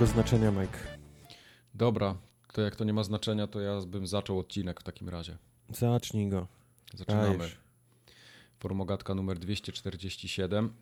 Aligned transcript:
żadnego 0.00 0.12
znaczenia, 0.22 0.50
Mike. 0.50 0.78
Dobra, 1.74 2.14
to 2.52 2.62
jak 2.62 2.76
to 2.76 2.84
nie 2.84 2.92
ma 2.92 3.04
znaczenia, 3.04 3.46
to 3.46 3.60
ja 3.60 3.80
bym 3.86 4.06
zaczął 4.06 4.38
odcinek 4.38 4.80
w 4.80 4.82
takim 4.84 5.08
razie. 5.08 5.36
Zacznij 5.70 6.28
go. 6.28 6.46
Zaczynamy. 6.94 7.38
Dajesz. 7.38 7.56
Formogatka 8.60 9.14
numer 9.14 9.38
247. 9.38 10.72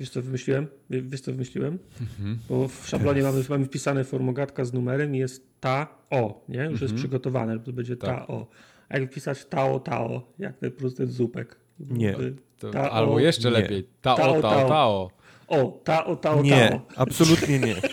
Wiesz 0.00 0.10
co 0.10 0.22
wymyśliłem? 0.22 0.66
Wie- 0.90 1.02
Wiesz 1.02 1.20
co 1.20 1.32
wymyśliłem? 1.32 1.78
Mhm. 2.00 2.38
Bo 2.48 2.68
w 2.68 2.88
szablonie 2.88 3.22
mamy, 3.22 3.44
mamy 3.48 3.64
wpisane 3.64 4.04
formogatka 4.04 4.64
z 4.64 4.72
numerem 4.72 5.14
i 5.14 5.18
jest 5.18 5.46
ta 5.60 5.88
o, 6.10 6.44
nie? 6.48 6.58
Już 6.62 6.70
jest 6.70 6.82
Mhm. 6.82 6.96
przygotowane, 6.98 7.58
to 7.60 7.72
będzie 7.72 7.96
ta 7.96 8.06
Tak. 8.06 8.30
o. 8.30 8.46
A 8.88 8.98
jak 8.98 9.10
wpisać 9.10 9.44
tao 9.44 9.80
tao, 9.80 10.32
jak 10.38 10.58
ten 10.58 10.72
ten 10.96 11.06
zupek. 11.10 11.56
Nie. 11.80 12.12
Byłby 12.12 12.36
To, 12.58 12.70
Ta 12.70 12.90
albo 12.90 13.14
o- 13.14 13.18
jeszcze 13.18 13.50
nie. 13.50 13.54
lepiej. 13.58 13.88
Tao, 14.02 14.16
Tao, 14.16 14.42
tao, 14.42 14.68
tao. 14.68 15.10
Tao. 15.48 15.60
O, 15.66 15.80
tao 15.84 16.16
tao 16.16 16.42
Nie, 16.42 16.68
tao. 16.68 16.80
absolutnie 16.96 17.58
nie. 17.58 17.74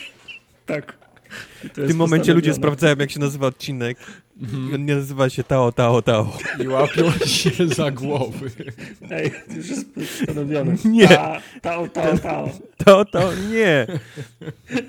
Tak. 0.65 0.97
W 1.63 1.87
tym 1.87 1.97
momencie 1.97 2.33
ludzie 2.33 2.53
sprawdzają, 2.53 2.95
jak 2.99 3.11
się 3.11 3.19
nazywa 3.19 3.47
odcinek. 3.47 3.97
I 4.71 4.75
on 4.75 4.85
nie 4.85 4.95
nazywa 4.95 5.29
się 5.29 5.43
Tao, 5.43 5.71
Tao, 5.71 6.01
Tao. 6.01 6.37
I 6.63 6.67
łapią 6.67 7.11
się 7.11 7.67
za 7.67 7.91
głowy. 7.91 8.51
Ej, 9.11 9.31
to 9.47 9.53
już 9.53 9.69
jest 9.69 9.85
postanowione. 9.93 10.75
Nie. 10.85 11.07
Ta, 11.07 11.41
tao 11.61 11.87
tao 11.87 12.17
tao. 12.17 12.49
Tao, 12.85 13.05
Tao, 13.05 13.29
nie. 13.51 13.87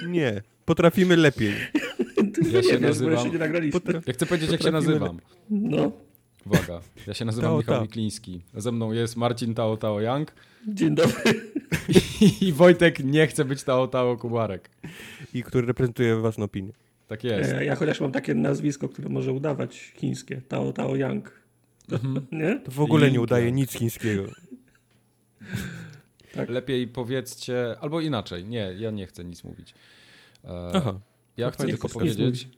Nie. 0.08 0.42
Potrafimy 0.64 1.16
lepiej. 1.16 1.52
Ty 2.34 2.40
Ja 2.50 2.60
nie 2.60 2.62
się 2.62 2.68
wiesz, 2.78 2.80
bo 2.80 2.86
nazywam- 2.88 3.12
jeszcze 3.12 3.30
nie 3.30 3.38
nagraliśmy. 3.38 3.80
Potra- 3.80 4.00
Ja 4.06 4.12
chcę 4.12 4.26
powiedzieć, 4.26 4.50
jak 4.52 4.62
się 4.62 4.64
Potrafimy 4.72 4.92
nazywam. 4.92 5.20
No, 5.50 5.92
Uwaga, 6.46 6.80
ja 7.06 7.14
się 7.14 7.24
nazywam 7.24 7.50
Tao, 7.50 7.58
Michał 7.58 7.74
tao. 7.74 7.82
Mikliński. 7.82 8.42
Ze 8.54 8.72
mną 8.72 8.92
jest 8.92 9.16
Marcin 9.16 9.54
Tao 9.54 9.76
Tao 9.76 10.00
Young 10.00 10.32
dzień 10.68 10.94
dobry. 10.94 11.14
i 12.40 12.52
Wojtek 12.52 13.04
nie 13.04 13.26
chce 13.26 13.44
być 13.44 13.62
Tao 13.62 13.88
Tao 13.88 14.16
Kubarek. 14.16 14.70
I 15.34 15.42
który 15.42 15.66
reprezentuje 15.66 16.16
własną 16.16 16.44
opinię. 16.44 16.72
Tak 17.08 17.24
jest. 17.24 17.52
E, 17.52 17.64
Ja 17.64 17.76
chociaż 17.76 18.00
mam 18.00 18.12
takie 18.12 18.34
nazwisko, 18.34 18.88
które 18.88 19.08
może 19.08 19.32
udawać 19.32 19.76
chińskie. 19.96 20.42
Tao 20.48 20.72
Tao 20.72 20.96
Yang. 20.96 21.40
Mhm. 21.92 22.26
Nie? 22.32 22.60
To 22.60 22.70
w 22.70 22.80
ogóle 22.80 23.10
nie 23.10 23.20
udaje 23.20 23.52
nic 23.52 23.72
chińskiego. 23.72 24.22
Tak. 26.34 26.48
Lepiej 26.50 26.88
powiedzcie, 26.88 27.76
albo 27.80 28.00
inaczej. 28.00 28.44
Nie, 28.44 28.74
ja 28.78 28.90
nie 28.90 29.06
chcę 29.06 29.24
nic 29.24 29.44
mówić. 29.44 29.74
E, 30.44 30.70
Aha. 30.74 31.00
ja 31.36 31.46
to 31.46 31.52
chcę 31.52 31.66
tylko 31.66 31.88
powiedzieć, 31.88 32.18
mówić. 32.18 32.48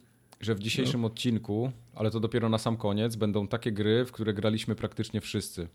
Że 0.41 0.55
w 0.55 0.59
dzisiejszym 0.61 1.05
odcinku, 1.05 1.73
ale 1.95 2.11
to 2.11 2.21
dopiero 2.21 2.49
na 2.49 2.59
sam 2.59 2.77
koniec, 2.77 3.17
będą 3.17 3.49
takie 3.49 3.73
gry, 3.73 4.05
w 4.05 4.13
które 4.13 4.35
graliśmy 4.35 4.75
praktycznie 4.75 5.21
wszyscy. 5.21 5.69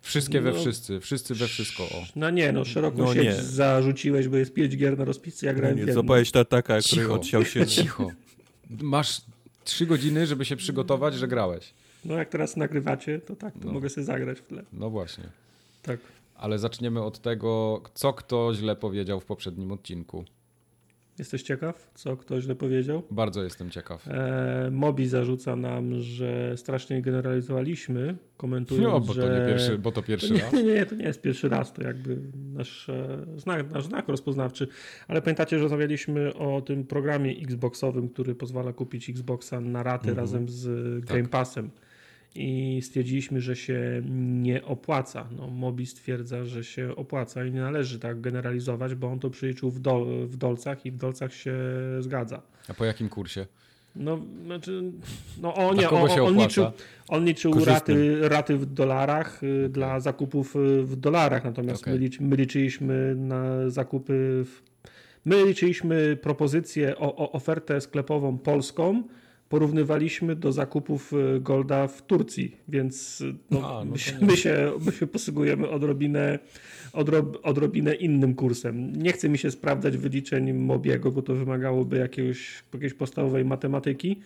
Wszystkie 0.00 0.40
we 0.40 0.52
No. 0.52 0.58
wszyscy, 0.60 1.00
wszyscy 1.00 1.34
we 1.34 1.46
wszystko. 1.48 1.82
O. 1.84 2.04
No 2.16 2.30
nie, 2.30 2.52
no 2.52 2.64
szeroką 2.64 2.98
No 2.98 3.14
sieć 3.14 3.34
zarzuciłeś, 3.36 4.28
bo 4.28 4.36
jest 4.36 4.54
pięć 4.54 4.76
gier 4.76 4.98
na 4.98 5.04
rozpisce, 5.04 5.46
ja 5.46 5.54
grałem 5.54 5.76
w 5.78 5.86
Nie, 5.86 5.92
złapałeś 5.92 6.30
tartaka, 6.30 6.78
który 6.78 7.02
Cicho. 7.02 7.14
odsiał 7.14 7.44
się. 7.44 7.66
Cicho. 7.66 8.10
Masz 8.70 9.20
trzy 9.64 9.86
godziny, 9.86 10.26
żeby 10.26 10.44
się 10.44 10.56
przygotować, 10.56 11.14
że 11.14 11.28
grałeś. 11.28 11.74
No 12.04 12.14
jak 12.14 12.28
teraz 12.28 12.56
nagrywacie, 12.56 13.18
to 13.18 13.36
tak, 13.36 13.54
to 13.54 13.66
No. 13.66 13.72
mogę 13.72 13.88
sobie 13.88 14.04
zagrać 14.04 14.38
w 14.38 14.42
tle. 14.46 14.64
No 14.72 14.90
właśnie. 14.90 15.24
Tak. 15.82 16.00
Ale 16.34 16.58
zaczniemy 16.58 17.02
od 17.02 17.18
tego, 17.18 17.82
co 17.94 18.12
kto 18.12 18.54
źle 18.54 18.76
powiedział 18.76 19.20
w 19.20 19.24
poprzednim 19.24 19.72
odcinku. 19.72 20.24
Jesteś 21.18 21.42
ciekaw, 21.42 21.90
co 21.94 22.16
ktoś 22.16 22.44
źle 22.44 22.54
powiedział? 22.54 23.02
Bardzo 23.10 23.42
jestem 23.44 23.70
ciekaw. 23.70 24.08
E, 24.08 24.68
Mobi 24.72 25.06
zarzuca 25.08 25.56
nam, 25.56 26.00
że 26.00 26.56
strasznie 26.56 27.02
generalizowaliśmy, 27.02 28.16
komentując, 28.36 28.86
No, 28.92 29.00
bo 29.00 29.12
że... 29.12 29.22
to 29.22 29.28
nie 29.40 29.46
pierwszy, 29.46 29.78
bo 29.78 29.92
to 29.92 30.02
pierwszy 30.02 30.28
To 30.28 30.34
raz. 30.44 30.52
nie, 30.52 30.62
nie, 30.64 30.74
nie, 30.74 30.86
to 30.86 30.94
nie 30.94 31.04
jest 31.04 31.20
pierwszy 31.22 31.48
raz, 31.48 31.72
to 31.72 31.82
jakby 31.82 32.18
nasz, 32.54 32.88
e, 32.88 33.18
znak, 33.36 33.70
nasz 33.70 33.84
znak 33.84 34.08
rozpoznawczy. 34.08 34.68
Ale 35.08 35.22
pamiętacie, 35.22 35.56
że 35.58 35.62
rozmawialiśmy 35.62 36.34
o 36.34 36.60
tym 36.60 36.84
programie 36.84 37.30
Xboxowym, 37.42 38.08
który 38.08 38.34
pozwala 38.34 38.72
kupić 38.72 39.10
Xboxa 39.10 39.60
na 39.60 39.82
raty 39.82 40.08
Mhm. 40.08 40.18
razem 40.18 40.48
z 40.48 41.00
Tak. 41.06 41.16
Game 41.16 41.28
Passem. 41.28 41.70
I 42.34 42.80
stwierdziliśmy, 42.82 43.40
że 43.40 43.56
się 43.56 44.02
nie 44.10 44.64
opłaca. 44.64 45.28
No, 45.36 45.46
Mobi 45.46 45.86
stwierdza, 45.86 46.44
że 46.44 46.64
się 46.64 46.96
opłaca 46.96 47.44
i 47.44 47.52
nie 47.52 47.60
należy 47.60 47.98
tak 47.98 48.20
generalizować, 48.20 48.94
bo 48.94 49.06
on 49.06 49.18
to 49.18 49.30
przeliczył 49.30 49.70
w, 49.70 49.80
dol, 49.80 50.26
w 50.26 50.36
dolcach 50.36 50.86
i 50.86 50.90
w 50.90 50.96
dolcach 50.96 51.34
się 51.34 51.54
zgadza. 52.00 52.42
A 52.68 52.74
po 52.74 52.84
jakim 52.84 53.08
kursie? 53.08 53.46
No, 53.96 54.18
znaczy, 54.44 54.82
no 55.42 55.54
o 55.54 55.74
nie, 55.74 55.90
on, 55.90 56.10
on, 56.20 56.36
liczył, 56.38 56.66
on 57.08 57.24
liczył 57.24 57.52
Korzystnym. 57.52 57.98
raty, 57.98 58.28
raty 58.28 58.56
w 58.56 58.66
dolarach 58.66 59.42
y, 59.42 59.68
dla 59.68 60.00
zakupów 60.00 60.56
y, 60.56 60.82
w 60.82 60.96
dolarach, 60.96 61.44
natomiast 61.44 61.82
Okej. 61.82 61.94
my, 61.94 62.00
lic, 62.00 62.20
my 62.20 62.36
liczyliśmy 62.36 63.14
na 63.14 63.70
zakupy 63.70 64.44
w, 64.44 64.62
my 65.24 65.44
liczyliśmy 65.44 66.16
propozycję, 66.22 66.96
o, 66.96 67.16
o 67.16 67.32
ofertę 67.32 67.80
sklepową 67.80 68.38
polską, 68.38 69.02
porównywaliśmy 69.52 70.36
do 70.36 70.52
zakupów 70.52 71.12
y, 71.12 71.40
Golda 71.40 71.88
w 71.88 72.02
Turcji, 72.02 72.56
więc 72.68 73.20
y, 73.20 73.34
no, 73.50 73.78
A, 73.78 73.84
no 73.84 73.92
my, 74.20 74.26
my, 74.26 74.36
się, 74.36 74.72
my 74.86 74.92
się 74.92 75.06
posługujemy 75.06 75.68
odrobinę, 75.68 76.38
odrob, 76.92 77.38
odrobinę 77.42 77.94
innym 77.94 78.34
kursem. 78.34 78.96
Nie 78.96 79.12
chce 79.12 79.28
mi 79.28 79.38
się 79.38 79.50
sprawdzać 79.50 79.96
wyliczeń 79.96 80.52
Mobiego, 80.52 81.10
bo 81.10 81.22
to 81.22 81.34
wymagałoby 81.34 81.96
jakiegoś, 81.96 82.62
jakiejś 82.74 82.94
podstawowej 82.94 83.44
matematyki. 83.44 84.20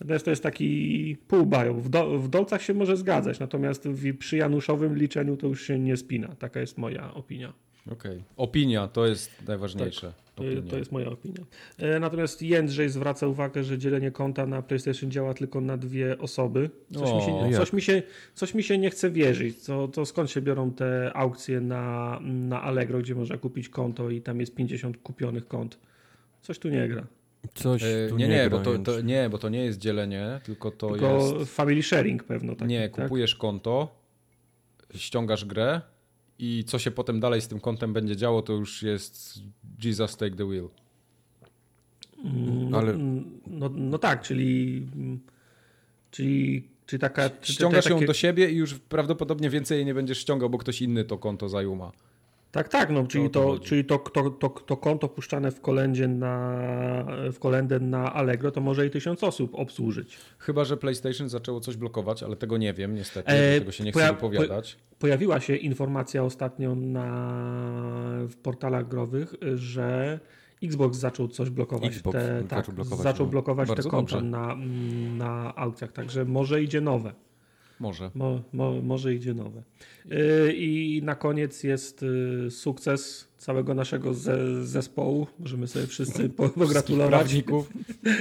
Natomiast 0.00 0.24
to 0.24 0.30
jest 0.30 0.42
taki 0.42 1.16
półbają. 1.28 1.80
W, 1.80 1.88
do, 1.88 2.18
w 2.18 2.28
dolcach 2.28 2.62
się 2.62 2.74
może 2.74 2.96
zgadzać, 2.96 3.38
natomiast 3.38 3.88
w, 3.88 4.16
przy 4.18 4.36
Januszowym 4.36 4.96
liczeniu 4.96 5.36
to 5.36 5.46
już 5.46 5.62
się 5.62 5.78
nie 5.78 5.96
spina. 5.96 6.28
Taka 6.38 6.60
jest 6.60 6.78
moja 6.78 7.14
opinia. 7.14 7.52
Okej. 7.92 8.22
Opinia 8.36 8.88
to 8.88 9.06
jest 9.06 9.30
najważniejsze. 9.48 10.12
To, 10.16 10.23
Opinia. 10.36 10.62
to 10.70 10.76
jest 10.78 10.92
moja 10.92 11.08
opinia. 11.08 11.40
E, 11.78 11.98
Natomiast 12.00 12.42
Jędrzej 12.42 12.88
zwraca 12.88 13.26
uwagę, 13.26 13.64
że 13.64 13.78
dzielenie 13.78 14.10
konta 14.10 14.46
na 14.46 14.62
PlayStation 14.62 15.10
działa 15.10 15.34
tylko 15.34 15.60
na 15.60 15.76
dwie 15.76 16.18
osoby. 16.18 16.70
Coś, 16.94 17.02
mi, 17.10 17.16
O, 17.16 17.20
się, 17.20 17.50
jak? 17.50 17.56
coś, 17.60 17.72
mi, 17.72 17.82
się, 17.82 18.02
coś 18.34 18.54
mi 18.54 18.62
się 18.62 18.78
nie 18.78 18.90
chce 18.90 19.10
wierzyć. 19.10 19.62
To, 19.64 19.88
to 19.88 20.06
skąd 20.06 20.30
się 20.30 20.42
biorą 20.42 20.70
te 20.70 21.10
aukcje 21.14 21.60
na, 21.60 22.18
na 22.22 22.62
Allegro, 22.62 22.98
gdzie 22.98 23.14
można 23.14 23.36
kupić 23.38 23.68
konto 23.68 24.10
i 24.10 24.20
tam 24.20 24.40
jest 24.40 24.54
50 24.54 24.96
kupionych 25.02 25.48
kont? 25.48 25.78
Coś 26.42 26.58
tu 26.58 26.68
nie 26.68 26.88
gra. 26.88 27.06
Coś 27.54 27.82
E, 27.82 28.08
tu 28.08 28.16
nie, 28.16 28.28
nie, 28.28 28.50
bo 28.50 28.58
to, 28.58 28.78
to, 28.78 29.00
nie, 29.00 29.28
bo 29.30 29.38
to 29.38 29.48
nie 29.48 29.64
jest 29.64 29.78
dzielenie, 29.78 30.40
tylko 30.44 30.70
to 30.70 30.88
Tylko 30.90 31.36
jest... 31.38 31.50
family 31.54 31.82
sharing 31.82 32.24
pewno. 32.24 32.54
Tak, 32.56 32.68
nie, 32.68 32.88
tak? 32.88 33.04
kupujesz 33.04 33.34
konto, 33.34 34.00
ściągasz 34.94 35.44
grę 35.44 35.80
i 36.38 36.64
co 36.66 36.78
się 36.78 36.90
potem 36.90 37.20
dalej 37.20 37.40
z 37.40 37.48
tym 37.48 37.60
kontem 37.60 37.92
będzie 37.92 38.16
działo, 38.16 38.42
to 38.42 38.52
już 38.52 38.82
jest 38.82 39.38
Jesus 39.84 40.16
take 40.16 40.36
the 40.36 40.44
wheel. 40.48 40.68
No, 42.70 42.78
Ale- 42.78 42.98
no, 43.46 43.68
no 43.74 43.98
tak, 43.98 44.22
czyli, 44.22 44.86
czyli, 46.10 46.68
czyli 46.86 47.00
taka... 47.00 47.30
czy- 47.30 47.36
czy- 47.40 47.52
Ściągasz 47.52 47.86
ją 47.86 47.94
takie- 47.96 48.06
do 48.06 48.14
siebie 48.14 48.50
i 48.50 48.56
już 48.56 48.74
prawdopodobnie 48.74 49.50
więcej 49.50 49.76
jej 49.76 49.86
nie 49.86 49.94
będziesz 49.94 50.18
ściągał, 50.18 50.50
bo 50.50 50.58
ktoś 50.58 50.82
inny 50.82 51.04
to 51.04 51.18
konto 51.18 51.48
zajuma. 51.48 51.92
Tak, 52.54 52.68
tak, 52.68 52.90
no, 52.90 53.06
czyli, 53.06 53.30
to 53.30 53.58
czyli 53.58 53.84
to, 53.84 53.98
to, 53.98 54.30
to, 54.30 54.48
to 54.48 54.76
konto 54.76 55.08
puszczane 55.08 55.50
w 55.50 55.60
kolędzie 55.60 56.08
na, 56.08 56.64
w 57.32 57.38
kolędę 57.38 57.80
na 57.80 58.14
Allegro, 58.14 58.50
to 58.50 58.60
może 58.60 58.86
i 58.86 58.90
tysiąc 58.90 59.24
osób 59.24 59.54
obsłużyć. 59.54 60.18
Chyba, 60.38 60.64
że 60.64 60.76
PlayStation 60.76 61.28
zaczęło 61.28 61.60
coś 61.60 61.76
blokować, 61.76 62.22
ale 62.22 62.36
tego 62.36 62.56
nie 62.56 62.74
wiem 62.74 62.94
niestety, 62.94 63.28
E, 63.28 63.58
tego 63.58 63.72
się 63.72 63.84
nie 63.84 63.92
chcę 63.92 64.12
wypowiadać. 64.12 64.76
Pojawiła 64.98 65.40
się 65.40 65.56
informacja 65.56 66.24
ostatnio 66.24 66.74
na, 66.74 67.38
w 68.28 68.36
portalach 68.36 68.88
growych, 68.88 69.34
że 69.54 70.20
Xbox 70.62 70.98
zaczął 70.98 71.28
coś 71.28 71.50
blokować. 71.50 71.96
Xbox 71.96 72.18
te, 72.18 72.42
zaczął 72.42 72.62
tak, 72.62 72.74
blokować, 72.74 73.02
zaczął 73.04 73.26
no. 73.26 73.30
blokować 73.30 73.68
te 73.76 73.82
konta 73.82 74.20
na, 74.20 74.56
na 75.16 75.54
aukcjach, 75.54 75.92
także 75.92 76.24
może 76.24 76.62
idzie 76.62 76.80
nowe. 76.80 77.14
Może. 77.80 78.10
Mo, 78.14 78.42
mo, 78.52 78.82
może 78.82 79.14
idzie 79.14 79.34
nowe. 79.34 79.62
Yy, 80.04 80.52
I 80.56 81.00
na 81.02 81.14
koniec 81.14 81.62
jest 81.64 82.02
yy, 82.02 82.50
sukces 82.50 83.28
całego 83.38 83.74
naszego 83.74 84.14
ze, 84.14 84.64
zespołu. 84.66 85.26
Możemy 85.38 85.66
sobie 85.66 85.86
wszyscy 85.86 86.28
po, 86.36 86.48
pogratulować. 86.48 87.10
Prawników. 87.20 87.72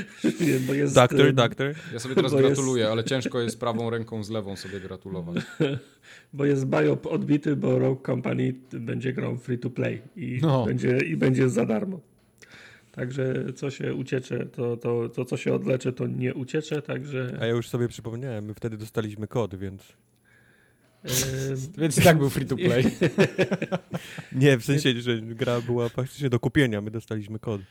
Bo 0.68 0.74
jest, 0.74 0.96
Doktor, 0.96 1.20
yy, 1.26 1.34
doktor. 1.34 1.74
Ja 1.94 2.00
sobie 2.00 2.16
teraz 2.16 2.32
Bo 2.32 2.40
jest- 2.42 2.54
gratuluję, 2.54 2.90
ale 2.90 3.04
ciężko 3.04 3.42
jest 3.42 3.60
prawą 3.60 3.90
ręką 3.90 4.24
z 4.24 4.30
lewą 4.30 4.56
sobie 4.56 4.80
gratulować. 4.80 5.36
Bo 6.34 6.46
jest 6.46 6.66
biop 6.66 7.06
odbity, 7.08 7.56
bo 7.56 7.80
Rogue 7.80 8.02
Company 8.06 8.54
będzie 8.72 9.14
grał 9.14 9.38
free 9.38 9.58
to 9.60 9.70
play 9.70 10.02
i, 10.16 10.40
No. 10.42 10.66
będzie, 10.66 10.98
i 10.98 11.18
będzie 11.18 11.50
za 11.50 11.66
darmo. 11.66 12.00
Także 12.96 13.34
co 13.56 13.72
się 13.72 13.94
uciecze, 13.96 14.46
to, 14.46 14.78
to, 14.78 15.10
to 15.10 15.26
co 15.26 15.38
się 15.38 15.54
odlecze, 15.54 15.94
to 15.94 16.08
nie 16.08 16.34
uciecze, 16.34 16.82
także 16.82 17.38
A 17.42 17.46
ja 17.46 17.52
już 17.52 17.68
sobie 17.70 17.88
przypomniałem, 17.88 18.46
my 18.46 18.54
wtedy 18.54 18.78
dostaliśmy 18.78 19.28
kod, 19.28 19.56
więc... 19.56 19.84
Więc 21.78 21.98
i 21.98 22.02
tak 22.02 22.18
był 22.18 22.30
free 22.30 22.46
to 22.46 22.56
play. 22.56 22.84
Nie, 24.42 24.58
w 24.58 24.66
sensie, 24.66 25.02
że 25.02 25.18
gra 25.22 25.62
była 25.62 25.90
faktycznie 25.90 26.30
do 26.30 26.40
kupienia, 26.40 26.82
my 26.82 26.92
dostaliśmy 26.92 27.40
kod. 27.40 27.62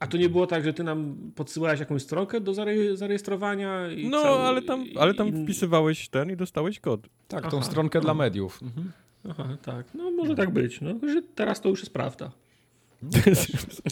A 0.00 0.06
to 0.06 0.16
nie 0.16 0.28
było 0.28 0.46
tak, 0.46 0.64
że 0.64 0.72
ty 0.74 0.84
nam 0.84 1.16
podsyłałeś 1.34 1.80
jakąś 1.80 2.02
stronkę 2.02 2.40
do 2.40 2.52
zare- 2.52 2.96
zarejestrowania? 2.96 3.88
I 3.92 4.08
No, 4.08 4.22
cały- 4.22 4.38
ale 4.38 4.62
tam, 4.62 4.84
ale 4.98 5.14
tam 5.14 5.28
i- 5.28 5.44
wpisywałeś 5.44 6.08
ten 6.08 6.30
i 6.30 6.36
dostałeś 6.36 6.80
kod. 6.80 7.06
Tak, 7.28 7.50
tą 7.50 7.56
Aha. 7.58 7.66
stronkę 7.66 8.00
dla 8.00 8.10
Aha. 8.10 8.18
mediów. 8.18 8.62
Mhm. 8.62 8.92
Aha, 9.30 9.56
tak. 9.62 9.86
No 9.94 10.10
może 10.10 10.34
tak 10.34 10.50
być. 10.50 10.80
No, 10.80 11.08
że 11.08 11.22
teraz 11.34 11.60
to 11.60 11.68
już 11.68 11.80
jest 11.80 11.92
prawda. 11.92 12.32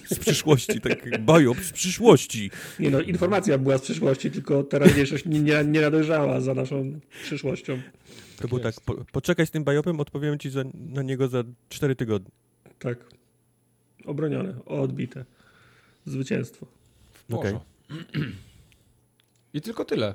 Z 0.06 0.18
przyszłości, 0.18 0.80
tak 0.80 1.20
biop 1.20 1.58
z 1.58 1.72
przyszłości. 1.72 2.50
Nie 2.78 2.90
no, 2.90 3.00
informacja 3.00 3.58
była 3.58 3.78
z 3.78 3.82
przyszłości, 3.82 4.30
tylko 4.30 4.62
teraźniejszość 4.62 5.24
nie, 5.24 5.40
nie, 5.40 5.64
nie 5.64 5.80
nadążała 5.80 6.40
za 6.40 6.54
naszą 6.54 7.00
przyszłością. 7.22 7.82
To 8.40 8.48
było 8.48 8.60
tak, 8.60 8.74
po, 8.80 9.04
poczekaj 9.12 9.46
z 9.46 9.50
tym 9.50 9.64
biopem, 9.64 10.00
odpowiem 10.00 10.38
ci 10.38 10.50
za, 10.50 10.62
na 10.74 11.02
niego 11.02 11.28
za 11.28 11.44
4 11.68 11.96
tygodnie. 11.96 12.30
Tak. 12.78 12.98
Obronione, 14.04 14.64
odbite. 14.64 15.24
Zwycięstwo. 16.06 16.66
W 17.28 17.34
Okej. 17.34 17.52
porządku. 17.52 17.66
I 19.54 19.60
tylko 19.60 19.84
tyle 19.84 20.14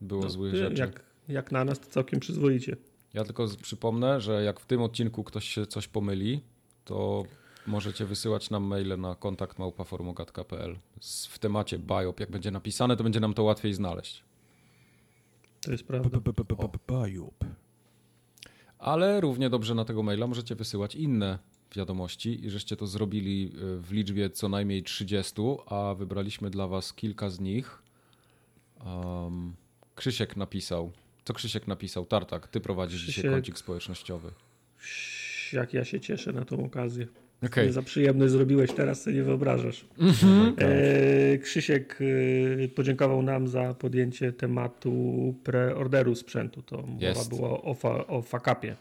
było 0.00 0.22
No, 0.22 0.30
złych 0.30 0.54
rzeczy. 0.54 0.80
jak, 0.80 1.02
jak 1.28 1.52
na 1.52 1.64
nas 1.64 1.80
to 1.80 1.86
całkiem 1.86 2.20
przyzwoicie. 2.20 2.76
Ja 3.14 3.24
tylko 3.24 3.48
przypomnę, 3.62 4.20
że 4.20 4.42
jak 4.42 4.60
w 4.60 4.66
tym 4.66 4.82
odcinku 4.82 5.24
ktoś 5.24 5.44
się 5.48 5.66
coś 5.66 5.88
pomyli, 5.88 6.40
to 6.84 7.24
możecie 7.68 8.04
wysyłać 8.06 8.50
nam 8.50 8.62
maile 8.64 8.96
na 9.00 9.14
kontakt 9.14 9.58
małpaformogat.pl 9.58 10.78
Z- 11.00 11.26
w 11.26 11.38
temacie 11.38 11.78
biop. 11.78 12.20
Jak 12.20 12.30
będzie 12.30 12.50
napisane, 12.50 12.96
to 12.96 13.04
będzie 13.04 13.20
nam 13.20 13.34
to 13.34 13.42
łatwiej 13.42 13.74
znaleźć. 13.74 14.24
To 15.60 15.72
jest 15.72 15.84
prawda. 15.84 16.18
Biop. 16.88 17.44
Ale 18.78 19.20
równie 19.20 19.50
dobrze 19.50 19.74
na 19.74 19.84
tego 19.84 20.02
maila 20.02 20.26
możecie 20.26 20.54
wysyłać 20.54 20.94
inne 20.94 21.38
wiadomości 21.76 22.44
i 22.46 22.50
żeście 22.50 22.76
to 22.76 22.86
zrobili 22.86 23.52
y, 23.76 23.80
w 23.80 23.92
liczbie 23.92 24.30
co 24.30 24.48
najmniej 24.48 24.82
30, 24.82 25.34
a 25.66 25.94
wybraliśmy 25.94 26.50
dla 26.50 26.66
was 26.66 26.92
kilka 26.92 27.30
z 27.30 27.40
nich. 27.40 27.82
Um, 28.86 29.54
Krzysiek 29.94 30.36
napisał. 30.36 30.92
Co 31.24 31.34
Krzysiek 31.34 31.66
napisał? 31.66 32.06
Tartak, 32.06 32.48
ty 32.48 32.60
prowadzisz 32.60 33.00
dzisiaj 33.00 33.12
Krzysiek. 33.12 33.30
kącik 33.32 33.58
społecznościowy. 33.58 34.30
Jak 35.52 35.74
ja 35.74 35.84
się 35.84 36.00
cieszę 36.00 36.32
na 36.32 36.44
tą 36.44 36.64
okazję. 36.64 37.06
Nie 37.42 37.72
za 37.72 37.82
przyjemność 37.82 38.32
zrobiłeś 38.32 38.72
teraz, 38.72 39.02
co 39.02 39.10
nie 39.10 39.22
wyobrażasz. 39.22 39.84
Mhm. 39.98 40.54
E, 40.58 41.38
Krzysiek 41.38 41.98
e, 42.64 42.68
podziękował 42.68 43.22
nam 43.22 43.48
za 43.48 43.74
podjęcie 43.74 44.32
tematu 44.32 45.34
preorderu 45.44 46.14
sprzętu. 46.14 46.62
To 46.62 46.76
mowa 46.76 47.06
Jest. 47.06 47.28
było 47.28 47.62
o, 47.62 47.74
fa, 47.74 48.06
o 48.06 48.22
fakapie. 48.22 48.76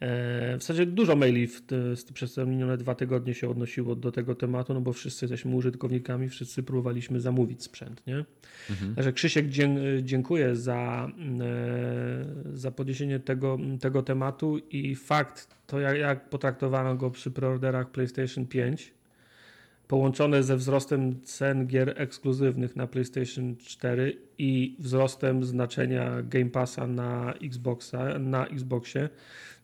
E, 0.00 0.56
w 0.58 0.60
zasadzie 0.62 0.86
dużo 0.86 1.16
maili 1.16 1.46
w 1.46 1.66
te, 1.66 1.96
z- 1.96 2.04
przez 2.12 2.34
te 2.34 2.46
minione 2.46 2.76
dwa 2.76 2.94
tygodnie 2.94 3.34
się 3.34 3.48
odnosiło 3.50 3.96
do 3.96 4.12
tego 4.12 4.34
tematu, 4.34 4.74
no 4.74 4.80
bo 4.80 4.92
wszyscy 4.92 5.24
jesteśmy 5.24 5.54
użytkownikami, 5.56 6.28
wszyscy 6.28 6.62
próbowaliśmy 6.62 7.20
zamówić 7.20 7.62
sprzęt, 7.62 8.06
nie? 8.06 8.24
Mhm. 8.70 8.94
Także 8.94 9.12
Krzysiek 9.12 9.46
dziękuję 10.02 10.56
za, 10.56 11.08
e, 11.40 12.56
za 12.58 12.70
podniesienie 12.70 13.20
tego, 13.20 13.58
tego 13.80 14.02
tematu 14.02 14.58
i 14.70 14.94
fakt, 14.94 15.48
to 15.66 15.80
jak, 15.80 15.98
jak 15.98 16.28
potraktowano 16.30 16.96
go 16.96 17.10
przy 17.10 17.30
preorderach 17.30 17.90
PlayStation 17.90 18.46
5, 18.46 18.94
połączone 19.92 20.42
ze 20.42 20.56
wzrostem 20.56 21.20
cen 21.22 21.66
gier 21.66 21.94
ekskluzywnych 21.96 22.76
na 22.76 22.86
PlayStation 22.86 23.56
4 23.56 24.18
i 24.38 24.76
wzrostem 24.78 25.44
znaczenia 25.44 26.22
Game 26.22 26.50
Passa 26.50 26.86
na 26.86 27.34
Xboxa, 27.42 28.18
na 28.18 28.46
Xboxie, 28.46 29.08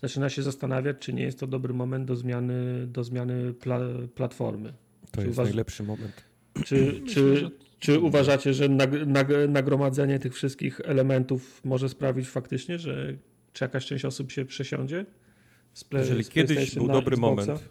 zaczyna 0.02 0.28
się 0.28 0.42
zastanawiać, 0.42 0.96
czy 1.00 1.12
nie 1.12 1.22
jest 1.22 1.40
to 1.40 1.46
dobry 1.46 1.74
moment 1.74 2.04
do 2.04 2.16
zmiany, 2.16 2.86
do 2.86 3.04
zmiany 3.04 3.54
pla, 3.54 3.80
platformy. 4.14 4.72
To 5.10 5.20
Czy 5.20 5.26
jest 5.26 5.38
uważ- 5.38 5.44
najlepszy 5.48 5.82
moment. 5.82 6.24
Czy, 6.64 7.00
czy, 7.08 7.50
czy 7.78 8.00
uważacie, 8.00 8.54
że 8.54 8.68
nag, 8.68 8.90
nag, 9.06 9.28
nagromadzenie 9.48 10.18
tych 10.18 10.34
wszystkich 10.34 10.80
elementów 10.84 11.60
może 11.64 11.88
sprawić 11.88 12.28
faktycznie, 12.28 12.78
że 12.78 13.14
czy 13.52 13.64
jakaś 13.64 13.86
część 13.86 14.04
osób 14.04 14.32
się 14.32 14.44
przesiądzie? 14.44 15.06
Jeżeli 15.92 16.24
kiedyś 16.24 16.74
był 16.74 16.88
dobry 16.88 17.14
Xboxa? 17.14 17.46
moment, 17.52 17.68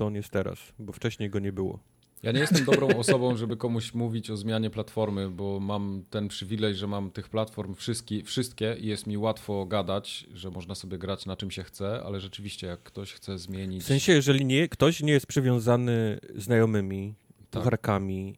to 0.00 0.06
on 0.06 0.14
jest 0.14 0.30
teraz, 0.30 0.58
bo 0.78 0.92
wcześniej 0.92 1.30
go 1.30 1.38
nie 1.38 1.52
było. 1.52 1.78
Ja 2.22 2.32
nie 2.32 2.40
jestem 2.40 2.64
dobrą 2.64 2.88
osobą, 2.88 3.36
żeby 3.36 3.56
komuś 3.56 3.94
mówić 3.94 4.30
o 4.30 4.36
zmianie 4.36 4.70
platformy, 4.70 5.30
bo 5.30 5.60
mam 5.60 6.04
ten 6.10 6.28
przywilej, 6.28 6.74
że 6.74 6.86
mam 6.86 7.10
tych 7.10 7.28
platform 7.28 7.74
wszystkie, 7.74 8.24
wszystkie 8.24 8.76
i 8.80 8.86
jest 8.86 9.06
mi 9.06 9.18
łatwo 9.18 9.66
gadać, 9.66 10.26
że 10.34 10.50
można 10.50 10.74
sobie 10.74 10.98
grać 10.98 11.26
na 11.26 11.36
czym 11.36 11.50
się 11.50 11.62
chce, 11.62 12.02
ale 12.04 12.20
rzeczywiście 12.20 12.66
jak 12.66 12.82
ktoś 12.82 13.12
chce 13.12 13.38
zmienić... 13.38 13.82
W 13.82 13.86
sensie, 13.86 14.12
jeżeli 14.12 14.44
nie, 14.44 14.68
ktoś 14.68 15.02
nie 15.02 15.12
jest 15.12 15.26
przywiązany 15.26 16.18
znajomymi, 16.34 17.14
Tak. 17.50 17.62
pucharkami, 17.62 18.36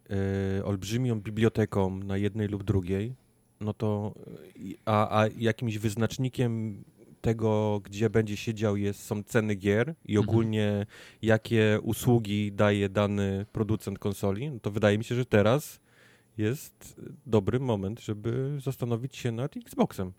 y, 0.58 0.64
olbrzymią 0.64 1.20
biblioteką 1.20 1.96
na 1.96 2.16
jednej 2.16 2.48
lub 2.48 2.62
drugiej, 2.62 3.14
no 3.60 3.74
to 3.74 4.14
y, 4.56 4.74
a, 4.84 5.22
a 5.22 5.28
jakimś 5.38 5.78
wyznacznikiem 5.78 6.84
tego, 7.22 7.80
gdzie 7.84 8.10
będzie 8.10 8.36
siedział 8.36 8.76
jest, 8.76 9.02
są 9.02 9.22
ceny 9.22 9.54
gier 9.54 9.94
i 10.06 10.16
Mhm. 10.16 10.28
ogólnie 10.28 10.86
jakie 11.22 11.78
usługi 11.82 12.52
daje 12.52 12.88
dany 12.88 13.46
producent 13.52 13.98
konsoli, 13.98 14.50
no 14.50 14.60
to 14.60 14.70
wydaje 14.70 14.98
mi 14.98 15.04
się, 15.04 15.14
że 15.14 15.24
teraz 15.24 15.80
jest 16.38 17.00
dobry 17.26 17.60
moment, 17.60 18.00
żeby 18.00 18.58
zastanowić 18.64 19.16
się 19.16 19.32
nad 19.32 19.56
Xboxem. 19.56 20.12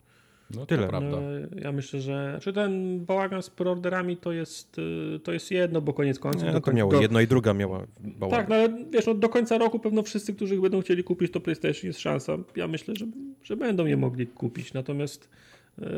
No 0.50 0.66
tyle. 0.66 0.82
to 0.82 0.88
prawda. 0.88 1.08
No, 1.10 1.20
ja 1.62 1.72
myślę, 1.72 2.00
że 2.00 2.38
czy 2.42 2.52
ten 2.52 3.04
bałagan 3.04 3.42
z 3.42 3.50
preorderami 3.50 4.16
to 4.16 4.32
jest, 4.32 4.78
y, 4.78 5.20
to 5.24 5.32
jest 5.32 5.50
jedno, 5.50 5.80
bo 5.80 5.92
koniec 5.92 6.18
końców... 6.18 6.42
Nie, 6.42 6.52
no 6.52 6.60
to 6.60 6.70
koń- 6.70 6.74
miało 6.74 6.92
do- 6.92 7.00
jedno 7.00 7.20
i 7.20 7.26
druga 7.26 7.54
miała 7.54 7.86
bałagan. 8.02 8.40
Tak, 8.40 8.48
no 8.48 8.54
ale 8.54 8.84
wiesz, 8.90 9.06
no, 9.06 9.14
do 9.14 9.28
końca 9.28 9.58
roku 9.58 9.78
pewno 9.78 10.02
wszyscy, 10.02 10.34
którzy 10.34 10.60
będą 10.60 10.80
chcieli 10.80 11.04
kupić 11.04 11.32
to 11.32 11.40
PlayStation 11.40 11.86
jest 11.86 12.00
szansa. 12.00 12.36
Ja 12.56 12.68
myślę, 12.68 12.94
że, 12.96 13.06
że 13.42 13.56
będą 13.56 13.86
je 13.86 13.96
mogli 13.96 14.26
kupić. 14.26 14.72
Natomiast 14.72 15.24
e, 15.24 15.53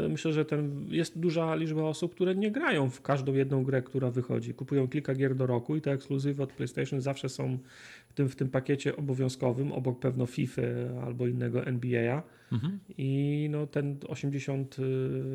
myślę, 0.09 0.33
że 0.33 0.45
ten, 0.45 0.87
jest 0.89 1.19
duża 1.19 1.55
liczba 1.55 1.83
osób, 1.83 2.15
które 2.15 2.35
nie 2.35 2.51
grają 2.51 2.91
w 2.91 3.03
każdą 3.03 3.35
jedną 3.35 3.65
grę, 3.65 3.83
która 3.83 4.11
wychodzi. 4.11 4.55
Kupują 4.55 4.89
kilka 4.89 5.15
gier 5.15 5.35
do 5.35 5.47
roku 5.47 5.77
i 5.77 5.81
te 5.81 5.93
ekskluzywy 5.93 6.43
od 6.43 6.53
PlayStation 6.53 7.01
zawsze 7.01 7.29
są 7.29 7.59
w 8.09 8.13
tym, 8.13 8.29
w 8.29 8.37
tym 8.37 8.49
pakiecie 8.49 8.97
obowiązkowym, 8.97 9.73
obok 9.73 9.99
pewno 9.99 10.27
FIFA 10.27 10.63
albo 11.05 11.27
innego 11.27 11.67
NBA. 11.67 12.23
Mhm. 12.53 12.79
I 12.99 13.49
no, 13.51 13.67
ten 13.67 13.99
80 14.09 14.79
y, 14.79 14.83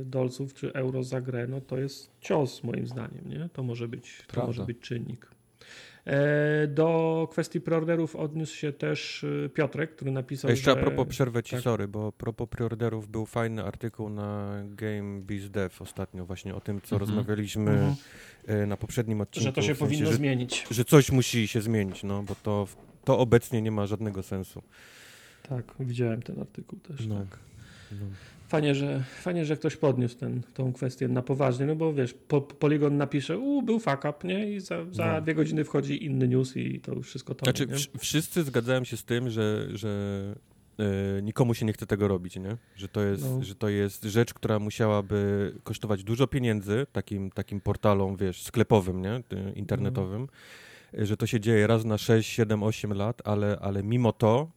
dolców 0.06 0.54
czy 0.54 0.74
euro 0.74 1.04
za 1.04 1.22
grę, 1.22 1.48
no 1.48 1.62
to 1.62 1.78
jest 1.78 2.12
cios 2.20 2.64
moim 2.64 2.88
zdaniem, 2.88 3.30
nie? 3.30 3.50
To 3.54 3.64
może 3.64 3.88
być, 3.88 4.18
to 4.28 4.34
Prawda. 4.34 4.48
może 4.48 4.66
być 4.66 4.80
czynnik. 4.80 5.28
E, 6.06 6.68
Do 6.68 7.28
kwestii 7.32 7.62
preorderów 7.62 8.16
odniósł 8.16 8.56
się 8.56 8.74
też 8.74 9.24
y, 9.24 9.50
Piotrek, 9.54 9.96
który 9.96 10.12
napisał, 10.12 10.52
Jeszcze 10.52 10.72
że... 10.74 10.80
a 10.80 10.84
propos, 10.84 11.08
przerwę 11.08 11.44
ci, 11.44 11.52
tak. 11.56 11.62
sorry, 11.64 11.88
bo 11.88 12.08
a 12.08 12.12
propos 12.12 12.50
preorderów 12.50 13.08
był 13.08 13.26
fajny 13.26 13.64
artykuł 13.64 14.10
na 14.10 14.52
Game 14.66 15.22
Biz 15.22 15.50
Dev 15.50 15.76
ostatnio 15.80 16.26
właśnie 16.26 16.56
o 16.56 16.62
tym, 16.62 16.82
co 16.82 16.96
Mhm. 16.96 17.00
rozmawialiśmy 17.10 17.72
Mhm. 17.72 17.96
e, 18.48 18.66
na 18.66 18.78
poprzednim 18.78 19.22
odcinku. 19.22 19.44
że 19.50 19.54
to 19.54 19.62
się 19.62 19.76
w 19.76 19.78
sensie, 19.78 19.80
powinno 19.94 20.12
że, 20.12 20.18
zmienić. 20.18 20.68
że 20.72 20.86
coś 20.86 21.12
musi 21.12 21.48
się 21.48 21.62
zmienić, 21.62 22.04
no 22.04 22.24
bo 22.24 22.36
to, 22.44 22.68
to 23.06 23.20
obecnie 23.20 23.62
nie 23.62 23.72
ma 23.72 23.86
żadnego 23.88 24.24
sensu. 24.24 24.62
Tak, 25.50 25.74
widziałem 25.80 26.22
ten 26.22 26.40
artykuł 26.40 26.80
też. 26.80 27.06
No. 27.08 27.16
Tak. 27.20 27.40
No. 27.92 27.98
Fajnie, 28.52 28.76
że, 28.76 29.04
fajnie, 29.22 29.46
że 29.46 29.56
ktoś 29.58 29.76
podniósł 29.78 30.18
ten, 30.18 30.42
tą 30.54 30.74
kwestię 30.74 31.08
na 31.08 31.22
poważnie, 31.22 31.66
no 31.66 31.76
bo 31.76 31.94
wiesz, 31.94 32.14
po, 32.28 32.42
Polygon 32.42 32.98
napisze, 32.98 33.38
u 33.38 33.62
był 33.62 33.80
fuck 33.80 33.98
up, 34.10 34.14
nie? 34.24 34.52
I 34.52 34.60
za, 34.60 34.86
za 34.92 35.14
No. 35.14 35.22
dwie 35.22 35.36
godziny 35.36 35.64
wchodzi 35.64 36.06
inny 36.06 36.28
news 36.28 36.58
i 36.58 36.80
to 36.80 36.94
już 36.94 37.08
wszystko 37.08 37.36
to. 37.36 37.46
Znaczy, 37.46 37.68
nie? 37.68 37.74
wsz- 37.76 37.90
wszyscy 38.00 38.44
zgadzają 38.44 38.84
się 38.84 38.98
z 38.98 39.06
tym, 39.06 39.30
że, 39.30 39.68
że 39.74 39.90
e, 40.80 41.22
nikomu 41.22 41.54
się 41.54 41.66
nie 41.66 41.74
chce 41.74 41.86
tego 41.86 42.08
robić, 42.08 42.36
nie? 42.36 42.58
Że 42.76 42.88
to, 42.88 43.02
jest, 43.02 43.24
No. 43.24 43.44
że 43.44 43.56
to 43.56 43.70
jest 43.70 44.04
rzecz, 44.04 44.34
która 44.34 44.60
musiałaby 44.60 45.54
kosztować 45.64 46.04
dużo 46.04 46.28
pieniędzy 46.28 46.86
takim, 46.92 47.32
takim 47.32 47.62
portalom, 47.62 48.16
wiesz, 48.18 48.42
sklepowym, 48.44 49.02
nie? 49.02 49.24
Internetowym. 49.56 50.28
E, 51.00 51.06
Że 51.06 51.18
to 51.18 51.26
się 51.28 51.40
dzieje 51.40 51.68
raz 51.68 51.86
na 51.86 51.98
6, 51.98 52.30
7, 52.30 52.64
8 52.64 52.94
lat, 52.94 53.22
ale, 53.28 53.58
ale 53.62 53.84
mimo 53.84 54.12
to 54.14 54.52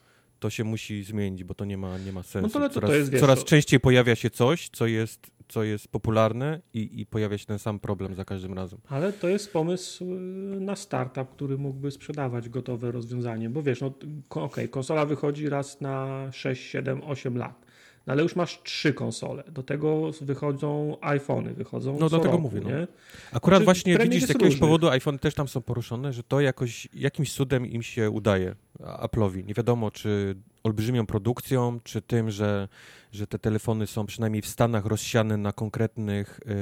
to 0.44 0.50
się 0.50 0.64
musi 0.64 1.04
zmienić, 1.04 1.44
bo 1.44 1.54
to 1.54 1.64
nie 1.64 1.78
ma, 1.78 1.98
nie 1.98 2.12
ma 2.12 2.22
sensu. 2.22 2.46
No 2.46 2.52
to- 2.52 2.58
ale 2.58 2.68
to- 2.68 2.74
coraz 2.74 2.90
jest, 2.92 3.10
wiesz, 3.10 3.20
coraz 3.20 3.44
częściej 3.44 3.80
pojawia 3.80 4.14
się 4.14 4.30
coś, 4.30 4.68
co 4.68 4.86
jest, 4.86 5.30
co 5.48 5.62
jest 5.64 5.88
popularne 5.88 6.60
i, 6.74 7.00
i 7.00 7.06
pojawia 7.06 7.38
się 7.38 7.46
ten 7.46 7.58
sam 7.58 7.78
problem 7.80 8.14
za 8.14 8.24
każdym 8.24 8.54
razem. 8.54 8.78
Ale 8.88 9.12
to 9.12 9.28
jest 9.28 9.52
pomysł 9.52 10.04
y, 10.04 10.60
na 10.60 10.76
startup, 10.76 11.30
który 11.30 11.58
mógłby 11.58 11.90
sprzedawać 11.90 12.48
gotowe 12.48 12.92
rozwiązanie, 12.92 13.50
bo 13.50 13.62
wiesz, 13.62 13.80
no 13.80 13.94
okej, 14.30 14.68
konsola 14.68 15.06
wychodzi 15.06 15.48
raz 15.48 15.80
na 15.80 16.28
6, 16.32 16.62
7, 16.70 17.02
8 17.04 17.36
lat, 17.38 17.63
no 18.06 18.12
ale 18.12 18.22
już 18.22 18.36
masz 18.36 18.62
trzy 18.62 18.94
konsole, 18.94 19.44
do 19.48 19.62
tego 19.62 20.10
wychodzą 20.20 20.96
iPhony, 21.00 21.54
wychodzą 21.54 21.92
No, 21.92 21.98
co 21.98 22.08
dlatego 22.08 22.30
roku, 22.30 22.42
mówię, 22.42 22.60
no. 22.60 22.70
nie? 22.70 22.86
Akurat 23.32 23.58
Znaczy, 23.58 23.64
właśnie 23.64 23.98
widzisz, 23.98 24.24
z 24.24 24.28
jakiegoś 24.28 24.44
różnych. 24.44 24.60
powodu 24.60 24.88
iPhone 24.88 25.18
też 25.18 25.34
tam 25.34 25.48
są 25.48 25.62
poruszone, 25.62 26.12
że 26.12 26.22
to 26.22 26.40
jakoś, 26.40 26.88
jakimś 26.94 27.32
cudem 27.32 27.66
im 27.66 27.82
się 27.82 28.10
udaje, 28.10 28.54
Apple'owi. 28.80 29.44
Nie 29.44 29.54
wiadomo, 29.54 29.90
czy 29.90 30.36
olbrzymią 30.64 31.06
produkcją, 31.06 31.80
czy 31.84 32.02
tym, 32.02 32.30
że, 32.30 32.68
że 33.12 33.26
te 33.26 33.38
telefony 33.38 33.86
są 33.86 34.06
przynajmniej 34.06 34.42
w 34.42 34.46
Stanach 34.46 34.86
rozsiane 34.86 35.36
na 35.36 35.52
konkretnych, 35.52 36.40
yy, 36.46 36.54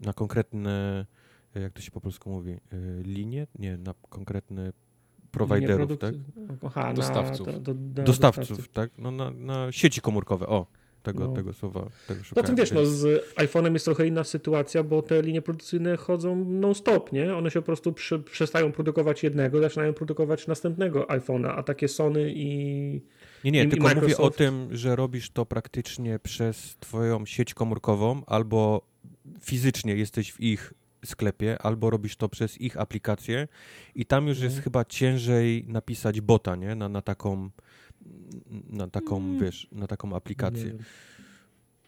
na 0.00 0.12
konkretne, 0.12 1.06
jak 1.54 1.72
to 1.72 1.80
się 1.80 1.90
po 1.90 2.00
polsku 2.00 2.30
mówi, 2.30 2.50
yy, 2.50 3.02
linie? 3.02 3.46
Nie, 3.58 3.76
na 3.76 3.94
konkretne 4.08 4.72
prowajderów, 5.38 5.98
tak? 5.98 6.14
Aha, 6.66 6.92
Dostawców. 6.94 7.46
Na, 7.46 7.52
do, 7.52 7.58
do, 7.60 7.74
do 7.74 8.02
Dostawców, 8.02 8.68
tak? 8.68 8.90
No 8.98 9.10
na, 9.10 9.30
na 9.30 9.72
sieci 9.72 10.00
komórkowe, 10.00 10.46
o. 10.46 10.66
tego, 11.02 11.26
No. 11.28 11.32
tego 11.32 11.52
słowa. 11.52 11.86
Tego 12.08 12.20
No 12.36 12.42
to 12.42 12.54
wiesz, 12.54 12.72
no 12.72 12.86
z 12.86 13.34
iPhone'em 13.36 13.72
jest 13.72 13.84
trochę 13.84 14.06
inna 14.06 14.24
sytuacja, 14.24 14.82
bo 14.82 15.02
te 15.02 15.22
linie 15.22 15.42
produkcyjne 15.42 15.96
chodzą 15.96 16.44
non-stop, 16.44 17.12
nie? 17.12 17.36
One 17.36 17.50
się 17.50 17.60
po 17.60 17.66
prostu 17.66 17.92
prze, 17.92 18.18
przestają 18.18 18.72
produkować 18.72 19.22
jednego, 19.22 19.60
zaczynają 19.60 19.94
produkować 19.94 20.46
następnego 20.46 21.04
iPhone'a, 21.04 21.52
a 21.56 21.62
takie 21.62 21.88
Sony 21.88 22.32
i... 22.34 22.46
Nie, 23.44 23.50
nie, 23.52 23.62
i- 23.64 23.66
i 23.66 23.70
tylko 23.70 23.94
mówię 23.94 24.16
o 24.16 24.30
tym, 24.30 24.68
że 24.70 24.96
robisz 24.96 25.30
to 25.30 25.46
praktycznie 25.46 26.18
przez 26.18 26.76
twoją 26.80 27.26
sieć 27.26 27.54
komórkową, 27.54 28.22
albo 28.26 28.86
fizycznie 29.40 29.96
jesteś 29.96 30.32
w 30.32 30.40
ich 30.40 30.72
sklepie, 31.04 31.58
albo 31.62 31.90
robisz 31.90 32.16
to 32.16 32.28
przez 32.28 32.60
ich 32.60 32.76
aplikację 32.80 33.48
i 33.94 34.06
tam 34.06 34.26
już 34.28 34.36
jest 34.38 34.46
Mhm. 34.56 34.62
chyba 34.64 34.84
ciężej 34.84 35.64
napisać 35.68 36.20
bota, 36.20 36.56
nie? 36.56 36.74
Na, 36.74 36.88
na 36.88 37.02
taką, 37.02 37.50
na 38.70 38.88
taką, 38.88 39.16
Mm. 39.16 39.38
wiesz, 39.38 39.68
na 39.72 39.86
taką 39.86 40.16
aplikację. 40.16 40.64
Nie, 40.64 40.70
wiem. 40.70 40.82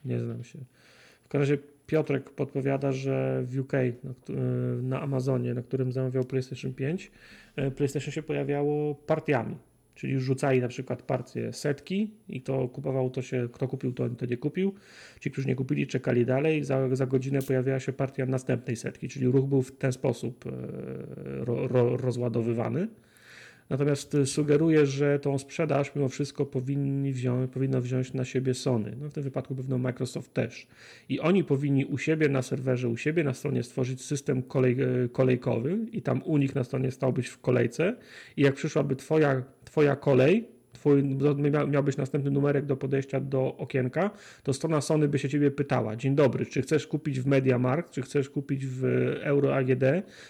nie 0.05 0.19
znam 0.19 0.43
się. 0.43 0.59
W 1.23 1.27
każdym 1.27 1.41
razie 1.41 1.57
Piotrek 1.87 2.29
podpowiada, 2.29 2.91
że 2.91 3.43
w 3.47 3.59
UK, 3.59 3.73
na, 4.03 4.13
na 4.81 5.01
Amazonie, 5.01 5.53
na 5.53 5.61
którym 5.61 5.91
zamawiał 5.91 6.23
PlayStation 6.23 6.73
5, 6.73 7.11
e, 7.55 7.71
PlayStation 7.71 8.11
się 8.11 8.23
pojawiało 8.23 8.95
partiami. 8.95 9.55
Czyli 9.99 10.19
rzucali 10.19 10.61
na 10.61 10.67
przykład 10.67 11.01
partię 11.01 11.53
setki 11.53 12.11
i 12.29 12.41
kto 12.41 12.67
kupował, 12.67 13.09
to 13.09 13.21
się, 13.21 13.47
kto 13.53 13.67
kupił, 13.67 13.93
to, 13.93 14.09
to 14.09 14.25
nie 14.25 14.37
kupił. 14.37 14.73
Ci, 15.19 15.31
którzy 15.31 15.47
nie 15.47 15.55
kupili, 15.55 15.87
czekali 15.87 16.25
dalej. 16.25 16.63
Za, 16.63 16.95
za 16.95 17.05
godzinę 17.05 17.41
pojawiała 17.41 17.79
się 17.79 17.93
partia 17.93 18.25
następnej 18.25 18.75
setki, 18.75 19.09
czyli 19.09 19.27
ruch 19.27 19.45
był 19.45 19.61
w 19.61 19.71
ten 19.71 19.91
sposób 19.91 20.45
e, 20.45 20.51
ro, 21.45 21.67
ro, 21.67 21.97
rozładowywany. 21.97 22.87
Natomiast 23.69 24.15
y, 24.15 24.25
sugeruję, 24.25 24.85
że 24.85 25.19
tą 25.19 25.37
sprzedaż 25.37 25.95
mimo 25.95 26.09
wszystko 26.09 26.45
powinni 26.45 27.13
wziąć, 27.13 27.51
powinno 27.51 27.81
wziąć 27.81 28.13
na 28.13 28.25
siebie 28.25 28.53
Sony. 28.53 28.95
No 29.01 29.09
w 29.09 29.13
tym 29.13 29.23
wypadku 29.23 29.55
pewno 29.55 29.77
Microsoft 29.77 30.33
też. 30.33 30.67
I 31.09 31.19
oni 31.19 31.43
powinni 31.43 31.85
u 31.85 31.97
siebie 31.97 32.29
na 32.29 32.41
serwerze, 32.41 32.89
u 32.89 32.97
siebie 32.97 33.23
na 33.23 33.33
stronie 33.33 33.63
stworzyć 33.63 34.01
system 34.01 34.43
kolej, 34.43 34.77
e, 34.81 35.09
kolejkowy 35.09 35.77
i 35.91 36.01
tam 36.01 36.21
u 36.25 36.37
nich 36.37 36.55
na 36.55 36.63
stronie 36.63 36.91
stałbyś 36.91 37.27
w 37.27 37.39
kolejce 37.39 37.95
i 38.37 38.41
jak 38.41 38.55
przyszłaby 38.55 38.95
twoja, 38.95 39.43
twoja 39.69 39.95
kolej, 39.95 40.47
twój, 40.73 41.03
mia- 41.03 41.69
miałbyś 41.69 41.97
następny 41.97 42.31
numerek 42.31 42.65
do 42.65 42.77
podejścia 42.77 43.19
do 43.19 43.57
okienka, 43.57 44.11
to 44.43 44.53
strona 44.53 44.81
Sony 44.81 45.07
by 45.07 45.19
się 45.19 45.29
ciebie 45.29 45.51
pytała, 45.51 45.95
dzień 45.95 46.15
dobry, 46.15 46.45
czy 46.45 46.61
chcesz 46.61 46.87
kupić 46.87 47.19
w 47.19 47.27
MediaMarkt, 47.27 47.91
czy 47.91 48.01
chcesz 48.01 48.29
kupić 48.29 48.65
w 48.65 48.83
Euro 49.23 49.55
AGD, 49.55 49.83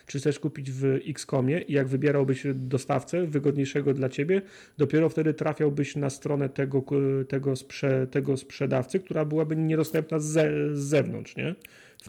czy 0.08 0.20
chcesz 0.20 0.40
kupić 0.40 0.72
w 0.72 1.00
Xcomie 1.08 1.62
i 1.62 1.74
jak 1.74 1.88
wybierałbyś 1.88 2.44
dostawcę 2.56 3.26
wygodniejszego 3.28 3.94
dla 3.94 4.10
ciebie, 4.10 4.42
dopiero 4.78 5.10
wtedy 5.10 5.34
trafiałbyś 5.34 5.96
na 5.96 6.10
stronę 6.10 6.50
tego, 6.50 6.84
tego, 7.30 7.56
sprze, 7.56 8.08
tego 8.08 8.38
sprzedawcy, 8.38 9.00
która 9.00 9.26
byłaby 9.26 9.56
niedostępna 9.56 10.20
z, 10.20 10.24
ze, 10.26 10.76
z 10.76 10.80
zewnątrz, 10.80 11.36
nie? 11.36 11.56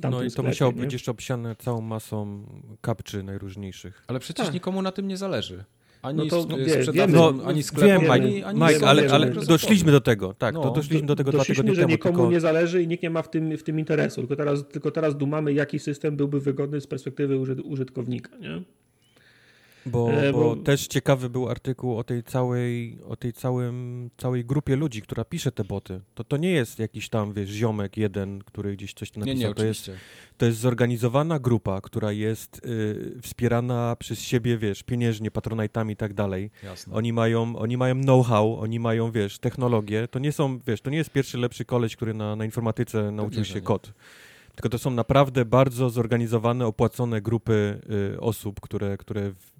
No 0.03 0.23
i 0.23 0.25
to 0.25 0.31
sklepie, 0.31 0.49
musiało 0.49 0.73
nie? 0.73 0.79
być 0.81 0.93
jeszcze 0.93 1.11
obsiane 1.11 1.57
całą 1.57 1.81
masą 1.81 2.47
kapczy 2.81 3.23
najróżniejszych. 3.23 4.05
Ale 4.07 4.21
przecież 4.21 4.47
Tak. 4.47 4.55
nikomu 4.55 4.83
na 4.83 4.93
tym 4.93 5.09
nie 5.09 5.17
zależy. 5.17 5.65
Ani 6.03 6.19
No 6.19 6.27
to 6.27 6.47
no 6.51 6.57
wie- 6.57 6.65
sprzedawcom, 6.69 6.95
wiemy. 6.95 7.13
No, 7.13 7.45
ani 7.45 7.63
wiem, 7.83 8.11
ani, 8.11 8.43
ani 8.45 8.61
Mike, 8.61 8.89
ale, 8.89 9.11
ale 9.11 9.27
Microsoftowi. 9.27 9.47
doszliśmy 9.47 9.93
do 9.93 10.01
tego, 10.01 10.35
tak, 10.35 10.55
No, 10.55 10.63
to 10.63 10.71
doszliśmy 10.71 11.07
do 11.07 11.17
tego 11.17 11.31
dwa 11.31 11.39
Doszliśmy, 11.39 11.65
tygodnie 11.65 11.75
że 11.77 11.83
temu, 11.83 11.93
nikomu 11.93 12.15
tylko 12.17 12.31
nie 12.31 12.41
zależy 12.41 12.83
i 12.83 12.89
nikt 12.89 13.03
nie 13.03 13.11
ma 13.11 13.23
w 13.23 13.31
tym, 13.31 13.57
w 13.59 13.63
tym 13.63 13.79
interesu, 13.79 14.21
tylko 14.21 14.37
teraz, 14.37 14.69
tylko 14.69 14.91
teraz 14.91 15.17
dumamy, 15.17 15.53
jaki 15.53 15.79
system 15.79 16.17
byłby 16.17 16.41
wygodny 16.41 16.81
z 16.81 16.87
perspektywy 16.87 17.39
użyt, 17.39 17.61
użytkownika, 17.61 18.39
nie? 18.39 18.63
Bo, 19.87 20.13
E, 20.13 20.33
bo 20.33 20.39
bo- 20.39 20.57
też 20.57 20.87
ciekawy 20.87 21.31
był 21.31 21.49
artykuł 21.49 21.99
o 21.99 22.05
tej 22.05 22.23
całej, 22.23 22.99
o 23.09 23.17
tej 23.17 23.33
całym, 23.33 24.11
całej 24.17 24.45
grupie 24.45 24.77
ludzi, 24.77 25.03
która 25.03 25.25
pisze 25.25 25.53
te 25.53 25.65
boty. 25.65 26.01
To, 26.15 26.25
to 26.25 26.37
nie 26.37 26.51
jest 26.51 26.79
jakiś 26.79 27.09
tam, 27.09 27.33
wiesz, 27.33 27.51
ziomek 27.51 27.97
jeden, 27.97 28.43
który 28.45 28.77
gdzieś 28.77 28.95
coś 28.95 29.15
Nie, 29.17 29.21
napisał. 29.21 29.49
nie, 29.49 29.55
to, 29.55 29.65
jest, 29.65 29.91
to 30.39 30.47
jest 30.47 30.59
zorganizowana 30.59 31.39
grupa, 31.39 31.81
która 31.81 32.13
jest 32.13 32.61
y, 32.67 33.21
wspierana 33.23 33.97
przez 33.99 34.21
siebie, 34.21 34.59
wiesz, 34.59 34.83
pieniężnie, 34.83 35.31
patronajtami 35.31 35.93
i 35.93 35.97
tak 35.97 36.15
dalej. 36.15 36.51
Jasne. 36.63 36.95
Oni 36.95 37.13
mają, 37.13 37.57
oni 37.57 37.77
mają 37.77 37.95
know-how, 38.03 38.59
oni 38.61 38.81
mają, 38.81 39.11
wiesz, 39.13 39.39
technologię. 39.39 40.09
To 40.09 40.19
nie 40.19 40.33
są, 40.33 40.59
wiesz, 40.67 40.81
to 40.81 40.91
nie 40.91 40.99
jest 40.99 41.11
pierwszy 41.11 41.39
lepszy 41.39 41.65
koleś, 41.65 41.97
który 41.97 42.15
na, 42.15 42.37
na 42.37 42.45
informatyce 42.45 43.11
nauczył 43.11 43.45
się 43.45 43.55
nie. 43.55 43.61
kod. 43.61 43.93
Tylko 44.55 44.69
to 44.69 44.79
są 44.79 44.91
naprawdę 44.91 45.45
bardzo 45.45 45.91
zorganizowane, 45.91 46.67
opłacone 46.67 47.21
grupy 47.23 47.81
y, 48.15 48.21
osób, 48.21 48.61
które, 48.61 48.97
które 48.97 49.31
w, 49.31 49.53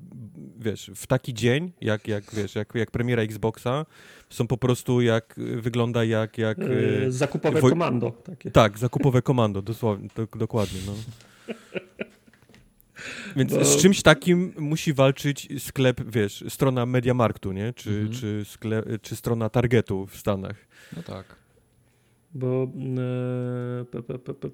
wiesz, 0.59 0.91
w 0.97 1.07
taki 1.07 1.35
dzień, 1.35 1.73
jak, 1.81 2.09
jak 2.09 2.35
wiesz, 2.35 2.55
jak, 2.55 2.75
jak 2.75 2.91
premiera 2.91 3.23
Xboxa, 3.23 3.87
są 4.31 4.47
po 4.47 4.57
prostu 4.57 5.01
jak, 5.01 5.35
wygląda 5.57 6.05
jak, 6.05 6.39
jak 6.39 6.59
y, 6.59 7.03
E, 7.07 7.11
Zakupowe 7.13 7.61
Woj- 7.61 7.71
komando 7.71 8.11
takie. 8.11 8.51
tak, 8.51 8.79
zakupowe 8.79 9.23
komando, 9.23 9.63
dosłownie, 9.63 10.09
do, 10.17 10.27
dokładnie, 10.39 10.81
no. 10.87 10.93
Więc 13.37 13.53
Bo- 13.55 13.65
z 13.65 13.77
czymś 13.77 14.03
takim 14.03 14.53
musi 14.59 14.93
walczyć 14.93 15.49
sklep, 15.63 16.01
wiesz, 16.11 16.45
strona 16.49 16.87
Mediamarktu, 16.87 17.53
nie? 17.53 17.73
Czy, 17.73 17.91
Mhm. 17.91 18.13
czy, 18.13 18.45
sklep, 18.45 18.87
czy 19.03 19.17
strona 19.17 19.49
Targetu 19.49 20.07
w 20.07 20.17
Stanach. 20.17 20.57
No 20.97 21.03
tak. 21.03 21.40
Bo 22.35 22.73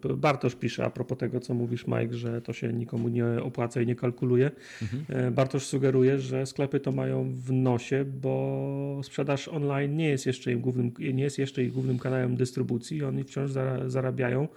e, 0.09 0.17
Bartosz 0.17 0.55
pisze 0.55 0.85
a 0.85 0.91
propos 0.91 1.19
tego, 1.19 1.41
co 1.41 1.55
mówisz, 1.55 1.87
Mike, 1.87 2.15
że 2.15 2.43
to 2.43 2.53
się 2.53 2.73
nikomu 2.73 3.09
nie 3.09 3.25
opłaca 3.43 3.81
i 3.81 3.87
nie 3.87 3.95
kalkuluje. 3.97 4.51
Mhm. 4.83 5.27
E, 5.27 5.31
Bartosz 5.31 5.67
sugeruje, 5.67 6.19
że 6.19 6.47
sklepy 6.47 6.81
to 6.81 6.93
mają 6.93 7.33
w 7.33 7.53
nosie, 7.53 8.05
bo 8.05 9.01
sprzedaż 9.03 9.49
online 9.49 9.97
nie 9.97 10.09
jest 10.09 10.27
jeszcze, 10.27 10.53
im 10.53 10.61
głównym, 10.61 10.93
nie 11.13 11.23
jest 11.23 11.39
jeszcze 11.39 11.63
ich 11.65 11.73
głównym 11.73 11.99
kanałem 11.99 12.37
dystrybucji 12.37 12.97
i 12.99 13.05
oni 13.05 13.25
wciąż 13.25 13.51
zara- 13.51 13.89
zarabiają 13.89 14.49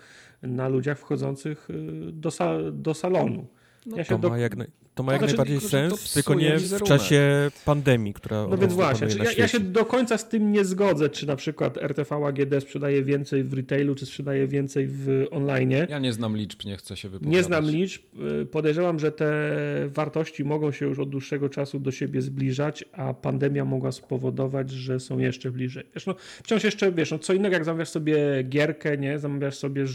na 0.44 0.68
ludziach 0.68 1.00
wchodzących 1.00 1.70
y, 1.70 2.12
do, 2.12 2.30
sa, 2.30 2.72
do 2.72 2.94
salonu. 2.94 3.46
No 3.86 3.98
ja 3.98 4.04
się 4.04 4.10
To 4.16 4.18
do, 4.20 4.30
ma 4.30 4.38
jak, 4.38 4.56
naj- 4.58 4.68
to 5.00 5.04
ma 5.04 5.12
jak 5.12 5.22
Znaczy, 5.22 5.34
najbardziej 5.38 5.60
to 5.60 5.68
sens, 5.70 6.14
tylko 6.14 6.34
nie 6.34 6.58
w 6.58 6.62
wizerunek. 6.62 6.88
czasie 6.88 7.52
pandemii, 7.66 8.14
która 8.14 8.48
No 8.50 8.58
więc 8.58 8.74
właśnie, 8.74 9.08
ja, 9.24 9.32
ja 9.38 9.48
się 9.48 9.60
do 9.60 9.86
końca 9.86 10.18
z 10.18 10.30
tym 10.30 10.52
nie 10.52 10.66
zgodzę, 10.66 11.10
czy 11.10 11.28
na 11.28 11.36
przykład 11.36 11.78
RTV 11.78 12.16
AGD 12.16 12.62
sprzedaje 12.62 13.04
więcej 13.04 13.44
w 13.44 13.54
retailu, 13.54 13.96
czy 13.96 14.06
sprzedaje 14.06 14.48
więcej 14.48 14.88
w 14.88 15.26
online. 15.32 15.72
Ja 15.90 16.00
nie 16.00 16.14
znam 16.14 16.38
liczb, 16.38 16.66
nie 16.66 16.78
chcę 16.78 16.98
się 16.98 17.10
wypowiadać. 17.10 17.38
Nie 17.38 17.44
znam 17.44 17.66
liczb. 17.66 18.02
Y, 18.42 18.46
Podejrzewam, 18.46 19.00
że 19.00 19.12
te 19.12 19.52
wartości 19.88 20.44
mogą 20.44 20.72
się 20.72 20.86
już 20.86 21.00
od 21.00 21.10
dłuższego 21.10 21.50
czasu 21.50 21.80
do 21.80 21.92
siebie 21.92 22.22
zbliżać, 22.22 22.86
a 22.92 23.14
pandemia 23.14 23.66
mogła 23.66 23.92
spowodować, 23.92 24.72
że 24.72 25.00
są 25.00 25.20
jeszcze 25.20 25.52
bliżej. 25.52 25.84
Wiesz, 25.96 26.06
no, 26.06 26.16
wciąż 26.44 26.64
jeszcze, 26.64 26.92
wiesz, 26.92 27.12
no, 27.12 27.20
co 27.20 27.34
innego 27.34 27.54
jak 27.54 27.66
zamawiasz 27.66 27.90
sobie 27.90 28.44
gierkę, 28.44 28.98
nie? 28.98 29.20
zamawiasz 29.20 29.56
sobie 29.56 29.86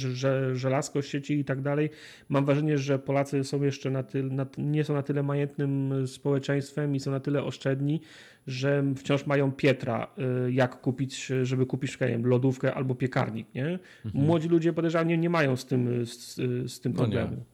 żelazko 0.53 1.03
z 1.03 1.07
sieci 1.07 1.39
i 1.39 1.45
tak 1.45 1.61
dalej. 1.61 1.91
Mam 2.29 2.45
wrażenie, 2.45 2.79
że 2.79 2.99
Polacy 2.99 3.45
są 3.45 3.63
jeszcze 3.63 3.91
na 3.91 4.03
tyle, 4.03 4.47
nie 4.59 4.85
są 4.95 4.99
na 4.99 5.03
tyle 5.03 5.23
majętnym 5.23 6.07
społeczeństwem 6.07 6.95
i 6.95 7.01
są 7.01 7.11
na 7.11 7.21
tyle 7.21 7.43
oszczędni, 7.43 8.01
że 8.47 8.85
wciąż 8.97 9.27
mają 9.27 9.53
Pietra, 9.53 10.07
y, 10.47 10.53
jak 10.53 10.81
kupić, 10.81 11.33
żeby 11.43 11.67
kupić 11.67 12.01
nie 12.01 12.07
wiem, 12.07 12.27
lodówkę 12.27 12.75
albo 12.75 12.95
piekarnik. 12.95 13.55
Nie? 13.55 13.79
Młodzi 14.15 14.49
ludzie 14.49 14.73
podejrzewam 14.73 15.09
nie, 15.09 15.19
nie 15.19 15.31
mają 15.31 15.57
z 15.57 15.67
tym, 15.67 16.07
z, 16.07 16.35
z 16.73 16.81
tym 16.81 16.93
Mhm. 16.93 17.11
No 17.11 17.17
problemu. 17.19 17.45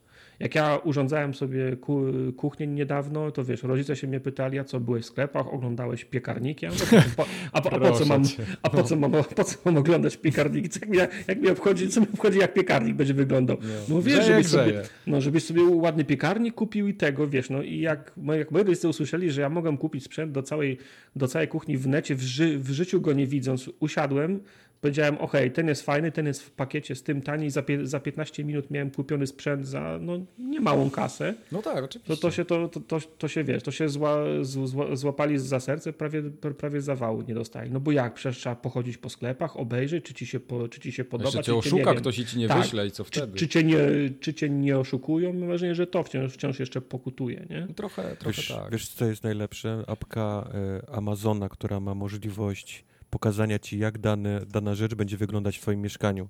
Jak 0.40 0.54
ja 0.54 0.78
urządzałem 0.85 1.35
sobie 1.35 1.76
ku, 1.76 2.02
kuchnię 2.37 2.66
niedawno, 2.66 3.30
to 3.30 3.44
wiesz, 3.44 3.62
rodzice 3.62 3.97
się 3.97 4.06
mnie 4.06 4.20
pytali, 4.20 4.59
a 4.59 4.64
co 4.64 4.80
byłeś 4.80 5.04
w 5.04 5.06
sklepach, 5.06 5.54
oglądałeś 5.54 6.04
piekarniki? 6.04 6.64
Ja 6.64 6.73
mówię, 6.73 7.02
po, 7.16 7.26
a, 7.52 7.61
po, 7.61 7.73
a, 7.73 7.78
po 7.80 7.92
co 7.92 8.04
mam, 8.04 8.23
a 8.62 8.70
po 8.70 8.82
co 8.82 8.97
mam, 8.97 9.12
po 9.37 9.44
co 9.44 9.56
mam 9.64 9.76
oglądać 9.76 10.16
piekarniki? 10.16 10.68
Jak, 10.80 10.88
mnie, 10.88 11.09
jak 11.28 11.40
mnie 11.40 11.52
obchodzi, 11.52 11.88
co 11.88 12.00
mnie 12.00 12.09
obchodzi, 12.14 12.38
jak 12.38 12.54
piekarnik 12.54 12.97
będzie 12.97 13.14
wyglądał? 13.14 13.56
No 13.88 14.02
wiesz, 14.02 14.26
żebyś 14.26 14.47
sobie, 14.47 14.82
no, 15.06 15.20
żebyś 15.20 15.44
sobie 15.44 15.62
ładny 15.62 16.04
piekarnik 16.04 16.54
kupił 16.54 16.88
i 16.88 16.94
tego, 16.94 17.28
wiesz, 17.28 17.50
no 17.50 17.62
i 17.62 17.78
jak, 17.80 18.12
jak 18.38 18.50
moi 18.50 18.64
rodzice 18.64 18.88
usłyszeli, 18.88 19.30
że 19.30 19.40
ja 19.40 19.49
mogłem 19.49 19.76
kupić 19.76 20.04
sprzęt 20.04 20.32
do 20.32 20.42
całej, 20.42 20.78
do 21.16 21.28
całej 21.28 21.49
kuchni 21.49 21.76
w 21.76 21.87
necie, 21.87 22.14
w, 22.14 22.23
ży, 22.23 22.59
w 22.59 22.70
życiu 22.70 23.00
go 23.00 23.12
nie 23.12 23.26
widząc, 23.26 23.70
usiadłem, 23.80 24.40
powiedziałem, 24.80 25.18
ok, 25.18 25.32
ten 25.54 25.68
jest 25.68 25.82
fajny, 25.82 26.12
ten 26.12 26.26
jest 26.26 26.42
w 26.42 26.50
pakiecie 26.50 26.94
z 26.94 27.02
tym 27.02 27.22
tani, 27.22 27.50
za, 27.50 27.62
za 27.82 28.00
15 28.00 28.44
minut 28.44 28.70
miałem 28.70 28.90
kupiony 28.90 29.26
sprzęt 29.26 29.66
za, 29.66 29.99
no, 30.00 30.18
niemałą 30.38 30.90
kasę, 30.90 31.34
No 31.52 31.62
tak, 31.62 31.84
oczywiście. 31.84 32.16
to, 32.16 32.22
to 32.22 32.30
się, 32.30 32.44
to, 32.44 32.68
to, 32.68 32.80
to, 32.80 32.99
to 33.18 33.28
się, 33.28 33.44
wiesz, 33.44 33.62
to 33.62 33.70
się 33.70 33.88
zła, 33.88 34.16
zła, 34.42 34.96
złapali 34.96 35.38
za 35.38 35.60
serce, 35.60 35.92
prawie, 35.92 36.22
prawie 36.58 36.80
zawału 36.80 37.22
nie 37.22 37.34
dostali. 37.34 37.70
No 37.70 37.80
bo 37.80 37.92
jak, 37.92 38.14
przecież 38.14 38.38
trzeba 38.38 38.56
pochodzić 38.56 38.99
po 38.99 39.08
sklepach, 39.10 39.56
obejrzeć, 39.56 40.04
czy 40.04 40.14
ci 40.14 40.26
się, 40.26 40.40
po, 40.40 40.68
czy 40.68 40.80
ci 40.80 40.92
się 40.92 41.04
podoba, 41.04 41.28
Jeszcze 41.28 41.42
czy 41.42 41.46
cię 41.46 41.56
oszuka 41.56 41.94
ktoś 41.94 42.18
i 42.18 42.26
ci 42.26 42.38
nie 42.38 42.49
Tak. 42.49 42.62
wyśle 42.62 42.87
i 42.87 42.90
co 42.90 43.04
Czy, 43.04 43.10
wtedy? 43.10 43.38
czy, 43.38 43.49
cię 43.49 43.64
nie, 43.64 43.78
czy 44.20 44.34
cię 44.34 44.50
nie 44.50 44.78
oszukują? 44.78 45.32
Mam 45.32 45.49
wrażenie, 45.49 45.75
że 45.75 45.87
to 45.87 46.02
wciąż, 46.02 46.32
wciąż 46.32 46.60
jeszcze 46.60 46.80
pokutuje, 46.80 47.46
nie? 47.50 47.66
Trochę, 47.75 48.16
trochę 48.16 48.37
Wiesz, 48.37 48.49
tak. 48.49 48.72
wiesz, 48.72 48.88
co 48.88 49.04
jest 49.06 49.25
najlepsze? 49.25 49.84
Apka 49.87 50.50
e, 50.88 50.90
Amazona, 50.94 51.49
która 51.49 51.80
ma 51.80 51.94
możliwość 51.94 52.84
pokazania 53.11 53.59
ci, 53.59 53.79
jak 53.79 53.99
dane, 53.99 54.40
dana 54.47 54.75
rzecz 54.75 54.95
będzie 54.95 55.17
wyglądać 55.17 55.59
w 55.59 55.61
twoim 55.61 55.81
mieszkaniu. 55.83 56.29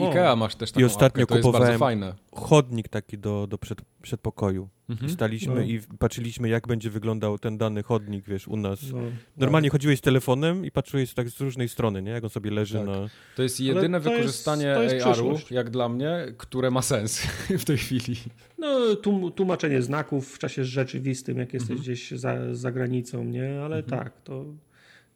O. 0.00 0.10
Ikea 0.10 0.36
masz 0.36 0.54
też 0.54 0.72
taką 0.72 0.86
ostatnio 0.86 1.22
apkę, 1.22 1.26
to 1.26 1.34
jest 1.38 1.44
bardzo 1.52 1.58
kupowałem- 1.58 1.78
fajne. 1.78 2.14
Chodnik 2.34 2.88
taki 2.88 3.18
do, 3.18 3.46
do 3.46 3.58
przed, 3.58 3.78
przedpokoju. 4.02 4.68
Mhm. 4.88 5.10
I 5.10 5.14
staliśmy 5.14 5.54
No. 5.54 5.60
i 5.60 5.80
patrzyliśmy, 5.98 6.48
jak 6.48 6.66
będzie 6.68 6.90
wyglądał 6.90 7.38
ten 7.38 7.58
dany 7.58 7.82
chodnik, 7.82 8.24
wiesz, 8.26 8.48
u 8.48 8.56
nas. 8.56 8.80
No, 8.92 8.98
Normalnie 9.36 9.70
chodziłeś 9.70 9.98
z 9.98 10.02
telefonem 10.02 10.64
i 10.64 10.70
patrzyłeś 10.70 11.14
tak 11.14 11.28
z 11.30 11.40
różnej 11.40 11.68
strony, 11.68 12.02
nie? 12.02 12.10
Jak 12.10 12.24
on 12.24 12.30
sobie 12.30 12.50
leży 12.50 12.78
Tak. 12.78 12.86
na... 12.86 12.94
To 13.36 13.42
jest 13.42 13.60
jedyne 13.60 14.00
to 14.00 14.10
wykorzystanie 14.10 14.64
jest 14.82 15.06
AR-u, 15.06 15.38
jak 15.50 15.70
dla 15.70 15.88
mnie, 15.88 16.26
które 16.38 16.70
ma 16.70 16.82
sens 16.82 17.22
w 17.62 17.64
tej 17.64 17.78
chwili. 17.78 18.16
No, 18.58 18.96
tum, 18.96 19.32
tłumaczenie 19.32 19.82
znaków 19.82 20.34
w 20.34 20.38
czasie 20.38 20.64
rzeczywistym, 20.64 21.38
jak 21.38 21.52
jesteś 21.54 21.70
Mhm. 21.70 21.82
gdzieś 21.82 22.10
za, 22.10 22.54
za 22.54 22.72
granicą, 22.72 23.24
nie? 23.24 23.60
Ale 23.64 23.82
tak, 23.82 24.22
to 24.24 24.44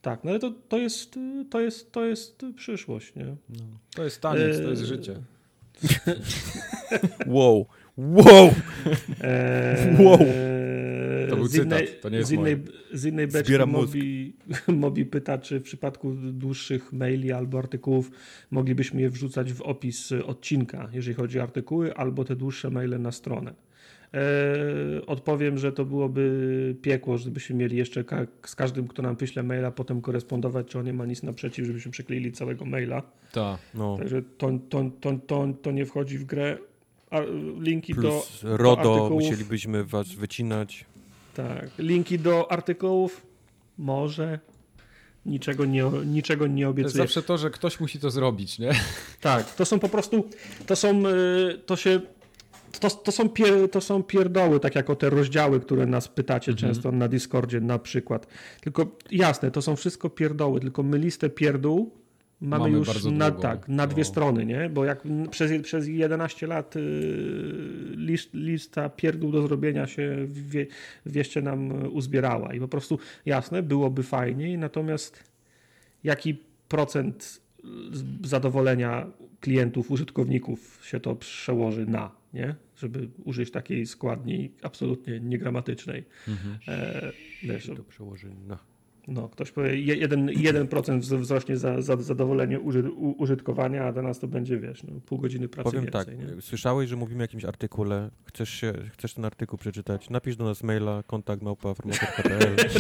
tak, 0.07 0.25
no 0.25 0.31
ale 0.31 0.41
to, 0.41 0.51
to 0.69 0.79
jest 0.79 1.19
to 1.51 1.61
jest 1.61 1.93
to 1.93 2.05
jest 2.05 2.43
przyszłość, 2.57 3.15
nie? 3.15 3.25
No. 3.25 3.65
To 3.95 4.05
jest 4.05 4.21
taniec, 4.21 4.57
to 4.57 4.71
jest 4.71 4.83
Eee, 4.83 4.89
życie. 4.89 5.15
Wow! 7.37 7.67
Wow! 7.97 8.51
Eee, 9.21 10.05
Wow. 10.05 10.19
To 11.31 11.37
był 11.37 11.47
z 11.47 11.55
innej, 11.55 11.87
cytat, 11.87 12.01
to 12.01 12.09
nie 12.09 12.17
jest 12.17 12.29
z 12.29 12.33
innej, 12.33 12.57
z 12.93 13.05
innej 13.05 13.27
beczki 13.27 13.49
Zbieram. 13.49 13.71
Mobi, 13.71 14.37
Mobi 14.85 15.07
pyta, 15.07 15.39
czy 15.39 15.61
w 15.61 15.63
przypadku 15.63 16.15
dłuższych 16.15 16.93
maili 16.93 17.33
albo 17.33 17.59
artykułów 17.59 18.11
moglibyśmy 18.51 19.01
je 19.01 19.11
wrzucać 19.11 19.53
w 19.53 19.63
opis 19.63 20.13
odcinka, 20.13 20.89
jeżeli 20.93 21.15
chodzi 21.15 21.41
o 21.41 21.43
artykuły, 21.43 21.95
albo 21.95 22.25
te 22.25 22.37
dłuższe 22.37 22.71
maile 22.71 23.03
na 23.03 23.13
stronę. 23.13 23.55
Eee, 24.13 25.07
odpowiem, 25.07 25.59
że 25.59 25.73
to 25.73 25.85
byłoby 25.85 26.77
piekło, 26.83 27.19
żebyśmy 27.19 27.57
mieli 27.57 27.77
jeszcze 27.77 28.05
ka- 28.05 28.27
z 28.47 28.55
każdym, 28.55 28.89
kto 28.89 29.03
nam 29.03 29.17
wyśle 29.17 29.43
maila, 29.43 29.71
potem 29.71 30.01
korespondować, 30.01 30.67
czy 30.67 30.79
on 30.79 30.85
nie 30.85 30.93
ma 30.93 31.07
nic 31.07 31.23
naprzeciw, 31.23 31.67
żebyśmy 31.67 31.91
przykleili 31.93 32.33
całego 32.33 32.65
maila. 32.65 33.03
Tak. 33.33 33.59
No. 33.75 33.97
Także 33.99 34.23
to, 34.39 34.51
to, 34.69 34.85
to, 35.01 35.13
to, 35.27 35.49
to 35.63 35.71
nie 35.71 35.87
wchodzi 35.87 36.19
w 36.19 36.25
grę. 36.25 36.59
A, 37.11 37.21
linki 37.61 37.95
do 37.95 38.01
Plus 38.01 38.41
RODO 38.43 38.81
artykułów. 38.95 39.23
musielibyśmy 39.25 39.85
was 39.85 40.13
wycinać. 40.13 40.85
Tak. 41.35 41.69
Linki 41.79 42.19
do 42.19 42.53
artykułów 42.53 43.27
może. 43.79 44.39
Niczego 45.27 45.65
nie, 45.65 45.85
niczego 46.07 46.47
nie 46.47 46.55
To 46.63 46.69
jest 46.69 46.71
obiecuję. 46.79 47.03
zawsze 47.05 47.23
to, 47.23 47.39
że 47.39 47.51
ktoś 47.51 47.81
musi 47.81 47.99
to 48.01 48.11
zrobić, 48.11 48.59
nie? 48.59 48.71
Tak, 49.21 49.55
to 49.55 49.65
są 49.65 49.79
po 49.79 49.89
prostu, 49.89 50.29
to 50.67 50.77
są, 50.77 51.07
y, 51.07 51.59
to 51.67 51.77
się, 51.77 52.01
to, 52.81 52.91
to, 52.91 53.13
są 53.13 53.29
pier, 53.29 53.71
to 53.71 53.81
są 53.81 54.03
pierdoły, 54.03 54.61
tak 54.61 54.75
jak 54.75 54.91
o 54.91 54.97
te 54.97 55.11
rozdziały, 55.11 55.61
które 55.61 55.87
nas 55.87 56.09
pytacie 56.09 56.53
Mhm. 56.53 56.69
często 56.75 56.93
na 56.93 57.09
Discordzie 57.09 57.61
na 57.61 57.79
przykład. 57.79 58.27
Tylko 58.61 58.97
jasne, 59.11 59.51
to 59.51 59.63
są 59.63 59.77
wszystko 59.77 60.11
pierdoły, 60.11 60.61
tylko 60.61 60.83
my 60.83 60.99
listę 60.99 61.31
pierdół 61.31 61.91
mamy, 62.41 62.65
Mamy 62.65 62.79
już 62.79 63.05
na, 63.05 63.31
tak, 63.31 63.69
na 63.69 63.87
dwie 63.87 64.01
No. 64.03 64.05
strony, 64.09 64.47
nie? 64.47 64.71
Bo 64.71 64.85
jak 64.85 65.03
przez, 65.31 65.63
przez 65.63 65.89
11 65.89 66.47
lat 66.47 66.77
y, 66.77 66.81
list, 67.97 68.35
lista 68.35 68.89
pierdół 68.89 69.33
do 69.33 69.43
zrobienia 69.43 69.87
się 69.87 70.17
wie, 70.27 70.67
wieście 71.07 71.43
nam 71.43 71.89
uzbierała 71.93 72.55
i 72.55 72.61
po 72.61 72.69
prostu 72.69 72.99
jasne, 73.27 73.63
byłoby 73.63 74.03
fajniej, 74.03 74.59
natomiast 74.59 75.25
jaki 76.05 76.43
procent 76.69 77.41
z- 77.93 78.29
zadowolenia 78.29 79.07
klientów, 79.41 79.91
użytkowników 79.91 80.81
się 80.87 81.01
to 81.01 81.17
przełoży 81.17 81.87
na, 81.87 82.11
nie? 82.35 82.55
Żeby 82.77 83.09
użyć 83.25 83.51
takiej 83.51 83.87
składni 83.87 84.53
absolutnie 84.63 85.21
niegramatycznej. 85.21 86.05
Mhm. 86.29 86.59
E, 86.69 87.13
wiesz, 87.43 87.67
To 87.77 87.85
przełoży 87.85 88.31
na... 88.47 88.59
no, 89.09 89.29
ktoś 89.29 89.51
powie, 89.53 89.81
je- 89.81 89.97
jeden, 89.97 90.27
1% 90.27 91.01
wz- 91.01 91.19
wzrośnie 91.21 91.57
za, 91.57 91.83
za 91.83 91.97
zadowolenie 91.97 92.61
uży, 92.61 92.91
u, 92.91 93.11
użytkowania, 93.23 93.85
a 93.85 93.93
dla 93.93 94.03
nas 94.03 94.19
to 94.19 94.29
będzie, 94.29 94.59
wiesz, 94.59 94.83
no, 94.83 95.01
pół 95.01 95.19
godziny 95.19 95.49
pracy 95.49 95.65
Powiem 95.71 95.85
więcej. 95.85 96.05
tak, 96.19 96.35
nie? 96.37 96.41
słyszałeś, 96.43 96.89
że 96.91 96.97
mówimy 96.97 97.19
o 97.21 97.23
jakimś 97.23 97.45
artykule, 97.45 98.11
chcesz, 98.25 98.51
się, 98.51 98.73
chcesz 98.93 99.15
ten 99.15 99.25
artykuł 99.25 99.59
przeczytać, 99.59 100.11
napisz 100.11 100.37
do 100.37 100.45
nas 100.45 100.63
maila 100.63 101.03
kontakt 101.07 101.43
małpa 101.43 101.75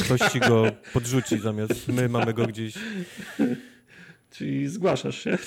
ktoś 0.05 0.21
ci 0.33 0.41
go 0.41 0.65
podrzuci 0.93 1.39
zamiast 1.39 1.89
my 1.89 2.09
mamy 2.09 2.35
go 2.35 2.47
gdzieś. 2.47 2.75
Czyli 4.31 4.69
zgłaszasz 4.69 5.19
się. 5.25 5.39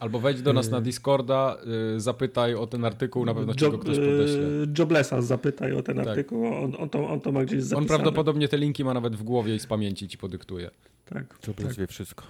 Albo 0.00 0.18
wejdź 0.20 0.42
do 0.42 0.52
nas 0.52 0.70
na 0.70 0.80
Discorda, 0.80 1.56
y, 1.96 2.00
zapytaj 2.00 2.54
o 2.54 2.66
ten 2.66 2.84
artykuł, 2.84 3.24
na 3.24 3.34
pewno 3.34 3.54
ci 3.54 3.60
go 3.70 3.78
ktoś 3.78 3.96
podeśle. 3.96 4.42
e, 4.42 4.66
Joblessa 4.78 5.22
zapytaj 5.22 5.72
o 5.72 5.82
ten 5.82 5.96
Tak. 5.96 6.08
artykuł, 6.08 6.46
on, 6.46 6.74
on, 6.78 6.88
to, 6.88 7.08
on 7.08 7.20
to 7.20 7.32
ma 7.32 7.44
gdzieś 7.44 7.58
On 7.58 7.62
zapisane. 7.64 7.86
prawdopodobnie 7.88 8.48
te 8.48 8.56
linki 8.58 8.84
ma 8.84 8.94
nawet 8.94 9.16
w 9.16 9.22
głowie 9.22 9.54
i 9.54 9.58
z 9.60 9.66
pamięci 9.66 10.08
ci 10.08 10.18
podyktuje. 10.18 10.70
Tak, 11.04 11.38
To 11.38 11.52
tak. 11.54 11.72
wie 11.72 11.86
wszystko. 11.86 12.24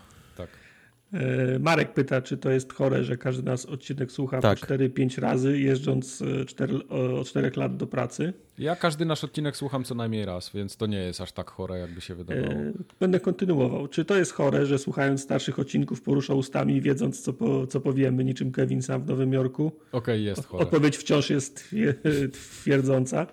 E, 1.12 1.58
Marek 1.58 1.92
pyta, 1.94 2.22
czy 2.22 2.36
to 2.38 2.50
jest 2.50 2.72
chore, 2.72 3.04
że 3.04 3.16
każdy 3.16 3.42
nas 3.42 3.66
odcinek 3.66 4.12
słucha 4.12 4.40
Tak. 4.40 4.58
po 4.60 4.66
4-5 4.66 5.20
razy, 5.20 5.58
jeżdżąc 5.60 6.22
e, 6.22 6.44
cztery, 6.44 6.74
o- 6.88 7.20
od 7.20 7.28
4 7.28 7.50
lat 7.56 7.76
do 7.76 7.86
pracy. 7.86 8.32
Ja 8.58 8.76
każdy 8.76 9.04
nasz 9.04 9.24
odcinek 9.24 9.56
słucham 9.56 9.84
co 9.84 9.94
najmniej 9.94 10.24
raz, 10.24 10.50
więc 10.54 10.76
to 10.76 10.86
nie 10.86 10.98
jest 10.98 11.20
aż 11.20 11.32
tak 11.32 11.50
chore, 11.50 11.78
jakby 11.78 12.00
się 12.00 12.14
wydawało. 12.14 12.46
E, 12.52 12.72
Będę 13.00 13.20
kontynuował. 13.20 13.88
Czy 13.88 14.04
to 14.04 14.16
jest 14.16 14.32
chore, 14.32 14.66
że 14.66 14.78
słuchając 14.78 15.22
starszych 15.22 15.58
odcinków 15.58 16.02
porusza 16.02 16.34
ustami, 16.34 16.80
wiedząc 16.80 17.20
co, 17.20 17.32
po, 17.32 17.66
co 17.66 17.80
powiemy, 17.80 18.24
niczym 18.24 18.52
Kevin 18.52 18.82
sam 18.82 19.02
w 19.02 19.06
Nowym 19.06 19.32
Jorku? 19.32 19.72
Okej, 19.92 20.24
jest 20.24 20.46
chore. 20.46 20.64
Odpowiedź 20.64 20.96
wciąż 20.96 21.30
jest 21.30 21.56
twie- 21.56 21.94
twierdząca. 22.62 23.26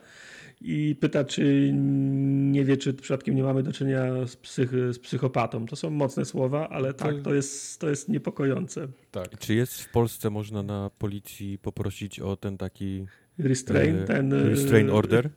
I 0.62 0.96
pyta, 1.00 1.24
czy 1.24 1.72
nie 1.74 2.66
wie, 2.66 2.78
czy 2.78 2.94
przypadkiem 2.94 3.36
nie 3.36 3.44
mamy 3.44 3.64
do 3.64 3.74
czynienia 3.74 4.28
z, 4.28 4.36
psych, 4.36 4.72
z 4.92 5.00
psychopatą. 5.00 5.66
To 5.66 5.76
są 5.76 5.90
mocne 5.90 6.26
słowa, 6.26 6.70
ale 6.70 6.94
tak, 6.94 7.22
to 7.22 7.34
jest, 7.34 7.80
to 7.80 7.90
jest 7.90 8.10
niepokojące. 8.10 8.88
Tak. 9.12 9.40
Czy 9.40 9.54
jest 9.54 9.82
w 9.82 9.92
Polsce, 9.92 10.30
można 10.30 10.64
na 10.64 10.90
policji 10.98 11.58
poprosić 11.58 12.20
o 12.20 12.36
ten 12.36 12.58
taki 12.58 13.06
Restrain, 13.38 13.96
e, 13.96 14.06
ten. 14.06 14.34
e, 14.34 14.44
restrain 14.44 14.90
order? 14.90 15.30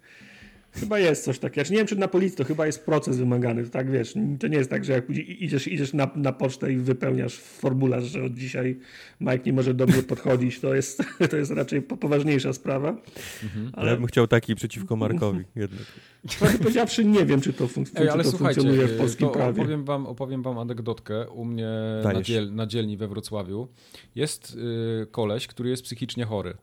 Chyba 0.80 0.98
jest 0.98 1.24
coś 1.24 1.38
takiego. 1.38 1.66
Ja 1.66 1.70
nie 1.70 1.76
wiem, 1.78 1.86
czy 1.86 1.96
na 1.96 2.08
policji 2.08 2.36
to 2.36 2.44
chyba 2.44 2.66
jest 2.66 2.84
proces 2.84 3.16
wymagany. 3.16 3.64
To 3.64 3.70
tak 3.70 3.90
wiesz, 3.90 4.14
to 4.40 4.48
nie 4.48 4.56
jest 4.58 4.70
tak, 4.70 4.84
że 4.84 4.92
jak 4.92 5.10
idziesz, 5.40 5.68
idziesz 5.68 5.92
na, 5.92 6.10
na 6.16 6.32
pocztę 6.32 6.72
i 6.72 6.76
wypełniasz 6.76 7.38
formularz, 7.38 8.04
że 8.04 8.24
od 8.24 8.34
dzisiaj 8.34 8.78
Mike 9.20 9.40
nie 9.46 9.52
może 9.52 9.74
do 9.74 9.86
mnie 9.86 10.02
podchodzić. 10.02 10.60
To 10.60 10.74
jest, 10.74 11.02
to 11.30 11.36
jest 11.36 11.50
raczej 11.50 11.82
po- 11.82 11.96
poważniejsza 11.96 12.52
sprawa. 12.52 12.88
Mhm. 13.42 13.70
Ale 13.72 13.90
ja 13.90 13.96
bym 13.96 14.06
chciał 14.06 14.26
taki 14.26 14.54
przeciwko 14.54 14.96
Markowi 14.96 15.44
jednak. 15.56 15.80
Prawdę 16.38 16.58
powiedziawszy, 16.58 17.04
nie 17.04 17.26
wiem, 17.26 17.40
czy 17.40 17.52
to, 17.52 17.66
fun- 17.66 17.84
Ej, 17.94 18.08
czy 18.08 18.30
to 18.30 18.38
funkcjonuje 18.38 18.86
w 18.86 18.92
y, 18.92 18.94
polskim 18.98 19.28
to 19.28 19.32
prawie. 19.34 19.60
opowiem 19.62 19.84
wam, 19.84 20.06
opowiem 20.06 20.42
wam 20.42 20.58
anegdotkę. 20.58 21.30
U 21.30 21.44
mnie 21.44 21.68
na, 22.04 22.22
dziel, 22.22 22.54
na 22.54 22.66
dzielni 22.66 22.96
we 22.96 23.08
Wrocławiu 23.08 23.68
jest 24.14 24.56
y, 25.02 25.06
koleś, 25.06 25.46
który 25.46 25.70
jest 25.70 25.82
psychicznie 25.82 26.24
chory. 26.24 26.54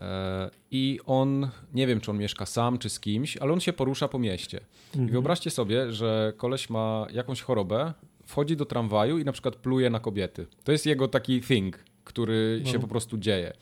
E, 0.00 0.50
I 0.70 1.00
on, 1.06 1.48
nie 1.74 1.86
wiem 1.86 2.00
czy 2.00 2.10
on 2.10 2.18
mieszka 2.18 2.46
sam 2.46 2.78
czy 2.78 2.90
z 2.90 3.00
kimś, 3.00 3.36
ale 3.36 3.52
on 3.52 3.60
się 3.60 3.72
porusza 3.72 4.08
po 4.08 4.18
mieście. 4.18 4.60
Mhm. 4.92 5.08
I 5.08 5.12
wyobraźcie 5.12 5.50
sobie, 5.50 5.92
że 5.92 6.32
koleś 6.36 6.70
ma 6.70 7.06
jakąś 7.12 7.40
chorobę, 7.42 7.92
wchodzi 8.26 8.56
do 8.56 8.64
tramwaju 8.66 9.18
i 9.18 9.24
na 9.24 9.32
przykład 9.32 9.56
pluje 9.56 9.90
na 9.90 10.00
kobiety. 10.00 10.46
To 10.64 10.72
jest 10.72 10.86
jego 10.86 11.08
taki 11.08 11.40
thing, 11.40 11.78
który 12.04 12.60
No. 12.64 12.70
się 12.72 12.78
po 12.78 12.88
prostu 12.88 13.18
dzieje. 13.18 13.52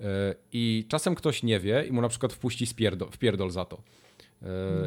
E, 0.00 0.34
I 0.52 0.84
czasem 0.88 1.14
ktoś 1.14 1.42
nie 1.42 1.60
wie 1.60 1.84
i 1.88 1.92
mu 1.92 2.00
na 2.00 2.08
przykład 2.08 2.32
wpuści 2.32 2.66
spierdol, 2.66 3.10
wpierdol 3.10 3.50
za 3.50 3.64
to. 3.64 3.82
E, 4.42 4.46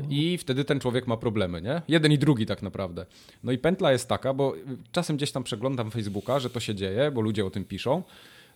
I 0.09 0.37
wtedy 0.37 0.65
ten 0.65 0.79
człowiek 0.79 1.07
ma 1.07 1.17
problemy, 1.17 1.61
nie? 1.61 1.81
Jeden 1.87 2.11
i 2.11 2.17
drugi 2.17 2.45
tak 2.45 2.61
naprawdę. 2.61 3.05
No 3.43 3.51
i 3.51 3.57
pętla 3.57 3.91
jest 3.91 4.09
taka, 4.09 4.33
bo 4.33 4.53
czasem 4.91 5.17
gdzieś 5.17 5.31
tam 5.31 5.43
przeglądam 5.43 5.91
Facebooka, 5.91 6.39
że 6.39 6.49
to 6.49 6.59
się 6.59 6.75
dzieje, 6.75 7.11
bo 7.11 7.21
ludzie 7.21 7.45
o 7.45 7.49
tym 7.49 7.65
piszą. 7.65 8.03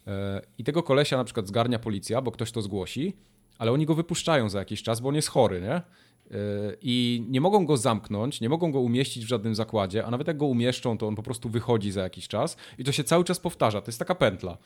E, 0.08 0.42
I 0.58 0.64
tego 0.64 0.84
kolesia 0.84 1.18
na 1.18 1.24
przykład 1.24 1.48
zgarnia 1.48 1.80
policja, 1.80 2.22
bo 2.22 2.32
ktoś 2.32 2.52
to 2.52 2.62
zgłosi, 2.62 3.14
ale 3.58 3.72
oni 3.72 3.86
go 3.86 3.96
wypuszczają 3.96 4.50
za 4.50 4.60
jakiś 4.60 4.84
czas, 4.84 5.00
bo 5.00 5.10
on 5.10 5.16
jest 5.16 5.28
chory, 5.28 5.62
nie? 5.62 5.72
E, 5.74 5.82
I 6.82 7.26
nie 7.30 7.42
mogą 7.42 7.66
go 7.66 7.78
zamknąć, 7.78 8.42
nie 8.42 8.50
mogą 8.50 8.72
go 8.72 8.80
umieścić 8.80 9.26
w 9.26 9.28
żadnym 9.28 9.56
zakładzie, 9.56 10.06
a 10.06 10.12
nawet 10.12 10.28
jak 10.28 10.38
go 10.38 10.46
umieszczą, 10.46 10.98
to 10.98 11.08
on 11.08 11.16
po 11.16 11.24
prostu 11.24 11.50
wychodzi 11.50 11.92
za 11.92 12.02
jakiś 12.04 12.28
czas 12.28 12.58
i 12.78 12.84
to 12.84 12.92
się 12.92 13.04
cały 13.04 13.24
czas 13.24 13.40
powtarza. 13.40 13.82
To 13.82 13.88
jest 13.90 14.00
taka 14.00 14.16
pętla. 14.16 14.58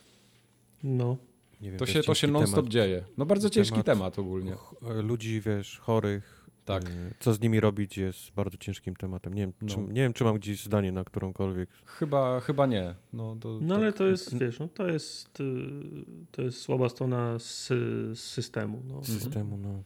No. 0.82 1.16
Nie 1.60 1.70
wiem, 1.70 1.78
To 1.78 1.86
się, 1.86 2.02
to 2.02 2.14
się 2.14 2.26
non-stop 2.26 2.56
temat. 2.56 2.70
dzieje. 2.72 3.04
No 3.18 3.26
bardzo 3.26 3.50
ciężki 3.50 3.70
Temat. 3.72 3.86
temat 3.86 4.18
ogólnie. 4.18 4.52
Ch- 4.52 4.74
Ludzi, 5.02 5.40
wiesz, 5.40 5.78
chorych. 5.78 6.43
Tak. 6.64 6.84
e, 6.84 6.88
Co 7.20 7.34
z 7.34 7.40
nimi 7.40 7.60
robić 7.60 7.98
jest 7.98 8.30
bardzo 8.32 8.56
ciężkim 8.58 8.96
tematem. 8.96 9.34
Nie 9.34 9.42
wiem, 9.42 9.52
No. 9.62 9.68
czy, 9.68 9.78
nie 9.80 10.02
wiem, 10.02 10.12
czy 10.12 10.24
mam 10.24 10.36
gdzieś 10.38 10.64
zdanie 10.64 10.92
na 10.92 11.04
którąkolwiek. 11.04 11.68
Chyba, 11.84 12.40
chyba 12.40 12.66
nie. 12.66 12.94
No, 13.12 13.36
to, 13.40 13.58
No 13.62 13.74
tak. 13.74 13.82
ale 13.82 13.92
to 13.92 14.06
jest, 14.06 14.38
wiesz, 14.38 14.58
no, 14.58 14.68
to 14.68 14.86
jest, 14.88 15.40
y, 15.40 15.44
to 16.30 16.42
jest 16.42 16.60
słaba 16.60 16.88
strona 16.88 17.38
sy, 17.38 18.10
systemu. 18.14 18.82
No. 18.88 19.04
Systemu. 19.04 19.56
No. 19.56 19.82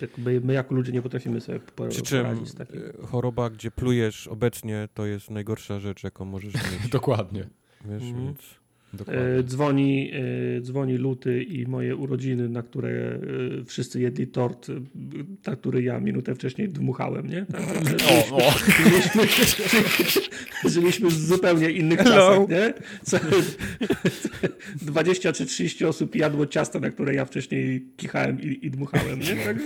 Jakby 0.00 0.40
my 0.40 0.52
jako 0.52 0.74
ludzie 0.74 0.92
nie 0.92 1.02
potrafimy 1.02 1.40
sobie 1.40 1.60
po- 1.60 1.86
Przy 1.88 2.02
czym 2.02 2.22
poradzić 2.22 2.48
z 2.48 2.60
e, 2.60 2.66
choroba, 3.06 3.50
gdzie 3.50 3.70
plujesz 3.70 4.26
obecnie, 4.28 4.88
to 4.94 5.06
jest 5.06 5.30
najgorsza 5.30 5.78
rzecz, 5.80 6.04
jaką 6.04 6.24
możesz 6.24 6.54
mieć. 6.54 6.88
Dokładnie. 6.92 7.40
Wiesz, 7.84 8.02
Mhm. 8.02 8.24
więc 8.24 8.38
Dokładnie. 8.92 9.22
E, 9.22 9.42
dzwoni, 9.42 10.10
e, 10.58 10.60
dzwoni 10.60 10.96
luty 10.96 11.42
i 11.42 11.66
moje 11.66 11.96
urodziny, 11.96 12.48
na 12.48 12.62
które 12.62 12.88
e, 12.90 13.18
wszyscy 13.64 14.00
jedli 14.00 14.26
tort, 14.26 14.66
na 15.46 15.56
który 15.56 15.82
ja 15.82 16.00
minutę 16.00 16.34
wcześniej 16.34 16.68
dmuchałem, 16.68 17.26
nie? 17.26 17.46
Tak, 17.52 17.62
O, 18.30 18.36
o. 18.36 18.52
Żyliśmy, 18.78 19.22
żyliśmy 20.70 21.08
w 21.08 21.12
zupełnie 21.12 21.70
innych 21.70 21.98
Hello. 21.98 22.46
czasach, 22.46 22.48
nie? 22.48 22.74
Co, 23.02 23.18
20 24.82 25.32
czy 25.32 25.46
30 25.46 25.84
osób 25.84 26.16
jadło 26.16 26.46
ciasta, 26.46 26.80
na 26.80 26.90
które 26.90 27.14
ja 27.14 27.24
wcześniej 27.24 27.86
kichałem 27.96 28.40
i, 28.42 28.66
i 28.66 28.70
dmuchałem, 28.70 29.20
nie? 29.20 29.36
Tak, 29.44 29.56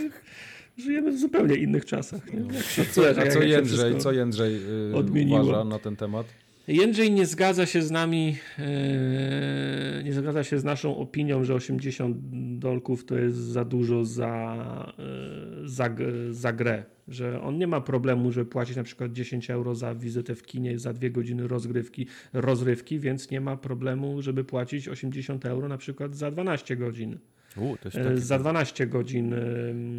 żyjemy 0.79 1.13
w 1.13 1.19
zupełnie 1.19 1.55
innych 1.57 1.85
czasach. 1.85 2.33
Nie? 2.33 2.55
Jak 2.57 2.65
się, 2.67 2.85
Co, 2.85 3.03
jak- 3.07 3.19
a 3.19 3.25
jak 3.25 3.33
co 3.33 3.41
się 3.43 3.47
Jędrzej, 3.49 3.99
co 3.99 4.13
Jędrzej 4.13 4.57
y, 4.91 4.97
odmieniło. 4.97 5.43
uważa 5.43 5.65
na 5.65 5.79
ten 5.79 5.97
temat? 5.97 6.27
Jędrzej 6.69 7.11
nie 7.13 7.27
zgadza 7.27 7.67
się 7.67 7.83
z 7.83 7.91
nami, 7.91 8.37
e, 8.59 10.03
nie 10.05 10.13
zgadza 10.13 10.45
się 10.45 10.59
z 10.59 10.65
naszą 10.65 10.97
opinią, 10.97 11.45
że 11.45 11.55
80 11.55 12.17
dolków 12.59 13.05
to 13.05 13.19
jest 13.19 13.37
za 13.37 13.65
dużo 13.65 14.05
za, 14.05 14.95
e, 14.99 15.69
za, 15.69 15.89
za 16.31 16.53
grę. 16.53 16.85
Że 17.09 17.41
on 17.43 17.59
nie 17.59 17.67
ma 17.67 17.81
problemu, 17.81 18.33
żeby 18.33 18.51
płacić 18.51 18.77
na 18.77 18.83
przykład 18.83 19.13
10 19.13 19.51
euro 19.51 19.75
za 19.75 19.95
wizytę 19.95 20.35
w 20.35 20.43
kinie, 20.43 20.79
za 20.79 20.93
dwie 20.93 21.11
godziny 21.11 21.49
rozgrywki, 21.49 22.07
rozrywki, 22.33 22.99
więc 22.99 23.31
nie 23.31 23.41
ma 23.41 23.57
problemu, 23.57 24.23
żeby 24.23 24.45
płacić 24.45 24.89
80 24.89 25.47
euro 25.47 25.69
na 25.69 25.79
przykład 25.79 26.17
za 26.17 26.31
12 26.31 26.77
godzin. 26.77 27.19
U, 27.57 27.77
to 27.77 27.89
jest 27.89 27.97
E, 27.97 28.05
taki... 28.05 28.21
Za 28.21 28.39
12 28.39 28.87
godzin. 28.87 29.35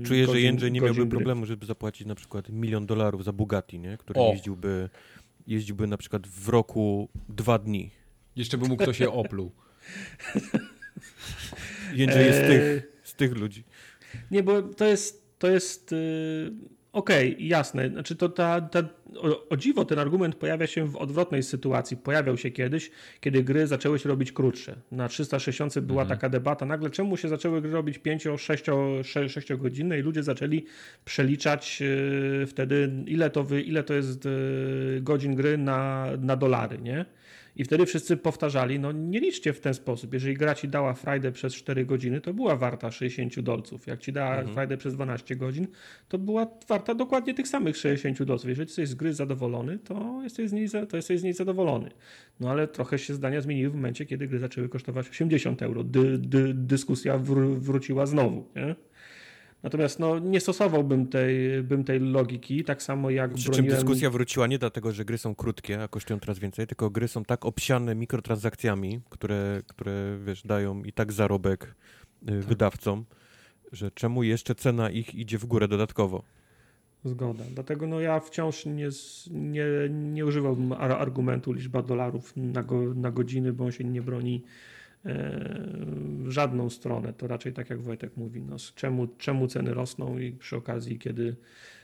Czuję, 0.05 0.25
że 0.25 0.31
godzin- 0.31 0.43
Jędrzej 0.43 0.71
nie 0.71 0.81
miałby 0.81 0.99
gry. 1.01 1.09
problemu, 1.09 1.45
żeby 1.45 1.65
zapłacić 1.65 2.07
na 2.07 2.15
przykład 2.15 2.49
milion 2.49 2.85
dolarów 2.85 3.23
za 3.23 3.33
Bugatti, 3.33 3.79
nie? 3.79 3.97
który 3.97 4.19
O. 4.19 4.31
jeździłby, 4.33 4.89
jeździłby 5.47 5.87
na 5.87 5.97
przykład 5.97 6.27
w 6.27 6.49
roku 6.49 7.09
dwa 7.29 7.59
dni. 7.59 7.91
Jeszcze 8.35 8.57
by 8.57 8.67
mu 8.67 8.77
ktoś 8.77 8.97
się 8.97 9.11
opluł. 9.11 9.51
Jędrzej 11.93 12.25
jest 12.25 12.37
z 12.37 12.47
tych, 12.47 12.83
z 13.03 13.13
tych 13.13 13.35
ludzi. 13.35 13.63
Nie, 14.31 14.43
bo 14.43 14.61
to 14.61 14.85
jest, 14.85 15.39
to 15.39 15.47
jest 15.47 15.95
okej, 16.95 17.47
jasne. 17.47 17.89
Znaczy 17.89 18.15
to 18.15 18.29
ta, 18.29 18.61
ta, 18.61 18.79
o, 19.17 19.49
o 19.49 19.57
dziwo 19.57 19.85
ten 19.85 19.99
argument 19.99 20.35
pojawia 20.35 20.67
się 20.67 20.87
w 20.87 20.95
odwrotnej 20.95 21.43
sytuacji. 21.43 21.97
Pojawiał 21.97 22.37
się 22.37 22.51
kiedyś, 22.51 22.91
kiedy 23.19 23.43
gry 23.43 23.67
zaczęły 23.67 23.99
się 23.99 24.09
robić 24.09 24.31
krótsze. 24.31 24.75
Na 24.91 25.07
360 25.07 25.79
była 25.79 26.01
Mhm. 26.01 26.19
taka 26.19 26.29
debata, 26.29 26.65
nagle 26.65 26.89
czemu 26.89 27.17
się 27.17 27.29
zaczęły 27.29 27.61
gry 27.61 27.71
robić 27.71 27.99
5-6 27.99 29.57
godzinne 29.57 29.99
i 29.99 30.01
ludzie 30.01 30.23
zaczęli 30.23 30.65
przeliczać 31.05 31.81
yy, 31.81 32.47
wtedy 32.47 32.91
ile 33.07 33.29
to, 33.29 33.43
wy, 33.43 33.61
ile 33.61 33.83
to 33.83 33.93
jest 33.93 34.25
yy, 34.25 35.01
godzin 35.01 35.35
gry 35.35 35.57
na, 35.57 36.07
na 36.19 36.35
dolary, 36.35 36.77
nie? 36.77 37.05
I 37.55 37.63
wtedy 37.63 37.85
wszyscy 37.85 38.17
powtarzali, 38.17 38.79
no 38.79 38.91
nie 38.91 39.19
liczcie 39.19 39.53
w 39.53 39.59
ten 39.59 39.73
sposób. 39.73 40.13
Jeżeli 40.13 40.33
gra 40.33 40.55
ci 40.55 40.67
dała 40.67 40.93
frajdę 40.93 41.31
przez 41.31 41.55
4 41.55 41.85
godziny, 41.85 42.21
to 42.21 42.33
była 42.33 42.55
warta 42.55 42.91
60 42.91 43.39
dolców. 43.39 43.87
Jak 43.87 43.99
ci 43.99 44.13
dała 44.13 44.43
frajdę 44.43 44.77
przez 44.77 44.93
12 44.93 45.35
godzin, 45.35 45.67
to 46.09 46.17
była 46.17 46.47
warta 46.67 46.95
dokładnie 46.95 47.33
tych 47.33 47.47
samych 47.47 47.77
60 47.77 48.23
dolców. 48.23 48.49
Jeżeli 48.49 48.67
jesteś 48.67 48.89
z 48.89 48.95
gry 48.95 49.13
zadowolony, 49.13 49.79
to 49.79 50.19
jesteś 50.23 50.49
z 50.49 50.53
niej, 50.53 50.69
to 50.89 50.97
jesteś 50.97 51.19
z 51.19 51.23
niej 51.23 51.33
zadowolony. 51.33 51.91
No 52.39 52.51
ale 52.51 52.67
trochę 52.67 52.99
się 52.99 53.13
zdania 53.13 53.41
zmieniły 53.41 53.69
w 53.69 53.75
momencie, 53.75 54.05
kiedy 54.05 54.27
gry 54.27 54.39
zaczęły 54.39 54.69
kosztować 54.69 55.09
80 55.09 55.61
euro. 55.61 55.83
Dy, 55.83 56.17
dy, 56.17 56.53
dyskusja 56.53 57.17
wr, 57.17 57.47
wróciła 57.47 58.05
znowu. 58.05 58.49
Nie? 58.55 58.75
Natomiast 59.63 59.99
no, 59.99 60.19
nie 60.19 60.39
stosowałbym 60.39 61.07
tej, 61.07 61.63
bym 61.63 61.83
tej 61.83 61.99
logiki, 61.99 62.63
tak 62.63 62.83
samo 62.83 63.09
jak 63.09 63.33
Przy 63.33 63.43
czym 63.43 63.51
broniłem... 63.53 63.75
dyskusja 63.75 64.09
wróciła 64.09 64.47
nie 64.47 64.59
dlatego, 64.59 64.91
że 64.91 65.05
gry 65.05 65.17
są 65.17 65.35
krótkie, 65.35 65.83
a 65.83 65.87
kosztują 65.87 66.19
teraz 66.19 66.39
więcej, 66.39 66.67
tylko 66.67 66.89
gry 66.89 67.07
są 67.07 67.25
tak 67.25 67.45
obsiane 67.45 67.95
mikrotransakcjami, 67.95 69.01
które, 69.09 69.61
które 69.67 70.17
wiesz, 70.25 70.43
dają 70.43 70.83
i 70.83 70.91
tak 70.93 71.11
zarobek 71.13 71.75
y, 72.29 72.41
wydawcom, 72.41 73.05
że 73.71 73.91
czemu 73.91 74.23
jeszcze 74.23 74.55
cena 74.55 74.89
ich 74.89 75.15
idzie 75.15 75.37
w 75.37 75.45
górę 75.45 75.67
dodatkowo? 75.67 76.23
Zgoda. 77.03 77.43
Dlatego 77.53 77.87
no 77.87 77.99
ja 77.99 78.19
wciąż 78.19 78.65
nie, 78.65 78.89
nie, 79.31 79.65
nie 79.89 80.25
używałbym 80.25 80.71
ar- 80.71 80.91
argumentu 80.91 81.51
liczba 81.53 81.81
dolarów 81.81 82.33
na, 82.35 82.63
go, 82.63 82.93
na 82.93 83.11
godziny, 83.11 83.53
bo 83.53 83.65
on 83.65 83.71
się 83.71 83.83
nie 83.83 84.01
broni 84.01 84.43
żadną 86.27 86.69
stronę. 86.69 87.13
To 87.13 87.27
raczej 87.27 87.53
tak 87.53 87.69
jak 87.69 87.81
Wojtek 87.81 88.17
mówi, 88.17 88.41
no, 88.41 88.55
czemu, 88.75 89.07
czemu 89.07 89.47
ceny 89.47 89.73
rosną 89.73 90.17
i 90.17 90.31
przy 90.31 90.55
okazji, 90.55 90.99
kiedy 90.99 91.35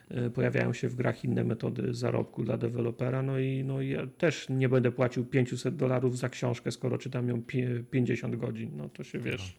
e, 0.09 0.29
pojawiają 0.29 0.73
się 0.73 0.89
w 0.89 0.95
grach 0.95 1.23
inne 1.23 1.43
metody 1.43 1.93
zarobku 1.93 2.43
dla 2.43 2.57
dewelopera, 2.57 3.21
no 3.21 3.39
i 3.39 3.63
no, 3.63 3.81
ja 3.81 4.07
też 4.07 4.49
nie 4.49 4.69
będę 4.69 4.91
płacił 4.91 5.25
500 5.25 5.75
dolarów 5.75 6.17
za 6.17 6.29
książkę, 6.29 6.71
skoro 6.71 6.97
czytam 6.97 7.29
ją 7.29 7.41
pie- 7.41 7.83
50 7.91 8.35
godzin. 8.35 8.71
No 8.77 8.89
to 8.89 9.03
się 9.03 9.19
wiesz, 9.19 9.55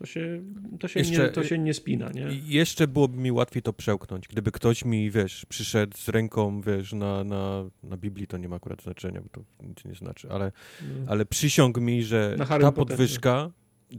to 0.00 0.06
się, 0.06 0.42
to 0.80 0.88
się, 0.88 1.00
Jeszcze- 1.00 1.22
nie, 1.22 1.28
to 1.28 1.44
się 1.44 1.58
nie 1.58 1.74
spina, 1.74 2.10
nie? 2.10 2.26
Jeszcze 2.46 2.88
byłoby 2.88 3.18
mi 3.18 3.32
łatwiej 3.32 3.62
to 3.62 3.72
przełknąć. 3.72 4.28
Gdyby 4.28 4.52
ktoś 4.52 4.84
mi, 4.84 5.10
wiesz, 5.10 5.46
przyszedł 5.48 5.96
z 5.96 6.08
ręką, 6.08 6.60
wiesz, 6.60 6.92
na, 6.92 7.24
na, 7.24 7.64
na 7.82 7.96
Biblii, 7.96 8.26
to 8.26 8.36
nie 8.38 8.48
ma 8.48 8.56
akurat 8.56 8.82
znaczenia, 8.82 9.20
bo 9.20 9.28
to 9.28 9.40
nic 9.66 9.84
nie 9.84 9.94
znaczy, 9.94 10.28
ale, 10.30 10.52
No. 10.82 10.86
ale 11.12 11.26
przysiąg 11.26 11.78
mi, 11.80 12.02
że 12.04 12.36
ta 12.60 12.72
podwyżka, 12.72 13.50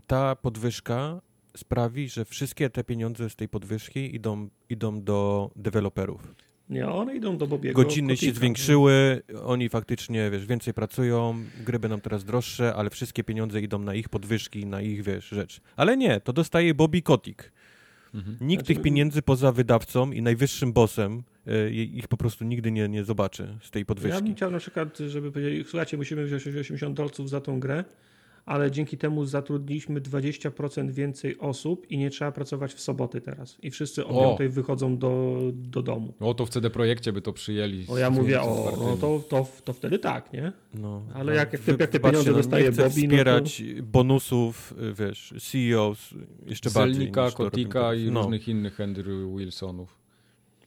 ta 0.08 0.36
podwyżka 0.36 1.22
sprawi, 1.58 2.10
że 2.10 2.26
wszystkie 2.26 2.70
te 2.70 2.84
pieniądze 2.84 3.30
z 3.30 3.36
tej 3.36 3.50
podwyżki 3.50 4.16
idą, 4.16 4.50
idą 4.70 5.02
do 5.04 5.52
deweloperów. 5.56 6.36
Nie, 6.71 6.88
one 6.88 7.15
idą 7.15 7.38
do 7.38 7.47
Bobiego. 7.47 7.84
Godziny 7.84 8.17
się 8.17 8.19
Kotika. 8.25 8.38
zwiększyły, 8.39 9.21
oni 9.45 9.69
faktycznie, 9.69 10.29
wiesz, 10.31 10.45
więcej 10.45 10.73
pracują, 10.73 11.36
gry 11.65 11.79
będą 11.79 11.99
teraz 12.01 12.25
droższe, 12.25 12.75
ale 12.75 12.89
wszystkie 12.89 13.23
pieniądze 13.23 13.62
idą 13.62 13.79
na 13.79 13.95
ich 13.95 14.10
podwyżki, 14.10 14.65
na 14.65 14.81
ich, 14.81 15.03
wiesz, 15.03 15.29
rzecz. 15.29 15.62
Ale 15.75 15.97
nie, 15.97 16.19
to 16.19 16.34
dostaje 16.34 16.73
Bobby 16.73 17.01
Kotick. 17.01 17.51
Mhm. 18.13 18.38
Nikt 18.41 18.62
Znaczy- 18.65 18.73
tych 18.73 18.84
pieniędzy 18.84 19.21
poza 19.21 19.51
wydawcą 19.51 20.12
i 20.12 20.21
najwyższym 20.21 20.73
bossem 20.73 21.23
y, 21.47 21.71
ich 21.73 22.07
po 22.07 22.17
prostu 22.17 22.45
nigdy 22.45 22.71
nie, 22.71 22.89
nie 22.89 23.03
zobaczy 23.03 23.57
z 23.62 23.71
tej 23.71 23.79
Ja 23.79 23.86
podwyżki. 23.86 24.23
bym 24.23 24.36
chciał 24.36 24.51
na 24.51 24.60
przykład, 24.60 24.97
żeby 24.97 25.31
powiedzieć, 25.31 25.67
słuchajcie, 25.69 25.97
musimy 25.97 26.25
wziąć 26.25 26.47
80 26.47 26.97
dolców 26.97 27.29
za 27.29 27.41
tą 27.41 27.60
grę, 27.60 27.84
ale 28.45 28.71
dzięki 28.71 28.97
temu 28.97 29.25
zatrudniliśmy 29.25 30.01
20% 30.01 30.91
więcej 30.91 31.38
osób 31.39 31.91
i 31.91 31.97
nie 31.97 32.10
trzeba 32.10 32.32
pracować 32.32 32.73
w 32.73 32.82
soboty 32.82 33.21
teraz. 33.21 33.58
I 33.62 33.71
wszyscy 33.71 34.06
o 34.06 34.34
O. 34.34 34.38
5 34.38 34.54
wychodzą 34.54 34.97
do, 34.97 35.38
do 35.54 35.82
domu. 35.82 36.13
O, 36.19 36.34
to 36.34 36.45
w 36.45 36.49
CD 36.49 36.69
Projekcie 36.69 37.13
by 37.13 37.21
to 37.21 37.34
przyjęli. 37.34 37.86
O, 37.88 37.97
ja 37.97 38.10
mówię, 38.10 38.41
o, 38.41 38.77
no 38.80 38.97
to, 38.97 39.23
to, 39.30 39.47
to 39.63 39.73
wtedy 39.73 39.99
tak, 39.99 40.34
nie? 40.34 40.51
No, 40.73 41.01
Ale 41.13 41.25
no, 41.25 41.32
jak- 41.32 41.54
jak 41.54 41.62
te- 41.62 41.71
wy- 41.73 41.77
jak 41.82 41.89
te 41.89 41.99
pieniądze 41.99 42.32
no, 42.32 42.38
dostaje 42.38 42.65
nie 42.65 42.71
chcę 42.71 42.84
Bobby, 42.84 43.01
no 43.01 43.08
to- 43.08 43.10
wspierać 43.10 43.63
bonusów, 43.84 44.73
wiesz, 44.99 45.34
CEOs 45.51 46.10
jeszcze 46.45 46.69
bardziej 46.71 46.95
Zelnika, 46.95 47.32
to 47.32 47.38
robią 47.43 47.49
Kotika 47.51 47.93
i 47.93 48.12
no. 48.12 48.21
różnych 48.21 48.47
innych 48.47 48.82
Andrew 48.82 49.08
Wilsonów. 49.38 50.01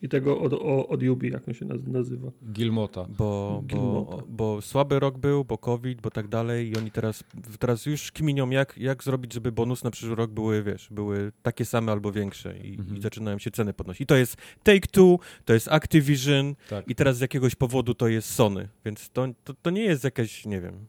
I 0.05 0.09
tego 0.09 0.41
od, 0.41 0.53
od 0.91 1.03
Yubi, 1.03 1.31
jak 1.31 1.49
on 1.49 1.55
się 1.55 1.65
naz- 1.67 1.87
nazywa. 1.89 2.31
Gilmota. 2.53 3.05
Bo, 3.05 3.15
bo, 3.19 3.63
Gilmota. 3.67 4.23
bo 4.29 4.63
słaby 4.63 5.01
rok 5.01 5.19
był, 5.19 5.45
bo 5.45 5.59
COVID, 5.59 6.01
bo 6.01 6.11
tak 6.11 6.29
dalej 6.29 6.69
i 6.71 6.77
oni 6.77 6.91
teraz, 6.91 7.25
teraz 7.59 7.87
już 7.87 8.13
kminią, 8.13 8.51
jak, 8.51 8.79
jak 8.79 9.05
zrobić, 9.05 9.33
żeby 9.33 9.53
bonus 9.53 9.85
na 9.85 9.91
przyszły 9.91 10.15
rok 10.15 10.31
były, 10.31 10.63
wiesz, 10.63 10.89
były 10.91 11.33
takie 11.43 11.65
same 11.65 11.93
albo 11.93 12.13
większe 12.13 12.59
i, 12.59 12.75
Mhm. 12.79 12.97
i 12.97 13.01
zaczynają 13.01 13.39
się 13.39 13.51
ceny 13.51 13.73
podnosić. 13.73 14.01
I 14.01 14.07
to 14.07 14.17
jest 14.17 14.37
Take-Two, 14.65 15.19
to 15.45 15.55
jest 15.55 15.69
Activision 15.69 16.55
Tak. 16.69 16.89
i 16.89 16.95
teraz 16.95 17.17
z 17.17 17.21
jakiegoś 17.21 17.55
powodu 17.55 17.95
to 17.95 18.09
jest 18.09 18.31
Sony, 18.31 18.69
więc 18.85 19.11
to, 19.11 19.27
to, 19.45 19.55
to 19.63 19.71
nie 19.71 19.83
jest 19.85 20.05
jakaś, 20.05 20.47
nie 20.47 20.61
wiem, 20.61 20.87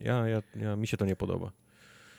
ja, 0.00 0.28
ja, 0.28 0.42
ja, 0.56 0.76
mi 0.76 0.86
się 0.86 0.96
to 0.96 1.04
nie 1.06 1.16
podoba. 1.16 1.52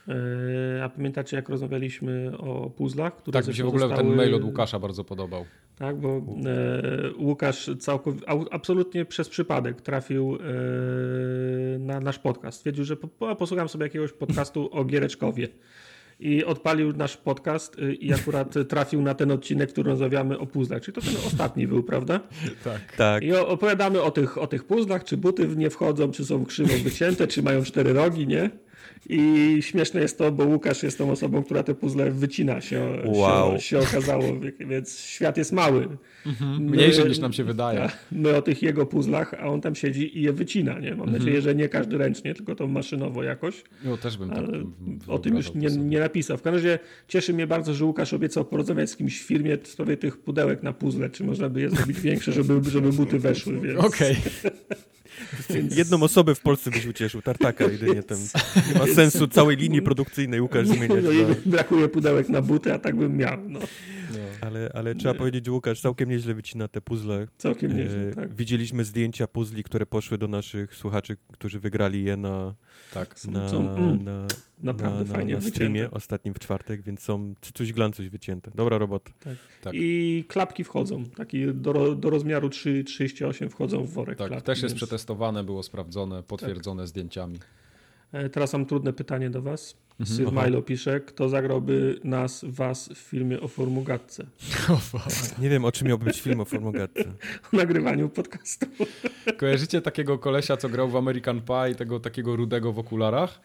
E, 0.10 0.84
A 0.84 0.90
pamiętacie, 0.90 1.36
jak 1.38 1.50
rozmawialiśmy 1.50 2.32
o 2.38 2.70
puzzlach? 2.70 3.16
Które 3.16 3.40
Tak, 3.40 3.48
mi 3.48 3.54
się 3.54 3.64
w 3.64 3.68
ogóle 3.68 3.88
zostały- 3.88 4.08
ten 4.08 4.16
mail 4.18 4.36
od 4.36 4.44
Łukasza 4.44 4.80
bardzo 4.80 5.04
podobał. 5.04 5.46
Tak, 5.78 5.98
bo 5.98 6.18
e, 6.18 6.22
Łukasz 7.20 7.70
całkow- 7.80 8.48
absolutnie 8.52 9.06
przez 9.06 9.30
przypadek 9.30 9.82
trafił 9.82 10.36
e, 10.36 11.80
na 11.80 12.00
nasz 12.00 12.20
podcast. 12.20 12.58
Stwierdził, 12.58 12.86
że 12.86 12.96
po, 12.98 13.08
po, 13.08 13.36
posłucham 13.36 13.70
sobie 13.70 13.84
jakiegoś 13.86 14.12
podcastu 14.12 14.70
o 14.72 14.86
Giereczkowie. 14.86 15.48
I 16.22 16.46
odpalił 16.46 16.94
nasz 16.94 17.18
podcast 17.18 17.76
i 18.00 18.14
akurat 18.14 18.54
trafił 18.70 19.02
na 19.02 19.14
ten 19.14 19.32
odcinek, 19.32 19.70
w 19.70 19.72
którym 19.74 19.92
rozmawiamy 19.92 20.40
o 20.40 20.46
puzzlach. 20.46 20.82
Czyli 20.82 20.96
to 20.96 21.02
ten 21.02 21.16
ostatni 21.28 21.68
był, 21.68 21.84
prawda? 21.84 22.20
Tak. 22.64 22.96
Tak, 22.98 23.24
I 23.24 23.34
opowiadamy 23.34 24.02
o 24.02 24.12
tych, 24.12 24.38
o 24.38 24.48
tych 24.48 24.64
puzzlach, 24.64 25.04
czy 25.04 25.18
buty 25.18 25.48
w 25.48 25.58
nie 25.58 25.70
wchodzą, 25.70 26.12
czy 26.12 26.26
są 26.26 26.46
krzywo 26.46 26.74
wycięte, 26.84 27.28
czy 27.28 27.44
mają 27.44 27.64
cztery 27.64 27.94
rogi, 27.94 28.28
nie? 28.28 28.50
I 29.10 29.58
śmieszne 29.62 30.02
jest 30.02 30.18
to, 30.18 30.32
bo 30.32 30.46
Łukasz 30.46 30.84
jest 30.84 30.98
tą 30.98 31.12
osobą, 31.12 31.44
która 31.44 31.64
te 31.64 31.76
puzzle 31.76 32.12
wycina 32.12 32.62
się, 32.62 33.02
Wow. 33.06 33.54
się, 33.56 33.62
się 33.62 33.80
okazało, 33.80 34.24
więc 34.60 35.00
świat 35.00 35.38
jest 35.38 35.52
mały. 35.52 35.88
Mniejszy 36.60 37.04
My- 37.04 37.10
niż 37.10 37.20
nam 37.20 37.34
się 37.34 37.44
wydaje. 37.44 37.84
a 37.84 37.92
My 38.12 38.36
o 38.36 38.42
tych 38.42 38.62
jego 38.64 38.86
puzzlach, 38.86 39.34
a 39.34 39.48
on 39.48 39.62
tam 39.62 39.76
siedzi 39.76 40.18
i 40.18 40.22
je 40.22 40.34
wycina, 40.34 40.80
nie? 40.80 40.90
Mam 40.92 41.02
Mhm. 41.02 41.18
nadzieję, 41.18 41.42
że 41.42 41.56
nie 41.56 41.70
każdy 41.70 41.98
ręcznie, 41.98 42.34
tylko 42.34 42.56
to 42.56 42.68
maszynowo 42.68 43.24
jakoś, 43.24 43.64
No 43.86 43.98
też 43.98 44.18
bym 44.18 44.30
tak 44.30 44.46
o 45.08 45.20
tym 45.20 45.36
już 45.36 45.54
nie, 45.54 45.68
nie 45.70 46.00
napisał. 46.00 46.38
W 46.38 46.42
każdym 46.42 46.56
razie 46.64 46.80
cieszy 47.08 47.34
mnie 47.34 47.48
bardzo, 47.48 47.74
że 47.74 47.86
Łukasz 47.86 48.14
obiecał 48.14 48.46
porozmawiać 48.46 48.90
z 48.90 48.96
kimś 48.96 49.20
w 49.22 49.24
firmie 49.26 49.58
w 49.58 49.68
sprawie 49.68 49.98
tych 49.98 50.18
pudełek 50.18 50.64
na 50.64 50.74
puzzle, 50.74 51.10
czy 51.10 51.24
można 51.24 51.50
by 51.50 51.62
je 51.62 51.70
zrobić 51.70 52.00
większe, 52.02 52.32
żeby, 52.32 52.70
żeby 52.70 52.92
buty 52.94 53.20
weszły, 53.20 53.60
więc... 53.62 53.80
Okej. 53.80 54.16
Więc- 55.50 55.76
Jedną 55.78 56.04
osobę 56.04 56.36
w 56.36 56.40
Polsce 56.40 56.72
byś 56.72 56.86
ucieszył, 56.86 57.22
tartaka 57.22 57.64
jedynie 57.66 58.04
tam. 58.04 58.18
Nie 58.74 58.80
ma 58.80 58.88
sensu 58.96 59.28
całej 59.28 59.58
linii 59.58 59.82
produkcyjnej 59.82 60.42
Łukasz 60.42 60.68
zmieniać. 60.68 61.04
No 61.04 61.28
na- 61.28 61.36
brakuje 61.46 61.88
pudełek 61.90 62.30
na 62.30 62.42
buty, 62.42 62.74
a 62.74 62.80
tak 62.80 62.96
bym 62.96 63.18
miał. 63.18 63.38
No, 63.48 63.60
No. 63.60 63.66
Ale, 64.42 64.72
ale 64.74 64.96
trzeba 64.96 65.14
powiedzieć, 65.14 65.46
że 65.46 65.52
Łukasz 65.52 65.82
całkiem 65.82 66.10
nieźle 66.10 66.34
wycina 66.34 66.68
te 66.68 66.82
puzzle. 66.82 67.28
całkiem 67.38 67.72
E, 67.72 67.74
nieźle, 67.74 68.12
tak. 68.16 68.36
Widzieliśmy 68.36 68.84
zdjęcia 68.84 69.28
puzli, 69.28 69.64
które 69.64 69.86
poszły 69.86 70.18
do 70.18 70.28
naszych 70.28 70.76
słuchaczy, 70.76 71.18
którzy 71.32 71.60
wygrali 71.60 72.04
je 72.04 72.18
na, 72.18 72.56
Tak. 72.94 73.16
na, 73.28 73.50
są- 73.50 73.76
mm, 73.76 74.04
na, 74.04 74.28
Naprawdę 74.64 75.04
na, 75.06 75.14
fajnie 75.14 75.34
na 75.36 75.42
streamie 75.42 75.74
wycięte. 75.82 75.98
ostatnim 75.98 76.34
w 76.34 76.40
czwartek, 76.40 76.82
więc 76.82 77.00
są 77.02 77.34
coś 77.54 77.74
glancuś 77.74 78.08
wycięte. 78.10 78.52
Dobra 78.56 78.78
robota. 78.78 79.12
Tak. 79.62 79.74
I 79.74 80.26
klapki 80.28 80.64
wchodzą, 80.64 81.04
taki 81.06 81.54
do, 81.54 81.96
do 81.96 82.10
rozmiaru 82.10 82.48
3,38 82.50 83.50
wchodzą 83.50 83.84
w 83.86 83.90
worek 83.90 84.18
Tak, 84.18 84.28
klapki, 84.28 84.46
też 84.46 84.62
jest 84.62 84.74
więc- 84.76 84.84
przetestowane, 84.84 85.44
było 85.44 85.64
sprawdzone, 85.64 86.24
potwierdzone 86.24 86.88
zdjęciami. 86.88 87.40
E, 88.12 88.30
Teraz 88.30 88.54
mam 88.54 88.66
trudne 88.66 88.94
pytanie 88.94 89.30
do 89.30 89.42
was. 89.42 89.78
Mhm. 90.00 90.18
Sir 90.18 90.28
Aha. 90.28 90.46
Milo 90.46 90.62
pisze, 90.62 91.00
kto 91.00 91.30
zagrałby 91.30 92.00
nas, 92.04 92.46
was 92.48 92.90
w 92.90 92.98
filmie 92.98 93.40
o 93.42 93.48
Formugatce? 93.48 94.26
Nie 95.42 95.50
wiem, 95.50 95.66
o 95.66 95.72
czym 95.72 95.88
miałby 95.88 96.06
być 96.06 96.22
film 96.22 96.40
o 96.40 96.46
Formogatce. 96.46 97.04
O 97.54 97.58
nagrywaniu 97.58 98.10
podcastu. 98.10 98.66
Kojarzycie 99.38 99.82
takiego 99.82 100.18
kolesia, 100.20 100.58
co 100.58 100.70
grał 100.70 100.90
w 100.90 100.96
American 100.96 101.42
Pie, 101.42 101.76
tego 101.76 102.00
takiego 102.00 102.36
rudego 102.36 102.74
w 102.74 102.80
okularach? 102.80 103.42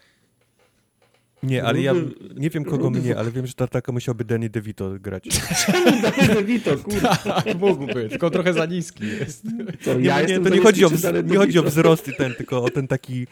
Nie, 1.44 1.64
ale 1.64 1.80
ja 1.82 1.94
nie 2.36 2.50
wiem 2.50 2.64
kogo 2.64 2.84
Rudy 2.88 3.00
mnie, 3.00 3.16
ale 3.16 3.30
wiem, 3.30 3.46
że 3.46 3.54
Tartaka 3.54 3.92
musiałby 3.92 4.24
Danny 4.24 4.50
DeVito 4.50 4.90
grać. 5.00 5.24
Danny 6.02 6.34
DeVito, 6.34 6.76
kurde. 6.76 7.00
Tak, 7.24 7.44
mógłby, 7.60 8.08
tylko 8.08 8.30
trochę 8.30 8.52
za 8.52 8.66
niski 8.66 9.06
jest. 9.06 9.42
To 9.84 9.94
Nie, 9.94 10.04
ja 10.06 10.22
nie, 10.22 10.40
to 10.40 10.48
nie 10.48 10.60
chodzi, 10.60 10.84
o, 10.84 10.90
nie 11.24 11.36
chodzi 11.36 11.58
o 11.58 11.62
wzrost 11.62 12.08
i 12.08 12.12
ten, 12.16 12.34
tylko 12.34 12.62
o 12.64 12.70
ten 12.70 12.88
taki, 12.88 13.26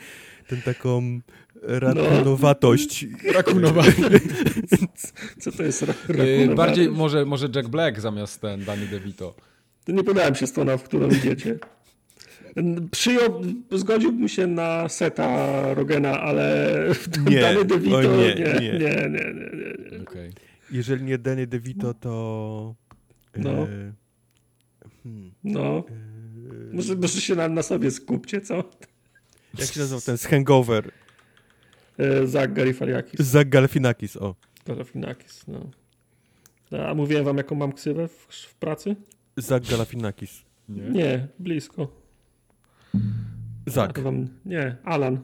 ten 0.48 0.62
taką 0.62 1.20
rakunowatość. 1.62 3.06
Rakunowa. 3.34 3.82
Co 5.40 5.52
to 5.52 5.62
jest 5.62 5.82
ra- 5.82 5.94
Yy, 6.08 6.14
rakunowa? 6.16 6.54
Bardziej 6.56 6.88
może, 6.88 7.24
może 7.24 7.48
Jack 7.54 7.68
Black 7.68 8.00
zamiast 8.00 8.40
ten 8.40 8.64
Danny 8.64 8.86
DeVito. 8.86 9.34
To 9.84 9.92
nie 9.92 10.04
podałem 10.04 10.34
się 10.34 10.46
strona, 10.46 10.76
w 10.76 10.82
którą 10.82 11.08
idziecie. 11.10 11.58
Przyjął, 12.90 13.42
zgodziłbym 13.70 14.28
się 14.28 14.46
na 14.46 14.88
seta 14.88 15.74
Rogena, 15.74 16.20
ale 16.20 16.66
Nie, 17.30 17.40
Danny 17.42 17.64
DeVito 17.64 18.16
nie, 18.16 18.34
nie, 18.34 18.34
nie. 18.34 18.60
nie, 18.60 18.78
nie, 18.78 19.08
nie, 19.08 19.08
nie, 19.08 19.90
nie. 19.92 20.02
Okej. 20.02 20.32
Jeżeli 20.70 21.04
nie 21.04 21.18
Danny 21.18 21.46
DeVito, 21.46 21.94
to... 21.94 22.74
No. 23.36 23.50
E, 23.50 23.92
hmm, 25.02 25.32
No, 25.44 25.84
e, 26.70 26.74
może, 26.74 26.96
może 26.96 27.20
się 27.20 27.34
na, 27.34 27.48
na 27.48 27.62
sobie 27.62 27.90
skupcie, 27.90 28.40
co? 28.40 28.70
jak 29.58 29.68
się 29.68 29.80
nazywał 29.80 30.00
ten 30.00 30.18
z 30.18 30.24
Hangover? 30.26 30.90
E, 31.98 32.26
Zach 32.26 32.52
Garifaliakis. 32.52 33.20
Zach 33.20 33.48
Galifianakis, 33.48 34.16
o. 34.16 34.34
Galifianakis, 34.66 35.44
no. 35.48 35.70
A 36.86 36.94
mówiłem 36.94 37.24
wam, 37.24 37.36
jaką 37.36 37.54
mam 37.54 37.72
ksywę 37.72 38.08
w, 38.08 38.26
w 38.30 38.54
pracy? 38.54 38.96
Zach 39.36 39.62
Galifianakis. 39.62 40.42
Nie? 40.68 40.82
Nie, 40.90 41.28
blisko. 41.38 42.01
To 43.94 44.02
wam, 44.02 44.28
nie, 44.44 44.76
Alan. 44.84 45.20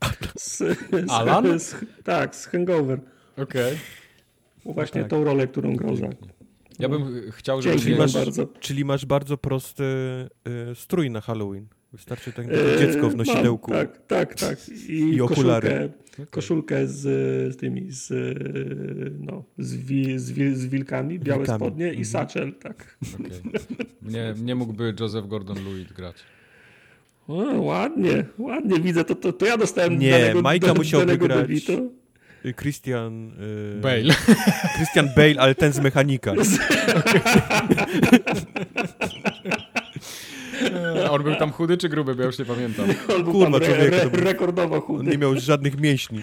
Z, 0.38 0.56
z, 0.56 1.10
Alan? 1.10 1.60
Z, 1.60 1.76
tak, 2.04 2.36
z 2.36 2.46
Hangover. 2.46 3.00
Okej. 3.36 3.78
Właśnie 4.64 5.00
tak. 5.00 5.10
tą 5.10 5.24
rolę, 5.24 5.46
którą 5.46 5.76
grał 5.76 5.96
Zach. 5.96 6.10
Ja 6.78 6.88
bym 6.88 7.30
chciał, 7.30 7.62
żeby 7.62 7.78
Czyli 7.78 7.96
masz- 7.96 8.14
bardzo. 8.14 8.46
Czyli 8.60 8.84
masz 8.84 9.06
bardzo 9.06 9.38
prosty 9.38 9.84
e, 9.84 10.74
strój 10.74 11.10
na 11.10 11.20
Halloween. 11.20 11.66
Wystarczy 11.92 12.32
tak 12.32 12.46
E, 12.46 12.78
dziecko 12.78 13.10
w 13.10 13.16
mam, 13.16 13.26
nosidełku. 13.26 13.70
tak, 13.72 14.06
tak, 14.06 14.34
tak. 14.34 14.58
I, 14.88 14.98
I 15.14 15.20
okulary. 15.20 15.68
Koszulkę, 15.68 16.26
koszulkę 16.30 16.86
z, 16.86 17.00
z 17.54 17.56
tymi, 17.56 17.86
z, 17.90 18.12
no, 19.20 19.44
z, 19.58 19.74
wi, 19.76 20.18
z, 20.18 20.30
wil, 20.30 20.54
z 20.54 20.66
wilkami, 20.66 21.18
białe 21.18 21.38
Wilkami. 21.40 21.58
spodnie 21.58 21.86
i 21.86 21.88
Mhm. 21.88 22.04
saczel, 22.04 22.52
tak. 22.54 22.96
Okej. 23.14 23.30
Nie, 24.02 24.34
nie 24.42 24.54
mógłby 24.54 24.94
Joseph 25.00 25.26
Gordon-Lewitt 25.28 25.92
grać. 25.92 26.16
O, 27.28 27.34
ładnie, 27.60 28.24
ładnie 28.38 28.80
widzę, 28.80 29.04
to, 29.04 29.14
to, 29.14 29.32
to 29.32 29.46
ja 29.46 29.56
dostałem 29.56 29.98
Nie, 29.98 30.10
danego, 30.10 30.42
Majka 30.42 30.74
musiałby 30.74 31.18
grać. 31.18 31.40
DeVito. 31.48 31.72
Y, 32.44 32.54
Christian... 32.54 33.32
e, 33.78 33.80
Bale. 33.80 34.14
Christian 34.76 35.08
Bale, 35.16 35.34
ale 35.38 35.54
ten 35.54 35.72
z 35.72 35.80
mechanika. 35.80 36.32
On 41.10 41.22
był 41.22 41.36
tam 41.36 41.52
chudy 41.52 41.76
czy 41.76 41.88
gruby, 41.88 42.14
bo 42.14 42.20
ja 42.22 42.26
już 42.26 42.38
nie 42.38 42.44
pamiętam. 42.44 42.86
On 43.16 43.24
był 43.24 43.32
Kurwa, 43.32 43.60
tam 43.60 43.70
re, 43.70 43.76
re, 44.02 44.10
rekordowo 44.12 44.74
On 44.74 44.80
chudy. 44.82 45.10
nie 45.10 45.18
miał 45.18 45.34
żadnych 45.36 45.80
mięśni, 45.80 46.20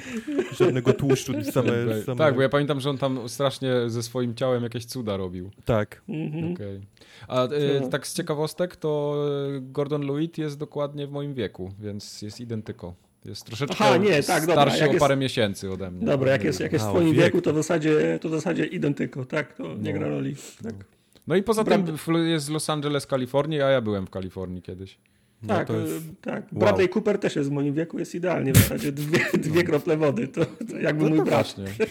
żadnego 0.59 0.93
tłuszczu, 0.93 1.33
same, 1.53 2.03
same... 2.05 2.17
Tak, 2.17 2.35
bo 2.35 2.41
ja 2.41 2.49
pamiętam, 2.49 2.79
że 2.79 2.89
on 2.89 2.97
tam 2.97 3.29
strasznie 3.29 3.71
ze 3.87 4.03
swoim 4.03 4.35
ciałem 4.35 4.63
jakieś 4.63 4.85
cuda 4.85 5.17
robił. 5.17 5.51
Tak. 5.65 6.01
Mhm. 6.09 6.53
Okej. 6.53 6.81
A 7.27 7.47
Co? 7.81 7.87
tak 7.89 8.07
z 8.07 8.13
ciekawostek, 8.13 8.75
to 8.75 9.15
e, 9.57 9.59
Gordon 9.61 10.01
Lewitt 10.01 10.37
jest 10.37 10.57
dokładnie 10.57 11.07
w 11.07 11.11
moim 11.11 11.33
wieku, 11.33 11.71
więc 11.79 12.21
jest 12.21 12.41
identyko. 12.41 12.93
Jest 13.25 13.45
troszeczkę 13.45 13.75
Aha, 13.79 13.97
nie, 13.97 14.23
tak, 14.23 14.41
dobra, 14.45 14.61
starszy 14.61 14.79
jak 14.79 14.89
o 14.89 14.93
jest- 14.93 14.99
parę 15.03 15.15
miesięcy 15.17 15.71
ode 15.71 15.91
mnie. 15.91 16.05
Dobra, 16.05 16.31
jak 16.31 16.43
jest, 16.43 16.59
jak 16.59 16.73
jest 16.73 16.85
w 16.85 16.89
twoim 16.89 17.13
wiek. 17.13 17.23
wieku, 17.23 17.41
to 17.41 17.53
w 17.53 17.55
zasadzie, 17.55 18.19
to 18.21 18.29
w 18.29 18.31
zasadzie 18.31 18.65
identyko, 18.65 19.25
tak? 19.25 19.53
To 19.57 19.63
nie 19.77 19.93
No. 19.93 19.99
gra 19.99 20.07
roli. 20.07 20.35
Tak, 20.63 20.73
No 20.73 20.94
i 21.35 21.43
poza 21.43 21.63
Brat- 21.63 21.85
tym 21.85 21.97
w- 21.97 22.27
jest 22.27 22.49
Los 22.49 22.69
Angeles, 22.69 23.07
Kalifornia, 23.07 23.65
a 23.65 23.69
ja 23.69 23.81
byłem 23.81 24.05
w 24.07 24.09
Kalifornii 24.09 24.61
kiedyś. 24.61 24.97
No 25.43 25.47
tak, 25.47 25.67
to 25.67 25.77
jest... 25.77 25.93
e, 25.93 25.99
tak. 26.21 26.43
wow. 26.51 26.59
Bradley 26.59 26.89
Cooper 26.89 27.17
też 27.19 27.35
jest 27.35 27.49
w 27.49 27.51
moim 27.51 27.73
wieku, 27.73 27.99
jest 27.99 28.15
idealnie 28.15 28.53
w 28.53 28.57
zasadzie. 28.57 28.91
Dwie, 28.91 29.19
dwie 29.49 29.63
krople 29.63 29.97
wody, 29.97 30.27
to, 30.27 30.45
to 30.45 30.77
jakby 30.79 31.03
No 31.03 31.09
mój 31.09 31.19
to 31.19 31.25
brat. 31.25 31.55
właśnie. 31.57 31.65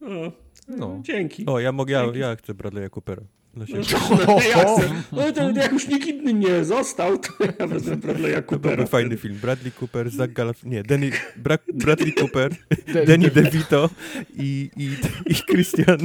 O, 0.00 0.32
No. 0.68 1.00
Dzięki. 1.02 1.46
O, 1.46 1.60
ja 1.60 1.72
mogę, 1.72 1.92
ja, 1.92 2.04
Dzięki. 2.04 2.18
ja 2.18 2.36
chcę 2.36 2.54
Bradley'a 2.54 2.90
Coopera. 2.90 3.22
No 3.56 3.66
się... 3.66 3.74
No, 4.26 4.32
ja 4.48 4.64
chcę. 4.74 4.90
no 5.12 5.32
to 5.32 5.50
jak 5.50 5.72
już 5.72 5.88
nikt 5.88 6.06
inny 6.06 6.34
nie 6.34 6.64
został, 6.64 7.18
to 7.18 7.28
ja 7.60 7.66
wezmę 7.66 7.96
Bradley'a 7.96 8.34
To 8.36 8.42
Coopera. 8.42 8.76
byłby 8.76 8.90
fajny 8.90 9.16
film. 9.16 9.34
Bradley 9.42 9.72
Cooper, 9.80 10.10
Zach 10.10 10.32
Galaf... 10.32 10.64
Nie, 10.64 10.82
Danny... 10.82 11.10
Bra... 11.36 11.58
Bradley 11.74 12.12
Cooper, 12.14 12.56
Danny 13.06 13.30
DeVito 13.30 13.90
i, 14.34 14.70
i, 14.76 14.84
i 15.32 15.34
Christian 15.34 15.98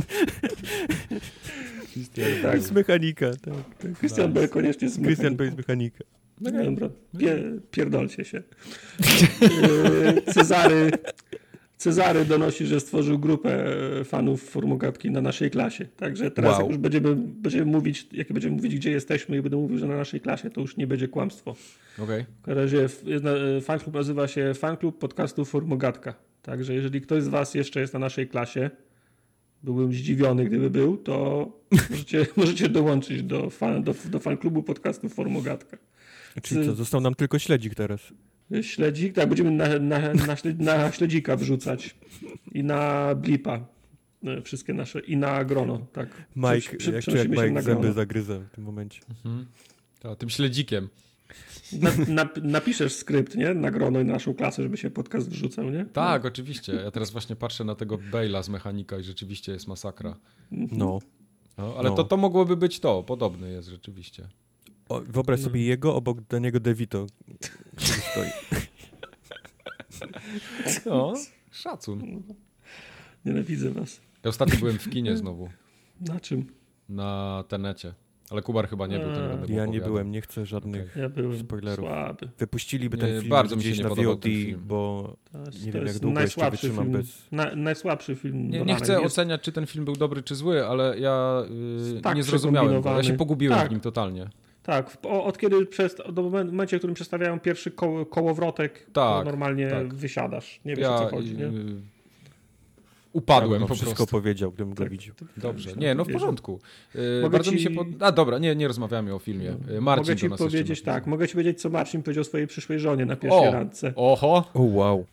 Tak. 2.42 2.60
z 2.62 2.72
mechanika. 2.72 3.32
Tak, 3.32 3.54
tak. 3.80 4.00
Christian 4.00 4.34
Bale 4.34 4.48
koniecznie 4.48 4.90
z 4.90 4.96
Christian 5.02 5.34
mechaniką. 5.34 5.38
Bale 5.38 5.52
z 5.52 5.58
mechanika. 5.58 6.04
No 6.42 6.52
dobra, 6.64 6.90
Pie, 7.18 7.44
pierdolcie 7.72 8.26
się. 8.26 8.44
Yy, 9.42 10.34
Cezary, 10.34 10.92
Cezary 11.78 12.26
donosi, 12.26 12.66
że 12.66 12.80
stworzył 12.80 13.20
grupę 13.20 13.66
e, 14.00 14.04
fanów 14.04 14.44
Formogatki 14.50 15.12
na 15.12 15.22
naszej 15.22 15.52
klasie. 15.52 15.86
Także 15.98 16.32
teraz 16.32 16.52
Wow. 16.52 16.62
jak 16.62 16.70
już 16.70 16.78
będziemy, 16.78 17.16
będziemy 17.16 17.66
mówić, 17.66 18.08
jak 18.12 18.34
będziemy 18.34 18.56
mówić, 18.56 18.76
gdzie 18.76 18.92
jesteśmy 18.92 19.38
i 19.38 19.42
będę 19.42 19.58
mówił, 19.58 19.78
że 19.78 19.88
na 19.88 19.98
naszej 19.98 20.22
klasie, 20.22 20.50
to 20.50 20.62
już 20.62 20.78
nie 20.78 20.88
będzie 20.88 21.08
kłamstwo. 21.08 21.56
Okej. 22.00 22.26
W 22.42 22.46
każdym 22.46 22.64
razie 22.64 22.78
jest 22.78 23.06
e, 23.26 23.62
fanklub 23.62 23.96
nazywa 23.96 24.28
się 24.28 24.54
Fanklub 24.54 25.00
Podcastu 25.00 25.46
Formogatka. 25.46 26.14
Także 26.42 26.74
jeżeli 26.74 27.02
ktoś 27.02 27.24
z 27.24 27.28
was 27.28 27.54
jeszcze 27.56 27.80
jest 27.80 27.94
na 27.94 28.00
naszej 28.00 28.28
klasie, 28.28 28.70
byłbym 29.64 29.94
zdziwiony, 29.94 30.46
gdyby 30.46 30.70
był, 30.70 30.98
to 30.98 31.48
możecie, 31.90 32.26
możecie 32.36 32.70
dołączyć 32.70 33.24
do, 33.24 33.50
fan, 33.50 33.84
do, 33.84 33.96
do 34.06 34.20
fanklubu 34.20 34.64
podcastu 34.64 35.10
Formogatka. 35.10 35.78
Czyli 36.42 36.66
co, 36.66 36.76
został 36.76 37.02
nam 37.02 37.16
tylko 37.16 37.40
śledzik 37.40 37.76
teraz. 37.76 38.02
Śledzik, 38.62 39.14
tak, 39.14 39.30
będziemy 39.30 39.52
na, 39.52 39.80
na, 39.80 40.14
na, 40.14 40.36
śled, 40.36 40.60
na 40.60 40.92
śledzika 40.92 41.36
wrzucać 41.36 41.96
i 42.52 42.64
na 42.64 43.16
blipa. 43.16 43.66
e, 44.24 44.42
Wszystkie 44.42 44.74
nasze, 44.74 45.00
i 45.00 45.18
na 45.18 45.46
grono, 45.46 45.86
tak. 45.94 46.10
Mike, 46.36 46.60
Przy- 46.60 46.78
przy- 46.78 46.92
jak, 46.92 47.08
jak 47.08 47.30
Mike 47.30 47.62
zęby 47.62 47.94
zagryza 47.94 48.40
w 48.40 48.50
tym 48.56 48.64
momencie. 48.64 49.02
Mhm. 49.10 49.46
To, 50.00 50.16
tym 50.16 50.30
śledzikiem. 50.30 50.90
Na, 51.82 51.92
na, 52.24 52.30
napiszesz 52.44 52.96
skrypt, 52.96 53.36
nie? 53.36 53.54
Na 53.54 53.72
grono 53.72 54.00
i 54.02 54.06
na 54.06 54.14
naszą 54.14 54.34
klasę, 54.34 54.64
żeby 54.64 54.78
się 54.78 54.90
podcast 54.90 55.30
wrzucał, 55.30 55.70
nie? 55.70 55.86
Tak, 55.86 56.26
oczywiście. 56.26 56.74
Ja 56.74 56.92
teraz 56.92 57.12
właśnie 57.12 57.36
patrzę 57.36 57.64
na 57.64 57.76
tego 57.76 57.98
Bale'a 57.98 58.44
z 58.44 58.50
mechanika 58.50 58.98
i 59.00 59.04
rzeczywiście 59.04 59.52
jest 59.52 59.68
masakra. 59.68 60.16
No. 60.52 61.00
No, 61.58 61.76
ale 61.78 61.90
No. 61.90 61.96
To, 61.96 62.04
to 62.04 62.18
mogłoby 62.18 62.58
być 62.58 62.80
to. 62.80 63.04
Podobny 63.04 63.52
jest 63.52 63.68
rzeczywiście. 63.70 64.28
O, 64.90 65.02
wyobraź 65.02 65.40
No. 65.40 65.46
sobie 65.46 65.64
jego 65.66 65.96
obok 65.96 66.22
Daniego 66.22 66.60
DeVito. 66.60 67.06
który 67.76 68.02
stoi. 68.02 68.30
No, 70.86 71.14
szacun. 71.52 72.24
Nienawidzę 73.26 73.70
was. 73.70 74.02
Ja 74.24 74.30
ostatnio 74.30 74.60
byłem 74.60 74.80
w 74.80 74.90
kinie 74.90 75.18
znowu. 75.18 75.50
Na 76.02 76.20
czym? 76.20 76.46
Na 76.90 77.44
Tenecie. 77.48 77.94
Ale 78.34 78.42
Kubar 78.42 78.68
chyba 78.70 78.88
nie 78.88 79.00
był, 79.00 79.08
nie 79.12 79.16
będę 79.16 79.48
mu 79.48 79.54
Ja 79.58 79.66
nie 79.66 79.82
byłem, 79.82 80.12
nie 80.12 80.22
chcę 80.22 80.46
żadnych. 80.46 80.96
Ja 80.96 81.10
byłem 81.10 81.40
Spoilerów. 81.40 81.86
słaby. 81.86 82.30
Wypuściliby 82.40 82.98
Nie, 82.98 83.04
ten 83.04 83.18
film 83.20 83.30
bardzo 83.30 83.56
mi 83.56 83.62
się 83.64 83.68
gdzieś 83.68 83.78
nie 83.78 83.84
na 83.84 83.90
podobał 83.90 84.14
VOD, 84.14 84.22
ten 84.22 84.32
film. 84.32 84.62
bo 84.68 85.14
jest, 85.46 85.66
Nie 85.66 85.72
to 85.72 85.78
wiem, 85.78 85.86
jak 85.86 85.88
jest 85.94 86.02
długo 86.02 86.22
jeszcze 86.22 86.42
najsłabszy 86.42 86.68
wytrzymam 86.68 86.86
film. 86.86 86.98
bez- 86.98 87.32
Na, 87.32 87.56
najsłabszy 87.56 88.16
film. 88.16 88.50
Nie, 88.50 88.62
nie 88.62 88.76
chcę 88.76 88.94
Jest- 88.94 89.06
oceniać, 89.06 89.42
czy 89.42 89.52
ten 89.52 89.66
film 89.66 89.86
był 89.86 89.96
dobry, 89.96 90.24
czy 90.24 90.36
zły, 90.36 90.66
ale 90.68 91.00
ja 91.00 91.44
yy, 91.94 92.02
Tak 92.02 92.16
nie 92.16 92.24
zrozumiałem 92.24 92.82
go. 92.82 92.90
Ja 92.98 93.04
się 93.04 93.14
pogubiłem 93.14 93.60
Tak. 93.60 93.68
w 93.68 93.72
nim 93.72 93.80
totalnie. 93.80 94.30
Tak, 94.64 94.98
od 95.04 95.38
kiedy 95.38 95.66
przez, 95.66 95.96
do 96.14 96.22
momencie, 96.24 96.78
w 96.78 96.80
którym 96.80 96.94
przestawiają 96.94 97.40
pierwszy 97.40 97.72
koło, 97.72 98.06
kołowrotek, 98.06 98.86
to 98.94 99.16
Tak, 99.18 99.26
normalnie 99.26 99.68
tak. 99.70 99.94
wysiadasz. 99.94 100.60
Nie 100.66 100.76
wiesz 100.76 100.88
o 100.88 100.98
co 101.00 101.08
chodzi, 101.16 101.38
nie? 101.38 101.46
y, 101.46 101.52
upadłem 103.14 103.62
no, 103.62 103.68
po 103.68 103.76
wszystko 103.76 103.96
prostu. 103.96 104.12
powiedział, 104.12 104.52
gdybym 104.52 104.74
go 104.74 104.84
Tak. 104.84 104.92
widział. 104.92 105.16
Dobrze. 105.38 105.70
Tak, 105.70 105.80
Nie, 105.80 105.96
no 105.96 106.06
w 106.06 106.12
porządku. 106.12 106.60
Y, 106.96 107.00
Mogę 107.22 107.38
Bardzo 107.38 107.52
mi 107.52 107.58
ci- 107.58 107.64
się 107.64 107.70
pod... 107.70 107.88
A 108.00 108.12
dobra, 108.12 108.40
nie, 108.40 108.56
nie 108.56 108.68
rozmawiamy 108.68 109.14
o 109.14 109.20
filmie. 109.20 109.56
Y, 109.78 109.82
Marcin 109.82 110.04
Mogę 110.04 110.16
ci 110.16 110.24
do 110.26 110.30
nas 110.30 110.40
jeszcze 110.40 110.58
powiedzieć 110.58 110.82
tak, 110.82 111.08
mogę 111.08 111.28
ci 111.28 111.34
powiedzieć, 111.34 111.62
co 111.62 111.70
Marcin 111.70 112.04
powiedział 112.04 112.24
swojej 112.24 112.48
przyszłej 112.48 112.80
żonie 112.80 113.06
na 113.06 113.16
pierwszej 113.16 113.48
O! 113.48 113.52
randce. 113.52 113.94
Oho! 113.96 114.52
O 114.54 114.62
wow. 114.62 115.06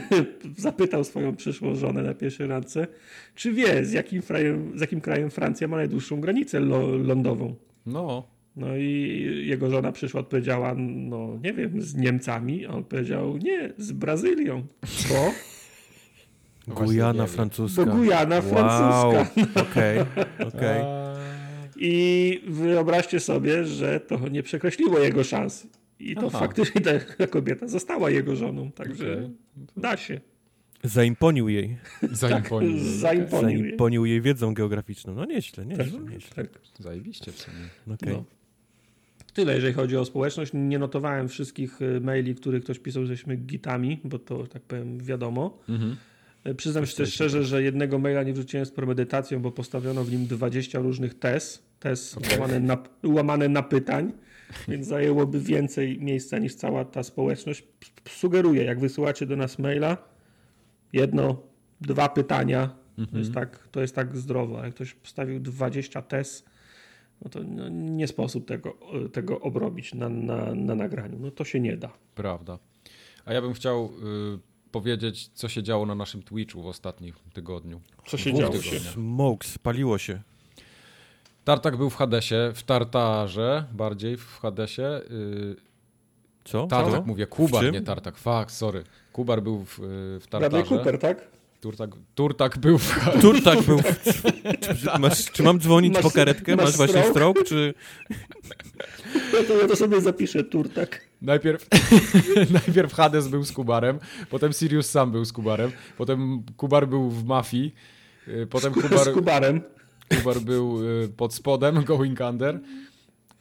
Zapytał 0.56 1.04
swoją 1.04 1.36
przyszłą 1.36 1.74
żonę 1.74 2.02
na 2.02 2.14
pierwszej 2.14 2.46
randce, 2.46 2.86
czy 3.34 3.52
wie, 3.52 3.84
z 3.84 3.92
jakim, 3.92 4.22
frajem, 4.22 4.78
z 4.78 4.80
jakim 4.80 5.00
krajem 5.00 5.30
Francja 5.30 5.68
ma 5.68 5.76
najdłuższą 5.76 6.20
granicę 6.20 6.60
lo, 6.60 6.96
lądową. 6.96 7.54
No, 7.86 8.32
No 8.56 8.76
i 8.76 9.42
jego 9.46 9.70
żona 9.70 9.92
przyszła, 9.92 10.20
odpowiedziała, 10.20 10.74
no 10.78 11.38
nie 11.44 11.52
wiem, 11.52 11.82
z 11.82 11.94
Niemcami, 11.94 12.66
a 12.66 12.70
on 12.70 12.84
powiedział, 12.84 13.36
nie, 13.36 13.72
z 13.78 13.92
Brazylią. 13.92 14.66
Bo, 15.08 15.30
Gujana 16.68 17.26
francuska. 17.26 17.86
bo 17.86 17.92
Gujana 17.92 18.34
Wow. 18.34 18.42
francuska. 18.42 19.42
Okej, 19.62 19.98
okej. 20.54 20.80
A, 20.82 21.12
I 21.76 22.40
wyobraźcie 22.48 23.20
sobie, 23.20 23.64
że 23.64 24.00
to 24.00 24.28
nie 24.28 24.42
przekreśliło 24.42 24.98
jego 24.98 25.24
szans. 25.24 25.66
I 25.98 26.14
to 26.14 26.26
Aha. 26.26 26.38
faktycznie 26.38 26.80
ta 26.80 27.26
kobieta 27.26 27.68
została 27.68 28.10
jego 28.10 28.36
żoną, 28.36 28.72
także 28.72 29.12
Okej. 29.12 29.30
da 29.76 29.96
się. 29.96 30.20
Zaimponił 30.84 31.48
jej. 31.48 31.76
Zaimponił. 32.12 32.72
Tak, 32.78 32.80
zaimponił 32.88 33.48
jej. 33.58 33.62
Zaimponił 33.68 34.04
jej 34.06 34.20
wiedzą 34.20 34.54
geograficzną. 34.54 35.14
No 35.14 35.24
nieźle, 35.24 35.66
nieźle, 35.66 35.84
Tak, 35.84 36.10
nieźle. 36.10 36.30
tak. 36.34 36.48
Zajebiście 36.78 37.32
w 37.32 37.38
sumie. 37.38 37.56
Okej. 37.94 38.12
No. 38.14 38.24
Tyle, 39.34 39.54
jeżeli 39.54 39.74
chodzi 39.74 39.96
o 39.96 40.04
społeczność. 40.04 40.50
Nie 40.54 40.78
notowałem 40.78 41.28
wszystkich 41.28 41.82
y, 41.82 42.00
maili, 42.00 42.34
których 42.34 42.64
ktoś 42.64 42.78
pisał, 42.78 43.04
że 43.06 43.12
jesteśmy 43.12 43.36
gitami, 43.36 44.00
bo 44.04 44.18
to, 44.18 44.46
tak 44.46 44.62
powiem, 44.62 44.98
wiadomo. 44.98 45.58
Mhm. 45.68 45.96
Y, 46.46 46.54
Przyznam 46.54 46.86
się 46.86 46.96
też 46.96 47.14
szczerze, 47.14 47.44
że 47.44 47.62
jednego 47.62 47.98
maila 47.98 48.22
nie 48.22 48.32
wrzuciłem 48.32 48.66
z 48.66 48.70
premedytacją, 48.70 49.42
bo 49.42 49.52
postawiono 49.52 50.04
w 50.04 50.12
nim 50.12 50.26
20 50.26 50.78
różnych 50.78 51.18
tez. 51.18 51.62
Tez 51.80 52.18
Okej. 52.18 52.38
łamane, 52.38 52.60
na, 52.60 52.78
łamane 53.04 53.48
na 53.48 53.62
pytań, 53.62 54.12
więc 54.68 54.86
zajęłoby 54.86 55.40
więcej 55.40 56.00
miejsca 56.00 56.38
niż 56.38 56.54
cała 56.54 56.84
ta 56.84 57.02
społeczność. 57.02 57.64
Sugeruję, 58.08 58.64
jak 58.64 58.80
wysyłacie 58.80 59.26
do 59.26 59.36
nas 59.36 59.58
maila, 59.58 59.96
jedno, 60.92 61.42
dwa 61.80 62.08
pytania, 62.08 62.74
to, 63.12 63.18
jest 63.18 63.34
tak, 63.34 63.68
to 63.68 63.80
jest 63.80 63.94
tak 63.94 64.16
zdrowo. 64.16 64.64
Jak 64.64 64.74
ktoś 64.74 64.94
postawił 64.94 65.40
20 65.40 66.02
tez, 66.02 66.44
no 67.24 67.30
to 67.30 67.40
no, 67.44 67.68
nie 67.68 68.06
sposób 68.06 68.48
tego, 68.48 68.78
tego 69.12 69.40
obrobić 69.40 69.94
na, 69.94 70.08
na, 70.08 70.54
na 70.54 70.74
nagraniu. 70.74 71.18
No 71.18 71.30
to 71.30 71.44
się 71.44 71.60
nie 71.60 71.76
da. 71.76 71.92
Prawda. 72.14 72.58
A 73.24 73.32
ja 73.32 73.42
bym 73.42 73.52
chciał 73.52 73.84
y, 74.34 74.51
powiedzieć, 74.72 75.28
co 75.28 75.48
się 75.48 75.62
działo 75.62 75.86
na 75.86 75.94
naszym 75.94 76.22
Twitchu 76.22 76.62
w 76.62 76.66
ostatnim 76.66 77.12
tygodniu. 77.32 77.80
Co 78.06 78.18
się 78.18 78.34
działo 78.34 78.52
tygodniach. 78.52 78.82
się? 78.82 78.90
Smokes, 78.90 79.58
paliło 79.58 79.98
się. 79.98 80.22
Tartak 81.44 81.76
był 81.76 81.90
w 81.90 81.96
Hadesie, 81.96 82.52
w 82.54 82.62
Tartarze 82.62 83.64
bardziej 83.72 84.16
w 84.16 84.38
Hadesie. 84.40 85.00
Y, 85.10 85.56
Co? 86.44 86.66
Tartak 86.66 86.94
Co? 86.94 87.02
mówię, 87.06 87.26
Kubar, 87.26 87.72
nie 87.72 87.82
Tartak. 87.82 88.16
Fuck, 88.16 88.50
sorry. 88.50 88.84
Kubar 89.12 89.42
był 89.42 89.64
w, 89.64 89.78
y, 89.78 89.82
w 90.20 90.26
Bradley 90.30 90.50
Tartarze. 90.50 90.76
Cooper, 90.76 90.98
tak? 90.98 91.28
Turtak, 91.60 91.90
Turtak 92.14 92.58
był 92.58 92.78
w 92.78 93.20
Turtak 93.20 93.62
był. 93.62 93.78
W... 93.78 93.82
Czy, 94.60 94.98
masz, 94.98 95.24
czy 95.32 95.42
mam 95.42 95.60
dzwonić 95.60 95.94
Masz- 95.94 96.02
po 96.02 96.10
karetkę? 96.10 96.56
masz 96.56 96.64
Masz 96.64 96.76
właśnie 96.76 97.04
stroke, 97.04 97.44
czy. 97.44 97.74
Ja 99.32 99.44
to, 99.48 99.58
ja 99.58 99.68
to 99.68 99.76
sobie 99.76 100.00
zapiszę, 100.00 100.44
Turtak. 100.44 101.00
Najpierw, 101.22 101.66
najpierw 102.66 102.92
Hades 102.92 103.28
był 103.28 103.44
z 103.44 103.52
Kubarem, 103.52 103.98
potem 104.30 104.52
Sirius 104.52 104.90
sam 104.90 105.12
był 105.12 105.24
z 105.24 105.32
Kubarem, 105.32 105.72
potem 105.96 106.42
Kubar 106.56 106.88
był 106.88 107.10
w 107.10 107.24
Mafii, 107.24 107.74
y, 108.28 108.46
potem 108.46 108.72
Kubar, 108.74 109.04
Z 109.04 109.08
Kubarem 109.08 109.60
Kubar 110.18 110.40
był 110.40 110.90
y, 111.02 111.08
pod 111.08 111.34
spodem, 111.34 111.84
going 111.84 112.20
under, 112.30 112.60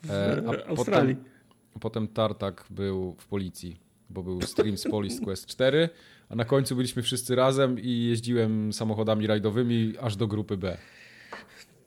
w 0.04 0.12
e, 0.12 0.44
a 0.48 0.70
Australii. 0.70 1.16
potem, 1.16 1.80
potem 1.80 2.08
Tartak 2.08 2.66
był 2.70 3.16
w 3.20 3.28
policji, 3.28 3.80
bo 4.10 4.24
był 4.24 4.42
stream 4.42 4.78
z 4.78 4.84
Police 4.84 5.26
Quest 5.26 5.46
4, 5.46 5.90
a 6.30 6.36
na 6.36 6.46
końcu 6.46 6.76
byliśmy 6.76 7.02
wszyscy 7.02 7.36
razem 7.36 7.80
i 7.80 8.04
jeździłem 8.04 8.74
samochodami 8.74 9.28
rajdowymi 9.28 9.94
aż 10.02 10.16
do 10.16 10.28
grupy 10.28 10.58
B. 10.58 10.78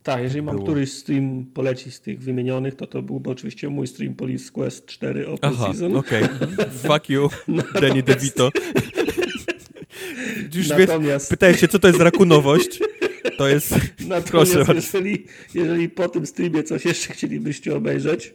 Tak, 0.05 0.23
jeżeli 0.23 0.43
mam 0.43 0.55
Było. 0.57 0.67
któryś 0.67 0.93
stream 0.93 1.45
polecić 1.55 1.95
z 1.95 2.01
tych 2.01 2.21
wymienionych, 2.21 2.75
to 2.75 2.87
to 2.87 3.03
byłby 3.03 3.31
oczywiście 3.31 3.69
mój 3.69 3.87
stream 3.87 4.15
Police 4.15 4.53
Quest 4.53 4.87
4 4.87 5.29
Open 5.29 5.51
Aha, 5.55 5.67
Season. 5.67 5.97
okej. 5.97 6.25
Fuck 6.89 7.09
you, 7.09 7.29
Danny 7.81 8.03
DeVito. 8.03 8.51
Już 10.55 10.69
Natomiast, 10.69 11.31
pytałeś 11.31 11.61
się, 11.61 11.69
co 11.69 11.79
to 11.79 11.89
jest 11.89 12.01
rakunowość? 12.01 12.81
To 13.37 13.49
jest. 13.49 13.71
natomiast 14.09 14.31
proszę 14.31 14.75
jeżeli, 14.75 15.27
jeżeli 15.55 15.89
po 15.89 16.09
tym 16.09 16.27
streamie 16.27 16.63
coś 16.63 16.85
jeszcze 16.85 17.13
chcielibyście 17.13 17.77
obejrzeć, 17.77 18.35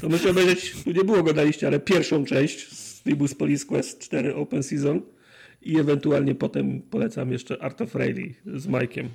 to 0.00 0.08
możecie 0.08 0.30
obejrzeć, 0.30 0.74
tu 0.84 0.90
nie 0.92 1.04
było 1.04 1.22
go 1.22 1.32
na 1.32 1.42
liście, 1.42 1.66
ale 1.66 1.80
pierwszą 1.80 2.24
część 2.24 2.72
streamu 2.72 3.28
z 3.28 3.34
Police 3.34 3.66
Quest 3.66 3.98
4 3.98 4.34
Open 4.34 4.62
Season 4.62 5.02
i 5.62 5.78
ewentualnie 5.78 6.34
potem 6.34 6.82
polecam 6.90 7.32
jeszcze 7.32 7.62
Art 7.62 7.80
of 7.80 7.94
Rally 7.94 8.34
z 8.46 8.66
Mike'iem. 8.66 9.06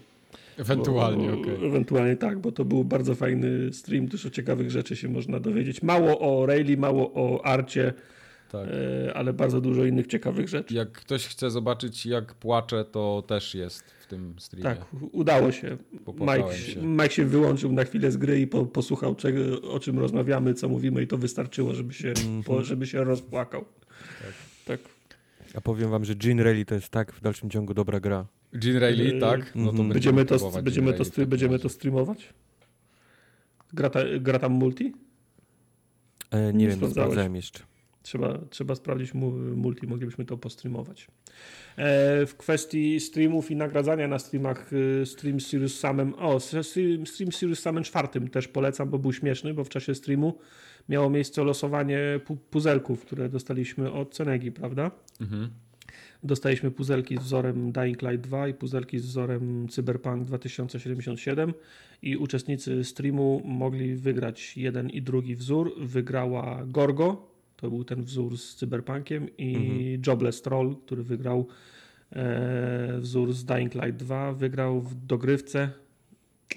Ewentualnie, 0.57 1.29
Bo- 1.31 1.39
okej. 1.41 1.65
Ewentualnie 1.67 2.15
tak, 2.15 2.39
bo 2.39 2.51
to 2.51 2.65
był 2.65 2.83
bardzo 2.83 3.15
fajny 3.15 3.73
stream, 3.73 4.05
dużo 4.07 4.29
ciekawych 4.29 4.71
rzeczy 4.71 4.95
się 4.95 5.09
można 5.09 5.39
dowiedzieć. 5.39 5.83
Mało 5.83 6.19
o 6.19 6.45
Rayleigh, 6.45 6.79
mało 6.79 7.11
o 7.13 7.45
Arcie, 7.45 7.93
Tak. 8.51 8.67
e, 9.07 9.13
ale 9.13 9.33
bardzo 9.33 9.61
dużo 9.61 9.85
innych 9.85 10.07
ciekawych 10.07 10.47
rzeczy. 10.49 10.73
Jak 10.73 10.91
ktoś 10.91 11.27
chce 11.27 11.51
zobaczyć 11.51 12.05
jak 12.05 12.33
płaczę, 12.33 12.85
to 12.85 13.23
też 13.27 13.55
jest 13.55 13.83
w 13.83 14.07
tym 14.07 14.35
streamie. 14.39 14.63
Tak, 14.75 14.85
udało 15.11 15.51
się. 15.51 15.77
Popłakałem 16.05 16.43
Mike 16.43 16.57
się. 16.57 16.81
Mike 16.81 17.09
się 17.11 17.25
wyłączył 17.25 17.71
na 17.71 17.83
chwilę 17.83 18.11
z 18.11 18.17
gry 18.17 18.39
i 18.41 18.47
po, 18.47 18.65
posłuchał, 18.65 19.15
czego, 19.15 19.61
o 19.61 19.79
czym 19.79 19.99
rozmawiamy, 19.99 20.53
co 20.53 20.69
mówimy 20.69 21.01
i 21.03 21.07
to 21.07 21.17
wystarczyło, 21.17 21.73
żeby 21.73 21.93
się, 21.93 22.09
Mhm. 22.09 22.43
po, 22.43 22.63
żeby 22.63 22.87
się 22.87 23.03
rozpłakał. 23.03 23.65
Tak. 24.65 24.79
A 25.55 25.61
powiem 25.61 25.89
wam, 25.89 26.05
że 26.05 26.15
Gene 26.15 26.43
Rally 26.43 26.65
to 26.65 26.75
jest 26.75 26.89
tak 26.89 27.11
w 27.13 27.21
dalszym 27.21 27.49
ciągu 27.49 27.73
dobra 27.73 27.99
gra. 27.99 28.25
Gene 28.53 28.79
Rayleigh, 28.79 29.13
Yy, 29.13 29.19
tak? 29.19 29.55
No 29.55 29.65
to 29.65 29.69
mhm. 29.71 29.89
Będziemy, 29.89 30.25
to, 30.25 30.61
będziemy, 30.61 30.93
to, 30.93 31.25
będziemy 31.27 31.59
to 31.59 31.69
streamować? 31.69 32.33
Gra, 33.73 33.89
ta, 33.89 33.99
gra 34.19 34.39
tam 34.39 34.51
multi? 34.51 34.93
E, 36.31 36.53
nie 36.53 36.53
Nie 36.53 36.67
wiem, 36.67 36.81
nie 36.81 36.89
sprawdzałem 36.89 37.35
jeszcze. 37.35 37.59
Trzeba, 38.03 38.39
trzeba 38.49 38.75
sprawdzić 38.75 39.13
mu, 39.13 39.31
multi, 39.31 39.87
moglibyśmy 39.87 40.25
to 40.25 40.37
postreamować. 40.37 41.07
E, 41.77 42.25
w 42.25 42.35
kwestii 42.37 42.99
streamów 42.99 43.51
i 43.51 43.55
nagradzania 43.55 44.07
na 44.07 44.19
streamach, 44.19 44.73
y, 44.73 45.05
stream 45.05 45.39
z 45.39 45.47
Sirius 45.47 45.79
Samem, 45.79 46.13
o, 46.13 46.39
stream, 46.39 47.07
stream 47.07 47.31
z 47.31 47.37
Sirius 47.37 47.59
Samem 47.59 47.83
czwartym 47.83 48.27
też 48.27 48.47
polecam, 48.47 48.89
bo 48.89 48.99
był 48.99 49.13
śmieszny, 49.13 49.53
bo 49.53 49.63
w 49.63 49.69
czasie 49.69 49.95
streamu 49.95 50.37
miało 50.89 51.09
miejsce 51.09 51.43
losowanie 51.43 51.99
pu- 52.25 52.37
puzelków, 52.49 53.05
które 53.05 53.29
dostaliśmy 53.29 53.91
od 53.91 54.13
Cenegi, 54.13 54.51
prawda? 54.51 54.91
Mhm. 55.21 55.49
Dostaliśmy 56.27 56.71
puzelki 56.71 57.17
z 57.17 57.19
wzorem 57.19 57.71
Dying 57.71 58.01
Light 58.01 58.21
2 58.27 58.47
i 58.47 58.53
puzelki 58.53 58.99
z 58.99 59.05
wzorem 59.05 59.67
Cyberpunk 59.69 60.23
2077 60.23 61.53
i 62.01 62.17
uczestnicy 62.17 62.83
streamu 62.83 63.41
mogli 63.45 63.95
wygrać 63.95 64.57
jeden 64.57 64.89
i 64.89 65.01
drugi 65.01 65.35
wzór. 65.35 65.73
Wygrała 65.79 66.63
Gorgo, 66.65 67.27
to 67.55 67.69
był 67.69 67.83
ten 67.83 68.03
wzór 68.03 68.37
z 68.37 68.55
Cyberpunkiem 68.55 69.27
i 69.37 69.99
Jobless 70.07 70.41
Troll, 70.41 70.75
który 70.85 71.03
wygrał 71.03 71.47
e, 72.11 72.97
wzór 72.99 73.33
z 73.33 73.45
Dying 73.45 73.73
Light 73.75 73.95
2, 73.95 74.33
wygrał 74.33 74.81
w 74.81 74.95
dogrywce. 75.05 75.69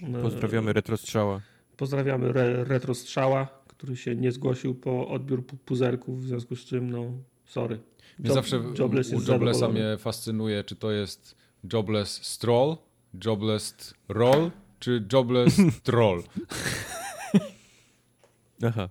E, 0.02 0.22
Pozdrawiamy 0.22 0.72
Retrostrzała. 0.72 1.40
Pozdrawiamy 1.76 2.28
Re 2.28 2.64
Retro 2.64 2.94
Strzała, 2.94 3.46
który 3.68 3.96
się 3.96 4.16
nie 4.16 4.33
zgłosił 4.33 4.74
po 4.74 5.09
odbiór 5.09 5.46
pu- 5.46 5.56
puzelków, 5.64 6.22
w 6.22 6.26
związku 6.26 6.56
z 6.56 6.64
czym, 6.64 6.90
no, 6.90 7.04
sorry. 7.44 7.78
Job- 8.24 8.35
zawsze 8.35 8.62
Jobless 8.78 9.12
u 9.12 9.33
Joblessa 9.33 9.68
mnie 9.68 9.96
fascynuje, 9.98 10.64
czy 10.64 10.76
to 10.76 10.90
jest 10.90 11.35
Jobless 11.72 12.22
Stroll, 12.22 12.76
Jobless 13.24 13.94
Roll, 14.09 14.50
czy 14.78 15.04
Jobless 15.12 15.56
Troll. 15.83 16.23
Aha. 18.66 18.88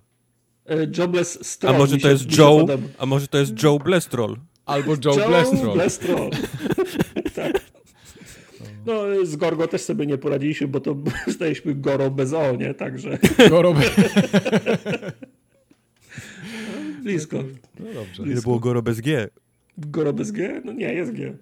E, 0.66 0.86
Jobless 0.98 1.38
A 1.40 1.44
Stroll 1.44 1.78
może 1.78 1.96
mi 1.96 2.02
to 2.02 2.10
jest 2.10 2.38
Joe? 2.38 2.66
A 2.98 3.06
może 3.06 3.28
to 3.28 3.38
jest 3.38 3.62
Joe 3.62 3.78
Blestrol? 3.78 4.36
Albo 4.66 4.92
Jobless 5.04 5.50
Troll. 5.50 5.74
Blestrol. 5.74 6.30
tak. 7.36 7.60
No, 8.86 9.02
z 9.24 9.36
Gorgo 9.36 9.68
też 9.68 9.82
sobie 9.82 10.06
nie 10.06 10.18
poradziliśmy, 10.18 10.68
bo 10.68 10.80
to 10.80 10.96
staliśmy 11.34 11.74
Goro 11.74 12.10
bez 12.10 12.32
O, 12.32 12.56
nie? 12.56 12.74
Także 12.74 13.18
Choroby. 13.50 13.80
Blisko. 17.00 17.36
No 17.80 17.86
dobrze. 17.94 18.22
Ile 18.22 18.42
było 18.42 18.58
Goro 18.58 18.82
bez 18.82 19.00
G? 19.00 19.28
Goro 19.78 20.12
bez 20.12 20.30
G? 20.32 20.62
No 20.64 20.72
nie, 20.72 20.94
jest 20.94 21.12
G. 21.12 21.36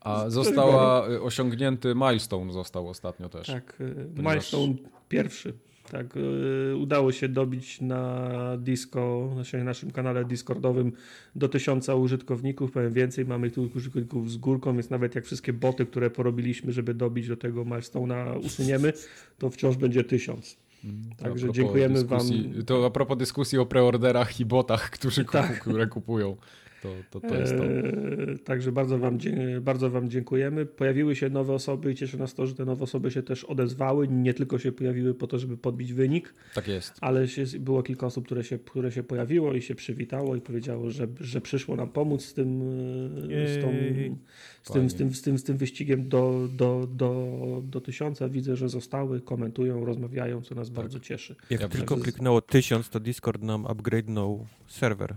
A 0.00 0.30
została 0.30 1.08
y, 1.08 1.22
osiągnięty 1.22 1.94
milestone 1.94 2.52
został 2.52 2.88
ostatnio 2.88 3.28
też. 3.28 3.46
Tak, 3.46 3.80
y, 3.80 3.94
Ponieważ- 3.94 4.34
milestone 4.34 4.74
pierwszy. 5.08 5.52
Tak, 5.90 6.16
yy, 6.16 6.76
udało 6.76 7.12
się 7.12 7.28
dobić 7.28 7.80
na 7.80 8.30
Disco, 8.58 9.30
na 9.58 9.64
naszym 9.64 9.90
kanale 9.90 10.24
Discordowym 10.24 10.92
do 11.36 11.48
tysiąca 11.48 11.94
użytkowników, 11.94 12.72
powiem 12.72 12.92
więcej, 12.92 13.24
mamy 13.24 13.50
tu 13.50 13.70
użytkowników 13.76 14.30
z 14.30 14.36
górką, 14.36 14.74
więc 14.74 14.90
nawet 14.90 15.14
jak 15.14 15.24
wszystkie 15.24 15.52
boty, 15.52 15.86
które 15.86 16.10
porobiliśmy, 16.10 16.72
żeby 16.72 16.94
dobić 16.94 17.28
do 17.28 17.36
tego 17.36 17.64
milestone'a 17.64 18.44
usuniemy, 18.46 18.92
to 19.38 19.50
wciąż 19.50 19.76
będzie 19.76 20.04
tysiąc. 20.04 20.56
A 21.20 21.22
Także 21.22 21.52
dziękujemy 21.52 22.04
wam. 22.04 22.20
To 22.66 22.86
a 22.86 22.90
propos 22.90 23.18
dyskusji 23.18 23.58
o 23.58 23.66
preorderach 23.66 24.40
i 24.40 24.44
botach, 24.44 24.90
którzy 24.90 25.24
Tak. 25.24 25.60
które 25.60 25.86
kupują. 25.86 26.36
To, 26.82 26.88
to, 27.10 27.28
to 27.28 27.34
jest 27.36 27.56
to. 27.56 27.64
Eee, 27.64 28.38
Także 28.44 28.72
bardzo 28.72 28.98
wam, 28.98 29.18
bardzo 29.60 29.90
wam 29.90 30.10
dziękujemy. 30.10 30.66
Pojawiły 30.66 31.16
się 31.16 31.30
nowe 31.30 31.52
osoby 31.52 31.92
i 31.92 31.94
cieszy 31.94 32.18
nas 32.18 32.34
to, 32.34 32.46
że 32.46 32.54
te 32.54 32.64
nowe 32.64 32.84
osoby 32.84 33.10
się 33.10 33.22
też 33.22 33.44
odezwały. 33.44 34.08
Nie 34.08 34.34
tylko 34.34 34.58
się 34.58 34.72
pojawiły 34.72 35.14
po 35.14 35.26
to, 35.26 35.38
żeby 35.38 35.56
podbić 35.56 35.92
wynik, 35.92 36.34
Tak 36.54 36.68
jest. 36.68 36.94
ale 37.00 37.28
się, 37.28 37.44
było 37.60 37.82
kilka 37.82 38.06
osób, 38.06 38.24
które 38.24 38.44
się, 38.44 38.58
które 38.58 38.92
się 38.92 39.02
pojawiło 39.02 39.54
i 39.54 39.62
się 39.62 39.74
przywitało 39.74 40.36
i 40.36 40.40
powiedziało, 40.40 40.90
że, 40.90 41.08
że 41.20 41.40
przyszło 41.40 41.76
nam 41.76 41.88
pomóc 41.88 42.24
z 42.24 42.34
tym, 42.34 42.62
e, 43.32 43.48
z, 43.48 43.62
tą, 43.62 43.72
Jej. 43.72 44.16
z, 44.62 44.72
tym, 44.72 44.90
z, 44.90 44.94
tym, 44.94 45.14
z, 45.14 45.22
tym, 45.22 45.38
z 45.38 45.42
tym 45.44 45.56
wyścigiem 45.56 46.08
do, 46.08 46.48
do, 46.52 46.88
do, 46.94 47.62
do 47.64 47.80
tysiąca. 47.80 48.28
Widzę, 48.28 48.56
że 48.56 48.68
zostały, 48.68 49.20
komentują, 49.20 49.84
rozmawiają, 49.84 50.42
co 50.42 50.54
nas 50.54 50.70
bardzo 50.70 51.00
cieszy. 51.00 51.36
Jak 51.50 51.60
Ja 51.60 51.68
tylko 51.68 51.96
kliknęło 51.96 52.40
1000, 52.40 52.90
to 52.90 53.00
Discord 53.00 53.42
nam 53.42 53.64
upgrade'nął 53.64 54.44
serwer. 54.66 55.14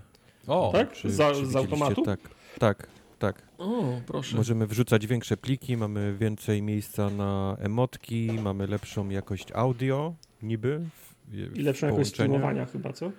O, 0.48 0.70
tak? 0.74 0.92
Czy- 0.94 1.12
Za, 1.12 1.32
czy 1.34 1.46
z 1.46 1.56
automatu? 1.56 2.02
Tak, 2.02 2.20
tak, 2.60 2.88
tak. 3.20 3.42
o 3.58 3.84
proszę. 4.08 4.38
Możemy 4.38 4.68
wrzucać 4.68 5.08
większe 5.08 5.38
pliki, 5.38 5.78
mamy 5.78 6.18
więcej 6.20 6.62
miejsca 6.62 7.10
na 7.10 7.58
emotki, 7.60 8.32
mamy 8.44 8.68
lepszą 8.68 9.10
jakość 9.10 9.52
audio, 9.52 10.14
niby. 10.42 10.80
w- 10.80 11.32
w 11.32 11.58
I 11.58 11.62
lepszą 11.62 11.88
jakość 11.88 12.10
streamowania 12.10 12.66
chyba, 12.66 12.94
co? 12.94 13.12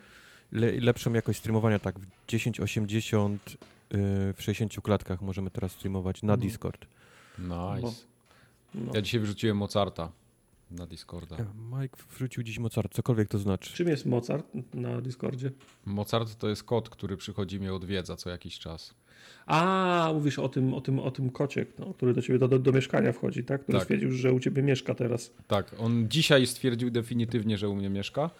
Le, 0.52 0.74
i 0.74 0.80
lepszą 0.80 1.12
jakość 1.12 1.38
streamowania, 1.38 1.78
tak, 1.78 1.98
w 1.98 2.06
1080 2.26 3.50
y, 3.50 3.56
w 4.32 4.42
60 4.42 4.80
klatkach 4.82 5.22
możemy 5.22 5.50
teraz 5.50 5.72
streamować 5.72 6.22
na 6.22 6.32
Mhm. 6.32 6.48
Discord. 6.48 6.86
Nice. 7.38 7.96
No. 8.74 8.92
Ja 8.94 9.02
dzisiaj 9.02 9.20
wyrzuciłem 9.20 9.56
Mozarta 9.56 10.12
na 10.70 10.86
Discorda. 10.86 11.36
Mike 11.80 11.96
wrzucił 12.16 12.42
dziś 12.42 12.58
Mozart, 12.58 12.94
cokolwiek 12.94 13.28
to 13.28 13.38
znaczy. 13.38 13.74
Czym 13.74 13.88
jest 13.88 14.06
Mozart 14.06 14.46
na 14.74 15.00
Discordzie? 15.00 15.50
Mozart 15.86 16.38
to 16.38 16.48
jest 16.48 16.64
kot, 16.64 16.88
który 16.90 17.16
przychodzi 17.16 17.60
mnie 17.60 17.74
odwiedza 17.74 18.16
co 18.16 18.30
jakiś 18.30 18.58
czas. 18.58 18.94
A, 19.46 20.10
mówisz 20.14 20.38
o 20.38 20.48
tym, 20.48 20.74
o 20.74 20.80
tym, 20.80 20.98
o 20.98 21.10
tym 21.10 21.30
kocie, 21.30 21.66
no, 21.78 21.94
który 21.94 22.14
do 22.14 22.22
ciebie 22.22 22.38
do, 22.38 22.48
do, 22.48 22.58
do 22.58 22.72
mieszkania 22.72 23.12
wchodzi, 23.12 23.44
tak? 23.44 23.62
Który 23.62 23.78
Tak. 23.78 23.84
stwierdził, 23.84 24.12
że 24.12 24.32
u 24.32 24.40
ciebie 24.40 24.62
mieszka 24.62 24.94
teraz. 24.94 25.32
Tak, 25.46 25.74
on 25.78 26.08
dzisiaj 26.08 26.46
stwierdził 26.46 26.90
definitywnie, 26.90 27.58
że 27.58 27.68
u 27.68 27.76
mnie 27.76 27.90
mieszka, 27.90 28.30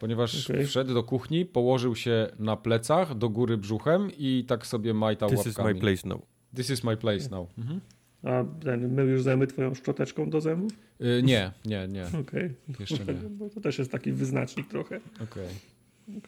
ponieważ 0.00 0.50
Okej. 0.50 0.66
wszedł 0.66 0.94
do 0.94 1.02
kuchni, 1.02 1.44
położył 1.46 1.96
się 1.96 2.28
na 2.38 2.56
plecach, 2.56 3.14
do 3.18 3.28
góry 3.28 3.56
brzuchem 3.56 4.10
i 4.18 4.44
tak 4.48 4.66
sobie 4.66 4.94
majtał 4.94 5.28
This 5.30 5.46
is 5.46 5.46
łapkami. 5.46 5.74
my 5.74 5.80
place 5.80 6.08
now. 6.08 6.20
This 6.56 6.70
is 6.70 6.84
my 6.84 6.96
place 6.96 7.30
now. 7.30 7.48
Mhm. 7.58 7.80
A 8.26 8.44
my 8.88 9.02
już 9.02 9.22
zajmy 9.22 9.46
twoją 9.46 9.74
szczoteczką 9.74 10.30
do 10.30 10.40
zębów? 10.40 10.72
Y, 11.00 11.22
nie, 11.22 11.50
nie, 11.64 11.88
nie, 11.88 12.04
Okej. 12.20 12.50
jeszcze 12.80 13.04
nie. 13.04 13.12
Bo 13.38 13.50
to 13.50 13.60
też 13.60 13.78
jest 13.78 13.92
taki 13.92 14.12
wyznacznik 14.12 14.68
trochę. 14.68 15.00
Okej. 15.22 15.48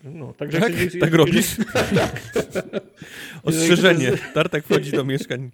No, 0.05 0.33
także 0.33 0.61
Tak? 0.61 0.81
jeśli- 0.81 1.01
Tak 1.01 1.15
robisz? 1.15 1.57
Ostrzeżenie. 3.43 4.13
Tartak 4.35 4.65
wchodzi 4.65 4.93
do 4.93 5.05
mieszkań 5.05 5.51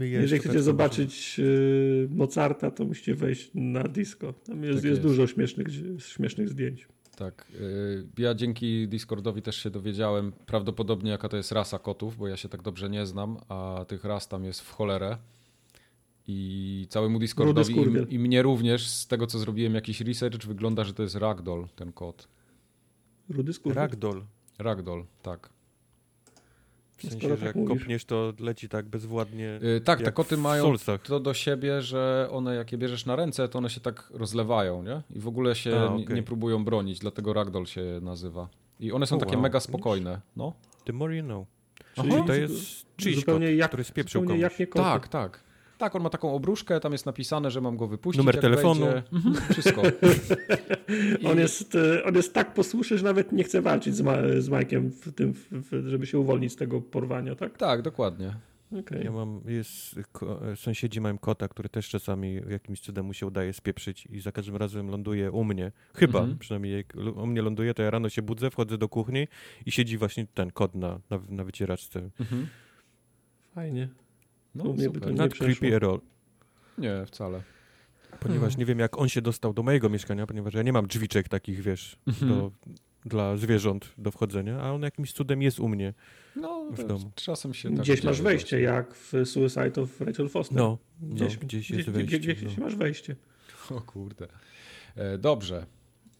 Jeżeli 0.00 0.40
chcecie 0.40 0.62
zobaczyć 0.62 1.36
y, 1.38 2.08
Mozarta, 2.10 2.70
to 2.70 2.84
musicie 2.84 3.14
wejść 3.14 3.50
na 3.54 3.82
disco. 3.82 4.32
Tam 4.32 4.62
jest, 4.62 4.74
Tak 4.78 4.84
jest 4.84 4.84
jest. 4.84 5.00
dużo 5.00 5.26
śmiesznych, 5.26 5.66
śmiesznych 5.98 6.48
zdjęć. 6.48 6.88
Tak. 7.16 7.46
y, 7.54 8.06
Ja 8.18 8.34
dzięki 8.34 8.88
Discordowi 8.88 9.42
też 9.42 9.56
się 9.56 9.70
dowiedziałem 9.70 10.32
prawdopodobnie 10.46 11.10
jaka 11.10 11.28
to 11.28 11.36
jest 11.36 11.52
rasa 11.52 11.78
kotów, 11.78 12.16
bo 12.16 12.28
ja 12.28 12.36
się 12.36 12.48
tak 12.48 12.62
dobrze 12.62 12.90
nie 12.90 13.06
znam, 13.06 13.36
a 13.48 13.84
tych 13.88 14.04
ras 14.04 14.28
tam 14.28 14.44
jest 14.44 14.60
w 14.60 14.72
cholerę. 14.72 15.18
I 16.28 16.86
całemu 16.90 17.18
Discordowi 17.18 17.74
i, 18.10 18.14
i 18.14 18.18
mnie 18.18 18.42
również, 18.42 18.88
z 18.88 19.06
tego 19.06 19.26
co 19.26 19.38
zrobiłem 19.38 19.74
jakiś 19.74 20.00
research, 20.00 20.46
wygląda, 20.46 20.84
że 20.84 20.94
to 20.94 21.02
jest 21.02 21.14
Ragdoll, 21.14 21.66
ten 21.76 21.92
kot. 21.92 22.28
Rudy. 23.28 23.52
Ragdoll. 23.74 24.24
Ragdoll, 24.58 25.04
tak. 25.22 25.55
W 26.96 27.02
sensie, 27.02 27.18
Skoro 27.18 27.34
że 27.36 27.36
tak 27.36 27.46
jak 27.46 27.56
mówisz. 27.56 27.78
kopniesz, 27.78 28.04
to 28.04 28.32
leci 28.40 28.68
tak 28.68 28.86
bezwładnie. 28.86 29.58
Y, 29.76 29.80
tak, 29.80 30.02
te 30.02 30.12
koty 30.12 30.36
w 30.36 30.40
mają 30.40 30.74
to 31.02 31.20
do 31.20 31.34
siebie, 31.34 31.82
że 31.82 32.28
one 32.30 32.54
jak 32.54 32.72
je 32.72 32.78
bierzesz 32.78 33.06
na 33.06 33.16
ręce, 33.16 33.48
to 33.48 33.58
one 33.58 33.70
się 33.70 33.80
tak 33.80 34.10
rozlewają, 34.14 34.82
nie? 34.82 35.02
I 35.16 35.20
w 35.20 35.28
ogóle 35.28 35.54
się 35.54 35.70
A, 35.80 35.96
nie, 35.96 36.04
okej. 36.04 36.16
nie 36.16 36.22
próbują 36.22 36.64
bronić, 36.64 36.98
dlatego 36.98 37.32
Ragdoll 37.32 37.66
się 37.66 37.82
nazywa. 38.02 38.48
I 38.80 38.92
one 38.92 39.06
są 39.06 39.16
O, 39.16 39.18
takie 39.18 39.32
wow. 39.32 39.42
mega 39.42 39.60
spokojne, 39.60 40.20
no. 40.36 40.52
The 40.84 40.92
more 40.92 41.16
you 41.16 41.24
know. 41.24 41.46
Czyli 41.94 42.10
Czyli 42.10 42.24
to 42.24 42.34
jest 42.34 42.86
czyjś 42.96 43.16
zupełnie 43.16 43.46
kot, 43.48 43.56
jak, 43.56 43.68
który 43.68 43.84
spieprzył 43.84 44.22
komuś. 44.24 44.40
jak 44.40 44.58
nie 44.58 44.66
koty. 44.66 44.84
Tak, 44.84 45.08
tak. 45.08 45.40
Tak, 45.78 45.96
on 45.96 46.02
ma 46.02 46.10
taką 46.10 46.32
obruszkę, 46.34 46.80
tam 46.80 46.92
jest 46.92 47.06
napisane, 47.06 47.50
że 47.50 47.60
mam 47.60 47.76
go 47.76 47.86
wypuścić. 47.86 48.18
Numer 48.18 48.34
jak 48.34 48.42
telefonu. 48.42 48.86
Mhm, 49.12 49.34
wszystko. 49.52 49.82
I- 51.20 51.26
On 51.30 51.38
jest, 51.38 51.74
y, 51.74 52.04
on 52.04 52.14
jest 52.14 52.34
tak 52.34 52.54
posłuszny, 52.54 52.98
że 52.98 53.04
nawet 53.04 53.32
nie 53.32 53.44
chce 53.44 53.62
walczyć 53.62 53.94
z, 53.96 54.00
Ma 54.00 54.16
z 54.38 54.48
Majkiem, 54.48 54.90
w 54.90 55.12
tym, 55.14 55.32
w, 55.34 55.46
w, 55.50 55.88
żeby 55.88 56.06
się 56.06 56.18
uwolnić 56.18 56.52
z 56.52 56.56
tego 56.56 56.80
porwania, 56.80 57.34
tak? 57.34 57.58
Tak, 57.58 57.82
dokładnie. 57.82 58.34
Okej. 58.80 59.04
Ja 59.04 59.10
mam, 59.12 59.40
jest, 59.46 59.98
e, 60.52 60.56
sąsiedzi 60.56 61.00
mają 61.00 61.18
kota, 61.18 61.48
który 61.48 61.68
też 61.68 61.88
czasami 61.88 62.40
jakimś 62.48 62.80
cudem 62.80 63.06
mu 63.06 63.14
się 63.14 63.26
udaje 63.26 63.52
spieprzyć 63.52 64.06
i 64.10 64.20
za 64.20 64.32
każdym 64.32 64.56
razem 64.56 64.88
ląduje 64.90 65.30
u 65.30 65.44
mnie. 65.44 65.72
Chyba, 65.94 66.18
Mhm. 66.18 66.38
przynajmniej 66.38 66.76
jak 66.76 66.94
u 67.16 67.26
mnie 67.26 67.42
ląduje, 67.42 67.74
to 67.74 67.82
ja 67.82 67.90
rano 67.90 68.08
się 68.08 68.22
budzę, 68.22 68.50
wchodzę 68.50 68.78
do 68.78 68.88
kuchni 68.88 69.28
i 69.66 69.72
siedzi 69.72 69.98
właśnie 69.98 70.26
ten 70.34 70.50
kot 70.50 70.74
na, 70.74 71.00
na, 71.10 71.20
na 71.28 71.44
wycieraczce. 71.44 72.10
Mhm. 72.20 72.46
Fajnie. 73.54 73.88
No, 74.56 74.64
U 74.64 74.74
mnie 74.74 74.90
by 74.90 75.00
to 75.00 75.10
nie 75.10 75.16
Not 75.16 75.34
creepy 75.34 75.76
at 75.76 75.82
all. 75.84 76.00
Nie, 76.78 77.04
wcale. 77.06 77.42
Ponieważ 78.20 78.56
nie 78.56 78.64
wiem, 78.64 78.78
jak 78.78 78.98
on 78.98 79.08
się 79.08 79.22
dostał 79.22 79.52
do 79.54 79.62
mojego 79.62 79.88
mieszkania, 79.88 80.26
ponieważ 80.26 80.54
ja 80.54 80.62
nie 80.62 80.72
mam 80.72 80.86
drzwiczek 80.86 81.28
takich, 81.28 81.60
wiesz, 81.62 81.96
Mhm. 82.06 82.28
do, 82.32 82.50
dla 83.04 83.36
zwierząt 83.36 83.92
do 83.98 84.10
wchodzenia, 84.10 84.60
a 84.60 84.72
on 84.72 84.82
jakimś 84.82 85.12
cudem 85.12 85.42
jest 85.42 85.60
u 85.60 85.68
mnie. 85.68 85.94
No, 86.36 86.66
W 86.70 86.86
domu. 86.86 87.10
czasem 87.14 87.54
się 87.54 87.68
tak 87.70 87.78
Gdzieś 87.80 88.02
masz 88.02 88.20
wejście, 88.22 88.56
właśnie. 88.56 88.74
jak 88.76 88.94
w 88.94 89.12
Suicide 89.24 89.82
of 89.82 90.00
Rachel 90.00 90.28
Foster. 90.28 90.56
No, 90.56 90.78
Gdzieś, 91.02 91.34
no, 91.34 91.40
gdzieś 91.46 91.66
gdzie- 91.66 91.76
jest 91.76 91.88
gdzie- 91.90 91.98
wejście. 91.98 92.18
Gdzieś, 92.18 92.34
gdzieś 92.44 92.56
no. 92.58 92.64
masz 92.64 92.76
wejście. 92.76 93.16
O 93.70 93.80
kurde. 93.80 94.28
E, 94.96 95.18
Dobrze. 95.18 95.66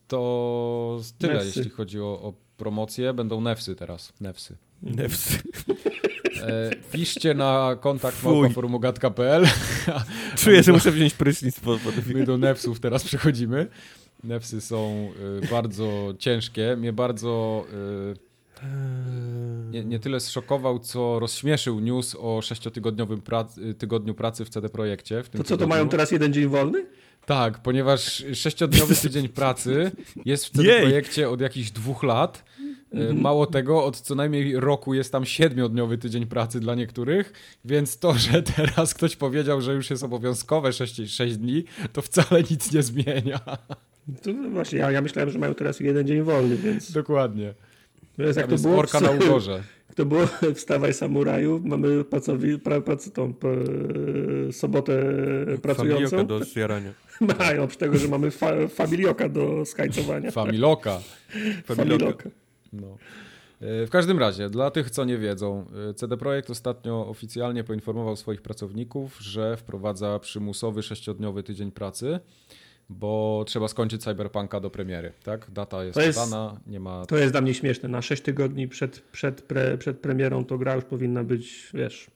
To 0.09 1.01
tyle, 1.19 1.35
Nefsy. 1.35 1.53
jeśli 1.59 1.71
chodzi 1.71 2.01
o, 2.01 2.05
o 2.23 2.35
promocję. 2.57 3.15
Będą 3.15 3.41
nefsy 3.41 3.75
teraz. 3.77 4.13
Nefsy. 4.21 4.57
Nefs. 4.83 5.39
E, 6.43 6.71
piszcie 6.93 7.35
na 7.35 7.77
kontakt 7.81 8.17
Fuj. 8.17 8.33
małpaforumogat.pl 8.33 9.47
Czuję, 10.37 10.63
że 10.63 10.73
muszę 10.73 10.93
wziąć 10.93 11.15
prysznic 11.15 11.61
po, 11.61 11.79
po 11.79 11.91
My 12.15 12.25
do 12.25 12.39
nefsów 12.39 12.81
teraz 12.81 13.05
przechodzimy. 13.05 13.67
Nefsy 14.25 14.61
są 14.61 15.11
y, 15.43 15.49
bardzo 15.49 16.15
ciężkie. 16.19 16.77
Mnie 16.77 16.93
bardzo 16.93 17.65
y, 18.13 18.27
nie, 19.71 19.85
nie 19.85 19.99
tyle 19.99 20.21
zszokował, 20.21 20.79
co 20.79 21.19
rozśmieszył 21.19 21.81
news 21.81 22.17
o 22.21 22.43
sześciotygodniowym 22.43 23.21
prac, 23.23 23.59
y, 23.59 23.75
tygodniu 23.75 24.15
pracy 24.15 24.45
w 24.45 24.49
CD 24.49 24.69
Projekcie. 24.69 25.23
W 25.23 25.29
tym 25.29 25.39
To 25.39 25.45
co, 25.45 25.49
to 25.49 25.57
tygodniu. 25.57 25.69
mają 25.69 25.89
teraz 25.89 26.11
jeden 26.11 26.33
dzień 26.33 26.47
wolny? 26.47 26.87
Tak, 27.27 27.59
ponieważ 27.63 28.25
sześciodniowy 28.35 28.95
tydzień 28.97 29.29
pracy 29.29 29.91
jest 30.25 30.47
w 30.47 30.51
CD 30.51 30.69
Jej. 30.69 30.83
Projekcie 30.83 31.31
od 31.31 31.41
jakichś 31.41 31.71
dwóch 31.71 32.03
lat. 32.03 32.45
E, 32.97 33.15
Mało 33.15 33.47
tego, 33.47 33.85
od 33.85 34.01
co 34.01 34.15
najmniej 34.15 34.61
roku 34.61 34.95
jest 34.95 35.13
tam 35.13 35.25
siedmiodniowy 35.25 35.99
tydzień 35.99 36.27
pracy 36.27 36.61
dla 36.61 36.75
niektórych, 36.75 37.33
więc 37.65 37.99
to, 37.99 38.15
że 38.15 38.43
teraz 38.57 38.95
ktoś 38.95 39.17
powiedział, 39.17 39.61
że 39.61 39.75
już 39.75 39.91
jest 39.91 40.03
obowiązkowe 40.03 40.73
6, 40.73 41.01
6 41.07 41.37
dni, 41.37 41.65
to 41.93 42.03
wcale 42.03 42.43
nic 42.51 42.73
nie 42.73 42.83
zmienia. 42.83 43.41
To 44.23 44.31
właśnie, 44.51 44.79
ja, 44.79 44.91
ja 44.91 45.03
myślałem, 45.03 45.31
że 45.31 45.39
mają 45.39 45.55
teraz 45.55 45.81
jeden 45.81 46.07
dzień 46.07 46.23
wolny, 46.23 46.57
więc 46.57 46.93
Dokładnie. 46.93 47.55
Wiesz, 48.19 48.37
jak 48.43 48.47
to 48.47 48.57
było, 48.57 48.79
orka 48.79 49.01
na 49.01 49.11
ugorze. 49.11 49.63
to 49.95 50.07
było 50.07 50.27
w 50.55 50.61
Stawaj 50.61 50.95
Samuraju, 50.95 51.61
mamy 51.65 52.05
pracowi, 52.05 52.59
pra, 52.59 52.81
prac, 52.81 53.13
tą, 53.13 53.35
p, 53.35 53.49
sobotę 54.53 55.03
pracującą. 55.63 56.11
Familioka 56.11 56.25
do 56.25 56.45
zjarania. 56.45 56.93
Mają, 57.39 57.63
oprócz 57.63 57.79
tego, 57.79 57.99
że 57.99 58.09
mamy 58.09 58.31
fa, 58.31 58.69
familioka 58.69 59.29
do 59.29 59.65
skajcowania. 59.65 60.31
Familoka. 60.31 61.01
Familioka. 61.65 62.31
No. 62.81 62.97
E, 63.61 63.87
W 63.87 63.91
każdym 63.91 64.19
razie, 64.19 64.51
dla 64.51 64.71
tych, 64.71 64.91
co 64.91 65.05
nie 65.05 65.19
wiedzą, 65.19 65.67
e, 65.91 65.95
CD 65.95 66.17
Projekt 66.17 66.51
ostatnio 66.51 67.09
oficjalnie 67.09 67.65
poinformował 67.65 68.17
swoich 68.17 68.43
pracowników, 68.43 69.19
że 69.21 69.57
wprowadza 69.57 70.19
przymusowy 70.19 70.83
sześciodniowy 70.83 71.43
tydzień 71.43 71.73
pracy, 71.73 72.21
bo 72.91 73.45
trzeba 73.47 73.69
skończyć 73.69 74.03
Cyberpunka 74.03 74.61
do 74.61 74.71
premiery, 74.71 75.13
tak? 75.25 75.51
Data 75.51 75.85
jest, 75.85 75.99
jest- 75.99 76.19
podana, 76.19 76.61
nie 76.67 76.81
ma... 76.81 77.07
To 77.07 77.17
jest 77.17 77.33
dla 77.33 77.41
mnie 77.41 77.55
śmieszne. 77.55 77.89
Na 77.89 78.03
6 78.03 78.23
tygodni 78.23 78.69
przed, 78.69 79.01
przed, 79.01 79.43
pre, 79.43 79.79
przed 79.79 79.99
premierą 80.01 80.45
to 80.45 80.59
gra 80.59 80.75
już 80.75 80.85
powinna 80.85 81.25
być, 81.25 81.71
wiesz, 81.75 82.11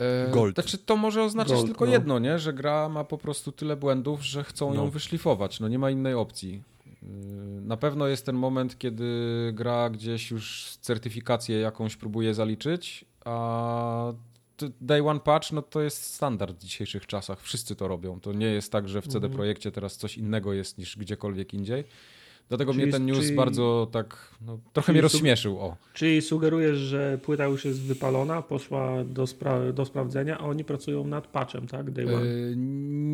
E, 0.00 0.30
Gold. 0.30 0.54
Znaczy 0.54 0.78
to 0.78 0.96
może 0.96 1.22
oznaczać 1.22 1.54
Gold, 1.56 1.66
tylko 1.66 1.86
no. 1.86 1.92
jedno, 1.92 2.18
nie? 2.18 2.38
że 2.38 2.52
gra 2.52 2.88
ma 2.88 3.04
po 3.04 3.18
prostu 3.18 3.52
tyle 3.52 3.76
błędów, 3.76 4.22
że 4.24 4.44
chcą 4.44 4.74
ją 4.74 4.84
No. 4.84 4.90
wyszlifować. 4.90 5.60
No 5.60 5.68
nie 5.68 5.78
ma 5.78 5.90
innej 5.90 6.14
opcji. 6.14 6.62
Yy, 7.04 7.60
Na 7.60 7.76
pewno 7.76 8.06
jest 8.06 8.26
ten 8.26 8.36
moment, 8.36 8.78
kiedy 8.78 9.04
gra 9.52 9.90
gdzieś 9.90 10.30
już 10.30 10.76
certyfikację 10.80 11.58
jakąś 11.58 11.96
próbuje 11.96 12.34
zaliczyć, 12.34 13.04
a 13.24 14.12
Day 14.80 15.08
One 15.08 15.20
Patch 15.20 15.52
no 15.52 15.62
to 15.62 15.80
jest 15.80 16.02
standard 16.14 16.56
w 16.56 16.62
dzisiejszych 16.62 17.06
czasach. 17.06 17.40
Wszyscy 17.42 17.76
to 17.76 17.88
robią. 17.88 18.20
To 18.20 18.32
nie 18.32 18.46
jest 18.46 18.72
tak, 18.72 18.88
że 18.88 19.02
w 19.02 19.06
CD 19.06 19.16
Mhm. 19.16 19.32
Projekcie 19.32 19.72
teraz 19.72 19.96
coś 19.96 20.18
innego 20.18 20.52
jest 20.52 20.78
niż 20.78 20.98
gdziekolwiek 20.98 21.54
indziej. 21.54 21.84
Dlatego 22.48 22.72
Czyli- 22.72 22.82
mnie 22.84 22.92
ten 22.92 23.06
news 23.06 23.20
czyli- 23.20 23.36
bardzo 23.36 23.88
tak, 23.92 24.34
no, 24.46 24.58
trochę 24.72 24.92
mnie 24.92 25.00
rozśmieszył. 25.00 25.58
O. 25.58 25.76
Czyli 25.94 26.22
sugerujesz, 26.22 26.78
że 26.78 27.18
płyta 27.22 27.44
już 27.44 27.64
jest 27.64 27.80
wypalona, 27.82 28.42
poszła 28.42 29.04
do, 29.04 29.24
spra- 29.24 29.72
do 29.72 29.84
sprawdzenia, 29.84 30.38
a 30.38 30.44
oni 30.44 30.64
pracują 30.64 31.06
nad 31.06 31.26
patchem, 31.26 31.66
tak? 31.66 31.90
Day 31.90 32.04
one. 32.16 32.26
Yy, 32.26 32.54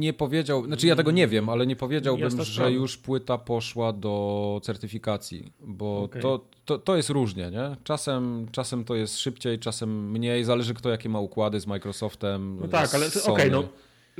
Nie 0.01 0.13
powiedział, 0.13 0.65
znaczy 0.67 0.87
ja 0.87 0.97
tego 0.97 1.11
nie 1.11 1.29
wiem, 1.29 1.49
ale 1.49 1.67
nie 1.67 1.77
powiedziałbym, 1.77 2.43
że 2.43 2.73
już 2.73 2.97
płyta 2.97 3.39
poszła 3.39 3.93
do 3.93 4.61
certyfikacji, 4.63 5.53
bo 5.67 6.03
Okej. 6.03 6.23
to, 6.23 6.45
to, 6.65 6.79
to 6.79 6.97
jest 6.97 7.11
różnie, 7.11 7.51
nie? 7.51 7.77
Czasem, 7.85 8.47
czasem 8.53 8.85
to 8.85 8.95
jest 8.95 9.19
szybciej, 9.19 9.59
czasem 9.59 10.11
mniej, 10.11 10.45
zależy 10.45 10.75
kto 10.75 10.91
jakie 10.91 11.09
ma 11.09 11.21
układy 11.21 11.61
z 11.61 11.67
Microsoftem. 11.67 12.59
No 12.61 12.69
tak, 12.69 12.95
ale 12.95 13.07
okej, 13.27 13.51
no. 13.51 13.65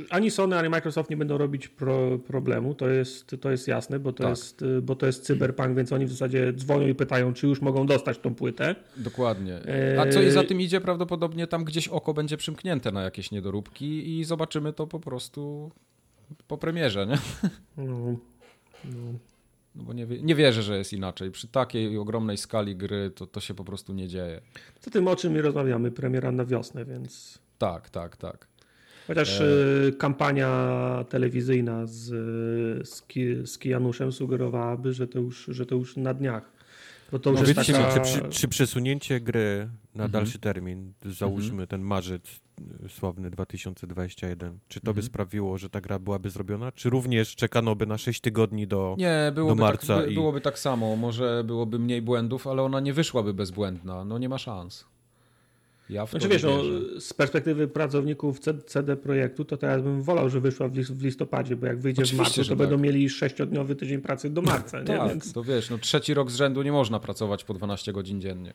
Ani 0.09 0.31
Sony, 0.31 0.57
ani 0.57 0.69
Microsoft 0.69 1.09
nie 1.09 1.17
będą 1.17 1.37
robić 1.37 1.67
pro, 1.67 2.19
problemu, 2.19 2.75
to 2.75 2.89
jest, 2.89 3.35
to 3.41 3.51
jest 3.51 3.67
jasne, 3.67 3.99
bo 3.99 4.13
to, 4.13 4.23
Tak. 4.23 4.29
jest, 4.29 4.63
bo 4.81 4.95
to 4.95 5.05
jest 5.05 5.23
cyberpunk, 5.23 5.77
więc 5.77 5.91
oni 5.93 6.05
w 6.05 6.11
zasadzie 6.11 6.53
dzwonią 6.53 6.87
i 6.87 6.95
pytają, 6.95 7.33
czy 7.33 7.47
już 7.47 7.61
mogą 7.61 7.85
dostać 7.85 8.17
tą 8.17 8.35
płytę. 8.35 8.75
Dokładnie. 8.97 9.59
Eee, 9.65 9.97
A 9.99 10.11
co 10.11 10.21
i 10.21 10.31
za 10.31 10.43
tym 10.43 10.61
idzie, 10.61 10.81
prawdopodobnie 10.81 11.47
tam 11.47 11.63
gdzieś 11.63 11.87
oko 11.87 12.13
będzie 12.13 12.37
przymknięte 12.37 12.91
na 12.91 13.01
jakieś 13.01 13.31
niedoróbki 13.31 14.19
i 14.19 14.23
zobaczymy 14.23 14.73
to 14.73 14.87
po 14.87 14.99
prostu 14.99 15.71
po 16.47 16.57
premierze, 16.57 17.07
nie? 17.07 17.17
No, 17.77 18.15
no. 18.85 19.13
No 19.75 19.83
bo 19.83 19.93
nie, 19.93 20.05
nie 20.05 20.35
wierzę, 20.35 20.61
że 20.63 20.77
jest 20.77 20.93
inaczej. 20.93 21.31
Przy 21.31 21.47
takiej 21.47 21.97
ogromnej 21.97 22.37
skali 22.37 22.75
gry 22.75 23.11
to, 23.15 23.27
to 23.27 23.39
się 23.39 23.53
po 23.53 23.63
prostu 23.63 23.93
nie 23.93 24.07
dzieje. 24.07 24.41
Co 24.79 24.91
tym, 24.91 25.07
o 25.07 25.15
czym 25.15 25.33
my 25.33 25.41
rozmawiamy, 25.41 25.91
premiera 25.91 26.31
na 26.31 26.45
wiosnę, 26.45 26.85
więc... 26.85 27.39
Tak, 27.57 27.89
tak, 27.89 28.17
tak. 28.17 28.47
Chociaż 29.15 29.41
E. 29.41 29.43
y, 29.87 29.93
kampania 29.97 31.05
telewizyjna 31.09 31.85
z, 31.85 32.07
z, 32.89 33.01
Ki, 33.01 33.25
z 33.45 33.57
Kijanuszem 33.57 34.11
sugerowałaby, 34.11 34.93
że 34.93 35.07
to, 35.07 35.19
już, 35.19 35.45
że 35.51 35.65
to 35.65 35.75
już 35.75 35.97
na 35.97 36.13
dniach. 36.13 36.51
Bo 37.11 37.19
to 37.19 37.29
już 37.29 37.39
No 37.41 37.47
jest 37.47 37.59
wiecie, 37.59 37.73
taka... 37.73 37.93
czy, 37.93 38.01
przy, 38.01 38.21
czy 38.39 38.47
przesunięcie 38.47 39.19
gry 39.19 39.69
na 39.95 40.03
Mhm. 40.03 40.11
dalszy 40.11 40.39
termin, 40.39 40.93
załóżmy 41.05 41.67
ten 41.67 41.81
marzec 41.81 42.21
y, 42.85 42.89
sławny 42.89 43.29
2021, 43.29 44.59
czy 44.67 44.79
to 44.79 44.85
by 44.85 44.89
Mhm. 44.89 45.05
sprawiło, 45.05 45.57
że 45.57 45.69
ta 45.69 45.81
gra 45.81 45.99
byłaby 45.99 46.29
zrobiona? 46.29 46.71
Czy 46.71 46.89
również 46.89 47.35
czekano 47.35 47.75
by 47.75 47.85
na 47.85 47.97
6 47.97 48.21
tygodni 48.21 48.67
do... 48.67 48.95
Nie, 48.97 49.31
byłoby, 49.35 49.61
marca 49.61 49.95
tak, 49.95 50.05
by, 50.05 50.11
i- 50.11 50.15
byłoby 50.15 50.41
tak 50.41 50.59
samo. 50.59 50.95
Może 50.95 51.43
byłoby 51.47 51.79
mniej 51.79 52.01
błędów, 52.01 52.47
ale 52.47 52.61
ona 52.63 52.79
nie 52.79 52.93
wyszłaby 52.93 53.33
bezbłędna. 53.33 54.05
No 54.05 54.17
nie 54.17 54.29
ma 54.29 54.37
szans. 54.37 54.85
Ja 55.91 56.05
Znaczy 56.05 56.27
wiesz, 56.27 56.43
no, 56.43 56.61
z 56.99 57.13
perspektywy 57.13 57.67
pracowników 57.67 58.39
CD 58.65 58.97
Projektu, 58.97 59.45
to 59.45 59.57
teraz 59.57 59.81
bym 59.81 60.01
wolał, 60.01 60.29
że 60.29 60.39
wyszła 60.41 60.67
w 60.67 60.73
lis- 60.73 60.91
w 60.91 61.03
listopadzie, 61.03 61.55
bo 61.55 61.65
jak 61.67 61.79
wyjdzie 61.79 62.01
Oczywiście, 62.03 62.33
w 62.33 62.37
marcu, 62.37 62.43
to 62.43 62.49
tak. 62.49 62.57
będą 62.57 62.77
mieli 62.77 63.09
sześciodniowy 63.09 63.75
tydzień 63.75 64.01
pracy 64.01 64.29
do 64.29 64.41
marca, 64.41 64.79
nie? 64.81 64.85
Tak, 64.85 65.09
Więc 65.09 65.33
to 65.33 65.43
wiesz, 65.43 65.69
no 65.69 65.77
trzeci 65.77 66.13
rok 66.13 66.31
z 66.31 66.35
rzędu 66.35 66.61
nie 66.61 66.71
można 66.71 66.99
pracować 66.99 67.43
po 67.43 67.53
12 67.53 67.93
godzin 67.93 68.21
dziennie. 68.21 68.53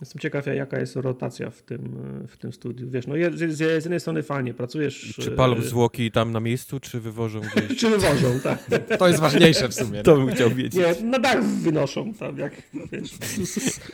Jestem 0.00 0.20
ciekaw, 0.20 0.46
jaka 0.46 0.80
jest 0.80 0.96
rotacja 0.96 1.50
w 1.50 1.62
tym, 1.62 1.96
w 2.28 2.36
tym 2.36 2.52
studiu. 2.52 2.90
Wiesz, 2.90 3.06
no 3.06 3.14
z, 3.34 3.52
z 3.56 3.60
jednej 3.84 4.00
strony 4.00 4.22
fajnie, 4.22 4.54
pracujesz... 4.54 5.14
Czy 5.20 5.30
palą 5.30 5.56
e, 5.56 5.62
zwłoki 5.62 6.10
tam 6.10 6.32
na 6.32 6.40
miejscu, 6.40 6.80
czy 6.80 7.00
wywożą 7.00 7.40
gdzieś? 7.40 7.76
Czy 7.80 7.90
wywożą, 7.90 8.40
tak. 8.42 8.64
To 8.98 9.08
jest 9.08 9.20
ważniejsze 9.20 9.68
w 9.68 9.74
sumie. 9.74 10.02
To 10.02 10.16
bym 10.16 10.28
chciał 10.28 10.50
wiedzieć. 10.50 10.74
Nie, 10.74 11.06
na 11.06 11.18
dach 11.18 11.44
wynoszą 11.44 12.14
tam, 12.14 12.38
jak 12.38 12.52
wiesz, 12.92 13.10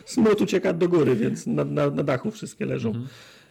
smród 0.04 0.40
ucieka 0.40 0.72
do 0.72 0.88
góry, 0.88 1.16
więc 1.16 1.46
na, 1.46 1.64
na, 1.64 1.90
na 1.90 2.02
dachu 2.02 2.30
wszystkie 2.30 2.66
leżą. 2.66 2.92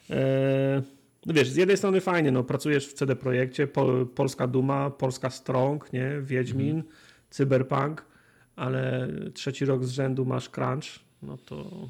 E, 0.10 0.82
no 1.26 1.34
wiesz, 1.34 1.50
z 1.50 1.56
jednej 1.56 1.78
strony 1.78 2.02
fajnie, 2.02 2.32
no, 2.32 2.44
pracujesz 2.44 2.88
w 2.88 2.94
CD 2.94 3.16
Projekcie, 3.16 3.68
Pol, 3.68 4.08
Polska 4.08 4.48
Duma, 4.48 4.90
Polska 4.90 5.30
Strong, 5.30 5.94
nie, 5.94 6.12
Wiedźmin, 6.22 6.84
Cyberpunk, 7.30 8.06
ale 8.56 9.08
trzeci 9.34 9.66
rok 9.66 9.84
z 9.84 9.92
rzędu 9.92 10.26
masz 10.26 10.50
crunch, 10.50 11.00
no 11.22 11.38
to 11.38 11.90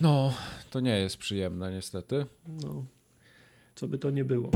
No, 0.00 0.32
to 0.70 0.80
nie 0.80 0.98
jest 1.00 1.16
przyjemne 1.16 1.72
niestety. 1.72 2.26
no, 2.62 2.84
co 3.74 3.88
by 3.88 3.98
to 3.98 4.10
nie 4.10 4.24
było. 4.24 4.50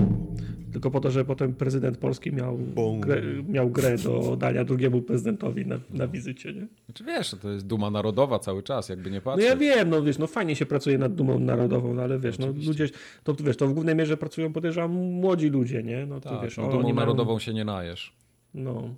Tylko 0.72 0.90
po 0.90 1.00
to, 1.00 1.10
że 1.10 1.24
potem 1.24 1.54
prezydent 1.54 1.98
Polski 1.98 2.32
miał, 2.32 2.58
grę, 3.00 3.22
miał 3.48 3.70
grę 3.70 3.96
do 3.98 4.36
dania 4.36 4.64
drugiemu 4.64 5.02
prezydentowi 5.02 5.66
na, 5.66 5.76
na 5.90 6.08
wizycie, 6.08 6.52
nie? 6.52 6.66
Znaczy 6.86 7.04
wiesz, 7.04 7.30
to 7.42 7.50
jest 7.50 7.66
duma 7.66 7.90
narodowa 7.90 8.38
cały 8.38 8.62
czas, 8.62 8.88
jakby 8.88 9.10
nie 9.10 9.16
No 9.16 9.22
patrzeć. 9.22 9.48
ja 9.48 9.56
wiem, 9.56 9.90
no 9.90 10.02
wiesz, 10.02 10.18
no 10.18 10.26
fajnie 10.26 10.56
się 10.56 10.66
pracuje 10.66 10.98
nad 10.98 11.14
dumą 11.14 11.38
narodową, 11.38 11.94
no 11.94 12.02
ale 12.02 12.18
wiesz, 12.18 12.38
no 12.38 12.46
ludzie, 12.46 12.88
to 13.24 13.34
wiesz, 13.34 13.56
to 13.56 13.66
w 13.68 13.72
głównej 13.72 13.94
mierze 13.96 14.16
pracują 14.16 14.52
podejrzewam 14.52 14.90
młodzi 14.92 15.48
ludzie, 15.48 15.82
nie? 15.82 16.06
No 16.06 16.20
to 16.20 16.30
tak, 16.30 16.42
wiesz, 16.42 16.56
no, 16.56 16.62
oni 16.62 16.72
dumą 16.72 16.82
mają- 16.82 16.94
narodową 16.96 17.38
się 17.38 17.54
nie 17.54 17.64
najesz. 17.64 18.12
No, 18.54 18.94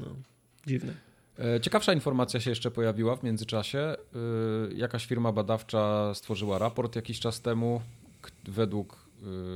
no, 0.00 0.06
dziwne. 0.66 0.92
E, 1.38 1.60
Ciekawsza 1.60 1.92
informacja 1.92 2.40
się 2.40 2.50
jeszcze 2.50 2.70
pojawiła 2.70 3.16
w 3.16 3.22
międzyczasie. 3.22 3.78
E, 3.78 3.96
Jakaś 4.74 5.06
firma 5.06 5.32
badawcza 5.32 6.14
stworzyła 6.14 6.58
raport 6.58 6.96
jakiś 6.96 7.20
czas 7.20 7.40
temu, 7.40 7.80
według 8.44 9.07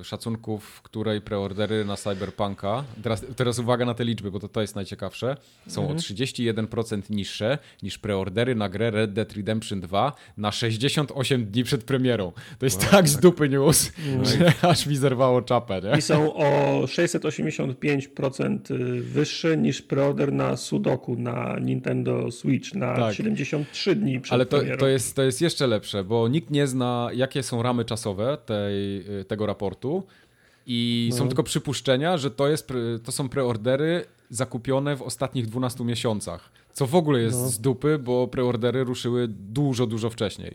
szacunków, 0.02 0.64
w 0.64 0.82
której 0.82 1.20
preordery 1.20 1.84
na 1.84 1.96
Cyberpunka, 1.96 2.84
teraz, 3.02 3.24
teraz 3.36 3.58
uwaga 3.58 3.84
na 3.84 3.94
te 3.94 4.04
liczby, 4.04 4.30
bo 4.30 4.40
to, 4.40 4.48
to 4.48 4.60
jest 4.60 4.74
najciekawsze, 4.76 5.36
są 5.66 5.88
o 5.88 5.94
31% 5.94 7.10
niższe 7.10 7.58
niż 7.82 7.98
preordery 7.98 8.54
na 8.54 8.68
grę 8.68 8.90
Red 8.90 9.12
Dead 9.12 9.32
Redemption 9.32 9.80
2 9.80 10.12
na 10.36 10.52
68 10.52 11.44
dni 11.46 11.64
przed 11.64 11.84
premierą. 11.84 12.32
To 12.58 12.66
jest 12.66 12.90
tak 12.90 13.08
z 13.08 13.16
dupy 13.16 13.48
news, 13.48 13.92
że 14.22 14.52
aż 14.70 14.86
mi 14.86 14.96
zerwało 14.96 15.42
czapę, 15.42 15.80
nie? 15.84 15.98
I 15.98 16.02
są 16.02 16.34
o 16.34 16.82
685% 16.86 18.74
wyższe 19.00 19.56
niż 19.56 19.82
preorder 19.82 20.32
na 20.32 20.56
Sudoku 20.56 21.16
na 21.16 21.58
Nintendo 21.60 22.30
Switch 22.30 22.74
na 22.74 22.96
Tak. 22.96 23.14
73 23.14 23.94
dni 23.96 24.20
przed 24.20 24.32
Ale 24.32 24.46
to, 24.46 24.58
premierą. 24.58 24.78
to, 24.78 24.88
jest, 24.88 25.16
to 25.16 25.22
jest 25.22 25.40
jeszcze 25.40 25.66
lepsze, 25.66 26.04
bo 26.04 26.28
nikt 26.28 26.50
nie 26.50 26.66
zna, 26.66 27.10
jakie 27.14 27.42
są 27.42 27.62
ramy 27.62 27.84
czasowe 27.84 28.38
tej, 28.46 29.10
y, 29.20 29.24
tego 29.24 29.46
raportu. 29.52 30.02
I 30.66 31.08
No. 31.10 31.16
są 31.16 31.26
tylko 31.28 31.42
przypuszczenia, 31.42 32.18
że 32.18 32.30
to, 32.30 32.48
jest, 32.48 32.68
to 33.04 33.12
są 33.12 33.28
preordery 33.28 34.04
zakupione 34.30 34.96
w 34.96 35.02
ostatnich 35.02 35.46
12 35.46 35.84
miesiącach. 35.84 36.50
Co 36.72 36.86
w 36.86 36.94
ogóle 36.94 37.20
jest 37.20 37.40
No. 37.40 37.48
z 37.48 37.58
dupy, 37.60 37.98
bo 37.98 38.28
preordery 38.28 38.84
ruszyły 38.84 39.28
dużo, 39.28 39.86
dużo 39.86 40.10
wcześniej. 40.10 40.54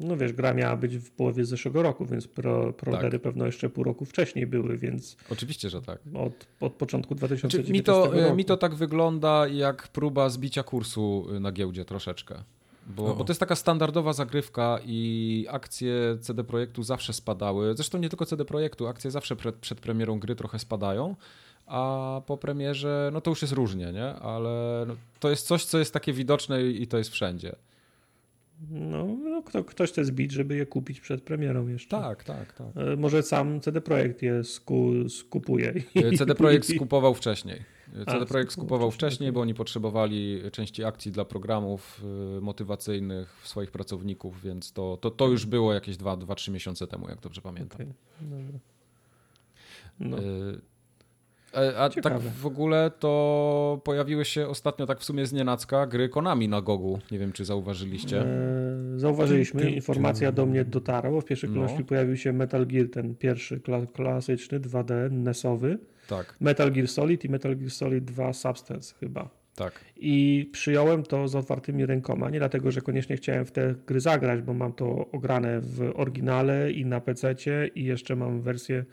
No 0.00 0.16
wiesz, 0.16 0.32
gra 0.32 0.54
miała 0.54 0.76
być 0.76 0.96
w 0.96 1.10
połowie 1.10 1.44
zeszłego 1.44 1.82
roku, 1.82 2.06
więc 2.06 2.28
pro, 2.28 2.72
preordery 2.72 3.10
Tak. 3.18 3.22
pewno 3.22 3.46
jeszcze 3.46 3.68
pół 3.70 3.84
roku 3.84 4.04
wcześniej 4.04 4.46
były, 4.46 4.78
więc 4.78 5.16
Oczywiście, 5.30 5.70
że 5.70 5.82
tak. 5.82 5.98
od, 6.14 6.46
od 6.60 6.72
początku 6.72 7.14
Znaczy, 7.14 7.26
2019 7.36 7.72
mi, 7.72 7.82
to, 7.82 8.20
roku. 8.22 8.36
mi 8.36 8.44
to 8.44 8.56
tak 8.56 8.74
wygląda 8.74 9.48
jak 9.48 9.88
próba 9.88 10.28
zbicia 10.28 10.62
kursu 10.62 11.26
na 11.40 11.52
giełdzie 11.52 11.84
troszeczkę. 11.84 12.34
Bo, 12.86 13.06
O. 13.06 13.14
bo 13.14 13.24
to 13.24 13.30
jest 13.30 13.40
taka 13.40 13.56
standardowa 13.56 14.12
zagrywka 14.12 14.78
i 14.84 15.46
akcje 15.50 16.18
CD 16.20 16.44
Projektu 16.44 16.82
zawsze 16.82 17.12
spadały. 17.12 17.74
Zresztą 17.76 17.98
nie 17.98 18.08
tylko 18.08 18.26
CD 18.26 18.44
Projektu, 18.44 18.86
akcje 18.86 19.10
zawsze 19.10 19.36
przed, 19.36 19.56
przed 19.56 19.80
premierą 19.80 20.18
gry 20.18 20.36
trochę 20.36 20.58
spadają, 20.58 21.16
a 21.66 22.20
po 22.26 22.36
premierze, 22.36 23.10
no 23.12 23.20
to 23.20 23.30
już 23.30 23.42
jest 23.42 23.54
różnie, 23.54 23.92
nie? 23.92 24.14
Ale 24.14 24.84
no, 24.88 24.94
to 25.20 25.30
jest 25.30 25.46
coś, 25.46 25.64
co 25.64 25.78
jest 25.78 25.92
takie 25.92 26.12
widoczne 26.12 26.62
i 26.62 26.86
to 26.86 26.98
jest 26.98 27.10
wszędzie. 27.10 27.56
No, 28.70 29.06
no 29.06 29.42
kto, 29.42 29.64
ktoś 29.64 29.90
chce 29.90 30.04
zbić, 30.04 30.32
żeby 30.32 30.56
je 30.56 30.66
kupić 30.66 31.00
przed 31.00 31.22
premierą 31.22 31.68
jeszcze. 31.68 31.90
Tak, 32.00 32.24
tak, 32.24 32.52
tak. 32.52 32.66
E, 32.76 32.96
Może 32.96 33.22
sam 33.22 33.60
CD 33.60 33.80
Projekt 33.80 34.22
je 34.22 34.44
sku, 34.44 35.08
skupuje. 35.08 35.74
i- 36.12 36.18
CD 36.18 36.34
Projekt 36.34 36.66
skupował 36.76 37.14
wcześniej. 37.14 37.62
CD 37.92 38.12
A, 38.22 38.26
Projekt 38.26 38.52
skupował 38.52 38.90
wcześniej, 38.90 39.32
bo 39.32 39.40
oni 39.40 39.54
potrzebowali 39.54 40.40
części 40.52 40.84
akcji 40.84 41.12
dla 41.12 41.24
programów 41.24 42.02
motywacyjnych 42.40 43.40
swoich 43.44 43.70
pracowników, 43.70 44.42
więc 44.42 44.72
to, 44.72 44.96
to, 44.96 45.10
to 45.10 45.28
już 45.28 45.46
było 45.46 45.72
jakieś 45.74 45.96
2-3 45.96 46.50
miesiące 46.52 46.86
temu, 46.86 47.08
jak 47.08 47.20
dobrze 47.20 47.40
pamiętam. 47.42 47.78
Dobra. 48.20 48.58
No. 50.00 50.16
A, 51.56 51.84
a 51.84 51.88
tak 51.88 52.18
w 52.18 52.46
ogóle 52.46 52.90
to 52.98 53.80
pojawiły 53.84 54.24
się 54.24 54.48
ostatnio 54.48 54.86
tak 54.86 55.00
w 55.00 55.04
sumie 55.04 55.26
z 55.26 55.32
nienacka 55.32 55.86
gry 55.86 56.08
Konami 56.08 56.48
na 56.48 56.60
Gogu. 56.62 56.98
Nie 57.10 57.18
wiem, 57.18 57.32
czy 57.32 57.44
zauważyliście. 57.44 58.20
E, 58.20 58.26
Zauważyliśmy, 58.96 59.70
informacja 59.70 60.32
do 60.32 60.46
mnie 60.46 60.64
dotarła. 60.64 61.20
W 61.20 61.24
pierwszej 61.24 61.50
No. 61.50 61.54
kolejności 61.54 61.84
pojawił 61.84 62.16
się 62.16 62.32
Metal 62.32 62.66
Gear, 62.66 62.86
ten 62.92 63.14
pierwszy 63.14 63.58
kla- 63.60 63.86
klasyczny 63.92 64.60
2D 64.60 65.10
NES-owy. 65.10 65.78
Tak. 66.08 66.36
Metal 66.40 66.72
Gear 66.72 66.88
Solid 66.88 67.24
i 67.24 67.28
Metal 67.28 67.56
Gear 67.56 67.70
Solid 67.70 68.04
2 68.04 68.32
Substance 68.32 68.94
chyba. 69.00 69.28
Tak. 69.54 69.72
I 69.96 70.48
przyjąłem 70.52 71.02
to 71.02 71.28
z 71.28 71.34
otwartymi 71.34 71.86
rękoma. 71.86 72.30
Nie 72.30 72.38
dlatego, 72.38 72.70
że 72.70 72.80
koniecznie 72.80 73.16
chciałem 73.16 73.44
w 73.44 73.52
te 73.52 73.74
gry 73.86 74.00
zagrać, 74.00 74.42
bo 74.42 74.54
mam 74.54 74.72
to 74.72 75.06
ograne 75.12 75.60
w 75.60 75.92
oryginale 75.94 76.72
i 76.72 76.84
na 76.86 77.00
PC 77.00 77.34
i 77.74 77.84
jeszcze 77.84 78.16
mam 78.16 78.40
wersję 78.42 78.84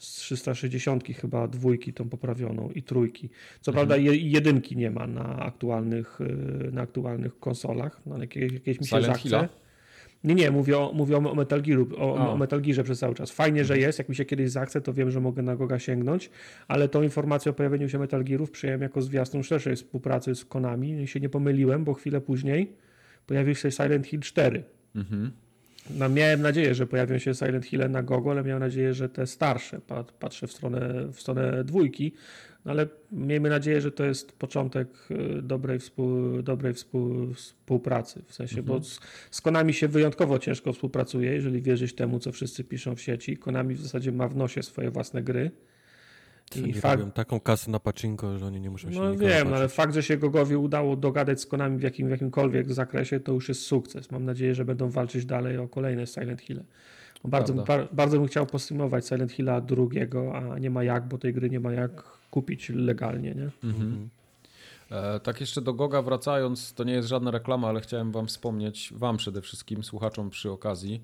z 0.00 0.14
360 0.14 1.04
chyba 1.04 1.48
dwójki 1.48 1.92
tą 1.92 2.08
poprawioną 2.08 2.70
i 2.74 2.82
trójki. 2.82 3.30
Co 3.60 3.72
prawda 3.72 3.96
je, 3.96 4.16
jedynki 4.16 4.76
nie 4.76 4.90
ma 4.90 5.06
na 5.06 5.38
aktualnych, 5.38 6.20
y, 6.20 6.72
na 6.72 6.82
aktualnych 6.82 7.38
konsolach, 7.38 8.00
no, 8.06 8.14
ale 8.14 8.24
jakieś, 8.24 8.52
jakieś 8.52 8.80
mi 8.80 8.86
się 8.86 8.96
Silent 8.96 9.22
zachce. 9.22 9.48
Nie, 10.24 10.34
nie, 10.34 10.50
mówię 10.50 10.78
o, 10.78 10.92
mówię 10.94 11.16
o 11.16 11.34
Metal, 11.34 11.62
Gearu, 11.62 11.88
o, 11.96 12.18
A. 12.18 12.28
o 12.28 12.36
Metal 12.36 12.60
Gearze 12.60 12.84
przez 12.84 12.98
cały 12.98 13.14
czas. 13.14 13.30
Fajnie, 13.30 13.64
że 13.64 13.78
jest, 13.78 13.98
jak 13.98 14.08
mi 14.08 14.16
się 14.16 14.24
kiedyś 14.24 14.50
zachce, 14.50 14.80
to 14.80 14.92
wiem, 14.92 15.10
że 15.10 15.20
mogę 15.20 15.42
na 15.42 15.56
Goga 15.56 15.78
sięgnąć, 15.78 16.30
ale 16.68 16.88
tą 16.88 17.02
informację 17.02 17.50
o 17.50 17.54
pojawieniu 17.54 17.88
się 17.88 17.98
Metal 17.98 18.24
Gearów 18.24 18.50
przyjąłem 18.50 18.82
jako 18.82 19.02
zwiastun 19.02 19.42
szerszej 19.42 19.76
współpracy 19.76 20.34
z 20.34 20.44
Konami 20.44 21.02
i 21.02 21.06
się 21.06 21.20
nie 21.20 21.28
pomyliłem, 21.28 21.84
bo 21.84 21.94
chwilę 21.94 22.20
później 22.20 22.72
pojawił 23.26 23.54
się 23.54 23.70
Silent 23.70 24.06
Hill 24.06 24.20
4. 24.20 24.62
Mhm. 24.94 25.30
No, 25.98 26.08
miałem 26.08 26.42
nadzieję, 26.42 26.74
że 26.74 26.86
pojawią 26.86 27.18
się 27.18 27.34
Silent 27.34 27.66
Hill 27.66 27.90
na 27.90 28.02
Gogo, 28.02 28.30
ale 28.30 28.44
miałem 28.44 28.62
nadzieję, 28.62 28.94
że 28.94 29.08
te 29.08 29.26
starsze. 29.26 29.80
Pat- 29.80 30.12
Patrzę 30.12 30.46
w 30.46 30.52
stronę, 30.52 31.08
w 31.12 31.20
stronę 31.20 31.64
dwójki, 31.64 32.12
no 32.64 32.70
ale 32.70 32.86
miejmy 33.12 33.48
nadzieję, 33.50 33.80
że 33.80 33.92
to 33.92 34.04
jest 34.04 34.32
początek 34.32 34.88
y, 35.10 35.42
dobrej, 35.42 35.78
współ, 35.78 36.42
dobrej 36.42 36.74
współ, 36.74 37.34
współpracy. 37.34 38.22
W 38.26 38.34
sensie, 38.34 38.62
bo 38.62 38.82
z, 38.84 39.00
z 39.30 39.40
Konami 39.40 39.72
się 39.74 39.88
wyjątkowo 39.88 40.38
ciężko 40.38 40.72
współpracuje, 40.72 41.32
jeżeli 41.32 41.62
wierzyć 41.62 41.94
temu, 41.94 42.18
co 42.18 42.32
wszyscy 42.32 42.64
piszą 42.64 42.94
w 42.96 43.00
sieci. 43.00 43.36
Konami 43.36 43.74
w 43.74 43.80
zasadzie 43.80 44.12
ma 44.12 44.28
w 44.28 44.36
nosie 44.36 44.62
swoje 44.62 44.90
własne 44.90 45.22
gry. 45.22 45.50
I 46.56 46.58
I 46.58 46.62
nie 46.62 46.74
fakt, 46.74 47.00
robią 47.00 47.12
taką 47.12 47.40
kasę 47.40 47.70
na 47.70 47.80
paczynko, 47.80 48.38
że 48.38 48.46
oni 48.46 48.60
nie 48.60 48.70
muszą 48.70 48.92
się 48.92 49.00
no 49.00 49.16
wiem, 49.16 49.54
ale 49.54 49.68
fakt, 49.68 49.94
że 49.94 50.02
się 50.02 50.16
Gogowi 50.16 50.56
udało 50.56 50.96
dogadać 50.96 51.40
z 51.40 51.46
Konami 51.46 51.78
w, 51.78 51.82
jakim, 51.82 52.08
w 52.08 52.10
jakimkolwiek 52.10 52.72
zakresie, 52.72 53.20
to 53.20 53.32
już 53.32 53.48
jest 53.48 53.62
sukces. 53.62 54.10
Mam 54.10 54.24
nadzieję, 54.24 54.54
że 54.54 54.64
będą 54.64 54.90
walczyć 54.90 55.24
dalej 55.24 55.58
o 55.58 55.68
kolejne 55.68 56.06
Silent 56.06 56.40
Hill. 56.40 56.62
Bardzo, 57.24 57.54
bar, 57.54 57.88
bardzo 57.92 58.18
bym 58.18 58.26
chciał 58.26 58.46
postreamować 58.46 59.08
Silent 59.08 59.32
Hilla 59.32 59.60
drugiego, 59.60 60.36
a 60.36 60.58
nie 60.58 60.70
ma 60.70 60.84
jak, 60.84 61.08
bo 61.08 61.18
tej 61.18 61.34
gry 61.34 61.50
nie 61.50 61.60
ma 61.60 61.72
jak 61.72 62.02
kupić 62.30 62.68
legalnie, 62.68 63.34
nie? 63.34 63.50
Mhm. 63.64 64.08
E, 64.90 65.20
tak 65.20 65.40
jeszcze 65.40 65.60
do 65.60 65.74
Goga 65.74 66.02
wracając, 66.02 66.74
to 66.74 66.84
nie 66.84 66.92
jest 66.92 67.08
żadna 67.08 67.30
reklama, 67.30 67.68
ale 67.68 67.80
chciałem 67.80 68.12
wam 68.12 68.26
wspomnieć, 68.26 68.92
wam 68.96 69.16
przede 69.16 69.42
wszystkim, 69.42 69.84
słuchaczom 69.84 70.30
przy 70.30 70.50
okazji, 70.50 71.02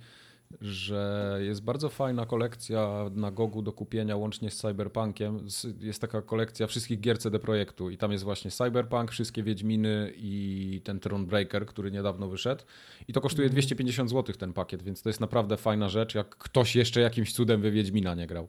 że 0.61 1.39
jest 1.43 1.63
bardzo 1.63 1.89
fajna 1.89 2.27
kolekcja 2.27 3.11
na 3.15 3.31
Gogu 3.31 3.63
do 3.63 3.73
kupienia 3.73 4.17
łącznie 4.17 4.51
z 4.51 4.57
Cyberpunkiem. 4.57 5.47
Jest 5.81 6.01
taka 6.01 6.23
kolekcja 6.23 6.67
wszystkich 6.67 7.01
gier 7.01 7.19
CD 7.19 7.39
Projektu 7.39 7.91
i 7.91 7.97
tam 7.97 8.13
jest 8.13 8.25
właśnie 8.25 8.51
Cyberpunk, 8.51 9.11
wszystkie 9.11 9.43
Wiedźminy 9.43 10.13
i 10.17 10.81
ten 10.85 11.01
Thronebreaker, 11.01 11.67
który 11.67 11.91
niedawno 11.91 12.29
wyszedł. 12.29 12.65
I 13.09 13.13
to 13.13 13.21
kosztuje 13.21 13.51
250 13.51 14.11
zł 14.11 14.37
ten 14.37 14.53
pakiet, 14.53 14.83
więc 14.83 15.03
to 15.03 15.09
jest 15.09 15.21
naprawdę 15.21 15.57
fajna 15.57 15.89
rzecz, 15.89 16.15
jak 16.15 16.29
ktoś 16.29 16.77
jeszcze 16.77 17.01
jakimś 17.01 17.33
cudem 17.33 17.61
we 17.61 17.71
Wiedźmina 17.71 18.15
nie 18.15 18.27
grał. 18.27 18.49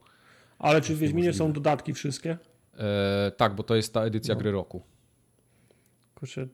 Ale 0.59 0.81
czy 0.81 0.95
w 0.95 0.99
Wiedźminie 0.99 1.33
są 1.33 1.53
dodatki 1.53 1.93
wszystkie? 1.93 2.37
E, 2.77 3.31
tak, 3.37 3.55
bo 3.55 3.63
to 3.63 3.75
jest 3.75 3.93
ta 3.93 4.01
edycja 4.03 4.33
No. 4.33 4.39
gry 4.39 4.51
roku. 4.51 4.81
Kurczę, 6.15 6.47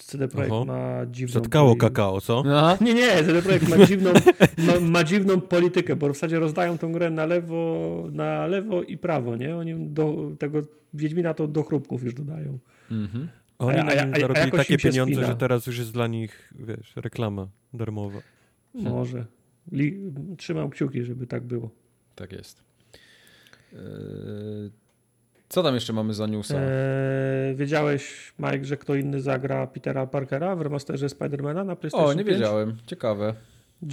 CD 0.00 0.28
Projekt 0.28 0.52
Oho. 0.52 0.64
ma 0.64 1.06
dziwną... 1.10 1.34
Zatkało 1.34 1.72
poli- 1.74 1.78
kakao, 1.80 2.20
co? 2.20 2.42
Nie, 2.80 2.94
nie, 2.94 3.24
CD 3.24 3.42
Projekt 3.42 3.68
ma 3.68 3.86
dziwną, 3.86 4.10
ma, 4.58 4.80
ma 4.80 5.04
dziwną 5.04 5.40
politykę, 5.40 5.96
bo 5.96 6.08
w 6.08 6.12
zasadzie 6.14 6.38
rozdają 6.38 6.78
tą 6.78 6.92
grę 6.92 7.10
na 7.10 7.26
lewo, 7.26 8.04
na 8.12 8.46
lewo 8.46 8.82
i 8.82 8.98
prawo, 8.98 9.36
nie? 9.36 9.56
Oni 9.56 9.74
do 9.88 10.30
tego 10.38 10.62
Wiedźmina 10.94 11.34
to 11.34 11.48
do 11.48 11.62
chrupków 11.62 12.04
już 12.04 12.14
dodają. 12.14 12.58
Mhm. 12.90 13.28
Oni 13.58 13.78
A- 13.78 13.82
a- 13.82 13.84
na 14.06 14.16
a- 14.16 14.20
zarobili 14.20 14.50
takie 14.50 14.78
pieniądze, 14.78 15.14
spina. 15.14 15.26
że 15.28 15.36
teraz 15.36 15.66
już 15.66 15.78
jest 15.78 15.92
dla 15.92 16.06
nich, 16.06 16.52
wiesz, 16.58 16.92
reklama 16.96 17.48
darmowa. 17.74 18.18
Może. 18.74 19.26
Li, 19.72 20.12
trzymam 20.36 20.70
kciuki, 20.70 21.04
żeby 21.04 21.26
tak 21.26 21.42
było. 21.44 21.70
Tak 22.14 22.32
jest. 22.32 22.62
Eee, 23.72 23.78
Co 25.48 25.62
tam 25.62 25.74
jeszcze 25.74 25.92
mamy 25.92 26.14
za 26.14 26.26
newsa? 26.26 26.54
Eee, 26.54 27.54
wiedziałeś, 27.56 28.32
Mike, 28.38 28.64
że 28.64 28.76
kto 28.76 28.94
inny 28.94 29.20
zagra 29.20 29.66
Petera 29.66 30.06
Parkera 30.06 30.56
w 30.56 30.60
remasterze 30.62 31.08
Spidermana 31.08 31.64
na 31.64 31.76
PlayStation 31.76 32.10
o, 32.10 32.12
nie 32.12 32.24
5? 32.24 32.38
wiedziałem. 32.38 32.76
Ciekawe. 32.86 33.34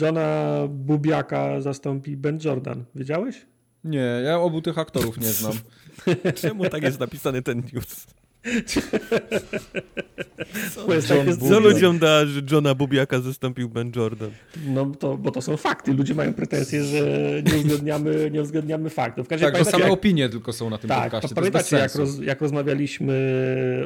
Johna 0.01 0.58
Bubiaka 0.70 1.62
zastąpi 1.62 2.18
Ben 2.18 2.39
Jordan. 2.43 2.84
Wiedziałeś? 2.95 3.45
Nie, 3.84 4.22
ja 4.26 4.39
obu 4.39 4.62
tych 4.62 4.78
aktorów 4.78 5.18
nie 5.18 5.28
znam. 5.28 5.53
Czemu 6.41 6.70
tak 6.70 6.84
jest 6.84 6.99
napisany 6.99 7.41
ten 7.41 7.64
news? 7.74 8.08
Tak, 10.76 11.28
jest, 11.28 11.39
Co 11.39 11.46
Bubiak. 11.46 11.64
ludziom 11.64 12.00
da, 12.00 12.26
że 12.26 12.41
Johna 12.52 12.76
Bubiaka 12.76 13.20
zastąpił 13.20 13.70
Ben 13.70 13.91
Jordan? 13.96 14.32
No 14.68 14.86
to, 14.86 15.18
bo 15.18 15.32
to 15.32 15.41
są 15.41 15.58
fakty. 15.58 15.93
Ludzie 15.93 16.16
mają 16.16 16.34
pretensje, 16.34 16.84
że 16.84 17.02
nie 17.46 17.58
uwzględniamy, 17.58 18.32
nie 18.32 18.41
uwzględniamy 18.41 18.89
faktów. 18.89 19.26
W 19.26 19.30
każdym 19.30 19.48
Tak, 19.48 19.56
że 19.56 19.60
razie 19.60 19.72
same 19.72 19.84
jak, 19.84 19.93
opinie 19.93 20.30
tylko 20.30 20.54
są 20.54 20.70
na 20.70 20.78
tym 20.78 20.88
tak, 20.88 21.04
podcaście. 21.04 21.30
To 21.30 21.36
pamiętacie 21.36 21.78
jak, 21.78 21.96
roz, 21.96 22.20
jak 22.20 22.41
rozmawialiśmy 22.41 23.16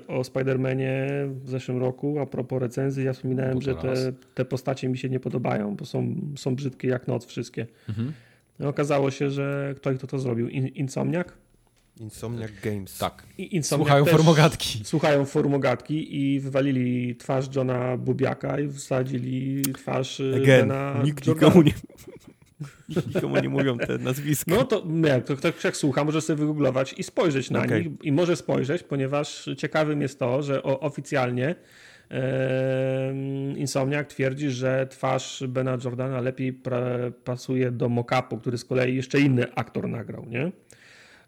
o 0.07 0.21
Spider-Manie 0.21 1.07
w 1.43 1.49
zeszłym 1.49 1.77
roku 1.77 2.19
a 2.19 2.25
propos 2.25 2.61
recenzji, 2.61 3.05
ja 3.05 3.13
wspominałem, 3.13 3.61
że 3.61 3.75
to 3.75 3.81
te, 3.81 4.13
te 4.35 4.45
postacie 4.45 4.89
mi 4.89 4.97
się 4.97 5.09
nie 5.09 5.19
podobają, 5.19 5.75
bo 5.75 5.85
są, 5.85 6.15
są 6.35 6.55
brzydkie 6.55 6.87
jak 6.87 7.07
noc 7.07 7.25
wszystkie. 7.25 7.67
Mhm. 7.89 8.13
No, 8.59 8.69
okazało 8.69 9.11
się, 9.11 9.29
że 9.29 9.73
kto, 9.77 9.93
kto 9.93 10.07
to 10.07 10.19
zrobił? 10.19 10.47
In, 10.49 10.67
Insomniac? 10.67 11.27
Insomniac 11.99 12.51
Games. 12.63 12.97
Tak. 12.97 13.23
I 13.37 13.55
Insomniac 13.55 13.85
Słuchają 13.87 14.05
też- 14.05 14.13
formogatki. 14.13 14.79
Słuchają 14.85 15.25
formogatki 15.25 16.17
i 16.25 16.39
wywalili 16.39 17.15
twarz 17.15 17.55
Johna 17.55 17.97
Bubiaka 17.97 18.59
i 18.59 18.69
wsadzili 18.69 19.61
twarz 19.61 20.19
y, 20.19 20.33
Again, 20.35 20.67
Bena 20.67 21.01
nikt 21.03 21.27
Jordana. 21.27 21.47
nikomu 21.47 21.61
nie, 21.65 21.73
nikomu 23.15 23.39
nie 23.39 23.49
mówią 23.49 23.77
te 23.77 23.97
nazwiska. 23.97 24.51
No 24.55 24.63
to 24.63 24.83
nie, 24.87 25.21
to 25.21 25.35
ktoś 25.35 25.63
jak 25.63 25.77
słucha, 25.77 26.03
może 26.03 26.21
sobie 26.21 26.37
wygooglować 26.39 26.93
i 26.97 27.03
spojrzeć 27.03 27.51
na 27.51 27.63
Okej. 27.63 27.83
nich. 27.83 27.93
I 28.03 28.11
może 28.11 28.35
spojrzeć, 28.35 28.83
ponieważ 28.83 29.49
ciekawym 29.57 30.01
jest 30.01 30.19
to, 30.19 30.43
że 30.43 30.63
o, 30.63 30.79
oficjalnie 30.79 31.55
em, 32.09 33.57
Insomniac 33.57 34.07
twierdzi, 34.09 34.49
że 34.49 34.87
twarz 34.89 35.43
Bena 35.47 35.77
Jordana 35.83 36.21
lepiej 36.21 36.59
pasuje 37.23 37.71
do 37.71 37.89
mock-upu, 37.89 38.39
który 38.39 38.57
z 38.57 38.65
kolei 38.65 38.95
jeszcze 38.95 39.19
inny 39.19 39.53
aktor 39.55 39.89
nagrał, 39.89 40.25
nie? 40.25 40.51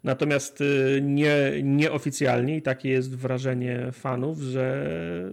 Natomiast 0.04 0.60
y, 0.60 1.00
nie, 1.02 1.36
nieoficjalnie, 1.62 2.56
i 2.56 2.62
takie 2.62 2.88
jest 2.88 3.16
wrażenie 3.16 3.88
fanów, 3.92 4.38
że 4.38 4.86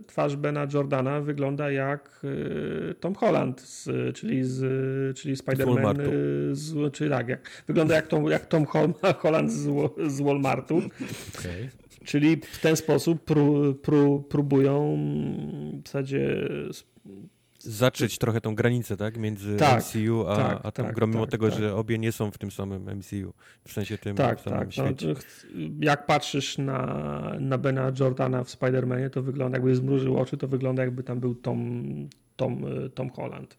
twarz 0.07 0.35
Bena 0.35 0.67
Jordana 0.73 1.21
wygląda 1.21 1.71
jak 1.71 2.21
y, 2.23 2.95
Tom 2.99 3.15
Holland, 3.15 3.61
z, 3.61 3.89
czyli, 4.15 4.43
z, 4.43 5.17
czyli 5.17 5.35
Spider-Man, 5.35 5.99
y, 6.01 6.55
z, 6.55 6.93
czyli 6.93 7.09
tak, 7.09 7.27
jak, 7.29 7.63
wygląda 7.67 7.95
jak 7.95 8.07
Tom, 8.07 8.25
jak 8.25 8.45
Tom 8.45 8.65
Hol- 8.65 8.93
Holland 9.21 9.51
z, 9.51 9.67
z 10.07 10.21
Walmartu, 10.21 10.81
Okay. 11.39 11.69
czyli 12.05 12.37
w 12.51 12.59
ten 12.61 12.75
sposób 12.75 13.23
pró, 13.25 13.73
pró, 13.73 14.19
próbują 14.19 14.97
w 15.83 15.87
zasadzie 15.87 16.49
Zacząć 17.69 18.17
trochę 18.17 18.41
tą 18.41 18.55
granicę, 18.55 18.97
tak? 18.97 19.17
Między 19.17 19.55
Tak, 19.57 19.83
MCU 19.83 20.27
a, 20.27 20.35
tak, 20.35 20.59
a 20.63 20.71
tam 20.71 20.85
tak, 20.85 20.95
gro, 20.95 21.07
mimo 21.07 21.21
tak, 21.25 21.31
tego, 21.31 21.49
tak. 21.49 21.59
że 21.59 21.75
obie 21.75 21.97
nie 21.97 22.11
są 22.11 22.31
w 22.31 22.37
tym 22.37 22.51
samym 22.51 22.97
MCU. 22.97 23.33
W 23.67 23.73
sensie 23.73 23.97
tym 23.97 24.15
Tak, 24.15 24.41
samym 24.41 24.59
tak. 24.59 24.67
No, 24.67 24.83
świecie. 24.85 25.15
ch- 25.15 25.45
jak 25.79 26.05
patrzysz 26.05 26.57
na, 26.57 27.35
na 27.39 27.57
Bena 27.57 27.91
Jordana 27.99 28.43
w 28.43 28.47
Spider-Manie, 28.49 29.09
to 29.09 29.21
wygląda, 29.21 29.57
jakby 29.57 29.75
zmrużył 29.75 30.17
oczy, 30.17 30.37
to 30.37 30.47
wygląda 30.47 30.83
jakby 30.83 31.03
tam 31.03 31.19
był 31.19 31.35
Tom, 31.35 31.83
Tom, 32.35 32.65
y, 32.85 32.89
Tom 32.89 33.09
Holland. 33.09 33.57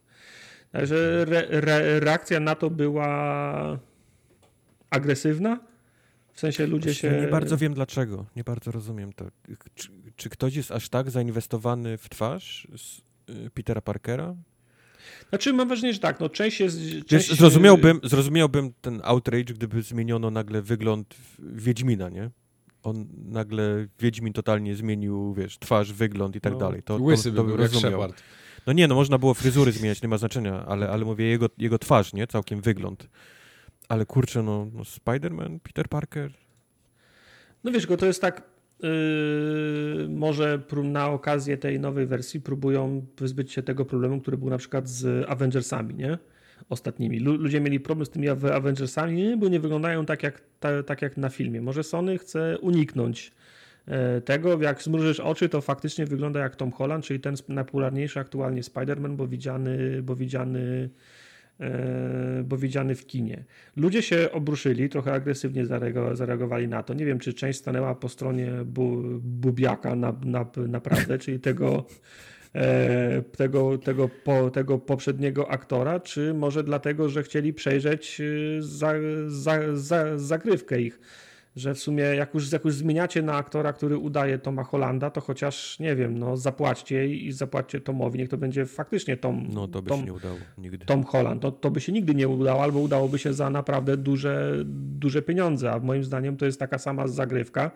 Także 0.73 1.23
re, 1.29 1.49
re, 1.49 2.01
reakcja 2.01 2.41
na 2.41 2.55
to 2.55 2.71
była 2.71 3.79
agresywna. 4.91 5.61
W 6.33 6.41
sensie 6.41 6.67
ludzie 6.67 6.95
się... 6.95 7.11
Nie 7.21 7.29
bardzo 7.29 7.57
wiem 7.57 7.75
dlaczego, 7.75 8.27
nie 8.37 8.45
bardzo 8.45 8.73
rozumiem 8.73 9.13
to. 9.13 9.25
Czy, 9.75 9.89
czy 10.17 10.31
ktoś 10.31 10.57
jest 10.57 10.71
aż 10.71 10.89
tak 10.89 11.11
zainwestowany 11.11 11.99
w 11.99 12.09
twarz 12.09 12.69
Petera 13.55 13.81
Parkera? 13.81 14.35
Znaczy 15.29 15.53
mam 15.53 15.69
wrażenie, 15.69 15.93
że 15.93 15.99
tak, 15.99 16.21
no 16.21 16.29
część 16.29 16.61
jest... 16.61 16.79
Wiesz, 16.81 17.05
Część, 17.07 17.35
zrozumiałbym, 17.39 18.01
zrozumiałbym 18.03 18.73
ten 18.81 19.01
outrage, 19.05 19.55
gdyby 19.55 19.83
zmieniono 19.83 20.31
nagle 20.31 20.63
wygląd 20.63 21.15
Wiedźmina, 21.39 22.09
nie? 22.09 22.31
On 22.83 23.07
nagle, 23.25 23.87
Wiedźmin 24.01 24.33
totalnie 24.33 24.77
zmienił, 24.77 25.35
wiesz, 25.35 25.59
twarz, 25.59 25.93
wygląd 25.93 26.37
i 26.37 26.41
tak 26.41 26.53
No. 26.53 26.59
dalej. 26.59 26.83
To, 26.83 26.97
Łysy 26.97 27.31
to, 27.31 27.37
to 27.37 27.45
by 27.45 27.53
był 27.53 27.63
jak 27.63 27.73
rozumiał. 27.73 28.01
Shepard. 28.01 28.23
No 28.67 28.73
nie, 28.73 28.89
no 28.89 28.95
można 28.95 29.19
było 29.19 29.35
fryzury 29.35 29.73
zmieniać, 29.73 30.03
nie 30.03 30.09
ma 30.09 30.19
znaczenia, 30.19 30.67
ale, 30.67 30.91
ale 30.91 31.05
mówię 31.05 31.25
jego, 31.25 31.47
jego 31.59 31.79
twarz, 31.79 32.13
nie? 32.13 32.27
Całkiem 32.27 32.61
wygląd. 32.61 33.09
Ale 33.89 34.07
kurczę, 34.07 34.43
no, 34.43 34.67
no 34.73 34.83
Spider-Man, 34.83 35.59
Peter 35.61 35.89
Parker, 35.89 36.33
No 37.65 37.71
wiesz, 37.73 37.87
go 37.87 37.97
to 37.97 38.07
jest 38.07 38.21
tak, 38.21 38.43
yy, 38.83 40.09
może 40.09 40.61
na 40.85 41.11
okazję 41.11 41.57
tej 41.57 41.81
nowej 41.81 42.07
wersji 42.07 42.41
próbują 42.41 43.07
wyzbyć 43.19 43.53
się 43.53 43.63
tego 43.63 43.85
problemu, 43.85 44.21
który 44.21 44.37
był 44.37 44.51
na 44.51 44.59
przykład 44.59 44.89
z 44.89 45.31
Avengersami, 45.31 45.95
nie? 45.95 46.19
Ostatnimi. 46.69 47.21
Lu- 47.21 47.37
ludzie 47.37 47.61
mieli 47.61 47.81
problem 47.81 48.07
z 48.07 48.11
tymi 48.11 48.29
Ave- 48.29 48.53
Avengersami, 48.53 49.37
bo 49.37 49.49
nie 49.49 49.61
wyglądają 49.61 50.07
tak 50.07 50.23
jak, 50.23 50.43
ta, 50.61 50.83
tak 50.83 51.03
jak 51.03 51.17
na 51.17 51.29
filmie. 51.29 51.61
Może 51.61 51.83
Sony 51.83 52.19
chce 52.19 52.59
uniknąć 52.59 53.33
e, 53.87 54.21
tego, 54.21 54.63
jak 54.63 54.83
zmrużysz 54.83 55.21
oczy, 55.21 55.49
to 55.49 55.61
faktycznie 55.61 56.07
wygląda 56.07 56.41
jak 56.41 56.57
Tom 56.57 56.73
Holland, 56.73 57.05
czyli 57.05 57.21
ten 57.21 57.35
najpopularniejszy 57.49 58.21
aktualnie 58.21 58.63
Spider-Man, 58.63 59.17
bo 59.17 59.29
widziany, 59.29 60.03
bo 60.03 60.17
widziany 60.17 60.91
bo 62.45 62.57
widziany 62.57 62.95
w 62.95 63.07
kinie. 63.07 63.45
Ludzie 63.77 64.03
się 64.03 64.33
obruszyli, 64.33 64.89
trochę 64.89 65.13
agresywnie 65.13 65.67
zareagowali 66.13 66.69
na 66.69 66.83
to. 66.83 66.95
Nie 66.95 67.07
wiem, 67.07 67.19
czy 67.19 67.35
część 67.35 67.59
stanęła 67.59 67.95
po 67.95 68.09
stronie 68.09 68.51
bu, 68.65 69.03
Bubiaka 69.21 69.95
na, 69.95 70.15
na, 70.25 70.47
naprawdę, 70.69 71.19
czyli 71.19 71.41
tego 71.41 71.85
E, 72.55 73.23
tego, 73.37 73.79
tego, 73.79 74.09
po, 74.25 74.51
tego 74.51 74.79
poprzedniego 74.79 75.51
aktora, 75.51 76.01
czy 76.01 76.35
może 76.35 76.65
dlatego, 76.65 77.09
że 77.09 77.23
chcieli 77.23 77.53
przejrzeć 77.53 78.21
e, 78.21 78.25
za, 78.63 78.93
za, 79.27 79.77
za, 79.77 80.19
zagrywkę 80.19 80.81
ich 80.81 81.01
że 81.57 81.75
w 81.75 81.79
sumie 81.79 82.03
jak 82.03 82.35
już, 82.35 82.53
jak 82.53 82.65
już 82.65 82.75
zmieniacie 82.75 83.23
na 83.23 83.35
aktora, 83.35 83.73
który 83.73 83.99
udaje 83.99 84.39
Toma 84.39 84.65
Hollanda, 84.65 85.11
to 85.11 85.21
chociaż, 85.21 85.79
nie 85.79 85.97
wiem, 85.97 86.19
no 86.19 86.37
zapłaćcie 86.37 87.09
i 87.09 87.33
zapłaćcie 87.33 87.81
Tomowi, 87.81 88.19
niech 88.19 88.29
to 88.29 88.39
będzie 88.39 88.67
faktycznie 88.67 89.17
Tom 89.17 89.47
No 89.53 89.69
to 89.69 89.83
by 89.83 89.89
Tom, 89.89 90.01
się 90.01 90.07
nie 90.07 90.13
udało 90.13 90.37
nigdy. 90.59 90.87
Tom 90.87 91.05
Holland, 91.05 91.43
to, 91.43 91.53
to 91.53 91.71
by 91.71 91.81
się 91.81 91.93
nigdy 91.93 92.15
nie 92.15 92.29
udało, 92.29 92.63
albo 92.63 92.79
udałoby 92.79 93.19
się 93.19 93.33
za 93.33 93.51
naprawdę 93.51 93.97
duże, 93.97 94.55
duże 94.99 95.23
pieniądze, 95.23 95.73
a 95.73 95.79
moim 95.79 96.05
zdaniem 96.05 96.37
to 96.37 96.47
jest 96.47 96.61
taka 96.61 96.79
sama 96.79 97.09
zagrywka, 97.09 97.71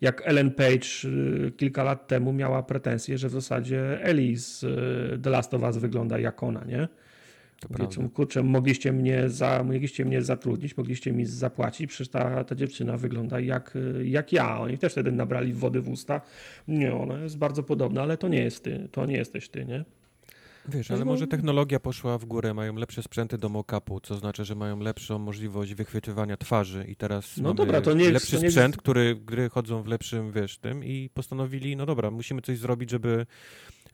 jak 0.00 0.22
Ellen 0.24 0.50
Page 0.50 0.88
y, 1.04 1.52
kilka 1.56 1.82
lat 1.82 2.08
temu 2.08 2.32
miała 2.32 2.62
pretensje, 2.62 3.18
że 3.18 3.28
w 3.28 3.32
zasadzie 3.32 4.02
Ellie 4.02 4.36
z 4.36 4.62
y, 4.62 5.18
The 5.22 5.30
Last 5.30 5.54
of 5.54 5.62
Us 5.62 5.76
wygląda 5.76 6.18
jak 6.18 6.42
ona, 6.42 6.64
nie? 6.64 6.88
Wiecie, 7.70 8.08
kurczę, 8.08 8.42
mogliście 8.42 8.92
mnie, 8.92 9.28
za, 9.28 9.64
mogliście 9.64 10.04
mnie 10.04 10.22
zatrudnić, 10.22 10.76
mogliście 10.76 11.12
mi 11.12 11.26
zapłacić, 11.26 11.86
przecież 11.90 12.08
ta, 12.08 12.44
ta 12.44 12.54
dziewczyna 12.54 12.96
wygląda 12.96 13.40
jak, 13.40 13.78
jak 14.04 14.32
ja. 14.32 14.60
Oni 14.60 14.78
też 14.78 14.92
wtedy 14.92 15.12
nabrali 15.12 15.52
wody 15.52 15.80
w 15.80 15.88
usta. 15.88 16.20
Nie, 16.68 16.94
ona 16.94 17.18
jest 17.18 17.38
bardzo 17.38 17.62
podobna, 17.62 18.02
ale 18.02 18.16
to 18.16 18.28
nie 18.28 18.42
jest 18.42 18.64
ty, 18.64 18.88
to 18.92 19.06
nie 19.06 19.16
jesteś 19.16 19.48
ty, 19.48 19.64
nie? 19.64 19.84
Wiesz, 20.68 20.90
ale 20.90 21.04
może 21.04 21.26
technologia 21.26 21.80
poszła 21.80 22.18
w 22.18 22.24
górę, 22.24 22.54
mają 22.54 22.76
lepsze 22.76 23.02
sprzęty 23.02 23.38
do 23.38 23.48
mock-upu, 23.48 24.00
co 24.02 24.14
znaczy, 24.14 24.44
że 24.44 24.54
mają 24.54 24.80
lepszą 24.80 25.18
możliwość 25.18 25.74
wychwytywania 25.74 26.36
twarzy 26.36 26.84
i 26.88 26.96
teraz 26.96 27.36
no 27.36 27.42
mamy 27.42 27.54
dobra, 27.54 27.80
to 27.80 27.92
nie 27.92 28.10
lepszy 28.10 28.36
to 28.36 28.42
nie 28.42 28.50
sprzęt, 28.50 28.76
który 28.76 29.16
gry 29.16 29.48
chodzą 29.48 29.82
w 29.82 29.86
lepszym, 29.86 30.32
wiesz, 30.32 30.58
tym 30.58 30.84
i 30.84 31.10
postanowili, 31.14 31.76
no 31.76 31.86
dobra, 31.86 32.10
musimy 32.10 32.42
coś 32.42 32.58
zrobić, 32.58 32.90
żeby 32.90 33.26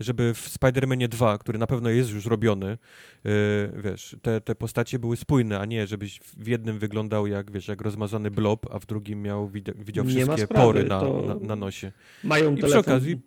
żeby 0.00 0.34
w 0.34 0.58
Spider-Manie 0.58 1.08
2, 1.08 1.38
który 1.38 1.58
na 1.58 1.66
pewno 1.66 1.90
jest 1.90 2.10
już 2.10 2.26
robiony, 2.26 2.78
yy, 3.24 3.32
wiesz, 3.76 4.16
te, 4.22 4.40
te 4.40 4.54
postacie 4.54 4.98
były 4.98 5.16
spójne, 5.16 5.60
a 5.60 5.64
nie 5.64 5.86
żebyś 5.86 6.20
w 6.36 6.48
jednym 6.48 6.78
wyglądał 6.78 7.26
jak, 7.26 7.50
wiesz, 7.50 7.68
jak 7.68 7.80
rozmazany 7.80 8.30
blob, 8.30 8.66
a 8.74 8.78
w 8.78 8.86
drugim 8.86 9.22
miał, 9.22 9.50
widział 9.74 10.04
wszystkie 10.04 10.46
pory 10.46 10.84
na, 10.84 11.02
na, 11.02 11.34
na, 11.34 11.56
nosie. 11.56 11.92
Mają 12.24 12.54
I 12.54 12.60
telefon, 12.60 12.82
przy 12.82 12.90
okazji 12.90 13.20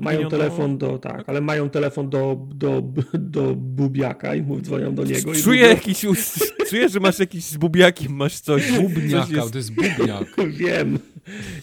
mają 0.00 0.28
telefon 0.28 0.78
do, 0.78 0.98
tak, 0.98 1.28
ale 1.28 1.40
mają 1.40 1.70
telefon 1.70 2.10
do, 2.10 2.46
do, 2.54 2.82
do 3.14 3.54
bubiaka 3.54 4.34
i 4.34 4.42
mów, 4.42 4.62
dzwonią 4.62 4.94
do 4.94 5.04
niego. 5.04 5.32
Czuję 5.34 5.66
jakiś, 5.66 6.06
czuję, 6.68 6.88
że 6.88 7.00
masz 7.00 7.18
jakiś 7.18 7.44
z 7.44 7.56
bubiakiem, 7.56 8.12
masz 8.12 8.40
coś. 8.40 8.72
Bubniaka, 8.80 9.26
coś 9.26 9.36
jest... 9.36 9.52
to 9.52 9.58
jest 9.58 9.74
bubniak. 9.74 10.36
Wiem. 10.58 10.98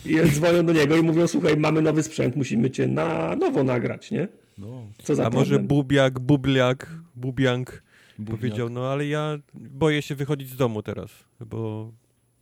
I 0.06 0.16
dzwonią 0.30 0.66
do 0.66 0.74
niego 0.74 0.98
i 0.98 1.02
mówią, 1.02 1.28
słuchaj, 1.28 1.58
mamy 1.58 1.82
nowy 1.82 2.04
sprzęt, 2.04 2.36
musimy 2.36 2.72
cię 2.72 2.88
na 2.88 3.36
nowo 3.36 3.64
nagrać, 3.64 4.12
nie? 4.12 4.28
No. 4.58 4.88
Co 5.04 5.16
za 5.16 5.24
A 5.24 5.30
problem? 5.30 5.42
może 5.42 5.60
bubiak, 5.60 6.20
bubliak, 6.20 6.90
bubiank 7.16 7.84
powiedział, 8.26 8.70
no 8.70 8.92
ale 8.92 9.08
ja 9.08 9.40
boję 9.54 10.02
się 10.02 10.16
wychodzić 10.16 10.50
z 10.50 10.56
domu 10.56 10.84
teraz, 10.84 11.12
bo, 11.40 11.92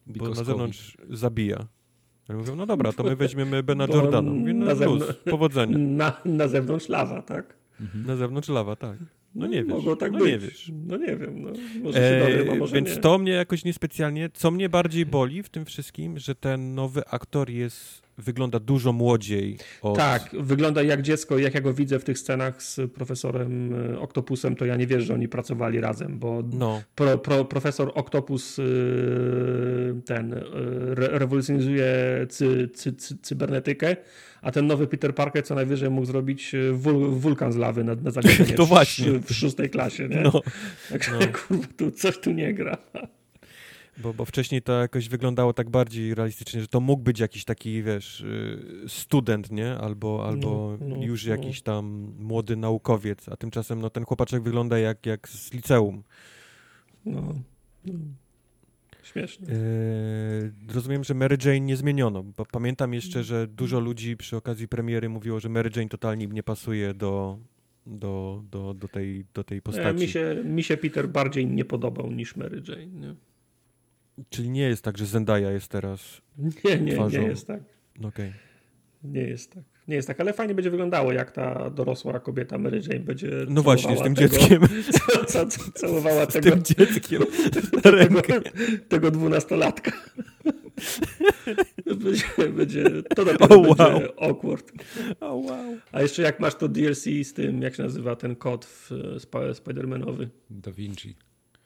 bo 0.08 0.30
na 0.30 0.44
zewnątrz 0.44 0.98
zabija. 1.10 1.68
Ja 2.30 2.36
mówię, 2.36 2.56
no 2.56 2.66
dobra, 2.66 2.94
to 2.94 3.04
my 3.04 3.16
weźmiemy 3.16 3.64
Bena 3.64 3.88
Bo 3.88 3.96
Jordana. 3.96 4.32
No 4.32 4.66
na 4.66 4.76
zewnątrz, 4.76 5.14
powodzenia. 5.14 5.78
Na, 5.78 6.22
na 6.26 6.48
zewnątrz 6.48 6.90
lawa, 6.90 7.22
tak? 7.22 7.56
Mhm. 7.82 8.06
Na 8.06 8.16
zewnątrz 8.16 8.50
lawa, 8.50 8.76
tak. 8.76 8.98
No 9.36 9.48
nie 9.48 9.64
wiesz. 9.64 9.74
Mogło 9.74 9.96
tak 9.96 10.12
no 10.12 10.20
być. 10.20 10.28
nie 10.28 10.40
wiesz. 10.40 10.72
No 10.88 10.98
nie 10.98 11.16
wiem. 11.16 11.42
No, 11.42 11.50
może 11.84 11.98
się 11.98 12.04
e, 12.04 12.38
dowiem, 12.38 12.60
może 12.60 12.76
Więc 12.76 12.96
nie. 12.96 13.02
to 13.02 13.18
mnie 13.18 13.32
jakoś 13.32 13.66
niespecjalnie, 13.66 14.30
co 14.34 14.52
mnie 14.52 14.70
bardziej 14.70 15.06
boli 15.06 15.44
w 15.44 15.50
tym 15.50 15.66
wszystkim, 15.66 16.20
że 16.20 16.36
ten 16.36 16.76
nowy 16.76 17.06
aktor 17.08 17.50
jest 17.50 18.09
wygląda 18.20 18.60
dużo 18.60 18.94
młodziej. 18.94 19.58
Od... 19.82 19.98
Tak, 19.98 20.30
wygląda 20.40 20.84
jak 20.84 21.02
dziecko. 21.02 21.38
Jak 21.38 21.54
ja 21.54 21.62
go 21.62 21.74
widzę 21.74 22.00
w 22.00 22.04
tych 22.04 22.20
scenach 22.20 22.64
z 22.64 22.92
profesorem 22.92 23.74
e, 23.94 24.00
Octopusem, 24.00 24.56
to 24.56 24.66
ja 24.66 24.76
nie 24.76 24.88
wierzę, 24.88 25.06
że 25.06 25.14
oni 25.14 25.28
pracowali 25.28 25.80
razem, 25.80 26.20
bo 26.20 26.44
no. 26.54 26.82
pro, 26.96 27.18
pro, 27.18 27.46
profesor 27.46 27.92
Octopus 27.96 28.60
e, 28.60 28.64
ten 30.06 30.34
e, 30.34 30.40
rewolucjonizuje 30.96 31.86
cy, 32.30 32.70
cy, 32.74 32.94
cy, 32.94 33.18
cybernetykę, 33.22 33.96
a 34.42 34.52
ten 34.52 34.68
nowy 34.68 34.88
Peter 34.88 35.16
Parker 35.16 35.46
co 35.46 35.56
najwyżej 35.56 35.90
mógł 35.90 36.06
zrobić 36.06 36.52
wul, 36.74 37.10
wulkan 37.10 37.52
z 37.52 37.56
lawy 37.56 37.84
na, 37.84 37.96
na 37.96 38.12
to 38.58 38.66
właśnie. 38.66 39.12
W, 39.12 39.26
w 39.26 39.34
szóstej 39.34 39.70
klasie. 39.70 40.08
Nie? 40.08 40.22
No. 40.22 40.42
Także 40.90 41.12
no. 41.12 41.20
kurwa, 41.48 41.68
tu 41.78 41.92
coś 41.92 42.20
tu 42.20 42.32
nie 42.32 42.54
gra. 42.54 42.78
Bo, 44.00 44.14
bo 44.14 44.26
wcześniej 44.26 44.62
to 44.62 44.80
jakoś 44.80 45.10
wyglądało 45.10 45.54
tak 45.54 45.70
bardziej 45.70 46.16
realistycznie, 46.16 46.62
że 46.62 46.68
to 46.68 46.80
mógł 46.80 47.04
być 47.04 47.20
jakiś 47.20 47.46
taki, 47.46 47.84
wiesz, 47.84 48.22
y, 48.22 48.84
student, 48.88 49.52
nie? 49.52 49.78
Albo, 49.78 50.28
albo 50.28 50.78
no, 50.82 50.88
no, 50.88 51.06
już 51.06 51.26
no. 51.26 51.32
jakiś 51.32 51.62
tam 51.62 52.14
młody 52.20 52.56
naukowiec, 52.56 53.30
a 53.30 53.38
tymczasem 53.38 53.82
no, 53.82 53.90
ten 53.90 54.06
chłopaczek 54.06 54.44
wygląda 54.44 54.80
jak, 54.80 55.06
jak 55.06 55.30
z 55.30 55.54
liceum. 55.54 56.04
No, 57.06 57.34
no. 57.86 57.94
Śmiesznie. 59.04 59.48
Yy, 59.48 60.74
rozumiem, 60.74 61.04
że 61.04 61.14
Mary 61.14 61.38
Jane 61.46 61.60
nie 61.60 61.78
zmieniono, 61.78 62.24
bo 62.24 62.46
pamiętam 62.46 62.94
jeszcze, 62.94 63.24
że 63.24 63.48
dużo 63.48 63.80
ludzi 63.80 64.18
przy 64.18 64.38
okazji 64.38 64.68
premiery 64.68 65.10
mówiło, 65.10 65.40
że 65.40 65.50
Mary 65.50 65.70
Jane 65.76 65.90
totalnie 65.90 66.28
nie 66.28 66.44
pasuje 66.44 66.94
do, 66.94 67.40
do, 67.86 68.44
do, 68.52 68.74
do, 68.74 68.88
tej, 68.88 69.26
do 69.34 69.44
tej 69.44 69.62
postaci. 69.62 70.00
mi, 70.00 70.08
się, 70.08 70.42
mi 70.46 70.64
się 70.64 70.78
Peter 70.78 71.10
bardziej 71.10 71.48
nie 71.48 71.66
podobał 71.66 72.12
niż 72.12 72.36
Mary 72.36 72.62
Jane. 72.68 72.88
Nie? 72.88 73.16
Czyli 74.30 74.50
nie 74.50 74.62
jest 74.62 74.84
tak, 74.84 74.98
że 74.98 75.06
Zendaya 75.06 75.52
jest 75.52 75.68
teraz. 75.68 76.22
Nie, 76.66 76.80
nie, 76.80 76.94
twarzą... 76.94 77.22
nie 77.22 77.28
jest 77.28 77.48
tak. 77.48 77.62
Okay. 78.04 78.34
Nie 79.04 79.22
jest 79.22 79.54
tak. 79.54 79.64
Nie 79.88 79.96
jest 79.96 80.08
tak, 80.08 80.20
ale 80.20 80.34
fajnie 80.34 80.56
będzie 80.56 80.70
wyglądało, 80.72 81.12
jak 81.12 81.32
ta 81.32 81.70
dorosła 81.70 82.20
kobieta 82.20 82.58
Mary 82.58 82.82
Jane 82.88 83.00
będzie. 83.00 83.30
No 83.50 83.64
właśnie, 83.64 83.98
z 83.98 84.02
tym 84.02 84.16
tego, 84.16 84.38
dzieckiem. 84.38 84.62
Co, 85.28 85.46
co, 85.46 85.72
całowała 85.72 86.26
z 86.26 86.34
tego. 86.34 86.52
tym 86.52 86.64
dzieckiem. 86.64 87.24
Tego, 87.84 88.22
tego 88.88 89.12
dwunastolatka. 89.12 89.92
będzie, 91.86 92.24
będzie, 92.56 92.84
to 93.16 93.26
dopiero 93.26 93.56
oh, 93.56 93.56
wow. 93.56 93.76
będzie 93.76 94.22
awkward. 94.22 94.72
Oh, 95.20 95.36
wow. 95.36 95.78
A 95.92 96.02
jeszcze 96.02 96.22
jak 96.22 96.40
masz 96.40 96.56
to 96.56 96.68
DLC 96.68 97.04
z 97.24 97.34
tym, 97.34 97.62
jak 97.62 97.76
się 97.76 97.84
nazywa 97.84 98.16
ten 98.16 98.36
kod 98.36 98.66
w 98.66 98.92
Spider-Manowy? 99.54 100.28
Da 100.50 100.72
Vinci. 100.72 101.16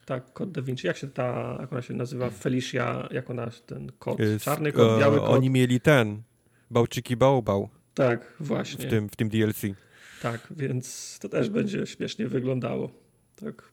Tak, 0.06 0.32
kod 0.32 0.52
Da 0.52 0.62
Vinci. 0.62 0.86
Jak 0.86 0.96
się 0.96 1.08
ta, 1.08 1.58
jak 1.60 1.72
ona 1.72 1.82
się 1.82 1.94
nazywa? 1.94 2.30
Felicia, 2.30 3.08
jak 3.10 3.30
ona, 3.30 3.50
ten 3.66 3.92
kod, 3.98 4.18
czarny 4.40 4.72
kod, 4.72 5.00
biały 5.00 5.18
kod. 5.18 5.28
Oni 5.28 5.50
mieli 5.50 5.80
ten, 5.80 6.22
bałczyki 6.70 7.16
bałbał. 7.16 7.68
Tak, 7.94 8.34
właśnie. 8.40 8.86
W 8.86 8.90
tym, 8.90 9.08
w 9.08 9.16
tym 9.16 9.28
DLC. 9.28 9.62
Tak, 10.22 10.48
więc 10.50 11.18
to 11.20 11.28
też 11.28 11.50
będzie 11.50 11.86
śmiesznie 11.86 12.28
wyglądało. 12.28 12.90
Tak. 13.36 13.72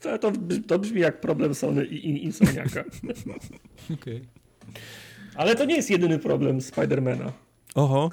To, 0.00 0.18
to, 0.18 0.32
to 0.66 0.78
brzmi 0.78 1.00
jak 1.00 1.20
problem 1.20 1.54
Sony 1.54 1.86
i, 1.86 2.06
i 2.06 2.24
Insomniaka. 2.24 2.84
Okay. 3.94 4.20
Ale 5.34 5.56
to 5.56 5.64
nie 5.64 5.76
jest 5.76 5.90
jedyny 5.90 6.18
problem 6.18 6.60
Spidermana. 6.60 7.32
Oho. 7.74 8.10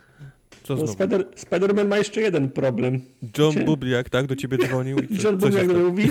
Co 0.64 0.76
no, 0.76 0.88
Spider, 0.88 1.26
Spider-Man 1.36 1.88
ma 1.88 1.98
jeszcze 1.98 2.22
jeden 2.22 2.50
problem. 2.50 3.02
John 3.38 3.54
Cię... 3.54 3.64
Bubliak, 3.64 4.10
tak? 4.10 4.28
Do 4.28 4.36
ciebie 4.36 4.58
dzwonił. 4.58 5.00
I 5.00 5.18
co, 5.18 5.28
John 5.28 5.38
Bubliak 5.38 5.68
mówi, 5.68 6.10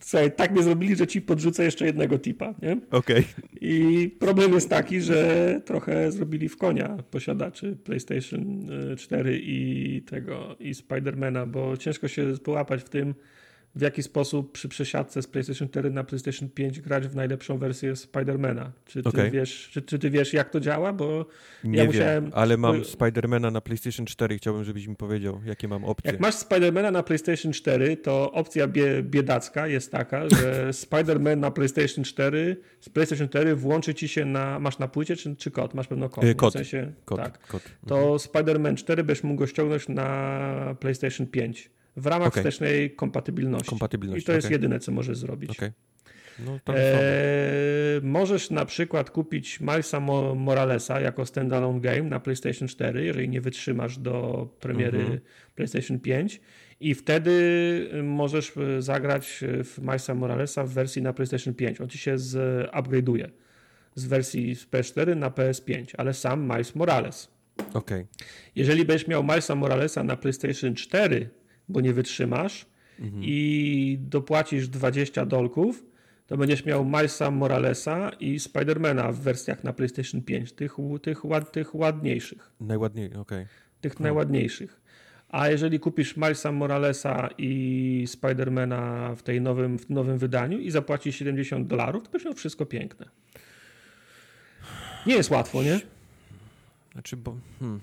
słuchaj, 0.00 0.32
tak 0.32 0.52
mnie 0.52 0.62
zrobili, 0.62 0.96
że 0.96 1.06
ci 1.06 1.22
podrzucę 1.22 1.64
jeszcze 1.64 1.86
jednego 1.86 2.18
tipa, 2.18 2.54
nie? 2.62 2.72
Okej. 2.90 3.18
Okay. 3.18 3.24
I 3.60 4.10
problem 4.18 4.52
jest 4.52 4.70
taki, 4.70 5.00
że 5.00 5.60
trochę 5.64 6.12
zrobili 6.12 6.48
w 6.48 6.56
konia 6.56 6.96
posiadaczy 7.10 7.76
PlayStation 7.84 8.66
4 8.98 9.30
e, 9.30 9.36
i 9.36 10.02
tego, 10.02 10.56
i 10.60 10.74
Spidermana, 10.74 11.46
bo 11.46 11.76
ciężko 11.76 12.08
się 12.08 12.34
połapać 12.44 12.82
w 12.82 12.88
tym, 12.88 13.14
w 13.76 13.80
jaki 13.80 14.02
sposób 14.02 14.52
przy 14.52 14.68
przesiadce 14.68 15.22
z 15.22 15.26
PlayStation 15.26 15.68
4 15.68 15.90
na 15.90 16.04
PlayStation 16.04 16.48
5 16.48 16.80
grać 16.80 17.08
w 17.08 17.16
najlepszą 17.16 17.58
wersję 17.58 17.96
Spidermana. 17.96 18.72
Czy 18.86 19.02
ty, 19.02 19.08
okay. 19.08 19.30
wiesz, 19.30 19.68
czy, 19.72 19.82
czy, 19.82 19.98
ty 19.98 20.10
wiesz, 20.10 20.32
jak 20.32 20.50
to 20.50 20.60
działa? 20.60 20.92
Bo 20.92 21.26
nie 21.64 21.78
ja 21.78 21.84
musiałem... 21.84 22.30
ale 22.34 22.56
mam 22.56 22.84
Spidermana 22.84 23.50
na 23.50 23.60
PlayStation 23.60 24.06
4 24.06 24.38
chciałbym, 24.38 24.64
żebyś 24.64 24.86
mi 24.86 24.96
powiedział, 24.96 25.40
jakie 25.46 25.68
mam 25.68 25.84
opcje. 25.84 26.10
Jak 26.10 26.20
masz 26.20 26.34
Spidermana 26.34 26.90
na 26.90 27.02
PlayStation 27.02 27.52
4, 27.52 27.96
to 27.96 28.32
opcja 28.32 28.68
bie, 28.68 29.02
biedacka 29.02 29.66
jest 29.66 29.92
taka, 29.92 30.28
że 30.28 30.72
Spiderman 30.82 31.40
na 31.40 31.50
PlayStation 31.50 32.04
4 32.04 32.56
z 32.80 32.88
PlayStation 32.88 33.28
4 33.28 33.56
włączy 33.56 33.94
ci 33.94 34.08
się 34.08 34.24
na... 34.24 34.58
Masz 34.58 34.78
na 34.78 34.88
płycie 34.88 35.16
czy, 35.16 35.36
czy 35.36 35.50
kod? 35.50 35.74
Masz 35.74 35.86
pewno 35.86 36.08
kod. 36.08 36.24
Yy, 36.24 36.34
kod. 36.34 36.50
W 36.50 36.56
sensie, 36.56 36.92
kod, 37.04 37.18
tak. 37.18 37.46
kod. 37.46 37.62
To 37.86 37.98
mhm. 37.98 38.18
Spider-Man 38.18 38.74
4 38.74 39.04
byś 39.04 39.22
mógł 39.22 39.38
go 39.38 39.46
ściągnąć 39.46 39.88
na 39.88 40.76
PlayStation 40.80 41.26
5 41.26 41.70
w 41.96 42.06
ramach 42.06 42.28
okay. 42.28 42.42
wstecznej 42.42 42.90
kompatybilności. 42.90 43.70
kompatybilności. 43.70 44.22
I 44.22 44.26
to 44.26 44.32
jest 44.32 44.50
jedyne, 44.50 44.80
co 44.80 44.92
możesz 44.92 45.18
zrobić. 45.18 45.50
Okay. 45.50 45.72
No, 46.38 46.74
E, 46.74 48.00
są. 48.00 48.06
możesz 48.06 48.50
na 48.50 48.64
przykład 48.64 49.10
kupić 49.10 49.60
Milesa 49.60 50.00
Mo- 50.00 50.34
Moralesa 50.34 51.00
jako 51.00 51.26
standalone 51.26 51.80
game 51.80 52.02
na 52.02 52.20
PlayStation 52.20 52.68
4, 52.68 53.04
jeżeli 53.04 53.28
nie 53.28 53.40
wytrzymasz 53.40 53.98
do 53.98 54.48
premiery 54.60 54.98
Mhm. 54.98 55.20
PlayStation 55.54 56.00
5 56.00 56.40
i 56.80 56.94
wtedy 56.94 57.32
możesz 58.02 58.52
e, 58.56 58.82
zagrać 58.82 59.40
w 59.64 59.78
Milesa 59.78 60.14
Moralesa 60.14 60.64
w 60.64 60.70
wersji 60.70 61.02
na 61.02 61.12
PlayStation 61.12 61.54
5. 61.54 61.80
On 61.80 61.88
ci 61.88 61.98
się 61.98 62.16
upgrade'uje 62.72 63.28
z 63.94 64.06
wersji 64.06 64.54
z 64.56 64.66
PS4 64.66 65.16
na 65.16 65.30
PS5, 65.30 65.84
ale 65.98 66.14
sam 66.14 66.42
Miles 66.42 66.74
Morales. 66.74 67.30
Okej. 67.74 68.06
Jeżeli 68.56 68.84
będziesz 68.84 69.08
miał 69.08 69.22
Milesa 69.22 69.54
Moralesa 69.54 70.04
na 70.04 70.16
PlayStation 70.16 70.74
4, 70.74 71.28
bo 71.68 71.80
nie 71.80 71.92
wytrzymasz 71.92 72.66
Mhm. 73.00 73.22
i 73.24 73.98
dopłacisz 74.00 74.68
20 74.68 75.26
dolków, 75.26 75.84
to 76.26 76.36
będziesz 76.36 76.64
miał 76.64 76.84
Milesa 76.84 77.30
Moralesa 77.30 78.10
i 78.20 78.40
Spidermana 78.40 79.12
w 79.12 79.20
wersjach 79.20 79.64
na 79.64 79.72
PlayStation 79.72 80.22
5, 80.22 80.52
tych, 80.52 80.76
tych, 81.02 81.24
ład, 81.24 81.52
tych 81.52 81.74
ładniejszych, 81.74 82.52
Najładniej, 82.60 83.14
okej. 83.14 83.46
tych 83.80 84.00
najładniejszych. 84.00 84.80
A 85.28 85.48
jeżeli 85.48 85.80
kupisz 85.80 86.16
Milesa 86.16 86.52
Moralesa 86.52 87.28
i 87.38 88.04
Spidermana 88.06 89.14
w 89.14 89.22
tej 89.22 89.40
nowym, 89.40 89.78
w 89.78 89.90
nowym 89.90 90.18
wydaniu 90.18 90.58
i 90.58 90.70
zapłacisz 90.70 91.16
70 91.16 91.66
dolarów, 91.66 92.02
to 92.04 92.10
będziesz 92.10 92.24
miał 92.24 92.34
wszystko 92.34 92.66
piękne. 92.66 93.08
Nie 95.06 95.14
jest 95.14 95.30
łatwo, 95.30 95.62
nie? 95.62 95.80
Znaczy, 96.92 97.16
bo... 97.16 97.36
Hmm. 97.60 97.80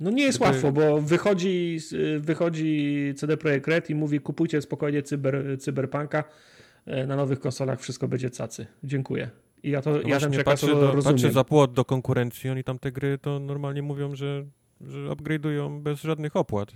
No 0.00 0.10
nie 0.10 0.22
jest 0.22 0.38
Gdyby- 0.38 0.52
łatwo, 0.52 0.72
bo 0.72 1.00
wychodzi, 1.00 1.78
wychodzi 2.18 3.12
CD 3.16 3.36
Projekt 3.36 3.68
Red 3.68 3.90
i 3.90 3.94
mówi 3.94 4.20
kupujcie 4.20 4.62
spokojnie 4.62 5.02
cyber, 5.02 5.44
Cyberpunka, 5.58 6.24
e, 6.86 7.06
na 7.06 7.16
nowych 7.16 7.40
konsolach 7.40 7.80
wszystko 7.80 8.08
będzie 8.08 8.30
cacy. 8.30 8.66
Dziękuję. 8.84 9.30
I 9.62 9.70
ja 9.70 9.82
to 9.82 9.90
No 9.90 10.00
ja 10.08 10.16
przekaz 10.18 10.44
patrzę, 10.44 10.66
do, 10.66 10.92
rozumiem. 10.92 11.02
patrzę 11.16 11.32
za 11.32 11.44
płot 11.44 11.72
do 11.72 11.84
konkurencji, 11.84 12.50
oni 12.50 12.64
tam 12.64 12.78
te 12.78 12.92
gry 12.92 13.18
to 13.18 13.38
normalnie 13.38 13.82
mówią, 13.82 14.14
że, 14.16 14.44
że 14.80 14.98
upgrade'ują 15.08 15.80
bez 15.80 16.00
żadnych 16.00 16.36
opłat. 16.36 16.72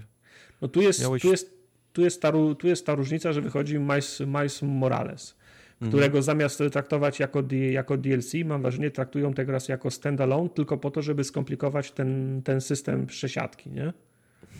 No 0.62 0.68
tu 0.68 0.82
jest, 0.82 1.02
Miałeś- 1.02 1.22
tu 1.22 1.30
jest, 1.30 1.54
tu 1.92 2.02
jest, 2.02 2.22
ta, 2.22 2.32
tu 2.58 2.66
jest 2.68 2.86
ta 2.86 2.94
różnica, 2.94 3.32
że 3.32 3.40
wychodzi 3.42 3.78
Miles, 3.78 4.20
Miles 4.20 4.62
Morales. 4.62 5.36
Którego 5.80 6.22
zamiast 6.22 6.62
traktować 6.72 7.20
jako, 7.20 7.42
jako 7.70 7.96
DLC, 7.96 8.34
mam 8.44 8.62
wrażenie, 8.62 8.90
traktują 8.90 9.34
teraz 9.34 9.68
jako 9.68 9.90
standalone, 9.90 10.48
tylko 10.48 10.76
po 10.76 10.90
to, 10.90 11.02
żeby 11.02 11.24
skomplikować 11.24 11.92
ten, 11.92 12.42
ten 12.44 12.60
system 12.60 13.06
przesiadki, 13.06 13.70
nie? 13.70 13.92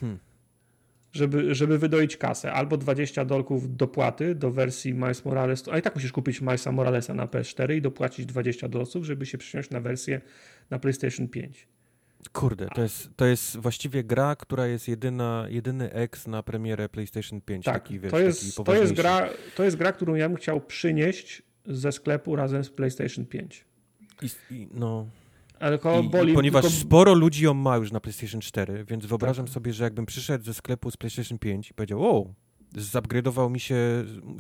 Hmm. 0.01 0.19
Żeby, 1.13 1.55
żeby 1.55 1.79
wydoić 1.79 2.17
kasę. 2.17 2.53
Albo 2.53 2.77
20 2.77 3.25
dolków 3.25 3.77
dopłaty 3.77 4.35
do 4.35 4.51
wersji 4.51 4.95
Miles 4.95 5.25
Morales, 5.25 5.69
a 5.69 5.79
i 5.79 5.83
tak 5.83 5.95
musisz 5.95 6.13
kupić 6.13 6.41
Milesa 6.41 6.73
Moralesa 6.73 7.15
na 7.15 7.27
PS4 7.27 7.77
i 7.77 7.83
dopłacić 7.83 8.27
20 8.27 8.69
dolców, 8.69 9.05
żeby 9.05 9.27
się 9.27 9.39
przesiąść 9.39 9.71
na 9.71 9.81
wersję 9.81 10.21
na 10.71 10.79
PlayStation 10.79 11.29
5. 11.29 11.69
Kurde, 12.33 12.69
to 12.75 12.83
jest, 12.83 13.09
to 13.17 13.27
jest 13.27 13.57
właściwie 13.57 14.05
gra, 14.05 14.37
która 14.37 14.67
jest 14.67 14.89
jedyna, 14.89 15.47
jedyny 15.49 15.93
ex 15.93 16.27
na 16.27 16.43
premierę 16.43 16.89
PlayStation 16.89 17.41
5. 17.41 17.65
Tak, 17.65 17.83
taki, 17.83 18.01
wiesz, 18.01 18.11
to, 18.11 18.19
jest, 18.19 18.57
to, 18.65 18.75
jest 18.75 18.93
gra, 18.93 19.29
to 19.57 19.65
jest 19.65 19.77
gra, 19.77 19.93
którą 19.93 20.15
ja 20.15 20.29
bym 20.29 20.37
chciał 20.39 20.61
przynieść 20.61 21.43
ze 21.67 21.93
sklepu 21.93 22.37
razem 22.37 22.65
z 22.65 22.71
PlayStation 22.71 23.27
5. 23.27 23.65
I, 24.23 24.27
i, 24.55 24.69
no, 24.75 25.07
Ale 25.61 25.79
ko- 25.79 26.01
i, 26.01 26.09
boli, 26.09 26.35
ponieważ 26.35 26.63
tylko- 26.65 26.77
sporo 26.77 27.15
ludzi 27.15 27.45
ją 27.45 27.55
ma 27.55 27.77
już 27.77 27.93
na 27.93 28.01
PlayStation 28.01 28.41
4, 28.41 28.85
więc 28.85 29.07
wyobrażam 29.07 29.47
Tak. 29.47 29.55
sobie, 29.55 29.73
że 29.73 29.85
jakbym 29.85 30.07
przyszedł 30.07 30.45
ze 30.45 30.55
sklepu 30.55 30.91
z 30.91 30.97
PlayStation 30.97 31.39
5 31.39 31.71
i 31.71 31.75
powiedział, 31.75 32.05
o, 32.17 32.35
zupgrade'ował 32.77 33.51
mi 33.51 33.61
się 33.61 33.77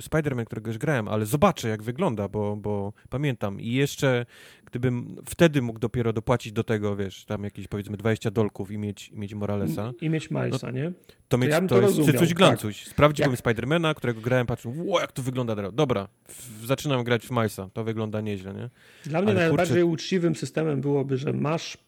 Spider-Man, 0.02 0.44
którego 0.44 0.70
już 0.70 0.78
grałem, 0.78 1.08
ale 1.08 1.26
zobaczę 1.26 1.68
jak 1.68 1.82
wygląda, 1.82 2.28
bo, 2.28 2.56
bo 2.56 2.92
pamiętam. 3.10 3.60
I 3.60 3.72
jeszcze 3.72 4.26
gdybym 4.66 5.16
wtedy 5.26 5.62
mógł 5.62 5.78
dopiero 5.78 6.12
dopłacić 6.12 6.52
do 6.52 6.64
tego, 6.64 6.96
wiesz, 6.96 7.24
tam 7.24 7.44
jakieś 7.44 7.68
powiedzmy 7.68 7.96
20 7.96 8.30
dolków 8.30 8.70
i 8.70 8.78
mieć, 8.78 9.08
i 9.08 9.18
mieć 9.18 9.34
Moralesa, 9.34 9.92
i 10.00 10.10
mieć 10.10 10.30
Milesa, 10.30 10.70
nie? 10.70 10.92
to, 11.28 11.38
mieć, 11.38 11.50
ja 11.50 11.60
to, 11.60 11.66
to 11.68 11.74
jest 11.74 11.86
rozumiał, 11.86 12.12
cycuś 12.12 12.28
tak. 12.28 12.36
glancuś. 12.38 12.84
Sprawdziłbym 12.86 13.32
Jak- 13.32 13.38
Spidermana, 13.38 13.94
którego 13.94 14.20
grałem, 14.20 14.46
patrzę, 14.46 14.68
ło, 14.76 15.00
jak 15.00 15.12
to 15.12 15.22
wygląda 15.22 15.56
teraz. 15.56 15.74
Dobra, 15.74 16.08
w, 16.28 16.66
zaczynam 16.66 17.04
grać 17.04 17.26
w 17.26 17.30
Milesa, 17.30 17.68
to 17.72 17.84
wygląda 17.84 18.20
nieźle, 18.20 18.54
nie? 18.54 18.70
Dla 19.04 19.22
mnie 19.22 19.30
Ale 19.30 19.40
najbardziej 19.40 19.76
kurczę- 19.82 19.92
uczciwym 19.92 20.34
systemem 20.36 20.80
byłoby, 20.80 21.16
że 21.16 21.32
masz 21.32 21.78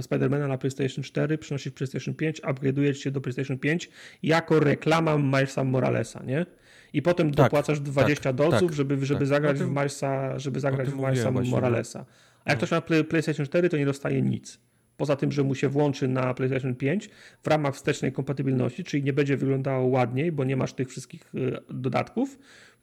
Spidermana 0.00 0.48
na 0.48 0.58
PlayStation 0.58 1.04
4, 1.04 1.38
przynosisz 1.38 1.72
PlayStation 1.72 2.14
5, 2.14 2.42
upgrade'ujesz 2.42 2.94
się 2.94 3.10
do 3.10 3.20
PlayStation 3.20 3.58
5 3.58 3.90
jako 4.22 4.60
reklama 4.60 5.18
Milesa 5.18 5.64
Moralesa, 5.64 6.22
nie? 6.22 6.46
I 6.92 7.02
potem 7.02 7.30
Tak, 7.30 7.44
dopłacasz 7.44 7.80
20 7.80 8.22
tak, 8.22 8.36
dolców, 8.36 8.68
tak, 8.68 8.72
żeby, 8.72 9.06
żeby 9.06 9.18
tak. 9.20 9.28
zagrać 9.28 9.58
tym- 9.58 9.66
w 9.66 9.70
Milesa, 9.70 10.38
żeby 10.38 10.60
zagrać 10.60 10.88
w 10.88 10.96
Milesa 10.96 11.30
no. 11.30 11.42
Moralesa. 11.42 12.04
A 12.44 12.50
jak 12.50 12.58
ktoś 12.58 12.70
ma 12.70 12.80
play, 12.80 13.04
PlayStation 13.04 13.46
4, 13.46 13.68
to 13.68 13.76
nie 13.76 13.86
dostaje 13.86 14.22
nic. 14.22 14.58
Poza 14.96 15.16
tym, 15.16 15.32
że 15.32 15.42
mu 15.42 15.54
się 15.54 15.68
włączy 15.68 16.08
na 16.08 16.34
PlayStation 16.34 16.74
5 16.74 17.10
w 17.42 17.46
ramach 17.46 17.74
wstecznej 17.74 18.12
kompatybilności, 18.12 18.84
czyli 18.84 19.02
nie 19.02 19.12
będzie 19.12 19.36
wyglądało 19.36 19.86
ładniej, 19.86 20.32
bo 20.32 20.44
nie 20.44 20.56
masz 20.56 20.72
tych 20.72 20.88
wszystkich 20.88 21.34
y, 21.34 21.58
dodatków, 21.70 22.38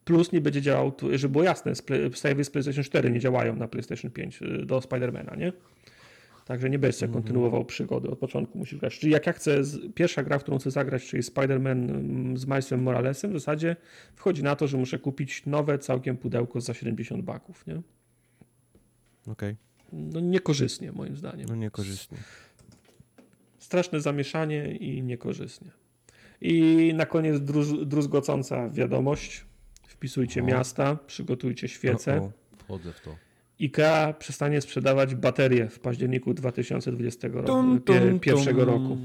plus 0.06 0.32
nie 0.32 0.42
będzie 0.42 0.62
działał, 0.62 0.92
żeby 1.14 1.32
było 1.32 1.44
jasne, 1.44 1.72
save'y 1.72 2.44
z 2.44 2.50
PlayStation 2.50 2.84
4 2.84 3.12
nie 3.12 3.20
działają 3.20 3.56
na 3.56 3.68
PlayStation 3.68 4.12
5 4.12 4.42
y, 4.42 4.66
do 4.66 4.82
Spidermana, 4.82 5.36
nie? 5.36 5.54
Także 6.52 6.70
nie 6.70 6.80
będziesz 6.80 6.96
sobie 7.00 7.14
kontynuował 7.14 7.66
przygody 7.66 8.10
od 8.10 8.20
początku, 8.20 8.58
musisz 8.58 8.80
grać. 8.80 9.00
Czyli 9.00 9.12
jak 9.14 9.28
ja 9.28 9.34
chcę, 9.34 9.64
z- 9.64 9.94
pierwsza 9.94 10.24
gra, 10.24 10.40
w 10.40 10.44
którą 10.44 10.58
chcę 10.60 10.72
zagrać, 10.72 11.06
czyli 11.08 11.24
Spider-Man 11.24 11.90
mm, 11.90 12.38
z 12.38 12.46
Milesem 12.46 12.84
Moralesem, 12.84 13.32
w 13.32 13.34
zasadzie 13.34 13.76
wchodzi 14.16 14.44
na 14.44 14.56
to, 14.56 14.68
że 14.68 14.78
muszę 14.78 15.00
kupić 15.00 15.46
nowe 15.46 15.80
całkiem 15.80 16.18
pudełko 16.18 16.62
za 16.62 16.74
70 16.74 17.24
baków, 17.24 17.68
nie? 17.68 17.82
Okej, 19.28 19.56
No 19.94 20.20
niekorzystnie 20.20 20.92
moim 20.92 21.18
zdaniem. 21.18 21.46
no 21.50 21.56
niekorzystnie. 21.56 22.18
Straszne 23.60 24.02
zamieszanie 24.02 24.76
i 24.76 25.04
niekorzystnie. 25.04 25.72
I 26.42 26.92
na 26.96 27.06
koniec 27.06 27.36
druz- 27.42 27.86
druzgocąca 27.86 28.70
wiadomość. 28.70 29.46
Wpisujcie 29.88 30.42
O. 30.42 30.46
miasta, 30.46 30.96
przygotujcie 31.08 31.68
świece. 31.68 32.22
O, 32.22 32.24
o. 32.26 32.32
Wchodzę 32.58 32.94
w 32.94 33.02
to. 33.02 33.16
IKEA 33.62 34.14
przestanie 34.20 34.62
sprzedawać 34.62 35.16
baterie 35.16 35.70
w 35.70 35.80
październiku 35.80 36.34
2020 36.34 37.28
roku, 37.28 37.48
Tum, 37.48 37.82
roku. 38.58 38.98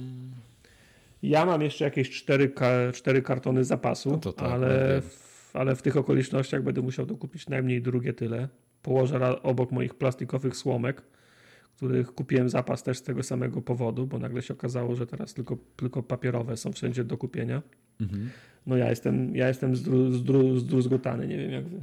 Ja 1.22 1.46
mam 1.46 1.62
jeszcze 1.62 1.84
jakieś 1.84 2.11
cztery, 2.11 2.52
cztery 2.92 3.22
kartony 3.22 3.64
zapasu, 3.64 4.11
No 4.11 4.32
tak, 4.32 4.48
no 4.48 4.54
ale, 4.54 4.88
wiem. 4.88 5.02
w, 5.02 5.50
ale 5.57 5.76
w 5.76 5.82
tych 5.82 5.96
okolicznościach 5.96 6.62
będę 6.62 6.82
musiał 6.82 7.07
dokupić 7.07 7.48
najmniej 7.48 7.82
drugie 7.82 8.12
tyle. 8.12 8.48
Położę 8.82 9.42
obok 9.42 9.72
moich 9.72 9.94
plastikowych 9.94 10.57
słomek, 10.57 11.02
których 11.76 12.14
kupiłem 12.14 12.48
zapas 12.48 12.82
też 12.82 12.98
z 12.98 13.02
tego 13.02 13.22
samego 13.22 13.62
powodu, 13.62 14.07
bo 14.07 14.18
nagle 14.18 14.42
się 14.42 14.54
okazało, 14.54 14.94
że 14.94 15.07
teraz 15.07 15.34
tylko, 15.34 15.57
tylko 15.76 16.02
papierowe 16.02 16.57
są 16.57 16.72
wszędzie 16.72 17.04
do 17.04 17.16
kupienia. 17.16 17.62
Mhm. 18.00 18.30
No 18.66 18.76
ja 18.76 18.90
jestem, 18.90 19.36
ja 19.36 19.48
jestem 19.48 19.76
zdru, 19.76 20.12
zdru, 20.12 20.59
zdruzgotany, 20.59 21.28
nie 21.28 21.36
wiem 21.38 21.50
jak 21.50 21.68
wy. 21.68 21.80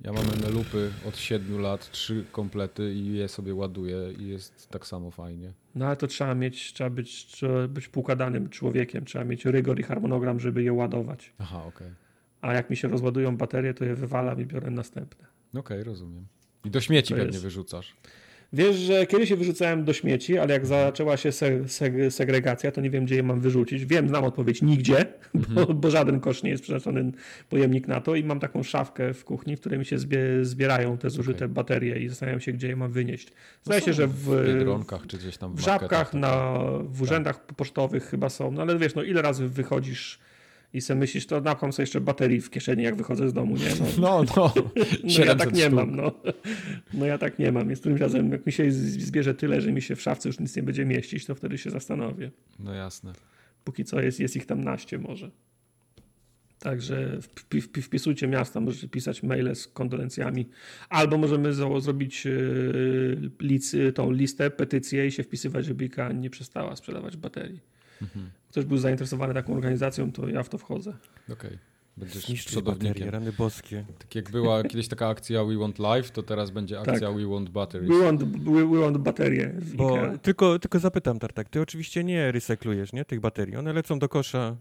Ja 0.00 0.12
mam 0.12 0.24
enelupy 0.38 0.90
od 1.08 1.16
7 1.16 1.60
lat, 1.60 1.90
trzy 1.90 2.24
komplety 2.32 2.94
i 2.94 3.12
je 3.14 3.28
sobie 3.28 3.54
ładuję 3.54 4.12
i 4.18 4.28
jest 4.28 4.68
tak 4.68 4.86
samo 4.86 5.10
fajnie. 5.10 5.52
No 5.74 5.86
ale 5.86 5.96
to 5.96 6.06
trzeba 6.06 6.34
mieć, 6.34 6.72
trzeba 6.72 6.90
być, 6.90 7.26
trzeba 7.26 7.68
być 7.68 7.88
poukładanym 7.88 8.48
człowiekiem, 8.48 9.04
trzeba 9.04 9.24
mieć 9.24 9.44
rygor 9.44 9.80
i 9.80 9.82
harmonogram, 9.82 10.40
żeby 10.40 10.62
je 10.62 10.72
ładować. 10.72 11.32
Aha, 11.38 11.64
okej. 11.66 11.90
A 12.40 12.52
jak 12.54 12.70
mi 12.70 12.76
się 12.76 12.88
rozładują 12.88 13.36
baterie, 13.36 13.74
to 13.74 13.84
je 13.84 13.94
wywalam 13.94 14.40
i 14.40 14.46
biorę 14.46 14.70
następne. 14.70 15.26
Okej, 15.54 15.84
rozumiem. 15.84 16.26
I 16.64 16.70
do 16.70 16.80
śmieci 16.80 17.08
To 17.08 17.14
pewnie 17.18 17.32
jest- 17.32 17.42
wyrzucasz. 17.42 17.94
Wiesz, 18.52 18.76
że 18.76 19.06
kiedyś 19.06 19.30
je 19.30 19.36
wyrzucałem 19.36 19.84
do 19.84 19.92
śmieci, 19.92 20.38
ale 20.38 20.52
jak 20.52 20.66
zaczęła 20.66 21.16
się 21.16 21.32
se, 21.32 21.68
se, 21.68 22.10
segregacja, 22.10 22.72
to 22.72 22.80
nie 22.80 22.90
wiem, 22.90 23.04
gdzie 23.04 23.14
je 23.14 23.22
mam 23.22 23.40
wyrzucić. 23.40 23.84
Wiem, 23.84 24.08
znam 24.08 24.24
odpowiedź 24.24 24.62
nigdzie, 24.62 25.06
bo, 25.34 25.66
bo 25.74 25.90
żaden 25.90 26.20
kosz 26.20 26.42
nie 26.42 26.50
jest 26.50 26.62
przeznaczony 26.62 27.12
pojemnik 27.48 27.88
na 27.88 28.00
to 28.00 28.14
i 28.14 28.24
mam 28.24 28.40
taką 28.40 28.62
szafkę 28.62 29.14
w 29.14 29.24
kuchni, 29.24 29.56
w 29.56 29.60
której 29.60 29.78
mi 29.78 29.84
się 29.84 29.98
zbie, 29.98 30.18
zbierają 30.42 30.98
te 30.98 31.10
zużyte 31.10 31.44
Okej. 31.44 31.54
baterie 31.54 31.98
i 31.98 32.08
zastanawiam 32.08 32.40
się, 32.40 32.52
gdzie 32.52 32.68
je 32.68 32.76
mam 32.76 32.92
wynieść. 32.92 33.28
Zdaje 33.64 33.80
No 33.80 33.86
się, 33.86 33.92
że 33.92 34.06
w 34.06 34.12
w, 34.12 34.46
Biedronkach 34.46 35.06
czy 35.06 35.18
gdzieś 35.18 35.36
tam 35.36 35.52
w, 35.52 35.56
w 35.56 35.60
żabkach, 35.60 36.14
na, 36.14 36.58
w 36.84 37.02
urzędach 37.02 37.46
pocztowych 37.46 38.04
chyba 38.04 38.28
są, 38.28 38.50
no 38.50 38.62
ale 38.62 38.78
wiesz, 38.78 38.94
no 38.94 39.02
ile 39.02 39.22
razy 39.22 39.48
wychodzisz 39.48 40.18
i 40.74 40.80
sobie 40.80 41.00
myślisz, 41.00 41.26
to 41.26 41.40
napcham 41.40 41.72
sobie 41.72 41.82
jeszcze 41.82 42.00
baterii 42.00 42.40
w 42.40 42.50
kieszeni, 42.50 42.82
jak 42.82 42.96
wychodzę 42.96 43.28
z 43.28 43.32
domu, 43.32 43.56
nie? 43.56 43.68
No, 44.00 44.24
No, 44.24 44.24
no. 44.36 44.52
no 44.64 44.64
ja 45.04 45.10
700 45.10 45.38
tak 45.38 45.52
nie 45.54 45.60
sztuk. 45.62 45.74
mam, 45.74 45.96
no. 45.96 46.12
No 46.94 47.06
ja 47.06 47.18
tak 47.18 47.38
nie 47.38 47.52
mam. 47.52 47.70
Jest 47.70 47.82
którymś 47.82 48.00
razem, 48.00 48.32
jak 48.32 48.46
mi 48.46 48.52
się 48.52 48.72
zbierze 48.72 49.34
tyle, 49.34 49.60
że 49.60 49.72
mi 49.72 49.82
się 49.82 49.96
w 49.96 50.02
szafce 50.02 50.28
już 50.28 50.40
nic 50.40 50.56
nie 50.56 50.62
będzie 50.62 50.84
mieścić, 50.84 51.26
to 51.26 51.34
wtedy 51.34 51.58
się 51.58 51.70
zastanowię. 51.70 52.30
No 52.58 52.74
jasne. 52.74 53.12
Póki 53.64 53.84
co 53.84 54.00
jest, 54.00 54.20
jest 54.20 54.36
ich 54.36 54.46
tam 54.46 54.64
naście 54.64 54.98
może. 54.98 55.30
Także 56.58 57.18
wpi- 57.20 57.60
wpi- 57.60 57.82
wpisujcie 57.82 58.28
miasta, 58.28 58.60
możecie 58.60 58.88
pisać 58.88 59.22
maile 59.22 59.54
z 59.54 59.66
kondolencjami, 59.68 60.48
albo 60.88 61.18
możemy 61.18 61.52
zrobić 61.52 62.24
yy, 62.24 63.92
tą 63.94 64.10
listę, 64.10 64.50
petycję 64.50 65.06
i 65.06 65.10
się 65.12 65.22
wpisywać, 65.22 65.64
żeby 65.66 65.84
IKEA 65.84 66.14
nie 66.14 66.30
przestała 66.30 66.76
sprzedawać 66.76 67.16
baterii. 67.16 67.60
Mhm. 68.02 68.30
Ktoś 68.50 68.64
był 68.64 68.78
zainteresowany 68.78 69.34
taką 69.34 69.54
organizacją, 69.54 70.12
to 70.12 70.28
ja 70.28 70.42
w 70.42 70.48
to 70.48 70.58
wchodzę. 70.58 70.92
Okej. 71.32 71.58
Będziesz 71.96 72.26
Zniszczyć 72.26 72.58
rany 73.10 73.32
boskie. 73.32 73.84
Tak 73.98 74.14
jak 74.14 74.30
była 74.30 74.62
kiedyś 74.62 74.88
taka 74.88 75.08
akcja 75.08 75.44
We 75.44 75.56
Want 75.56 75.78
Life, 75.78 76.10
to 76.12 76.22
teraz 76.22 76.50
będzie 76.50 76.80
akcja 76.80 77.08
Tak. 77.08 77.16
We 77.16 77.26
Want 77.26 77.50
Batteries. 77.50 77.90
We 77.90 78.04
want, 78.04 78.24
we, 78.24 78.66
we 78.66 78.78
want 78.80 78.98
baterie 78.98 79.54
Bo 79.74 79.96
Ikea. 79.96 80.18
tylko, 80.18 80.58
tylko 80.58 80.78
zapytam, 80.78 81.18
Tartak, 81.18 81.48
ty 81.48 81.60
oczywiście 81.60 82.04
nie 82.04 82.32
recyklujesz, 82.32 82.92
nie, 82.92 83.04
tych 83.04 83.20
baterii. 83.20 83.56
One 83.56 83.72
lecą 83.72 83.98
do 83.98 84.08
kosza. 84.08 84.56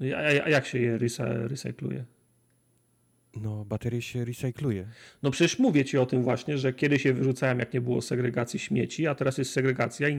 A, 0.00 0.04
a, 0.16 0.44
a 0.44 0.48
jak 0.48 0.66
się 0.66 0.78
je 0.78 0.98
recy- 0.98 1.48
recykluje? 1.48 2.04
No, 3.36 3.64
baterie 3.64 4.02
się 4.02 4.24
recykluje. 4.24 4.86
No 5.22 5.30
przecież 5.30 5.58
mówię 5.58 5.84
ci 5.84 5.98
o 5.98 6.06
tym 6.06 6.22
właśnie, 6.22 6.58
że 6.58 6.72
kiedyś 6.72 7.04
je 7.04 7.14
wyrzucałem, 7.14 7.58
jak 7.58 7.74
nie 7.74 7.80
było 7.80 8.02
segregacji 8.02 8.58
śmieci, 8.58 9.06
a 9.06 9.14
teraz 9.14 9.38
jest 9.38 9.52
segregacja 9.52 10.08
i 10.08 10.16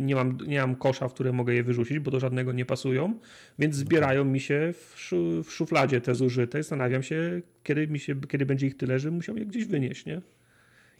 nie 0.00 0.14
mam, 0.14 0.38
nie 0.46 0.60
mam 0.60 0.76
kosza, 0.76 1.08
w 1.08 1.14
które 1.14 1.32
mogę 1.32 1.54
je 1.54 1.62
wyrzucić, 1.62 1.98
bo 1.98 2.10
do 2.10 2.20
żadnego 2.20 2.52
nie 2.52 2.64
pasują, 2.64 3.18
więc 3.58 3.74
zbierają 3.76 4.24
mi 4.24 4.40
się 4.40 4.72
w, 4.72 5.00
szu, 5.00 5.44
w 5.44 5.52
szufladzie 5.52 6.00
te 6.00 6.14
zużyte. 6.14 6.58
Zastanawiam 6.58 7.02
się 7.02 7.42
kiedy, 7.62 7.88
mi 7.88 7.98
się, 7.98 8.20
kiedy 8.20 8.46
będzie 8.46 8.66
ich 8.66 8.76
tyle, 8.76 8.98
że 8.98 9.10
musiał 9.10 9.36
je 9.36 9.46
gdzieś 9.46 9.64
wynieść, 9.64 10.06
nie? 10.06 10.20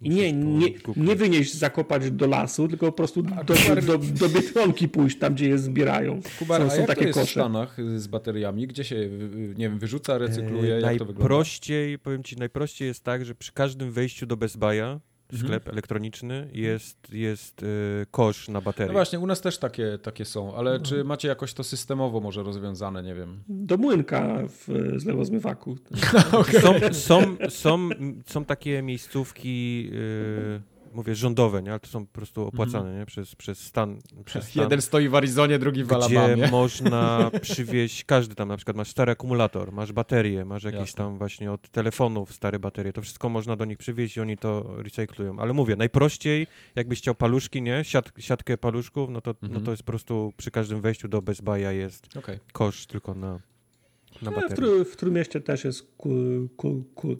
I 0.03 0.11
nie, 0.11 0.32
nie, 0.32 0.68
nie 0.96 1.16
wynieść, 1.16 1.55
zakopać 1.55 2.11
do 2.11 2.26
lasu, 2.26 2.68
tylko 2.68 2.86
po 2.86 2.92
prostu 2.92 3.22
do, 3.22 3.55
do, 3.86 3.99
do 3.99 4.28
Biedronki 4.28 4.88
pójść, 4.88 5.18
tam 5.18 5.34
gdzie 5.34 5.49
je 5.49 5.59
zbierają. 5.59 6.20
Kubar, 6.38 6.70
są, 6.70 6.76
są 6.76 6.86
takie 6.86 7.01
to 7.01 7.07
jest 7.07 7.18
w 7.18 7.22
kosze. 7.22 7.40
Stanach 7.40 7.76
z 7.96 8.07
bateriami? 8.07 8.66
Gdzie 8.66 8.84
się, 8.84 9.09
nie 9.57 9.68
wiem, 9.68 9.78
wyrzuca, 9.78 10.18
recykluje? 10.18 10.74
E, 10.74 10.80
jak 10.80 10.99
to 10.99 11.05
wygląda? 11.05 11.12
najprościej, 11.12 11.99
powiem 11.99 12.22
ci, 12.22 12.36
najprościej 12.36 12.88
jest 12.88 13.05
tak, 13.05 13.24
że 13.24 13.34
przy 13.34 13.53
każdym 13.53 13.92
wejściu 13.92 14.26
do 14.26 14.36
Best 14.36 14.59
Buy'a, 14.59 14.99
Mhm. 15.33 15.47
sklep 15.49 15.68
elektroniczny, 15.68 16.51
jest, 16.53 17.12
jest 17.12 17.62
e, 17.62 17.66
kosz 18.11 18.49
na 18.49 18.61
baterię. 18.61 18.87
No 18.87 18.93
właśnie, 18.93 19.18
u 19.18 19.26
nas 19.26 19.41
też 19.41 19.59
takie, 19.59 19.99
takie 20.03 20.24
są, 20.24 20.55
ale 20.57 20.79
No. 20.79 20.85
czy 20.85 21.05
macie 21.05 21.29
jakoś 21.29 21.55
to 21.55 21.64
systemowo 21.64 22.20
może 22.20 22.43
rozwiązane, 22.43 23.03
nie 23.03 23.14
wiem. 23.14 23.43
Do 23.49 23.76
młynka 23.76 24.39
w, 24.49 24.68
z 24.97 25.05
lewozmywaku. 25.05 25.76
Są, 26.62 26.74
są, 26.93 27.37
są, 27.49 27.89
są 28.26 28.45
takie 28.45 28.83
miejscówki, 28.83 29.85
yy, 29.85 30.61
mówię, 30.93 31.14
rządowe, 31.14 31.62
nie? 31.62 31.70
ale 31.70 31.80
to 31.80 31.86
są 31.86 32.07
po 32.07 32.12
prostu 32.12 32.47
opłacane 32.47 32.99
nie? 32.99 33.07
Przez, 33.07 33.34
przez 33.34 33.61
stan. 33.61 33.99
Przez 34.24 34.45
stan 34.51 34.62
Jeden 34.62 34.82
stoi 34.82 35.09
w 35.09 35.14
Arizonie, 35.14 35.59
drugi 35.59 35.84
w 35.84 35.86
gdzie 35.86 35.97
Alabamie. 35.97 36.49
można 36.61 37.30
przywieźć, 37.43 38.05
każdy 38.05 38.34
tam 38.34 38.49
na 38.49 38.57
przykład 38.57 38.76
masz 38.76 38.89
stary 38.91 39.12
akumulator, 39.12 39.72
masz 39.72 39.93
baterię, 39.93 40.45
masz 40.45 40.64
jakieś 40.64 40.80
Jasne. 40.80 41.05
tam 41.05 41.18
właśnie 41.18 41.53
od 41.53 41.68
telefonów 41.68 42.32
stare 42.32 42.59
baterie, 42.59 42.93
to 42.93 43.03
wszystko 43.03 43.28
można 43.28 43.57
do 43.57 43.64
nich 43.64 43.78
przywieźć 43.78 44.16
i 44.16 44.20
oni 44.20 44.39
to 44.39 44.74
recyklują. 44.82 45.39
Ale 45.39 45.53
mówię, 45.53 45.76
najprościej, 45.76 46.47
jakbyś 46.76 46.99
chciał 46.99 47.14
paluszki, 47.14 47.62
nie? 47.62 47.84
Siat, 47.84 48.12
siatkę 48.18 48.59
paluszków, 48.59 49.11
no 49.11 49.20
to, 49.20 49.34
no 49.43 49.49
Mhm. 49.49 49.64
to 49.64 49.70
jest 49.70 49.82
po 49.82 49.86
prostu 49.93 50.32
przy 50.36 50.51
każdym 50.51 50.80
wejściu 50.80 51.09
do 51.09 51.22
Best 51.22 51.43
Buy'a 51.43 51.70
jest 51.70 52.16
Okej. 52.16 52.39
kosz 52.53 52.86
tylko 52.86 53.14
na, 53.14 53.41
na 54.23 54.31
No, 54.31 54.85
w, 54.85 54.89
w 54.89 54.97
Trójmieście 54.97 55.41
też 55.41 55.64
jest, 55.64 55.93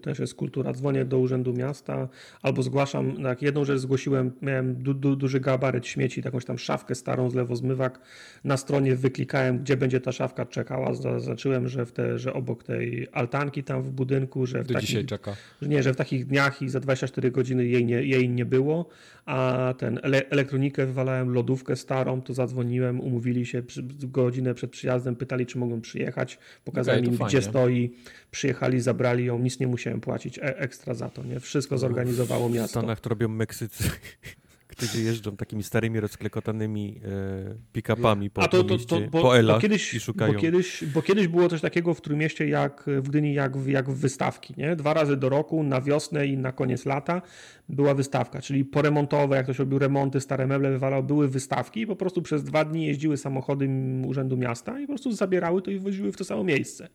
też 0.03 0.19
jest 0.19 0.35
kultura. 0.35 0.73
Dzwonię 0.73 1.05
do 1.05 1.19
Urzędu 1.19 1.53
Miasta 1.53 2.09
albo 2.43 2.63
zgłaszam, 2.63 3.15
jak 3.21 3.43
jedną 3.43 3.65
rzecz 3.65 3.79
zgłosiłem, 3.79 4.33
miałem 4.43 4.83
du, 4.83 4.95
du, 4.95 5.17
duży 5.17 5.41
gabaryt 5.41 5.87
śmieci, 5.87 6.23
jakąś 6.25 6.45
tam 6.45 6.59
szafkę 6.59 6.95
starą 6.95 7.31
z 7.31 7.35
lewozmywak. 7.35 8.01
Na 8.45 8.57
stronie 8.57 8.97
wyklikałem, 8.97 9.59
gdzie 9.59 9.77
będzie 9.77 10.01
ta 10.01 10.13
szafka 10.13 10.47
czekała. 10.47 10.95
Zaznaczyłem, 10.95 11.69
że, 11.69 11.87
w 11.87 11.93
te, 11.93 12.19
że 12.19 12.33
obok 12.33 12.65
tej 12.65 13.09
altanki 13.13 13.65
tam 13.65 13.83
w 13.83 13.91
budynku, 13.91 14.47
że 14.47 14.63
w 14.63 14.67
Do 14.67 14.75
takich, 14.75 14.89
dzisiaj 14.89 15.07
czeka. 15.07 15.37
że 15.63 15.69
nie, 15.69 15.83
że 15.83 15.93
w 15.93 15.97
takich 15.97 16.27
dniach 16.27 16.63
i 16.63 16.69
za 16.69 16.81
24 16.81 17.31
godziny 17.31 17.67
jej 17.67 17.85
nie, 17.85 18.03
jej 18.03 18.29
nie 18.29 18.45
było, 18.45 18.89
a 19.29 19.75
ten 19.79 20.01
ele, 20.03 20.23
elektronikę 20.31 20.87
wywalałem, 20.87 21.29
lodówkę 21.35 21.77
starą, 21.77 22.23
to 22.23 22.35
zadzwoniłem, 22.35 23.01
umówili 23.01 23.47
się 23.47 23.63
przy, 23.63 23.83
godzinę 24.03 24.55
przed 24.55 24.71
przyjazdem, 24.71 25.17
pytali, 25.17 25.47
czy 25.47 25.59
mogą 25.59 25.81
przyjechać, 25.81 26.39
pokazałem 26.65 26.99
Okej, 27.01 27.07
to 27.09 27.13
im, 27.13 27.19
fajnie. 27.19 27.29
gdzie 27.39 27.43
stoi, 27.43 27.95
przyjechali, 28.31 28.81
zabrali 28.81 29.25
ją, 29.25 29.39
nic 29.39 29.61
nie 29.61 29.67
musiałem 29.67 30.01
płacić 30.01 30.39
e, 30.39 30.59
ekstra 30.59 30.95
za 30.95 31.09
to, 31.09 31.25
nie? 31.25 31.41
Wszystko 31.41 31.79
zorganizowało 31.79 32.49
W 32.49 32.53
miasto. 32.53 32.69
Stanach 32.81 33.01
to 33.01 33.09
robią 33.09 33.29
Meksycy, 33.29 33.85
którzy 34.69 35.03
jeżdżą 35.03 35.37
takimi 35.37 35.63
starymi, 35.63 36.01
rozklekotanymi 36.01 37.01
e, 37.05 37.55
pick-upami 37.73 38.31
po, 38.31 38.43
A 38.43 38.49
to, 38.49 38.65
to, 38.65 38.79
to 38.79 39.01
bo, 39.11 39.23
po 39.23 39.39
Elach 39.39 39.57
bo, 39.57 39.61
kiedyś, 39.61 39.95
i 39.95 40.01
szukają. 40.01 40.33
bo, 40.33 40.39
kiedyś, 40.39 40.85
bo 40.95 41.03
kiedyś 41.03 41.29
było 41.29 41.49
coś 41.49 41.61
takiego 41.61 41.95
w 41.95 42.01
Trójmieście 42.01 42.49
jak 42.49 42.85
w 42.87 43.09
Gdyni, 43.09 43.35
jak, 43.35 43.57
w- 43.57 43.69
jak 43.69 43.91
w 43.91 43.95
wystawki. 44.01 44.55
Nie? 44.57 44.77
Dwa 44.77 44.95
razy 44.95 45.17
do 45.17 45.29
roku, 45.29 45.63
na 45.63 45.81
wiosnę 45.81 46.27
i 46.27 46.37
na 46.37 46.53
koniec 46.53 46.87
lata 46.87 47.23
była 47.69 47.95
wystawka, 47.95 48.41
czyli 48.43 48.65
poremontowe, 48.65 49.37
jak 49.37 49.45
ktoś 49.47 49.59
robił 49.59 49.79
remonty, 49.79 50.21
stare 50.21 50.47
meble 50.47 50.71
wywalał, 50.71 51.03
były 51.03 51.29
wystawki 51.29 51.81
i 51.81 51.87
po 51.87 51.97
prostu 51.97 52.23
przez 52.23 52.45
dwa 52.45 52.65
dni 52.65 52.87
jeździły 52.87 53.17
samochody 53.17 53.69
Urzędu 54.07 54.37
Miasta 54.37 54.79
i 54.81 54.83
po 54.83 54.89
prostu 54.89 55.13
zabierały 55.13 55.63
to 55.63 55.71
i 55.71 55.79
woziły 55.79 56.13
w 56.13 56.17
to 56.17 56.25
samo 56.25 56.45
miejsce. 56.45 56.89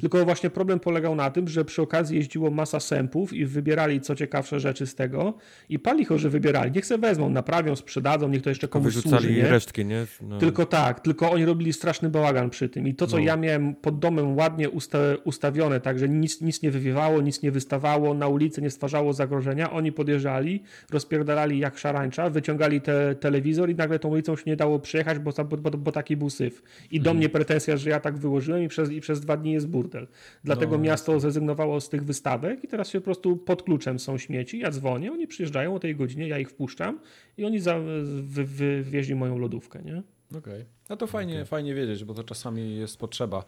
Tylko 0.00 0.24
właśnie 0.24 0.50
problem 0.50 0.80
polegał 0.80 1.14
na 1.14 1.30
tym, 1.30 1.48
że 1.48 1.64
przy 1.64 1.82
okazji 1.82 2.16
jeździło 2.16 2.50
masa 2.50 2.80
sępów 2.80 3.32
i 3.32 3.46
wybierali 3.46 4.00
co 4.00 4.14
ciekawsze 4.14 4.60
rzeczy 4.60 4.86
z 4.86 4.94
tego 4.94 5.34
i 5.68 5.78
palichorzy 5.78 6.30
wybierali. 6.30 6.72
Niech 6.72 6.86
se 6.86 6.98
wezmą, 6.98 7.30
naprawią, 7.30 7.76
sprzedadzą, 7.76 8.28
niech 8.28 8.42
to 8.42 8.48
jeszcze 8.48 8.68
komuś 8.68 8.94
Wyrzucali 8.94 9.24
służy, 9.26 9.42
nie? 9.42 9.48
resztki, 9.48 9.84
nie? 9.84 10.06
No, 10.22 10.38
Tylko 10.38 10.66
tak, 10.66 11.00
tylko 11.00 11.30
oni 11.30 11.44
robili 11.44 11.72
straszny 11.72 12.08
bałagan 12.10 12.50
przy 12.50 12.68
tym. 12.68 12.88
I 12.88 12.94
to, 12.94 13.06
co 13.06 13.16
No. 13.16 13.22
ja 13.22 13.36
miałem 13.36 13.74
pod 13.74 13.98
domem 13.98 14.36
ładnie 14.36 14.70
usta 14.70 14.98
ustawione, 15.24 15.80
tak, 15.80 15.98
że 15.98 16.08
nic, 16.08 16.40
nic 16.40 16.62
nie 16.62 16.70
wywiewało, 16.70 17.20
nic 17.20 17.42
nie 17.42 17.50
wystawało, 17.50 18.14
na 18.14 18.28
ulicy 18.28 18.62
nie 18.62 18.70
stwarzało 18.70 19.12
zagrożenia, 19.12 19.70
oni 19.72 19.92
podjeżdżali, 20.14 20.62
rozpierdalali 20.90 21.58
jak 21.58 21.78
szarańcza, 21.78 22.30
wyciągali 22.30 22.80
te, 22.80 23.14
telewizor 23.14 23.70
i 23.70 23.74
nagle 23.74 23.98
tą 23.98 24.08
ulicą 24.08 24.36
się 24.36 24.42
nie 24.46 24.56
dało 24.56 24.78
przejechać, 24.78 25.18
bo, 25.18 25.32
bo, 25.44 25.70
bo, 25.70 25.92
taki 25.92 26.16
był 26.16 26.30
syf. 26.30 26.62
I 26.90 27.00
do 27.00 27.14
mnie 27.14 27.28
pretensja, 27.28 27.76
że 27.76 27.90
ja 27.90 28.00
tak 28.00 28.18
wyłożyłem 28.18 28.62
i 28.62 28.68
przez, 28.68 28.90
i 28.90 29.00
przez 29.00 29.20
dwa 29.20 29.36
dni 29.36 29.52
jest 29.52 29.68
burdel. 29.68 30.06
Dlatego 30.44 30.76
No, 30.76 30.82
miasto 30.82 31.20
zrezygnowało 31.20 31.80
z 31.80 31.88
tych 31.88 32.04
wystawek 32.04 32.64
i 32.64 32.68
teraz 32.68 32.90
się 32.90 33.00
po 33.00 33.04
prostu 33.04 33.36
pod 33.36 33.62
kluczem 33.62 33.98
są 33.98 34.18
śmieci, 34.18 34.58
ja 34.58 34.70
dzwonię, 34.70 35.12
oni 35.12 35.26
przyjeżdżają 35.26 35.74
o 35.74 35.78
tej 35.78 35.96
godzinie, 35.96 36.28
ja 36.28 36.38
ich 36.38 36.50
wpuszczam 36.50 37.00
i 37.38 37.44
oni 37.44 37.60
za, 37.60 37.78
wy, 38.22 38.44
wywieźli 38.44 39.14
moją 39.14 39.38
lodówkę, 39.38 39.82
nie? 39.82 40.02
Okej. 40.38 40.64
No 40.90 40.96
to 40.96 41.06
fajnie, 41.06 41.44
fajnie 41.44 41.74
wiedzieć, 41.74 42.04
bo 42.04 42.14
to 42.14 42.24
czasami 42.24 42.76
jest 42.76 42.98
potrzeba. 42.98 43.44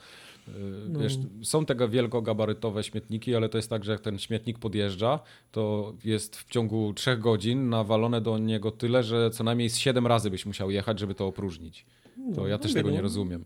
Yy, 0.49 0.55
No. 0.89 1.01
Wiesz, 1.01 1.19
są 1.43 1.67
tego 1.67 1.89
wielkogabarytowe 1.89 2.83
śmietniki, 2.85 3.35
ale 3.35 3.49
to 3.49 3.59
jest 3.59 3.71
tak, 3.71 3.85
że 3.85 3.93
jak 3.93 4.01
ten 4.01 4.19
śmietnik 4.19 4.59
podjeżdża, 4.59 5.21
to 5.53 5.95
jest 6.05 6.37
w 6.37 6.49
ciągu 6.49 6.93
trzech 6.95 7.19
godzin 7.21 7.69
nawalone 7.69 8.21
do 8.21 8.39
niego 8.39 8.71
tyle, 8.71 9.03
że 9.03 9.31
co 9.31 9.45
najmniej 9.45 9.71
z 9.71 9.77
siedem 9.77 10.07
razy 10.07 10.31
byś 10.31 10.47
musiał 10.47 10.71
jechać, 10.71 11.01
żeby 11.01 11.15
to 11.15 11.27
opróżnić. 11.27 11.87
To 12.35 12.47
ja 12.49 12.59
też 12.59 12.71
mówię, 12.71 12.81
tego 12.81 12.91
nie 12.91 12.97
no. 12.97 13.03
rozumiem. 13.03 13.45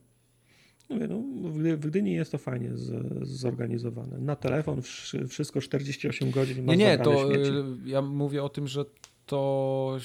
Mówię, 0.91 1.09
no, 1.09 1.49
w, 1.51 1.59
Gdy- 1.59 1.77
w 1.77 1.87
Gdyni 1.87 2.13
jest 2.13 2.33
to 2.33 2.39
fajnie 2.39 2.71
z, 2.77 2.93
zorganizowane. 3.29 4.19
Na 4.19 4.37
telefon 4.37 4.83
wszy- 4.83 5.29
wszystko 5.29 5.61
48 5.61 6.31
godzin. 6.31 6.65
Nie, 6.67 6.77
nie, 6.77 6.99
to 6.99 7.27
śmieci. 7.27 7.51
y, 7.87 7.91
ja 7.91 8.03
mówię 8.03 8.43
o 8.45 8.49
tym, 8.49 8.69
że 8.69 8.85
to 9.31 9.97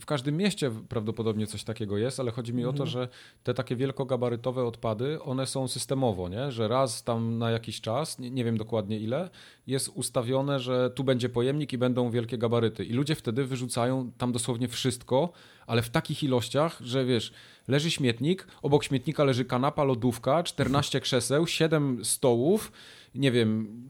w 0.00 0.06
każdym 0.06 0.36
mieście 0.36 0.70
prawdopodobnie 0.88 1.46
coś 1.46 1.64
takiego 1.64 1.98
jest, 1.98 2.20
ale 2.20 2.30
chodzi 2.30 2.54
mi 2.54 2.64
o 2.64 2.72
to, 2.72 2.84
Mhm. 2.84 2.88
że 2.88 3.08
te 3.42 3.54
takie 3.54 3.76
wielkogabarytowe 3.76 4.64
odpady, 4.64 5.22
one 5.22 5.46
są 5.46 5.68
systemowo, 5.68 6.28
nie? 6.28 6.52
że 6.52 6.68
raz 6.68 7.04
tam 7.04 7.38
na 7.38 7.50
jakiś 7.50 7.80
czas, 7.80 8.18
nie, 8.18 8.30
nie 8.30 8.44
wiem 8.44 8.56
dokładnie 8.56 8.98
ile, 8.98 9.30
jest 9.66 9.88
ustawione, 9.88 10.60
że 10.60 10.90
tu 10.90 11.04
będzie 11.04 11.28
pojemnik 11.28 11.72
i 11.72 11.78
będą 11.78 12.10
wielkie 12.10 12.38
gabaryty. 12.38 12.84
I 12.84 12.92
ludzie 12.92 13.14
wtedy 13.14 13.44
wyrzucają 13.44 14.10
tam 14.18 14.32
dosłownie 14.32 14.68
wszystko, 14.68 15.32
ale 15.66 15.82
w 15.82 15.90
takich 15.90 16.22
ilościach, 16.22 16.80
że 16.80 17.04
wiesz, 17.04 17.32
leży 17.68 17.90
śmietnik, 17.90 18.46
obok 18.62 18.84
śmietnika 18.84 19.24
leży 19.24 19.44
kanapa, 19.44 19.84
lodówka, 19.84 20.42
14 20.42 21.00
krzeseł, 21.00 21.46
7 21.46 22.04
stołów, 22.04 22.72
nie 23.14 23.32
wiem, 23.32 23.82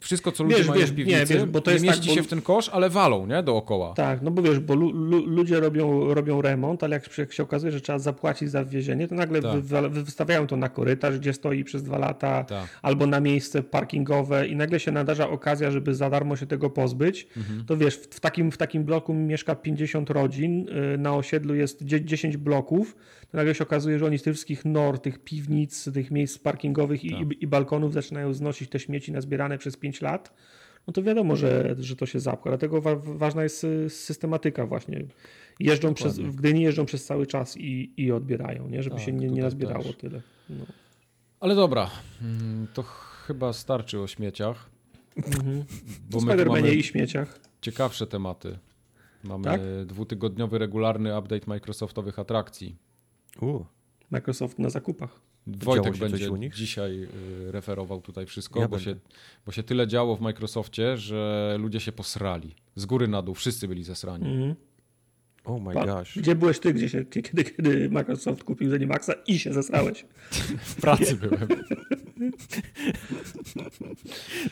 wszystko 0.00 0.32
co 0.32 0.44
ludzie 0.44 0.56
Wiesz, 0.56 0.68
mają 0.68 0.80
wiesz, 0.80 0.90
w 0.92 0.98
nie, 0.98 1.04
piwnicy, 1.04 1.34
wiesz, 1.34 1.44
bo 1.44 1.60
to 1.60 1.70
nie 1.70 1.74
jest 1.74 1.84
mieści 1.86 2.00
tak, 2.00 2.08
bo- 2.08 2.14
się 2.14 2.22
w 2.22 2.26
ten 2.26 2.42
kosz, 2.42 2.68
ale 2.68 2.90
walą, 2.90 3.26
nie, 3.26 3.42
dookoła. 3.42 3.94
Tak, 3.94 4.22
no 4.22 4.30
bo 4.30 4.42
wiesz, 4.42 4.58
bo 4.60 4.74
lu, 4.74 4.90
lu, 4.92 5.26
ludzie 5.26 5.60
robią, 5.60 6.14
robią 6.14 6.42
remont, 6.42 6.84
ale 6.84 6.96
jak, 6.96 7.12
się- 7.12 7.22
jak 7.22 7.32
się 7.32 7.42
okazuje, 7.42 7.72
że 7.72 7.80
trzeba 7.80 7.98
zapłacić 7.98 8.50
za 8.50 8.64
wwiezienie, 8.64 9.08
to 9.08 9.14
nagle 9.14 9.42
Tak. 9.42 9.60
wy, 9.60 9.88
wy, 9.90 10.02
wystawiają 10.04 10.46
to 10.46 10.56
na 10.56 10.68
korytarz, 10.68 11.18
gdzie 11.18 11.32
stoi 11.32 11.64
przez 11.64 11.82
dwa 11.82 11.98
lata, 11.98 12.44
Tak. 12.44 12.68
albo 12.82 13.06
na 13.06 13.20
miejsce 13.20 13.62
parkingowe 13.62 14.46
i 14.48 14.56
nagle 14.56 14.80
się 14.80 14.92
nadarza 14.92 15.28
okazja, 15.30 15.70
żeby 15.70 15.94
za 15.94 16.10
darmo 16.10 16.36
się 16.36 16.46
tego 16.46 16.70
pozbyć. 16.70 17.26
Mhm. 17.36 17.64
To 17.66 17.76
wiesz, 17.76 17.96
w, 17.96 18.06
w, 18.06 18.20
takim, 18.20 18.52
w 18.52 18.56
takim 18.56 18.84
bloku 18.84 19.14
mieszka 19.14 19.54
50 19.54 20.10
rodzin, 20.10 20.66
y, 20.94 20.98
na 20.98 21.14
osiedlu 21.14 21.54
jest 21.54 21.84
dzie- 21.84 22.04
10 22.04 22.36
bloków, 22.36 22.96
to 23.30 23.36
nagle 23.36 23.54
się 23.54 23.64
okazuje, 23.64 23.98
że 23.98 24.06
oni 24.06 24.18
z 24.18 24.22
tych 24.22 24.34
wszystkich 24.34 24.64
nor, 24.64 24.98
tych 24.98 25.18
piwnic, 25.18 25.92
tych 25.94 26.10
miejsc 26.10 26.38
parkingowych 26.38 27.04
i, 27.04 27.10
Tak. 27.10 27.20
i, 27.32 27.44
i 27.44 27.46
balkonów 27.46 27.92
zaczynają 27.92 28.34
znosić 28.34 28.70
te 28.70 28.78
śmieci 28.78 29.12
nazbierane 29.12 29.58
przez 29.58 29.76
5 29.76 30.00
lat. 30.02 30.34
No 30.86 30.92
to 30.92 31.02
wiadomo, 31.02 31.36
że, 31.36 31.74
że 31.78 31.96
to 31.96 32.06
się 32.06 32.20
zapcha. 32.20 32.50
Dlatego 32.50 32.80
wa 32.80 32.96
ważna 32.96 33.42
jest 33.42 33.64
y, 33.64 33.90
systematyka 33.90 34.66
właśnie. 34.66 35.04
Jeżdżą 35.60 35.94
przez, 35.94 36.18
w 36.18 36.34
Gdyni 36.36 36.62
jeżdżą 36.62 36.86
przez 36.86 37.04
cały 37.04 37.26
czas 37.26 37.56
i, 37.56 37.92
i 37.96 38.12
odbierają, 38.12 38.68
nie? 38.68 38.82
żeby 38.82 38.96
Tak, 38.96 39.04
się 39.04 39.12
nie, 39.12 39.28
nie 39.28 39.42
nazbierało 39.42 39.84
też. 39.84 39.96
tyle. 39.96 40.22
No. 40.50 40.66
Ale 41.40 41.54
dobra, 41.54 41.90
mm, 42.22 42.66
to 42.74 42.82
chyba 43.26 43.52
starczy 43.52 44.00
o 44.00 44.06
śmieciach, 44.06 44.70
Mhm. 45.16 45.64
bo 46.10 46.20
my 46.20 46.74
i 46.74 46.82
śmieciach. 46.82 47.38
ciekawsze 47.60 48.06
tematy. 48.06 48.58
Mamy 49.24 49.44
Tak? 49.44 49.60
dwutygodniowy, 49.86 50.58
regularny 50.58 51.18
update 51.18 51.46
Microsoftowych 51.46 52.18
atrakcji. 52.18 52.76
U, 53.40 53.64
Microsoft 54.10 54.58
na 54.58 54.70
zakupach. 54.70 55.20
Wojtek 55.46 55.96
będzie 55.96 56.30
u 56.30 56.36
nich? 56.36 56.54
dzisiaj 56.54 57.02
y, 57.02 57.52
referował 57.52 58.00
tutaj 58.00 58.26
wszystko, 58.26 58.60
Ja 58.60 58.68
bo, 58.68 58.76
będę. 58.76 58.84
się, 58.90 58.96
bo 59.46 59.52
się 59.52 59.62
tyle 59.62 59.86
działo 59.86 60.16
w 60.16 60.20
Microsoftie, 60.20 60.96
że 60.96 61.56
ludzie 61.60 61.80
się 61.80 61.92
posrali. 61.92 62.54
Z 62.76 62.86
góry 62.86 63.08
na 63.08 63.22
dół, 63.22 63.34
wszyscy 63.34 63.68
byli 63.68 63.84
zesrani. 63.84 64.28
Mhm. 64.30 64.54
Oh 65.44 65.64
my 65.68 65.74
Pa- 65.74 65.86
gosh. 65.86 66.18
Gdzie 66.18 66.34
byłeś 66.34 66.58
ty, 66.58 66.74
gdzie 66.74 66.88
się, 66.88 67.04
kiedy, 67.04 67.44
kiedy 67.44 67.90
Microsoft 67.90 68.44
kupił 68.44 68.70
Zenimaxa 68.70 69.12
i 69.26 69.38
się 69.38 69.52
zesrałeś? 69.52 70.04
W 70.60 70.80
pracy 70.80 71.16
byłem. 71.16 71.48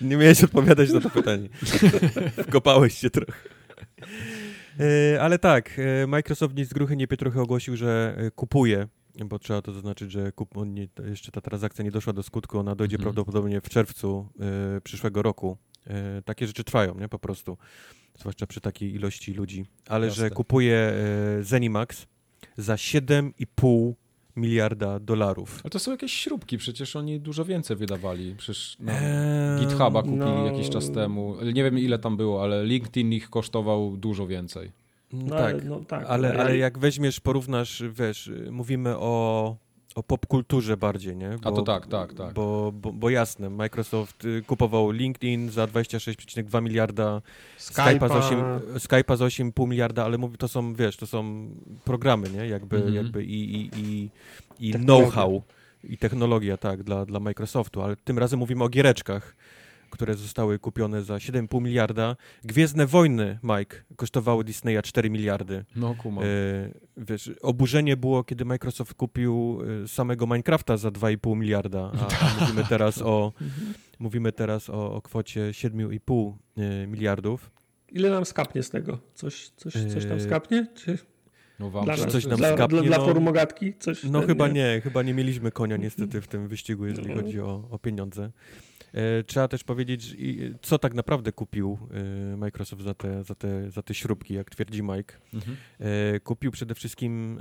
Nie 0.01 0.17
miałeś 0.17 0.45
odpowiadać 0.45 0.93
na 0.93 1.01
to 1.01 1.11
pytanie. 1.11 1.49
Wkopałeś 2.49 2.99
się 2.99 3.11
trochę. 3.11 3.33
E, 4.81 5.23
Ale 5.23 5.39
tak, 5.39 5.79
e, 5.79 6.07
Microsoft 6.07 6.57
nic 6.57 6.69
z 6.69 6.73
gruchy, 6.73 6.97
nie 6.97 7.07
pietruchy 7.09 7.41
ogłosił, 7.41 7.77
że 7.77 8.15
e, 8.19 8.31
kupuje, 8.31 8.89
bo 9.25 9.39
trzeba 9.39 9.63
to 9.63 9.73
zaznaczyć, 9.73 10.13
że 10.13 10.33
kup, 10.33 10.57
on 10.57 10.75
nie, 10.75 10.89
jeszcze 11.09 11.33
ta 11.33 11.41
transakcja 11.41 11.85
nie 11.85 11.91
doszła 11.91 12.13
do 12.13 12.23
skutku, 12.23 12.59
ona 12.59 12.75
dojdzie 12.75 12.97
Mhm. 12.97 13.03
prawdopodobnie 13.05 13.61
w 13.61 13.69
czerwcu 13.69 14.29
e, 14.77 14.81
przyszłego 14.81 15.23
roku. 15.23 15.57
E, 15.87 16.23
Takie 16.23 16.47
rzeczy 16.47 16.65
trwają, 16.65 16.95
nie, 16.99 17.09
po 17.09 17.19
prostu, 17.19 17.59
zwłaszcza 18.19 18.47
przy 18.47 18.61
takiej 18.61 18.95
ilości 18.95 19.35
ludzi. 19.35 19.67
Ale 19.89 20.11
że 20.11 20.23
Jasne. 20.23 20.35
kupuje 20.37 20.77
e, 20.77 20.95
Zenimax 21.43 22.07
za 22.57 22.75
7,5 22.75 23.93
miliarda 24.37 25.01
dolarów. 25.01 25.61
Ale 25.65 25.71
to 25.71 25.79
są 25.79 25.91
jakieś 25.91 26.13
śrubki, 26.13 26.59
przecież 26.59 26.97
oni 26.97 27.21
dużo 27.21 27.45
więcej 27.45 27.77
wydawali. 27.77 28.35
Przecież 28.39 28.77
no, 28.81 28.93
Eee, 28.93 29.61
GitHuba 29.61 30.03
kupili 30.03 30.19
no- 30.19 30.47
jakiś 30.47 30.69
czas 30.71 30.91
temu. 30.93 31.37
Nie 31.55 31.65
wiem 31.65 31.79
ile 31.79 31.99
tam 31.99 32.17
było, 32.17 32.43
ale 32.43 32.65
LinkedIn 32.65 33.13
ich 33.13 33.31
kosztował 33.31 33.97
dużo 33.97 34.27
więcej. 34.27 34.73
No, 35.13 35.25
No, 35.25 35.37
tak, 35.37 35.55
ale- 35.55 35.63
no 35.65 35.81
tak, 35.81 36.05
ale, 36.09 36.29
ale- 36.31 36.41
ale 36.41 36.57
jak 36.57 36.79
weźmiesz, 36.79 37.21
porównasz, 37.21 37.83
wiesz, 37.91 38.31
mówimy 38.51 38.97
o, 38.99 39.57
o 39.97 40.03
popkulturze 40.03 40.77
bardziej, 40.77 41.17
nie? 41.17 41.31
A 41.43 41.53
to 41.53 41.63
tak, 41.63 41.87
tak, 41.87 42.15
tak. 42.15 42.35
Bo, 42.35 42.73
bo, 42.75 42.93
bo 42.93 43.11
jasne, 43.11 43.51
Microsoft 43.51 44.25
y, 44.25 44.43
kupował 44.47 44.91
LinkedIn 44.91 45.51
za 45.51 45.67
26,2 45.67 46.63
miliarda, 46.63 47.23
Skype'a, 47.59 48.09
za 48.09 48.15
8, 48.19 48.41
Skype'a 48.79 49.17
za 49.17 49.25
8,5 49.25 49.69
miliarda, 49.69 50.05
ale 50.05 50.19
mówi, 50.19 50.39
to 50.39 50.49
są, 50.49 50.75
wiesz, 50.75 50.97
to 50.97 51.07
są 51.07 51.49
programy, 51.85 52.31
nie? 52.31 52.47
Jakby, 52.49 52.77
Mhm. 52.77 52.95
jakby 52.95 53.25
i, 53.25 53.57
i, 53.57 53.71
i, 53.77 54.11
i 54.61 54.73
know-how 54.73 55.43
i 55.85 55.99
technologia, 55.99 56.57
tak, 56.57 56.83
dla, 56.83 57.05
dla 57.07 57.21
Microsoftu, 57.21 57.83
ale 57.83 57.97
tym 57.97 58.19
razem 58.19 58.39
mówimy 58.39 58.65
o 58.65 58.69
giereczkach, 58.69 59.37
które 59.97 60.15
zostały 60.15 60.59
kupione 60.59 61.03
za 61.03 61.15
7,5 61.15 61.63
miliarda. 61.63 62.17
Gwiezdne 62.45 62.87
Wojny, 62.87 63.39
Mike, 63.43 63.77
kosztowały 63.97 64.45
Disneya 64.45 64.83
4 64.83 65.11
miliardy. 65.11 65.65
No 65.77 65.95
kumam. 65.95 66.25
E, 66.25 66.29
wiesz, 66.97 67.31
oburzenie 67.43 67.97
było, 67.97 68.25
kiedy 68.25 68.45
Microsoft 68.45 68.95
kupił 68.95 69.59
e, 69.85 69.89
samego 69.89 70.27
Minecrafta 70.27 70.77
za 70.77 70.89
2,5 70.89 71.37
miliarda, 71.37 71.93
a, 72.01 72.25
a 72.27 72.35
mówimy 72.41 72.65
teraz 72.69 73.03
o, 73.03 73.33
mówimy 73.99 74.33
teraz 74.33 74.71
o, 74.71 74.95
o 74.95 75.03
kwocie 75.03 75.51
7,5 75.51 76.33
e, 76.57 76.87
miliardów. 76.87 77.51
Ile 77.93 78.11
nam 78.11 78.25
skapnie 78.25 78.63
z 78.63 78.71
tego? 78.71 78.99
Coś, 79.15 79.49
coś, 79.49 79.73
coś 79.73 80.05
tam 80.05 80.13
Eee, 80.19 80.21
skapnie? 80.25 80.67
Czy 80.75 80.99
No 81.61 81.71
wam 81.71 81.85
dla, 81.85 81.95
wszyscy- 81.95 82.13
coś 82.13 82.27
nam 82.27 82.39
dla, 82.39 82.55
skapnie, 82.55 82.79
dla, 82.79 82.89
dla 82.89 82.99
no. 82.99 83.05
forum 83.05 83.29
Ogatki? 83.29 83.75
Coś 83.79 84.05
No 84.05 84.19
ten, 84.19 84.29
chyba 84.29 84.49
nie, 84.49 84.81
chyba 84.85 85.03
nie 85.03 85.15
mieliśmy 85.15 85.51
konia 85.53 85.77
niestety 85.77 86.21
w 86.21 86.29
tym 86.29 86.49
wyścigu, 86.49 86.87
jeżeli 86.87 87.09
No. 87.09 87.15
chodzi 87.23 87.41
o, 87.41 87.69
o 87.71 87.79
pieniądze. 87.79 88.31
E, 88.93 89.23
trzeba 89.23 89.49
też 89.49 89.65
powiedzieć, 89.65 90.17
co 90.63 90.79
tak 90.79 90.95
naprawdę 90.95 91.33
kupił 91.33 91.79
e, 92.33 92.37
Microsoft 92.37 92.83
za 92.83 92.95
te, 92.95 93.25
za, 93.25 93.35
te, 93.35 93.71
za 93.71 93.83
te 93.83 93.95
śrubki, 93.95 94.35
jak 94.35 94.51
twierdzi 94.51 94.83
Mike. 94.83 95.15
Mhm. 95.35 95.57
E, 95.81 96.21
kupił 96.21 96.51
przede 96.51 96.75
wszystkim 96.75 97.41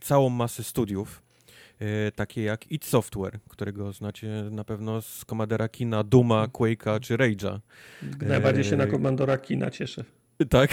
całą 0.00 0.28
masę 0.28 0.64
studiów, 0.64 1.22
takie 2.14 2.42
jak 2.42 2.72
id 2.72 2.84
Software, 2.84 3.38
którego 3.48 3.92
znacie 3.92 4.28
na 4.50 4.64
pewno 4.64 5.02
z 5.02 5.24
Commandera 5.24 5.68
Kina, 5.68 6.04
Duma, 6.04 6.46
Quake'a 6.46 7.00
czy 7.00 7.16
Rage'a. 7.16 7.58
Najbardziej 8.22 8.64
się 8.64 8.76
na 8.76 8.86
Komandora 8.86 9.38
Kina 9.38 9.70
cieszę. 9.70 10.04
Tak? 10.50 10.70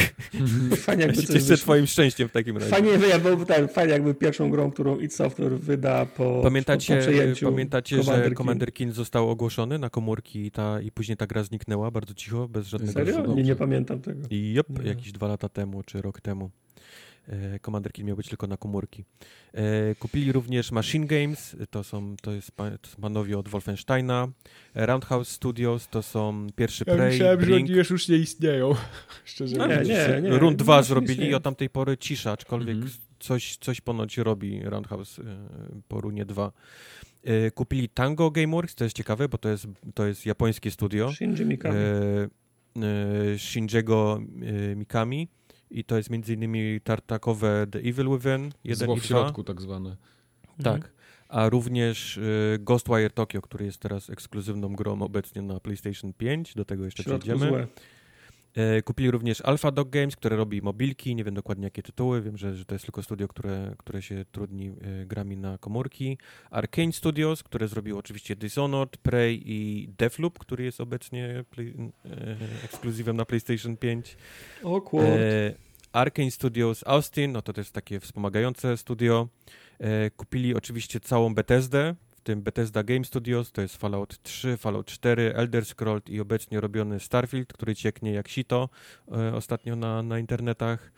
Fajnie 0.77 1.01
Ja 1.01 1.07
jakby 1.07 1.21
coś 1.21 1.25
cieszę 1.25 1.39
wyszło. 1.39 1.57
twoim 1.63 1.87
szczęściem 1.87 2.29
w 2.29 2.31
takim 2.31 2.57
razie. 2.57 2.69
Fajnie, 2.69 2.89
ja, 3.09 3.19
bo, 3.19 3.45
tak, 3.45 3.71
fajnie 3.73 3.93
jakby 3.93 4.13
pierwszą 4.13 4.49
grą, 4.49 4.71
którą 4.71 4.99
id 4.99 5.13
Software 5.13 5.51
wyda 5.51 6.05
po, 6.05 6.39
Pamiętacie, 6.43 6.95
po 6.95 7.01
przejęciu 7.01 7.45
pamiętacie 7.51 7.95
że 7.95 8.03
Commander 8.03 8.27
King. 8.29 8.37
Commander 8.37 8.73
King 8.73 8.93
został 8.93 9.29
ogłoszony 9.29 9.79
na 9.79 9.89
komórki 9.89 10.45
i, 10.45 10.51
ta, 10.51 10.81
i 10.81 10.91
później 10.91 11.17
ta 11.17 11.27
gra 11.27 11.43
zniknęła 11.43 11.91
bardzo 11.91 12.13
cicho, 12.13 12.47
bez 12.47 12.67
żadnego 12.67 12.93
Serio? 12.93 13.33
Nie, 13.35 13.43
nie 13.43 13.55
pamiętam 13.55 14.01
tego. 14.01 14.21
I 14.29 14.53
jop, 14.53 14.83
Nie. 14.83 14.89
jakieś 14.89 15.11
dwa 15.11 15.27
lata 15.27 15.49
temu, 15.49 15.83
czy 15.83 16.01
rok 16.01 16.21
temu. 16.21 16.49
E, 17.27 17.59
Commander 17.59 17.91
King 17.91 18.07
miał 18.07 18.17
być 18.17 18.27
tylko 18.29 18.47
na 18.47 18.57
komórki. 18.57 19.03
E, 19.53 19.95
kupili 19.95 20.31
również 20.31 20.71
Machine 20.71 21.05
Games, 21.07 21.55
to 21.69 21.83
są, 21.83 22.15
to 22.21 22.31
jest, 22.31 22.51
pa- 22.51 22.77
to 22.77 22.89
są 22.89 23.01
panowie 23.01 23.37
od 23.37 23.47
Wolfensteina. 23.49 24.27
E, 24.75 24.85
Roundhouse 24.85 25.27
Studios, 25.29 25.87
to 25.87 26.03
są 26.03 26.47
pierwszy 26.55 26.85
Prey, 26.85 27.19
Brink. 27.37 27.69
już 27.69 28.07
nie 28.09 28.17
istnieją. 28.17 28.75
Szczerze 29.25 29.55
No, 29.57 29.67
Nie, 29.67 29.77
widzisz, 29.77 29.95
nie, 30.15 30.21
nie. 30.21 30.37
Rund 30.37 30.57
2 30.57 30.73
Machine 30.75 30.87
zrobili 30.87 31.27
i 31.29 31.33
od 31.33 31.43
tamtej 31.43 31.69
pory 31.69 31.97
cisza, 31.97 32.31
aczkolwiek 32.31 32.75
Mhm. 32.75 32.93
coś, 33.19 33.57
coś 33.57 33.81
ponoć 33.81 34.17
robi 34.17 34.61
Roundhouse 34.63 35.19
e, 35.19 35.23
po 35.87 36.01
runie 36.01 36.25
2. 36.25 36.51
E, 37.23 37.51
kupili 37.51 37.89
Tango 37.89 38.31
Gameworks, 38.31 38.75
to 38.75 38.83
jest 38.83 38.95
ciekawe, 38.95 39.29
bo 39.29 39.37
to 39.37 39.49
jest, 39.49 39.67
to 39.93 40.05
jest 40.07 40.25
japońskie 40.25 40.71
studio. 40.71 41.11
Shinji 41.13 41.45
Mikami. 41.45 41.75
e, 41.77 41.81
e, 43.33 43.39
Shinjiego 43.39 44.21
e, 44.71 44.75
Mikami 44.75 45.27
i 45.73 45.83
to 45.83 45.97
jest 45.97 46.09
między 46.09 46.33
innymi 46.33 46.81
tartakowe 46.83 47.67
The 47.71 47.79
Evil 47.79 48.09
Within 48.09 48.51
1 48.63 48.85
Zło 48.87 48.95
i 48.95 48.99
w 48.99 49.03
2. 49.03 49.07
środku 49.07 49.43
tak 49.43 49.61
zwane. 49.61 49.95
Tak. 50.63 50.91
A 51.29 51.49
również 51.49 52.17
e, 52.17 52.21
Ghostwire 52.59 53.09
Tokyo, 53.09 53.41
który 53.41 53.65
jest 53.65 53.77
teraz 53.79 54.09
ekskluzywną 54.09 54.75
grą 54.75 55.01
obecnie 55.01 55.41
na 55.41 55.59
PlayStation 55.59 56.13
5, 56.13 56.53
do 56.53 56.65
tego 56.65 56.85
jeszcze 56.85 57.03
W 57.03 57.05
przejdziemy. 57.05 57.49
złe. 57.49 57.67
E, 58.55 58.81
Kupili 58.81 59.11
również 59.11 59.41
Alpha 59.41 59.71
Dog 59.71 59.89
Games, 59.89 60.15
które 60.15 60.35
robi 60.35 60.61
mobilki, 60.61 61.15
nie 61.15 61.23
wiem 61.23 61.33
dokładnie 61.33 61.63
jakie 61.63 61.83
tytuły, 61.83 62.21
wiem, 62.21 62.37
że, 62.37 62.55
że 62.55 62.65
to 62.65 62.75
jest 62.75 62.85
tylko 62.85 63.03
studio, 63.03 63.27
które, 63.27 63.75
które 63.77 64.01
się 64.01 64.25
trudni 64.31 64.67
e, 64.67 65.05
grami 65.05 65.37
na 65.37 65.57
komórki. 65.57 66.17
Arkane 66.51 66.91
Studios, 66.91 67.43
które 67.43 67.67
zrobiło 67.67 67.99
oczywiście 67.99 68.35
Dishonored, 68.35 68.97
Prey 68.97 69.41
i 69.45 69.89
Deathloop, 69.97 70.39
który 70.39 70.63
jest 70.63 70.81
obecnie 70.81 71.43
play, 71.49 71.73
e, 72.05 72.65
ekskluzywem 72.65 73.17
na 73.17 73.25
PlayStation 73.25 73.77
5. 73.77 74.17
O 74.63 74.81
kurde. 74.81 75.47
E, 75.47 75.53
Arkane 75.93 76.31
Studios 76.31 76.83
Austin, 76.87 77.31
no 77.31 77.41
to 77.41 77.53
jest 77.57 77.73
takie 77.73 77.99
wspomagające 77.99 78.77
studio. 78.77 79.27
E, 79.79 80.09
kupili 80.09 80.55
oczywiście 80.55 80.99
całą 80.99 81.35
Bethesdę, 81.35 81.95
tym 82.23 82.41
Bethesda 82.41 82.83
Game 82.83 83.03
Studios, 83.05 83.51
to 83.51 83.61
jest 83.61 83.77
Fallout 83.77 84.23
3, 84.23 84.57
Fallout 84.57 84.87
4, 84.87 85.33
Elder 85.35 85.65
Scrolls 85.65 86.03
i 86.09 86.19
obecnie 86.19 86.61
robiony 86.61 86.99
Starfield, 86.99 87.53
który 87.53 87.75
cieknie 87.75 88.13
jak 88.13 88.27
sito 88.27 88.69
e, 89.11 89.33
ostatnio 89.33 89.75
na, 89.75 90.03
na 90.03 90.19
internetach. 90.19 90.91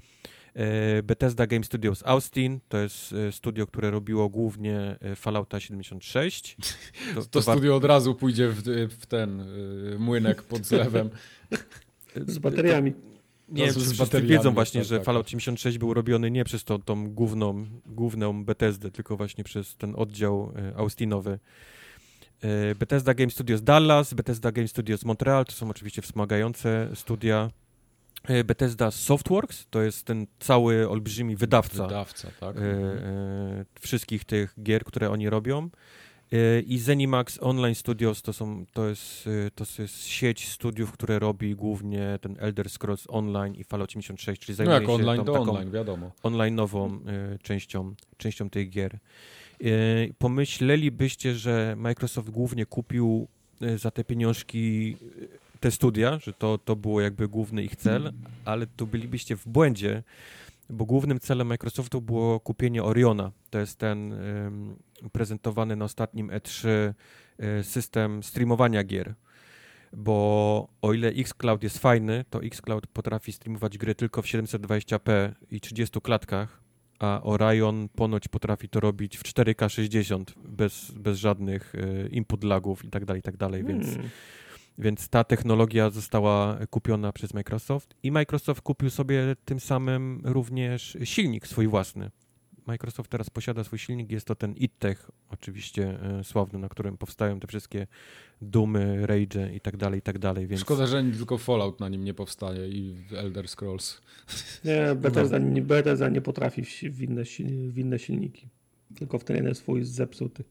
E, 0.55 1.03
Bethesda 1.03 1.47
Game 1.47 1.63
Studios 1.63 2.03
Austin, 2.05 2.59
to 2.69 2.78
jest 2.78 3.13
e, 3.13 3.32
studio, 3.32 3.67
które 3.67 3.91
robiło 3.91 4.30
głównie 4.30 4.95
e, 5.01 5.15
Fallouta 5.15 5.59
76. 5.59 6.57
To, 7.32 7.41
war- 7.41 7.55
studio 7.55 7.76
od 7.76 7.86
razu 7.86 8.15
pójdzie 8.15 8.49
w, 8.49 8.61
w 8.99 9.05
ten 9.05 9.39
y, 9.39 9.99
młynek 9.99 10.43
pod 10.43 10.65
zlewem. 10.65 11.09
Z 12.28 12.38
bateriami. 12.38 12.93
Nie 13.49 13.65
wiem, 13.65 13.73
czy 13.73 13.79
wszyscy 13.79 14.21
wiedzą 14.21 14.53
właśnie, 14.53 14.81
tak, 14.81 14.87
że 14.87 14.97
tak. 14.97 15.05
Fallout 15.05 15.29
76 15.29 15.77
był 15.77 15.93
robiony 15.93 16.31
nie 16.31 16.45
przez 16.45 16.63
tą, 16.63 16.81
tą 16.81 17.09
główną, 17.09 17.65
główną 17.85 18.45
Bethesdę, 18.45 18.91
tylko 18.91 19.17
właśnie 19.17 19.43
przez 19.43 19.75
ten 19.75 19.93
oddział 19.97 20.51
e, 20.55 20.77
Austinowy. 20.77 21.39
E, 22.41 22.76
Bethesda 22.76 23.13
Game 23.13 23.30
Studios 23.30 23.61
Dallas, 23.61 24.13
Bethesda 24.13 24.51
Game 24.51 24.67
Studios 24.67 25.05
Montreal, 25.05 25.45
to 25.45 25.51
są 25.51 25.69
oczywiście 25.69 26.01
wspomagające 26.01 26.89
studia. 26.95 27.49
E, 28.23 28.43
Bethesda 28.43 28.91
Softworks, 28.91 29.65
to 29.69 29.81
jest 29.81 30.05
ten 30.05 30.27
cały 30.39 30.89
olbrzymi 30.89 31.35
wydawca 31.35 31.84
Wydawca, 31.84 32.27
tak? 32.39 32.57
e, 32.57 33.65
wszystkich 33.80 34.26
tych 34.26 34.55
gier, 34.63 34.84
które 34.84 35.09
oni 35.09 35.30
robią. 35.30 35.69
E, 36.31 36.60
I 36.60 36.80
Zenimax 36.80 37.39
Online 37.41 37.76
Studios 37.76 38.22
to, 38.22 38.34
są, 38.34 38.65
to, 38.73 38.88
jest, 38.89 39.27
e, 39.47 39.52
to 39.52 39.65
jest 39.80 40.07
sieć 40.07 40.47
studiów, 40.49 40.91
które 40.91 41.19
robi 41.19 41.56
głównie 41.56 42.19
ten 42.22 42.35
Elder 42.39 42.69
Scrolls 42.69 43.06
Online 43.10 43.56
i 43.56 43.64
Fallout 43.64 43.91
76, 43.91 44.41
czyli 44.41 44.53
No 44.53 44.57
zajmuje 44.57 44.76
jak 44.76 44.85
się 44.85 44.93
online 44.93 45.18
tą 45.18 45.26
to 45.26 45.31
taką 45.34 45.52
online, 45.52 45.72
wiadomo. 45.72 46.11
online'ową 46.23 46.99
e, 47.07 47.38
częścią, 47.39 47.93
częścią 48.18 48.49
tych 48.49 48.69
gier. 48.69 48.93
E, 48.93 49.68
pomyślelibyście, 50.18 51.35
że 51.35 51.76
Microsoft 51.77 52.30
głównie 52.30 52.65
kupił 52.65 53.27
e, 53.61 53.77
za 53.77 53.91
te 53.91 54.03
pieniążki 54.03 54.95
e, 55.22 55.60
te 55.60 55.72
studia, 55.72 56.19
że 56.19 56.34
to, 56.34 56.57
to 56.57 56.76
było 56.76 57.02
jakby 57.02 57.27
główny 57.27 57.64
ich 57.64 57.76
cel, 57.76 58.14
ale 58.45 58.68
tu 58.68 58.88
bylibyście 58.88 59.35
w 59.35 59.47
błędzie, 59.47 60.03
bo 60.69 60.85
głównym 60.85 61.19
celem 61.19 61.47
Microsoftu 61.47 62.02
było 62.02 62.39
kupienie 62.39 62.84
Oriona. 62.84 63.31
To 63.49 63.60
jest 63.60 63.77
ten 63.80 64.14
prezentowany 65.11 65.76
na 65.76 65.85
ostatnim 65.85 66.27
E3 66.27 66.67
e, 67.38 67.63
system 67.63 68.23
streamowania 68.23 68.84
gier. 68.84 69.13
Bo 69.93 70.67
o 70.81 70.93
ile 70.93 71.09
xCloud 71.09 71.63
jest 71.63 71.77
fajny, 71.77 72.26
to 72.30 72.43
xCloud 72.43 72.88
potrafi 72.88 73.31
streamować 73.31 73.77
gry 73.77 73.95
tylko 73.95 74.22
w 74.22 74.26
720p 74.26 75.31
i 75.51 75.61
30 75.61 76.01
klatkach, 76.01 76.61
a 76.99 77.22
Orion 77.23 77.89
ponoć 77.89 78.27
potrafi 78.27 78.69
to 78.69 78.80
robić 78.80 79.17
w 79.17 79.23
4K 79.23 79.69
60 79.69 80.34
bez, 80.38 80.91
bez 80.91 81.17
żadnych 81.17 81.76
e, 81.76 82.07
input 82.07 82.43
lagów 82.43 82.85
i 82.85 82.89
tak 82.89 83.05
dalej, 83.05 83.19
i 83.19 83.23
tak 83.23 83.38
dalej, 83.38 83.63
więc, 83.63 83.85
Hmm. 83.85 84.09
więc 84.77 85.09
ta 85.09 85.23
technologia 85.23 85.89
została 85.89 86.57
kupiona 86.69 87.11
przez 87.11 87.34
Microsoft 87.34 87.95
i 88.03 88.11
Microsoft 88.11 88.61
kupił 88.61 88.89
sobie 88.89 89.35
tym 89.45 89.59
samym 89.59 90.22
również 90.23 90.97
silnik 91.03 91.47
swój 91.47 91.67
własny. 91.67 92.11
Microsoft 92.67 93.11
teraz 93.11 93.29
posiada 93.29 93.63
swój 93.63 93.79
silnik, 93.79 94.11
jest 94.11 94.27
to 94.27 94.35
ten 94.35 94.53
ITech, 94.53 95.11
oczywiście 95.29 95.99
e, 96.19 96.23
sławny, 96.23 96.59
na 96.59 96.69
którym 96.69 96.97
powstają 96.97 97.39
te 97.39 97.47
wszystkie 97.47 97.87
Dumy, 98.41 99.07
Rage 99.07 99.53
i 99.55 99.61
tak 99.61 99.77
dalej, 99.77 99.99
i 99.99 100.01
tak 100.01 100.19
dalej, 100.19 100.47
więc... 100.47 100.61
Szkoda, 100.61 100.87
że 100.87 101.03
tylko 101.03 101.37
Fallout 101.37 101.79
na 101.79 101.89
nim 101.89 102.03
nie 102.03 102.13
powstaje 102.13 102.69
i 102.69 102.95
Elder 103.17 103.47
Scrolls. 103.47 104.01
Nie, 104.65 104.95
Bethesda, 104.95 105.37
nie, 105.37 105.61
Bethesda 105.61 106.09
nie 106.09 106.21
potrafi 106.21 106.65
w, 106.65 107.01
inne, 107.01 107.23
w 107.69 107.77
inne 107.77 107.99
silniki. 107.99 108.49
Tylko 108.95 109.19
w 109.19 109.23
ten 109.23 109.35
jeden 109.35 109.55
swój 109.55 109.83
zepsuty. 109.83 110.43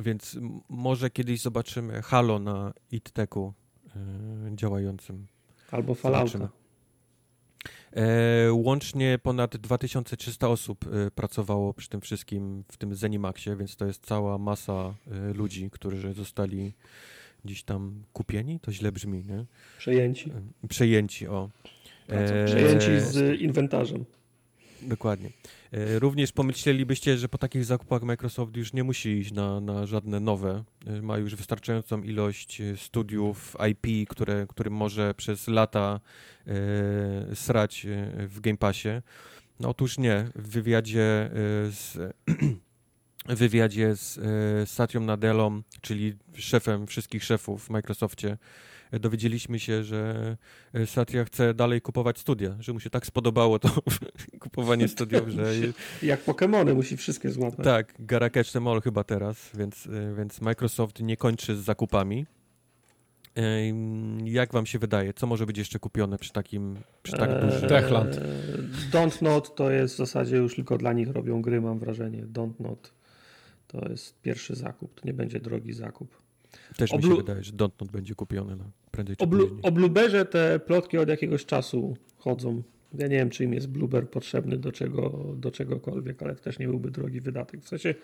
Więc 0.00 0.38
może 0.68 1.10
kiedyś 1.10 1.40
zobaczymy 1.40 2.02
Halo 2.02 2.38
na 2.38 2.72
ITTechu 2.90 3.54
e, 3.86 4.56
działającym. 4.56 5.26
Albo 5.70 5.94
Fallouta. 5.94 6.26
Zobaczymy. 6.26 6.65
E, 7.92 8.52
łącznie 8.52 9.18
ponad 9.22 9.56
2300 9.56 10.48
osób 10.48 10.84
e, 10.86 11.10
pracowało 11.10 11.74
przy 11.74 11.88
tym 11.88 12.00
wszystkim 12.00 12.64
w 12.72 12.76
tym 12.76 12.94
Zenimaxie, 12.94 13.56
więc 13.56 13.76
to 13.76 13.86
jest 13.86 14.06
cała 14.06 14.38
masa 14.38 14.94
e, 15.10 15.32
ludzi, 15.32 15.70
którzy 15.70 16.12
zostali 16.12 16.72
gdzieś 17.44 17.62
tam 17.62 18.02
kupieni, 18.12 18.60
to 18.60 18.72
źle 18.72 18.92
brzmi, 18.92 19.24
nie? 19.24 19.44
Przejęci. 19.78 20.30
E, 20.64 20.68
Przejęci, 20.68 21.28
o. 21.28 21.50
E, 22.08 22.46
Przejęci 22.46 23.00
z 23.00 23.40
inwentarzem. 23.40 24.04
Dokładnie. 24.82 25.30
E, 25.72 25.98
Również 25.98 26.32
pomyślelibyście, 26.32 27.18
że 27.18 27.28
po 27.28 27.38
takich 27.38 27.64
zakupach 27.64 28.02
Microsoft 28.02 28.56
już 28.56 28.72
nie 28.72 28.84
musi 28.84 29.08
iść 29.08 29.32
na, 29.32 29.60
na 29.60 29.86
żadne 29.86 30.20
nowe. 30.20 30.64
E, 30.86 31.02
Ma 31.02 31.18
już 31.18 31.34
wystarczającą 31.34 32.02
ilość 32.02 32.60
e, 32.60 32.76
studiów 32.76 33.56
IP, 33.70 34.08
które, 34.08 34.46
którym 34.48 34.72
może 34.72 35.14
przez 35.14 35.48
lata 35.48 36.00
e, 36.46 36.52
srać 37.36 37.86
w 38.18 38.40
Game 38.40 38.56
Passie. 38.56 38.88
No 39.60 39.68
otóż 39.68 39.98
nie. 39.98 40.30
W 40.34 40.48
wywiadzie 40.48 41.30
z, 41.70 41.96
w 43.28 43.34
wywiadzie 43.34 43.96
z 43.96 44.20
Satrią 44.70 45.00
Nadelą, 45.00 45.62
czyli 45.80 46.14
szefem 46.34 46.86
wszystkich 46.86 47.24
szefów 47.24 47.66
w 47.66 47.70
Microsoftie, 47.70 48.36
dowiedzieliśmy 48.92 49.58
się, 49.58 49.84
że 49.84 50.36
e, 50.74 50.86
Satya 50.86 51.24
chce 51.26 51.54
dalej 51.54 51.80
kupować 51.80 52.18
studia, 52.18 52.56
że 52.60 52.72
mu 52.72 52.80
się 52.80 52.90
tak 52.90 53.06
spodobało 53.06 53.58
to 53.58 53.68
kupowanie 54.40 54.88
studiów, 54.88 55.28
że 55.28 55.52
Jak 56.02 56.24
Pokémony 56.24 56.74
musi 56.74 56.96
wszystkie 56.96 57.30
złapać. 57.30 57.64
tak, 57.64 57.94
Gara 57.98 58.30
Catch 58.30 58.52
them 58.52 58.68
all 58.68 58.80
chyba 58.80 59.04
teraz, 59.04 59.50
więc, 59.54 59.86
y, 59.86 60.14
więc 60.16 60.40
Microsoft 60.40 61.00
nie 61.00 61.16
kończy 61.16 61.56
z 61.56 61.58
zakupami. 61.58 62.26
Ym, 63.68 64.26
Jak 64.26 64.52
wam 64.52 64.66
się 64.66 64.78
wydaje, 64.78 65.12
co 65.14 65.26
może 65.26 65.46
być 65.46 65.58
jeszcze 65.58 65.78
kupione 65.78 66.18
przy 66.18 66.32
takim, 66.32 66.76
przy 67.02 67.12
tak 67.16 67.30
Eee, 67.30 67.40
dużym... 67.40 67.68
Techland. 67.68 68.20
Don't 68.92 69.22
Not 69.22 69.54
to 69.54 69.70
jest 69.70 69.94
w 69.94 69.98
zasadzie 69.98 70.36
już 70.36 70.54
tylko 70.56 70.78
dla 70.78 70.92
nich 70.92 71.08
robią 71.10 71.42
gry, 71.42 71.60
mam 71.60 71.78
wrażenie. 71.78 72.26
Don't 72.26 72.60
Not 72.60 72.92
to 73.66 73.88
jest 73.88 74.20
pierwszy 74.20 74.54
zakup. 74.54 74.94
To 75.00 75.06
nie 75.06 75.14
będzie 75.14 75.40
drogi 75.40 75.72
zakup. 75.72 76.25
Też 76.76 76.92
mi 76.92 77.02
się 77.02 77.08
oblu- 77.08 77.16
wydaje, 77.16 77.42
że 77.42 77.52
Dontnod 77.52 77.90
będzie 77.90 78.14
kupiony 78.14 78.56
no, 78.56 78.64
prędzej 78.90 79.16
czy 79.16 79.24
O, 79.24 79.26
blu, 79.26 79.46
później. 79.48 79.62
o 79.62 79.72
Blueberze 79.72 80.24
te 80.24 80.58
plotki 80.58 80.98
od 80.98 81.08
jakiegoś 81.08 81.46
czasu 81.46 81.96
chodzą. 82.16 82.62
Ja 82.98 83.08
nie 83.08 83.16
wiem, 83.16 83.30
czy 83.30 83.44
im 83.44 83.54
jest 83.54 83.68
Blueber 83.68 84.10
potrzebny 84.10 84.58
do, 84.58 84.72
czego, 84.72 85.34
do 85.36 85.50
czegokolwiek, 85.50 86.22
ale 86.22 86.34
to 86.36 86.42
też 86.42 86.58
nie 86.58 86.66
byłby 86.68 86.90
drogi 86.90 87.20
wydatek. 87.20 87.60
W 87.60 87.68
sensie 87.68 87.94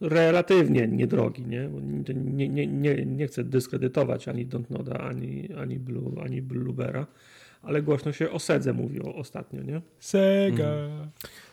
relatywnie 0.00 0.88
niedrogi, 0.88 1.46
nie? 1.46 1.70
Nie, 2.14 2.48
nie, 2.48 2.66
nie, 2.66 3.06
nie 3.06 3.26
chcę 3.26 3.44
dyskredytować 3.44 4.28
ani 4.28 4.46
Dontnoda, 4.46 4.98
ani, 4.98 5.48
ani, 5.54 5.78
Blue, 5.78 6.22
ani 6.22 6.42
Bluebera, 6.42 7.06
ale 7.62 7.82
głośno 7.82 8.12
się 8.12 8.30
o 8.30 8.38
Sedze 8.38 8.72
mówiło 8.72 9.14
ostatnio, 9.14 9.62
nie? 9.62 9.82
Sega. 9.98 10.88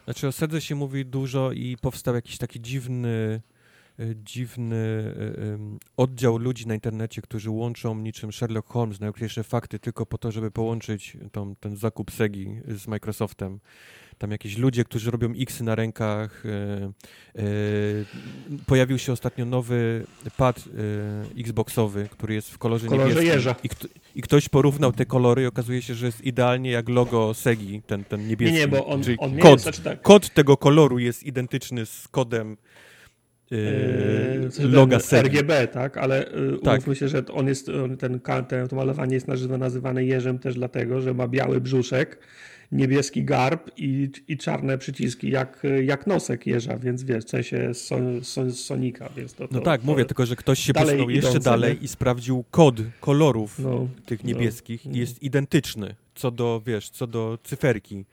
Znaczy 0.05 0.27
o 0.27 0.31
Sedze 0.31 0.61
się 0.61 0.75
mówi 0.75 1.05
dużo 1.05 1.51
i 1.51 1.77
powstał 1.81 2.15
jakiś 2.15 2.37
taki 2.37 2.61
dziwny, 2.61 3.41
dziwny 4.15 4.75
y, 4.75 5.41
ym, 5.41 5.79
oddział 5.97 6.37
ludzi 6.37 6.67
na 6.67 6.73
internecie, 6.73 7.21
którzy 7.21 7.49
łączą 7.49 7.95
niczym 7.99 8.31
Sherlock 8.31 8.69
Holmes 8.69 8.99
najokreślejsze 8.99 9.43
fakty 9.43 9.79
tylko 9.79 10.05
po 10.05 10.17
to, 10.17 10.31
żeby 10.31 10.51
połączyć 10.51 11.17
tą, 11.31 11.55
ten 11.55 11.75
zakup 11.75 12.11
Segi 12.11 12.47
z 12.67 12.87
Microsoftem. 12.87 13.59
Tam 14.17 14.31
jakieś 14.31 14.57
ludzie, 14.57 14.83
którzy 14.83 15.11
robią 15.11 15.33
X 15.39 15.61
na 15.61 15.75
rękach. 15.75 16.43
y, 16.45 18.05
pojawił 18.65 18.97
się 18.97 19.11
ostatnio 19.13 19.45
nowy 19.45 20.05
pad 20.37 20.63
Xboxowy, 21.37 22.07
który 22.11 22.33
jest 22.33 22.51
w 22.51 22.57
kolorze, 22.57 22.87
kolorze 22.87 23.07
niebieskim. 23.09 23.33
jeża. 23.33 23.55
I, 23.63 23.69
kto, 23.69 23.87
I 24.15 24.21
ktoś 24.21 24.49
porównał 24.49 24.91
te 24.93 25.05
kolory 25.05 25.41
i 25.43 25.45
okazuje 25.45 25.81
się, 25.81 25.93
że 25.95 26.05
jest 26.05 26.21
idealnie 26.21 26.71
jak 26.71 26.89
logo 26.89 27.33
Segi, 27.33 27.81
ten, 27.87 28.03
ten 28.03 28.21
Nie, 28.21 28.27
niebieski. 28.27 28.57
nie, 28.57 28.67
bo 28.67 28.85
on, 28.87 29.01
on 29.17 29.35
nie 29.35 29.41
kod 29.41 29.51
jest, 29.51 29.63
znaczy 29.63 29.81
tak, 29.81 30.01
kod 30.01 30.33
tego 30.33 30.57
koloru 30.57 30.99
jest 30.99 31.23
identyczny 31.23 31.85
z 31.85 32.07
kodem 32.07 32.57
yy, 33.51 33.57
Yy, 34.59 34.67
loga 34.67 34.99
Segi. 34.99 35.27
RGB, 35.29 35.67
tak, 35.67 35.97
ale 35.97 36.25
yy, 36.51 36.59
Tak. 36.63 36.73
umówmy 36.73 36.95
się, 36.95 37.07
że 37.07 37.23
on 37.33 37.47
jest, 37.47 37.69
on, 37.69 37.97
ten, 37.97 38.19
ten, 38.47 38.67
to 38.67 38.75
malowanie 38.75 39.13
jest 39.13 39.27
nazywa- 39.27 39.57
nazywane 39.57 40.05
jeżem 40.05 40.39
też 40.39 40.55
dlatego, 40.55 41.01
że 41.01 41.13
ma 41.13 41.27
biały 41.27 41.61
brzuszek, 41.61 42.19
niebieski 42.71 43.23
garb 43.23 43.71
i, 43.77 44.09
i 44.27 44.37
czarne 44.37 44.77
przyciski, 44.77 45.29
jak, 45.29 45.63
jak 45.83 46.07
nosek 46.07 46.47
jeża, 46.47 46.77
więc 46.77 47.03
wiesz, 47.03 47.23
w 47.25 47.29
sensie 47.29 47.73
son, 47.73 48.23
son, 48.23 48.51
Sonika, 48.51 49.09
więc 49.17 49.33
to, 49.33 49.47
to 49.47 49.53
No 49.55 49.61
tak, 49.61 49.81
to, 49.81 49.87
mówię, 49.87 50.05
tylko 50.05 50.25
że 50.25 50.35
ktoś 50.35 50.59
się 50.59 50.73
posunął 50.73 51.09
jeszcze 51.09 51.39
dalej 51.39 51.73
nie? 51.73 51.79
i 51.81 51.87
sprawdził 51.87 52.43
kod 52.51 52.75
kolorów 53.01 53.59
No, 53.59 53.87
tych 54.05 54.23
no, 54.23 54.27
niebieskich 54.27 54.85
no. 54.85 54.91
i 54.91 54.97
jest 54.97 55.23
identyczny 55.23 55.95
co 56.15 56.31
do, 56.31 56.61
wiesz, 56.65 56.89
co 56.89 57.07
do 57.07 57.39
cyferki, 57.43 58.05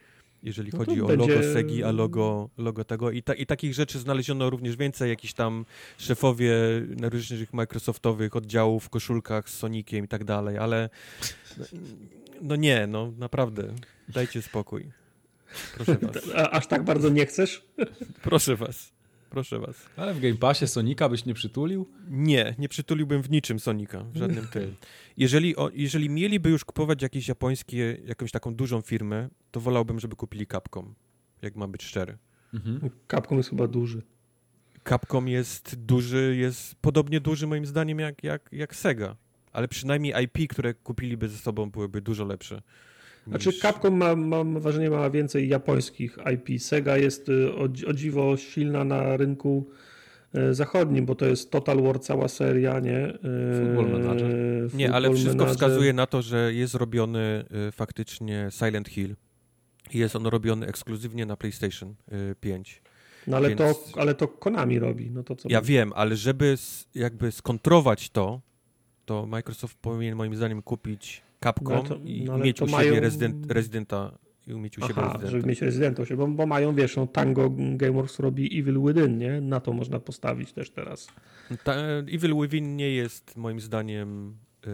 jeżeli 0.44 0.70
No 0.72 0.78
chodzi 0.78 1.00
o 1.00 1.06
będzie- 1.06 1.34
logo 1.34 1.52
Segi, 1.52 1.84
a 1.84 1.92
logo, 1.92 2.50
logo 2.58 2.84
tego. 2.84 3.10
I, 3.10 3.22
ta, 3.22 3.34
I 3.34 3.46
takich 3.46 3.74
rzeczy 3.74 3.98
znaleziono 3.98 4.50
również 4.50 4.76
więcej, 4.76 5.10
jakiś 5.10 5.32
tam 5.32 5.64
szefowie 5.98 6.54
na 6.96 7.08
różnych 7.08 7.52
Microsoftowych 7.52 8.36
oddziałów 8.36 8.84
w 8.84 8.88
koszulkach 8.88 9.50
z 9.50 9.54
Sonikiem 9.58 10.04
i 10.04 10.08
tak 10.08 10.24
dalej, 10.24 10.58
ale 10.58 10.90
no, 11.58 11.64
no 12.42 12.56
nie, 12.56 12.86
no 12.86 13.12
naprawdę, 13.18 13.74
dajcie 14.08 14.42
spokój. 14.42 14.86
Proszę 15.74 15.98
was. 16.02 16.22
a, 16.36 16.50
aż 16.50 16.66
tak 16.66 16.84
bardzo 16.84 17.08
nie 17.08 17.26
chcesz? 17.26 17.62
Proszę 18.22 18.56
was. 18.56 18.92
Proszę 19.34 19.58
was. 19.58 19.86
Ale 19.96 20.14
w 20.14 20.20
Game 20.20 20.34
Passie 20.34 20.66
Sonika 20.66 21.08
byś 21.08 21.24
nie 21.24 21.34
przytulił? 21.34 21.88
Nie, 22.08 22.54
nie 22.58 22.68
przytuliłbym 22.68 23.22
w 23.22 23.30
niczym 23.30 23.60
Sonika, 23.60 24.04
w 24.04 24.16
żadnym 24.16 24.46
tym. 24.52 24.74
Jeżeli, 25.16 25.56
o, 25.56 25.70
jeżeli 25.74 26.10
mieliby 26.10 26.50
już 26.50 26.64
kupować 26.64 27.02
jakieś 27.02 27.28
japońskie, 27.28 27.98
jakąś 28.06 28.32
taką 28.32 28.54
dużą 28.54 28.80
firmę, 28.80 29.28
to 29.50 29.60
wolałbym, 29.60 30.00
żeby 30.00 30.16
kupili 30.16 30.46
Capcom, 30.46 30.94
jak 31.42 31.56
mam 31.56 31.72
być 31.72 31.82
szczery. 31.82 32.18
Mhm. 32.54 32.90
Capcom 33.10 33.38
jest 33.38 33.50
chyba 33.50 33.68
duży. 33.68 34.02
Capcom 34.88 35.28
jest 35.28 35.74
duży, 35.74 36.36
jest 36.38 36.74
podobnie 36.74 37.20
duży 37.20 37.46
moim 37.46 37.66
zdaniem 37.66 37.98
jak, 37.98 38.24
jak, 38.24 38.48
jak 38.52 38.76
Sega, 38.76 39.16
ale 39.52 39.68
przynajmniej 39.68 40.24
IP, 40.24 40.50
które 40.50 40.74
kupiliby 40.74 41.28
ze 41.28 41.38
sobą 41.38 41.70
byłyby 41.70 42.00
dużo 42.00 42.24
lepsze. 42.24 42.62
Znaczy 43.26 43.48
niż- 43.48 43.58
Capcom 43.60 43.96
ma, 43.96 44.16
ma, 44.16 44.44
mam 44.44 44.60
wrażenie 44.60 44.90
ma 44.90 45.10
więcej 45.10 45.48
japońskich 45.48 46.18
IP. 46.34 46.60
Sega 46.62 46.96
jest 46.96 47.28
y, 47.28 47.54
o, 47.54 47.62
o 47.86 47.92
dziwo 47.92 48.36
silna 48.36 48.84
na 48.84 49.16
rynku 49.16 49.70
y, 50.50 50.54
zachodnim, 50.54 51.06
bo 51.06 51.14
to 51.14 51.26
jest 51.26 51.50
Total 51.50 51.82
War 51.82 52.00
cała 52.00 52.28
seria, 52.28 52.80
nie? 52.80 53.08
Y, 53.08 53.14
Football 53.64 53.88
Manager. 54.00 54.30
Nie, 54.74 54.92
ale 54.92 55.08
Football 55.08 55.14
wszystko 55.16 55.36
Manager. 55.44 55.54
wskazuje 55.54 55.92
na 55.92 56.06
to, 56.06 56.22
że 56.22 56.54
jest 56.54 56.74
robiony 56.74 57.44
faktycznie 57.72 58.48
Silent 58.50 58.88
Hill. 58.88 59.16
I 59.94 59.98
Jest 59.98 60.16
on 60.16 60.26
robiony 60.26 60.66
ekskluzywnie 60.66 61.26
na 61.26 61.36
PlayStation 61.36 61.94
y, 62.12 62.34
5. 62.40 62.82
No 63.26 63.36
ale, 63.36 63.48
więc- 63.48 63.58
to, 63.60 64.00
ale 64.00 64.14
to 64.14 64.28
Konami 64.28 64.78
robi, 64.78 65.10
no 65.10 65.22
to 65.22 65.36
co? 65.36 65.48
Ja 65.50 65.62
wiem, 65.62 65.92
ale 65.94 66.16
żeby 66.16 66.56
jakby 66.94 67.32
skontrować 67.32 68.10
to, 68.10 68.40
to 69.04 69.26
Microsoft 69.26 69.76
powinien 69.80 70.16
moim 70.16 70.36
zdaniem 70.36 70.62
kupić 70.62 71.22
Capcom 71.44 71.74
No 71.76 71.82
to- 71.82 71.96
i 72.04 72.24
no 72.24 72.38
mieć 72.38 72.60
u 72.62 72.66
siebie 72.66 72.76
mają- 72.76 73.00
Resident, 73.00 73.50
Rezydenta 73.52 74.18
i 74.46 74.54
umieć 74.54 74.78
u 74.78 74.80
siebie 74.80 74.94
Aha, 74.96 75.02
Rezydenta. 75.06 75.30
żeby 75.30 75.48
mieć 75.48 75.62
Residenta, 75.62 76.02
bo, 76.16 76.26
bo 76.26 76.46
mają, 76.46 76.74
wiesz, 76.74 76.96
no, 76.96 77.06
Tango 77.06 77.50
Gameworks 77.76 78.18
robi 78.18 78.58
Evil 78.60 78.80
Within, 78.82 79.18
nie? 79.18 79.40
Na 79.40 79.60
to 79.60 79.72
można 79.72 80.00
postawić 80.00 80.52
też 80.52 80.70
teraz. 80.70 81.08
Ta, 81.64 81.74
Evil 82.12 82.34
Within 82.42 82.76
nie 82.76 82.90
jest 82.90 83.36
moim 83.36 83.60
zdaniem 83.60 84.36
y, 84.66 84.70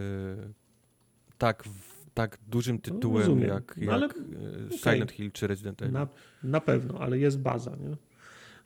tak, 1.38 1.64
w, 1.64 2.10
tak 2.14 2.38
dużym 2.48 2.78
tytułem 2.78 3.18
rozumiem. 3.18 3.48
jak, 3.48 3.76
No 3.76 3.84
jak 3.84 3.92
ale- 3.94 4.06
y, 4.74 4.78
Silent 4.78 5.12
Hill 5.12 5.32
czy 5.32 5.46
Resident 5.46 5.82
Evil. 5.82 5.92
Na, 5.94 6.08
na 6.44 6.60
pewno, 6.60 6.98
ale 6.98 7.18
jest 7.18 7.38
baza, 7.40 7.70
nie? 7.76 7.96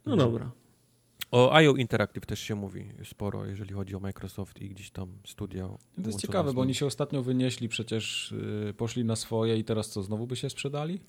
No 0.06 0.16
dobra. 0.16 0.50
O 1.34 1.52
IO 1.52 1.74
Interactive 1.76 2.26
też 2.26 2.40
się 2.40 2.54
mówi 2.54 2.88
sporo, 3.04 3.46
jeżeli 3.46 3.74
chodzi 3.74 3.94
o 3.96 4.00
Microsoft 4.00 4.62
i 4.62 4.68
gdzieś 4.68 4.90
tam 4.90 5.08
studia. 5.26 5.68
To 6.02 6.06
jest 6.06 6.20
ciekawe, 6.20 6.52
bo 6.52 6.60
oni 6.60 6.74
się 6.74 6.86
ostatnio 6.86 7.22
wynieśli, 7.22 7.68
przecież 7.68 8.32
y, 8.32 8.74
poszli 8.76 9.04
na 9.04 9.16
swoje 9.16 9.56
i 9.56 9.64
teraz 9.64 9.90
co, 9.90 10.02
znowu 10.02 10.26
by 10.26 10.36
się 10.36 10.50
sprzedali? 10.50 11.00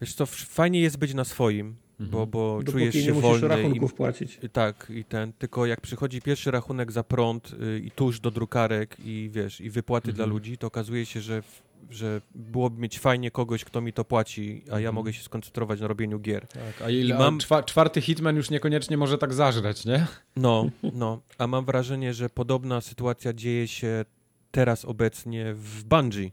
Wiesz 0.00 0.14
co, 0.14 0.26
fajnie 0.26 0.80
jest 0.80 0.96
być 0.96 1.14
na 1.14 1.24
swoim, 1.24 1.76
mhm. 2.00 2.10
bo, 2.10 2.26
bo 2.26 2.60
czujesz 2.66 2.94
się 2.94 3.06
nie 3.06 3.12
wolny. 3.12 3.28
musisz 3.28 3.42
rachunków 3.42 3.92
i, 3.92 3.96
płacić. 3.96 4.38
I, 4.42 4.50
tak, 4.50 4.92
i 4.94 5.04
ten, 5.04 5.32
tylko 5.32 5.66
jak 5.66 5.80
przychodzi 5.80 6.22
pierwszy 6.22 6.50
rachunek 6.50 6.92
za 6.92 7.04
prąd 7.04 7.52
y, 7.52 7.80
i 7.84 7.90
tuż 7.90 8.20
do 8.20 8.30
drukarek 8.30 8.96
i 9.04 9.30
wiesz, 9.32 9.60
i 9.60 9.70
wypłaty 9.70 10.10
mhm. 10.10 10.16
dla 10.16 10.26
ludzi, 10.34 10.58
to 10.58 10.66
okazuje 10.66 11.06
się, 11.06 11.20
że 11.20 11.42
że 11.90 12.20
byłoby 12.34 12.80
mieć 12.80 12.98
fajnie 12.98 13.30
kogoś, 13.30 13.64
kto 13.64 13.80
mi 13.80 13.92
to 13.92 14.04
płaci, 14.04 14.62
a 14.66 14.70
ja 14.70 14.76
mhm. 14.76 14.94
mogę 14.94 15.12
się 15.12 15.22
skoncentrować 15.22 15.80
na 15.80 15.86
robieniu 15.86 16.20
gier. 16.20 16.46
Tak, 16.46 16.82
a 16.84 16.90
ile, 16.90 17.18
mam... 17.18 17.38
czwarty 17.66 18.00
Hitman 18.00 18.36
już 18.36 18.50
niekoniecznie 18.50 18.96
może 18.96 19.18
tak 19.18 19.34
zażreć, 19.34 19.84
nie? 19.84 20.06
No, 20.36 20.70
no. 20.92 21.20
A 21.38 21.46
mam 21.46 21.64
wrażenie, 21.64 22.14
że 22.14 22.30
podobna 22.30 22.80
sytuacja 22.80 23.32
dzieje 23.32 23.68
się 23.68 24.04
teraz 24.50 24.84
obecnie 24.84 25.54
w 25.54 25.84
Bungie. 25.84 26.30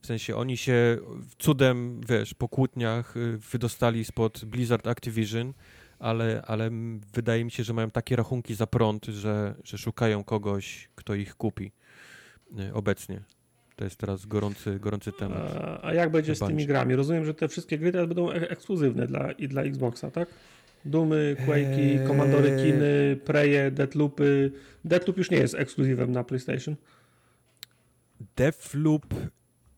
W 0.00 0.06
sensie 0.06 0.36
oni 0.36 0.56
się 0.56 0.98
cudem, 1.38 2.00
wiesz, 2.08 2.34
po 2.34 2.48
kłótniach 2.48 3.16
y, 3.16 3.38
wydostali 3.52 4.04
spod 4.04 4.44
Blizzard 4.44 4.86
Activision, 4.86 5.52
ale, 5.98 6.42
ale 6.46 6.70
wydaje 7.14 7.44
mi 7.44 7.50
się, 7.50 7.64
że 7.64 7.72
mają 7.72 7.90
takie 7.90 8.16
rachunki 8.16 8.54
za 8.54 8.66
prąd, 8.66 9.06
że, 9.06 9.54
że 9.64 9.78
szukają 9.78 10.24
kogoś, 10.24 10.88
kto 10.94 11.14
ich 11.14 11.34
kupi 11.34 11.72
y, 12.60 12.74
obecnie. 12.74 13.22
To 13.76 13.84
jest 13.84 13.96
teraz 13.96 14.26
gorący, 14.26 14.78
gorący 14.80 15.12
temat. 15.12 15.56
A, 15.56 15.86
a 15.86 15.94
jak 15.94 16.10
będzie 16.10 16.34
z 16.34 16.38
tymi 16.38 16.66
grami? 16.66 16.94
Rozumiem, 16.94 17.24
że 17.24 17.34
te 17.34 17.48
wszystkie 17.48 17.78
gry 17.78 17.92
teraz 17.92 18.08
będą 18.08 18.30
ek 18.30 18.50
ekskluzywne 18.50 19.06
dla, 19.06 19.32
i 19.32 19.48
dla 19.48 19.62
Xboxa, 19.62 20.10
tak? 20.10 20.28
Dumy, 20.84 21.36
Quake'i, 21.46 22.00
eee... 22.00 22.06
Komandory 22.06 22.56
Kiny, 22.56 23.16
Preje, 23.24 23.70
Deathloopy. 23.70 24.52
Deathloop 24.84 25.18
już 25.18 25.30
nie 25.30 25.38
jest 25.38 25.54
ekskluzywem 25.54 26.12
na 26.12 26.24
PlayStation. 26.24 26.76
Deathloop 28.36 29.14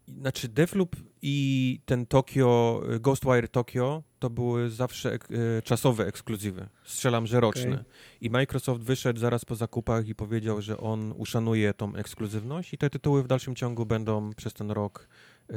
znaczy 0.09 0.49
Deathloop 0.49 0.97
i 1.23 1.81
ten 1.85 2.07
Tokyo, 2.07 2.83
Ghostwire 3.01 3.49
Tokyo 3.49 4.03
to 4.27 4.31
były 4.31 4.71
zawsze 4.71 5.13
ek 5.13 5.29
e, 5.59 5.63
czasowe 5.63 6.07
ekskluzywy. 6.07 6.67
Strzelam, 6.85 7.27
że 7.27 7.41
roczne. 7.41 7.73
Okay. 7.73 7.85
I 8.21 8.31
Microsoft 8.31 8.83
wyszedł 8.83 9.21
zaraz 9.21 9.45
po 9.45 9.55
zakupach 9.55 10.09
i 10.09 10.15
powiedział, 10.15 10.63
że 10.63 10.79
on 10.79 11.15
uszanuje 11.17 11.75
tą 11.75 11.95
ekskluzywność 11.95 12.75
i 12.75 12.79
te 12.79 12.91
tytuły 12.91 13.23
w 13.23 13.27
dalszym 13.27 13.55
ciągu 13.55 13.87
będą 13.87 14.33
przez 14.35 14.55
ten 14.55 14.71
rok 14.71 15.09
e, 15.51 15.55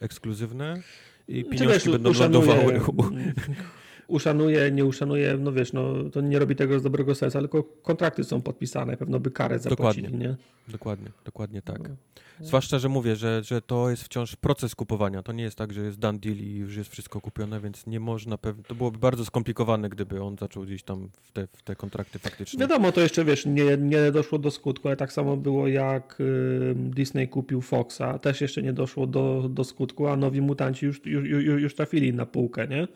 ekskluzywne 0.00 0.82
i 1.28 1.44
pieniążki 1.44 1.90
będą 1.90 2.10
uszanuje, 2.10 2.46
lądowały. 2.46 2.80
Uszanuje, 4.08 4.70
nie 4.70 4.84
uszanuje, 4.84 5.36
no 5.40 5.52
wiesz, 5.52 5.72
no 5.72 6.10
to 6.12 6.20
nie 6.20 6.38
robi 6.38 6.56
tego 6.56 6.78
z 6.78 6.82
dobrego 6.82 7.14
serca, 7.14 7.38
tylko 7.38 7.62
kontrakty 7.62 8.24
są 8.24 8.42
podpisane, 8.42 8.96
pewno 8.96 9.20
by 9.20 9.30
karę 9.30 9.58
zapłacili, 9.58 10.02
dokładnie, 10.02 10.28
nie? 10.28 10.36
Dokładnie, 10.68 11.10
dokładnie 11.24 11.62
tak. 11.62 11.88
No. 11.88 11.94
Zwłaszcza, 12.40 12.78
że 12.78 12.88
mówię, 12.88 13.16
że, 13.16 13.42
że 13.44 13.62
to 13.62 13.90
jest 13.90 14.02
wciąż 14.02 14.36
proces 14.36 14.74
kupowania. 14.74 15.22
To 15.22 15.32
nie 15.32 15.44
jest 15.44 15.58
tak, 15.58 15.72
że 15.72 15.80
jest 15.80 15.98
done 15.98 16.18
deal 16.18 16.36
i 16.36 16.56
już 16.56 16.76
jest 16.76 16.90
wszystko 16.90 17.20
kupione, 17.20 17.60
więc 17.60 17.86
nie 17.86 18.00
można 18.00 18.38
pewnie. 18.38 18.64
To 18.64 18.74
byłoby 18.74 18.98
bardzo 18.98 19.24
skomplikowane, 19.24 19.88
gdyby 19.88 20.22
on 20.22 20.36
zaczął 20.38 20.62
gdzieś 20.62 20.82
tam 20.82 21.08
w 21.22 21.32
te, 21.32 21.46
w 21.46 21.62
te 21.62 21.76
kontrakty 21.76 22.18
faktycznie. 22.18 22.60
Wiadomo, 22.60 22.92
to 22.92 23.00
jeszcze 23.00 23.24
wiesz, 23.24 23.46
nie, 23.46 23.76
nie 23.76 24.12
doszło 24.12 24.38
do 24.38 24.50
skutku, 24.50 24.88
ale 24.88 24.96
tak 24.96 25.12
samo 25.12 25.36
było 25.36 25.68
jak 25.68 26.18
Disney 26.74 27.28
kupił 27.28 27.60
Foxa. 27.60 28.18
Też 28.22 28.40
jeszcze 28.40 28.62
nie 28.62 28.72
doszło 28.72 29.06
do, 29.06 29.48
do 29.50 29.64
skutku, 29.64 30.06
a 30.06 30.16
nowi 30.16 30.40
mutanci 30.40 30.86
już, 30.86 31.06
już, 31.06 31.28
już, 31.28 31.62
już 31.62 31.74
trafili 31.74 32.14
na 32.14 32.26
półkę, 32.26 32.68
nie? 32.68 32.88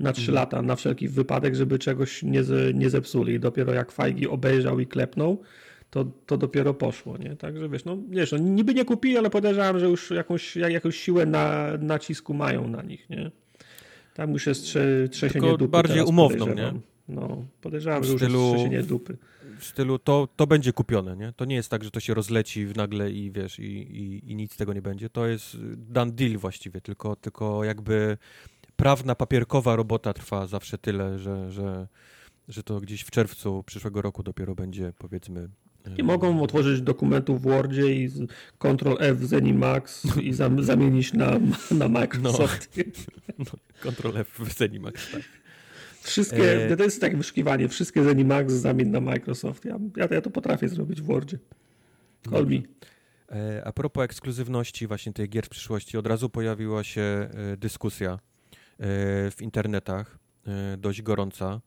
Na 0.00 0.12
trzy 0.12 0.30
mhm. 0.30 0.34
lata, 0.34 0.62
na 0.62 0.76
wszelki 0.76 1.08
wypadek, 1.08 1.54
żeby 1.54 1.78
czegoś 1.78 2.22
nie, 2.22 2.42
nie 2.74 2.90
zepsuli. 2.90 3.34
I 3.34 3.40
dopiero 3.40 3.72
jak 3.74 3.92
Fajgi 3.92 4.28
obejrzał 4.28 4.80
i 4.80 4.86
klepnął, 4.86 5.42
to, 5.90 6.04
to 6.26 6.36
dopiero 6.36 6.74
poszło, 6.74 7.18
nie? 7.18 7.36
Także 7.36 7.68
wiesz, 7.68 7.84
no 7.84 7.98
wiesz, 8.10 8.32
no, 8.32 8.38
niby 8.38 8.74
nie 8.74 8.84
kupili, 8.84 9.18
ale 9.18 9.30
podejrzewam, 9.30 9.78
że 9.78 9.86
już 9.88 10.10
jakąś, 10.10 10.56
jakąś 10.56 10.96
siłę 10.96 11.26
na, 11.26 11.68
nacisku 11.80 12.34
mają 12.34 12.68
na 12.68 12.82
nich, 12.82 13.10
nie? 13.10 13.30
Tam 14.14 14.32
już 14.32 14.46
jest 14.46 14.62
trze, 14.64 15.08
trzęsienie 15.08 15.40
Tylko 15.40 15.56
dupy 15.56 15.70
bardziej 15.70 16.02
umowną, 16.02 16.54
nie? 16.54 16.72
No, 17.08 17.44
podejrzewam, 17.60 18.04
że 18.04 18.12
już 18.12 18.22
stylu, 18.22 18.40
jest 18.40 18.54
trzęsienie 18.54 18.82
dupy. 18.82 19.16
W 19.58 19.64
stylu 19.64 19.98
to, 19.98 20.28
to 20.36 20.46
będzie 20.46 20.72
kupione, 20.72 21.16
nie? 21.16 21.32
To 21.36 21.44
nie 21.44 21.54
jest 21.54 21.70
tak, 21.70 21.84
że 21.84 21.90
to 21.90 22.00
się 22.00 22.14
rozleci 22.14 22.66
nagle 22.76 23.10
i 23.10 23.30
wiesz, 23.30 23.58
i, 23.58 23.62
i, 23.62 24.32
i 24.32 24.36
nic 24.36 24.52
z 24.52 24.56
tego 24.56 24.72
nie 24.72 24.82
będzie. 24.82 25.10
To 25.10 25.26
jest 25.26 25.56
done 25.76 26.12
deal 26.12 26.36
właściwie, 26.36 26.80
tylko, 26.80 27.16
tylko 27.16 27.64
jakby 27.64 28.18
prawna, 28.78 29.14
papierkowa 29.14 29.76
robota 29.76 30.12
trwa 30.12 30.46
zawsze 30.46 30.78
tyle, 30.78 31.18
że, 31.18 31.50
że, 31.50 31.88
że 32.48 32.62
to 32.62 32.80
gdzieś 32.80 33.02
w 33.02 33.10
czerwcu 33.10 33.62
przyszłego 33.62 34.02
roku 34.02 34.22
dopiero 34.22 34.54
będzie, 34.54 34.92
powiedzmy, 34.98 35.48
nie 35.98 36.04
mogą 36.04 36.42
otworzyć 36.42 36.82
dokumentu 36.82 37.36
w 37.36 37.42
Wordzie 37.42 37.94
i 37.94 38.10
Ctrl 38.58 38.96
F 38.98 39.18
Zenimax 39.18 40.06
i 40.22 40.32
zam, 40.32 40.62
zamienić 40.72 41.12
na, 41.12 41.40
na 41.70 41.88
Microsoft. 41.88 42.78
No, 43.38 43.44
no, 43.84 43.90
Ctrl 43.90 44.16
F 44.16 44.38
w 44.38 44.52
Zenimax, 44.52 45.12
tak. 45.12 45.22
Wszystkie, 46.00 46.70
e... 46.70 46.76
to 46.76 46.84
jest 46.84 47.00
takie 47.00 47.16
wyszukiwanie, 47.16 47.68
wszystkie 47.68 48.04
Zenimax 48.04 48.52
zamień 48.52 48.88
na 48.88 49.00
Microsoft. 49.00 49.64
Ja, 49.64 49.78
ja, 49.96 50.08
ja 50.10 50.20
to 50.20 50.30
potrafię 50.30 50.68
zrobić 50.68 51.02
w 51.02 51.04
Wordzie. 51.04 51.38
Call 52.30 52.46
me. 52.46 52.60
E, 53.32 53.62
a 53.64 53.72
propos 53.72 54.04
ekskluzywności 54.04 54.86
właśnie 54.86 55.12
tej 55.12 55.28
gier 55.28 55.46
w 55.46 55.48
przyszłości, 55.48 55.98
od 55.98 56.06
razu 56.06 56.30
pojawiła 56.30 56.84
się 56.84 57.00
e, 57.00 57.56
dyskusja 57.56 58.12
e, 58.12 58.27
w 58.78 59.36
internetach, 59.40 60.18
dość 60.78 61.02
gorąca, 61.02 61.60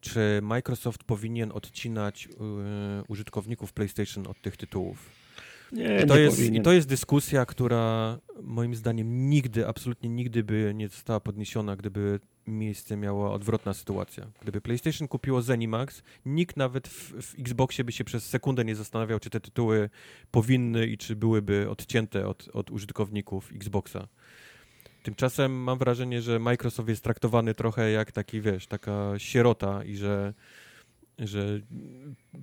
czy 0.00 0.40
Microsoft 0.42 1.04
powinien 1.04 1.52
odcinać 1.52 2.26
y, 2.26 2.30
użytkowników 3.08 3.72
PlayStation 3.72 4.26
od 4.26 4.42
tych 4.42 4.56
tytułów. 4.56 5.10
Nie, 5.72 6.00
I 6.04 6.06
to, 6.06 6.16
nie 6.16 6.20
jest, 6.20 6.36
powinien. 6.36 6.62
I 6.62 6.64
to 6.64 6.72
jest 6.72 6.88
dyskusja, 6.88 7.46
która 7.46 8.18
moim 8.42 8.74
zdaniem 8.74 9.30
nigdy, 9.30 9.66
absolutnie 9.66 10.08
nigdy 10.08 10.44
by 10.44 10.72
nie 10.74 10.88
została 10.88 11.20
podniesiona, 11.20 11.76
gdyby 11.76 12.20
miejsce 12.46 12.96
miała 12.96 13.32
odwrotna 13.32 13.74
sytuacja. 13.74 14.26
Gdyby 14.42 14.60
PlayStation 14.60 15.08
kupiło 15.08 15.42
Zenimax, 15.42 16.02
nikt 16.26 16.56
nawet 16.56 16.88
w, 16.88 17.12
w, 17.22 17.38
Xboxie 17.38 17.84
by 17.84 17.92
się 17.92 18.04
przez 18.04 18.26
sekundę 18.26 18.64
nie 18.64 18.74
zastanawiał, 18.74 19.20
czy 19.20 19.30
te 19.30 19.40
tytuły 19.40 19.90
powinny 20.30 20.86
i 20.86 20.98
czy 20.98 21.16
byłyby 21.16 21.70
odcięte 21.70 22.28
od, 22.28 22.48
od 22.52 22.70
użytkowników 22.70 23.52
Xboxa. 23.54 24.08
Tymczasem 25.02 25.62
mam 25.62 25.78
wrażenie, 25.78 26.22
że 26.22 26.38
Microsoft 26.38 26.88
jest 26.88 27.04
traktowany 27.04 27.54
trochę 27.54 27.90
jak 27.90 28.12
taki, 28.12 28.40
wiesz, 28.40 28.66
taka 28.66 29.12
sierota 29.18 29.84
i 29.84 29.96
że, 29.96 30.34
że 31.18 31.60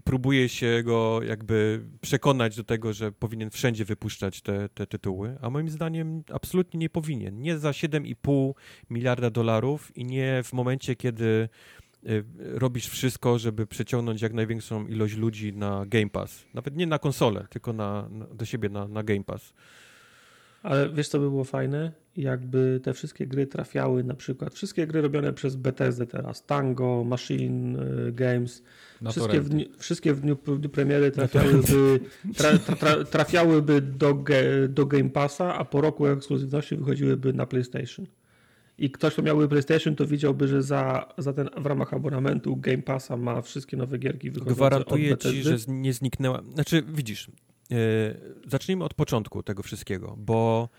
próbuje 0.04 0.50
się 0.50 0.82
go 0.84 1.20
jakby 1.24 1.86
przekonać 2.02 2.56
do 2.56 2.64
tego, 2.64 2.94
że 2.94 3.12
powinien 3.12 3.50
wszędzie 3.50 3.86
wypuszczać 3.86 4.42
te, 4.42 4.70
te 4.70 4.88
tytuły, 4.88 5.38
a 5.42 5.50
moim 5.50 5.70
zdaniem 5.70 6.24
absolutnie 6.34 6.80
nie 6.80 6.90
powinien. 6.90 7.42
Nie 7.42 7.58
za 7.58 7.72
7,5 7.72 8.54
miliarda 8.90 9.30
dolarów 9.30 9.98
i 9.98 10.06
nie 10.06 10.42
w 10.44 10.54
momencie, 10.54 10.96
kiedy 10.96 11.50
y, 12.10 12.24
robisz 12.38 12.88
wszystko, 12.88 13.40
żeby 13.40 13.68
przeciągnąć 13.68 14.22
jak 14.22 14.34
największą 14.34 14.88
ilość 14.88 15.16
ludzi 15.16 15.54
na 15.54 15.86
Game 15.86 16.10
Pass. 16.10 16.46
Nawet 16.54 16.76
nie 16.76 16.88
na 16.88 17.00
konsolę, 17.00 17.48
tylko 17.50 17.74
na, 17.74 18.10
na 18.10 18.26
do 18.26 18.46
siebie 18.46 18.70
na, 18.70 18.88
na 18.88 19.04
Game 19.04 19.24
Pass. 19.24 19.54
Ale 20.66 20.90
wiesz, 20.90 21.08
co 21.08 21.20
by 21.20 21.30
było 21.30 21.44
fajne? 21.44 21.92
Jakby 22.18 22.80
te 22.84 22.94
wszystkie 22.94 23.28
gry 23.28 23.48
trafiały, 23.48 24.04
na 24.04 24.14
przykład 24.14 24.54
wszystkie 24.54 24.88
gry 24.88 25.02
robione 25.02 25.34
przez 25.34 25.56
Bethesda 25.56 26.06
teraz, 26.06 26.46
Tango, 26.46 27.04
Machine 27.04 27.76
y, 28.08 28.12
Games, 28.12 28.64
wszystkie 29.10 29.42
w, 29.42 29.50
dniu, 29.50 29.66
wszystkie 29.78 30.14
w 30.14 30.22
dniu, 30.22 30.38
w 30.46 30.60
dniu 30.60 30.70
premiery 30.70 31.12
trafiałyby, 31.12 32.00
tra, 32.38 32.58
tra, 32.58 33.04
trafiałyby 33.04 33.82
do, 33.82 34.24
do 34.70 34.86
Game 34.86 35.10
Passa, 35.10 35.56
a 35.56 35.66
po 35.66 35.82
roku 35.82 36.08
ekskluzywności 36.08 36.76
wychodziłyby 36.76 37.34
na 37.34 37.46
PlayStation. 37.46 38.06
I 38.78 38.92
ktoś, 38.92 39.14
kto 39.14 39.22
miałby 39.22 39.48
PlayStation, 39.48 39.96
to 39.96 40.06
widziałby, 40.06 40.48
że 40.48 40.64
za, 40.64 41.14
za 41.18 41.34
ten, 41.34 41.50
w 41.58 41.66
ramach 41.66 41.94
abonamentu 41.94 42.56
Game 42.56 42.82
Passa 42.82 43.18
ma 43.18 43.42
wszystkie 43.42 43.78
nowe 43.78 43.98
gierki 43.98 44.32
wychodzące 44.32 44.56
Gwarantuję 44.56 45.18
ci, 45.18 45.44
że 45.44 45.58
nie 45.68 45.94
zniknęła. 45.94 46.42
Znaczy, 46.54 46.84
widzisz, 46.88 47.30
zacznijmy 48.48 48.84
od 48.84 48.94
początku 48.94 49.44
tego 49.44 49.64
wszystkiego, 49.64 50.16
bo 50.18 50.70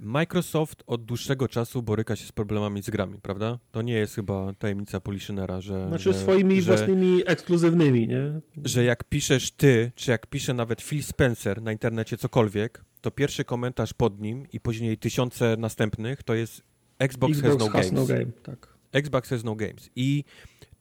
Microsoft 0.00 0.82
od 0.86 1.04
dłuższego 1.04 1.48
czasu 1.48 1.82
boryka 1.82 2.16
się 2.16 2.26
z 2.26 2.32
problemami 2.32 2.82
z 2.82 2.90
grami, 2.90 3.18
prawda? 3.22 3.58
To 3.70 3.82
nie 3.82 3.94
jest 3.94 4.14
chyba 4.14 4.52
tajemnica 4.52 5.00
Poliszynera, 5.00 5.60
że... 5.60 5.88
Znaczy 5.88 6.12
że, 6.12 6.18
swoimi 6.18 6.62
że, 6.62 6.76
własnymi 6.76 7.22
ekskluzywnymi, 7.26 8.08
nie? 8.08 8.40
Że 8.64 8.84
jak 8.84 9.04
piszesz 9.04 9.50
ty, 9.50 9.92
czy 9.94 10.10
jak 10.10 10.26
pisze 10.26 10.54
nawet 10.54 10.82
Phil 10.82 11.02
Spencer 11.02 11.62
na 11.62 11.72
internecie 11.72 12.16
cokolwiek, 12.16 12.84
to 13.00 13.10
pierwszy 13.10 13.44
komentarz 13.44 13.94
pod 13.94 14.20
nim 14.20 14.46
i 14.52 14.60
później 14.60 14.98
tysiące 14.98 15.56
następnych 15.58 16.22
to 16.22 16.34
jest 16.34 16.62
Xbox, 16.98 17.38
Xbox 17.38 17.52
has, 17.52 17.58
no, 17.58 17.68
has 17.68 17.90
games. 17.90 17.92
no 17.92 18.06
game. 18.06 18.32
Tak. 18.42 18.68
Xbox 18.92 19.28
has 19.28 19.44
no 19.44 19.54
games. 19.54 19.90
I 19.96 20.24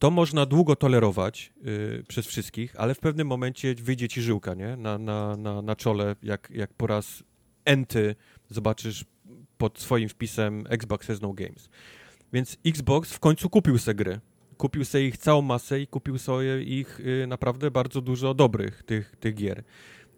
to 0.01 0.11
można 0.11 0.45
długo 0.45 0.75
tolerować 0.75 1.53
yy, 1.63 2.03
przez 2.07 2.27
wszystkich, 2.27 2.75
ale 2.77 2.95
w 2.95 2.99
pewnym 2.99 3.27
momencie 3.27 3.75
wyjdzie 3.75 4.07
ci 4.07 4.21
żyłka, 4.21 4.53
nie? 4.53 4.77
Na, 4.77 4.97
na, 4.97 5.37
na, 5.37 5.61
na 5.61 5.75
czole, 5.75 6.15
jak, 6.23 6.49
jak 6.53 6.73
po 6.73 6.87
raz 6.87 7.23
enty 7.65 8.15
zobaczysz 8.49 9.05
pod 9.57 9.79
swoim 9.79 10.09
wpisem 10.09 10.63
Xbox 10.69 11.07
has 11.07 11.21
no 11.21 11.33
games. 11.33 11.69
Więc 12.33 12.57
Xbox 12.65 13.13
w 13.13 13.19
końcu 13.19 13.49
kupił 13.49 13.77
se 13.77 13.95
gry. 13.95 14.19
Kupił 14.57 14.85
sobie 14.85 15.07
ich 15.07 15.17
całą 15.17 15.41
masę 15.41 15.81
i 15.81 15.87
kupił 15.87 16.17
sobie 16.17 16.63
ich 16.63 16.99
y, 16.99 17.27
naprawdę 17.27 17.71
bardzo 17.71 18.01
dużo 18.01 18.33
dobrych 18.33 18.83
tych, 18.83 19.15
tych 19.15 19.35
gier. 19.35 19.63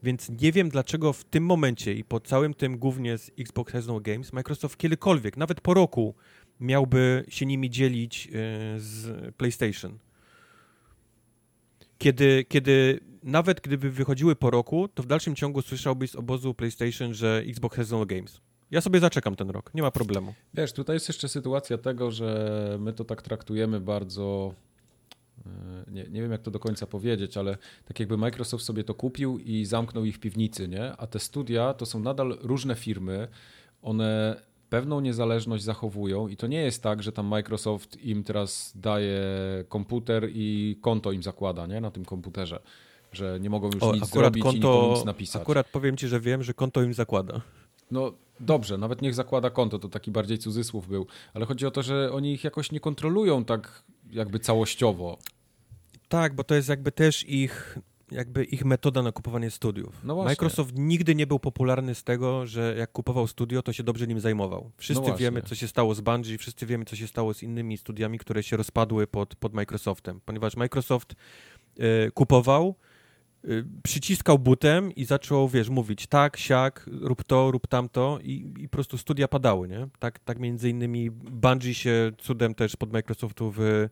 Więc 0.03 0.29
nie 0.41 0.51
wiem 0.51 0.69
dlaczego 0.69 1.13
w 1.13 1.23
tym 1.23 1.45
momencie 1.45 1.93
i 1.93 2.03
po 2.03 2.19
całym 2.19 2.53
tym 2.53 2.77
głównie 2.77 3.17
z 3.17 3.31
Xbox 3.39 3.73
has 3.73 3.87
no 3.87 3.99
games 3.99 4.33
Microsoft 4.33 4.77
kiedykolwiek, 4.77 5.37
nawet 5.37 5.61
po 5.61 5.73
roku 5.73 6.15
miałby 6.59 7.25
się 7.27 7.45
nimi 7.45 7.69
dzielić 7.69 8.29
z 8.77 9.35
PlayStation. 9.35 9.97
Kiedy, 11.97 12.45
kiedy 12.49 12.99
nawet 13.23 13.61
gdyby 13.61 13.91
wychodziły 13.91 14.35
po 14.35 14.51
roku, 14.51 14.87
to 14.87 15.03
w 15.03 15.05
dalszym 15.05 15.35
ciągu 15.35 15.61
słyszałbyś 15.61 16.11
z 16.11 16.15
obozu 16.15 16.53
PlayStation, 16.53 17.13
że 17.13 17.43
Xbox 17.47 17.77
has 17.77 17.91
no 17.91 18.05
games. 18.05 18.41
Ja 18.71 18.81
sobie 18.81 18.99
zaczekam 18.99 19.35
ten 19.35 19.49
rok, 19.49 19.71
nie 19.73 19.81
ma 19.81 19.91
problemu. 19.91 20.33
Wiesz, 20.53 20.73
tutaj 20.73 20.95
jest 20.95 21.07
jeszcze 21.07 21.29
sytuacja 21.29 21.77
tego, 21.77 22.11
że 22.11 22.77
my 22.79 22.93
to 22.93 23.05
tak 23.05 23.21
traktujemy 23.21 23.79
bardzo. 23.79 24.53
Nie, 25.87 26.03
nie 26.03 26.21
wiem, 26.21 26.31
jak 26.31 26.41
to 26.41 26.51
do 26.51 26.59
końca 26.59 26.87
powiedzieć, 26.87 27.37
ale 27.37 27.57
tak 27.85 27.99
jakby 27.99 28.17
Microsoft 28.17 28.65
sobie 28.65 28.83
to 28.83 28.93
kupił 28.93 29.39
i 29.39 29.65
zamknął 29.65 30.05
ich 30.05 30.15
w 30.15 30.19
piwnicy, 30.19 30.67
nie? 30.67 30.91
A 30.97 31.07
te 31.07 31.19
studia 31.19 31.73
to 31.73 31.85
są 31.85 31.99
nadal 31.99 32.37
różne 32.41 32.75
firmy. 32.75 33.27
One 33.81 34.41
pewną 34.73 34.99
niezależność 34.99 35.63
zachowują 35.63 36.27
i 36.27 36.37
to 36.37 36.47
nie 36.47 36.61
jest 36.61 36.83
tak, 36.83 37.03
że 37.03 37.11
tam 37.11 37.25
Microsoft 37.25 38.03
im 38.05 38.23
teraz 38.23 38.71
daje 38.75 39.21
komputer 39.69 40.29
i 40.33 40.77
konto 40.81 41.11
im 41.11 41.23
zakłada 41.23 41.67
nie? 41.67 41.81
na 41.81 41.91
tym 41.91 42.05
komputerze, 42.05 42.59
że 43.11 43.39
nie 43.39 43.49
mogą 43.49 43.69
już 43.73 43.83
o, 43.83 43.93
nic 43.93 44.05
zrobić 44.05 44.43
konto, 44.43 44.87
i 44.87 44.95
nic 44.95 45.05
napisać. 45.05 45.41
Akurat 45.41 45.67
powiem 45.67 45.97
ci, 45.97 46.07
że 46.07 46.19
wiem, 46.19 46.43
że 46.43 46.53
konto 46.53 46.81
im 46.81 46.93
zakłada. 46.93 47.41
No 47.91 48.13
dobrze, 48.39 48.77
nawet 48.77 49.01
niech 49.01 49.13
zakłada 49.13 49.49
konto, 49.49 49.79
to 49.79 49.89
taki 49.89 50.11
bardziej 50.11 50.37
cudzysłów 50.37 50.87
był, 50.87 51.07
ale 51.33 51.45
chodzi 51.45 51.65
o 51.65 51.71
to, 51.71 51.83
że 51.83 52.11
oni 52.11 52.33
ich 52.33 52.43
jakoś 52.43 52.71
nie 52.71 52.79
kontrolują 52.79 53.45
tak 53.45 53.83
jakby 54.11 54.39
całościowo. 54.39 55.17
Tak, 56.09 56.35
bo 56.35 56.43
to 56.43 56.55
jest 56.55 56.69
jakby 56.69 56.91
też 56.91 57.29
ich 57.29 57.79
jakby 58.13 58.43
ich 58.43 58.65
metoda 58.65 59.01
na 59.01 59.11
kupowanie 59.11 59.51
studiów. 59.51 60.03
No 60.03 60.23
Microsoft 60.23 60.71
nigdy 60.75 61.15
nie 61.15 61.27
był 61.27 61.39
popularny 61.39 61.95
z 61.95 62.03
tego, 62.03 62.45
że 62.45 62.75
jak 62.77 62.91
kupował 62.91 63.27
studio, 63.27 63.61
to 63.61 63.73
się 63.73 63.83
dobrze 63.83 64.07
nim 64.07 64.19
zajmował. 64.19 64.71
Wszyscy 64.77 65.09
no 65.09 65.17
wiemy, 65.17 65.41
co 65.41 65.55
się 65.55 65.67
stało 65.67 65.95
z 65.95 66.01
Bungie, 66.01 66.37
wszyscy 66.37 66.65
wiemy, 66.65 66.85
co 66.85 66.95
się 66.95 67.07
stało 67.07 67.33
z 67.33 67.43
innymi 67.43 67.77
studiami, 67.77 68.19
które 68.19 68.43
się 68.43 68.57
rozpadły 68.57 69.07
pod, 69.07 69.35
pod 69.35 69.53
Microsoftem, 69.53 70.19
ponieważ 70.25 70.55
Microsoft 70.55 71.13
y, 71.79 72.11
kupował, 72.11 72.75
y, 73.45 73.65
przyciskał 73.83 74.39
butem 74.39 74.91
i 74.91 75.05
zaczął, 75.05 75.49
wiesz, 75.49 75.69
mówić 75.69 76.07
tak, 76.07 76.37
siak, 76.37 76.89
rób 77.01 77.23
to, 77.23 77.51
rób 77.51 77.67
tamto 77.67 78.19
i, 78.23 78.53
i 78.59 78.69
po 78.69 78.71
prostu 78.77 78.97
studia 78.97 79.27
padały, 79.27 79.67
nie? 79.67 79.87
Tak, 79.99 80.19
tak 80.19 80.39
między 80.39 80.69
innymi 80.69 81.11
Bungie 81.11 81.73
się 81.73 82.11
cudem 82.17 82.55
też 82.55 82.75
pod 82.75 82.93
Microsoftu 82.93 83.51
w 83.51 83.59
Y, 83.59 83.89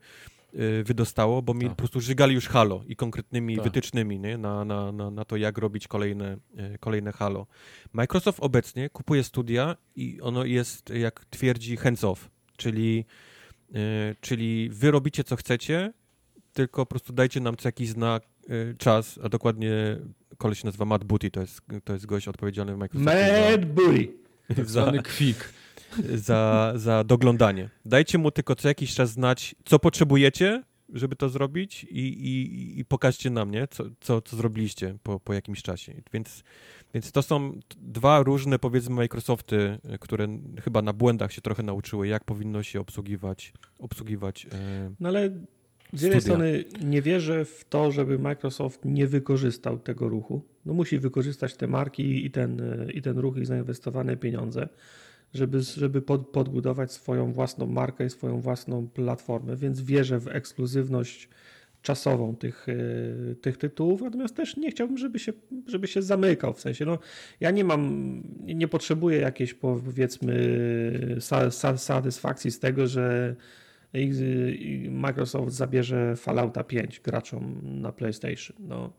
wydostało, 0.84 1.42
bo 1.42 1.54
mi 1.54 1.60
tak. 1.60 1.70
po 1.70 1.76
prostu 1.76 2.00
żygali 2.00 2.34
już 2.34 2.48
Halo 2.48 2.82
i 2.86 2.96
konkretnymi 2.96 3.56
tak. 3.56 3.64
wytycznymi 3.64 4.20
nie? 4.20 4.38
Na, 4.38 4.64
na, 4.64 4.92
na, 4.92 5.10
na 5.10 5.24
to, 5.24 5.36
jak 5.36 5.58
robić 5.58 5.88
kolejne, 5.88 6.36
y, 6.74 6.78
kolejne 6.80 7.12
Halo. 7.12 7.46
Microsoft 7.92 8.38
obecnie 8.40 8.90
kupuje 8.90 9.24
studia 9.24 9.76
i 9.96 10.20
ono 10.20 10.44
jest, 10.44 10.90
jak 10.90 11.24
twierdzi, 11.24 11.76
hands-off, 11.76 12.16
czyli, 12.56 13.04
y, 13.70 13.74
czyli 14.20 14.68
wy 14.72 14.90
robicie 14.90 15.24
co 15.24 15.36
chcecie, 15.36 15.92
tylko 16.52 16.86
po 16.86 16.90
prostu 16.90 17.12
dajcie 17.12 17.40
nam 17.40 17.56
co 17.56 17.68
jakiś 17.68 17.88
znak, 17.88 18.22
czas, 18.78 19.18
a 19.22 19.28
dokładnie 19.28 19.70
koleś 20.38 20.58
się 20.58 20.66
nazywa 20.66 20.84
Matt 20.84 21.04
Booty, 21.04 21.30
to 21.30 21.40
jest, 21.40 21.60
to 21.84 21.92
jest 21.92 22.06
gość 22.06 22.28
odpowiedzialny 22.28 22.74
w 22.74 22.78
Microsoftie. 22.78 23.50
Matt 23.50 23.64
Booty! 23.64 24.08
Zwany 24.64 25.02
kwik 25.02 25.52
za, 26.14 26.72
za 26.76 27.04
doglądanie. 27.04 27.68
Dajcie 27.84 28.18
mu 28.18 28.30
tylko 28.30 28.54
co 28.54 28.68
jakiś 28.68 28.94
czas 28.94 29.10
znać, 29.10 29.54
co 29.64 29.78
potrzebujecie, 29.78 30.62
żeby 30.92 31.16
to 31.16 31.28
zrobić 31.28 31.84
i, 31.84 31.98
i, 31.98 32.78
i 32.80 32.84
pokażcie 32.84 33.30
nam, 33.30 33.50
nie? 33.50 33.68
Co, 33.68 33.84
co, 34.00 34.20
co 34.20 34.36
zrobiliście 34.36 34.96
po, 35.02 35.20
po 35.20 35.32
jakimś 35.32 35.62
czasie. 35.62 35.94
Więc, 36.12 36.44
więc 36.94 37.12
to 37.12 37.22
są 37.22 37.60
dwa 37.80 38.22
różne, 38.22 38.58
powiedzmy, 38.58 38.94
Microsofty, 38.94 39.78
które 40.00 40.28
chyba 40.64 40.82
na 40.82 40.92
błędach 40.92 41.32
się 41.32 41.40
trochę 41.40 41.62
nauczyły, 41.62 42.08
jak 42.08 42.24
powinno 42.24 42.62
się 42.62 42.80
obsługiwać, 42.80 43.52
obsługiwać 43.78 44.46
e, 44.52 44.94
No 45.00 45.08
ale 45.08 45.30
z 45.92 46.02
jednej 46.02 46.20
strony 46.20 46.64
nie 46.84 47.02
wierzę 47.02 47.44
w 47.44 47.64
to, 47.68 47.92
żeby 47.92 48.18
Microsoft 48.18 48.84
nie 48.84 49.06
wykorzystał 49.06 49.78
tego 49.78 50.08
ruchu. 50.08 50.42
No 50.66 50.74
musi 50.74 50.98
wykorzystać 50.98 51.56
te 51.56 51.66
marki 51.66 52.26
i 52.26 52.30
ten, 52.30 52.62
i 52.94 53.02
ten 53.02 53.18
ruch 53.18 53.36
i 53.36 53.44
zainwestowane 53.44 54.16
pieniądze 54.16 54.68
żeby, 55.34 55.60
żeby 55.60 56.02
pod, 56.02 56.28
podbudować 56.28 56.92
swoją 56.92 57.32
własną 57.32 57.66
markę 57.66 58.06
i 58.06 58.10
swoją 58.10 58.40
własną 58.40 58.88
platformę, 58.88 59.56
więc 59.56 59.80
wierzę 59.80 60.18
w 60.18 60.28
ekskluzywność 60.28 61.28
czasową 61.82 62.36
tych, 62.36 62.66
e, 62.68 63.34
tych 63.34 63.56
tytułów, 63.56 64.02
natomiast 64.02 64.36
też 64.36 64.56
nie 64.56 64.70
chciałbym, 64.70 64.98
żeby 64.98 65.18
się, 65.18 65.32
żeby 65.66 65.86
się 65.86 66.02
zamykał, 66.02 66.52
w 66.54 66.60
sensie, 66.60 66.84
no, 66.84 66.98
ja 67.40 67.50
nie 67.50 67.64
mam, 67.64 68.22
nie 68.40 68.68
potrzebuję 68.68 69.18
jakiejś 69.18 69.54
powiedzmy 69.54 70.34
satysfakcji 71.76 72.50
z 72.50 72.58
tego, 72.58 72.86
że 72.86 73.36
Microsoft 74.90 75.52
zabierze 75.52 76.16
Fallouta 76.16 76.64
5 76.64 77.00
graczom 77.00 77.60
na 77.62 77.92
PlayStation, 77.92 78.56
no 78.60 78.92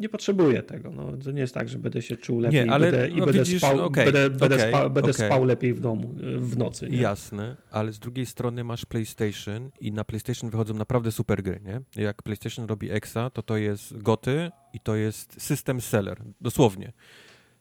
nie 0.00 0.08
potrzebuję 0.08 0.62
tego. 0.62 0.90
No, 0.90 1.16
to 1.24 1.30
nie 1.30 1.40
jest 1.40 1.54
tak, 1.54 1.68
że 1.68 1.78
będę 1.78 2.02
się 2.02 2.16
czuł 2.16 2.40
lepiej 2.40 2.64
nie, 2.64 2.72
ale, 2.72 2.90
będę, 2.90 3.08
no, 3.08 3.16
i 3.16 3.20
będę, 3.20 3.38
widzisz, 3.38 3.58
spał, 3.58 3.80
okay, 3.80 4.04
będę, 4.04 4.30
będę, 4.30 4.56
okay, 4.56 4.68
spał, 4.68 4.90
będę 4.90 5.10
okay. 5.10 5.26
spał 5.26 5.44
lepiej 5.44 5.74
w 5.74 5.80
domu 5.80 6.14
w 6.38 6.56
nocy. 6.56 6.88
Nie? 6.88 6.98
Jasne, 6.98 7.56
ale 7.70 7.92
z 7.92 7.98
drugiej 7.98 8.26
strony 8.26 8.64
masz 8.64 8.86
PlayStation 8.86 9.70
i 9.80 9.92
na 9.92 10.04
PlayStation 10.04 10.50
wychodzą 10.50 10.74
naprawdę 10.74 11.12
super 11.12 11.42
gry. 11.42 11.60
Nie? 11.64 12.04
Jak 12.04 12.22
PlayStation 12.22 12.66
robi 12.66 12.90
EXA, 12.90 13.30
to 13.32 13.42
to 13.42 13.56
jest 13.56 13.98
goty 13.98 14.50
i 14.72 14.80
to 14.80 14.96
jest 14.96 15.42
system 15.42 15.80
seller. 15.80 16.22
Dosłownie. 16.40 16.92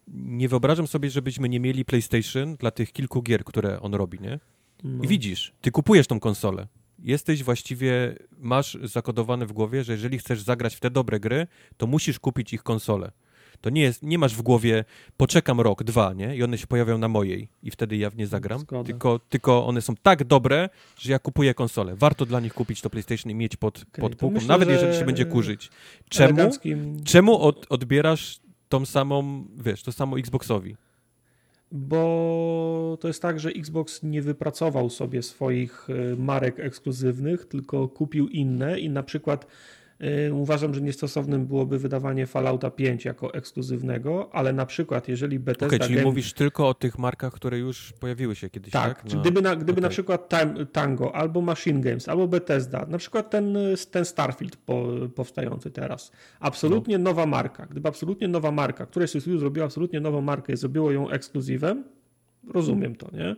Nie 0.08 0.50
wyobrażam 0.50 0.88
sobie, 0.88 1.10
żebyśmy 1.10 1.50
nie 1.50 1.60
mieli 1.60 1.86
PlayStation 1.86 2.56
dla 2.56 2.72
tych 2.72 2.92
kilku 2.92 3.22
gier, 3.22 3.44
które 3.44 3.82
on 3.82 3.94
robi, 3.94 4.20
nie? 4.20 4.40
No. 4.84 5.04
I 5.04 5.08
widzisz, 5.08 5.54
ty 5.62 5.72
kupujesz 5.72 6.08
tą 6.08 6.20
konsolę 6.20 6.68
jesteś 7.04 7.44
właściwie, 7.44 8.16
masz 8.38 8.78
zakodowane 8.84 9.46
w 9.46 9.54
głowie, 9.54 9.84
że 9.84 9.94
jeżeli 9.94 10.18
chcesz 10.18 10.42
zagrać 10.42 10.76
w 10.76 10.80
te 10.80 10.90
dobre 10.90 11.20
gry, 11.20 11.48
to 11.78 11.88
musisz 11.88 12.20
kupić 12.20 12.54
ich 12.54 12.64
konsolę. 12.64 13.12
To 13.62 13.70
nie 13.70 13.82
jest, 13.82 14.04
nie 14.04 14.18
masz 14.18 14.36
w 14.36 14.42
głowie, 14.42 14.86
poczekam 15.18 15.62
rok, 15.62 15.84
dwa, 15.84 16.14
nie? 16.14 16.36
I 16.36 16.44
one 16.44 16.58
się 16.58 16.68
pojawią 16.68 16.98
na 16.98 17.08
mojej 17.08 17.50
i 17.64 17.72
wtedy 17.72 17.98
ja 17.98 18.10
w 18.10 18.16
nie 18.16 18.28
zagram. 18.28 18.66
Tylko, 18.86 19.20
tylko 19.20 19.68
one 19.68 19.82
są 19.82 19.96
tak 19.96 20.24
dobre, 20.24 20.70
że 20.98 21.12
ja 21.12 21.20
kupuję 21.20 21.54
konsolę. 21.54 21.96
Warto 21.96 22.26
dla 22.26 22.40
nich 22.40 22.54
kupić 22.54 22.82
to 22.82 22.90
PlayStation 22.90 23.32
i 23.32 23.36
mieć 23.36 23.56
pod, 23.56 23.78
okay, 23.78 24.02
pod 24.02 24.16
półką, 24.16 24.34
myślę, 24.34 24.48
nawet 24.48 24.70
jeżeli 24.70 24.98
się 24.98 25.06
będzie 25.06 25.26
kurzyć. 25.26 25.70
Czemu, 26.10 26.34
eleganckim... 26.34 27.04
czemu 27.04 27.42
od, 27.42 27.66
odbierasz 27.70 28.40
tą 28.70 28.86
samą, 28.86 29.46
wiesz, 29.58 29.84
to 29.84 29.92
samo 29.92 30.20
Xboxowi? 30.20 30.76
Bo 31.72 32.98
to 33.00 33.08
jest 33.08 33.22
tak, 33.22 33.40
że 33.40 33.50
Xbox 33.50 34.04
nie 34.04 34.22
wypracował 34.22 34.90
sobie 34.90 35.24
swoich 35.24 35.88
e, 35.90 36.16
marek 36.16 36.60
ekskluzywnych, 36.60 37.46
tylko 37.46 37.88
kupił 37.88 38.28
inne 38.28 38.80
i 38.80 38.90
na 38.90 39.04
przykład 39.04 39.46
Y, 39.46 39.79
uważam, 40.32 40.74
że 40.74 40.82
niestosownym 40.82 41.46
byłoby 41.46 41.80
wydawanie 41.80 42.28
Fallouta 42.28 42.72
5 42.72 43.06
jako 43.06 43.34
ekskluzywnego, 43.34 44.30
ale 44.32 44.54
na 44.54 44.66
przykład 44.66 45.08
jeżeli 45.08 45.40
Bethesda... 45.40 45.76
Okay, 45.76 45.80
czyli 45.80 45.96
Game... 45.96 46.08
mówisz 46.08 46.34
tylko 46.34 46.70
o 46.70 46.74
tych 46.74 47.00
markach, 47.00 47.34
które 47.34 47.60
już 47.60 47.94
pojawiły 48.00 48.36
się 48.36 48.50
kiedyś, 48.50 48.72
tak? 48.72 49.02
tak? 49.02 49.14
No. 49.14 49.22
Gdyby, 49.22 49.42
na, 49.42 49.56
gdyby 49.56 49.72
okay. 49.72 49.82
na 49.82 49.90
przykład 49.90 50.30
Tango 50.72 51.16
albo 51.16 51.42
Machine 51.42 51.82
Games, 51.82 52.10
albo 52.10 52.28
Bethesda, 52.28 52.86
na 52.90 52.98
przykład 52.98 53.30
ten, 53.30 53.58
ten 53.92 54.06
Starfield 54.06 54.56
po, 54.56 54.88
powstający 55.16 55.72
teraz, 55.72 56.12
absolutnie 56.40 56.98
no. 56.98 57.04
nowa 57.04 57.26
marka, 57.26 57.66
gdyby 57.66 57.90
absolutnie 57.90 58.28
nowa 58.28 58.52
marka, 58.52 58.86
któraś 58.86 59.10
z 59.10 59.22
studiów 59.22 59.40
zrobiła 59.40 59.66
absolutnie 59.66 60.00
nową 60.00 60.22
markę 60.22 60.54
i 60.54 60.58
zrobiło 60.58 60.92
ją 60.92 61.10
ekskluzywem, 61.10 61.84
rozumiem 62.48 62.96
to, 62.96 63.08
nie? 63.14 63.36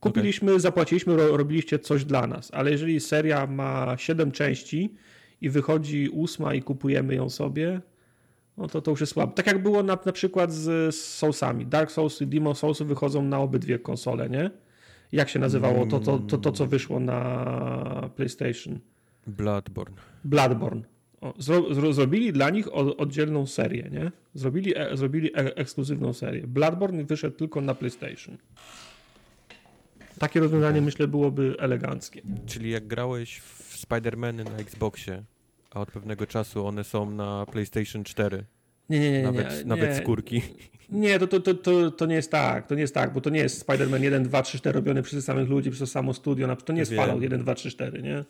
Kupiliśmy, 0.00 0.50
okay. 0.50 0.60
zapłaciliśmy, 0.60 1.16
robiliście 1.16 1.78
coś 1.78 2.04
dla 2.04 2.26
nas, 2.26 2.50
ale 2.54 2.70
jeżeli 2.70 3.00
seria 3.00 3.46
ma 3.46 3.94
7 3.98 4.32
części 4.32 4.94
i 5.40 5.50
wychodzi 5.50 6.08
ósma 6.08 6.54
i 6.54 6.62
kupujemy 6.62 7.14
ją 7.14 7.30
sobie, 7.30 7.80
no 8.56 8.68
to 8.68 8.82
to 8.82 8.90
już 8.90 9.00
jest 9.00 9.12
słabe. 9.12 9.32
Tak 9.32 9.46
jak 9.46 9.62
było 9.62 9.82
na, 9.82 9.98
na 10.06 10.12
przykład 10.12 10.52
z, 10.52 10.94
z 10.94 11.04
Soulsami. 11.04 11.66
Dark 11.66 11.90
Souls 11.90 12.22
i 12.22 12.26
Demon 12.26 12.54
Souls 12.54 12.82
wychodzą 12.82 13.22
na 13.22 13.38
obydwie 13.38 13.78
konsole, 13.78 14.28
nie? 14.28 14.50
Jak 15.12 15.28
się 15.28 15.38
nazywało 15.38 15.86
to, 15.86 16.00
to, 16.00 16.18
to, 16.18 16.38
to 16.38 16.52
co 16.52 16.66
wyszło 16.66 17.00
na 17.00 18.10
PlayStation? 18.16 18.78
Bloodborne. 19.26 19.96
Bloodborne. 20.24 20.82
O, 21.20 21.34
zro, 21.38 21.74
zro, 21.74 21.92
zrobili 21.92 22.32
dla 22.32 22.50
nich 22.50 22.74
oddzielną 22.74 23.46
serię, 23.46 23.88
nie? 23.92 24.12
Zrobili, 24.34 24.72
e, 24.76 24.96
zrobili 24.96 25.30
e, 25.34 25.56
ekskluzywną 25.56 26.12
serię. 26.12 26.46
Bloodborne 26.46 27.04
wyszedł 27.04 27.36
tylko 27.36 27.60
na 27.60 27.74
PlayStation. 27.74 28.36
Takie 30.18 30.40
rozwiązanie 30.40 30.80
myślę 30.80 31.08
byłoby 31.08 31.54
eleganckie. 31.58 32.22
Czyli 32.46 32.70
jak 32.70 32.86
grałeś 32.86 33.38
w 33.38 33.65
Spider-Many 33.78 34.44
na 34.44 34.56
Xboxie, 34.56 35.22
a 35.70 35.80
od 35.80 35.90
pewnego 35.90 36.26
czasu 36.26 36.66
one 36.66 36.84
są 36.84 37.10
na 37.10 37.46
PlayStation 37.46 38.04
4. 38.04 38.44
Nie, 38.88 39.00
nie, 39.00 39.12
nie. 39.12 39.22
Nawet, 39.22 39.58
nie, 39.58 39.64
nawet 39.64 39.90
nie. 39.90 39.96
skórki. 39.96 40.42
Nie, 40.88 41.18
to, 41.18 41.40
to, 41.40 41.54
to, 41.54 41.90
to 41.90 42.06
nie 42.06 42.14
jest 42.14 42.30
tak. 42.30 42.66
To 42.66 42.74
nie 42.74 42.80
jest 42.80 42.94
tak, 42.94 43.12
bo 43.12 43.20
to 43.20 43.30
nie 43.30 43.40
jest 43.40 43.66
Spider-Man 43.66 44.02
1, 44.02 44.22
2, 44.22 44.42
3, 44.42 44.58
4 44.58 44.74
robiony 44.74 45.02
przez 45.02 45.24
samych 45.24 45.48
ludzi, 45.48 45.70
przez 45.70 45.80
to 45.80 45.92
samo 45.92 46.14
studio. 46.14 46.56
To 46.56 46.72
nie 46.72 46.78
jest 46.78 46.90
Wiem. 46.90 47.00
Fallout 47.00 47.22
1, 47.22 47.40
2, 47.40 47.54
3, 47.54 47.70
4, 47.70 48.02
nie? 48.02 48.24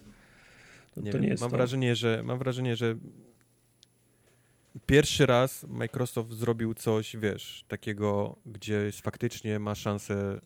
To 0.94 1.00
nie, 1.00 1.12
to 1.12 1.18
nie 1.18 1.28
jest 1.28 1.40
mam, 1.40 1.50
to. 1.50 1.56
Wrażenie, 1.56 1.96
że, 1.96 2.22
mam 2.24 2.38
wrażenie, 2.38 2.76
że 2.76 2.96
pierwszy 4.86 5.26
raz 5.26 5.64
Microsoft 5.68 6.30
zrobił 6.30 6.74
coś, 6.74 7.16
wiesz, 7.16 7.64
takiego, 7.68 8.36
gdzie 8.46 8.90
faktycznie 9.02 9.58
ma 9.58 9.74
szansę 9.74 10.40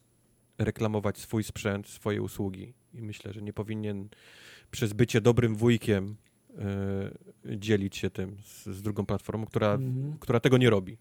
reklamować 0.59 1.19
swój 1.19 1.45
sprzęt, 1.45 1.89
swoje 1.89 2.23
usługi. 2.23 2.75
I 2.95 3.03
myślę, 3.03 3.33
że 3.33 3.43
nie 3.43 3.53
powinien 3.53 4.09
przez 4.71 4.93
bycie 4.93 5.21
dobrym 5.21 5.57
wujkiem 5.57 6.17
y, 7.45 7.59
dzielić 7.59 7.97
się 7.97 8.11
tym 8.11 8.37
z, 8.45 8.67
z 8.67 8.83
drugą 8.83 9.07
platformą, 9.07 9.47
która, 9.47 9.73
Mhm. 9.73 10.17
która 10.21 10.41
tego 10.41 10.59
nie 10.59 10.71
robi. 10.71 10.97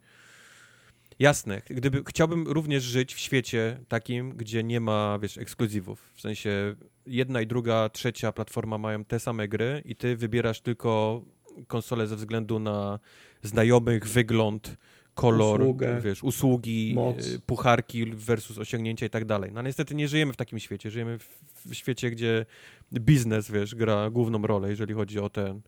Jasne, 1.19 1.61
gdyby, 1.69 2.03
chciałbym 2.07 2.47
również 2.47 2.83
żyć 2.83 3.13
w 3.13 3.19
świecie 3.19 3.79
takim, 3.87 4.31
gdzie 4.31 4.63
nie 4.63 4.79
ma, 4.79 5.19
wiesz, 5.21 5.37
ekskluzywów. 5.37 6.11
W 6.15 6.21
sensie 6.21 6.75
jedna 7.05 7.41
i 7.41 7.47
druga, 7.47 7.89
trzecia 7.89 8.31
platforma 8.31 8.77
mają 8.77 9.05
te 9.05 9.19
same 9.19 9.47
gry 9.47 9.81
i 9.85 9.95
ty 9.95 10.15
wybierasz 10.15 10.61
tylko 10.61 11.21
konsolę 11.67 12.07
ze 12.07 12.15
względu 12.15 12.59
na 12.59 12.99
znajomych, 13.43 14.07
wygląd, 14.07 14.77
kolor, 15.21 15.61
Usługę, 15.61 16.01
wiesz, 16.01 16.23
usługi, 16.23 16.91
moc. 16.95 17.27
y, 17.27 17.39
pucharki 17.39 18.05
versus 18.05 18.57
osiągnięcia 18.57 19.05
i 19.05 19.09
tak 19.09 19.25
dalej. 19.25 19.51
No 19.53 19.61
niestety 19.61 19.95
nie 19.95 20.07
żyjemy 20.07 20.33
w 20.33 20.37
takim 20.37 20.59
świecie. 20.59 20.91
Żyjemy 20.91 21.17
w, 21.19 21.73
świecie, 21.73 22.11
gdzie 22.11 22.45
biznes, 22.93 23.51
wiesz, 23.51 23.75
gra 23.75 24.09
główną 24.09 24.41
rolę, 24.41 24.69
jeżeli 24.69 24.93
chodzi 24.93 25.19
o 25.19 25.29
te, 25.29 25.59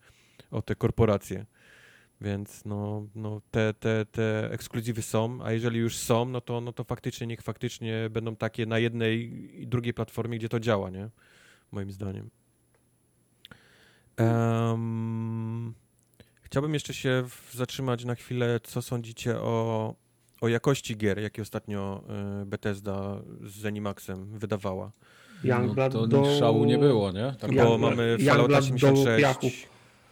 o 0.52 0.62
te 0.62 0.76
korporacje. 0.76 1.46
Więc 2.22 2.66
no, 2.66 3.08
no 3.16 3.42
te, 3.52 3.74
te, 3.74 4.06
te 4.06 4.52
ekskluzywy 4.52 5.02
są, 5.02 5.40
a 5.44 5.52
jeżeli 5.52 5.80
już 5.80 5.98
są, 5.98 6.26
no 6.26 6.42
to, 6.42 6.62
no 6.62 6.74
to 6.74 6.84
faktycznie 6.84 7.28
niech 7.28 7.42
faktycznie 7.42 8.10
będą 8.10 8.36
takie 8.36 8.66
na 8.66 8.80
jednej 8.80 9.32
i 9.62 9.68
drugiej 9.68 9.94
platformie, 9.94 10.38
gdzie 10.38 10.50
to 10.50 10.60
działa, 10.60 10.90
nie? 10.90 11.10
Moim 11.72 11.92
zdaniem. 11.92 12.30
Em, 14.18 15.74
chciałbym 16.52 16.74
jeszcze 16.74 16.94
się 16.94 17.24
zatrzymać 17.54 18.06
na 18.06 18.16
chwilę, 18.16 18.60
co 18.64 18.82
sądzicie 18.82 19.38
o, 19.38 19.96
o 20.42 20.48
jakości 20.48 20.98
gier, 20.98 21.20
jakie 21.20 21.42
ostatnio 21.42 22.04
y, 22.42 22.46
Bethesda 22.46 23.22
z 23.44 23.52
Zenimaxem 23.52 24.40
wydawała. 24.40 24.92
Youngblood 25.44 25.94
no, 25.94 26.00
to 26.02 26.08
do... 26.08 26.40
szału 26.40 26.66
nie 26.66 26.78
było, 26.78 27.12
nie? 27.12 27.36
Tak 27.40 27.52
Young- 27.52 27.56
Bo 27.56 27.64
Youngblood- 27.64 27.80
mamy 27.80 28.04
Youngblood 28.08 28.30
Fallout 28.32 28.52
do 28.52 28.58
86, 28.58 29.22
piachu. 29.22 29.48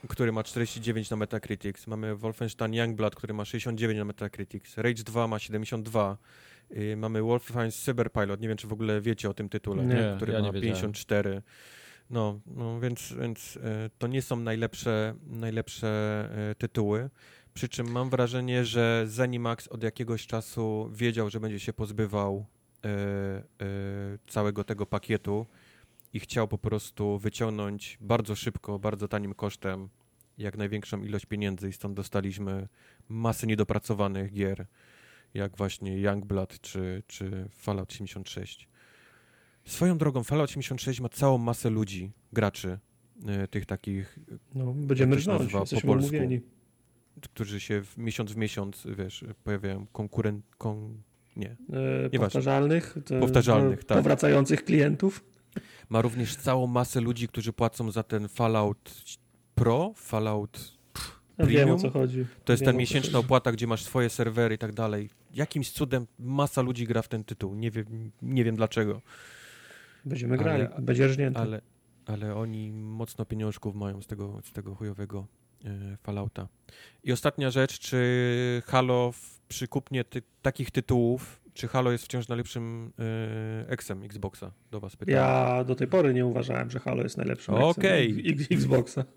który 0.07 0.31
ma 0.31 0.43
49 0.43 1.09
na 1.09 1.17
Metacritics, 1.17 1.87
mamy 1.87 2.15
Wolfenstein 2.15 2.73
Youngblood, 2.73 3.15
który 3.15 3.33
ma 3.33 3.45
69 3.45 3.97
na 3.97 4.05
Metacritics, 4.05 4.77
Rage 4.77 5.03
2 5.03 5.27
ma 5.27 5.39
72, 5.39 6.17
y, 6.71 6.97
mamy 6.97 7.21
Wolfenstein 7.21 7.71
Cyberpilot, 7.71 8.41
nie 8.41 8.47
wiem 8.47 8.57
czy 8.57 8.67
w 8.67 8.73
ogóle 8.73 9.01
wiecie 9.01 9.29
o 9.29 9.33
tym 9.33 9.49
tytule, 9.49 9.85
Nie, 9.85 10.13
który 10.15 10.33
ja 10.33 10.39
ma 10.39 10.45
nie 10.45 10.51
wiedziałem. 10.53 10.93
54. 12.09 12.13
No, 12.13 12.39
no 12.45 12.79
więc, 12.79 13.13
więc 13.19 13.55
y, 13.55 13.59
to 13.97 14.07
nie 14.07 14.21
są 14.21 14.35
najlepsze, 14.35 15.15
najlepsze 15.27 16.29
y, 16.51 16.55
tytuły. 16.55 17.09
Przy 17.53 17.69
czym 17.69 17.91
mam 17.91 18.09
wrażenie, 18.09 18.65
że 18.65 19.03
Zenimax 19.07 19.67
od 19.67 19.83
jakiegoś 19.83 20.27
czasu 20.27 20.89
wiedział, 20.93 21.29
że 21.29 21.39
będzie 21.39 21.59
się 21.59 21.73
pozbywał 21.73 22.45
y, 22.85 22.89
całego 24.27 24.63
tego 24.63 24.85
pakietu 24.85 25.45
i 26.13 26.19
chciał 26.19 26.47
po 26.47 26.57
prostu 26.57 27.19
wyciągnąć 27.19 27.97
bardzo 28.01 28.35
szybko, 28.35 28.79
bardzo 28.79 29.07
tanim 29.07 29.33
kosztem 29.33 29.89
jak 30.37 30.57
największą 30.57 31.03
ilość 31.03 31.25
pieniędzy 31.25 31.69
i 31.69 31.73
stąd 31.73 31.95
dostaliśmy 31.95 32.67
masę 33.09 33.47
niedopracowanych 33.47 34.33
gier, 34.33 34.65
jak 35.33 35.57
właśnie 35.57 35.99
Youngblood 35.99 36.61
czy, 36.61 37.03
czy 37.07 37.49
Fallout 37.49 37.93
76. 37.93 38.67
Swoją 39.69 39.97
drogą 39.97 40.23
Fallout 40.23 40.49
86 40.49 40.99
ma 41.01 41.09
całą 41.09 41.37
masę 41.37 41.69
ludzi, 41.69 42.11
graczy, 42.33 42.79
y, 43.43 43.47
tych 43.47 43.65
takich, 43.65 44.19
No, 44.55 44.73
będziemy 44.73 45.15
rżnąć, 45.15 45.39
nazywa 45.39 45.57
po 45.59 45.63
jesteśmy 45.63 45.87
polsku? 45.87 46.09
umówieni. 46.09 46.41
którzy 47.33 47.59
się 47.59 47.81
w 47.83 47.97
miesiąc 47.97 48.31
w 48.31 48.37
miesiąc, 48.37 48.87
wiesz, 48.97 49.25
pojawiają 49.43 49.85
konkurent, 49.91 50.45
kon, 50.57 51.01
nie. 51.35 51.55
E, 52.13 52.19
powtarzalnych, 52.19 52.95
to- 53.05 53.19
Powtarzalnych, 53.19 53.83
tak. 53.83 53.97
powracających 53.97 54.63
klientów. 54.65 55.23
Ma 55.89 56.01
również 56.01 56.35
całą 56.35 56.67
masę 56.67 57.01
ludzi, 57.01 57.27
którzy 57.27 57.53
płacą 57.53 57.91
za 57.91 58.03
ten 58.03 58.27
Fallout 58.27 58.93
Pro, 59.55 59.93
Fallout 59.95 60.77
Ja 61.37 61.45
wiem 61.45 61.47
o 61.47 61.47
Premium? 61.57 61.79
co 61.79 61.89
chodzi. 61.89 62.25
To 62.45 62.53
jest 62.53 62.63
Wiem, 62.63 62.73
ta 62.73 62.77
miesięczna 62.79 63.19
opłata, 63.19 63.51
gdzie 63.51 63.67
masz 63.67 63.83
swoje 63.83 64.09
serwery 64.09 64.55
i 64.55 64.57
tak 64.57 64.73
dalej. 64.73 65.09
Jakimś 65.33 65.71
cudem 65.71 66.07
masa 66.19 66.61
ludzi 66.61 66.85
gra 66.87 67.01
w 67.01 67.07
ten 67.07 67.23
tytuł. 67.23 67.55
Nie 67.55 67.71
wiem, 67.71 68.11
nie 68.21 68.43
wiem 68.43 68.55
dlaczego, 68.55 69.01
Będziemy 70.05 70.37
grali, 70.37 70.63
Ale- 70.63 70.81
będzie 70.81 71.07
rżnięte. 71.07 71.39
ale, 71.39 71.61
ale 72.05 72.35
oni 72.35 72.71
mocno 72.71 73.25
pieniążków 73.25 73.75
mają 73.75 74.01
z 74.01 74.07
tego, 74.07 74.41
z 74.43 74.51
tego 74.51 74.75
chujowego 74.75 75.27
e, 75.65 75.97
Fallouta. 76.03 76.47
I 77.03 77.11
ostatnia 77.11 77.51
rzecz, 77.51 77.79
czy 77.79 78.61
Halo 78.65 79.11
przy 79.47 79.67
kupnie 79.67 80.03
ty, 80.03 80.21
takich 80.41 80.71
tytułów, 80.71 81.41
czy 81.59 81.67
Halo 81.67 81.91
jest 81.91 82.03
wciąż 82.05 82.27
najlepszym 82.27 82.91
e, 82.99 83.69
eksem 83.69 84.03
Xboxa? 84.03 84.51
Do 84.71 84.79
was 84.79 84.95
pytam. 84.95 85.15
Ja 85.15 85.63
do 85.63 85.75
tej 85.75 85.87
pory 85.87 86.13
nie 86.13 86.25
uważałem, 86.25 86.69
że 86.71 86.79
Halo 86.79 87.03
jest 87.03 87.17
najlepszym 87.17 87.55
X- 88.25 88.47
Xboxa. 88.51 89.03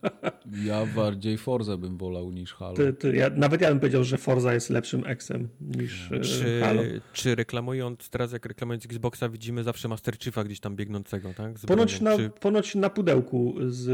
Ja 0.65 0.87
bardziej 0.87 1.39
Forza 1.39 1.77
bym 1.77 1.99
wolał 1.99 2.31
niż 2.31 2.55
Halo. 2.55 2.75
Ty, 2.75 2.93
ty, 2.93 3.17
ja, 3.17 3.31
nawet 3.31 3.61
ja 3.61 3.69
bym 3.69 3.81
powiedział, 3.81 4.05
że 4.05 4.19
Forza 4.19 4.55
jest 4.55 4.71
lepszym 4.71 5.07
eksem 5.07 5.49
niż 5.61 6.13
e, 6.13 6.21
Czy, 6.21 6.61
Halo. 6.61 6.83
czy 7.13 7.35
reklamując, 7.35 8.11
teraz 8.11 8.33
jak 8.33 8.47
reklamując 8.47 8.85
Xboxa 8.87 9.29
widzimy 9.29 9.65
zawsze 9.65 9.89
Master 9.89 10.19
Chiefa 10.19 10.45
gdzieś 10.45 10.61
tam 10.61 10.77
biegnącego, 10.77 11.35
tak? 11.35 11.59
Z 11.59 11.67
Ponoć 11.67 11.99
bronią. 12.01 12.17
na, 12.19 12.25
Czy 12.25 12.31
ponoć 12.41 12.75
na 12.75 12.91
pudełku 12.91 13.55
z 13.69 13.89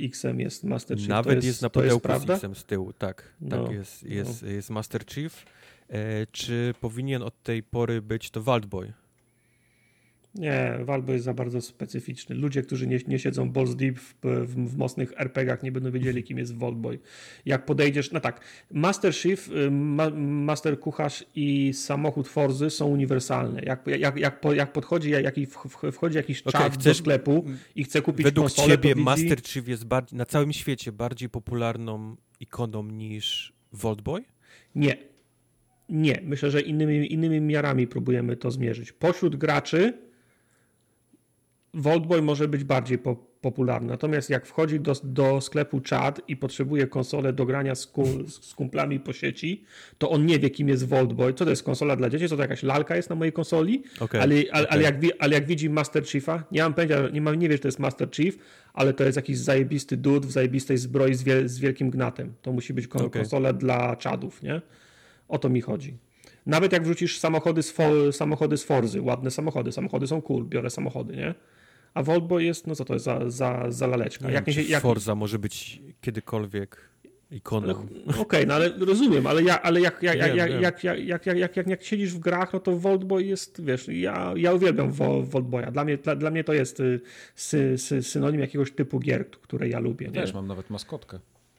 e, 0.00 0.04
X-em 0.04 0.40
jest 0.40 0.64
Master 0.64 0.98
Chief. 0.98 1.08
nawet 1.08 1.40
to 1.40 1.46
jest, 1.46 1.62
na 1.62 1.70
pudełku 1.70 2.00
prawda? 2.00 2.34
z 2.34 2.36
X-em 2.38 2.54
z 2.54 2.64
tyłu, 2.64 2.92
tak. 2.92 3.34
No, 3.40 3.64
tak 3.64 3.74
jest, 3.74 4.02
jest, 4.02 4.42
jest 4.42 4.70
Master 4.70 5.04
Chief. 5.06 5.44
E, 5.88 6.26
czy 6.26 6.74
powinien 6.80 7.22
od 7.22 7.42
tej 7.42 7.62
pory 7.62 8.02
być 8.02 8.30
to 8.30 8.42
Waldboy? 8.42 8.92
Nie, 10.34 10.78
Valve 10.84 11.08
jest 11.08 11.24
za 11.24 11.34
bardzo 11.34 11.60
specyficzny. 11.60 12.34
Ludzie, 12.36 12.62
którzy 12.62 12.86
nie, 12.86 12.98
nie 13.08 13.18
siedzą 13.18 13.50
balls 13.50 13.76
deep 13.76 13.98
w, 13.98 14.14
w, 14.22 14.70
w 14.70 14.76
mocnych 14.76 15.12
RPG-ach, 15.16 15.62
nie 15.62 15.72
będą 15.72 15.90
wiedzieli, 15.90 16.22
kim 16.22 16.38
jest 16.38 16.56
Vaultboy. 16.56 16.98
Jak 17.46 17.64
podejdziesz, 17.64 18.12
no 18.12 18.20
tak, 18.20 18.40
Master 18.70 19.14
Chief, 19.14 19.48
y, 19.48 19.70
ma, 19.70 20.10
Master 20.10 20.80
Kucharz 20.80 21.24
i 21.34 21.72
samochód 21.74 22.28
Forzy 22.28 22.70
są 22.70 22.86
uniwersalne. 22.86 23.62
Jak, 23.62 23.86
jak, 23.86 24.16
jak, 24.16 24.44
jak 24.54 24.72
podchodzi, 24.72 25.10
jak 25.10 25.34
wchodzi 25.92 26.16
jakiś 26.16 26.42
Okej, 26.42 26.60
czat 26.60 26.82
do 26.82 26.94
sklepu 26.94 27.44
i 27.74 27.84
chce 27.84 28.02
kupić 28.02 28.24
Według 28.24 28.44
konsolę, 28.46 28.68
ciebie 28.68 28.90
to 28.90 28.96
widzi... 28.96 29.04
Master 29.04 29.42
Chief 29.42 29.68
jest 29.68 29.84
bardziej, 29.84 30.18
na 30.18 30.26
całym 30.26 30.52
świecie 30.52 30.92
bardziej 30.92 31.28
popularną 31.28 32.16
ikoną 32.40 32.82
niż 32.82 33.52
Vaultboy? 33.72 34.24
Nie. 34.74 35.13
Nie. 35.88 36.20
Myślę, 36.22 36.50
że 36.50 36.60
innymi, 36.60 37.12
innymi 37.12 37.40
miarami 37.40 37.86
próbujemy 37.86 38.36
to 38.36 38.50
zmierzyć. 38.50 38.92
Pośród 38.92 39.36
graczy 39.36 39.92
Vaultboy 41.74 42.22
może 42.22 42.48
być 42.48 42.64
bardziej 42.64 42.98
po, 42.98 43.16
popularny. 43.40 43.88
Natomiast 43.88 44.30
jak 44.30 44.46
wchodzi 44.46 44.80
do, 44.80 44.92
do 45.04 45.40
sklepu 45.40 45.80
chat 45.90 46.20
i 46.28 46.36
potrzebuje 46.36 46.86
konsolę 46.86 47.32
do 47.32 47.46
grania 47.46 47.74
z, 47.74 47.86
ku, 47.86 48.06
z 48.28 48.54
kumplami 48.54 49.00
po 49.00 49.12
sieci, 49.12 49.64
to 49.98 50.10
on 50.10 50.26
nie 50.26 50.38
wie, 50.38 50.50
kim 50.50 50.68
jest 50.68 50.88
Vaultboy. 50.88 51.34
Co 51.34 51.44
to 51.44 51.50
jest 51.50 51.62
konsola 51.62 51.96
dla 51.96 52.10
dzieci? 52.10 52.28
Co 52.28 52.36
to 52.36 52.42
jakaś 52.42 52.62
lalka 52.62 52.96
jest 52.96 53.10
na 53.10 53.16
mojej 53.16 53.32
konsoli? 53.32 53.82
Okej, 54.00 54.20
ale, 54.20 54.34
ale, 54.52 54.68
ale, 54.68 54.88
okej. 54.88 55.08
jak, 55.08 55.16
ale 55.18 55.34
jak 55.34 55.46
widzi 55.46 55.70
Master 55.70 56.06
Chiefa, 56.06 56.44
nie 56.52 56.62
mam 56.62 56.74
pojęcia, 56.74 57.08
nie, 57.08 57.20
mam, 57.20 57.34
nie 57.34 57.48
wie, 57.48 57.54
że 57.54 57.62
to 57.62 57.68
jest 57.68 57.78
Master 57.78 58.10
Chief, 58.10 58.38
ale 58.74 58.92
to 58.92 59.04
jest 59.04 59.16
jakiś 59.16 59.38
zajebisty 59.38 59.96
dude 59.96 60.26
w 60.26 60.30
zajebistej 60.30 60.78
zbroi 60.78 61.14
z, 61.14 61.22
wiel, 61.22 61.48
z 61.48 61.58
wielkim 61.58 61.90
gnatem. 61.90 62.32
To 62.42 62.52
musi 62.52 62.74
być 62.74 62.88
kon, 62.88 63.02
Okej. 63.02 63.22
konsola 63.22 63.52
dla 63.52 63.96
czadów, 63.96 64.42
nie? 64.42 64.60
O 65.28 65.38
to 65.38 65.48
mi 65.48 65.60
chodzi. 65.60 65.96
Nawet 66.46 66.72
jak 66.72 66.82
wrzucisz 66.84 67.18
samochody 67.18 67.62
z, 67.62 67.70
fo, 67.70 68.12
samochody 68.12 68.56
z 68.56 68.64
Forzy, 68.64 69.02
ładne 69.02 69.30
samochody, 69.30 69.72
samochody 69.72 70.06
są 70.06 70.22
cool, 70.22 70.44
biorę 70.44 70.70
samochody, 70.70 71.16
nie? 71.16 71.34
A 71.94 72.02
Voltboy 72.02 72.44
jest, 72.44 72.66
no 72.66 72.74
co 72.74 72.84
to 72.84 72.94
jest 72.94 73.04
za, 73.04 73.30
za, 73.30 73.70
za 73.70 73.86
laleczka? 73.86 74.28
Nie 74.28 74.34
jak 74.34 74.44
wiem, 74.44 74.56
nie 74.56 74.62
jak, 74.62 74.82
Forza 74.82 75.14
może 75.14 75.38
być 75.38 75.82
kiedykolwiek 76.00 76.88
ikoną. 77.30 77.86
Okej, 78.18 78.46
no 78.46 78.54
ale 78.54 78.68
rozumiem, 78.78 79.26
ale, 79.26 79.42
ja, 79.42 79.62
ale 79.62 79.80
jak, 79.80 80.02
jak, 80.02 80.16
jak, 80.16 80.28
Wiem, 80.28 80.36
jak, 80.36 80.50
jak, 80.84 80.84
jak, 80.84 81.26
jak, 81.26 81.56
jak, 81.56 81.66
jak, 81.66 81.82
siedzisz 81.82 82.14
w 82.14 82.18
grach, 82.18 82.52
no 82.52 82.60
to 82.60 82.76
Voltboy 82.78 83.24
jest, 83.24 83.64
wiesz, 83.64 83.88
ja, 83.88 84.32
ja 84.36 84.52
uwielbiam 84.52 84.92
Vo- 84.92 85.24
Voltboya. 85.24 85.70
Dla 85.70 85.84
mnie, 85.84 85.96
dla, 85.96 86.16
dla 86.16 86.30
mnie 86.30 86.44
to 86.44 86.52
jest 86.52 86.80
y, 86.80 87.00
sy, 87.34 87.78
sy, 87.78 88.02
synonim 88.02 88.40
jakiegoś 88.40 88.72
typu 88.72 89.00
gier, 89.00 89.30
które 89.30 89.68
ja 89.68 89.78
lubię. 89.78 90.06
Nie? 90.06 90.12
Też 90.12 90.34
mam 90.34 90.46
nawet 90.46 90.70
maskotkę. 90.70 91.18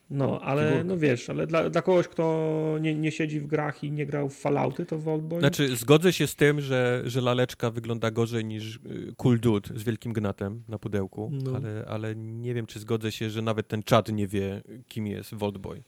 No, 0.09 0.41
ale 0.41 0.63
Figurkę. 0.63 0.83
no 0.83 0.97
wiesz, 0.97 1.29
ale 1.29 1.47
dla, 1.47 1.69
dla 1.69 1.81
kogoś, 1.81 2.07
kto 2.07 2.77
nie, 2.81 2.95
nie 2.95 3.11
siedzi 3.11 3.39
w 3.39 3.47
grach 3.47 3.83
i 3.83 3.91
nie 3.91 4.05
grał 4.05 4.29
w 4.29 4.35
Fallouty, 4.35 4.85
to 4.85 4.99
Voltboy... 4.99 5.39
Znaczy, 5.39 5.75
zgodzę 5.75 6.13
się 6.13 6.27
z 6.27 6.35
tym, 6.35 6.61
że, 6.61 7.01
że 7.05 7.21
laleczka 7.21 7.71
wygląda 7.71 8.11
gorzej 8.11 8.45
niż 8.45 8.75
y, 8.75 8.79
Cool 9.17 9.39
Dude 9.39 9.69
z 9.79 9.83
wielkim 9.83 10.13
gnatem 10.13 10.63
na 10.67 10.79
pudełku, 10.79 11.31
No. 11.43 11.51
ale, 11.55 11.85
ale 11.87 12.15
nie 12.15 12.53
wiem, 12.53 12.65
czy 12.65 12.79
zgodzę 12.79 13.11
się, 13.11 13.29
że 13.29 13.41
nawet 13.41 13.67
ten 13.67 13.83
czad 13.83 14.11
nie 14.11 14.27
wie, 14.27 14.61
kim 14.87 15.07
jest 15.07 15.33
Voltboy. 15.33 15.83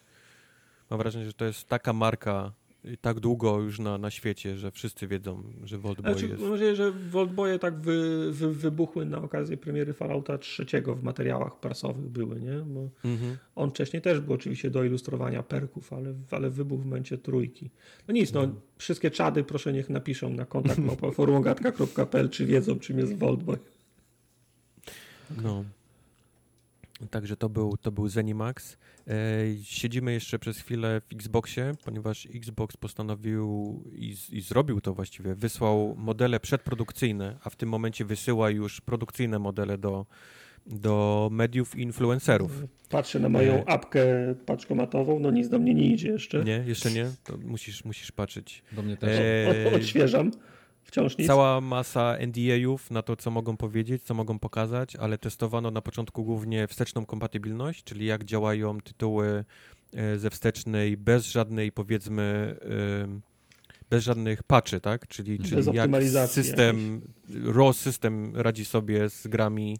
Mam 0.89 0.99
wrażenie, 0.99 1.25
że 1.25 1.33
to 1.33 1.45
jest 1.45 1.67
taka 1.67 1.93
marka 1.93 2.51
tak 3.01 3.19
długo 3.19 3.59
już 3.59 3.79
na, 3.79 3.97
na 3.97 4.11
świecie, 4.11 4.57
że 4.57 4.71
wszyscy 4.71 5.07
wiedzą, 5.07 5.43
że 5.63 5.77
Vault 5.77 5.99
Znaczy, 5.99 6.27
jest. 6.27 6.41
mam 6.41 6.51
nadzieję, 6.51 6.75
że 6.75 6.91
Vault 6.91 7.31
tak 7.61 7.79
wy, 7.79 8.27
wy, 8.31 8.53
wybuchły 8.53 9.05
na 9.05 9.17
okazję 9.17 9.57
premiery 9.57 9.93
Fallouta 9.93 10.37
trzeciego 10.37 10.95
w 10.95 11.03
materiałach 11.03 11.59
prasowych 11.59 12.09
były, 12.09 12.41
nie? 12.41 12.57
Bo 12.65 12.89
Mhm. 13.05 13.37
on 13.55 13.69
wcześniej 13.69 14.01
też 14.01 14.19
był 14.19 14.33
oczywiście 14.33 14.69
do 14.69 14.83
ilustrowania 14.83 15.43
perków, 15.43 15.93
ale, 15.93 16.13
ale 16.31 16.49
wybuchł 16.49 16.81
w 16.81 16.85
momencie 16.85 17.17
trójki. 17.17 17.69
No 18.07 18.13
nic, 18.13 18.33
no, 18.33 18.47
wszystkie 18.77 19.11
czady 19.11 19.43
proszę 19.43 19.73
niech 19.73 19.89
napiszą 19.89 20.29
na 20.29 20.45
kontakt 20.45 20.81
forumogatka.pl, 21.13 22.29
czy 22.29 22.45
wiedzą 22.45 22.79
czym 22.79 22.99
jest 22.99 23.17
Vault 23.17 23.43
Boy. 23.43 23.57
No. 25.43 25.63
Także 27.11 27.37
to 27.37 27.49
był, 27.49 27.77
to 27.77 27.91
był 27.91 28.07
Zenimax. 28.07 28.77
E, 29.07 29.13
siedzimy 29.63 30.13
jeszcze 30.13 30.39
przez 30.39 30.57
chwilę 30.59 31.01
w 31.01 31.13
Xboxie, 31.13 31.71
ponieważ 31.85 32.27
Xbox 32.35 32.77
postanowił 32.77 33.83
i, 33.95 34.13
z- 34.15 34.29
i 34.29 34.41
zrobił 34.41 34.81
to 34.81 34.93
właściwie. 34.93 35.35
Wysłał 35.35 35.95
modele 35.97 36.39
przedprodukcyjne, 36.39 37.37
a 37.43 37.49
w 37.49 37.55
tym 37.55 37.69
momencie 37.69 38.05
wysyła 38.05 38.49
już 38.49 38.81
produkcyjne 38.81 39.39
modele 39.39 39.77
do, 39.77 40.05
do 40.65 41.29
mediów 41.31 41.75
i 41.77 41.81
influencerów. 41.81 42.63
Patrzę 42.89 43.19
na 43.19 43.29
moją 43.29 43.53
E. 43.53 43.69
apkę 43.69 44.05
paczkomatową, 44.45 45.19
no 45.19 45.31
nic 45.31 45.49
do 45.49 45.59
mnie 45.59 45.73
nie 45.73 45.87
idzie 45.87 46.07
jeszcze. 46.09 46.43
Nie, 46.43 46.63
jeszcze 46.67 46.91
nie? 46.91 47.11
To 47.23 47.37
musisz, 47.37 47.85
musisz 47.85 48.11
patrzeć. 48.11 48.63
Do 48.71 48.81
mnie 48.81 48.97
też. 48.97 49.19
E, 49.19 49.71
O, 49.71 49.75
odświeżam. 49.75 50.31
Wciąż 50.87 51.17
nic. 51.17 51.27
Cała 51.27 51.61
masa 51.61 52.17
NDA-ów 52.17 52.91
na 52.91 53.01
to, 53.01 53.15
co 53.15 53.31
mogą 53.31 53.57
powiedzieć, 53.57 54.03
co 54.03 54.13
mogą 54.13 54.39
pokazać, 54.39 54.95
ale 54.95 55.17
testowano 55.17 55.71
na 55.71 55.81
początku 55.81 56.23
głównie 56.23 56.67
wsteczną 56.67 57.05
kompatybilność, 57.05 57.83
czyli 57.83 58.05
jak 58.05 58.23
działają 58.23 58.81
tytuły 58.81 59.45
e, 59.93 60.17
ze 60.17 60.29
wstecznej 60.29 60.97
bez 60.97 61.25
żadnej, 61.25 61.71
powiedzmy, 61.71 62.55
bez 63.89 64.03
żadnych 64.03 64.43
patchy, 64.43 64.79
tak? 64.79 65.07
Czyli, 65.07 65.37
Bez 65.37 65.49
czyli 65.49 65.77
jak 65.77 65.91
system, 66.27 67.01
ROS 67.43 67.77
system 67.77 68.35
radzi 68.35 68.65
sobie 68.65 69.09
z 69.09 69.27
grami 69.27 69.77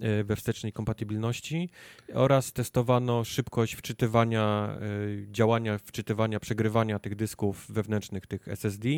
e, 0.00 0.24
we 0.24 0.36
wstecznej 0.36 0.72
kompatybilności 0.72 1.70
oraz 2.14 2.52
testowano 2.52 3.24
szybkość 3.24 3.74
wczytywania, 3.74 4.76
e, 4.80 5.32
działania 5.32 5.78
wczytywania, 5.78 6.40
przegrywania 6.40 6.98
tych 6.98 7.14
dysków 7.14 7.66
wewnętrznych, 7.68 8.26
tych 8.26 8.48
SSD, 8.48 8.88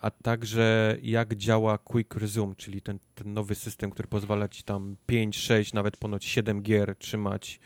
a 0.00 0.10
także 0.10 0.96
jak 1.02 1.34
działa 1.34 1.78
Quick 1.78 2.14
Resume, 2.14 2.54
czyli 2.54 2.82
ten, 2.82 2.98
ten 3.14 3.34
nowy 3.34 3.54
system, 3.54 3.90
który 3.90 4.08
pozwala 4.08 4.48
ci 4.48 4.62
tam 4.62 4.96
5, 5.06 5.38
6, 5.38 5.72
nawet 5.72 5.96
ponoć 5.96 6.24
7 6.24 6.62
gier 6.62 6.96
trzymać 6.98 7.60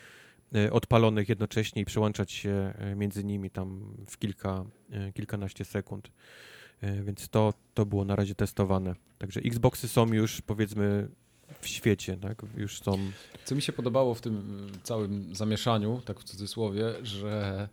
e, 0.54 0.72
odpalonych 0.72 1.28
jednocześnie 1.28 1.82
i 1.82 1.84
przełączać 1.84 2.32
się 2.32 2.72
e, 2.78 2.94
między 2.94 3.24
nimi 3.24 3.50
tam 3.50 3.96
w 4.10 4.18
kilka, 4.18 4.64
e, 4.90 5.12
kilkanaście 5.12 5.64
sekund. 5.64 6.10
E, 6.80 7.02
Więc 7.02 7.28
to, 7.28 7.54
to 7.74 7.86
było 7.86 8.04
na 8.04 8.16
razie 8.16 8.34
testowane. 8.34 8.94
Także 9.18 9.40
Xboxy 9.40 9.88
są 9.88 10.06
już 10.12 10.40
powiedzmy 10.40 11.08
w 11.60 11.68
świecie, 11.68 12.16
tak? 12.16 12.42
Już 12.56 12.82
są. 12.82 12.98
Co 13.44 13.54
mi 13.54 13.62
się 13.62 13.72
podobało 13.72 14.14
w 14.14 14.20
tym 14.20 14.66
całym 14.82 15.34
zamieszaniu, 15.34 16.02
tak 16.04 16.20
w 16.20 16.24
cudzysłowie, 16.24 16.84
że 17.02 17.68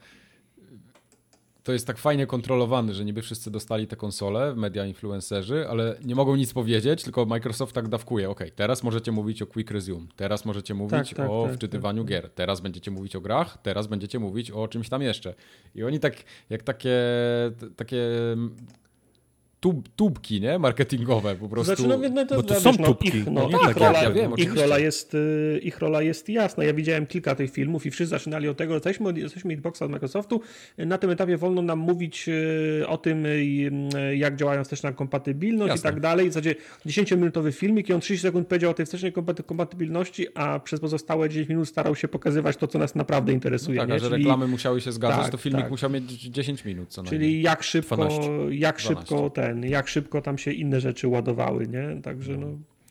to 1.64 1.74
jest 1.74 1.88
tak 1.88 1.98
fajnie 1.98 2.28
kontrolowane, 2.28 2.94
że 2.94 3.06
niby 3.06 3.22
wszyscy 3.22 3.52
dostali 3.52 3.88
te 3.88 3.96
konsole, 3.96 4.56
media 4.56 4.86
influencerzy, 4.86 5.68
ale 5.70 5.98
nie 6.06 6.16
mogą 6.16 6.36
nic 6.36 6.54
powiedzieć, 6.54 7.04
tylko 7.04 7.26
Microsoft 7.26 7.76
tak 7.76 7.88
dawkuje. 7.88 8.30
Ok, 8.30 8.44
teraz 8.56 8.84
możecie 8.84 9.12
mówić 9.12 9.42
o 9.42 9.48
Quick 9.48 9.72
Resume, 9.72 10.08
teraz 10.16 10.46
możecie 10.46 10.74
mówić 10.74 11.10
Tak, 11.10 11.18
tak, 11.18 11.30
o 11.30 11.44
tak, 11.48 11.56
wczytywaniu 11.56 12.04
tak, 12.04 12.10
gier, 12.10 12.30
teraz 12.30 12.62
będziecie 12.62 12.92
mówić 12.92 13.16
o 13.16 13.22
grach, 13.22 13.58
teraz 13.64 13.88
będziecie 13.88 14.20
mówić 14.20 14.52
o 14.52 14.68
czymś 14.68 14.90
tam 14.90 15.02
jeszcze. 15.02 15.34
I 15.76 15.84
oni 15.84 16.00
tak, 16.00 16.16
jak 16.50 16.64
takie, 16.64 17.00
takie 17.76 18.08
tub, 19.62 19.90
tubki, 19.96 20.42
nie? 20.42 20.60
Marketingowe 20.60 21.36
po 21.36 21.50
prostu. 21.50 21.76
Znaczy, 21.76 21.88
no, 21.88 22.10
no, 22.10 22.26
to, 22.26 22.36
bo 22.36 22.44
to 22.44 22.54
wiesz, 22.54 22.64
są 22.64 22.72
no, 22.80 22.86
tubki. 22.86 23.08
Ich, 23.08 23.26
no, 23.26 23.32
No 23.32 23.50
ich, 23.50 23.66
tak, 23.66 23.78
rola, 23.78 24.04
ja 24.04 24.12
wiem, 24.12 24.32
ich, 24.38 24.56
rola 24.56 24.80
jest, 24.80 25.14
y, 25.14 25.60
ich 25.64 25.80
rola 25.80 26.02
jest 26.02 26.30
jasna. 26.30 26.64
Ja 26.64 26.74
widziałem 26.74 27.06
kilka 27.08 27.36
tych 27.36 27.52
filmów 27.52 27.86
i 27.86 27.92
wszyscy 27.92 28.10
zaczynali 28.10 28.48
od 28.48 28.58
tego, 28.58 28.74
że 28.74 28.76
jesteśmy, 28.76 29.20
jesteśmy 29.20 29.54
Xboxa 29.54 29.86
od 29.86 29.92
Microsoftu. 29.92 30.42
Na 30.78 30.98
tym 30.98 31.10
etapie 31.10 31.38
wolno 31.38 31.62
nam 31.62 31.80
mówić 31.80 32.26
y, 32.30 32.88
o 32.88 32.98
tym, 32.98 33.26
y, 33.26 33.72
jak 34.16 34.36
działają 34.36 34.64
wsteczna 34.64 34.92
kompatybilność 34.92 35.70
Jasne. 35.70 35.90
i 35.90 35.94
tak 35.94 36.02
dalej. 36.02 36.30
W 36.30 36.34
zasadzie 36.34 36.56
10-minutowy 36.86 37.52
filmik 37.52 37.90
i 37.90 37.94
on 37.94 38.02
30 38.02 38.28
sekund 38.28 38.48
powiedział 38.48 38.72
o 38.72 38.74
tej 38.74 38.86
wstecznej 38.86 39.14
kompaty- 39.14 39.44
kompatybilności, 39.44 40.28
a 40.36 40.60
przez 40.60 40.80
pozostałe 40.80 41.30
10 41.30 41.50
minut 41.50 41.70
starał 41.70 41.96
się 41.96 42.08
pokazywać 42.08 42.58
to, 42.58 42.68
co 42.68 42.80
nas 42.80 42.96
naprawdę 42.96 43.34
interesuje. 43.34 43.80
tak, 43.80 43.90
nie? 43.90 43.96
a 43.96 44.00
że 44.00 44.10
Czyli- 44.10 44.24
reklamy 44.24 44.48
musiały 44.48 44.82
się 44.82 44.92
zgadzać, 44.92 45.22
tak, 45.22 45.32
to 45.32 45.38
filmik 45.38 45.62
tak. 45.62 45.72
musiał 45.72 45.90
mieć 45.90 46.12
10 46.12 46.66
minut 46.66 46.90
co 46.90 47.04
najmniej. 47.04 47.20
Czyli 47.20 47.42
jak 47.42 47.64
szybko, 47.64 47.96
12. 47.96 48.22
jak 48.50 48.78
12. 48.78 48.82
szybko 48.82 49.30
ten, 49.54 49.66
jak 49.66 49.88
szybko 49.88 50.22
tam 50.22 50.38
się 50.38 50.52
inne 50.52 50.82
rzeczy 50.82 51.08
ładowały, 51.08 51.68
nie? 51.68 52.02
Także 52.02 52.38
no. 52.38 52.48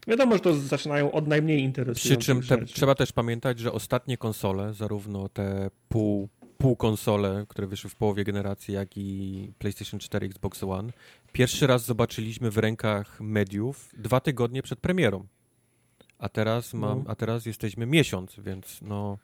Wiadomo, 0.07 0.35
że 0.35 0.41
to 0.41 0.55
zaczynają 0.55 1.13
od 1.13 1.29
najmniej 1.29 1.57
Przy 1.59 1.65
interesujących 1.65 2.27
czym 2.27 2.43
te, 2.59 2.65
trzeba 2.65 2.95
też 2.95 3.13
pamiętać, 3.13 3.59
że 3.59 3.73
ostatnie 3.73 4.17
konsole, 4.17 4.75
zarówno 4.75 5.29
te 5.29 5.71
pół, 5.89 6.29
pół 6.59 6.77
konsole, 6.77 7.45
które 7.49 7.67
wyszły 7.67 7.91
w 7.91 7.95
połowie 7.97 8.25
generacji, 8.25 8.75
jak 8.75 8.97
i 8.97 9.53
PlayStation 9.59 10.01
4, 10.01 10.27
Xbox 10.27 10.63
One, 10.63 10.93
pierwszy 11.33 11.67
raz 11.67 11.85
zobaczyliśmy 11.85 12.51
w 12.51 12.59
rękach 12.59 13.21
mediów 13.21 13.89
dwa 13.99 14.21
tygodnie 14.21 14.63
przed 14.63 14.81
premierą. 14.81 15.27
A 16.19 16.29
teraz, 16.29 16.75
mam, 16.75 16.99
No. 16.99 17.05
a 17.11 17.15
teraz 17.15 17.47
jesteśmy 17.47 17.87
miesiąc, 17.87 18.37
więc 18.39 18.79
no. 18.83 19.19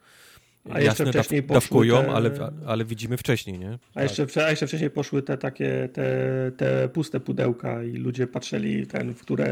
A 0.71 0.79
jeszcze 0.81 1.03
jasne, 1.03 1.21
wcześniej 1.21 1.41
daw, 1.43 1.47
poszły 1.47 1.59
dawkują, 1.87 2.01
te- 2.03 2.11
ale, 2.11 2.31
ale 2.65 2.85
widzimy 2.85 3.17
wcześniej, 3.17 3.59
nie? 3.59 3.79
A 3.95 4.03
jeszcze, 4.03 4.25
a 4.45 4.49
jeszcze 4.49 4.67
wcześniej 4.67 4.89
poszły 4.89 5.21
te 5.21 5.37
takie, 5.37 5.89
te, 5.93 6.11
te 6.57 6.89
puste 6.89 7.19
pudełka 7.19 7.83
i 7.83 7.91
ludzie 7.93 8.27
patrzyli 8.27 8.87
ten, 8.87 9.13
w 9.13 9.21
które, 9.21 9.45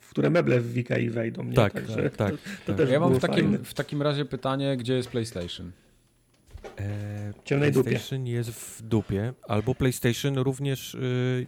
w 0.00 0.10
które 0.10 0.30
meble 0.30 0.60
w 0.60 0.78
Ikei 0.78 1.10
wejdą, 1.10 1.44
nie? 1.44 1.52
Tak, 1.54 1.72
Także 1.72 2.02
tak, 2.02 2.16
tak. 2.16 2.30
to, 2.30 2.36
to 2.36 2.42
tak. 2.66 2.76
też 2.76 2.90
Ja 2.90 3.00
mam 3.00 3.14
w 3.14 3.18
takim, 3.20 3.44
fajne. 3.50 3.58
w 3.64 3.74
takim 3.74 4.02
razie 4.02 4.24
pytanie, 4.24 4.76
gdzie 4.76 4.94
jest 4.94 5.08
PlayStation? 5.08 5.72
E, 6.80 7.32
ciemnej 7.44 7.72
dupie. 7.72 7.90
PlayStation 7.90 8.26
jest 8.26 8.50
w 8.50 8.82
dupie, 8.82 9.32
albo 9.48 9.74
PlayStation 9.74 10.38
również. 10.38 10.94
Y, 10.94 11.46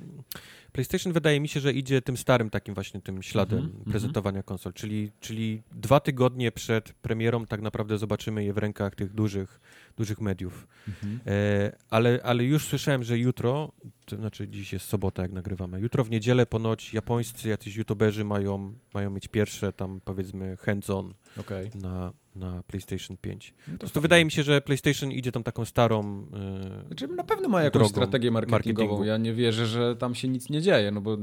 PlayStation 0.72 1.12
wydaje 1.12 1.40
mi 1.40 1.48
się, 1.48 1.60
że 1.60 1.72
idzie 1.72 2.02
tym 2.02 2.16
starym 2.16 2.51
takim 2.51 2.74
właśnie 2.74 3.01
tym 3.01 3.22
śladem 3.22 3.59
Mhm, 3.59 3.84
prezentowania 3.84 4.42
konsol, 4.42 4.72
czyli, 4.72 5.10
czyli 5.20 5.62
dwa 5.72 6.01
tygodnie 6.01 6.52
przed 6.52 6.92
premierą 6.92 7.47
tak 7.47 7.60
naprawdę 7.60 7.98
zobaczymy 7.98 8.44
je 8.44 8.52
w 8.52 8.59
rękach 8.59 8.94
tych 8.94 9.14
dużych, 9.14 9.60
dużych 9.97 10.20
mediów. 10.20 10.66
E, 11.26 11.72
ale, 11.90 12.20
ale 12.22 12.44
już 12.44 12.64
słyszałem, 12.64 13.05
że 13.05 13.18
jutro, 13.18 13.72
to 14.05 14.16
znaczy 14.16 14.48
dziś 14.48 14.72
jest 14.72 14.86
sobota 14.86 15.22
jak 15.22 15.32
nagrywamy, 15.32 15.80
jutro 15.80 16.05
w 16.05 16.10
niedzielę 16.10 16.47
ponoć 16.47 16.94
japońscy 16.94 17.48
jacyś 17.48 17.76
youtuberzy 17.76 18.24
mają, 18.24 18.74
mają 18.94 19.10
mieć 19.10 19.28
pierwsze 19.28 19.72
tam 19.72 20.01
powiedzmy 20.05 20.56
hands-on 20.56 21.14
Okej. 21.36 21.70
na, 21.74 22.12
na 22.40 22.62
PlayStation 22.62 23.16
5. 23.16 23.54
No 23.68 23.78
To, 23.78 23.88
to 23.88 24.00
wydaje 24.00 24.24
mi 24.24 24.30
się, 24.30 24.42
że 24.42 24.60
PlayStation 24.60 25.12
idzie 25.12 25.32
tą 25.32 25.42
taką 25.42 25.64
starą. 25.64 26.26
e, 26.82 26.86
Znaczy, 26.86 27.08
na 27.08 27.24
pewno 27.24 27.48
ma 27.48 27.62
jakąś 27.62 27.88
strategię 27.88 28.30
marketingową. 28.30 28.62
marketingu. 28.88 29.04
Ja 29.04 29.16
nie 29.16 29.34
wierzę, 29.34 29.66
że 29.66 29.96
tam 29.96 30.14
się 30.14 30.28
nic 30.28 30.50
nie 30.50 30.62
dzieje, 30.62 30.90
no 30.90 31.00
bo 31.00 31.16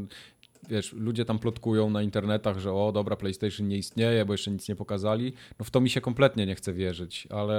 wiesz, 0.69 0.94
ludzie 0.94 1.26
tam 1.26 1.39
plotkują 1.39 1.89
na 1.89 2.02
internetach, 2.02 2.60
że 2.60 2.73
o 2.73 2.91
dobra, 2.91 3.15
PlayStation 3.15 3.68
nie 3.68 3.77
istnieje, 3.77 4.26
bo 4.26 4.34
jeszcze 4.34 4.52
nic 4.52 4.69
nie 4.69 4.76
pokazali. 4.76 5.34
No 5.60 5.65
w 5.65 5.69
to 5.72 5.81
mi 5.81 5.89
się 5.89 6.02
kompletnie 6.02 6.45
nie 6.45 6.56
chce 6.56 6.73
wierzyć, 6.73 7.27
ale 7.31 7.57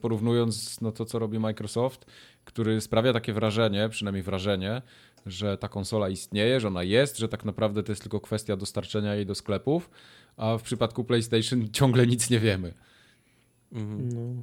porównując 0.00 0.80
no 0.80 0.92
to, 0.92 1.04
co 1.04 1.18
robi 1.18 1.38
Microsoft, 1.38 2.06
który 2.44 2.80
sprawia 2.80 3.12
takie 3.12 3.32
wrażenie, 3.32 3.88
przynajmniej 3.88 4.22
wrażenie, 4.22 4.82
że 5.26 5.58
ta 5.58 5.68
konsola 5.68 6.08
istnieje, 6.08 6.60
że 6.60 6.68
ona 6.68 6.82
jest, 6.82 7.18
że 7.18 7.28
tak 7.28 7.44
naprawdę 7.44 7.82
to 7.82 7.92
jest 7.92 8.02
tylko 8.02 8.20
kwestia 8.20 8.56
dostarczenia 8.56 9.14
jej 9.14 9.26
do 9.26 9.34
sklepów, 9.34 9.90
a 10.38 10.58
w 10.58 10.62
przypadku 10.62 11.04
PlayStation 11.04 11.68
ciągle 11.72 12.06
nic 12.06 12.30
nie 12.30 12.40
wiemy. 12.40 12.74
mhm. 13.72 14.08
No. 14.08 14.42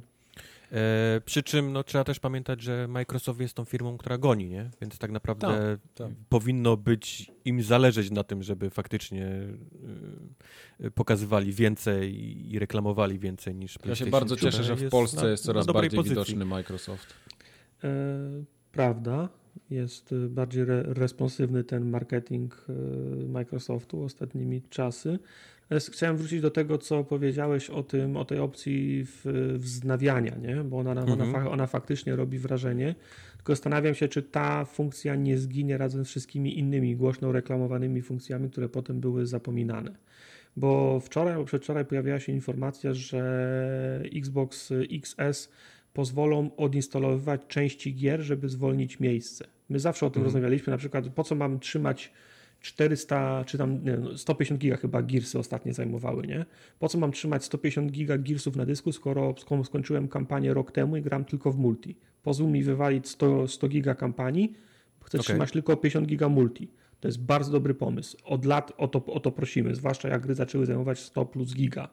E, 0.72 1.20
przy 1.24 1.42
czym 1.42 1.72
no, 1.72 1.84
trzeba 1.84 2.04
też 2.04 2.20
pamiętać, 2.20 2.62
że 2.62 2.88
Microsoft 2.88 3.40
jest 3.40 3.54
tą 3.54 3.64
firmą, 3.64 3.98
która 3.98 4.18
goni, 4.18 4.48
nie? 4.48 4.70
Więc 4.80 4.98
tak 4.98 5.10
naprawdę 5.10 5.78
tak. 5.94 6.10
powinno 6.28 6.76
być 6.76 7.32
im 7.44 7.62
zależeć 7.62 8.10
na 8.10 8.24
tym, 8.24 8.42
żeby 8.42 8.70
faktycznie 8.70 9.26
e, 10.80 10.90
pokazywali 10.90 11.52
więcej 11.52 12.14
i 12.52 12.58
reklamowali 12.58 13.18
więcej 13.18 13.54
niż 13.54 13.72
Ja 13.72 13.76
się 13.76 13.82
PlayStation, 13.82 14.10
bardzo 14.10 14.36
cieszę, 14.36 14.64
że 14.64 14.76
w 14.76 14.80
jest 14.80 14.90
Polsce 14.90 15.22
na- 15.22 15.28
jest 15.28 15.44
coraz 15.44 15.66
bardziej 15.66 15.90
pozycji. 15.90 16.10
widoczny 16.10 16.44
Microsoft. 16.44 17.14
E, 17.84 17.88
prawda. 18.72 19.28
Jest 19.70 20.12
e, 20.12 20.28
bardziej 20.28 20.62
re, 20.62 20.82
responsywny 20.82 21.64
ten 21.64 21.90
marketing 21.90 22.66
e, 22.68 22.72
Microsoftu 23.26 24.02
ostatnimi 24.02 24.62
czasy. 24.70 25.18
Chciałem 25.90 26.16
wrócić 26.16 26.40
do 26.40 26.50
tego, 26.50 26.78
co 26.78 27.04
powiedziałeś 27.04 27.70
o 27.70 27.82
tym, 27.82 28.16
o 28.16 28.24
tej 28.24 28.38
opcji 28.38 29.06
wznawiania, 29.54 30.36
nie? 30.36 30.56
bo 30.56 30.78
ona, 30.78 30.90
ona, 30.90 31.02
Mhm. 31.02 31.32
fa, 31.32 31.50
ona 31.50 31.66
faktycznie 31.66 32.16
robi 32.16 32.38
wrażenie. 32.38 32.94
Tylko 33.36 33.52
zastanawiam 33.52 33.94
się, 33.94 34.08
czy 34.08 34.22
ta 34.22 34.64
funkcja 34.64 35.14
nie 35.14 35.38
zginie 35.38 35.78
razem 35.78 36.04
z 36.04 36.08
wszystkimi 36.08 36.58
innymi 36.58 36.96
głośno 36.96 37.32
reklamowanymi 37.32 38.02
funkcjami, 38.02 38.50
które 38.50 38.68
potem 38.68 39.00
były 39.00 39.26
zapominane. 39.26 39.90
Bo 40.56 41.00
wczoraj 41.00 41.32
albo 41.32 41.44
przedwczoraj 41.44 41.84
pojawiła 41.84 42.20
się 42.20 42.32
informacja, 42.32 42.94
że 42.94 44.02
Xbox 44.14 44.72
XS 44.92 45.48
pozwolą 45.92 46.50
odinstalowywać 46.56 47.40
części 47.48 47.94
gier, 47.94 48.20
żeby 48.20 48.48
zwolnić 48.48 49.00
miejsce. 49.00 49.44
My 49.68 49.78
zawsze 49.80 50.06
o 50.06 50.10
tym 50.10 50.20
Mhm. 50.20 50.24
rozmawialiśmy, 50.24 50.70
na 50.70 50.76
przykład 50.76 51.08
po 51.08 51.24
co 51.24 51.34
mam 51.34 51.60
trzymać 51.60 52.12
400 52.66 53.44
czy 53.46 53.58
tam 53.58 53.84
nie, 53.84 53.96
no, 53.96 54.18
150 54.18 54.60
giga 54.60 54.76
chyba 54.76 55.02
Gearsy 55.02 55.38
ostatnio 55.38 55.72
zajmowały, 55.72 56.26
nie? 56.26 56.44
Po 56.78 56.88
co 56.88 56.98
mam 56.98 57.12
trzymać 57.12 57.44
150 57.44 57.92
giga 57.92 58.18
Gearsów 58.18 58.56
na 58.56 58.66
dysku, 58.66 58.92
skoro 58.92 59.32
sko- 59.32 59.64
skończyłem 59.64 60.08
kampanię 60.08 60.54
rok 60.54 60.72
temu 60.72 60.96
i 60.96 61.02
gram 61.02 61.24
tylko 61.24 61.52
w 61.52 61.58
multi. 61.58 61.96
Pozwól 62.22 62.50
mi 62.50 62.62
wywalić 62.62 63.08
100, 63.08 63.48
100 63.48 63.68
giga 63.68 63.94
kampanii, 63.94 64.52
chcę 65.04 65.18
Okej. 65.18 65.24
trzymać 65.24 65.52
tylko 65.52 65.76
50 65.76 66.06
giga 66.06 66.28
multi. 66.28 66.68
To 67.00 67.08
jest 67.08 67.22
bardzo 67.22 67.52
dobry 67.52 67.74
pomysł. 67.74 68.16
Od 68.24 68.44
lat 68.44 68.72
o 68.76 68.88
to, 68.88 69.04
o 69.04 69.20
to 69.20 69.32
prosimy, 69.32 69.74
zwłaszcza 69.74 70.08
jak 70.08 70.22
gry 70.22 70.34
zaczęły 70.34 70.66
zajmować 70.66 70.98
100 70.98 71.26
plus 71.26 71.54
giga. 71.54 71.88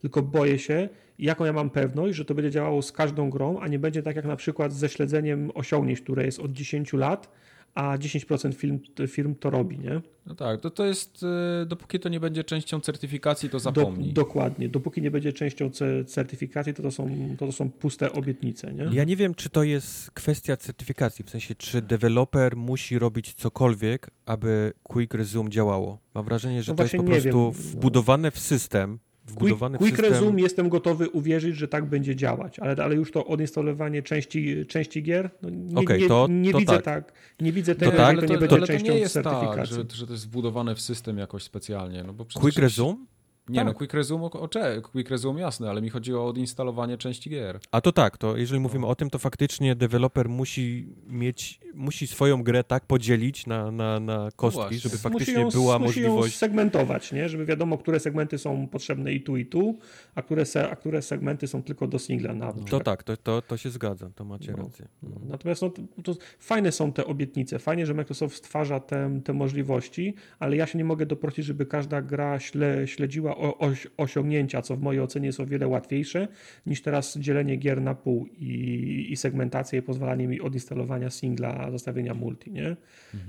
Tylko 0.00 0.22
boję 0.22 0.58
się, 0.58 0.88
jaką 1.18 1.44
ja 1.44 1.52
mam 1.52 1.70
pewność, 1.70 2.16
że 2.16 2.24
to 2.24 2.34
będzie 2.34 2.50
działało 2.50 2.82
z 2.82 2.92
każdą 2.92 3.30
grą, 3.30 3.58
a 3.60 3.68
nie 3.68 3.78
będzie 3.78 4.02
tak 4.02 4.16
jak 4.16 4.24
na 4.24 4.36
przykład 4.36 4.72
ze 4.72 4.88
śledzeniem 4.88 5.50
osiągnięć, 5.54 6.00
które 6.00 6.24
jest 6.24 6.40
od 6.40 6.52
10 6.52 6.92
lat, 6.92 7.30
a 7.74 7.98
10% 7.98 8.52
firm, 8.54 8.78
firm 9.08 9.34
to 9.34 9.50
robi, 9.50 9.78
nie? 9.78 10.00
No 10.26 10.34
tak, 10.34 10.60
to, 10.60 10.70
to 10.70 10.84
jest, 10.86 11.22
y, 11.62 11.66
dopóki 11.66 12.00
to 12.00 12.08
nie 12.08 12.20
będzie 12.20 12.44
częścią 12.44 12.80
certyfikacji, 12.80 13.48
to 13.48 13.52
Do, 13.52 13.60
zapomnij. 13.60 14.12
dokładnie. 14.12 14.68
Dopóki 14.68 15.02
nie 15.02 15.10
będzie 15.10 15.32
częścią 15.32 15.70
ce- 15.70 16.04
certyfikacji, 16.04 16.74
to 16.74 16.82
to 16.82 16.90
są, 16.90 17.08
to, 17.38 17.46
to 17.46 17.52
są 17.52 17.70
puste 17.70 18.12
obietnice, 18.12 18.72
nie? 18.74 18.88
Ja 18.92 19.04
nie 19.04 19.16
wiem, 19.16 19.34
czy 19.34 19.50
to 19.50 19.62
jest 19.62 20.10
kwestia 20.10 20.56
certyfikacji, 20.56 21.24
w 21.24 21.30
sensie, 21.30 21.54
czy 21.54 21.82
deweloper 21.82 22.56
musi 22.56 22.98
robić 22.98 23.34
cokolwiek, 23.34 24.10
aby 24.26 24.72
Quick 24.82 25.14
Resume 25.14 25.50
działało. 25.50 25.98
Mam 26.14 26.24
wrażenie, 26.24 26.62
że 26.62 26.72
No 26.72 26.76
to 26.76 26.82
jest 26.82 26.96
po 26.96 27.02
prostu 27.02 27.52
wiem. 27.52 27.62
wbudowane 27.62 28.30
w 28.30 28.38
system. 28.38 28.98
Quick, 29.30 29.40
Wbudowane 29.40 29.78
quick 29.78 29.96
w 29.96 30.00
system. 30.00 30.12
Resume 30.12 30.40
jestem 30.40 30.68
gotowy 30.68 31.10
uwierzyć, 31.10 31.56
że 31.56 31.68
tak 31.68 31.84
będzie 31.84 32.16
działać, 32.16 32.58
ale, 32.58 32.84
ale 32.84 32.94
już 32.94 33.12
to 33.12 33.26
odinstalowanie 33.26 34.02
części, 34.02 34.66
części 34.66 35.02
gier, 35.02 35.30
no 35.42 35.50
nie, 35.50 35.98
nie, 35.98 36.08
to- 36.08 36.26
nie 36.30 36.52
to 36.52 36.58
widzę 36.58 36.72
tak. 36.72 36.84
tak. 36.84 37.12
nie 37.40 37.52
widzę 37.52 37.74
tego, 37.74 37.92
tak, 37.92 38.16
że 38.16 38.22
to 38.22 38.28
to, 38.28 38.32
nie 38.34 38.38
będzie 38.38 38.56
ale 38.56 38.66
to 38.66 38.72
częścią 38.72 38.92
nie 38.92 38.98
jest 38.98 39.14
tak, 39.14 39.24
certyfikacji. 39.24 39.76
że, 39.76 39.96
że 39.96 40.06
to 40.06 40.12
jest 40.12 40.26
wbudowane 40.26 40.74
w 40.74 40.80
system 40.80 41.18
jakoś 41.18 41.42
specjalnie. 41.42 42.04
No 42.06 42.12
bo 42.12 42.26
Quick 42.40 42.58
Resume? 42.58 42.96
Nie, 43.50 43.58
Tak. 43.58 43.66
no 43.66 43.74
Quick 43.74 43.94
Resume, 43.94 44.24
o, 44.24 44.30
o, 44.32 44.48
cze- 44.48 44.80
Quick 44.82 45.10
Resume 45.10 45.40
jasne, 45.40 45.70
ale 45.70 45.82
mi 45.82 45.88
chodziło 45.90 46.22
o 46.24 46.26
odinstalowanie 46.26 46.98
części 46.98 47.30
gier. 47.30 47.60
A 47.72 47.80
to 47.80 47.92
tak, 47.92 48.18
to 48.18 48.36
jeżeli 48.36 48.60
mówimy 48.60 48.86
o 48.86 48.94
tym, 48.94 49.10
to 49.10 49.18
faktycznie 49.18 49.74
deweloper 49.76 50.28
musi 50.28 50.86
mieć, 51.06 51.60
musi 51.74 52.06
swoją 52.06 52.42
grę 52.42 52.64
tak 52.64 52.86
podzielić 52.86 53.46
na, 53.46 53.70
na, 53.70 54.00
na 54.00 54.28
kostki, 54.36 54.60
właśnie. 54.60 54.78
żeby 54.78 54.94
Musi 54.94 55.02
faktycznie 55.02 55.34
ją, 55.42 55.48
była 55.48 55.78
musi 55.78 56.00
ją 56.02 56.08
możliwość. 56.08 56.36
segmentować, 56.36 57.12
nie? 57.12 57.28
żeby 57.28 57.46
wiadomo, 57.46 57.78
które 57.78 58.00
segmenty 58.00 58.38
są 58.38 58.68
potrzebne 58.68 59.12
i 59.12 59.20
tu, 59.20 59.36
i 59.36 59.46
tu, 59.46 59.78
a 60.14 60.22
które, 60.22 60.44
se, 60.46 60.70
a 60.70 60.76
które 60.76 61.02
segmenty 61.02 61.46
są 61.46 61.62
tylko 61.62 61.86
do 61.86 61.98
singla. 61.98 62.34
Na 62.34 62.52
To 62.52 62.80
tak, 62.80 63.02
to, 63.02 63.16
to, 63.16 63.42
to 63.42 63.56
się 63.56 63.70
zgadza, 63.70 64.10
to 64.14 64.24
macie 64.24 64.52
No. 64.52 64.62
rację. 64.64 64.88
Natomiast 65.28 65.62
no, 65.62 65.70
to, 65.70 65.82
to 66.04 66.14
fajne 66.38 66.72
są 66.72 66.92
te 66.92 67.04
obietnice, 67.04 67.58
fajnie, 67.58 67.86
że 67.86 67.94
Microsoft 67.94 68.36
stwarza 68.36 68.80
te, 68.80 69.20
te 69.24 69.32
możliwości, 69.32 70.14
ale 70.38 70.56
ja 70.56 70.66
się 70.66 70.78
nie 70.78 70.84
mogę 70.84 71.06
doprosić, 71.06 71.44
żeby 71.44 71.66
każda 71.66 72.02
gra 72.02 72.38
śle, 72.40 72.88
śledziła 72.88 73.36
osiągnięcia, 73.96 74.62
co 74.62 74.76
w 74.76 74.80
mojej 74.80 75.02
ocenie 75.02 75.26
jest 75.26 75.40
o 75.40 75.46
wiele 75.46 75.68
łatwiejsze 75.68 76.28
niż 76.66 76.82
teraz 76.82 77.18
dzielenie 77.18 77.56
gier 77.56 77.82
na 77.82 77.94
pół 77.94 78.26
i, 78.26 79.06
i 79.10 79.16
segmentację 79.16 79.78
i 79.78 79.82
pozwalanie 79.82 80.28
mi 80.28 80.40
odinstalowania 80.40 81.10
singla, 81.10 81.70
zostawienia 81.70 82.14
multi. 82.14 82.52
Nie? 82.52 82.76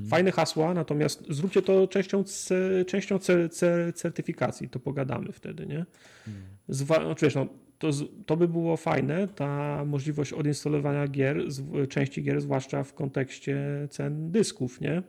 Fajne 0.09 0.31
hasła, 0.31 0.73
natomiast 0.73 1.23
zróbcie 1.29 1.61
to 1.61 1.87
częścią, 1.87 2.23
częścią 2.87 3.19
ce, 3.19 3.49
ce, 3.49 3.93
certyfikacji, 3.93 4.69
to 4.69 4.79
pogadamy 4.79 5.31
wtedy. 5.31 5.65
Nie? 5.65 5.85
Zwa, 6.69 6.99
no, 6.99 7.15
wiesz, 7.21 7.35
no, 7.35 7.47
to, 7.77 7.89
to 8.25 8.37
by 8.37 8.47
było 8.47 8.77
fajne, 8.77 9.27
ta 9.27 9.83
możliwość 9.85 10.33
odinstalowania 10.33 11.07
gier, 11.07 11.51
z, 11.51 11.89
części 11.89 12.23
gier, 12.23 12.41
zwłaszcza 12.41 12.83
w 12.83 12.93
kontekście 12.93 13.87
cen 13.89 14.31
dysków, 14.31 14.81
nie? 14.81 15.03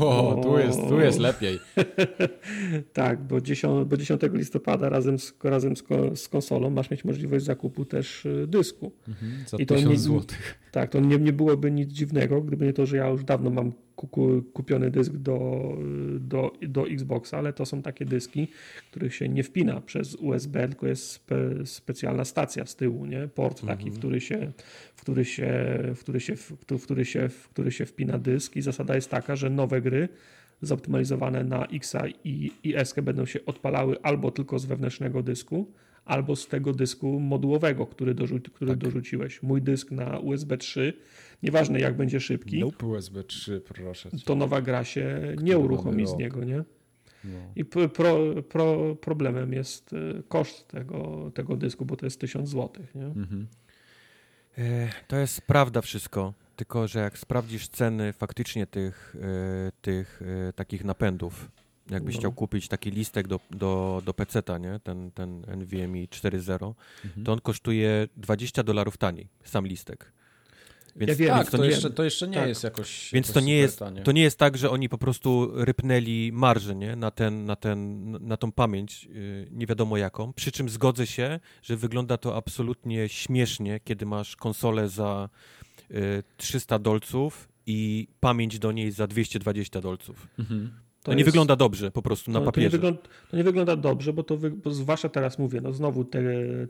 O, 0.00 0.40
tu 0.42 0.58
jest, 0.58 0.78
tu 0.88 1.00
jest 1.00 1.18
lepiej. 1.18 1.58
Tak, 2.92 3.22
bo 3.26 3.40
10, 3.40 3.88
bo 3.88 3.96
10 3.96 4.20
listopada 4.32 4.88
razem, 4.88 5.18
z, 5.18 5.34
razem 5.44 5.76
z, 5.76 5.82
ko- 5.82 6.16
z 6.16 6.28
konsolą 6.28 6.70
masz 6.70 6.90
mieć 6.90 7.04
możliwość 7.04 7.44
zakupu 7.44 7.84
też 7.84 8.26
y, 8.26 8.46
dysku. 8.46 8.92
Mhm, 9.08 9.32
za 9.48 9.56
I 9.56 9.66
to 9.66 9.74
1000 9.74 9.90
nie- 9.92 9.98
złotych. 9.98 10.58
Tak, 10.72 10.90
to 10.90 11.00
nie, 11.00 11.18
nie 11.18 11.32
byłoby 11.32 11.70
nic 11.70 11.90
dziwnego, 11.90 12.40
gdyby 12.40 12.66
nie 12.66 12.72
to, 12.72 12.86
że 12.86 12.96
ja 12.96 13.08
już 13.08 13.24
dawno 13.24 13.50
mam 13.50 13.72
ku, 13.96 14.08
ku, 14.08 14.42
kupiony 14.52 14.90
dysk 14.90 15.12
do, 15.12 15.68
do, 16.20 16.52
do 16.62 16.88
Xboxa, 16.88 17.38
ale 17.38 17.52
to 17.52 17.66
są 17.66 17.82
takie 17.82 18.04
dyski, 18.04 18.48
których 18.90 19.14
się 19.14 19.28
nie 19.28 19.42
wpina 19.42 19.80
przez 19.80 20.14
USB, 20.14 20.68
tylko 20.68 20.86
jest 20.86 21.10
spe, 21.10 21.36
specjalna 21.66 22.24
stacja 22.24 22.66
z 22.66 22.76
tyłu, 22.76 23.06
nie? 23.06 23.28
Port 23.28 23.66
taki, 23.66 23.90
w 23.90 23.98
który 23.98 24.20
się, 24.20 24.52
w 24.94 25.00
który 25.00 25.24
się, 25.24 25.52
w 25.94 26.00
który 26.00 26.20
się, 26.20 26.36
w 26.36 26.58
który, 26.58 26.78
w 26.78 26.84
który 26.84 27.04
się, 27.04 27.28
w 27.28 27.48
który 27.48 27.72
się 27.72 27.86
wpina 27.86 28.18
dysk 28.18 28.56
i 28.56 28.62
zasada 28.62 28.94
jest 28.94 29.10
taka, 29.10 29.36
że 29.36 29.50
nowe 29.50 29.80
gry 29.80 30.08
zoptymalizowane 30.62 31.44
na 31.44 31.66
X 31.66 31.96
i, 32.24 32.52
i 32.62 32.76
S 32.76 32.94
będą 33.02 33.26
się 33.26 33.44
odpalały 33.46 34.02
albo 34.02 34.30
tylko 34.30 34.58
z 34.58 34.64
wewnętrznego 34.64 35.22
dysku, 35.22 35.72
albo 36.04 36.36
z 36.36 36.48
tego 36.48 36.72
dysku 36.72 37.20
modułowego, 37.20 37.86
który, 37.86 38.14
dorzu 38.14 38.40
który 38.54 38.76
dorzuciłeś. 38.76 39.42
Mój 39.42 39.62
dysk 39.62 39.90
na 39.90 40.18
USB 40.18 40.58
3, 40.58 40.92
nieważne 41.42 41.80
jak 41.80 41.96
będzie 41.96 42.20
szybki, 42.20 42.64
USB 42.82 43.24
3, 43.24 43.60
proszę 43.60 44.10
cię. 44.10 44.18
to 44.24 44.34
nowa 44.34 44.60
gra 44.62 44.84
się 44.84 45.34
nie 45.42 45.52
mamy 45.52 45.64
uruchomi 45.64 46.06
z 46.06 46.16
niego, 46.16 46.44
nie? 46.44 46.64
No. 47.24 47.38
I 47.56 47.64
pro, 47.64 47.88
pro, 47.88 48.42
pro, 48.42 48.96
problemem 48.96 49.52
jest 49.52 49.92
y, 49.92 50.22
koszt 50.28 50.68
tego, 50.68 51.30
tego 51.34 51.56
dysku, 51.56 51.84
bo 51.84 51.96
to 51.96 52.06
jest 52.06 52.20
1000 52.20 52.48
zł, 52.48 52.84
nie? 52.94 53.04
Mhm. 53.04 53.46
E, 54.58 54.88
To 55.08 55.16
jest 55.16 55.40
prawda 55.42 55.80
wszystko, 55.80 56.34
tylko 56.56 56.88
że 56.88 57.00
jak 57.00 57.18
sprawdzisz 57.18 57.68
ceny 57.68 58.12
faktycznie 58.12 58.66
tych, 58.66 59.16
e, 59.20 59.72
tych 59.82 60.22
e, 60.48 60.52
takich 60.52 60.84
napędów, 60.84 61.50
jakbyś 61.90 62.14
No. 62.14 62.18
chciał 62.20 62.32
kupić 62.32 62.68
taki 62.68 62.90
listek 62.90 63.28
do, 63.28 63.40
do, 63.50 64.02
do 64.04 64.14
PC-ta, 64.14 64.58
nie? 64.58 64.80
Ten, 64.84 65.10
ten 65.10 65.44
NVMe 65.56 65.98
4.0, 66.08 66.74
Mhm. 67.04 67.24
to 67.26 67.32
on 67.32 67.40
kosztuje 67.40 68.08
20 68.16 68.62
dolarów 68.62 68.96
taniej, 68.96 69.28
sam 69.44 69.66
listek. 69.66 70.12
Więc, 70.96 71.08
Ja 71.10 71.16
wiem, 71.16 71.28
Tak, 71.28 71.36
więc 71.38 71.50
to, 71.50 71.56
to, 71.58 71.64
nie, 71.64 71.70
jeszcze, 71.70 71.90
to 71.90 72.04
jeszcze 72.04 72.28
nie 72.28 72.34
tak. 72.34 72.48
jest 72.48 72.64
jakoś. 72.64 73.10
więc 73.12 73.28
jakoś 73.28 73.42
to 73.42 73.46
nie 73.46 73.56
jest, 73.56 73.78
tanie. 73.78 74.02
to 74.02 74.12
nie 74.12 74.22
jest 74.22 74.38
tak, 74.38 74.56
że 74.56 74.70
oni 74.70 74.88
po 74.88 74.98
prostu 74.98 75.50
rypnęli 75.54 76.30
marżę 76.32 76.74
nie? 76.74 76.96
Na, 76.96 77.10
ten, 77.10 77.44
na, 77.44 77.56
ten, 77.56 78.10
na 78.10 78.36
tą 78.36 78.52
pamięć, 78.52 79.04
yy, 79.04 79.48
nie 79.50 79.66
wiadomo 79.66 79.96
jaką. 79.96 80.32
Przy 80.32 80.52
czym 80.52 80.68
zgodzę 80.68 81.06
się, 81.06 81.40
że 81.62 81.76
wygląda 81.76 82.16
to 82.16 82.36
absolutnie 82.36 83.08
śmiesznie, 83.08 83.80
kiedy 83.84 84.06
masz 84.06 84.36
konsolę 84.36 84.88
za 84.88 85.28
yy, 85.90 86.22
300 86.36 86.78
dolców 86.78 87.48
i 87.66 88.08
pamięć 88.20 88.58
do 88.58 88.72
niej 88.72 88.90
za 88.92 89.06
220 89.06 89.80
dolców. 89.80 90.26
Mhm. 90.38 90.70
To, 91.02 91.12
nie 91.12 91.18
jest- 91.18 91.28
wygląda 91.30 91.56
dobrze 91.56 91.90
po 91.90 92.02
prostu 92.02 92.30
na 92.30 92.38
to, 92.38 92.40
to, 92.40 92.46
nie 92.46 92.52
papierze. 92.52 92.70
wygląda, 92.70 93.00
to 93.30 93.36
nie 93.36 93.44
wygląda 93.44 93.76
dobrze, 93.76 94.12
bo 94.12 94.22
to 94.22 94.36
wy, 94.36 94.50
bo 94.50 94.70
zwłaszcza 94.70 95.08
teraz 95.08 95.38
mówię, 95.38 95.60
no 95.60 95.72
znowu 95.72 96.04
te, 96.04 96.22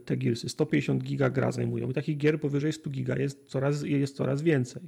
te 0.05 0.17
Gearsy 0.17 0.49
150 0.49 1.03
giga 1.03 1.29
gra 1.29 1.51
zajmują 1.51 1.89
i 1.89 1.93
takich 1.93 2.17
gier 2.17 2.39
powyżej 2.41 2.73
100 2.73 2.89
giga 2.89 3.15
jest 3.17 3.45
coraz, 3.45 3.83
jest 3.83 4.15
coraz 4.15 4.41
więcej. 4.41 4.81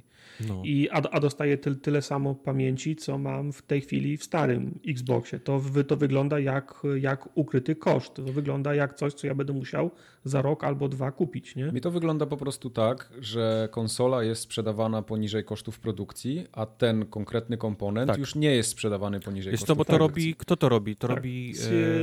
No. 0.48 0.62
I, 0.64 0.88
a, 0.90 1.02
a 1.10 1.20
dostaję 1.20 1.58
ty, 1.58 1.76
tyle 1.76 2.02
samo 2.02 2.34
pamięci, 2.34 2.96
co 2.96 3.18
mam 3.18 3.52
w 3.52 3.62
tej 3.62 3.80
chwili 3.80 4.16
w 4.16 4.24
starym 4.24 4.78
Xboxie. 4.88 5.40
To, 5.40 5.60
wy, 5.60 5.84
to 5.84 5.96
wygląda 5.96 6.38
jak, 6.40 6.82
jak 7.00 7.28
ukryty 7.38 7.76
koszt. 7.76 8.14
To 8.14 8.22
wygląda 8.22 8.74
jak 8.74 8.94
coś, 8.94 9.14
co 9.14 9.26
ja 9.26 9.34
będę 9.34 9.52
musiał 9.52 9.90
za 10.24 10.42
rok 10.42 10.64
albo 10.64 10.88
dwa 10.88 11.12
kupić, 11.12 11.56
nie? 11.56 11.64
Mi 11.64 11.80
to 11.80 11.90
wygląda 11.90 12.26
po 12.26 12.36
prostu 12.36 12.70
tak, 12.70 13.12
że 13.20 13.68
konsola 13.72 14.22
jest 14.22 14.42
sprzedawana 14.42 15.02
poniżej 15.02 15.44
kosztów 15.44 15.80
produkcji, 15.80 16.46
a 16.52 16.66
ten 16.66 17.06
konkretny 17.06 17.56
komponent 17.56 18.08
Tak. 18.08 18.18
już 18.18 18.34
nie 18.34 18.50
jest 18.56 18.68
sprzedawany 18.70 19.20
poniżej 19.20 19.33
Wiesz 19.42 19.50
kosztów 19.50 19.66
co, 19.66 19.76
bo 19.76 19.84
to 19.84 19.98
robi, 19.98 20.34
kto 20.34 20.56
to 20.56 20.68
robi? 20.68 20.96
To 20.96 21.08
Tak. 21.08 21.16
robi 21.16 21.54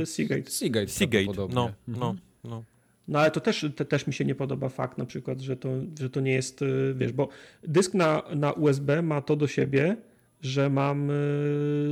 e, 0.02 0.06
Seagate. 0.06 0.50
Seagate, 0.50 0.88
Seagate. 0.88 1.32
No, 1.36 1.42
Mhm. 1.44 1.74
no, 1.88 2.14
no. 2.44 2.64
No 3.08 3.18
ale 3.20 3.30
to 3.30 3.40
też, 3.40 3.66
te, 3.76 3.84
też 3.84 4.06
mi 4.06 4.12
się 4.12 4.24
nie 4.24 4.34
podoba 4.34 4.68
fakt 4.68 4.98
na 4.98 5.06
przykład, 5.06 5.40
że 5.40 5.56
to, 5.56 5.68
że 6.00 6.10
to 6.10 6.20
nie 6.20 6.32
jest, 6.32 6.62
y, 6.62 6.94
wiesz, 6.96 7.12
bo 7.12 7.28
dysk 7.62 7.94
na, 7.94 8.22
na 8.36 8.52
USB 8.52 9.02
ma 9.02 9.20
to 9.20 9.36
do 9.36 9.46
siebie, 9.46 9.96
że 10.40 10.70
mam 10.70 11.10
y, 11.10 11.12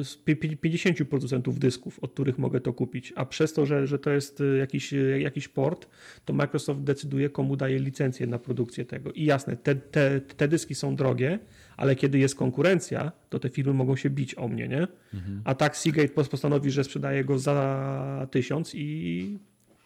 z 0.04 0.16
pi- 0.24 0.36
pi- 0.36 0.56
50 0.56 1.04
producentów 1.08 1.58
dysków, 1.58 1.98
od 1.98 2.12
których 2.12 2.38
mogę 2.38 2.60
to 2.60 2.72
kupić, 2.72 3.12
a 3.16 3.24
przez 3.26 3.52
to, 3.52 3.66
że, 3.66 3.86
że 3.86 3.98
to 3.98 4.10
jest 4.10 4.40
y, 4.40 4.56
jakiś, 4.58 4.94
jakiś 5.18 5.48
port, 5.48 5.86
to 6.24 6.32
Microsoft 6.32 6.80
decyduje, 6.80 7.30
komu 7.30 7.56
daje 7.56 7.78
licencję 7.78 8.26
na 8.26 8.38
produkcję 8.38 8.84
tego. 8.84 9.12
I 9.12 9.24
jasne, 9.24 9.56
te, 9.56 9.74
te, 9.74 10.20
te 10.20 10.48
dyski 10.48 10.74
są 10.74 10.96
drogie, 10.96 11.38
ale 11.80 11.96
kiedy 11.96 12.18
jest 12.18 12.34
konkurencja, 12.34 13.12
to 13.28 13.38
te 13.38 13.48
firmy 13.48 13.72
mogą 13.72 13.96
się 13.96 14.10
bić 14.10 14.34
o 14.34 14.48
mnie, 14.48 14.68
nie? 14.68 14.86
A 15.44 15.54
tak 15.54 15.76
Seagate 15.76 16.08
pos- 16.14 16.28
postanowi, 16.28 16.70
że 16.70 16.84
sprzedaje 16.84 17.24
go 17.24 17.38
za 17.38 18.26
tysiąc 18.30 18.74
i 18.74 19.38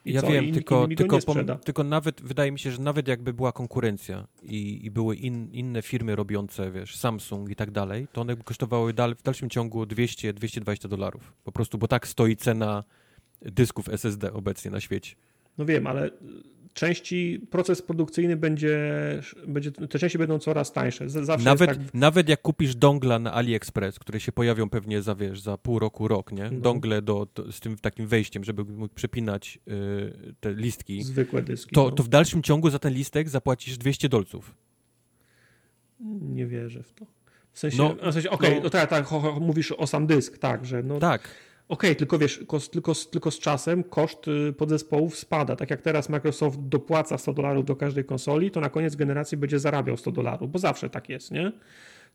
i 0.07 0.12
ja 0.12 0.21
co? 0.21 0.27
wiem, 0.27 0.45
I 0.45 0.53
tylko, 0.53 0.89
tylko, 0.97 1.16
pom- 1.19 1.59
tylko 1.59 1.85
nawet, 1.85 2.23
wydaje 2.23 2.53
mi 2.53 2.59
się, 2.59 2.71
że 2.71 2.79
nawet 2.83 3.09
jakby 3.09 3.33
była 3.33 3.53
konkurencja 3.53 4.27
i, 4.43 4.87
i 4.87 4.91
były 4.91 5.16
in, 5.16 5.49
inne 5.53 5.83
firmy 5.83 6.16
robiące, 6.16 6.71
wiesz, 6.71 6.97
Samsung 6.97 7.51
i 7.51 7.57
tak 7.57 7.71
dalej, 7.71 8.07
to 8.12 8.21
one 8.21 8.37
by 8.37 8.45
kosztowały 8.45 8.93
dal, 8.93 9.15
w 9.16 9.23
dalszym 9.23 9.51
ciągu 9.51 9.83
200-220 9.85 10.89
dolarów. 10.89 11.33
Po 11.45 11.53
prostu, 11.53 11.79
bo 11.79 11.89
tak 11.89 12.09
stoi 12.09 12.37
cena 12.37 12.85
dysków 13.43 13.89
SSD 13.89 14.33
obecnie 14.33 14.71
na 14.71 14.81
świecie. 14.81 15.15
No 15.59 15.65
wiem, 15.65 15.87
ale 15.87 16.11
części, 16.74 17.46
proces 17.51 17.82
produkcyjny 17.82 18.36
będzie, 18.36 18.78
będzie 19.46 19.72
te 19.72 19.98
części 19.98 20.18
będą 20.18 20.38
coraz 20.38 20.72
tańsze. 20.72 21.09
Zawsze 21.09 21.44
nawet, 21.44 21.70
tak... 21.70 21.94
nawet 21.94 22.28
jak 22.28 22.42
kupisz 22.42 22.74
dongla 22.74 23.18
na 23.18 23.32
AliExpress, 23.32 23.98
które 23.98 24.20
się 24.20 24.32
pojawią 24.32 24.68
pewnie 24.70 25.02
za, 25.02 25.14
wiesz, 25.14 25.40
za 25.40 25.59
pół 25.59 25.78
roku, 25.78 26.09
rok, 26.09 26.32
nie? 26.32 26.51
No. 26.51 26.60
Dongle 26.60 27.02
do, 27.02 27.26
do, 27.34 27.52
z 27.52 27.60
tym 27.60 27.76
takim 27.76 28.06
wejściem, 28.06 28.44
żeby 28.44 28.64
mógł 28.64 28.94
przepinać 28.94 29.59
y, 29.68 30.34
te 30.40 30.55
listki. 30.55 31.02
Zwykłe 31.02 31.42
dyski. 31.42 31.74
To, 31.74 31.84
no. 31.84 31.90
to 31.90 32.02
w 32.02 32.09
dalszym 32.09 32.42
ciągu 32.42 32.70
za 32.70 32.78
ten 32.78 32.92
listek 32.92 33.28
zapłacisz 33.28 33.78
200 33.78 34.09
dolców. 34.09 34.55
Nie 36.20 36.46
wierzę 36.46 36.82
w 36.82 36.92
to. 36.92 37.06
W 37.52 37.59
sensie, 37.59 37.78
no, 37.78 38.10
w 38.10 38.14
sensie 38.14 38.30
okej, 38.30 38.48
okay, 38.48 38.59
no, 38.59 38.64
no 38.64 38.70
tak, 38.70 38.90
tak, 38.90 39.06
mówisz 39.40 39.72
o 39.72 39.86
sam 39.86 40.06
dysk, 40.06 40.38
tak, 40.38 40.66
że 40.66 40.82
no... 40.82 40.98
Tak. 40.98 41.28
Okej, 41.69 41.91
okay, 41.91 41.97
tylko 41.97 42.19
wiesz, 42.19 42.45
tylko, 42.73 42.93
tylko 42.95 43.31
z 43.31 43.39
czasem 43.39 43.85
koszt 43.85 44.28
y, 44.28 44.53
podzespołów 44.53 45.16
spada. 45.16 45.57
Tak 45.57 45.70
jak 45.70 45.82
teraz 45.82 46.09
Microsoft 46.09 46.59
dopłaca 46.61 47.19
100 47.19 47.32
dolarów 47.32 47.65
do 47.65 47.77
każdej 47.77 48.05
konsoli, 48.05 48.51
to 48.51 48.61
na 48.61 48.70
koniec 48.70 48.97
generacji 48.97 49.39
będzie 49.39 49.59
zarabiał 49.59 49.97
100 49.97 50.12
dolarów, 50.12 50.51
bo 50.51 50.59
zawsze 50.59 50.91
tak 50.91 51.09
jest, 51.09 51.31
nie? 51.31 51.53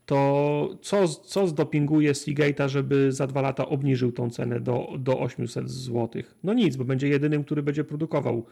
To 0.06 0.70
co, 0.82 1.08
co 1.08 1.48
zdopinguje 1.48 2.14
Seagate'a, 2.14 2.70
żeby 2.70 3.12
za 3.12 3.28
dwa 3.28 3.42
lata 3.42 3.66
obniżył 3.66 4.12
tą 4.12 4.30
cenę 4.30 4.60
do, 4.60 4.88
do 5.00 5.20
800 5.20 5.70
zł? 5.70 6.24
No 6.44 6.54
nic, 6.54 6.76
bo 6.76 6.86
będzie 6.86 7.08
jedynym, 7.08 7.44
który 7.44 7.64
będzie 7.64 7.84
produkował 7.84 8.46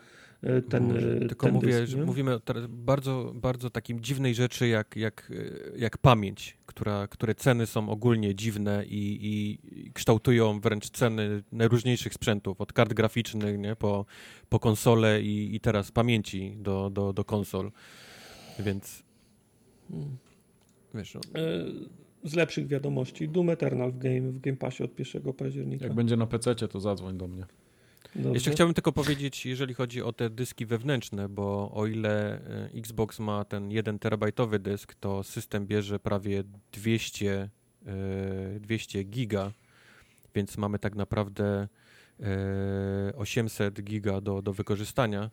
ten, 0.70 0.94
Może. 0.94 1.20
Tylko 1.20 1.46
ten 1.46 1.56
mówię, 1.56 1.68
dysk, 1.68 1.92
że 1.92 2.06
mówimy 2.06 2.40
teraz 2.40 2.64
bardzo, 2.68 3.32
bardzo 3.36 3.70
takim 3.70 4.00
dziwnej 4.00 4.36
rzeczy 4.36 4.68
jak, 4.68 4.96
jak, 4.96 5.32
jak 5.76 5.98
pamięć 5.98 6.58
która, 6.78 7.08
które 7.08 7.36
ceny 7.36 7.66
są 7.66 7.90
ogólnie 7.90 8.36
dziwne 8.36 8.86
i, 8.86 9.20
i, 9.22 9.60
kształtują 9.94 10.60
wręcz 10.60 10.90
ceny 10.90 11.44
najróżniejszych 11.52 12.14
sprzętów, 12.14 12.62
od 12.62 12.74
kart 12.74 12.94
graficznych 12.94 13.60
nie, 13.60 13.76
po, 13.76 14.06
po 14.50 14.60
konsole 14.60 15.22
i, 15.22 15.56
i 15.56 15.60
teraz 15.60 15.92
pamięci 15.92 16.58
do, 16.58 16.90
do, 16.90 17.14
do 17.14 17.24
konsol. 17.24 17.72
Więc 18.60 19.04
wiesz... 20.96 21.14
No. 21.14 21.22
E, 21.42 21.66
z 22.24 22.36
lepszych 22.36 22.68
wiadomości, 22.68 23.30
Doom 23.30 23.50
Eternal 23.50 23.92
w 23.92 23.98
Game, 23.98 24.22
w 24.22 24.40
Game 24.40 24.58
Passie 24.58 24.84
od 24.84 25.00
1 25.00 25.34
października. 25.34 25.86
Jak 25.86 25.94
będzie 25.94 26.18
na 26.18 26.28
PC, 26.28 26.56
to 26.56 26.80
zadzwoń 26.80 27.18
do 27.18 27.28
mnie. 27.28 27.46
Dobrze. 28.18 28.34
Jeszcze 28.34 28.52
chciałbym 28.52 28.74
tylko 28.74 28.92
powiedzieć, 28.92 29.46
jeżeli 29.46 29.74
chodzi 29.74 30.02
o 30.02 30.14
te 30.14 30.30
dyski 30.30 30.66
wewnętrzne, 30.66 31.30
bo 31.30 31.72
o 31.74 31.88
ile 31.88 32.34
e, 32.34 32.70
Xbox 32.74 33.20
ma 33.20 33.46
ten 33.46 33.72
1 33.72 34.00
terabajtowy 34.00 34.60
dysk, 34.60 34.96
to 34.96 35.24
system 35.24 35.68
bierze 35.68 36.00
prawie 36.00 36.44
200, 36.72 37.50
200 38.60 39.00
e, 39.00 39.04
giga, 39.04 39.52
więc 40.36 40.58
mamy 40.58 40.80
tak 40.80 40.96
naprawdę 40.96 41.68
800 43.16 43.80
e, 43.80 43.82
giga 43.82 44.22
do, 44.22 44.42
do 44.42 44.54
wykorzystania. 44.54 45.32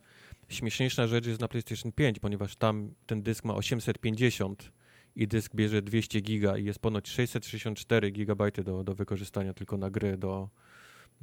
Śmieszniejsza 0.48 1.06
rzecz 1.06 1.26
jest 1.26 1.40
na 1.40 1.48
PlayStation 1.48 1.92
5, 1.92 2.18
ponieważ 2.18 2.56
tam 2.56 2.90
ten 3.06 3.22
dysk 3.22 3.44
ma 3.44 3.54
850 3.54 4.72
i 5.16 5.28
dysk 5.28 5.54
bierze 5.54 5.82
200 5.82 6.20
giga 6.20 6.58
i 6.58 6.64
jest 6.64 6.78
ponoć 6.78 7.08
664 7.08 8.10
gigabajty 8.10 8.64
do, 8.64 8.84
do 8.84 8.94
wykorzystania 8.94 9.54
tylko 9.54 9.76
na 9.76 9.90
gry 9.90 10.16
do, 10.16 10.48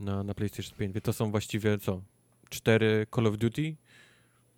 na, 0.01 0.23
na 0.23 0.33
PlayStation 0.33 0.77
5. 0.77 0.95
To 1.03 1.13
są 1.13 1.31
właściwie 1.31 1.77
co? 1.77 2.01
Cztery 2.49 3.07
Call 3.15 3.27
of 3.27 3.37
Duty? 3.37 3.75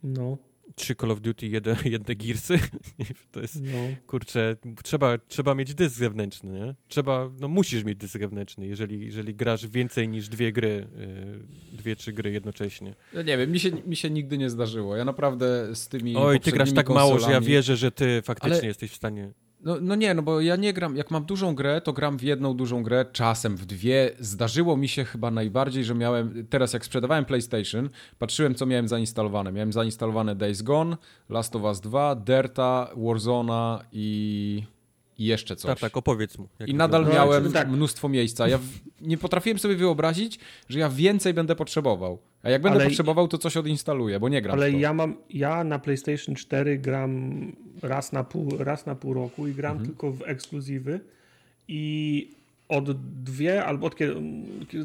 No. 0.03 0.37
Trzy 0.75 0.95
Call 0.95 1.11
of 1.11 1.21
Duty, 1.21 1.47
jedne, 1.47 1.75
jedne 1.85 2.15
Gearsy. 2.15 2.59
to 3.31 3.41
jest, 3.41 3.61
no. 3.61 3.79
kurczę, 4.07 4.55
trzeba, 4.83 5.17
trzeba 5.17 5.55
mieć 5.55 5.75
dysk 5.75 5.95
zewnętrzny, 5.95 6.59
nie? 6.59 6.75
Trzeba, 6.87 7.29
no 7.39 7.47
musisz 7.47 7.83
mieć 7.83 7.97
dysk 7.97 8.19
zewnętrzny, 8.19 8.67
jeżeli, 8.67 9.05
jeżeli 9.05 9.35
grasz 9.35 9.67
więcej 9.67 10.09
niż 10.09 10.29
dwie 10.29 10.51
gry, 10.51 10.87
yy, 10.97 11.77
dwie, 11.77 11.95
trzy 11.95 12.13
gry 12.13 12.31
jednocześnie. 12.31 12.95
Ja 13.13 13.21
nie 13.21 13.37
wiem, 13.37 13.51
mi 13.51 13.59
się, 13.59 13.71
mi 13.71 13.95
się 13.95 14.09
nigdy 14.09 14.37
nie 14.37 14.49
zdarzyło. 14.49 14.95
Ja 14.95 15.05
naprawdę 15.05 15.75
z 15.75 15.87
tymi 15.87 16.15
Oj, 16.15 16.39
ty 16.39 16.51
grasz 16.51 16.73
tak 16.73 16.85
konsolami... 16.85 17.09
mało, 17.09 17.19
że 17.19 17.31
ja 17.31 17.41
wierzę, 17.41 17.77
że 17.77 17.91
ty 17.91 18.21
faktycznie 18.21 18.57
Ale... 18.57 18.67
jesteś 18.67 18.91
w 18.91 18.95
stanie... 18.95 19.31
No, 19.63 19.77
no 19.81 19.95
nie, 19.95 20.13
no 20.13 20.21
bo 20.21 20.41
ja 20.41 20.55
nie 20.55 20.73
gram, 20.73 20.95
jak 20.95 21.11
mam 21.11 21.25
dużą 21.25 21.55
grę, 21.55 21.81
to 21.81 21.93
gram 21.93 22.17
w 22.17 22.23
jedną 22.23 22.53
dużą 22.53 22.83
grę, 22.83 23.05
czasem 23.11 23.57
w 23.57 23.65
dwie. 23.65 24.11
Zdarzyło 24.19 24.77
mi 24.77 24.87
się 24.87 25.05
chyba 25.05 25.31
najbardziej, 25.31 25.83
że 25.83 25.95
miałem, 25.95 26.47
teraz 26.49 26.73
jak 26.73 26.85
sprzedawałem 26.85 27.25
PlayStation, 27.25 27.89
patrzyłem 28.19 28.55
co 28.55 28.65
miałem 28.65 28.87
zainstalowane. 28.87 29.51
Miałem 29.51 29.73
zainstalowane 29.73 30.35
Days 30.35 30.61
Gone, 30.61 30.97
Last 31.29 31.55
of 31.55 31.63
Us 31.63 31.81
2, 31.81 32.15
Derta, 32.15 32.89
Warzona 32.95 33.83
i 33.91 34.63
i 35.17 35.25
jeszcze 35.25 35.55
coś. 35.55 35.69
Tak, 35.69 35.79
tak, 35.79 35.97
opowiedz 35.97 36.37
mu. 36.37 36.47
I 36.67 36.73
nadal 36.73 37.05
miałem 37.13 37.51
tak. 37.51 37.69
mnóstwo 37.69 38.09
miejsca. 38.09 38.47
Ja 38.47 38.57
w... 38.57 38.63
nie 39.01 39.17
potrafiłem 39.17 39.59
sobie 39.59 39.75
wyobrazić, 39.75 40.39
że 40.69 40.79
ja 40.79 40.89
więcej 40.89 41.33
będę 41.33 41.55
potrzebował. 41.55 42.19
A 42.43 42.49
jak 42.49 42.61
będę 42.61 42.79
ale... 42.79 42.87
potrzebował, 42.87 43.27
to 43.27 43.37
coś 43.37 43.57
odinstaluję, 43.57 44.19
bo 44.19 44.29
nie 44.29 44.41
gram 44.41 44.53
Ale 44.53 44.71
ja 44.71 44.93
mam, 44.93 45.15
ja 45.29 45.63
na 45.63 45.79
PlayStation 45.79 46.35
4 46.35 46.77
gram 46.77 47.51
raz 47.81 48.11
na 48.11 48.23
pół, 48.23 48.57
raz 48.57 48.85
na 48.85 48.95
pół 48.95 49.13
roku 49.13 49.47
i 49.47 49.53
gram 49.53 49.71
mhm. 49.71 49.89
tylko 49.89 50.11
w 50.11 50.21
ekskluzywy 50.21 50.99
i 51.67 52.29
od 52.69 52.91
dwie, 53.23 53.65
albo 53.65 53.87
od 53.87 53.95
kiedy, 53.95 54.15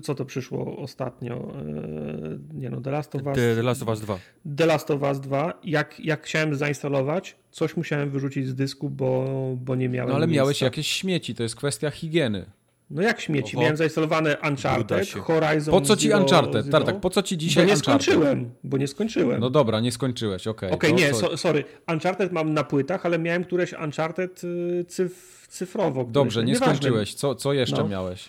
co 0.03 0.15
to 0.15 0.25
przyszło 0.25 0.77
ostatnio? 0.77 1.35
E, 1.35 2.39
nie 2.55 2.71
no, 2.71 2.81
The 2.81 2.91
Last 2.91 3.15
of 3.15 3.27
Us. 3.27 3.35
The, 3.37 3.63
Last 3.63 3.83
of 3.83 3.89
Us 3.89 4.01
2. 4.01 4.19
The 4.57 4.67
Last 4.67 4.91
of 4.91 5.03
Us 5.03 5.21
2. 5.21 5.61
Jak, 5.65 6.01
jak 6.01 6.27
chciałem 6.27 6.55
zainstalować, 6.55 7.37
coś 7.51 7.77
musiałem 7.77 8.11
wyrzucić 8.11 8.49
z 8.49 8.55
dysku, 8.55 8.91
bo, 8.91 9.27
bo 9.57 9.75
nie 9.75 9.89
miałem. 9.89 10.11
No 10.11 10.17
ale 10.17 10.27
miejsca. 10.27 10.43
miałeś 10.43 10.61
jakieś 10.61 10.87
śmieci, 10.87 11.35
to 11.35 11.43
jest 11.43 11.57
kwestia 11.57 11.91
higieny. 11.91 12.47
No 12.91 13.03
jak 13.03 13.21
śmieci? 13.21 13.57
Oho. 13.57 13.63
Miałem 13.63 13.77
zainstalowane 13.77 14.37
Uncharted, 14.49 15.11
Horizon 15.11 15.73
Po 15.73 15.81
co 15.81 15.97
ci 15.97 16.09
Zero, 16.09 16.21
Uncharted? 16.21 16.67
Zero? 16.67 16.85
Tak, 16.85 17.01
po 17.01 17.11
co 17.11 17.23
ci 17.23 17.39
dzisiaj 17.39 17.65
Bo 17.65 17.69
nie 17.69 17.75
Uncharted? 17.75 18.03
skończyłem, 18.03 18.51
bo 18.65 18.77
nie 18.77 18.89
skończyłem. 18.89 19.41
No 19.41 19.51
dobra, 19.51 19.81
nie 19.81 19.93
skończyłeś, 19.93 20.47
okej. 20.47 20.71
Okay. 20.71 20.77
Okej, 20.77 20.93
okay, 20.93 21.07
nie, 21.07 21.15
so, 21.15 21.37
sorry. 21.37 21.65
Uncharted 21.89 22.33
mam 22.33 22.55
na 22.55 22.65
płytach, 22.65 23.07
ale 23.07 23.19
miałem 23.19 23.45
któreś 23.45 23.73
Uncharted 23.73 24.45
y, 24.45 24.85
cyf, 24.89 25.47
cyfrowo. 25.49 26.05
Dobrze, 26.05 26.45
nie 26.45 26.57
skończyłeś. 26.57 27.15
Co, 27.15 27.35
co 27.35 27.53
jeszcze 27.53 27.77
no. 27.77 27.89
miałeś? 27.89 28.29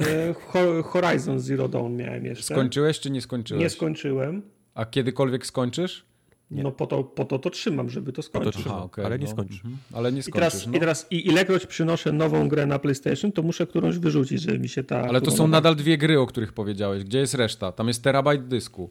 E, 0.00 0.82
Horizon 0.82 1.40
Zero 1.40 1.68
Dawn 1.68 1.96
miałem 1.96 2.24
jeszcze. 2.24 2.54
Skończyłeś 2.54 3.00
czy 3.00 3.10
nie 3.10 3.20
skończyłeś? 3.20 3.62
Nie 3.62 3.70
skończyłem. 3.70 4.42
A 4.74 4.84
kiedykolwiek 4.84 5.46
skończysz? 5.46 6.04
Nie. 6.52 6.62
No 6.62 6.72
po 6.72 6.86
to, 6.86 7.04
po 7.04 7.24
to 7.24 7.38
to 7.38 7.50
trzymam, 7.50 7.90
żeby 7.90 8.12
to 8.12 8.22
skończyć. 8.22 8.64
To 8.64 8.70
Aha, 8.70 8.82
okay, 8.82 9.06
ale 9.06 9.18
nie 9.18 9.24
no. 9.24 9.30
skończysz. 9.30 9.56
Mhm. 9.56 9.76
Ale 9.92 10.12
nie 10.12 10.22
skończysz. 10.22 10.36
I 10.36 10.40
teraz, 10.40 10.66
no. 10.66 10.76
i 10.76 10.80
teraz 10.80 11.06
i 11.10 11.26
ilekroć 11.28 11.66
przynoszę 11.66 12.12
nową 12.12 12.48
grę 12.48 12.66
na 12.66 12.78
PlayStation, 12.78 13.32
to 13.32 13.42
muszę 13.42 13.66
którąś 13.66 13.98
wyrzucić, 13.98 14.42
żeby 14.42 14.58
mi 14.58 14.68
się 14.68 14.84
ta... 14.84 15.02
Ale 15.02 15.20
to 15.20 15.30
są 15.30 15.48
nadal 15.48 15.76
dwie 15.76 15.98
gry, 15.98 16.20
o 16.20 16.26
których 16.26 16.52
powiedziałeś. 16.52 17.04
Gdzie 17.04 17.18
jest 17.18 17.34
reszta? 17.34 17.72
Tam 17.72 17.88
jest 17.88 18.02
terabajt 18.02 18.48
dysku. 18.48 18.90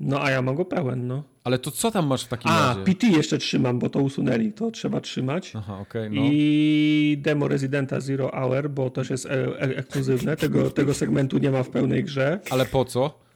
No 0.00 0.22
a 0.22 0.30
ja 0.30 0.42
mam 0.42 0.54
go 0.54 0.64
pełen, 0.64 1.06
no. 1.06 1.22
Ale 1.44 1.58
to 1.58 1.70
co 1.70 1.90
tam 1.90 2.06
masz 2.06 2.24
w 2.24 2.28
takim 2.28 2.50
a, 2.50 2.68
razie? 2.68 2.94
PT 2.94 3.06
jeszcze 3.06 3.38
trzymam, 3.38 3.78
bo 3.78 3.90
to 3.90 4.00
usunęli, 4.00 4.52
to 4.52 4.70
trzeba 4.70 5.00
trzymać. 5.00 5.52
Aha, 5.56 5.78
okej, 5.80 6.08
okay, 6.08 6.20
no. 6.20 6.28
I 6.32 7.18
demo 7.20 7.48
Residenta 7.48 8.00
Zero 8.00 8.30
Hour, 8.34 8.70
bo 8.70 8.90
też 8.90 9.10
jest 9.10 9.26
e 9.26 9.30
e 9.30 9.76
ekskluzywne, 9.76 10.36
tego, 10.36 10.70
tego 10.70 10.94
segmentu 10.94 11.38
nie 11.38 11.50
ma 11.50 11.62
w 11.62 11.70
pełnej 11.70 12.04
grze. 12.04 12.40
Ale 12.50 12.66
po 12.66 12.84
co? 12.84 13.27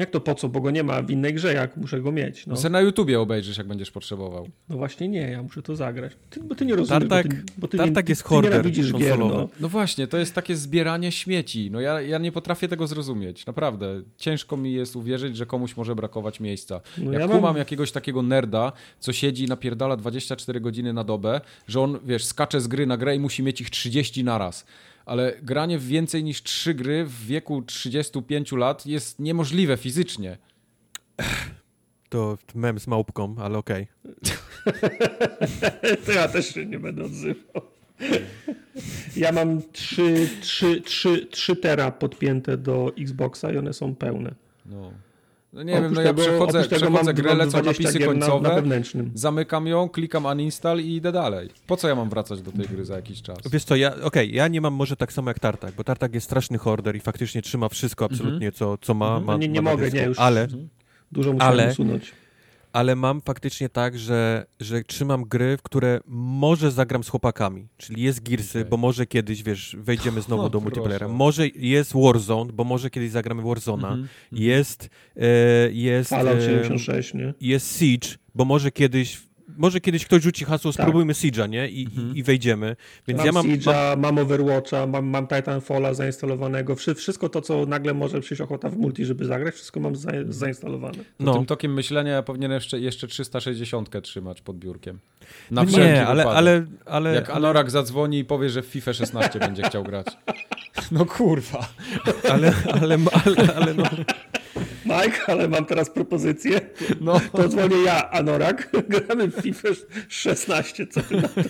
Jak 0.00 0.10
to 0.10 0.20
po 0.20 0.34
co? 0.34 0.48
Bo 0.48 0.60
go 0.60 0.70
nie 0.70 0.82
ma 0.82 1.02
w 1.02 1.10
innej 1.10 1.34
grze, 1.34 1.54
jak 1.54 1.76
muszę 1.76 2.00
go 2.00 2.12
mieć. 2.12 2.46
No. 2.46 2.56
Se 2.56 2.70
na 2.70 2.80
YouTubie 2.80 3.20
obejrzysz, 3.20 3.58
jak 3.58 3.66
będziesz 3.66 3.90
potrzebował. 3.90 4.48
No 4.68 4.76
właśnie 4.76 5.08
nie, 5.08 5.20
ja 5.20 5.42
muszę 5.42 5.62
to 5.62 5.76
zagrać. 5.76 6.12
Ty, 6.30 6.40
bo 6.42 6.54
ty 6.54 6.66
nie 6.66 6.76
rozumiesz, 6.76 7.08
Tartak, 7.08 7.26
bo 7.28 7.32
ty, 7.32 7.52
bo 7.58 7.68
ty, 7.68 7.78
Tartak 7.78 8.08
jest 8.08 8.22
horder 8.22 8.70
gier, 8.70 9.18
no. 9.18 9.48
no 9.60 9.68
właśnie, 9.68 10.06
to 10.06 10.18
jest 10.18 10.34
takie 10.34 10.56
zbieranie 10.56 11.12
śmieci. 11.12 11.70
No 11.70 11.80
ja, 11.80 12.00
ja 12.00 12.18
nie 12.18 12.32
potrafię 12.32 12.68
tego 12.68 12.86
zrozumieć, 12.86 13.46
naprawdę. 13.46 14.02
Ciężko 14.16 14.56
mi 14.56 14.72
jest 14.72 14.96
uwierzyć, 14.96 15.36
że 15.36 15.46
komuś 15.46 15.76
może 15.76 15.94
brakować 15.94 16.40
miejsca. 16.40 16.80
No 16.98 17.12
jak 17.12 17.30
ja 17.30 17.40
mam... 17.40 17.56
jakiegoś 17.56 17.92
takiego 17.92 18.22
nerda, 18.22 18.72
co 19.00 19.12
siedzi 19.12 19.44
i 19.44 19.46
napierdala 19.46 19.96
24 19.96 20.60
godziny 20.60 20.92
na 20.92 21.04
dobę, 21.04 21.40
że 21.68 21.80
on, 21.80 21.98
wiesz, 22.04 22.24
skacze 22.24 22.60
z 22.60 22.68
gry 22.68 22.86
na 22.86 22.96
grę 22.96 23.16
i 23.16 23.18
musi 23.18 23.42
mieć 23.42 23.60
ich 23.60 23.70
30 23.70 24.24
naraz 24.24 24.66
ale 25.10 25.34
granie 25.42 25.78
w 25.78 25.86
więcej 25.86 26.24
niż 26.24 26.42
trzy 26.42 26.74
gry 26.74 27.04
w 27.04 27.26
wieku 27.26 27.62
35 27.62 28.52
lat 28.52 28.86
jest 28.86 29.18
niemożliwe 29.18 29.76
fizycznie. 29.76 30.38
To 32.08 32.38
mem 32.54 32.80
z 32.80 32.86
małpką, 32.86 33.36
ale 33.38 33.58
okej. 33.58 33.86
Okay. 34.66 35.96
to 36.06 36.12
ja 36.12 36.28
też 36.28 36.54
się 36.54 36.66
nie 36.66 36.78
będę 36.78 37.04
odzywał. 37.04 37.62
Ja 39.16 39.32
mam 39.32 39.62
3, 39.72 40.28
3, 40.40 40.80
3, 40.80 41.26
3 41.26 41.56
tera 41.56 41.90
podpięte 41.90 42.56
do 42.56 42.92
Xboxa 42.98 43.52
i 43.52 43.58
one 43.58 43.72
są 43.72 43.94
pełne. 43.94 44.34
No. 44.66 44.92
No 45.52 45.62
nie 45.62 45.72
oprócz 45.72 45.84
wiem, 45.84 45.94
no 45.94 46.00
ja 46.00 46.14
przechodzę, 46.14 46.68
przechodzę 46.68 47.14
grę, 47.14 47.34
lecą 47.34 47.62
napisy 47.62 48.00
końcowe, 48.00 48.62
na, 48.62 48.76
na 48.76 48.84
zamykam 49.14 49.66
ją, 49.66 49.88
klikam 49.88 50.24
uninstall 50.24 50.80
i 50.80 50.94
idę 50.94 51.12
dalej. 51.12 51.48
Po 51.66 51.76
co 51.76 51.88
ja 51.88 51.94
mam 51.94 52.10
wracać 52.10 52.42
do 52.42 52.52
tej 52.52 52.66
gry 52.66 52.84
za 52.84 52.96
jakiś 52.96 53.22
czas? 53.22 53.38
Wiesz 53.52 53.64
co, 53.64 53.76
ja, 53.76 53.88
okej, 53.90 54.04
okay, 54.04 54.26
ja 54.26 54.48
nie 54.48 54.60
mam 54.60 54.74
może 54.74 54.96
tak 54.96 55.12
samo 55.12 55.30
jak 55.30 55.38
Tartak, 55.38 55.74
bo 55.74 55.84
Tartak 55.84 56.14
jest 56.14 56.26
straszny 56.26 56.58
horder 56.58 56.96
i 56.96 57.00
faktycznie 57.00 57.42
trzyma 57.42 57.68
wszystko 57.68 58.04
absolutnie, 58.04 58.52
co, 58.52 58.78
co 58.78 58.94
ma, 58.94 59.06
mhm. 59.06 59.24
ma 59.24 59.36
Nie, 59.36 59.48
nie 59.48 59.62
ma 59.62 59.70
mogę, 59.70 59.90
nie, 59.90 60.02
już 60.02 60.18
ale, 60.18 60.48
dużo 61.12 61.32
musiałem 61.32 61.52
ale, 61.52 61.70
usunąć. 61.70 62.12
Ale 62.72 62.96
mam 62.96 63.20
faktycznie 63.20 63.68
tak, 63.68 63.98
że, 63.98 64.46
że 64.60 64.84
trzymam 64.84 65.24
gry, 65.24 65.56
w 65.56 65.62
które 65.62 66.00
może 66.06 66.70
zagram 66.70 67.04
z 67.04 67.08
chłopakami. 67.08 67.68
Czyli 67.76 68.02
jest 68.02 68.22
Gearsy, 68.22 68.58
Okej. 68.58 68.70
bo 68.70 68.76
może 68.76 69.06
kiedyś, 69.06 69.42
wiesz, 69.42 69.76
wejdziemy 69.78 70.22
znowu 70.22 70.42
O, 70.42 70.44
do 70.44 70.50
proszę. 70.50 70.64
multiplayera. 70.64 71.08
Może 71.08 71.48
jest 71.48 71.92
Warzone, 71.94 72.52
bo 72.52 72.64
może 72.64 72.90
kiedyś 72.90 73.10
zagramy 73.10 73.42
Warzona. 73.42 73.88
Mhm. 73.88 74.08
Jest, 74.32 74.90
e, 75.16 75.26
jest, 75.72 76.10
Fallout 76.10 76.38
e, 76.38 76.42
76, 76.46 77.14
nie? 77.14 77.34
jest 77.40 77.78
Siege, 77.78 78.08
bo 78.34 78.44
może 78.44 78.70
kiedyś, 78.70 79.22
może 79.56 79.80
kiedyś 79.80 80.04
ktoś 80.04 80.22
rzuci 80.22 80.44
hasło, 80.44 80.72
Tak. 80.72 80.82
spróbujmy 80.82 81.12
Siege'a, 81.12 81.48
nie? 81.48 81.68
I, 81.68 81.84
Mhm. 81.86 82.16
i, 82.16 82.22
wejdziemy. 82.22 82.76
Więc 83.08 83.16
mam 83.18 83.26
ja 83.26 83.32
mam, 83.32 83.46
mam 83.48 83.56
Siege'a, 83.58 83.98
mam 83.98 84.18
Overwatcha, 84.18 84.86
mam, 84.86 85.06
mam 85.06 85.26
Titanfalla 85.26 85.94
zainstalowanego. 85.94 86.76
Wszy- 86.76 86.94
Wszystko 86.94 87.28
to, 87.28 87.40
co 87.40 87.66
nagle 87.66 87.94
może 87.94 88.20
przyjść 88.20 88.40
ochota 88.40 88.68
w 88.68 88.76
multi, 88.76 89.04
żeby 89.04 89.24
zagrać, 89.24 89.54
wszystko 89.54 89.80
mam 89.80 89.96
za, 89.96 90.10
zainstalowane. 90.28 90.98
No. 91.20 91.34
Tym 91.34 91.46
tokiem 91.46 91.74
myślenia 91.74 92.12
ja 92.12 92.22
powinienem 92.22 92.54
jeszcze, 92.54 92.80
jeszcze 92.80 93.06
360 93.08 94.02
trzymać 94.02 94.40
pod 94.42 94.58
biurkiem. 94.58 94.98
Na 95.50 95.62
no 95.62 95.68
wszelki 95.68 95.92
nie, 95.92 96.06
ale, 96.06 96.24
ale, 96.24 96.66
ale, 96.86 97.14
Jak 97.14 97.28
ale, 97.30 97.36
Anorak 97.36 97.70
zadzwoni 97.70 98.18
i 98.18 98.24
powie, 98.24 98.50
że 98.50 98.62
w 98.62 98.66
FIFA 98.66 98.92
16 98.92 99.38
będzie 99.38 99.62
chciał 99.62 99.82
grać. 99.84 100.06
No 100.92 101.06
kurwa. 101.06 101.68
ale, 102.30 102.52
ale, 102.82 102.98
ale, 103.24 103.54
ale 103.56 103.74
no, 103.74 103.82
Mike, 104.84 105.20
ale 105.26 105.48
mam 105.48 105.64
teraz 105.64 105.90
propozycję. 105.90 106.60
No. 107.00 107.20
To 107.32 107.48
dzwonię 107.48 107.76
ja, 107.76 108.10
Anorak. 108.10 108.70
Gramy 108.88 109.28
w 109.28 109.34
FIFA 109.34 109.68
16. 110.08 110.86
Co 110.86 111.02
ty 111.02 111.16
na 111.16 111.28
to? 111.28 111.40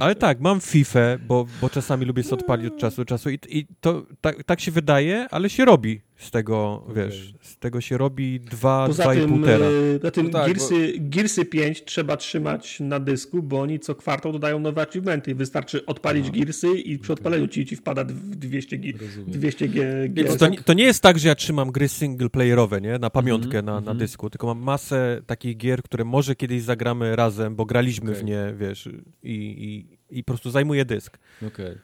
ale 0.00 0.14
tak, 0.14 0.40
mam 0.40 0.60
FIFA, 0.60 1.18
bo, 1.26 1.46
bo 1.60 1.70
czasami 1.70 2.06
lubię 2.06 2.22
sobie 2.22 2.42
odpalić 2.42 2.72
od 2.72 2.78
czasu 2.78 2.96
do 2.96 3.04
czasu 3.04 3.30
i, 3.30 3.38
i 3.48 3.66
to 3.80 4.06
tak, 4.20 4.44
tak 4.44 4.60
się 4.60 4.70
wydaje, 4.70 5.26
ale 5.30 5.50
się 5.50 5.64
robi 5.64 6.00
z 6.22 6.30
tego, 6.30 6.84
wiesz, 6.94 7.34
z 7.40 7.56
tego 7.58 7.80
się 7.80 7.98
robi 7.98 8.40
dwa, 8.40 8.86
Poza 8.86 9.02
dwa 9.02 9.14
i 9.14 9.18
pół 9.18 9.28
tym, 9.28 9.44
tera. 9.44 9.66
y, 9.66 9.98
poza 10.00 10.10
tym 10.10 10.26
No 10.26 10.32
tak, 10.32 10.46
Gearsy, 10.46 10.92
Gearsy 10.98 11.44
5 11.44 11.84
trzeba 11.84 12.16
trzymać 12.16 12.80
na 12.80 13.00
dysku, 13.00 13.42
bo 13.42 13.60
oni 13.60 13.80
co 13.80 13.94
kwartał 13.94 14.32
dodają 14.32 14.58
nowe 14.58 14.82
achievementy 14.82 15.30
i 15.30 15.34
wystarczy 15.34 15.86
odpalić 15.86 16.30
Gearsy 16.30 16.68
i 16.78 16.98
przy 16.98 17.12
odpaleniu 17.12 17.48
ci, 17.48 17.66
ci 17.66 17.76
wpada 17.76 18.04
w 18.04 18.12
200, 18.36 18.76
gi- 18.78 19.00
Rozumiem. 19.00 19.30
200 19.30 19.68
G, 19.68 20.08
Więc 20.08 20.30
G- 20.30 20.36
to, 20.38 20.48
nie- 20.48 20.62
to 20.62 20.72
nie 20.72 20.84
jest 20.84 21.02
tak, 21.02 21.18
że 21.18 21.28
ja 21.28 21.34
trzymam 21.34 21.70
gry 21.72 21.88
singleplayerowe, 21.88 22.80
nie? 22.80 22.98
Na 22.98 23.10
pamiątkę 23.10 23.58
Mhm, 23.58 23.64
na, 23.66 23.72
na 23.72 23.78
mhm. 23.78 23.98
dysku, 23.98 24.30
tylko 24.30 24.46
mam 24.46 24.58
masę 24.58 25.22
takich 25.26 25.56
gier, 25.56 25.82
które 25.82 26.04
może 26.04 26.36
kiedyś 26.36 26.62
zagramy 26.62 27.16
razem, 27.16 27.56
bo 27.56 27.64
graliśmy 27.66 28.10
w 28.14 28.16
Okej. 28.16 28.24
nie, 28.24 28.54
wiesz, 28.58 28.88
i, 29.22 29.32
i, 29.32 30.18
i 30.18 30.24
po 30.24 30.32
prostu 30.32 30.50
zajmuje 30.50 30.84
dysk. 30.84 31.18
Okej. 31.46 31.74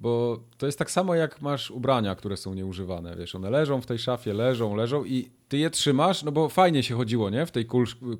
Bo 0.00 0.40
to 0.58 0.66
jest 0.66 0.78
tak 0.78 0.90
samo 0.90 1.14
jak 1.14 1.40
masz 1.42 1.70
ubrania, 1.70 2.14
które 2.14 2.36
są 2.36 2.54
nieużywane. 2.54 3.16
Wiesz, 3.16 3.34
one 3.34 3.50
leżą 3.50 3.80
w 3.80 3.86
tej 3.86 3.98
szafie, 3.98 4.32
leżą, 4.34 4.76
leżą 4.76 5.04
i 5.04 5.28
ty 5.48 5.58
je 5.58 5.70
trzymasz, 5.70 6.22
no 6.22 6.32
bo 6.32 6.48
fajnie 6.48 6.82
się 6.82 6.94
chodziło, 6.94 7.30
nie? 7.30 7.46
W 7.46 7.50
tej 7.50 7.66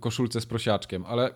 koszulce 0.00 0.40
z 0.40 0.46
prosiaczkiem, 0.46 1.04
ale 1.06 1.30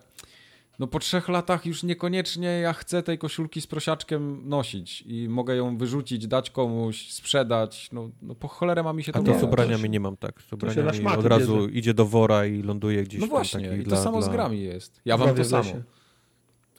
no 0.79 0.87
po 0.87 0.99
trzech 0.99 1.29
latach 1.29 1.65
już 1.65 1.83
niekoniecznie 1.83 2.47
ja 2.47 2.73
chcę 2.73 3.03
tej 3.03 3.17
koszulki 3.17 3.61
z 3.61 3.67
prosiaczkiem 3.67 4.49
nosić 4.49 5.01
i 5.07 5.29
mogę 5.29 5.55
ją 5.55 5.77
wyrzucić, 5.77 6.27
dać 6.27 6.49
komuś, 6.49 7.11
sprzedać. 7.11 7.89
No, 7.91 8.09
no 8.21 8.35
po 8.35 8.47
cholerę 8.47 8.83
ma 8.83 8.93
mi 8.93 9.03
się 9.03 9.11
A 9.15 9.17
to 9.19 9.23
to 9.23 9.31
nie, 9.31 9.37
z 9.37 9.41
to 9.41 9.47
ubraniami 9.47 9.83
się- 9.83 9.89
nie 9.89 9.99
mam 9.99 10.17
tak. 10.17 10.41
Z 10.41 10.49
się 10.49 10.55
ubraniami 10.55 11.07
od 11.17 11.25
razu 11.25 11.55
bierze. 11.57 11.71
idzie 11.71 11.93
do 11.93 12.05
wora 12.05 12.45
i 12.45 12.61
ląduje 12.61 13.03
gdzieś 13.03 13.19
No 13.21 13.27
tam 13.27 13.29
właśnie, 13.29 13.69
taki 13.69 13.81
i 13.81 13.83
to 13.83 13.89
dla- 13.89 14.03
samo 14.03 14.21
z 14.21 14.25
dla- 14.25 14.33
grami 14.33 14.61
jest. 14.61 15.01
Ja 15.05 15.17
mam 15.17 15.27
Zdrowie 15.27 15.43
to 15.43 15.49
samo. 15.49 15.63
lesie. 15.63 15.83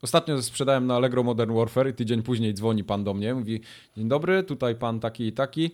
Ostatnio 0.03 0.43
sprzedałem 0.43 0.87
na 0.87 0.97
Allegro 0.97 1.23
Modern 1.23 1.55
Warfare 1.55 1.89
i 1.89 1.95
tydzień 1.95 2.23
później 2.23 2.55
dzwoni 2.55 2.85
pan 2.85 3.05
do 3.05 3.15
mnie, 3.15 3.35
mówi 3.35 3.61
dzień 3.97 4.09
dobry, 4.09 4.43
tutaj 4.43 4.75
pan 4.75 5.01
taki 5.01 5.27
i 5.27 5.33
taki. 5.33 5.71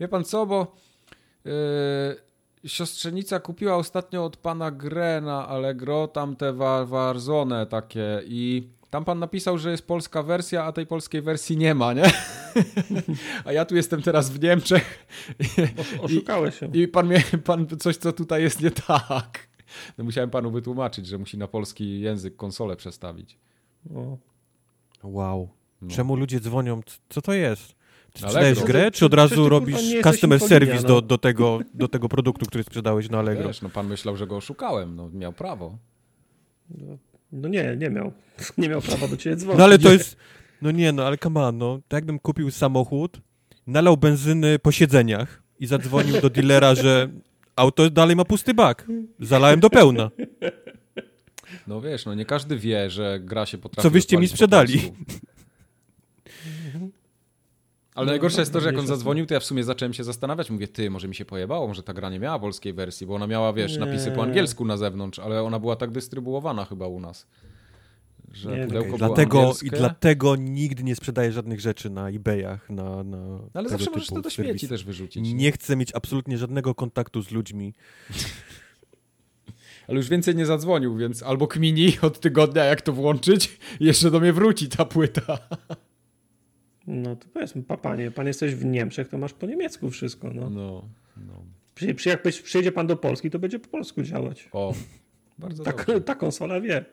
Wie 0.00 0.08
pan 0.08 0.24
co, 0.24 0.46
bo 0.46 0.76
yy, 1.44 1.50
siostrzenica 2.68 3.40
kupiła 3.40 3.76
ostatnio 3.76 4.24
od 4.24 4.36
pana 4.36 4.70
grę 4.70 5.20
na 5.20 5.48
Allegro, 5.48 6.08
tam 6.08 6.36
te 6.36 6.52
wa- 6.52 6.84
Warzone 6.84 7.66
takie 7.66 8.22
i 8.26 8.68
tam 8.90 9.04
pan 9.04 9.18
napisał, 9.18 9.58
że 9.58 9.70
jest 9.70 9.86
polska 9.86 10.22
wersja, 10.22 10.64
a 10.64 10.72
tej 10.72 10.86
polskiej 10.86 11.22
wersji 11.22 11.56
nie 11.56 11.74
ma, 11.74 11.92
nie? 11.92 12.04
a 13.44 13.52
ja 13.52 13.64
tu 13.64 13.76
jestem 13.76 14.02
teraz 14.02 14.30
w 14.30 14.42
Niemczech 14.42 15.06
Osz- 15.78 16.00
Oszukałeś 16.00 16.58
się. 16.58 16.70
i 16.72 16.88
pan 16.88 17.06
mnie, 17.06 17.24
pan 17.44 17.66
coś, 17.78 17.96
co 17.96 18.12
tutaj 18.12 18.42
jest 18.42 18.60
nie 18.62 18.70
tak. 18.70 19.48
No 19.98 20.04
musiałem 20.04 20.30
panu 20.30 20.50
wytłumaczyć, 20.50 21.06
że 21.06 21.18
musi 21.18 21.38
na 21.38 21.48
polski 21.48 22.00
język 22.00 22.36
konsolę 22.36 22.76
przestawić. 22.76 23.38
O. 23.94 24.18
Wow. 25.02 25.48
No. 25.82 25.90
Czemu 25.90 26.16
ludzie 26.16 26.40
dzwonią? 26.40 26.80
Co 27.08 27.22
to 27.22 27.32
jest? 27.32 27.76
Czy 28.12 28.22
sprzedajesz 28.22 28.64
grę, 28.64 28.90
czy 28.90 29.06
od 29.06 29.14
razu 29.14 29.48
robisz 29.48 29.80
customer 30.02 30.40
service 30.40 30.82
no. 30.82 30.88
do, 30.88 31.02
do, 31.02 31.18
tego, 31.18 31.60
do 31.74 31.88
tego 31.88 32.08
produktu, 32.08 32.46
który 32.46 32.64
sprzedałeś 32.64 33.10
na 33.10 33.18
Allegro? 33.18 33.48
Wiesz, 33.48 33.62
no 33.62 33.68
pan 33.68 33.86
myślał, 33.86 34.16
że 34.16 34.26
go 34.26 34.36
oszukałem, 34.36 34.96
no 34.96 35.10
miał 35.12 35.32
prawo. 35.32 35.78
No 37.32 37.48
nie, 37.48 37.76
nie 37.76 37.90
miał. 37.90 38.12
Nie 38.58 38.68
miał 38.68 38.80
prawa 38.80 39.08
do 39.08 39.16
ciebie 39.16 39.36
dzwonić. 39.36 39.58
No 39.58 39.64
ale 39.64 39.78
to 39.78 39.92
jest. 39.92 40.16
No 40.62 40.70
nie, 40.70 40.92
no 40.92 41.06
ale 41.06 41.18
come 41.18 41.40
on, 41.40 41.58
no. 41.58 41.80
Tak 41.88 41.96
jakbym 41.98 42.18
kupił 42.18 42.50
samochód, 42.50 43.20
nalał 43.66 43.96
benzyny 43.96 44.58
po 44.58 44.72
siedzeniach 44.72 45.42
i 45.60 45.66
zadzwonił 45.66 46.20
do 46.20 46.30
dealera, 46.30 46.74
że 46.74 47.08
auto 47.56 47.90
dalej 47.90 48.16
ma 48.16 48.24
pusty 48.24 48.54
bak. 48.54 48.86
Zalałem 49.20 49.60
do 49.60 49.70
pełna. 49.70 50.10
No 51.66 51.80
wiesz, 51.80 52.06
no 52.06 52.14
nie 52.14 52.24
każdy 52.24 52.56
wie, 52.56 52.90
że 52.90 53.20
gra 53.20 53.46
się 53.46 53.58
potrafi 53.58 53.82
Co 53.82 53.90
wyście 53.90 54.18
mi 54.18 54.28
sprzedali? 54.28 54.92
Ale 57.94 58.06
No, 58.06 58.12
najgorsze 58.12 58.40
jest 58.40 58.52
to, 58.52 58.60
że 58.60 58.66
jak 58.66 58.74
on 58.78 58.84
z 58.84 58.88
tym. 58.88 58.96
zadzwonił, 58.96 59.26
to 59.26 59.34
ja 59.34 59.40
w 59.40 59.44
sumie 59.44 59.64
zacząłem 59.64 59.92
się 59.94 60.04
zastanawiać. 60.04 60.50
Mówię, 60.50 60.68
ty, 60.68 60.90
może 60.90 61.08
mi 61.08 61.14
się 61.14 61.24
pojebało, 61.24 61.68
może 61.68 61.82
ta 61.82 61.94
gra 61.94 62.10
nie 62.10 62.18
miała 62.20 62.38
polskiej 62.38 62.72
wersji, 62.72 63.06
bo 63.06 63.14
ona 63.14 63.26
miała, 63.26 63.52
wiesz, 63.52 63.72
Nie. 63.72 63.78
napisy 63.78 64.10
po 64.10 64.22
angielsku 64.22 64.64
na 64.64 64.76
zewnątrz, 64.76 65.18
ale 65.18 65.42
ona 65.42 65.58
była 65.58 65.76
tak 65.76 65.90
dystrybuowana 65.90 66.64
chyba 66.64 66.86
u 66.86 67.00
nas. 67.00 67.26
Że 68.32 68.56
Nie, 68.58 68.64
pudełko 68.66 68.86
było 68.86 68.98
Dlatego, 68.98 69.38
angielskie. 69.40 69.66
I 69.66 69.70
dlatego 69.70 70.36
nigdy 70.36 70.82
nie 70.82 70.96
sprzedaję 70.96 71.32
żadnych 71.32 71.60
rzeczy 71.60 71.90
na 71.90 72.08
eBayach, 72.10 72.70
na, 72.70 73.04
na 73.04 73.16
No, 73.16 73.48
ale 73.54 73.68
zawsze 73.68 73.90
możesz 73.90 74.08
to 74.08 74.20
do 74.20 74.30
śmieci 74.30 74.46
serwisy. 74.48 74.68
też 74.68 74.84
wyrzucić. 74.84 75.34
Nie 75.34 75.52
chcę 75.52 75.76
mieć 75.76 75.92
absolutnie 75.94 76.38
żadnego 76.38 76.74
kontaktu 76.74 77.22
z 77.22 77.30
ludźmi. 77.30 77.74
Ale 79.88 79.96
już 79.96 80.08
więcej 80.08 80.36
nie 80.36 80.46
zadzwonił, 80.46 80.96
więc 80.96 81.22
albo 81.22 81.46
kmini 81.48 81.92
od 82.02 82.20
tygodnia, 82.20 82.64
jak 82.64 82.82
to 82.82 82.92
włączyć, 82.92 83.58
jeszcze 83.80 84.10
do 84.10 84.20
mnie 84.20 84.32
wróci 84.32 84.68
ta 84.68 84.84
płyta. 84.84 85.38
No 86.86 87.16
to 87.16 87.26
powiedzmy, 87.34 87.62
pa, 87.62 87.76
panie, 87.76 88.10
pan 88.10 88.26
jesteś 88.26 88.54
w 88.54 88.64
Niemczech, 88.64 89.08
to 89.08 89.18
masz 89.18 89.32
po 89.32 89.46
niemiecku 89.46 89.90
wszystko. 89.90 90.30
No. 90.34 90.50
No, 90.50 90.88
no. 91.16 91.42
Przy, 91.74 91.94
przy, 91.94 92.08
jak 92.08 92.22
przyjedzie 92.42 92.72
pan 92.72 92.86
do 92.86 92.96
Polski, 92.96 93.30
to 93.30 93.38
będzie 93.38 93.58
po 93.58 93.68
polsku 93.68 94.02
działać. 94.02 94.48
O, 94.52 94.74
bardzo 95.38 95.64
Tak, 95.64 95.76
dobrze. 95.86 96.00
ta 96.00 96.14
konsola 96.14 96.60
wie. 96.60 96.84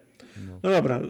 No. 0.47 0.59
No 0.63 0.69
dobra, 0.69 1.01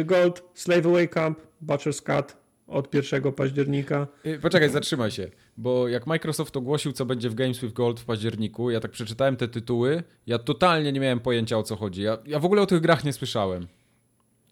y, 0.00 0.04
Gold, 0.04 0.42
Slave 0.54 0.86
Away 0.86 1.08
Camp, 1.08 1.38
Butcher's 1.66 2.02
Cut 2.16 2.36
od 2.66 2.94
1 2.94 3.32
października. 3.32 4.06
Y, 4.26 4.38
Poczekaj, 4.38 4.70
zatrzymaj 4.70 5.10
się, 5.10 5.30
bo 5.56 5.88
jak 5.88 6.06
Microsoft 6.06 6.56
ogłosił, 6.56 6.92
co 6.92 7.06
będzie 7.06 7.30
w 7.30 7.34
Games 7.34 7.60
with 7.60 7.72
Gold 7.72 8.00
w 8.00 8.04
październiku, 8.04 8.70
ja 8.70 8.80
tak 8.80 8.90
przeczytałem 8.90 9.36
te 9.36 9.48
tytuły, 9.48 10.02
ja 10.26 10.38
totalnie 10.38 10.92
nie 10.92 11.00
miałem 11.00 11.20
pojęcia 11.20 11.58
o 11.58 11.62
co 11.62 11.76
chodzi. 11.76 12.02
Ja, 12.02 12.18
ja 12.26 12.38
w 12.38 12.44
ogóle 12.44 12.62
o 12.62 12.66
tych 12.66 12.80
grach 12.80 13.04
nie 13.04 13.12
słyszałem. 13.12 13.66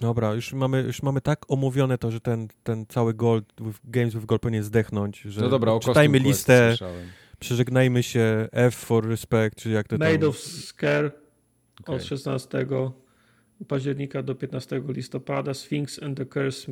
Dobra, 0.01 0.35
już 0.35 0.53
mamy, 0.53 0.83
już 0.83 1.03
mamy 1.03 1.21
tak 1.21 1.45
omówione 1.49 1.99
to, 1.99 2.11
że 2.11 2.21
ten, 2.21 2.49
ten 2.63 2.87
cały 2.87 3.15
Gold, 3.15 3.45
with- 3.61 3.81
Games 3.85 4.15
with 4.15 4.27
Gold 4.27 4.43
powinien 4.43 4.63
zdechnąć, 4.63 5.21
że 5.21 5.41
No 5.41 5.49
dobra, 5.49 5.73
o 5.73 5.81
czytajmy 5.81 6.19
listę, 6.19 6.77
przeżegnajmy 7.39 8.03
się, 8.03 8.49
F 8.53 8.75
for 8.75 9.09
respect, 9.09 9.57
czy 9.57 9.71
jak 9.71 9.89
to 9.89 9.99
tam... 9.99 10.13
Made 10.13 10.29
of 10.29 10.39
Scare 10.39 11.11
Okej. 11.81 11.97
od 11.97 12.05
16 12.05 12.67
października 13.69 14.23
do 14.23 14.35
15 14.35 14.83
listopada. 14.89 15.55
Sphinx 15.55 16.03
and 16.03 16.19
the 16.19 16.27
Cursed 16.27 16.69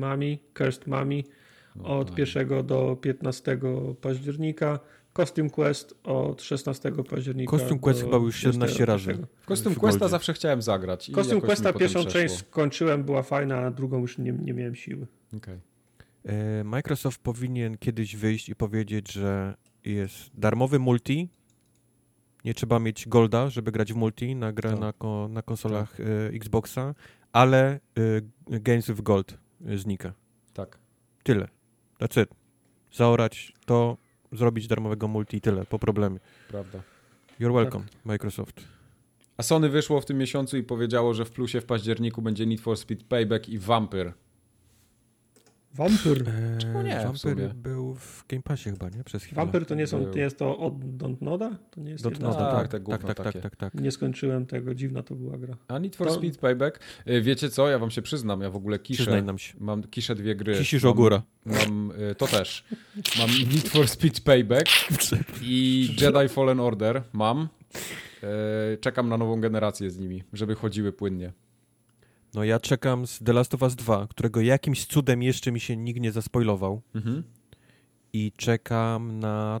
Mummy, 0.00 0.38
Cursed 0.58 0.86
Mummy 0.86 1.22
od 1.82 2.10
Oj. 2.10 2.16
1 2.18 2.66
do 2.66 2.96
15 3.00 3.58
października. 4.00 4.78
Costume 5.16 5.50
Quest 5.50 5.94
od 6.04 6.42
16 6.42 6.92
października. 7.10 7.50
Costume 7.50 7.80
Quest 7.80 8.00
chyba 8.00 8.16
już 8.16 8.36
17 8.36 8.84
razy. 8.84 9.04
21. 9.04 9.26
W 9.42 9.46
Costume 9.46 9.76
Questa 9.76 10.08
zawsze 10.08 10.32
chciałem 10.32 10.62
zagrać. 10.62 11.08
i 11.08 11.12
Costume 11.12 11.40
Questa 11.40 11.72
pierwszą 11.72 12.04
część 12.04 12.34
skończyłem, 12.38 13.04
była 13.04 13.22
fajna, 13.22 13.56
a 13.56 13.70
drugą 13.70 14.00
już 14.00 14.18
nie, 14.18 14.32
nie 14.32 14.52
miałem 14.54 14.74
siły. 14.74 15.06
Okej. 15.36 15.60
E, 16.24 16.64
Microsoft 16.64 17.20
powinien 17.22 17.78
kiedyś 17.78 18.16
wyjść 18.16 18.48
i 18.48 18.56
powiedzieć, 18.56 19.12
że 19.12 19.54
jest 19.84 20.30
darmowy 20.34 20.78
multi. 20.78 21.28
Nie 22.44 22.54
trzeba 22.54 22.78
mieć 22.78 23.08
Golda, 23.08 23.50
żeby 23.50 23.72
grać 23.72 23.92
w 23.92 23.96
multi 23.96 24.36
na 24.36 24.52
grę 24.52 24.70
Tak. 24.70 24.80
na, 24.80 25.28
na 25.28 25.42
konsolach 25.42 26.00
e, 26.00 26.04
Xboxa, 26.28 26.94
ale 27.32 27.80
e, 28.50 28.60
Games 28.60 28.86
with 28.86 29.02
Gold 29.02 29.38
znika. 29.76 30.12
Tak. 30.54 30.78
Tyle. 31.22 31.48
That's 32.00 32.22
it. 32.22 32.30
Zaorać 32.92 33.52
to, 33.66 33.96
zrobić 34.32 34.66
darmowego 34.66 35.08
multi 35.08 35.36
i 35.36 35.40
tyle, 35.40 35.64
po 35.64 35.78
problemie. 35.78 36.18
Prawda. 36.48 36.82
You're 37.40 37.54
welcome, 37.54 37.84
Microsoft. 38.04 38.64
A 39.36 39.42
Sony 39.42 39.68
wyszło 39.68 40.00
w 40.00 40.06
tym 40.06 40.18
miesiącu 40.18 40.56
i 40.56 40.62
powiedziało, 40.62 41.14
że 41.14 41.24
w 41.24 41.30
plusie 41.30 41.60
w 41.60 41.64
październiku 41.66 42.22
będzie 42.22 42.46
Need 42.46 42.60
for 42.60 42.76
Speed 42.76 43.04
Payback 43.08 43.48
i 43.48 43.58
Vampyr. 43.58 44.12
Vampyr. 45.74 46.28
Eee, 46.28 46.58
Czemu 46.58 46.82
nie, 46.82 47.08
w 47.14 47.18
sumie? 47.18 47.34
Vampyr 47.34 47.54
był 47.54 47.94
w 47.94 48.24
Game 48.28 48.42
Passie 48.42 48.70
chyba, 48.70 48.88
nie? 48.88 49.04
Przez 49.04 49.24
chwilę. 49.24 49.36
Vampyr 49.36 49.66
to 49.66 49.74
nie 49.74 49.86
są, 49.86 50.04
to 50.06 50.18
jest 50.18 50.38
to 50.38 50.58
od 50.58 50.96
Dontnoda? 50.96 51.56
To 51.70 51.80
nie 51.80 51.90
jest 51.90 52.04
Dot 52.04 52.12
jedna 52.12 52.34
Tak, 52.34 52.56
tak, 52.62 52.68
tak, 52.68 52.82
gówno 52.82 52.98
tak, 53.08 53.16
tak, 53.16 53.26
takie. 53.26 53.40
tak, 53.40 53.56
tak. 53.56 53.74
Nie 53.74 53.90
skończyłem 53.90 54.46
tego, 54.46 54.74
dziwna 54.74 55.02
to 55.02 55.14
była 55.14 55.38
gra. 55.38 55.56
A 55.68 55.78
Need 55.78 55.96
for 55.96 56.06
To- 56.06 56.14
Speed 56.14 56.38
Payback? 56.40 56.80
Y, 57.08 57.22
Wiecie 57.22 57.50
co, 57.50 57.68
ja 57.68 57.78
wam 57.78 57.90
się 57.90 58.02
przyznam, 58.02 58.40
ja 58.40 58.50
w 58.50 58.56
ogóle 58.56 58.78
kiszę. 58.78 59.02
Przyznaj 59.02 59.22
nam 59.22 59.38
się. 59.38 59.54
Mam 59.60 59.82
kiszę 59.82 60.14
dwie 60.14 60.34
gry. 60.36 60.54
Kisisz 60.58 60.82
mam, 60.82 60.92
ogóra. 60.92 61.22
Mam, 61.44 61.90
y, 62.10 62.14
to 62.14 62.26
też. 62.26 62.64
Mam 63.18 63.28
Need 63.30 63.68
for 63.68 63.88
Speed 63.88 64.20
Payback 64.20 64.66
i 65.42 65.88
Jedi 66.00 66.28
Fallen 66.28 66.60
Order. 66.60 67.02
Mam. 67.12 67.48
Y, 68.74 68.78
Czekam 68.80 69.08
na 69.08 69.16
nową 69.18 69.40
generację 69.40 69.90
z 69.90 69.98
nimi, 69.98 70.22
żeby 70.32 70.54
chodziły 70.54 70.92
płynnie. 70.92 71.32
No 72.34 72.44
ja 72.44 72.60
czekam 72.60 73.06
z 73.06 73.18
The 73.18 73.32
Last 73.32 73.54
of 73.54 73.62
Us 73.62 73.74
2, 73.74 74.06
którego 74.06 74.40
jakimś 74.40 74.86
cudem 74.86 75.22
jeszcze 75.22 75.52
mi 75.52 75.60
się 75.60 75.76
nikt 75.76 76.00
nie 76.00 76.12
zaspoilował. 76.12 76.82
Mhm. 76.94 77.22
I 78.12 78.32
czekam 78.36 79.18
na... 79.20 79.60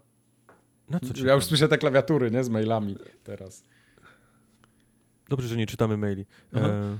Na 0.90 1.00
co 1.00 1.06
czekam? 1.08 1.26
Ja 1.26 1.34
już 1.34 1.44
słyszę 1.44 1.68
te 1.68 1.78
klawiatury, 1.78 2.30
nie? 2.30 2.44
Z 2.44 2.48
mailami 2.48 2.96
teraz. 3.24 3.64
Dobrze, 5.28 5.48
że 5.48 5.56
nie 5.56 5.66
czytamy 5.66 5.96
maili. 5.96 6.26
E, 6.54 6.98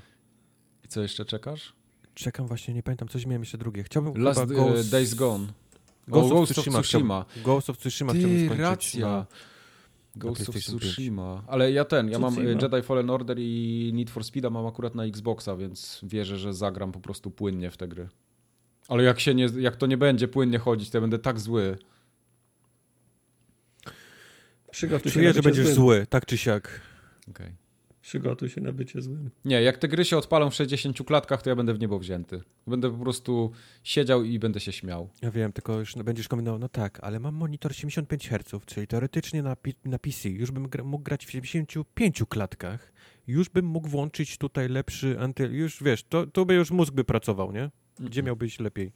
I 0.84 0.88
co 0.88 1.02
jeszcze 1.02 1.24
czekasz? 1.24 1.72
czekam 2.14 2.46
właśnie, 2.46 2.74
nie 2.74 2.82
pamiętam, 2.82 3.08
coś 3.08 3.26
miałem 3.26 3.42
jeszcze 3.42 3.58
drugie. 3.58 3.82
Chciałbym 3.82 4.22
Last 4.22 4.40
chyba 4.40 4.52
y, 4.52 4.56
Ghost... 4.56 4.90
Days 4.90 5.14
Gone. 5.14 5.46
Ghost, 6.08 6.32
O, 6.32 6.40
of 6.40 6.48
Tsushima. 6.48 6.82
chciałbym- 6.82 7.42
Ghost 7.44 7.70
of 7.70 7.78
Tsushima 7.78 8.12
chciałbym 8.12 8.30
Ty, 8.38 8.44
skończyć. 8.46 8.60
racja. 8.60 9.08
Na... 9.08 9.26
Ghost 10.16 10.40
of 10.40 10.46
PlayStation 10.46 10.78
5. 10.80 10.92
Tsushima. 10.92 11.42
Ale 11.46 11.72
ja 11.72 11.84
ten, 11.84 12.08
ja 12.08 12.18
mam 12.18 12.32
y, 12.32 12.36
Tsushima. 12.36 12.62
Jedi 12.62 12.82
Fallen 12.82 13.10
Order 13.10 13.38
i 13.38 13.90
Need 13.94 14.10
for 14.10 14.24
Speeda 14.24 14.50
mam 14.50 14.66
akurat 14.66 14.94
na 14.94 15.04
Xboxa, 15.04 15.56
więc 15.56 16.00
wierzę, 16.02 16.38
że 16.38 16.54
zagram 16.54 16.92
po 16.92 17.00
prostu 17.00 17.30
płynnie 17.30 17.70
w 17.70 17.76
te 17.76 17.88
gry. 17.88 18.08
Ale 18.88 19.02
jak, 19.02 19.20
się 19.20 19.34
nie, 19.34 19.48
jak 19.58 19.76
to 19.76 19.86
nie 19.86 19.96
będzie 19.96 20.28
płynnie 20.28 20.58
chodzić, 20.58 20.90
to 20.90 20.96
ja 20.96 21.00
będę 21.00 21.18
tak 21.18 21.40
zły. 21.40 21.78
Przygotuj 24.70 25.12
się 25.12 25.14
Czuję, 25.20 25.32
że 25.32 25.42
będziesz 25.42 25.64
złym. 25.64 25.76
zły, 25.76 26.06
tak 26.10 26.26
czy 26.26 26.38
siak. 26.38 26.80
Okay. 27.30 27.63
Przygotuj 28.08 28.48
się 28.48 28.60
na 28.60 28.72
bycie 28.72 29.02
złym. 29.02 29.30
Nie, 29.44 29.62
jak 29.62 29.78
te 29.78 29.88
gry 29.88 30.04
się 30.04 30.16
odpalą 30.18 30.50
w 30.50 30.54
60 30.54 31.02
klatkach, 31.06 31.42
to 31.42 31.50
ja 31.50 31.56
będę 31.56 31.74
w 31.74 31.80
niebo 31.80 31.98
wzięty. 31.98 32.42
Będę 32.66 32.90
po 32.90 32.98
prostu 32.98 33.50
siedział 33.82 34.24
i 34.24 34.38
będę 34.38 34.60
się 34.60 34.72
śmiał. 34.72 35.08
Ja 35.22 35.30
wiem, 35.30 35.52
tylko 35.52 35.78
już 35.78 35.94
będziesz 35.94 36.28
kombinował, 36.28 36.58
no 36.58 36.68
tak, 36.68 36.98
ale 37.02 37.20
mam 37.20 37.34
monitor 37.34 37.74
75 37.74 38.28
Hz, 38.28 38.66
czyli 38.66 38.86
teoretycznie 38.86 39.42
na, 39.42 39.56
na 39.84 39.98
PC 39.98 40.28
już 40.28 40.50
bym 40.50 40.68
gra- 40.68 40.84
mógł 40.84 41.04
grać 41.04 41.26
w 41.26 41.30
75 41.30 42.22
klatkach, 42.28 42.92
już 43.26 43.48
bym 43.48 43.64
mógł 43.66 43.88
włączyć 43.88 44.38
tutaj 44.38 44.68
lepszy 44.68 45.16
antyl, 45.20 45.52
już 45.54 45.82
wiesz, 45.82 46.04
to, 46.04 46.26
to 46.26 46.44
by 46.44 46.54
już 46.54 46.70
mózg 46.70 46.94
by 46.94 47.04
pracował, 47.04 47.52
nie? 47.52 47.70
Gdzie 48.00 48.22
miałbyś 48.22 48.60
lepiej? 48.60 48.92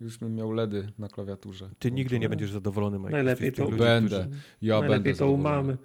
Już 0.00 0.18
bym 0.18 0.34
miał 0.34 0.52
LEDy 0.52 0.88
na 0.98 1.08
klawiaturze. 1.08 1.70
Ty 1.78 1.90
nigdy 1.90 2.18
nie 2.18 2.28
będziesz 2.28 2.50
zadowolony, 2.50 2.98
Mike. 2.98 3.10
Najlepiej 3.10 3.52
to- 3.52 3.64
ludzi, 3.64 3.76
Będę. 3.78 4.20
którzy- 4.24 4.40
Ja 4.62 4.74
Najlepiej 4.80 4.96
będę 4.98 5.10
to 5.10 5.16
zadowolony. 5.16 5.42
umamy. 5.62 5.76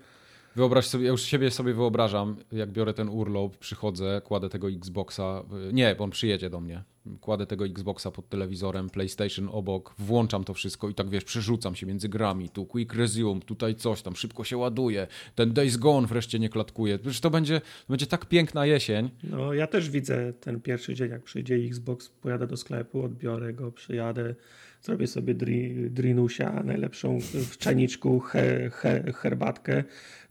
Wyobraź 0.59 0.87
sobie, 0.87 1.05
ja 1.05 1.11
już 1.11 1.21
siebie 1.21 1.51
sobie 1.51 1.73
wyobrażam, 1.73 2.35
jak 2.51 2.71
biorę 2.71 2.93
ten 2.93 3.09
urlop, 3.09 3.57
przychodzę, 3.57 4.21
kładę 4.25 4.49
tego 4.49 4.69
Xboxa, 4.69 5.43
y, 5.69 5.73
nie, 5.73 5.95
bo 5.95 6.03
on 6.03 6.09
przyjedzie 6.09 6.49
do 6.49 6.59
mnie, 6.59 6.83
kładę 7.21 7.45
tego 7.45 7.65
Xboxa 7.65 8.11
pod 8.11 8.29
telewizorem, 8.29 8.89
PlayStation 8.89 9.49
obok, 9.51 9.95
włączam 9.99 10.43
to 10.43 10.53
wszystko 10.53 10.89
i 10.89 10.93
tak 10.93 11.09
wiesz, 11.09 11.23
przerzucam 11.23 11.75
się 11.75 11.85
między 11.85 12.09
grami, 12.09 12.49
tu 12.49 12.65
quick 12.65 12.93
resume, 12.93 13.41
tutaj 13.41 13.75
coś 13.75 14.01
tam, 14.01 14.15
szybko 14.15 14.43
się 14.43 14.57
ładuje, 14.57 15.07
ten 15.35 15.53
Days 15.53 15.77
Gone 15.77 16.07
wreszcie 16.07 16.39
nie 16.39 16.49
klatkuje, 16.49 16.99
przecież 16.99 17.19
to 17.19 17.29
będzie, 17.29 17.61
będzie 17.89 18.07
tak 18.07 18.25
piękna 18.25 18.65
jesień, 18.65 19.09
No, 19.23 19.53
ja 19.53 19.67
też 19.67 19.89
widzę 19.89 20.33
ten 20.33 20.61
pierwszy 20.61 20.93
dzień, 20.93 21.09
jak 21.09 21.23
przyjdzie 21.23 21.55
Xbox, 21.55 22.09
pojadę 22.09 22.47
do 22.47 22.57
sklepu, 22.57 23.03
odbiorę 23.03 23.53
go, 23.53 23.71
przyjadę, 23.71 24.35
zrobię 24.81 25.07
sobie 25.07 25.33
dri, 25.33 25.89
drinusia, 25.89 26.63
najlepszą 26.63 27.19
w 27.21 27.57
czajniczku 27.57 28.19
he, 28.19 28.69
he, 28.73 29.13
herbatkę, 29.13 29.83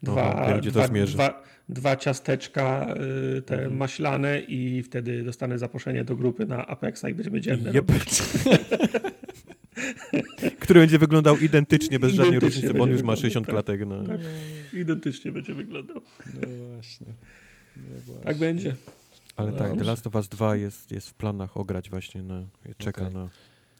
dwa, 0.02 0.50
to 0.62 0.70
dwa, 0.70 0.88
dwa, 0.88 1.42
dwa 1.68 1.96
ciasteczka 1.96 2.94
y, 3.38 3.42
te 3.42 3.54
Mhm. 3.54 3.76
maślane 3.76 4.40
i 4.40 4.82
wtedy 4.82 5.22
dostanę 5.22 5.58
zaproszenie 5.58 6.04
do 6.04 6.16
grupy 6.16 6.46
na 6.46 6.66
Apexa 6.66 7.04
i 7.10 7.14
będziemy 7.14 7.40
dzienne 7.40 7.72
robić. 7.72 8.22
Który 10.60 10.80
będzie 10.80 10.98
wyglądał 10.98 11.38
identycznie, 11.38 11.98
bez 11.98 12.12
żadnej 12.12 12.36
Identycznie 12.36 12.62
różnicy, 12.62 12.78
bo 12.78 12.84
on 12.84 12.90
już 12.90 13.02
ma 13.02 13.16
wyglądał, 13.16 13.22
60 13.22 13.46
tak. 13.46 13.54
klatek. 13.54 13.80
No. 13.86 14.04
Tak. 14.04 14.20
Identycznie 14.72 15.32
będzie 15.32 15.54
wyglądał. 15.54 16.00
no 16.34 16.48
właśnie. 16.74 17.06
Tak 18.24 18.38
będzie. 18.38 18.74
Ale 19.36 19.52
tak, 19.52 19.68
Dobrze. 19.68 19.84
The 19.84 19.90
Last 19.90 20.06
of 20.06 20.14
Us 20.14 20.28
2 20.28 20.56
jest, 20.56 20.92
jest 20.92 21.10
w 21.10 21.14
planach 21.14 21.56
ograć 21.56 21.90
właśnie, 21.90 22.22
na, 22.22 22.46
czeka 22.78 23.02
Okej. 23.02 23.14
na, 23.14 23.28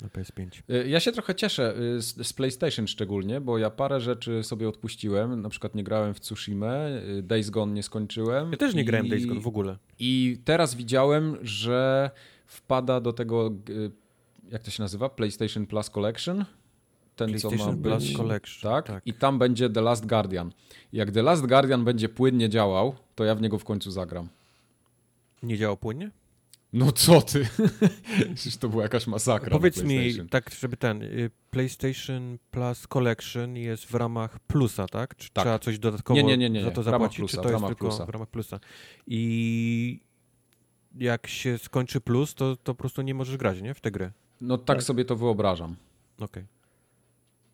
na 0.03 0.09
PS5. 0.09 0.62
Y, 0.70 0.89
Ja 0.89 1.01
się 1.01 1.12
trochę 1.12 1.35
cieszę 1.35 1.75
y, 1.97 2.03
z, 2.03 2.27
z 2.27 2.33
PlayStation 2.33 2.87
szczególnie, 2.87 3.41
bo 3.41 3.59
ja 3.59 3.70
parę 3.70 4.01
rzeczy 4.01 4.43
sobie 4.43 4.69
odpuściłem. 4.69 5.43
Na 5.43 5.49
przykład 5.49 5.75
nie 5.75 5.85
grałem 5.85 6.15
w 6.15 6.20
Tsushima, 6.20 6.75
y, 7.19 7.23
Days 7.23 7.51
Gone 7.51 7.73
nie 7.73 7.83
skończyłem. 7.83 8.51
Ja 8.53 8.59
też 8.59 8.75
nie 8.75 8.85
grałem 8.85 9.07
i- 9.07 9.11
Days 9.11 9.27
Gone 9.27 9.41
w 9.41 9.47
ogóle. 9.47 9.77
I 9.99 10.39
teraz 10.45 10.75
widziałem, 10.75 11.37
że 11.43 12.11
wpada 12.47 13.01
do 13.01 13.12
tego, 13.12 13.51
jak 14.51 14.62
to 14.62 14.70
się 14.70 14.83
nazywa? 14.83 15.09
PlayStation 15.09 15.66
Plus 15.66 15.91
Collection. 15.91 16.45
Ten, 17.16 17.39
co 17.39 17.51
ma 17.51 17.73
być. 17.73 18.12
Collection. 18.16 18.73
Tak? 18.73 18.87
tak. 18.87 19.07
I 19.07 19.12
tam 19.15 19.39
będzie 19.39 19.70
The 19.70 19.81
Last 19.81 20.07
Guardian. 20.07 20.53
Jak 20.93 21.11
The 21.11 21.23
Last 21.23 21.47
Guardian 21.47 21.85
będzie 21.85 22.09
płynnie 22.09 22.49
działał, 22.49 22.95
to 23.15 23.25
ja 23.25 23.35
w 23.35 23.43
niego 23.43 23.59
w 23.59 23.65
końcu 23.65 23.91
zagram. 23.91 24.29
Nie 25.43 25.59
działa 25.59 25.77
płynnie? 25.77 26.11
No 26.73 26.93
co 26.93 27.23
ty? 27.23 27.49
Przecież 28.35 28.57
to 28.57 28.69
była 28.69 28.82
jakaś 28.82 29.07
masakra. 29.07 29.51
Powiedz 29.51 29.82
mi, 29.82 30.28
tak, 30.31 30.51
żeby 30.61 30.77
ten 30.77 31.03
y, 31.03 31.31
PlayStation 31.51 32.39
Plus 32.51 32.86
Collection 32.86 33.57
jest 33.57 33.85
w 33.85 33.95
ramach 33.95 34.39
plusa, 34.39 34.86
tak? 34.86 35.16
Czy 35.16 35.31
Tak. 35.31 35.45
trzeba 35.45 35.59
coś 35.59 35.78
dodatkowo 35.78 36.16
Nie, 36.20 36.23
nie, 36.27 36.36
nie, 36.39 36.51
nie, 36.51 36.65
za 36.65 36.70
to 36.70 36.82
zapłacić, 36.82 37.19
plusa, 37.19 37.36
czy 37.36 37.43
to 37.43 37.51
jest 37.51 37.66
tylko 37.66 37.86
plusa. 37.89 38.07
w 38.07 38.09
ramach 38.09 38.28
plusa? 38.28 38.61
I 39.07 40.01
jak 40.99 41.27
się 41.27 41.59
skończy 41.59 42.01
plus, 42.01 42.35
to, 42.35 42.57
to 42.57 42.74
po 42.74 42.78
prostu 42.78 43.03
nie 43.03 43.15
możesz 43.15 43.36
grać, 43.36 43.61
nie? 43.62 43.74
W 43.74 43.81
tę 43.81 43.90
grę. 43.90 44.12
No 44.40 44.59
tak, 44.59 44.77
Tak. 44.77 44.82
sobie 44.82 45.05
to 45.05 45.16
wyobrażam. 45.16 45.77
Okej. 46.20 46.45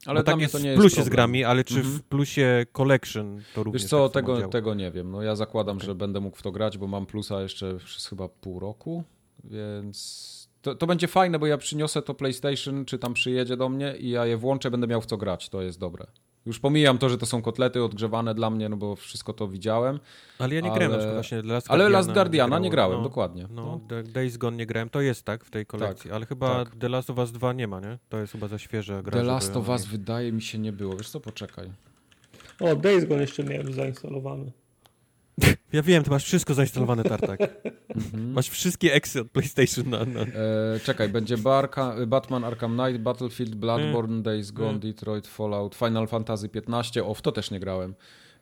Ale 0.06 0.22
dla 0.22 0.32
tak 0.32 0.40
jest 0.40 0.52
to 0.52 0.58
nie 0.58 0.64
w 0.64 0.66
jest 0.66 0.80
plusie 0.80 1.02
z 1.02 1.08
grami, 1.08 1.44
ale 1.44 1.64
czy 1.64 1.74
Mhm. 1.76 1.94
w 1.98 2.02
plusie 2.02 2.66
Collection 2.72 3.42
to 3.54 3.62
również 3.62 3.82
Wiesz 3.82 3.90
co, 3.90 4.08
tak 4.08 4.24
tego, 4.24 4.48
tego 4.48 4.74
nie 4.74 4.90
wiem. 4.90 5.10
No 5.10 5.22
ja 5.22 5.36
zakładam, 5.36 5.76
Okej. 5.76 5.86
że 5.86 5.94
będę 5.94 6.20
mógł 6.20 6.36
w 6.36 6.42
to 6.42 6.52
grać, 6.52 6.78
bo 6.78 6.86
mam 6.86 7.06
plusa 7.06 7.42
jeszcze 7.42 7.76
przez 7.84 8.06
chyba 8.06 8.28
pół 8.28 8.60
roku, 8.60 9.04
więc 9.44 10.34
to, 10.62 10.74
to 10.74 10.86
będzie 10.86 11.08
fajne, 11.08 11.38
bo 11.38 11.46
ja 11.46 11.58
przyniosę 11.58 12.02
to 12.02 12.14
PlayStation, 12.14 12.84
czy 12.84 12.98
tam 12.98 13.14
przyjedzie 13.14 13.56
do 13.56 13.68
mnie 13.68 13.96
i 13.96 14.10
ja 14.10 14.26
je 14.26 14.36
włączę, 14.36 14.70
będę 14.70 14.86
miał 14.86 15.00
w 15.00 15.06
co 15.06 15.16
grać. 15.16 15.48
To 15.48 15.62
jest 15.62 15.78
dobre. 15.78 16.06
Już 16.46 16.58
pomijam 16.60 16.98
to, 16.98 17.08
że 17.08 17.18
to 17.18 17.26
są 17.26 17.42
kotlety 17.42 17.84
odgrzewane 17.84 18.34
dla 18.34 18.50
mnie, 18.50 18.68
no 18.68 18.76
bo 18.76 18.96
wszystko 18.96 19.32
to 19.32 19.48
widziałem. 19.48 20.00
Ale 20.38 20.54
ja 20.54 20.60
nie 20.60 20.70
ale- 20.70 20.74
grałem 20.78 20.92
na 20.92 20.98
przykład 20.98 21.14
właśnie 21.16 21.42
Last 21.42 21.70
Ale 21.70 21.78
Guardiana 21.84 21.98
Last 21.98 22.12
Guardiana 22.12 22.58
nie 22.58 22.70
grałem, 22.70 22.90
grałem, 22.90 23.02
no. 23.04 23.08
dokładnie. 23.08 23.46
No, 23.50 23.64
No. 23.64 23.80
The- 23.88 24.02
Days 24.02 24.36
Gone 24.36 24.56
nie 24.56 24.66
grałem, 24.66 24.90
to 24.90 25.00
jest 25.00 25.22
tak 25.24 25.44
w 25.44 25.50
tej 25.50 25.66
kolekcji, 25.66 26.10
ale 26.12 26.26
chyba 26.26 26.64
tak. 26.64 26.76
The 26.76 26.88
Last 26.88 27.10
of 27.10 27.18
Us 27.18 27.32
2 27.32 27.52
nie 27.52 27.68
ma, 27.68 27.80
nie? 27.80 27.98
To 28.08 28.18
jest 28.18 28.32
chyba 28.32 28.48
za 28.48 28.58
świeża 28.58 29.02
gra. 29.02 29.12
The 29.12 29.22
Last 29.22 29.56
of 29.56 29.68
Us 29.68 29.82
nie- 29.84 29.88
wydaje 29.90 30.32
mi 30.32 30.42
się 30.42 30.58
nie 30.58 30.72
było. 30.72 30.96
Wiesz 30.96 31.10
co, 31.10 31.20
poczekaj. 31.20 31.70
O, 32.60 32.76
Days 32.76 33.04
Gone 33.04 33.20
jeszcze 33.20 33.44
miałem 33.44 33.72
zainstalowany. 33.72 34.52
Ja 35.72 35.82
wiem, 35.82 36.04
ty 36.04 36.10
masz 36.10 36.24
wszystko 36.24 36.54
zainstalowane, 36.54 37.04
Tartak. 37.04 37.40
Mhm. 37.88 38.32
Masz 38.32 38.48
wszystkie 38.48 38.94
eksy 38.94 39.20
od 39.20 39.30
PlayStation 39.30 39.90
na... 39.90 40.04
na... 40.04 40.20
E, 40.20 40.26
czekaj, 40.84 41.08
będzie 41.08 41.38
Barka, 41.38 41.96
Batman 42.06 42.44
Arkham 42.44 42.78
Knight, 42.78 43.02
Battlefield, 43.02 43.54
Bloodborne, 43.54 44.22
Days 44.22 44.50
Gone, 44.50 44.70
Mm. 44.70 44.80
Detroit, 44.80 45.26
Fallout, 45.26 45.74
Final 45.74 46.06
Fantasy 46.06 46.48
15, 46.48 47.04
o 47.04 47.14
w 47.14 47.22
to 47.22 47.32
też 47.32 47.50
nie 47.50 47.60
grałem. 47.60 47.94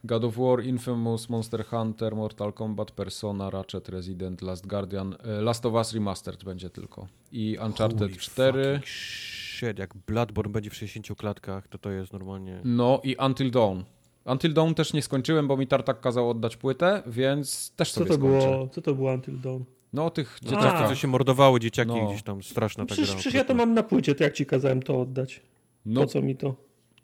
God 0.04 0.24
of 0.24 0.36
War, 0.36 0.64
Infamous, 0.64 1.28
Monster 1.28 1.64
Hunter, 1.66 2.16
Mortal 2.16 2.52
Kombat, 2.52 2.90
Persona, 2.90 3.50
Ratchet, 3.50 3.88
Resident, 3.88 4.42
Last 4.42 4.66
Guardian, 4.66 5.16
e, 5.24 5.40
Last 5.40 5.66
of 5.66 5.74
Us 5.74 5.92
Remastered 5.94 6.44
będzie 6.44 6.70
tylko. 6.70 7.06
I 7.32 7.58
Uncharted 7.66 7.98
Holy 7.98 8.16
4, 8.16 8.64
fucking 8.64 8.86
Shit, 8.88 9.78
jak 9.78 9.94
Bloodborne 10.06 10.52
będzie 10.52 10.70
w 10.70 10.74
60 10.74 11.16
klatkach, 11.18 11.68
to 11.68 11.78
to 11.78 11.90
jest 11.90 12.12
normalnie... 12.12 12.60
no 12.64 13.00
i 13.04 13.16
Until 13.26 13.50
Dawn. 13.50 13.84
Until 14.24 14.52
Dawn 14.54 14.74
też 14.74 14.92
nie 14.92 15.02
skończyłem, 15.02 15.48
bo 15.48 15.56
mi 15.56 15.66
Tartak 15.66 16.00
kazał 16.00 16.30
oddać 16.30 16.56
płytę, 16.56 17.02
więc 17.06 17.70
też 17.76 17.92
Co 17.92 17.94
sobie 18.00 18.08
to 18.08 18.14
skończę. 18.14 18.46
było? 18.48 18.68
Co 18.68 18.82
to 18.82 18.94
było 18.94 19.12
Until 19.14 19.40
Dawn? 19.40 19.62
No 19.92 20.10
tych 20.10 20.38
dzieciakach. 20.42 20.88
co 20.88 20.94
się 20.94 21.08
mordowały, 21.08 21.60
dzieciaki 21.60 21.90
No. 21.90 22.06
gdzieś 22.08 22.22
tam, 22.22 22.42
straszna 22.42 22.84
ta 22.84 22.86
Przecież, 22.86 23.08
gra. 23.10 23.18
przecież 23.18 23.34
ja 23.34 23.44
to 23.44 23.54
mam 23.54 23.74
na 23.74 23.82
płycie, 23.82 24.14
to 24.14 24.24
jak 24.24 24.32
ci 24.34 24.46
kazałem 24.46 24.82
to 24.82 25.00
oddać? 25.00 25.40
No, 25.86 26.00
Po 26.00 26.06
co 26.06 26.22
mi 26.22 26.36
to? 26.36 26.54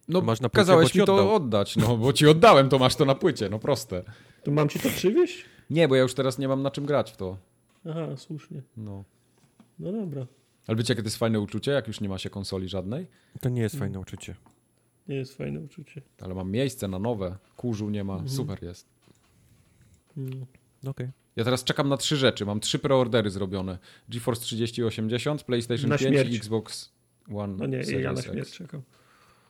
no 0.09 0.21
Masz 0.21 0.41
na 0.41 0.49
płycie, 0.49 0.57
kazałeś 0.61 0.95
mi 0.95 1.05
to 1.05 1.35
oddać, 1.35 1.77
no 1.77 1.97
bo 1.97 2.13
ci 2.13 2.27
oddałem, 2.27 2.69
to 2.69 2.79
masz 2.79 2.97
to 2.97 3.05
na 3.05 3.15
płycie, 3.15 3.49
no 3.49 3.59
proste. 3.59 4.03
To 4.45 4.51
mam 4.51 4.69
ci 4.69 4.79
to 4.81 4.89
przywieźć? 4.89 5.45
Nie, 5.71 5.89
bo 5.89 5.95
ja 5.97 6.03
już 6.03 6.15
teraz 6.15 6.39
nie 6.39 6.49
mam 6.49 6.63
na 6.63 6.71
czym 6.71 6.87
grać 6.87 7.13
w 7.13 7.17
to. 7.17 7.37
Aha, 7.91 8.07
słusznie. 8.17 8.63
No. 8.77 9.05
No 9.79 9.93
dobra. 9.93 10.27
Ale 10.67 10.77
wiecie, 10.77 10.93
jakie 10.93 11.03
to 11.03 11.07
jest 11.07 11.17
fajne 11.17 11.41
uczucie, 11.41 11.71
jak 11.71 11.87
już 11.89 12.01
nie 12.01 12.09
ma 12.09 12.19
się 12.19 12.31
konsoli 12.31 12.69
żadnej? 12.69 13.07
To 13.41 13.49
nie 13.49 13.63
jest 13.63 13.77
fajne 13.79 14.01
uczucie. 14.01 14.35
Nie 15.09 15.17
jest 15.17 15.37
fajne 15.37 15.61
uczucie. 15.61 16.03
Ale 16.21 16.35
mam 16.35 16.51
miejsce 16.51 16.89
na 16.89 16.99
nowe, 16.99 17.37
kurzu 17.57 17.91
nie 17.91 18.05
ma, 18.05 18.13
Mhm. 18.13 18.31
super 18.31 18.63
jest. 18.63 18.87
Mm. 20.17 20.47
Okej. 20.87 21.09
Ja 21.37 21.45
teraz 21.45 21.65
czekam 21.65 21.89
na 21.89 21.97
trzy 21.97 22.17
rzeczy. 22.17 22.47
Mam 22.47 22.61
trzy 22.61 22.79
preordery 22.79 23.31
zrobione. 23.31 23.79
GeForce 24.09 24.43
3080, 24.45 25.43
PlayStation 25.45 25.91
Na 25.91 25.99
5 25.99 26.11
śmierć. 26.15 26.33
i 26.33 26.37
Xbox 26.37 26.91
One 27.35 27.55
No 27.59 27.67
nie, 27.67 27.77
ja 27.77 27.85
Series 27.85 28.05
na 28.05 28.13
X. 28.13 28.25
śmierć 28.31 28.51
czekam. 28.51 28.83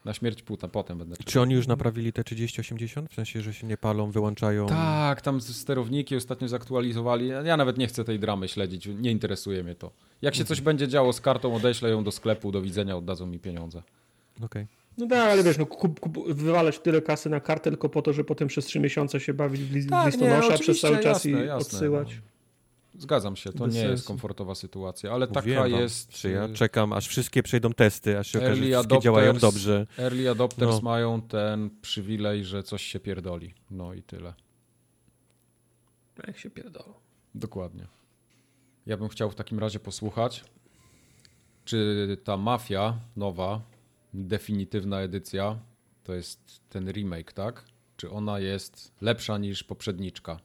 Na 0.05 0.15
śmierć 0.15 0.43
puta, 0.43 0.69
potem 0.69 0.99
będę 0.99 1.17
czekał. 1.17 1.33
Czy 1.33 1.41
oni 1.41 1.55
już 1.55 1.67
naprawili 1.67 2.13
te 2.13 2.25
3080? 2.25 3.11
W 3.11 3.15
sensie, 3.15 3.41
że 3.41 3.55
się 3.55 3.67
nie 3.67 3.77
palą, 3.77 4.11
wyłączają? 4.11 4.67
Tak, 4.67 5.21
tam 5.23 5.41
sterowniki 5.41 6.17
ostatnio 6.17 6.49
zaktualizowali. 6.49 7.29
Ja 7.29 7.57
nawet 7.57 7.79
nie 7.79 7.87
chcę 7.87 8.05
tej 8.05 8.19
dramy 8.19 8.49
śledzić, 8.49 8.87
nie 8.87 9.11
interesuje 9.11 9.65
mnie 9.65 9.75
to. 9.75 9.91
Jak 10.23 10.35
się 10.35 10.45
coś 10.45 10.61
będzie 10.61 10.89
działo 10.89 11.13
z 11.13 11.21
kartą, 11.21 11.55
odeślę 11.55 11.91
ją 11.91 12.05
do 12.05 12.11
sklepu, 12.13 12.53
do 12.53 12.63
widzenia, 12.63 12.97
oddadzą 12.97 13.27
mi 13.27 13.39
pieniądze. 13.39 13.83
Okej. 14.43 14.67
No 14.99 15.07
tak, 15.07 15.31
ale 15.33 15.43
wiesz, 15.43 15.59
no, 15.59 15.67
kup, 15.67 16.01
kup, 16.01 16.19
wywalać 16.33 16.79
tyle 16.79 17.03
kasy 17.03 17.31
na 17.31 17.41
kartę 17.41 17.71
tylko 17.71 17.89
po 17.89 18.03
to, 18.03 18.13
że 18.13 18.25
potem 18.25 18.49
przez 18.49 18.67
trzy 18.67 18.81
miesiące 18.81 19.21
się 19.21 19.35
bawić 19.35 19.61
w, 19.61 19.73
li- 19.75 19.87
Tak, 19.87 20.07
listonosza 20.07 20.53
nie, 20.53 20.59
przez 20.59 20.81
cały 20.81 20.97
czas 20.99 21.25
jasne, 21.25 21.31
i 21.31 21.35
jasne, 21.35 21.55
odsyłać. 21.57 22.21
Zgadzam 22.99 23.37
się, 23.37 23.53
to 23.53 23.65
Bez 23.65 23.75
nie 23.75 23.81
jest 23.85 24.07
komfortowa 24.07 24.55
sytuacja, 24.55 25.13
ale 25.13 25.27
taka 25.27 25.41
Mówiłem 25.41 25.71
wam, 25.73 25.81
jest. 25.81 26.09
Czy 26.09 26.31
ja 26.31 26.45
y, 26.45 26.55
czekam, 26.55 26.93
aż 26.93 27.09
wszystkie 27.09 27.43
przejdą 27.43 27.73
testy, 27.73 28.19
aż 28.19 28.29
się 28.29 28.39
okaże, 28.39 28.65
że 28.65 28.71
wszystkie 28.73 29.01
działają 29.01 29.33
dobrze. 29.35 29.87
Early 29.99 30.31
adopters 30.31 30.71
No. 30.73 30.81
mają 30.81 31.23
ten 31.23 31.71
przywilej, 31.83 32.45
że 32.45 32.63
coś 32.63 32.83
się 32.83 33.01
pierdoli. 33.01 33.55
No 33.71 33.95
i 33.95 34.03
tyle. 34.03 34.35
Jak 36.27 36.39
się 36.39 36.51
pierdolą. 36.51 36.95
Dokładnie. 37.35 37.87
Ja 38.87 38.97
bym 38.97 39.09
chciał 39.09 39.31
w 39.31 39.35
takim 39.35 39.59
razie 39.59 39.81
posłuchać, 39.81 40.45
czy 41.65 42.17
ta 42.25 42.37
mafia 42.37 42.99
nowa, 43.17 43.61
definitywna 44.15 45.01
edycja, 45.01 45.59
to 46.05 46.15
jest 46.15 46.61
ten 46.69 46.91
remake, 46.93 47.33
tak? 47.33 47.65
Czy 47.97 48.11
ona 48.11 48.39
jest 48.39 48.93
lepsza 49.01 49.39
niż 49.39 49.65
poprzedniczka? 49.65 50.41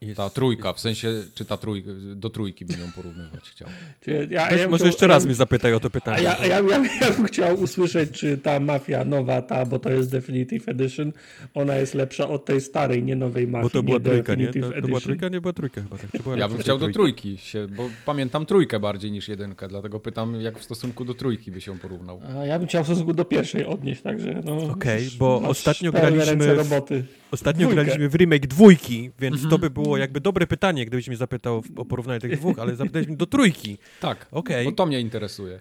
Jest, 0.00 0.16
Ta 0.16 0.30
trójka, 0.30 0.72
w 0.72 0.80
sensie, 0.80 1.08
czy 1.34 1.44
ta 1.44 1.56
trójka, 1.56 1.90
do 2.14 2.30
trójki 2.30 2.64
bym 2.64 2.80
ją 2.80 2.86
porównywać 2.96 3.50
chciał. 3.50 3.68
Czy 4.04 4.28
ja, 4.30 4.48
Weź, 4.50 4.60
ja 4.60 4.68
może 4.68 4.76
chciał- 4.76 4.86
jeszcze 4.86 5.06
raz 5.06 5.22
ja, 5.22 5.26
mnie 5.26 5.34
zapytaj 5.34 5.74
o 5.74 5.80
to 5.80 5.90
pytanie. 5.90 6.22
ja, 6.22 6.36
ja, 6.46 6.46
ja, 6.60 6.82
ja 7.00 7.10
bym 7.12 7.26
chciał 7.26 7.60
usłyszeć, 7.60 8.10
czy 8.10 8.38
ta 8.38 8.60
mafia 8.60 9.04
nowa, 9.04 9.42
ta, 9.42 9.64
bo 9.66 9.78
to 9.78 9.90
jest 9.90 10.10
Definitive 10.10 10.68
Edition, 10.68 11.12
ona 11.54 11.76
jest 11.76 11.94
lepsza 11.94 12.28
od 12.28 12.44
tej 12.44 12.60
starej, 12.60 13.02
nie 13.02 13.16
nowej 13.16 13.46
mafii. 13.46 13.62
Bo 13.62 13.70
to 13.70 13.82
była 13.82 13.98
nie 13.98 14.04
trójka, 14.04 14.34
nie? 14.34 14.46
To, 14.52 14.72
to 14.80 14.86
była 14.88 15.00
trójka, 15.00 15.28
nie 15.28 15.40
była 15.40 15.52
trójka 15.52 15.82
chyba. 15.82 15.98
Tak? 15.98 16.22
Była 16.22 16.36
Ja 16.36 16.48
bym 16.48 16.58
chciał 16.58 16.78
do 16.78 16.88
trójki? 16.88 17.38
się, 17.38 17.66
bo 17.76 17.88
pamiętam 18.06 18.46
trójkę 18.46 18.80
bardziej 18.80 19.10
niż 19.12 19.28
jedynkę, 19.28 19.68
dlatego 19.68 20.00
pytam, 20.00 20.40
jak 20.40 20.58
w 20.58 20.64
stosunku 20.64 21.04
do 21.04 21.14
trójki 21.14 21.50
by 21.50 21.60
się 21.60 21.78
porównał. 21.78 22.20
A 22.40 22.46
ja 22.46 22.58
bym 22.58 22.68
chciał 22.68 22.82
w 22.82 22.86
stosunku 22.86 23.12
do 23.12 23.24
pierwszej 23.24 23.64
odnieść, 23.66 24.02
także 24.02 24.42
no... 24.44 24.56
Okej, 24.58 25.04
już 25.04 25.16
bo 25.16 25.36
ostatnio 25.48 25.92
graliśmy 25.92 26.36
w- 26.54 26.58
roboty. 26.58 27.04
Ostatnio 27.30 27.66
Dwójkę. 27.66 27.84
graliśmy 27.84 28.08
w 28.08 28.14
remake 28.14 28.46
dwójki, 28.46 29.10
więc 29.18 29.34
Mhm. 29.34 29.50
to 29.50 29.58
by 29.58 29.70
było 29.70 29.85
jakby 29.96 30.20
dobre 30.20 30.46
pytanie, 30.46 30.86
gdybyś 30.86 31.08
mnie 31.08 31.16
zapytał 31.16 31.62
o 31.76 31.84
porównanie 31.84 32.20
tych 32.20 32.36
dwóch, 32.38 32.58
ale 32.58 32.76
zapytałeś 32.76 33.06
mnie 33.08 33.16
do 33.16 33.26
trójki. 33.26 33.78
Tak, 34.00 34.26
Okej. 34.30 34.64
bo 34.64 34.72
to 34.72 34.86
mnie 34.86 35.00
interesuje. 35.00 35.58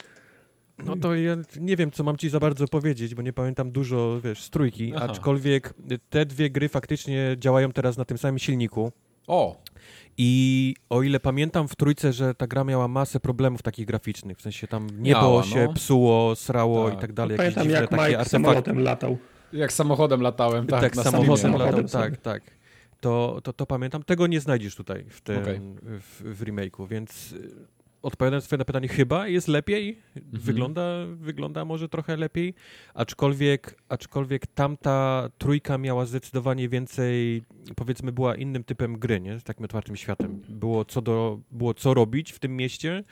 No 0.85 0.95
to 0.95 1.15
ja 1.15 1.35
nie 1.59 1.75
wiem, 1.75 1.91
co 1.91 2.03
mam 2.03 2.17
ci 2.17 2.29
za 2.29 2.39
bardzo 2.39 2.67
powiedzieć, 2.67 3.15
bo 3.15 3.21
nie 3.21 3.33
pamiętam 3.33 3.71
dużo, 3.71 4.21
wiesz, 4.23 4.41
z 4.43 4.49
trójki, 4.49 4.93
Aha. 4.95 5.05
aczkolwiek 5.09 5.73
te 6.09 6.25
dwie 6.25 6.49
gry 6.49 6.69
faktycznie 6.69 7.35
działają 7.39 7.71
teraz 7.71 7.97
na 7.97 8.05
tym 8.05 8.17
samym 8.17 8.39
silniku. 8.39 8.91
O, 9.27 9.61
I 10.17 10.75
o 10.89 11.03
ile 11.03 11.19
pamiętam 11.19 11.67
w 11.67 11.75
trójce, 11.75 12.13
że 12.13 12.33
ta 12.35 12.47
gra 12.47 12.63
miała 12.63 12.87
masę 12.87 13.19
problemów 13.19 13.61
takich 13.61 13.85
graficznych, 13.85 14.37
w 14.37 14.41
sensie 14.41 14.67
tam 14.67 14.87
niebo 14.99 15.19
Miała, 15.21 15.43
się 15.43 15.65
no. 15.65 15.73
psuło, 15.73 16.35
srało 16.35 16.89
Tak. 16.89 16.97
i 16.97 17.01
tak 17.01 17.13
dalej, 17.13 17.31
jakieś 17.37 17.37
Pamiętam, 17.55 17.63
dziwne 17.63 17.81
jak 17.81 17.89
takie 17.89 18.01
Mike 18.03 18.19
artefakty. 18.19 18.29
samolotem 18.29 18.79
latał. 18.79 19.17
jak 19.53 19.73
samochodem 19.73 20.21
latałem, 20.21 20.67
tak, 20.67 20.81
Tak, 20.81 20.95
na 20.95 21.03
samochodem 21.03 21.37
Steamie. 21.37 21.57
latał, 21.57 21.87
Samochodem 21.87 22.15
tak, 22.17 22.21
tak. 22.21 22.43
To, 23.05 23.39
to, 23.43 23.53
to 23.53 23.65
pamiętam. 23.65 24.03
Tego 24.03 24.27
nie 24.27 24.39
znajdziesz 24.39 24.75
tutaj 24.75 25.05
w 25.09 25.21
tym 25.21 25.41
Okej. 25.41 25.59
w, 25.83 26.21
w 26.21 26.43
remake'u, 26.43 26.87
więc 26.87 27.31
y, 27.31 27.51
odpowiadając 28.01 28.45
twoje 28.45 28.57
na 28.57 28.65
pytanie, 28.65 28.87
chyba 28.87 29.27
jest 29.27 29.47
lepiej. 29.47 29.97
Mhm. 30.15 30.43
Wygląda, 30.43 31.05
wygląda 31.15 31.65
może 31.65 31.89
trochę 31.89 32.17
lepiej, 32.17 32.53
aczkolwiek, 32.93 33.75
aczkolwiek 33.89 34.47
tamta 34.47 35.29
trójka 35.37 35.77
miała 35.77 36.05
zdecydowanie 36.05 36.69
więcej, 36.69 37.43
powiedzmy, 37.75 38.11
była 38.11 38.35
innym 38.35 38.63
typem 38.63 38.99
gry, 38.99 39.19
nie? 39.19 39.39
Z 39.39 39.43
takim 39.43 39.65
otwartym 39.65 39.95
światem. 39.95 40.41
Było 40.49 40.85
co, 40.85 41.01
do, 41.01 41.39
było 41.51 41.73
co 41.73 41.93
robić 41.93 42.31
w 42.31 42.39
tym 42.39 42.57
mieście, 42.57 43.03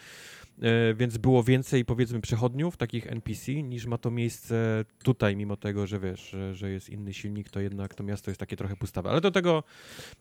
więc 0.95 1.17
było 1.17 1.43
więcej, 1.43 1.85
powiedzmy, 1.85 2.21
przechodniów, 2.21 2.77
takich 2.77 3.07
NPC, 3.07 3.53
niż 3.53 3.85
ma 3.85 3.97
to 3.97 4.11
miejsce 4.11 4.85
tutaj, 5.03 5.35
mimo 5.35 5.57
tego, 5.57 5.87
że 5.87 5.99
wiesz, 5.99 6.29
że, 6.29 6.55
że 6.55 6.69
jest 6.69 6.89
inny 6.89 7.13
silnik, 7.13 7.49
to 7.49 7.59
jednak 7.59 7.95
to 7.95 8.03
miasto 8.03 8.31
jest 8.31 8.39
takie 8.39 8.57
trochę 8.57 8.75
pustawe. 8.75 9.09
Ale 9.09 9.21
do 9.21 9.31
tego, 9.31 9.63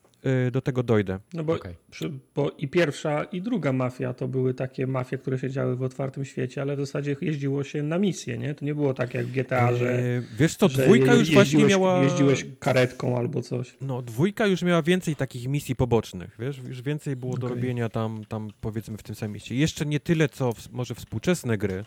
e, 0.04 0.11
do 0.52 0.60
tego 0.60 0.82
dojdę. 0.82 1.18
No 1.34 1.44
bo, 1.44 1.54
Okej. 1.54 1.74
przy, 1.90 2.12
bo 2.34 2.50
i 2.50 2.68
pierwsza, 2.68 3.24
i 3.24 3.42
druga 3.42 3.72
mafia 3.72 4.14
to 4.14 4.28
były 4.28 4.54
takie 4.54 4.86
mafie, 4.86 5.18
które 5.18 5.38
się 5.38 5.50
działy 5.50 5.76
w 5.76 5.82
otwartym 5.82 6.24
świecie, 6.24 6.62
ale 6.62 6.76
w 6.76 6.80
zasadzie 6.80 7.16
jeździło 7.20 7.64
się 7.64 7.82
na 7.82 7.98
misje, 7.98 8.38
nie? 8.38 8.54
To 8.54 8.64
nie 8.64 8.74
było 8.74 8.94
tak 8.94 9.14
jak 9.14 9.26
w 9.26 9.32
GTA, 9.32 9.74
że, 9.76 9.92
E, 9.92 10.22
wiesz 10.38 10.56
co, 10.56 10.68
że 10.68 10.82
dwójka 10.84 11.14
już 11.14 11.32
właśnie 11.32 11.64
miała... 11.64 12.02
Jeździłeś 12.02 12.46
karetką 12.58 13.18
albo 13.18 13.42
coś. 13.42 13.76
No, 13.80 14.02
dwójka 14.02 14.46
już 14.46 14.62
miała 14.62 14.82
więcej 14.82 15.16
takich 15.16 15.48
misji 15.48 15.76
pobocznych, 15.76 16.36
wiesz, 16.38 16.58
już 16.68 16.82
więcej 16.82 17.16
było 17.16 17.36
do 17.36 17.46
Okej. 17.46 17.56
robienia 17.58 17.88
tam, 17.88 18.24
tam 18.24 18.50
powiedzmy 18.60 18.96
w 18.96 19.02
tym 19.02 19.14
samym 19.14 19.32
mieście. 19.32 19.54
Jeszcze 19.54 19.86
nie 19.86 20.00
tyle, 20.00 20.28
co 20.28 20.52
w, 20.52 20.72
może 20.72 20.94
współczesne 20.94 21.58
gry, 21.58 21.74
y, 21.74 21.84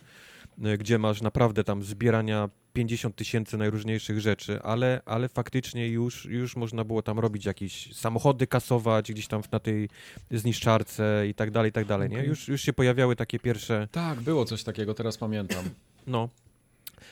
gdzie 0.57 0.98
masz 0.98 1.22
naprawdę 1.22 1.64
tam 1.64 1.84
zbierania 1.84 2.49
50 2.73 3.15
tysięcy 3.15 3.57
najróżniejszych 3.57 4.19
rzeczy, 4.19 4.61
ale, 4.61 5.02
ale 5.06 5.30
faktycznie 5.30 5.88
już, 5.88 6.26
już 6.26 6.56
można 6.56 6.84
było 6.84 7.02
tam 7.02 7.19
robić 7.19 7.45
jakieś 7.45 7.95
samochody 7.95 8.48
kasować 8.48 9.11
gdzieś 9.11 9.27
tam 9.27 9.41
na 9.52 9.60
tej 9.60 9.90
zniszczarce 10.32 11.27
i 11.27 11.34
tak 11.34 11.52
dalej, 11.52 11.69
i 11.69 11.73
tak 11.73 11.86
dalej, 11.86 12.10
nie? 12.10 12.23
Już, 12.23 12.48
już 12.48 12.61
się 12.61 12.73
pojawiały 12.73 13.15
takie 13.15 13.40
pierwsze, 13.40 13.88
Tak, 13.91 14.22
było 14.22 14.45
coś 14.45 14.64
takiego, 14.64 14.94
teraz 14.94 15.18
pamiętam. 15.18 15.65
no. 16.07 16.30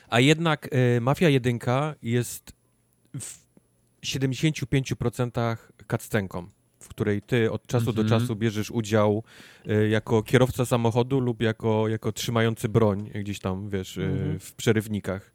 A 0.08 0.20
jednak 0.20 0.74
y, 0.96 1.00
Mafia 1.00 1.28
1 1.28 1.58
jest 2.02 2.52
w 3.20 3.38
75% 4.04 5.56
cutscenką, 5.90 6.48
w 6.84 6.88
której 6.88 7.22
ty 7.22 7.50
od 7.52 7.66
czasu 7.66 7.92
do 7.92 8.02
Mhm. 8.02 8.20
czasu 8.20 8.36
bierzesz 8.36 8.70
udział 8.70 9.22
y, 9.70 9.88
jako 9.88 10.22
kierowca 10.22 10.64
samochodu 10.66 11.20
lub 11.20 11.42
jako, 11.42 11.88
jako 11.88 12.12
trzymający 12.12 12.68
broń 12.68 13.10
gdzieś 13.14 13.38
tam, 13.38 13.70
wiesz, 13.70 13.96
y, 13.96 14.02
Mhm. 14.04 14.38
w 14.40 14.52
przerywnikach. 14.54 15.32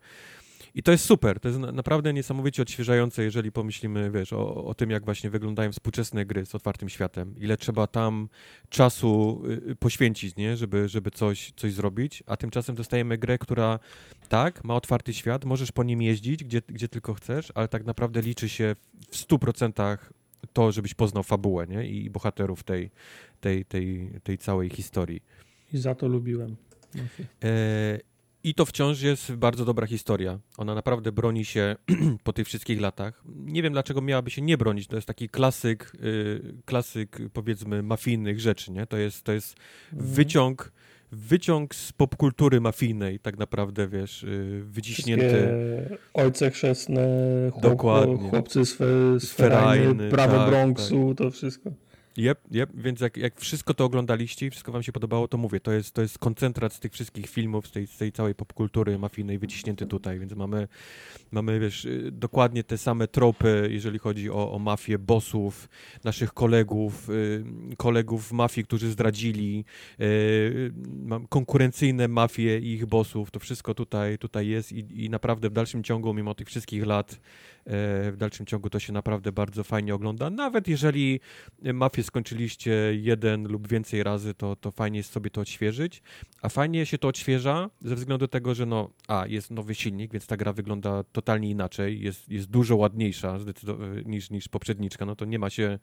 I 0.76 0.84
to 0.84 0.92
jest 0.92 1.06
super, 1.06 1.40
to 1.40 1.48
jest 1.48 1.60
na, 1.60 1.72
naprawdę 1.72 2.14
niesamowicie 2.14 2.62
odświeżające, 2.62 3.24
jeżeli 3.24 3.52
pomyślimy, 3.52 4.12
wiesz, 4.12 4.34
o, 4.34 4.66
o 4.66 4.74
tym, 4.74 4.90
jak 4.90 5.06
właśnie 5.06 5.30
wyglądają 5.30 5.72
współczesne 5.72 6.26
gry 6.26 6.46
z 6.46 6.56
otwartym 6.56 6.90
światem, 6.90 7.36
ile 7.40 7.58
trzeba 7.58 7.88
tam 7.88 8.30
czasu 8.70 9.42
y, 9.72 9.76
poświęcić, 9.76 10.36
nie, 10.36 10.58
żeby, 10.58 10.90
żeby 10.90 11.12
coś, 11.12 11.54
coś 11.56 11.74
zrobić, 11.74 12.24
a 12.26 12.38
tymczasem 12.38 12.76
dostajemy 12.76 13.18
grę, 13.18 13.38
która 13.38 13.80
tak, 14.30 14.64
ma 14.64 14.76
otwarty 14.76 15.14
świat, 15.14 15.46
możesz 15.46 15.72
po 15.72 15.84
nim 15.84 16.02
jeździć, 16.02 16.44
gdzie, 16.44 16.62
gdzie 16.68 16.88
tylko 16.88 17.14
chcesz, 17.14 17.52
ale 17.56 17.68
tak 17.68 17.86
naprawdę 17.86 18.22
liczy 18.22 18.50
się 18.50 18.76
w 19.12 19.16
100% 19.18 19.98
to, 20.54 20.72
żebyś 20.72 20.94
poznał 20.94 21.24
fabułę, 21.24 21.68
nie, 21.68 21.90
i 21.90 22.10
bohaterów 22.10 22.64
tej, 22.64 22.90
tej, 23.42 23.66
tej, 23.66 24.12
tej 24.24 24.38
całej 24.38 24.70
historii. 24.70 25.22
I 25.74 25.78
za 25.78 25.96
to 25.96 26.08
lubiłem. 26.08 26.56
E, 27.44 28.00
I 28.44 28.54
to 28.54 28.66
wciąż 28.66 29.02
jest 29.02 29.32
bardzo 29.32 29.66
dobra 29.66 29.88
historia. 29.88 30.40
Ona 30.58 30.76
naprawdę 30.76 31.12
broni 31.12 31.46
się 31.46 31.76
po 32.24 32.34
tych 32.34 32.48
wszystkich 32.48 32.82
latach. 32.82 33.24
Nie 33.26 33.64
wiem, 33.64 33.74
dlaczego 33.74 34.02
miałaby 34.02 34.30
się 34.32 34.42
nie 34.42 34.58
bronić. 34.58 34.88
To 34.88 34.96
jest 34.96 35.08
taki 35.08 35.30
klasyk, 35.30 35.92
y, 36.04 36.54
klasyk 36.66 37.20
powiedzmy 37.34 37.84
mafijnych 37.84 38.40
rzeczy, 38.40 38.72
nie? 38.72 38.86
To 38.88 38.98
jest, 38.98 39.24
to 39.24 39.32
jest 39.32 39.56
Mhm. 39.94 40.12
wyciąg, 40.12 40.72
wyciąg 41.12 41.76
z 41.76 41.94
popkultury 41.94 42.62
mafijnej, 42.62 43.20
tak 43.20 43.38
naprawdę, 43.38 43.88
wiesz, 43.88 44.24
y, 44.24 44.62
wyciśnięty. 44.64 45.30
Wszystkie 45.30 45.98
ojce 46.14 46.52
chrzestne, 46.52 47.08
chłop, 47.52 47.64
Dokładnie. 47.64 48.30
chłopcy 48.30 48.66
Sferajny, 48.66 49.20
sferajny, 49.20 50.10
prawo 50.10 50.38
tak, 50.38 50.50
Bronxu, 50.50 51.16
to 51.16 51.32
wszystko. 51.32 51.70
Jep, 52.20 52.40
jep, 52.52 52.70
więc 52.74 53.02
jak, 53.02 53.18
jak 53.18 53.40
wszystko 53.40 53.74
to 53.74 53.86
oglądaliście 53.86 54.46
i 54.46 54.50
wszystko 54.50 54.72
wam 54.72 54.84
się 54.84 54.92
podobało, 54.92 55.28
to 55.28 55.38
mówię, 55.38 55.60
to 55.60 55.72
jest, 55.72 55.94
to 55.94 56.02
jest 56.02 56.18
koncentrat 56.18 56.74
z 56.74 56.80
tych 56.80 56.94
wszystkich 56.94 57.30
filmów, 57.30 57.68
z 57.68 57.72
tej, 57.72 57.88
z 57.88 57.98
tej 57.98 58.12
całej 58.12 58.36
popkultury 58.36 59.00
mafijnej 59.00 59.40
wyciśnięty 59.40 59.86
tutaj, 59.86 60.20
więc 60.20 60.34
mamy, 60.34 60.68
mamy 61.32 61.60
wiesz, 61.60 61.86
y, 61.86 62.12
dokładnie 62.12 62.64
te 62.64 62.78
same 62.78 63.08
tropy, 63.08 63.70
jeżeli 63.72 64.00
chodzi 64.00 64.30
o, 64.30 64.52
o 64.52 64.60
mafię, 64.60 65.00
bossów, 65.00 65.70
naszych 66.04 66.34
kolegów, 66.34 67.10
y, 67.10 67.44
kolegów 67.78 68.32
mafii, 68.32 68.66
którzy 68.66 68.92
zdradzili, 68.92 69.66
y, 70.02 70.74
konkurencyjne 71.30 72.08
mafie 72.08 72.60
i 72.60 72.74
ich 72.74 72.86
bossów, 72.86 73.32
to 73.32 73.40
wszystko 73.40 73.74
tutaj, 73.74 74.18
tutaj 74.18 74.48
jest 74.48 74.72
i, 74.72 75.06
i 75.06 75.10
naprawdę 75.10 75.50
w 75.50 75.54
dalszym 75.54 75.84
ciągu, 75.84 76.14
mimo 76.14 76.36
tych 76.36 76.48
wszystkich 76.48 76.86
lat, 76.86 77.20
w 78.12 78.16
dalszym 78.18 78.46
ciągu 78.46 78.70
to 78.70 78.80
się 78.80 78.94
naprawdę 78.94 79.32
bardzo 79.32 79.64
fajnie 79.64 79.96
ogląda. 79.96 80.30
Nawet 80.30 80.68
jeżeli 80.68 81.20
Mafię 81.74 82.04
skończyliście 82.04 82.72
jeden 83.02 83.48
lub 83.48 83.68
więcej 83.68 84.04
razy, 84.04 84.34
to, 84.34 84.56
to 84.56 84.72
fajnie 84.72 84.98
jest 84.98 85.12
sobie 85.12 85.30
to 85.30 85.42
odświeżyć. 85.42 86.02
A 86.42 86.50
fajnie 86.50 86.86
się 86.86 86.98
to 86.98 87.08
odświeża 87.08 87.70
ze 87.82 87.96
względu 87.96 88.28
tego, 88.28 88.56
że 88.56 88.66
no, 88.66 88.90
a, 89.08 89.28
jest 89.28 89.52
nowy 89.52 89.76
silnik, 89.76 90.12
więc 90.12 90.28
ta 90.28 90.38
gra 90.38 90.54
wygląda 90.54 91.04
totalnie 91.04 91.50
inaczej, 91.50 92.02
jest, 92.02 92.30
jest 92.30 92.50
dużo 92.50 92.76
ładniejsza 92.76 93.38
niż, 94.06 94.30
niż 94.30 94.48
poprzedniczka, 94.48 95.06
no 95.06 95.16
to 95.16 95.26
nie 95.26 95.40
ma 95.40 95.50
się 95.50 95.80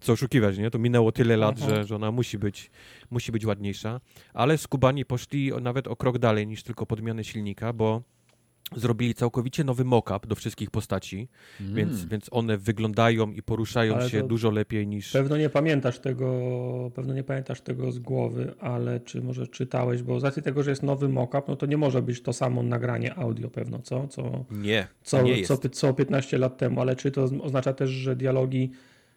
co 0.00 0.12
oszukiwać, 0.12 0.58
nie? 0.58 0.70
To 0.70 0.78
minęło 0.78 1.12
tyle 1.12 1.36
lat, 1.36 1.58
że, 1.58 1.84
że 1.84 1.96
ona 1.96 2.12
musi 2.12 2.38
być, 2.38 2.70
musi 3.10 3.32
być 3.32 3.46
ładniejsza. 3.46 4.00
Ale 4.34 4.58
skubani 4.58 5.04
poszli 5.04 5.52
nawet 5.60 5.86
o 5.86 5.96
krok 5.96 6.18
dalej 6.18 6.46
niż 6.46 6.62
tylko 6.62 6.86
podmiany 6.86 7.24
silnika, 7.24 7.72
bo 7.72 8.02
zrobili 8.76 9.14
całkowicie 9.14 9.64
nowy 9.64 9.84
mock-up 9.84 10.26
do 10.26 10.34
wszystkich 10.34 10.70
postaci, 10.70 11.28
mm. 11.60 11.74
więc, 11.74 12.04
więc 12.04 12.26
one 12.30 12.58
wyglądają 12.58 13.30
i 13.32 13.42
poruszają 13.42 13.94
ale 13.94 14.10
się 14.10 14.28
dużo 14.28 14.50
lepiej 14.50 14.86
niż... 14.86 15.12
Pewno 15.12 15.36
nie 15.36 15.48
pamiętasz 15.48 15.98
tego, 15.98 16.90
pewno 16.94 17.14
nie 17.14 17.24
pamiętasz 17.24 17.60
tego 17.60 17.92
z 17.92 17.98
głowy, 17.98 18.54
ale 18.60 19.00
czy 19.00 19.22
może 19.22 19.46
czytałeś, 19.46 20.02
bo 20.02 20.20
z 20.20 20.24
racji 20.24 20.42
tego, 20.42 20.62
że 20.62 20.70
jest 20.70 20.82
nowy 20.82 21.08
mock-up, 21.08 21.42
no 21.48 21.56
to 21.56 21.66
nie 21.66 21.76
może 21.76 22.02
być 22.02 22.22
to 22.22 22.32
samo 22.32 22.62
nagranie 22.62 23.14
audio 23.14 23.50
pewno, 23.50 23.78
co? 23.78 24.08
co 24.08 24.44
nie, 24.50 24.86
co, 25.02 25.22
nie 25.22 25.44
co, 25.44 25.56
co 25.56 25.94
15 25.94 26.38
lat 26.38 26.58
temu, 26.58 26.80
ale 26.80 26.96
czy 26.96 27.10
to 27.10 27.22
oznacza 27.22 27.72
też, 27.72 27.90
że 27.90 28.16
dialogi... 28.16 28.70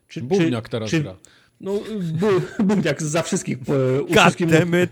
Czy, 0.08 0.22
Bubniak 0.22 0.70
teraz 0.70 0.90
czy, 0.90 1.00
gra. 1.00 1.16
No, 1.62 1.80
bu, 2.14 2.28
bubniak 2.68 3.04
za 3.04 3.22
wszystkich, 3.22 3.58
u 4.10 4.14
wszystkim, 4.14 4.50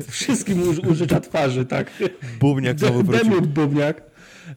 wszystkim 0.10 0.64
użycza 0.90 1.20
twarzy, 1.20 1.66
tak? 1.66 1.92
Bubniak 2.40 2.80
znowu 2.80 3.04
wrócił. 3.04 3.42
Bubniak. 3.42 4.09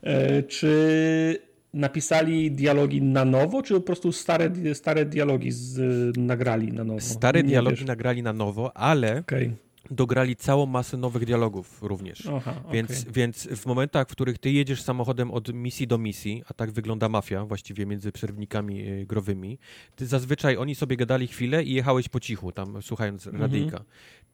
E, 0.03 0.43
czy 0.43 1.39
napisali 1.75 2.51
dialogi 2.51 3.03
na 3.03 3.25
nowo, 3.25 3.63
czy 3.63 3.75
po 3.75 3.81
prostu 3.81 4.13
stare, 4.13 4.51
stare 4.75 5.05
dialogi 5.05 5.53
z, 5.53 6.17
nagrali 6.17 6.73
na 6.73 6.85
nowo? 6.85 7.01
Stare 7.01 7.43
Nie 7.43 7.49
dialogi 7.49 7.77
wiesz. 7.77 7.87
nagrali 7.87 8.23
na 8.23 8.33
nowo, 8.33 8.77
ale 8.77 9.19
okay. 9.19 9.57
dograli 9.91 10.37
całą 10.37 10.67
masę 10.67 10.97
nowych 10.97 11.25
dialogów 11.25 11.83
również. 11.83 12.27
Aha, 12.27 12.55
więc, 12.73 12.91
okay. 12.91 13.13
więc 13.13 13.47
w 13.47 13.67
momentach, 13.67 14.09
w 14.09 14.13
których 14.13 14.39
ty 14.39 14.51
jedziesz 14.51 14.83
samochodem 14.83 15.31
od 15.31 15.55
misji 15.55 15.87
do 15.87 15.99
misji, 15.99 16.43
a 16.49 16.55
tak 16.55 16.71
wygląda 16.71 17.09
mafia 17.09 17.45
właściwie 17.45 17.87
między 17.87 18.13
przerwnikami 18.13 18.83
e, 18.83 19.07
growymi, 19.07 19.59
ty 19.97 20.07
zazwyczaj 20.07 20.57
oni 20.57 20.75
sobie 20.75 20.97
gadali 20.97 21.27
chwilę 21.27 21.65
i 21.65 21.73
jechałeś 21.73 22.09
po 22.09 22.21
cichu, 22.21 22.53
tam 22.53 22.83
słuchając 22.83 23.27
mhm. 23.27 23.43
radyjka. 23.43 23.85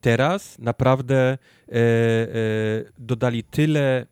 Teraz 0.00 0.58
naprawdę 0.58 1.38
e, 1.68 1.72
e, 1.72 1.78
dodali 2.98 3.44
tyle 3.44 4.06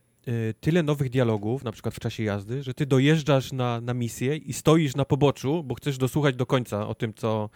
tyle 0.61 0.83
nowych 0.83 1.11
dialogów, 1.11 1.65
na 1.65 1.73
przykład 1.73 1.95
w 1.95 2.01
czasie 2.01 2.23
jazdy, 2.23 2.63
że 2.63 2.75
ty 2.75 2.87
dojeżdżasz 2.87 3.53
na, 3.53 3.81
na 3.81 3.95
misję 3.95 4.37
i 4.37 4.53
stoisz 4.53 4.97
na 4.97 5.05
poboczu, 5.05 5.65
bo 5.65 5.75
chcesz 5.75 5.99
dosłuchać 5.99 6.37
do 6.37 6.47
końca 6.47 6.89
o 6.89 6.95
tym, 6.95 7.15
co, 7.15 7.51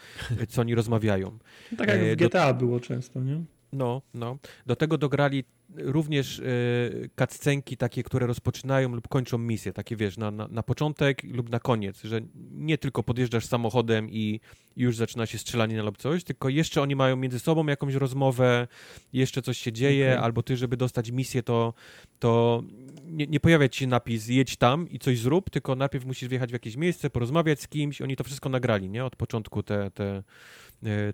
co 0.48 0.60
oni 0.60 0.74
rozmawiają. 0.74 1.38
Tak 1.76 1.88
jak 1.88 2.00
w 2.00 2.16
GTA 2.16 2.52
do... 2.52 2.58
było 2.58 2.80
często, 2.80 3.20
nie? 3.20 3.42
No, 3.72 4.02
no. 4.14 4.38
Do 4.66 4.76
tego 4.76 4.98
dograli 4.98 5.44
również 5.76 6.38
y, 6.38 7.10
cutscenki 7.18 7.76
takie, 7.76 8.02
które 8.02 8.26
rozpoczynają 8.26 8.94
lub 8.94 9.08
kończą 9.08 9.38
misję, 9.38 9.72
takie 9.72 9.96
wiesz, 9.96 10.18
na, 10.18 10.30
na, 10.30 10.48
na, 10.48 10.62
początek 10.62 11.22
lub 11.24 11.50
na 11.50 11.60
koniec, 11.60 12.02
że 12.02 12.20
nie 12.52 12.78
tylko 12.78 13.02
podjeżdżasz 13.02 13.46
samochodem 13.46 14.10
i, 14.10 14.40
już 14.76 14.96
zaczyna 14.96 15.26
się 15.26 15.38
strzelanie 15.38 15.82
lub 15.82 15.98
coś, 15.98 16.24
tylko 16.24 16.48
jeszcze 16.48 16.82
oni 16.82 16.96
mają 16.96 17.16
między 17.16 17.38
sobą 17.38 17.66
jakąś 17.66 17.94
rozmowę, 17.94 18.68
jeszcze 19.12 19.42
coś 19.42 19.58
się 19.58 19.72
dzieje, 19.72 20.10
okay. 20.10 20.24
albo 20.24 20.42
ty, 20.42 20.56
żeby 20.56 20.76
dostać 20.76 21.10
misję, 21.10 21.42
to, 21.42 21.74
to 22.18 22.62
nie, 23.04 23.26
nie 23.26 23.40
pojawia 23.40 23.68
ci 23.68 23.80
się 23.80 23.86
napis 23.86 24.28
jedź 24.28 24.56
tam 24.56 24.88
i 24.88 24.98
coś 24.98 25.18
zrób, 25.18 25.50
tylko 25.50 25.74
najpierw 25.74 26.04
musisz 26.04 26.28
wjechać 26.28 26.50
w 26.50 26.52
jakieś 26.52 26.76
miejsce, 26.76 27.10
porozmawiać 27.10 27.60
z 27.60 27.68
kimś, 27.68 28.02
oni 28.02 28.16
to 28.16 28.24
wszystko 28.24 28.48
nagrali, 28.48 28.90
nie? 28.90 29.04
Od 29.04 29.16
początku 29.16 29.62
te, 29.62 29.90
te 29.90 30.10
E, 30.10 30.22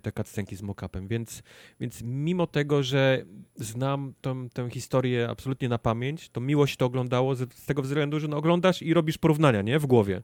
te 0.01 0.11
cutscenki 0.11 0.55
z 0.55 0.61
mockupem, 0.61 1.07
więc, 1.07 1.43
więc 1.79 2.01
mimo 2.03 2.47
tego, 2.47 2.83
że 2.83 3.25
znam 3.55 4.13
tą, 4.21 4.49
tę 4.49 4.69
historię 4.69 5.29
absolutnie 5.29 5.69
na 5.69 5.77
pamięć, 5.77 6.29
to 6.29 6.41
miło 6.41 6.67
się 6.67 6.75
to 6.77 6.85
oglądało 6.85 7.35
z, 7.35 7.53
z 7.53 7.65
tego 7.65 7.81
względu, 7.81 8.19
że 8.19 8.27
no 8.27 8.37
oglądasz 8.37 8.81
i 8.81 8.93
robisz 8.93 9.17
porównania, 9.17 9.61
nie? 9.61 9.79
W 9.79 9.85
głowie. 9.85 10.21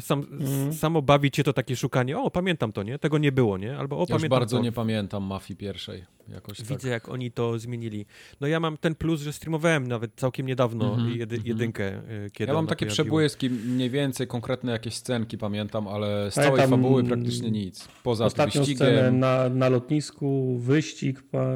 Sam, 0.00 0.26
mm. 0.30 0.72
Samo 0.72 1.02
bawi 1.02 1.30
cię 1.30 1.44
to 1.44 1.52
takie 1.52 1.76
szukanie, 1.76 2.18
o, 2.18 2.30
pamiętam 2.30 2.72
to, 2.72 2.82
nie? 2.82 2.98
Tego 2.98 3.18
nie 3.18 3.32
było, 3.32 3.58
nie? 3.58 3.78
Albo 3.78 3.96
o, 3.96 4.00
ja 4.00 4.06
pamiętam 4.06 4.30
bardzo 4.30 4.56
to. 4.56 4.62
nie 4.62 4.72
pamiętam 4.72 5.22
Mafii 5.24 5.56
pierwszej. 5.56 6.17
Jakoś 6.32 6.58
Widzę, 6.58 6.74
tak. 6.74 6.84
jak 6.84 7.08
oni 7.08 7.30
to 7.30 7.58
zmienili. 7.58 8.06
No 8.40 8.46
ja 8.46 8.60
mam 8.60 8.76
ten 8.76 8.94
plus, 8.94 9.20
że 9.20 9.32
streamowałem 9.32 9.88
nawet 9.88 10.10
całkiem 10.16 10.46
niedawno 10.46 10.94
mm 10.94 11.06
-hmm, 11.06 11.16
jedy, 11.16 11.34
mm 11.34 11.44
-hmm. 11.44 11.48
jedynkę, 11.48 11.84
e, 11.84 12.30
kiedy 12.30 12.50
Ja 12.50 12.54
mam 12.54 12.66
takie 12.66 12.86
przebłyski, 12.86 13.50
mniej 13.50 13.90
więcej 13.90 14.26
konkretne 14.26 14.72
jakieś 14.72 14.94
scenki 14.94 15.38
pamiętam, 15.38 15.88
ale 15.88 16.30
z 16.30 16.34
całej 16.34 16.68
fabuły 16.68 17.04
praktycznie 17.04 17.50
nic. 17.50 17.88
Poza 18.02 18.24
ostatnią 18.24 18.60
wyścigiem. 18.60 18.88
scenę 18.88 19.12
na, 19.12 19.48
na 19.48 19.68
lotnisku, 19.68 20.58
wyścig 20.58 21.22
pa, 21.22 21.46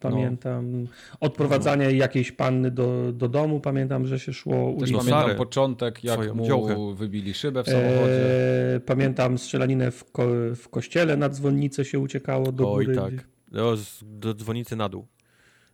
pamiętam, 0.00 0.82
no. 0.82 0.88
odprowadzanie 1.20 1.84
no. 1.84 1.90
jakiejś 1.90 2.32
panny 2.32 2.70
do, 2.70 3.12
do 3.12 3.28
domu, 3.28 3.60
pamiętam, 3.60 4.06
że 4.06 4.18
się 4.18 4.32
szło 4.32 4.76
Też 4.80 4.92
pamiętam 4.92 5.36
początek, 5.36 6.04
jak 6.04 6.34
mu 6.34 6.46
dziołchę. 6.46 6.94
wybili 6.94 7.34
szybę 7.34 7.62
w 7.62 7.66
samochodzie. 7.66 8.74
E, 8.74 8.80
pamiętam 8.80 9.38
strzelaninę 9.38 9.90
w, 9.90 10.04
ko 10.12 10.26
w 10.56 10.68
kościele, 10.68 11.16
na 11.16 11.28
dzwonnicę 11.28 11.84
się 11.84 11.98
uciekało 11.98 12.52
do 12.52 12.72
Oj, 12.72 12.84
góry. 12.84 12.96
tak. 12.96 13.33
Do, 13.54 13.76
do 14.02 14.34
dzwonicy 14.34 14.76
na 14.76 14.88
dół. 14.88 15.06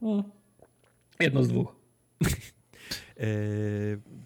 O, 0.02 0.24
jedno 1.20 1.44
z 1.44 1.48
dwóch. 1.48 1.77
e, 2.27 3.27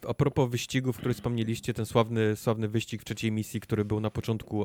a 0.09 0.15
propos 0.15 0.51
wyścigów, 0.51 0.97
który 0.97 1.15
wspomnieliście, 1.15 1.75
ten 1.75 1.87
sławny, 1.87 2.37
sławny 2.37 2.69
wyścig 2.69 3.03
w 3.03 3.05
trzeciej 3.05 3.33
misji, 3.33 3.61
który 3.61 3.85
był 3.85 4.01
na 4.01 4.11
początku, 4.11 4.65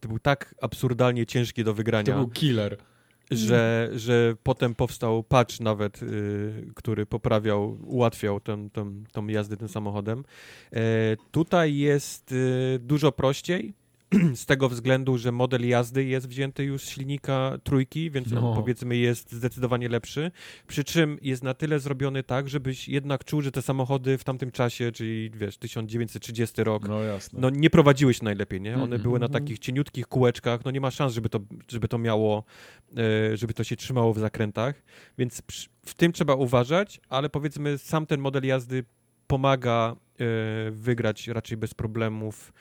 to 0.00 0.08
był 0.08 0.18
tak 0.18 0.54
absurdalnie 0.60 1.26
ciężki 1.26 1.64
do 1.64 1.74
wygrania. 1.74 2.12
To 2.12 2.18
był 2.18 2.28
killer. 2.28 2.76
Że, 3.30 3.90
że 3.94 4.34
potem 4.42 4.74
powstał 4.74 5.22
patch 5.22 5.60
nawet, 5.60 6.02
y, 6.02 6.66
który 6.74 7.06
poprawiał, 7.06 7.78
ułatwiał 7.84 8.40
tę, 8.40 8.68
tą 9.12 9.26
jazdę 9.26 9.56
tym 9.56 9.68
samochodem. 9.68 10.24
E, 10.72 11.16
tutaj 11.30 11.76
jest 11.76 12.32
y, 12.32 12.78
dużo 12.82 13.12
prościej, 13.12 13.74
z 14.34 14.46
tego 14.46 14.68
względu, 14.68 15.18
że 15.18 15.32
model 15.32 15.68
jazdy 15.68 16.04
jest 16.04 16.28
wzięty 16.28 16.64
już 16.64 16.82
z 16.82 16.88
silnika 16.88 17.58
trójki, 17.64 18.10
więc 18.10 18.30
no. 18.30 18.50
on 18.50 18.56
powiedzmy 18.56 18.96
jest 18.96 19.32
zdecydowanie 19.32 19.88
lepszy. 19.88 20.30
Przy 20.66 20.84
czym 20.84 21.18
jest 21.22 21.42
na 21.42 21.54
tyle 21.54 21.80
zrobiony 21.80 22.22
tak, 22.22 22.48
żebyś 22.48 22.88
jednak 22.88 23.24
czuł, 23.24 23.42
że 23.42 23.52
te 23.52 23.62
samochody 23.62 24.18
w 24.18 24.24
tamtym 24.24 24.50
czasie, 24.50 24.92
czyli 24.92 25.30
wiesz, 25.30 25.58
1930 25.58 26.64
rok, 26.64 26.88
no, 26.88 27.02
jasne. 27.02 27.38
no 27.42 27.50
nie 27.50 27.70
prowadziły 27.70 28.14
się 28.14 28.24
najlepiej, 28.24 28.60
nie? 28.60 28.74
One 28.74 28.84
mm 28.84 28.98
-hmm. 28.98 29.02
były 29.02 29.18
na 29.18 29.28
takich 29.28 29.58
cieniutkich 29.58 30.06
kółeczkach, 30.06 30.64
no 30.64 30.70
nie 30.70 30.80
ma 30.80 30.90
szans, 30.90 31.14
żeby 31.14 31.28
to, 31.28 31.40
żeby 31.68 31.88
to 31.88 31.98
miało, 31.98 32.44
e, 32.96 33.36
żeby 33.36 33.54
to 33.54 33.64
się 33.64 33.76
trzymało 33.76 34.14
w 34.14 34.18
zakrętach, 34.18 34.82
więc 35.18 35.42
w 35.86 35.94
tym 35.94 36.12
trzeba 36.12 36.34
uważać, 36.34 37.00
ale 37.08 37.30
powiedzmy 37.30 37.78
sam 37.78 38.06
ten 38.06 38.20
model 38.20 38.44
jazdy 38.44 38.84
pomaga 39.26 39.96
e, 40.20 40.24
wygrać 40.70 41.28
raczej 41.28 41.56
bez 41.56 41.74
problemów 41.74 42.52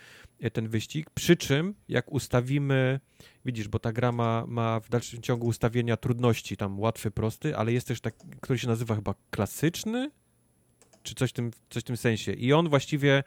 ten 0.50 0.68
wyścig. 0.68 1.10
Przy 1.10 1.36
czym, 1.38 1.76
jak 1.90 2.12
ustawimy, 2.12 3.00
widzisz, 3.46 3.68
bo 3.68 3.80
ta 3.80 3.92
gra 3.92 4.12
ma, 4.12 4.46
ma 4.48 4.80
w 4.80 4.90
dalszym 4.90 5.22
ciągu 5.22 5.48
ustawienia 5.48 5.98
trudności, 5.98 6.58
tam 6.58 6.80
łatwy, 6.80 7.12
prosty, 7.12 7.58
ale 7.58 7.74
jest 7.74 7.88
też 7.88 8.02
taki, 8.02 8.28
który 8.42 8.60
się 8.60 8.68
nazywa 8.68 8.96
chyba 8.96 9.14
klasyczny, 9.32 10.12
czy 11.04 11.16
coś 11.16 11.30
w 11.30 11.34
tym, 11.34 11.52
coś 11.70 11.84
w 11.84 11.86
tym 11.86 11.98
sensie. 11.98 12.34
I 12.34 12.54
on 12.54 12.70
właściwie 12.70 13.24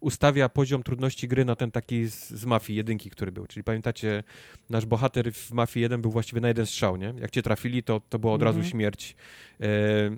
ustawia 0.00 0.48
poziom 0.48 0.82
trudności 0.82 1.28
gry 1.28 1.44
na 1.44 1.56
ten 1.56 1.70
taki 1.70 2.06
z, 2.06 2.30
z 2.30 2.44
Mafii 2.44 2.76
jedynki, 2.76 3.10
który 3.10 3.32
był. 3.32 3.46
Czyli 3.46 3.64
pamiętacie, 3.64 4.22
nasz 4.70 4.86
bohater 4.86 5.32
w 5.32 5.52
Mafii 5.52 5.82
1 5.82 6.02
był 6.02 6.10
właściwie 6.10 6.40
na 6.40 6.48
jeden 6.48 6.66
strzał, 6.66 6.96
nie? 6.96 7.14
Jak 7.18 7.30
cię 7.30 7.42
trafili, 7.42 7.82
to, 7.82 8.00
to 8.08 8.18
była 8.18 8.32
od 8.32 8.42
razu 8.42 8.58
mm 8.58 8.68
-hmm. 8.68 8.72
śmierć. 8.72 9.16
E, 9.60 9.66
E, 9.66 10.10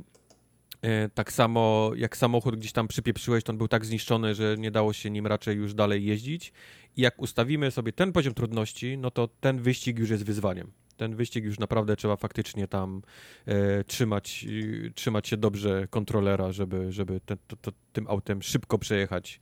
tak 1.14 1.32
samo 1.32 1.90
jak 1.96 2.16
samochód 2.16 2.56
gdzieś 2.56 2.72
tam 2.72 2.88
przypieprzyłeś, 2.88 3.44
to 3.44 3.52
on 3.52 3.58
był 3.58 3.68
tak 3.68 3.84
zniszczony, 3.84 4.34
że 4.34 4.56
nie 4.58 4.70
dało 4.70 4.92
się 4.92 5.10
nim 5.10 5.26
raczej 5.26 5.56
już 5.56 5.74
dalej 5.74 6.04
jeździć. 6.04 6.52
I 6.96 7.02
jak 7.02 7.22
ustawimy 7.22 7.70
sobie 7.70 7.92
ten 7.92 8.12
poziom 8.12 8.34
trudności, 8.34 8.98
no 8.98 9.10
to 9.10 9.28
ten 9.28 9.62
wyścig 9.62 9.98
już 9.98 10.10
jest 10.10 10.24
wyzwaniem. 10.24 10.72
Ten 10.96 11.16
wyścig 11.16 11.44
już 11.44 11.58
naprawdę 11.58 11.96
trzeba 11.96 12.16
faktycznie 12.16 12.68
tam 12.68 13.02
e, 13.46 13.84
trzymać, 13.84 14.46
e, 14.86 14.90
trzymać 14.90 15.28
się 15.28 15.36
dobrze 15.36 15.88
kontrolera, 15.90 16.52
żeby, 16.52 16.92
żeby 16.92 17.20
te, 17.20 17.36
to, 17.46 17.56
to, 17.56 17.72
tym 17.92 18.06
autem 18.08 18.42
szybko 18.42 18.78
przejechać 18.78 19.40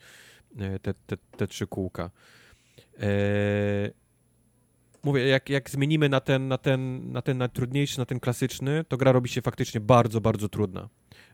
e, 0.59 0.78
te, 0.78 0.94
te, 0.94 1.16
te 1.36 1.47
trzy 1.47 1.66
kółka. 1.66 2.11
E, 3.01 3.06
mówię, 5.02 5.27
jak, 5.27 5.51
jak 5.51 5.70
zmienimy 5.70 6.09
na 6.09 6.20
ten, 6.20 6.48
na 6.48 6.59
ten, 6.59 7.12
na 7.12 7.23
ten 7.23 7.39
najtrudniejszy, 7.39 7.98
na 7.98 8.06
ten 8.06 8.20
klasyczny, 8.20 8.85
to 8.89 8.97
gra 8.97 9.12
robi 9.12 9.28
się 9.28 9.43
faktycznie 9.43 9.81
bardzo, 9.81 10.20
bardzo 10.20 10.48
trudna 10.48 10.89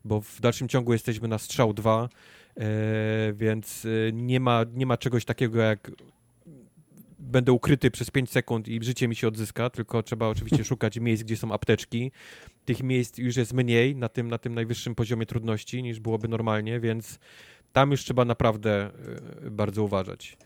bo 0.05 0.21
w 0.21 0.41
dalszym 0.41 0.69
ciągu 0.69 0.93
jesteśmy 0.93 1.29
na 1.29 1.39
strzał 1.39 1.75
2, 1.75 2.09
e, 2.57 2.67
więc 3.33 3.85
e, 4.09 4.13
nie 4.13 4.41
ma, 4.41 4.65
nie 4.75 4.87
ma 4.87 4.97
czegoś 4.97 5.25
takiego 5.25 5.61
jak 5.61 5.91
będę 7.19 7.53
ukryty 7.53 7.91
przez 7.91 8.11
5 8.11 8.31
sekund 8.31 8.69
i 8.69 8.85
życie 8.85 9.09
mi 9.09 9.17
się 9.17 9.29
odzyska, 9.29 9.71
tylko 9.71 10.03
trzeba 10.03 10.29
oczywiście 10.29 10.65
szukać 10.71 10.99
miejsc, 10.99 11.23
gdzie 11.23 11.37
są 11.37 11.53
apteczki. 11.53 12.13
Tych 12.65 12.83
miejsc 12.83 13.19
już 13.19 13.37
jest 13.37 13.53
mniej 13.53 13.97
na 13.97 14.09
tym, 14.09 14.29
na 14.29 14.39
tym 14.39 14.55
najwyższym 14.55 14.95
poziomie 14.95 15.27
trudności 15.27 15.83
niż 15.83 16.01
byłoby 16.01 16.29
normalnie, 16.29 16.81
więc 16.81 17.19
Tam 17.73 17.91
już 17.91 18.05
trzeba 18.05 18.25
naprawdę 18.25 18.91
y, 19.47 19.51
bardzo 19.51 19.85
uważać. 19.85 20.37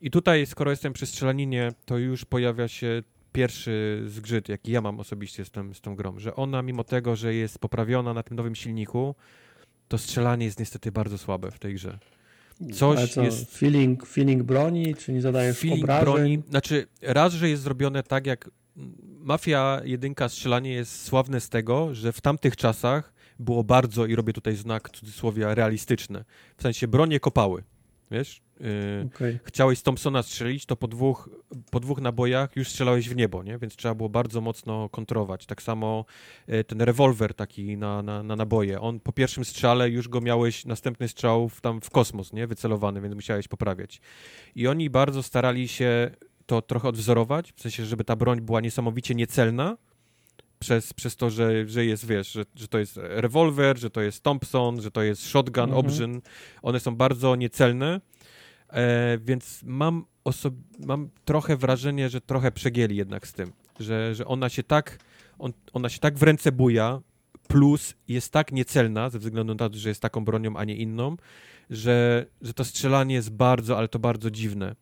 I 0.00 0.10
tutaj, 0.10 0.46
skoro 0.46 0.70
jestem 0.70 0.92
przy 0.92 1.06
strzelaninie, 1.06 1.72
to 1.86 1.98
już 1.98 2.24
pojawia 2.24 2.68
się 2.68 3.02
pierwszy 3.40 4.02
zgrzyt, 4.06 4.48
jaki 4.48 4.72
ja 4.72 4.80
mam 4.80 5.00
osobiście 5.00 5.44
z, 5.44 5.50
tym, 5.50 5.74
z 5.74 5.80
tą 5.80 5.96
grą, 5.96 6.18
że 6.18 6.36
ona, 6.36 6.62
mimo 6.62 6.84
tego, 6.84 7.16
że 7.16 7.34
jest 7.34 7.58
poprawiona 7.58 8.14
na 8.14 8.22
tym 8.22 8.36
nowym 8.36 8.54
silniku, 8.54 9.14
to 9.88 9.98
strzelanie 9.98 10.44
jest 10.44 10.58
niestety 10.58 10.92
bardzo 10.92 11.18
słabe 11.18 11.50
w 11.50 11.58
tej 11.58 11.74
grze. 11.74 11.98
Coś 12.72 12.98
Ale 12.98 13.08
co, 13.08 13.22
jest... 13.22 13.58
Feeling, 13.58 14.06
feeling 14.06 14.42
broni, 14.42 14.94
czy 14.94 15.12
nie 15.12 15.20
zadajesz 15.20 15.58
feeling 15.58 15.84
obrażeń? 15.84 16.04
broni, 16.04 16.42
znaczy 16.48 16.86
raz, 17.02 17.32
że 17.32 17.48
jest 17.48 17.62
zrobione 17.62 18.02
tak, 18.02 18.26
jak 18.26 18.50
Mafia 19.20 19.80
jedynka 19.84 20.28
strzelanie 20.28 20.72
jest 20.72 21.04
sławne 21.04 21.40
z 21.40 21.48
tego, 21.48 21.94
że 21.94 22.12
w 22.12 22.20
tamtych 22.20 22.56
czasach 22.56 23.12
było 23.38 23.64
bardzo, 23.64 24.06
i 24.06 24.14
robię 24.14 24.32
tutaj 24.32 24.56
znak 24.56 24.90
cudzysłowia, 24.90 25.54
realistyczne. 25.54 26.24
W 26.56 26.62
sensie 26.62 26.88
bronie 26.88 27.20
kopały, 27.20 27.62
wiesz? 28.10 28.42
Yy, 28.60 29.08
okay. 29.14 29.38
Chciałeś 29.44 29.78
z 29.78 29.82
Thompsona 29.82 30.22
strzelić, 30.22 30.66
to 30.66 30.76
po 30.76 30.88
dwóch, 30.88 31.28
po 31.70 31.80
dwóch 31.80 32.00
nabojach 32.00 32.56
już 32.56 32.68
strzelałeś 32.68 33.08
w 33.08 33.16
niebo, 33.16 33.42
nie? 33.42 33.58
Więc 33.58 33.76
trzeba 33.76 33.94
było 33.94 34.08
bardzo 34.08 34.40
mocno 34.40 34.88
kontrować. 34.88 35.46
Tak 35.46 35.62
samo 35.62 36.04
yy, 36.48 36.64
ten 36.64 36.80
rewolwer 36.82 37.34
taki 37.34 37.76
na, 37.76 38.02
na, 38.02 38.22
na, 38.22 38.36
naboje, 38.36 38.80
on 38.80 39.00
po 39.00 39.12
pierwszym 39.12 39.44
strzale 39.44 39.90
już 39.90 40.08
go 40.08 40.20
miałeś, 40.20 40.64
następny 40.64 41.08
strzał 41.08 41.48
w, 41.48 41.60
tam 41.60 41.80
w 41.80 41.90
kosmos, 41.90 42.32
nie? 42.32 42.46
Wycelowany, 42.46 43.00
więc 43.00 43.14
musiałeś 43.14 43.48
poprawiać. 43.48 44.00
I 44.54 44.66
oni 44.66 44.90
bardzo 44.90 45.22
starali 45.22 45.68
się 45.68 46.10
to 46.46 46.62
trochę 46.62 46.88
odwzorować, 46.88 47.52
w 47.52 47.60
sensie, 47.60 47.84
żeby 47.84 48.04
ta 48.04 48.16
broń 48.16 48.40
była 48.40 48.60
niesamowicie 48.60 49.14
niecelna, 49.14 49.76
przez, 50.60 50.92
przez 50.92 51.16
to, 51.16 51.30
że, 51.30 51.68
że 51.68 51.84
jest, 51.84 52.06
wiesz, 52.06 52.32
że, 52.32 52.44
że 52.54 52.68
to 52.68 52.78
jest 52.78 52.96
rewolwer, 53.02 53.78
że 53.78 53.90
to 53.90 54.00
jest 54.00 54.22
Thompson, 54.22 54.80
że 54.80 54.90
to 54.90 55.02
jest 55.02 55.26
shotgun, 55.26 55.64
mhm. 55.64 55.78
obrzyn. 55.78 56.20
One 56.62 56.80
są 56.80 56.96
bardzo 56.96 57.36
niecelne, 57.36 58.00
e, 58.68 59.18
więc 59.18 59.62
mam, 59.64 60.04
mam 60.86 61.10
trochę 61.24 61.56
wrażenie, 61.56 62.08
że 62.08 62.20
trochę 62.20 62.52
przegięli 62.52 62.96
jednak 62.96 63.26
z 63.26 63.32
tym, 63.32 63.52
że, 63.80 64.14
że 64.14 64.26
ona 64.26 64.48
się 64.48 64.62
tak 64.62 64.98
on, 65.40 65.52
ona 65.72 65.88
się 65.88 65.98
tak 65.98 66.18
w 66.18 66.22
ręce 66.22 66.52
buja, 66.52 67.00
plus 67.48 67.94
jest 68.08 68.32
tak 68.32 68.52
niecelna, 68.52 69.10
ze 69.10 69.18
względu 69.18 69.54
na 69.54 69.68
to, 69.68 69.76
że 69.76 69.88
jest 69.88 70.02
taką 70.02 70.24
bronią, 70.24 70.56
a 70.56 70.64
nie 70.64 70.76
inną, 70.76 71.16
że, 71.70 72.26
że 72.42 72.54
to 72.54 72.64
strzelanie 72.64 73.14
jest 73.14 73.30
bardzo, 73.30 73.78
ale 73.78 73.88
to 73.88 73.98
bardzo 73.98 74.30
dziwne. 74.30 74.74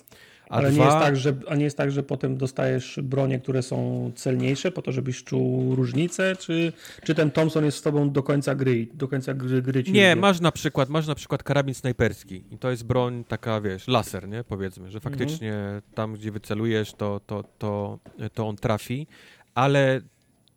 A 0.49 0.57
Ale 0.57 0.71
dwa... 0.71 0.85
nie, 0.85 0.91
jest 0.91 0.99
tak, 0.99 1.17
że, 1.17 1.35
a 1.49 1.55
nie 1.55 1.65
jest 1.65 1.77
tak, 1.77 1.91
że 1.91 2.03
potem 2.03 2.37
dostajesz 2.37 3.01
bronie, 3.03 3.39
które 3.39 3.63
są 3.63 4.11
celniejsze 4.15 4.73
po 4.73 4.83
to, 4.83 4.93
żebyś 4.93 5.25
czuł 5.25 5.75
różnicę, 5.75 6.37
czy, 6.37 6.73
czy 7.05 7.15
ten 7.15 7.31
Thompson 7.31 7.65
jest 7.65 7.79
z 7.79 7.83
tobą 7.83 8.11
do 8.11 8.23
końca 8.23 8.55
gry, 8.55 8.87
do 8.95 9.09
końca 9.09 9.35
gry, 9.35 9.63
gry 9.63 9.85
ci 9.85 9.93
Nie, 9.93 10.17
masz 10.17 10.41
na 10.41 10.53
przykład, 10.53 10.89
masz 10.89 11.07
na 11.07 11.15
przykład 11.15 11.43
karabin 11.43 11.75
snajperski 11.75 12.45
i 12.51 12.59
to 12.59 12.71
jest 12.71 12.85
broń 12.85 13.25
taka, 13.25 13.61
wiesz, 13.61 13.89
laser, 13.89 14.29
nie, 14.29 14.45
powiedzmy, 14.45 14.91
że 14.91 15.01
faktycznie 15.01 15.55
mhm. 15.55 15.83
tam, 15.95 16.15
gdzie 16.15 16.33
wycelujesz, 16.33 16.93
to, 16.93 17.21
to, 17.27 17.45
to, 17.59 17.99
to 18.35 18.49
on 18.49 18.57
trafi, 18.57 19.07
ale 19.55 20.01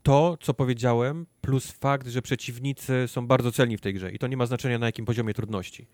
to, 0.04 0.38
co 0.42 0.54
powiedziałem, 0.54 1.26
plus 1.42 1.72
fakt, 1.72 2.08
że 2.08 2.22
przeciwnicy 2.22 3.04
są 3.08 3.28
bardzo 3.28 3.52
celni 3.52 3.78
w 3.78 3.82
tej 3.82 3.94
grze 3.94 4.12
i 4.12 4.20
to 4.20 4.28
nie 4.28 4.38
ma 4.38 4.46
znaczenia 4.46 4.80
na 4.80 4.86
jakim 4.86 5.06
poziomie 5.06 5.34
trudności. 5.34 5.88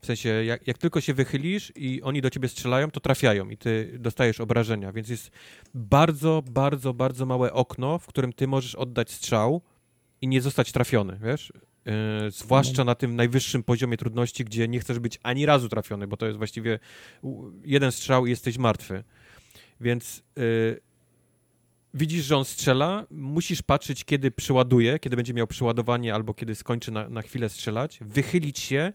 W 0.00 0.06
sensie, 0.06 0.28
jak, 0.28 0.66
jak, 0.66 0.78
tylko 0.78 1.00
się 1.00 1.14
wychylisz 1.14 1.72
i 1.76 2.02
oni 2.02 2.20
do 2.20 2.30
ciebie 2.30 2.48
strzelają, 2.48 2.90
to 2.90 3.00
trafiają 3.00 3.48
i 3.48 3.56
ty 3.56 3.96
dostajesz 3.98 4.40
obrażenia, 4.40 4.92
więc 4.92 5.08
jest 5.08 5.30
bardzo, 5.74 6.42
bardzo, 6.50 6.94
bardzo 6.94 7.26
małe 7.26 7.52
okno, 7.52 7.98
w 7.98 8.06
którym 8.06 8.32
ty 8.32 8.46
możesz 8.46 8.74
oddać 8.74 9.10
strzał 9.10 9.62
i 10.20 10.28
nie 10.28 10.40
zostać 10.40 10.72
trafiony, 10.72 11.18
wiesz? 11.22 11.52
Yy, 11.84 12.30
zwłaszcza 12.30 12.84
na 12.84 12.94
tym 12.94 13.16
najwyższym 13.16 13.62
poziomie 13.62 13.96
trudności, 13.96 14.44
gdzie 14.44 14.68
nie 14.68 14.80
chcesz 14.80 14.98
być 14.98 15.18
ani 15.22 15.46
razu 15.46 15.68
trafiony, 15.68 16.06
bo 16.06 16.16
to 16.16 16.26
jest 16.26 16.38
właściwie 16.38 16.78
jeden 17.64 17.92
strzał 17.92 18.26
i 18.26 18.30
jesteś 18.30 18.58
martwy. 18.58 19.04
Więc 19.80 20.22
yy, 20.36 20.80
widzisz, 21.94 22.24
że 22.24 22.36
on 22.36 22.44
strzela, 22.44 23.06
musisz 23.10 23.62
patrzeć, 23.62 24.04
kiedy 24.04 24.30
przyładuje, 24.30 24.98
kiedy 24.98 25.16
będzie 25.16 25.34
miał 25.34 25.46
przyładowanie 25.46 26.14
albo 26.14 26.34
kiedy 26.34 26.54
skończy 26.54 26.90
na, 26.90 27.08
na 27.08 27.22
chwilę 27.22 27.48
strzelać, 27.48 27.98
wychylić 28.00 28.58
się, 28.58 28.92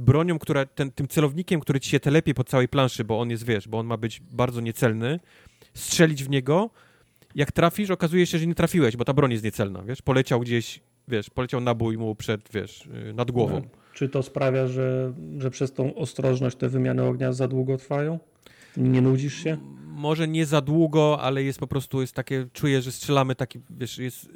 bronią, 0.00 0.38
która, 0.38 0.66
ten, 0.66 0.90
tym 0.90 1.08
celownikiem, 1.08 1.60
który 1.60 1.80
ci 1.80 1.90
się 1.90 2.00
telepie 2.00 2.34
po 2.34 2.44
całej 2.44 2.68
planszy, 2.68 3.04
bo 3.04 3.20
on 3.20 3.30
jest, 3.30 3.46
wiesz, 3.46 3.68
bo 3.68 3.78
on 3.78 3.86
ma 3.86 3.96
być 3.96 4.20
bardzo 4.32 4.60
niecelny, 4.60 5.20
strzelić 5.74 6.24
w 6.24 6.30
niego, 6.30 6.70
jak 7.34 7.52
trafisz, 7.52 7.90
okazuje 7.90 8.26
się, 8.26 8.38
że 8.38 8.46
nie 8.46 8.54
trafiłeś, 8.54 8.96
bo 8.96 9.04
ta 9.04 9.12
broń 9.12 9.32
jest 9.32 9.44
niecelna, 9.44 9.82
wiesz, 9.82 10.02
poleciał 10.02 10.40
gdzieś, 10.40 10.80
wiesz, 11.08 11.30
poleciał 11.30 11.60
nabój 11.60 11.98
mu 11.98 12.14
przed, 12.14 12.40
wiesz, 12.52 12.88
y, 13.10 13.12
nad 13.14 13.30
głową. 13.30 13.54
No, 13.54 13.68
czy 13.94 14.08
to 14.08 14.22
sprawia, 14.22 14.66
że, 14.66 15.12
że 15.38 15.50
przez 15.50 15.72
tą 15.72 15.94
ostrożność 15.94 16.56
te 16.56 16.68
wymiany 16.68 17.02
ognia 17.02 17.32
za 17.32 17.48
długo 17.48 17.76
trwają? 17.76 18.18
Nie 18.76 19.00
nudzisz 19.00 19.34
się? 19.34 19.58
Może 19.86 20.28
nie 20.28 20.46
za 20.46 20.60
długo, 20.60 21.20
ale 21.20 21.42
jest 21.42 21.58
po 21.58 21.66
prostu, 21.66 22.00
jest 22.00 22.14
takie, 22.14 22.46
czuję, 22.52 22.82
że 22.82 22.92
strzelamy 22.92 23.34
taki, 23.34 23.60
wiesz, 23.70 23.98
jest 23.98 24.24
y, 24.24 24.30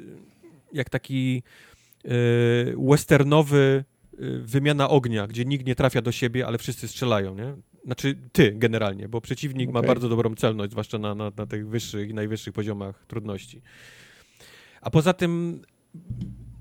jak 0.72 0.90
taki 0.90 1.42
yy, 2.04 2.10
westernowy 2.78 3.84
wymiana 4.40 4.88
ognia, 4.88 5.26
gdzie 5.26 5.44
nikt 5.44 5.66
nie 5.66 5.74
trafia 5.74 6.02
do 6.02 6.12
siebie, 6.12 6.46
ale 6.46 6.58
wszyscy 6.58 6.88
strzelają, 6.88 7.34
nie? 7.34 7.54
Znaczy 7.84 8.18
ty 8.32 8.52
generalnie, 8.52 9.08
bo 9.08 9.20
przeciwnik 9.20 9.70
okay. 9.70 9.82
ma 9.82 9.88
bardzo 9.88 10.08
dobrą 10.08 10.34
celność, 10.34 10.70
zwłaszcza 10.70 10.98
na, 10.98 11.14
na, 11.14 11.32
na 11.36 11.46
tych 11.46 11.68
wyższych 11.68 12.10
i 12.10 12.14
najwyższych 12.14 12.54
poziomach 12.54 13.04
trudności. 13.06 13.62
A 14.80 14.90
poza 14.90 15.12
tym 15.12 15.62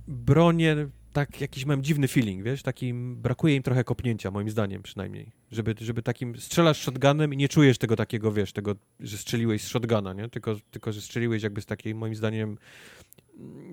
bronie 0.07 0.87
tak 1.13 1.41
jakiś 1.41 1.65
mam 1.65 1.83
dziwny 1.83 2.07
feeling, 2.07 2.43
wiesz, 2.43 2.63
takim 2.63 3.15
brakuje 3.15 3.55
im 3.55 3.63
trochę 3.63 3.83
kopnięcia, 3.83 4.31
moim 4.31 4.49
zdaniem 4.49 4.83
przynajmniej, 4.83 5.31
żeby, 5.51 5.75
żeby 5.81 6.01
takim 6.01 6.39
strzelasz 6.39 6.81
shotgunem 6.81 7.33
i 7.33 7.37
nie 7.37 7.49
czujesz 7.49 7.77
tego 7.77 7.95
takiego, 7.95 8.31
wiesz, 8.31 8.53
tego, 8.53 8.75
że 8.99 9.17
strzeliłeś 9.17 9.63
z 9.63 9.67
shotguna, 9.67 10.13
nie, 10.13 10.29
tylko, 10.29 10.55
tylko 10.71 10.91
że 10.91 11.01
strzeliłeś 11.01 11.43
jakby 11.43 11.61
z 11.61 11.65
takiej, 11.65 11.95
moim 11.95 12.15
zdaniem, 12.15 12.57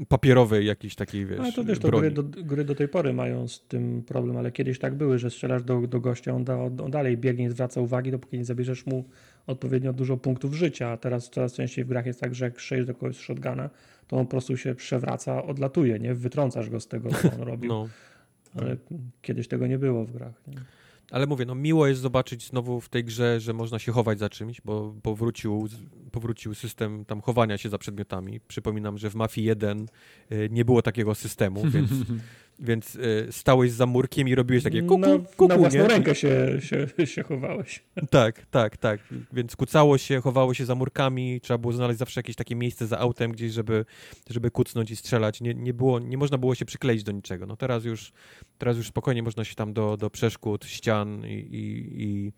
papierowej 0.08 0.66
jakiejś 0.66 0.94
takiej, 0.94 1.26
wiesz, 1.26 1.40
Ale 1.40 1.52
to 1.52 1.64
wiesz, 1.64 1.78
to 1.78 1.90
gry 1.90 2.10
do, 2.10 2.22
gry 2.22 2.64
do, 2.64 2.74
tej 2.74 2.88
pory 2.88 3.12
mają 3.12 3.48
z 3.48 3.60
tym 3.60 4.02
problem, 4.02 4.36
ale 4.36 4.52
kiedyś 4.52 4.78
tak 4.78 4.94
były, 4.94 5.18
że 5.18 5.30
strzelasz 5.30 5.62
do, 5.62 5.80
do 5.80 6.00
gościa, 6.00 6.34
on, 6.34 6.44
da, 6.44 6.56
on 6.64 6.90
dalej 6.90 7.18
biegnie, 7.18 7.44
nie 7.44 7.50
zwraca 7.50 7.80
uwagi, 7.80 8.10
dopóki 8.10 8.38
nie 8.38 8.44
zabierzesz 8.44 8.86
mu 8.86 9.04
odpowiednio 9.46 9.92
dużo 9.92 10.16
punktów 10.16 10.54
życia, 10.54 10.88
a 10.88 10.96
teraz 10.96 11.30
coraz 11.30 11.52
częściej 11.52 11.84
w 11.84 11.88
grach 11.88 12.06
jest 12.06 12.20
tak, 12.20 12.34
że 12.34 12.44
jak 12.44 12.60
strzelisz 12.60 12.86
do 12.86 12.94
kogoś 12.94 13.16
z 13.16 13.20
shotguna, 13.20 13.70
to 14.06 14.16
on 14.16 14.26
po 14.26 14.30
prostu 14.30 14.56
się 14.56 14.74
przewraca, 14.74 15.42
odlatuje, 15.42 15.98
nie? 15.98 16.14
Wytrącasz 16.14 16.70
go 16.70 16.80
z 16.80 16.88
tego, 16.88 17.10
co 17.10 17.32
on 17.32 17.40
robił. 17.40 17.68
No. 17.68 17.88
Ale 18.54 18.76
kiedyś 19.22 19.48
tego 19.48 19.66
nie 19.66 19.78
było 19.78 20.04
w 20.04 20.12
grach. 20.12 20.42
Nie? 20.46 20.54
Ale 21.10 21.26
mówię, 21.26 21.44
no 21.44 21.54
miło 21.54 21.86
jest 21.86 22.00
zobaczyć 22.00 22.46
znowu 22.46 22.80
w 22.80 22.88
tej 22.88 23.04
grze, 23.04 23.40
że 23.40 23.52
można 23.52 23.78
się 23.78 23.92
chować 23.92 24.18
za 24.18 24.28
czymś, 24.28 24.60
bo 24.60 24.94
powrócił, 25.02 25.68
powrócił 26.10 26.54
system 26.54 27.04
tam 27.04 27.20
chowania 27.20 27.58
się 27.58 27.68
za 27.68 27.78
przedmiotami. 27.78 28.40
Przypominam, 28.48 28.98
że 28.98 29.10
w 29.10 29.14
Mafii 29.14 29.46
1 29.46 29.86
y, 30.32 30.48
nie 30.50 30.64
było 30.64 30.82
takiego 30.82 31.14
systemu, 31.14 31.62
więc 31.70 31.90
Więc 32.60 32.96
y, 32.96 33.28
stałeś 33.30 33.72
za 33.72 33.86
murkiem 33.86 34.28
i 34.28 34.34
robiłeś 34.34 34.64
takie 34.64 34.82
kuku, 34.82 34.98
na, 34.98 35.18
kuku, 35.18 35.48
Na 35.48 35.56
własną 35.56 35.82
nie? 35.82 35.88
rękę 35.88 36.14
się, 36.14 36.58
się, 36.60 37.06
się 37.06 37.22
chowałeś. 37.22 37.84
Tak, 38.10 38.46
tak, 38.50 38.76
tak. 38.76 39.00
Więc 39.32 39.56
kucało 39.56 39.98
się, 39.98 40.20
chowało 40.20 40.54
się 40.54 40.64
za 40.64 40.74
murkami, 40.74 41.40
trzeba 41.40 41.58
było 41.58 41.72
znaleźć 41.72 41.98
zawsze 41.98 42.18
jakieś 42.18 42.36
takie 42.36 42.56
miejsce 42.56 42.86
za 42.86 42.98
autem 42.98 43.32
gdzieś, 43.32 43.52
żeby, 43.52 43.84
żeby 44.30 44.50
kucnąć 44.50 44.90
i 44.90 44.96
strzelać. 44.96 45.40
Nie, 45.40 45.54
nie, 45.54 45.74
było, 45.74 45.98
nie 45.98 46.18
można 46.18 46.38
było 46.38 46.54
się 46.54 46.64
przykleić 46.64 47.02
do 47.02 47.12
niczego. 47.12 47.46
No 47.46 47.56
teraz 47.56 47.84
już, 47.84 48.12
teraz 48.58 48.76
już 48.76 48.86
spokojnie 48.86 49.22
można 49.22 49.44
się 49.44 49.54
tam 49.54 49.72
do, 49.72 49.96
do 49.96 50.10
przeszkód, 50.10 50.64
ścian 50.64 51.26
i, 51.26 51.32
i, 51.32 52.02
i 52.02 52.32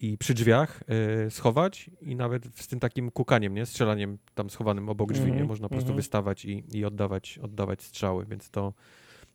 i 0.00 0.18
przy 0.18 0.34
drzwiach 0.34 0.82
y, 1.26 1.30
schować 1.30 1.90
i 2.00 2.16
nawet 2.16 2.44
z 2.54 2.68
tym 2.68 2.80
takim 2.80 3.10
kukaniem, 3.10 3.54
nie? 3.54 3.66
Strzelaniem 3.66 4.18
tam 4.34 4.50
schowanym 4.50 4.88
obok 4.88 5.12
drzwi, 5.12 5.24
mm 5.24 5.36
-hmm, 5.36 5.40
nie? 5.40 5.48
Można 5.48 5.68
po 5.68 5.74
prostu 5.74 5.90
mm 5.90 5.94
-hmm. 5.94 6.02
wystawać 6.02 6.44
i, 6.44 6.64
i 6.72 6.84
oddawać, 6.84 7.38
oddawać 7.42 7.82
strzały, 7.82 8.26
więc 8.26 8.50
to, 8.50 8.72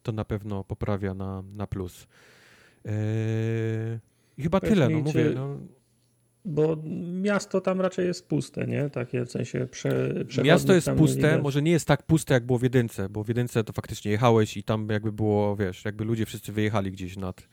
to 0.05 0.11
na 0.11 0.25
pewno 0.25 0.63
poprawia 0.63 1.13
na, 1.13 1.43
na 1.55 1.67
plus. 1.67 2.07
Yy, 2.85 2.91
chyba 4.39 4.59
tyle, 4.59 4.89
no 4.89 4.99
mówię. 4.99 5.31
No. 5.35 5.57
Bo 6.45 6.77
miasto 7.21 7.61
tam 7.61 7.81
raczej 7.81 8.07
jest 8.07 8.27
puste, 8.27 8.67
nie? 8.67 8.89
Takie 8.89 9.25
w 9.25 9.31
sensie 9.31 9.67
prze, 9.71 10.25
Miasto 10.43 10.73
jest 10.73 10.89
puste, 10.91 11.41
może 11.41 11.61
nie 11.61 11.71
jest 11.71 11.87
tak 11.87 12.03
puste, 12.03 12.33
jak 12.33 12.45
było 12.45 12.59
w 12.59 12.63
Jedynce, 12.63 13.09
bo 13.09 13.23
w 13.23 13.27
Jedynce 13.27 13.63
to 13.63 13.73
faktycznie 13.73 14.11
jechałeś 14.11 14.57
i 14.57 14.63
tam 14.63 14.87
jakby 14.89 15.11
było, 15.11 15.55
wiesz, 15.55 15.85
jakby 15.85 16.03
ludzie 16.03 16.25
wszyscy 16.25 16.51
wyjechali 16.51 16.91
gdzieś 16.91 17.17
nad, 17.17 17.47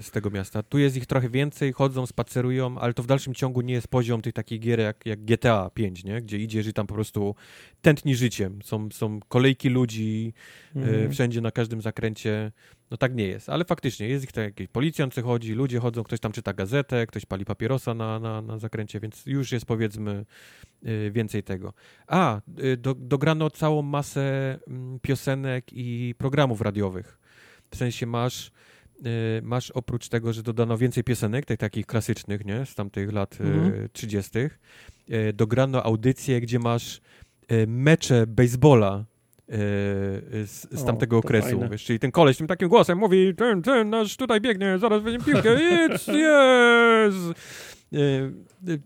z 0.00 0.10
tego 0.10 0.30
miasta. 0.30 0.62
Tu 0.62 0.78
jest 0.78 0.96
ich 0.96 1.06
trochę 1.06 1.28
więcej, 1.28 1.72
chodzą, 1.72 2.06
spacerują, 2.06 2.78
ale 2.78 2.94
to 2.94 3.02
w 3.02 3.06
dalszym 3.06 3.34
ciągu 3.34 3.60
nie 3.60 3.74
jest 3.74 3.88
poziom 3.88 4.22
tych 4.22 4.32
takich 4.32 4.60
gier 4.60 4.80
jak, 4.80 5.06
jak 5.06 5.24
GTA 5.24 5.70
5, 5.74 6.04
nie? 6.04 6.22
gdzie 6.22 6.38
idziesz 6.38 6.66
i 6.66 6.72
tam 6.72 6.86
po 6.86 6.94
prostu 6.94 7.34
tętni 7.82 8.16
życiem. 8.16 8.62
Są, 8.62 8.88
są 8.92 9.20
kolejki 9.28 9.68
ludzi 9.68 10.32
mm. 10.76 11.12
wszędzie, 11.12 11.40
na 11.40 11.50
każdym 11.50 11.80
zakręcie. 11.82 12.52
No 12.90 12.96
tak 12.96 13.14
nie 13.14 13.26
jest, 13.26 13.48
ale 13.48 13.64
faktycznie 13.64 14.08
jest 14.08 14.24
ich 14.24 14.32
tak, 14.32 14.44
jakiś 14.44 14.68
policjant 14.68 15.14
chodzi, 15.14 15.52
ludzie 15.52 15.80
chodzą, 15.80 16.04
ktoś 16.04 16.20
tam 16.20 16.32
czyta 16.32 16.52
gazetę, 16.52 17.06
ktoś 17.06 17.26
pali 17.26 17.44
papierosa 17.44 17.94
na, 17.94 18.18
na, 18.18 18.42
na 18.42 18.58
zakręcie, 18.58 19.00
więc 19.00 19.26
już 19.26 19.52
jest 19.52 19.66
powiedzmy 19.66 20.24
y, 20.86 21.10
więcej 21.10 21.42
tego. 21.42 21.72
A, 22.06 22.40
do, 22.78 22.94
dograno 22.94 23.50
całą 23.50 23.82
masę 23.82 24.58
mm, 24.68 25.00
piosenek 25.00 25.64
i 25.72 26.14
programów 26.18 26.60
radiowych. 26.60 27.18
W 27.70 27.76
sensie 27.76 28.06
masz 28.06 28.46
y, 28.48 28.73
masz 29.42 29.70
oprócz 29.70 30.08
tego, 30.08 30.32
że 30.32 30.42
dodano 30.42 30.78
więcej 30.78 31.04
piosenek, 31.04 31.44
tych 31.46 31.58
takich 31.58 31.86
klasycznych, 31.86 32.44
nie, 32.44 32.66
z 32.66 32.74
tamtych 32.74 33.12
lat 33.12 33.34
y, 33.40 33.44
Mhm. 33.44 33.88
30., 33.92 34.30
y, 34.38 35.32
dograno 35.32 35.82
audycję, 35.82 36.40
gdzie 36.40 36.58
masz 36.58 37.00
y, 37.52 37.66
mecze 37.66 38.26
baseballa 38.26 39.04
y, 39.48 39.54
z, 40.46 40.66
z 40.70 40.84
tamtego 40.84 41.18
okresu, 41.18 41.48
wiesz, 41.70 41.84
czyli 41.84 41.98
ten 41.98 42.10
koleś 42.10 42.36
tym 42.36 42.46
takim 42.46 42.68
głosem 42.68 42.98
mówi, 42.98 43.34
ten, 43.34 43.62
ten, 43.62 43.90
nasz 43.90 44.16
tutaj 44.16 44.40
biegnie, 44.40 44.78
zaraz 44.78 45.02
weźmie 45.02 45.20
piłkę, 45.24 45.56
it's, 45.88 46.08
yes! 46.12 47.14
Y, 47.94 47.96
y, 48.68 48.80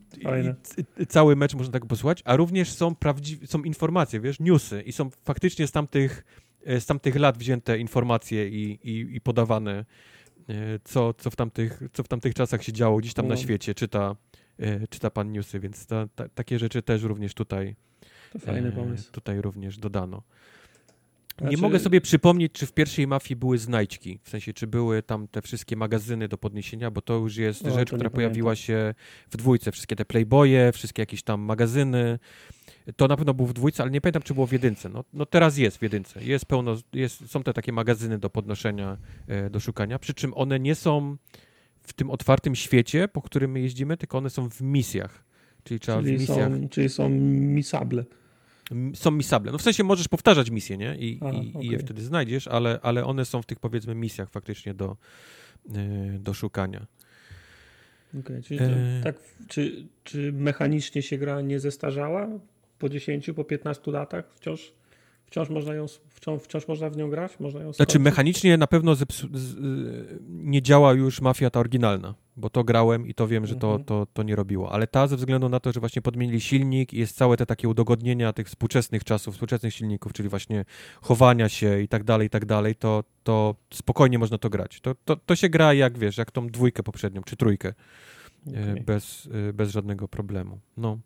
i- 1.00 1.06
Cały 1.06 1.36
mecz 1.36 1.54
można 1.54 1.72
tak 1.72 1.86
posłuchać, 1.86 2.22
a 2.24 2.36
również 2.36 2.72
są 2.72 2.94
prawdziwe, 2.94 3.46
są 3.46 3.62
informacje, 3.62 4.20
wiesz, 4.20 4.40
newsy 4.40 4.82
i 4.82 4.92
są 4.92 5.10
faktycznie 5.24 5.66
z 5.66 5.72
tamtych, 5.72 6.24
z 6.66 6.86
tamtych 6.86 7.16
lat 7.16 7.38
wzięte 7.38 7.78
informacje 7.78 8.48
i, 8.48 8.78
i, 8.90 9.16
i 9.16 9.20
podawane, 9.20 9.84
e, 10.48 10.54
co, 10.84 11.14
co, 11.14 11.30
w 11.30 11.36
tamtych, 11.36 11.80
co 11.92 12.02
w 12.02 12.08
tamtych 12.08 12.34
czasach 12.34 12.62
się 12.64 12.72
działo 12.72 12.98
gdzieś 12.98 13.14
tam 13.14 13.28
na 13.28 13.34
No. 13.34 13.40
świecie, 13.40 13.74
czyta, 13.74 14.16
e, 14.58 14.86
czyta 14.88 15.10
pan 15.10 15.32
newsy, 15.32 15.60
więc 15.60 15.86
ta, 15.86 16.08
ta, 16.14 16.28
takie 16.28 16.58
rzeczy 16.58 16.82
też 16.82 17.02
również 17.02 17.34
tutaj, 17.34 17.76
To 18.32 18.38
fajny 18.38 18.68
e, 18.68 18.72
pomysł. 18.72 19.12
tutaj 19.12 19.40
również 19.40 19.78
dodano. 19.78 20.22
Nie 21.40 21.46
Znaczy- 21.46 21.62
mogę 21.62 21.78
sobie 21.78 22.00
przypomnieć, 22.00 22.52
czy 22.52 22.66
w 22.66 22.72
pierwszej 22.72 23.06
mafii 23.06 23.36
były 23.36 23.58
znajdźki, 23.58 24.18
w 24.22 24.28
sensie, 24.28 24.52
czy 24.52 24.66
były 24.66 25.02
tam 25.02 25.28
te 25.28 25.42
wszystkie 25.42 25.76
magazyny 25.76 26.28
do 26.28 26.38
podniesienia, 26.38 26.90
bo 26.90 27.02
to 27.02 27.14
już 27.14 27.36
jest 27.36 27.62
O, 27.66 27.70
rzecz, 27.70 27.76
nie 27.78 27.84
która 27.84 27.98
pamiętam. 27.98 28.12
pojawiła 28.14 28.56
się 28.56 28.94
w 29.30 29.36
dwójce. 29.36 29.72
Wszystkie 29.72 29.96
te 29.96 30.04
Playboye, 30.04 30.72
wszystkie 30.72 31.02
jakieś 31.02 31.22
tam 31.22 31.40
magazyny. 31.40 32.18
To 32.96 33.08
na 33.08 33.16
pewno 33.16 33.34
było 33.34 33.48
w 33.48 33.52
dwójce, 33.52 33.82
ale 33.82 33.92
nie 33.92 34.00
pamiętam, 34.00 34.22
czy 34.22 34.34
było 34.34 34.46
w 34.46 34.52
jedynce. 34.52 34.88
No, 34.88 35.04
no 35.12 35.26
teraz 35.26 35.56
jest 35.58 35.78
w 35.78 35.82
jedynce. 35.82 36.24
Jest 36.24 36.46
pełno, 36.46 36.76
jest, 36.92 37.30
są 37.30 37.42
te 37.42 37.52
takie 37.52 37.72
magazyny 37.72 38.18
do 38.18 38.30
podnoszenia, 38.30 38.96
e, 39.28 39.50
do 39.50 39.60
szukania, 39.60 39.98
przy 39.98 40.14
czym 40.14 40.34
one 40.34 40.60
nie 40.60 40.74
są 40.74 41.16
w 41.82 41.92
tym 41.92 42.10
otwartym 42.10 42.54
świecie, 42.54 43.08
po 43.08 43.22
którym 43.22 43.50
my 43.50 43.60
jeździmy, 43.60 43.96
tylko 43.96 44.18
one 44.18 44.30
są 44.30 44.50
w 44.50 44.60
misjach. 44.60 45.24
Czyli 45.64 45.80
trzeba 45.80 46.00
w 46.00 46.04
Czyli 46.04 46.18
misjach... 46.18 46.52
są, 46.52 46.68
czyli 46.68 46.88
są 46.88 47.08
misable. 47.08 48.04
Są 48.94 49.10
misable. 49.10 49.52
No 49.52 49.58
w 49.58 49.62
sensie 49.62 49.84
możesz 49.84 50.08
powtarzać 50.08 50.50
misje, 50.50 50.76
nie? 50.76 50.96
I, 50.96 51.20
A, 51.22 51.30
i, 51.30 51.66
i 51.66 51.70
je 51.70 51.78
wtedy 51.78 52.02
znajdziesz, 52.02 52.48
ale, 52.48 52.78
ale 52.82 53.04
one 53.04 53.24
są 53.24 53.42
w 53.42 53.46
tych 53.46 53.60
powiedzmy 53.60 53.94
misjach 53.94 54.30
faktycznie 54.30 54.74
do, 54.74 54.96
yy, 55.68 56.18
do 56.18 56.34
szukania. 56.34 56.86
Okay, 58.20 58.42
czyli 58.42 58.60
E. 58.62 58.68
to, 58.68 59.04
tak, 59.04 59.16
czy, 59.48 59.86
czy 60.04 60.32
mechanicznie 60.32 61.02
się 61.02 61.18
gra 61.18 61.40
nie 61.40 61.60
zestarzała? 61.60 62.28
Po 62.78 62.88
10, 62.88 63.30
po 63.36 63.44
15 63.44 63.90
latach 63.90 64.24
wciąż, 64.34 64.72
wciąż, 65.26 65.48
można, 65.48 65.74
ją, 65.74 65.86
wciąż, 66.08 66.42
wciąż 66.42 66.68
można 66.68 66.90
w 66.90 66.96
nią 66.96 67.10
grać? 67.10 67.40
Można 67.40 67.60
ją 67.60 67.72
Znaczy 67.72 67.92
skończyć? 67.92 68.04
mechanicznie 68.04 68.56
na 68.56 68.66
pewno 68.66 68.92
zepsu- 68.92 69.28
z, 69.36 69.54
yy, 69.54 70.18
nie 70.28 70.62
działa 70.62 70.92
już 70.92 71.20
mafia 71.20 71.50
ta 71.50 71.60
oryginalna, 71.60 72.14
bo 72.36 72.50
to 72.50 72.64
grałem 72.64 73.06
i 73.06 73.14
to 73.14 73.28
wiem, 73.28 73.46
że 73.46 73.56
to, 73.56 73.66
Mhm. 73.68 73.84
to, 73.84 74.06
to 74.12 74.22
nie 74.22 74.36
robiło. 74.36 74.72
Ale 74.72 74.86
ta 74.86 75.06
ze 75.06 75.16
względu 75.16 75.48
na 75.48 75.60
to, 75.60 75.72
że 75.72 75.80
właśnie 75.80 76.02
podmienili 76.02 76.40
silnik 76.40 76.92
i 76.94 76.98
jest 76.98 77.16
całe 77.16 77.36
te 77.36 77.46
takie 77.46 77.68
udogodnienia 77.68 78.32
tych 78.32 78.46
współczesnych 78.46 79.04
czasów, 79.04 79.34
współczesnych 79.34 79.74
silników, 79.74 80.12
czyli 80.12 80.28
właśnie 80.28 80.64
chowania 81.02 81.48
się 81.48 81.80
i 81.80 81.88
tak 81.88 82.04
dalej, 82.04 82.26
i 82.26 82.30
tak 82.30 82.44
dalej, 82.46 82.74
to, 82.74 83.04
to 83.24 83.54
spokojnie 83.74 84.18
można 84.18 84.38
to 84.38 84.50
grać. 84.50 84.80
To, 84.80 84.94
to, 85.04 85.16
to 85.16 85.36
się 85.36 85.48
gra 85.48 85.74
jak, 85.74 85.98
wiesz, 85.98 86.18
jak 86.18 86.30
tą 86.30 86.46
dwójkę 86.46 86.82
poprzednią, 86.82 87.22
czy 87.22 87.36
trójkę. 87.36 87.68
e, 88.54 88.70
Okej, 88.70 88.82
bez, 88.84 89.28
e, 89.48 89.52
bez 89.52 89.70
żadnego 89.70 90.08
problemu. 90.08 90.58
No. 90.76 90.98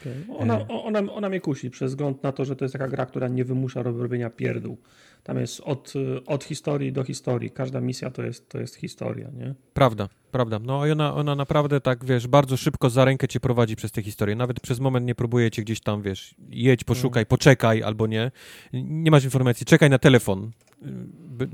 Okej. 0.00 0.12
Ona, 0.38 0.68
ona, 0.68 1.12
ona 1.12 1.28
mnie 1.28 1.40
kusi, 1.40 1.70
przez 1.70 1.92
wzgląd 1.92 2.22
na 2.22 2.32
to, 2.32 2.44
że 2.44 2.56
to 2.56 2.64
jest 2.64 2.72
taka 2.72 2.88
gra, 2.88 3.06
która 3.06 3.28
nie 3.28 3.44
wymusza 3.44 3.82
rob- 3.82 4.00
robienia 4.00 4.30
pierdół. 4.30 4.78
Tam 5.22 5.38
jest 5.38 5.60
od, 5.60 5.92
od 6.26 6.44
historii 6.44 6.92
do 6.92 7.04
historii. 7.04 7.50
Każda 7.50 7.80
misja 7.80 8.10
to 8.10 8.22
jest, 8.22 8.48
to 8.48 8.58
jest 8.60 8.74
historia, 8.76 9.28
nie? 9.36 9.54
Prawda, 9.74 10.08
prawda. 10.32 10.58
No 10.58 10.86
i 10.86 10.90
ona, 10.90 11.14
ona 11.14 11.34
naprawdę 11.34 11.80
tak, 11.80 12.04
wiesz, 12.04 12.26
bardzo 12.26 12.56
szybko 12.56 12.90
za 12.90 13.04
rękę 13.04 13.28
cię 13.28 13.40
prowadzi 13.40 13.76
przez 13.76 13.92
tę 13.92 14.02
historię. 14.02 14.36
Nawet 14.36 14.60
przez 14.60 14.80
moment 14.80 15.06
nie 15.06 15.14
próbuje 15.14 15.50
cię 15.50 15.62
gdzieś 15.62 15.80
tam, 15.80 16.02
wiesz, 16.02 16.34
jedź, 16.50 16.84
poszukaj, 16.84 17.26
poczekaj 17.26 17.82
albo 17.82 18.06
nie. 18.06 18.30
Nie 18.72 19.10
masz 19.10 19.24
informacji, 19.24 19.66
czekaj 19.66 19.90
na 19.90 19.98
telefon, 19.98 20.50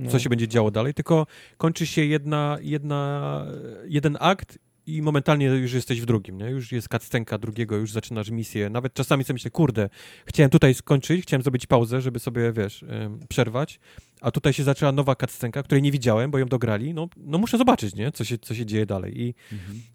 co 0.09 0.12
No. 0.12 0.19
się 0.19 0.28
będzie 0.28 0.49
działo 0.49 0.70
dalej, 0.70 0.95
tylko 0.95 1.27
kończy 1.57 1.87
się 1.87 2.05
jedna, 2.05 2.59
jedna, 2.61 3.47
jeden 3.89 4.16
akt 4.20 4.59
i 4.87 5.03
momentalnie 5.03 5.47
już 5.47 5.73
jesteś 5.73 6.01
w 6.01 6.07
drugim, 6.07 6.39
nie? 6.39 6.47
Już 6.47 6.73
jest 6.73 6.89
cutscenka 6.89 7.39
drugiego, 7.39 7.77
już 7.77 7.93
zaczynasz 7.93 8.31
misję. 8.31 8.71
Nawet 8.71 8.95
czasami 8.95 9.25
sobie 9.25 9.35
myślę, 9.35 9.51
kurde, 9.51 9.89
chciałem 10.27 10.51
tutaj 10.51 10.75
skończyć, 10.75 11.23
chciałem 11.23 11.43
zrobić 11.43 11.67
pauzę, 11.67 12.01
żeby 12.01 12.19
sobie, 12.19 12.53
wiesz, 12.53 12.85
przerwać, 13.29 13.81
a 14.21 14.31
tutaj 14.31 14.53
się 14.53 14.65
zaczęła 14.65 14.93
nowa 14.93 15.15
cutscenka, 15.15 15.63
której 15.63 15.83
nie 15.83 15.93
widziałem, 15.93 16.31
bo 16.31 16.39
ją 16.39 16.47
dograli. 16.47 16.95
No, 16.95 17.09
no 17.17 17.39
muszę 17.39 17.59
zobaczyć, 17.59 17.95
nie? 17.95 18.13
Co 18.13 18.25
się, 18.25 18.39
co 18.39 18.55
się 18.55 18.67
dzieje 18.67 18.87
dalej. 18.87 19.21
I, 19.21 19.35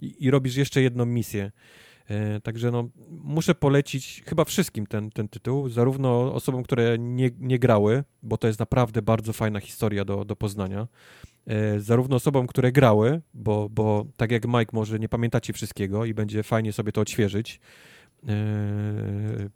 i, 0.01 0.25
i 0.25 0.31
robisz 0.31 0.55
jeszcze 0.55 0.81
jedną 0.81 1.05
misję. 1.05 1.51
E, 2.11 2.39
także 2.41 2.71
no, 2.71 2.89
muszę 3.09 3.55
polecić 3.55 4.23
chyba 4.25 4.45
wszystkim 4.45 4.87
ten, 4.87 5.09
ten 5.09 5.27
tytuł, 5.27 5.69
zarówno 5.69 6.33
osobom, 6.33 6.63
które 6.63 6.99
nie, 6.99 7.29
nie 7.39 7.59
grały, 7.59 8.03
bo 8.23 8.37
to 8.37 8.47
jest 8.47 8.59
naprawdę 8.59 9.01
bardzo 9.01 9.33
fajna 9.33 9.59
historia 9.59 10.05
do, 10.05 10.25
do 10.25 10.35
poznania, 10.35 10.87
e, 11.47 11.79
zarówno 11.79 12.15
osobom, 12.15 12.47
które 12.47 12.71
grały, 12.71 13.21
bo, 13.33 13.69
bo 13.69 14.05
tak 14.17 14.31
jak 14.31 14.47
Mike 14.47 14.71
może 14.73 14.99
nie 14.99 15.09
pamiętacie 15.09 15.53
wszystkiego 15.53 16.05
i 16.05 16.13
będzie 16.13 16.43
fajnie 16.43 16.73
sobie 16.73 16.91
to 16.91 17.01
odświeżyć, 17.01 17.59
e, 18.27 18.33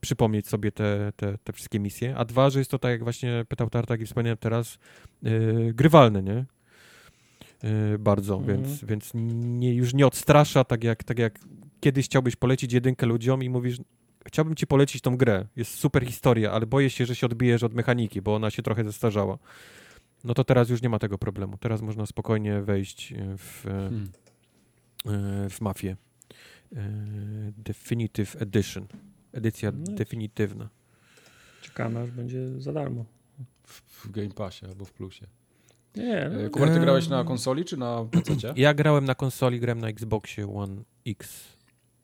przypomnieć 0.02 0.48
sobie 0.48 0.72
te, 0.72 1.12
te, 1.16 1.38
te 1.38 1.54
wszystkie 1.54 1.80
misje, 1.80 2.16
a 2.18 2.26
dwa, 2.26 2.50
że 2.50 2.60
jest 2.60 2.72
to 2.72 2.80
tak 2.80 2.92
jak 2.92 3.04
właśnie 3.04 3.46
pytał 3.50 3.70
Tartak 3.70 4.02
i 4.02 4.06
wspomniałem 4.06 4.38
teraz, 4.38 4.78
grywalne, 5.74 6.24
nie? 6.24 6.46
Bardzo, 8.00 8.36
Mhm. 8.36 8.64
więc, 8.64 8.84
więc 8.84 9.12
nie, 9.34 9.74
już 9.74 9.94
nie 9.94 10.08
odstrasza, 10.08 10.64
tak 10.64 10.84
jak, 10.84 11.04
tak 11.04 11.20
jak 11.20 11.40
kiedyś 11.86 12.06
chciałbyś 12.06 12.36
polecić 12.36 12.74
jedynkę 12.74 13.06
ludziom 13.06 13.44
i 13.44 13.50
mówisz, 13.50 13.78
chciałbym 14.28 14.56
ci 14.56 14.68
polecić 14.68 15.02
tą 15.02 15.18
grę, 15.18 15.46
jest 15.56 15.74
super 15.74 16.06
historia, 16.06 16.52
ale 16.52 16.66
boję 16.66 16.90
się, 16.90 17.06
że 17.06 17.16
się 17.16 17.26
odbijesz 17.26 17.64
od 17.64 17.74
mechaniki, 17.74 18.22
bo 18.22 18.36
ona 18.36 18.50
się 18.52 18.62
trochę 18.64 18.84
zestarzała. 18.84 19.38
No 20.24 20.34
to 20.34 20.44
teraz 20.44 20.70
już 20.70 20.82
nie 20.82 20.90
ma 20.90 21.00
tego 21.00 21.18
problemu. 21.18 21.58
Teraz 21.58 21.82
można 21.82 22.06
spokojnie 22.06 22.62
wejść 22.62 23.14
w, 23.38 23.64
Hmm. 23.64 24.12
e, 25.06 25.50
w 25.50 25.62
mafię. 25.62 25.96
E, 26.76 26.82
Definitive 27.58 28.42
Edition. 28.42 28.88
Edycja 29.34 29.72
No. 29.72 29.96
definitywna. 29.96 30.70
Czekamy, 31.62 32.00
aż 32.00 32.12
będzie 32.12 32.62
za 32.62 32.74
darmo. 32.74 33.06
W 33.68 34.12
Game 34.12 34.30
Passie 34.30 34.66
albo 34.66 34.86
w 34.86 34.94
Plusie. 34.94 35.28
Nie, 35.96 36.18
E, 36.26 36.30
no, 36.30 36.50
Kuba, 36.50 36.68
ty 36.68 36.80
grałeś 36.80 37.08
na 37.08 37.24
konsoli 37.24 37.66
czy 37.66 37.78
na 37.78 38.06
PC? 38.12 38.54
Ja 38.56 38.74
grałem 38.74 39.06
na 39.06 39.16
konsoli, 39.16 39.60
grałem 39.60 39.80
na 39.80 39.88
Xboxie 39.88 40.54
One 40.56 40.84
X 41.08 41.55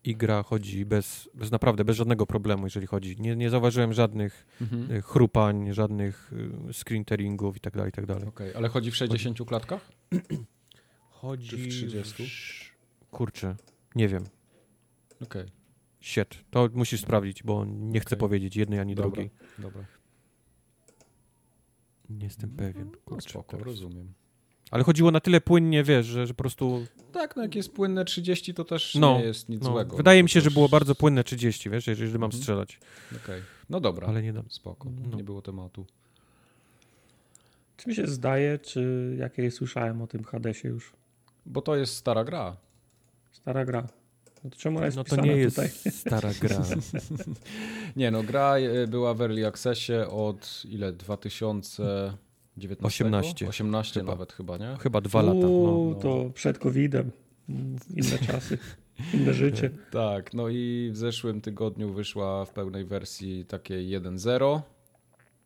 i 0.03 0.15
gra 0.15 0.43
chodzi 0.43 0.85
bez, 0.85 1.29
bez 1.33 1.51
naprawdę, 1.51 1.85
bez 1.85 1.97
żadnego 1.97 2.25
problemu, 2.25 2.65
jeżeli 2.65 2.87
chodzi. 2.87 3.21
Nie, 3.21 3.35
nie 3.35 3.49
zauważyłem 3.49 3.93
żadnych 3.93 4.45
Mhm. 4.61 4.91
e, 4.91 5.01
chrupań, 5.01 5.73
żadnych 5.73 6.31
e, 6.69 6.73
screen 6.73 7.05
tearingów 7.05 7.57
i 7.57 7.59
tak 7.59 7.73
dalej, 7.75 7.89
i 7.89 7.93
tak 7.93 8.05
dalej. 8.05 8.25
Okej, 8.27 8.55
ale 8.55 8.67
chodzi 8.69 8.91
w 8.91 8.95
60 8.95 9.37
klatkach? 9.47 9.91
Chodzi 11.09 11.49
Czy 11.49 11.57
w 11.57 11.67
30? 11.69 12.31
Kurczę, 13.11 13.55
nie 13.95 14.07
wiem. 14.07 14.23
Okej, 15.23 15.45
Shit. 16.01 16.43
To 16.51 16.69
musisz 16.73 17.01
sprawdzić, 17.01 17.43
bo 17.43 17.65
nie 17.65 17.99
chcę 17.99 18.07
Okej. 18.15 18.19
powiedzieć 18.19 18.55
jednej 18.55 18.79
ani 18.79 18.95
Dobra. 18.95 19.09
drugiej. 19.11 19.29
dobra. 19.59 19.85
Nie 22.09 22.25
jestem 22.25 22.49
pewien. 22.49 22.85
No, 22.91 22.97
Kurczę, 23.05 23.29
spoko, 23.29 23.51
teraz. 23.51 23.65
rozumiem. 23.65 24.13
Ale 24.71 24.83
chodziło 24.83 25.11
na 25.11 25.19
tyle 25.19 25.41
płynnie, 25.41 25.83
wiesz, 25.83 26.05
że, 26.05 26.27
że 26.27 26.33
po 26.33 26.43
prostu. 26.43 26.85
Tak, 27.11 27.35
no 27.35 27.41
jak 27.41 27.55
jest 27.55 27.71
płynne 27.71 28.05
30, 28.05 28.53
to 28.53 28.65
też 28.65 28.95
No, 28.95 29.17
nie 29.19 29.23
jest 29.25 29.49
nic 29.49 29.61
No, 29.63 29.71
złego. 29.71 29.97
wydaje 29.97 30.19
No 30.19 30.23
mi 30.23 30.29
się, 30.29 30.41
że 30.41 30.51
było 30.51 30.69
bardzo 30.69 30.95
płynne 30.95 31.23
30, 31.23 31.69
wiesz, 31.69 31.87
jeżeli 31.87 32.11
mam 32.13 32.23
Mhm. 32.23 32.41
strzelać. 32.41 32.79
Okej, 33.23 33.41
no 33.69 33.79
dobra, 33.79 34.07
Ale 34.07 34.23
nie 34.23 34.33
dam. 34.33 34.45
spoko, 34.49 34.89
No. 35.11 35.17
nie 35.17 35.23
było 35.23 35.41
tematu. 35.41 35.85
czy 37.77 37.89
mi 37.89 37.95
się 37.95 38.07
zdaje, 38.07 38.59
czy 38.59 39.15
jakieś 39.19 39.53
słyszałem 39.53 40.01
o 40.01 40.07
tym 40.07 40.23
Hadesie 40.23 40.67
już? 40.69 40.93
Bo 41.45 41.61
to 41.61 41.75
jest 41.75 41.95
stara 41.97 42.23
gra. 42.23 42.57
Stara 43.31 43.65
gra. 43.65 43.87
No 44.43 44.49
to 44.49 44.57
czemu 44.57 44.77
ona 44.77 44.85
jest 44.85 44.97
No 44.97 45.03
to 45.03 45.15
nie 45.15 45.31
jest 45.37 45.55
tutaj? 45.55 45.69
stara 45.91 46.29
gra. 46.41 46.61
Nie 47.95 48.11
no, 48.11 48.23
gra 48.23 48.55
e, 48.57 48.87
była 48.87 49.13
w 49.13 49.21
Early 49.21 49.47
Accessie 49.47 49.93
od 50.09 50.63
ile? 50.69 50.93
2019? 52.67 53.45
18. 53.45 53.49
18 53.49 53.99
Chyba. 53.99 54.11
nawet 54.11 54.33
chyba, 54.33 54.57
nie? 54.57 54.77
Chyba 54.79 55.01
dwa 55.01 55.21
lata. 55.21 55.39
No. 55.39 55.47
Uuu, 55.47 55.89
no. 55.89 55.95
to 55.95 56.29
przed 56.33 56.59
COVID-em. 56.59 57.11
Inne 57.95 58.17
czasy, 58.27 58.57
inne 59.13 59.33
życie. 59.33 59.69
Tak, 59.91 60.33
no 60.33 60.49
i 60.49 60.89
w 60.93 60.97
zeszłym 60.97 61.41
tygodniu 61.41 61.93
wyszła 61.93 62.45
w 62.45 62.53
pełnej 62.53 62.85
wersji 62.85 63.45
takie 63.45 63.75
1.0. 63.75 64.61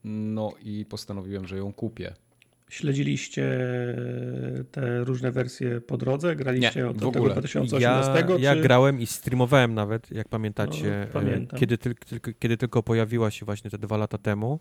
No 0.04 0.54
i 0.64 0.86
postanowiłem, 0.86 1.48
że 1.48 1.58
ją 1.58 1.74
kupię. 1.74 2.14
Śledziliście 2.70 3.60
te 4.72 5.04
różne 5.04 5.32
wersje 5.32 5.82
po 5.82 5.98
drodze? 5.98 6.36
Graliście 6.36 6.80
Nie, 6.80 6.88
od 6.88 6.98
w 6.98 7.08
ogóle. 7.08 7.34
2018? 7.34 8.12
Ja, 8.30 8.38
ja 8.40 8.56
czy... 8.56 8.62
grałem 8.62 9.00
i 9.02 9.06
streamowałem 9.06 9.74
nawet, 9.74 10.12
jak 10.12 10.30
pamiętacie, 10.30 11.08
No, 11.14 11.22
e, 11.22 11.48
kiedy, 11.60 11.78
tyl, 11.78 11.96
kiedy 12.40 12.58
tylko 12.58 12.84
pojawiła 12.84 13.32
się 13.32 13.46
właśnie 13.46 13.72
te 13.72 13.78
dwa 13.78 13.98
lata 13.98 14.18
temu. 14.18 14.60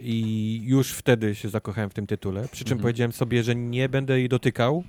I 0.00 0.60
już 0.64 0.92
wtedy 0.92 1.34
się 1.34 1.48
zakochałem 1.48 1.90
w 1.90 1.94
tym 1.94 2.06
tytule. 2.06 2.48
Przy 2.48 2.64
czym 2.64 2.72
Mhm. 2.72 2.82
powiedziałem 2.82 3.12
sobie, 3.12 3.42
że 3.42 3.54
nie 3.54 3.88
będę 3.88 4.18
jej 4.18 4.28
dotykał, 4.28 4.84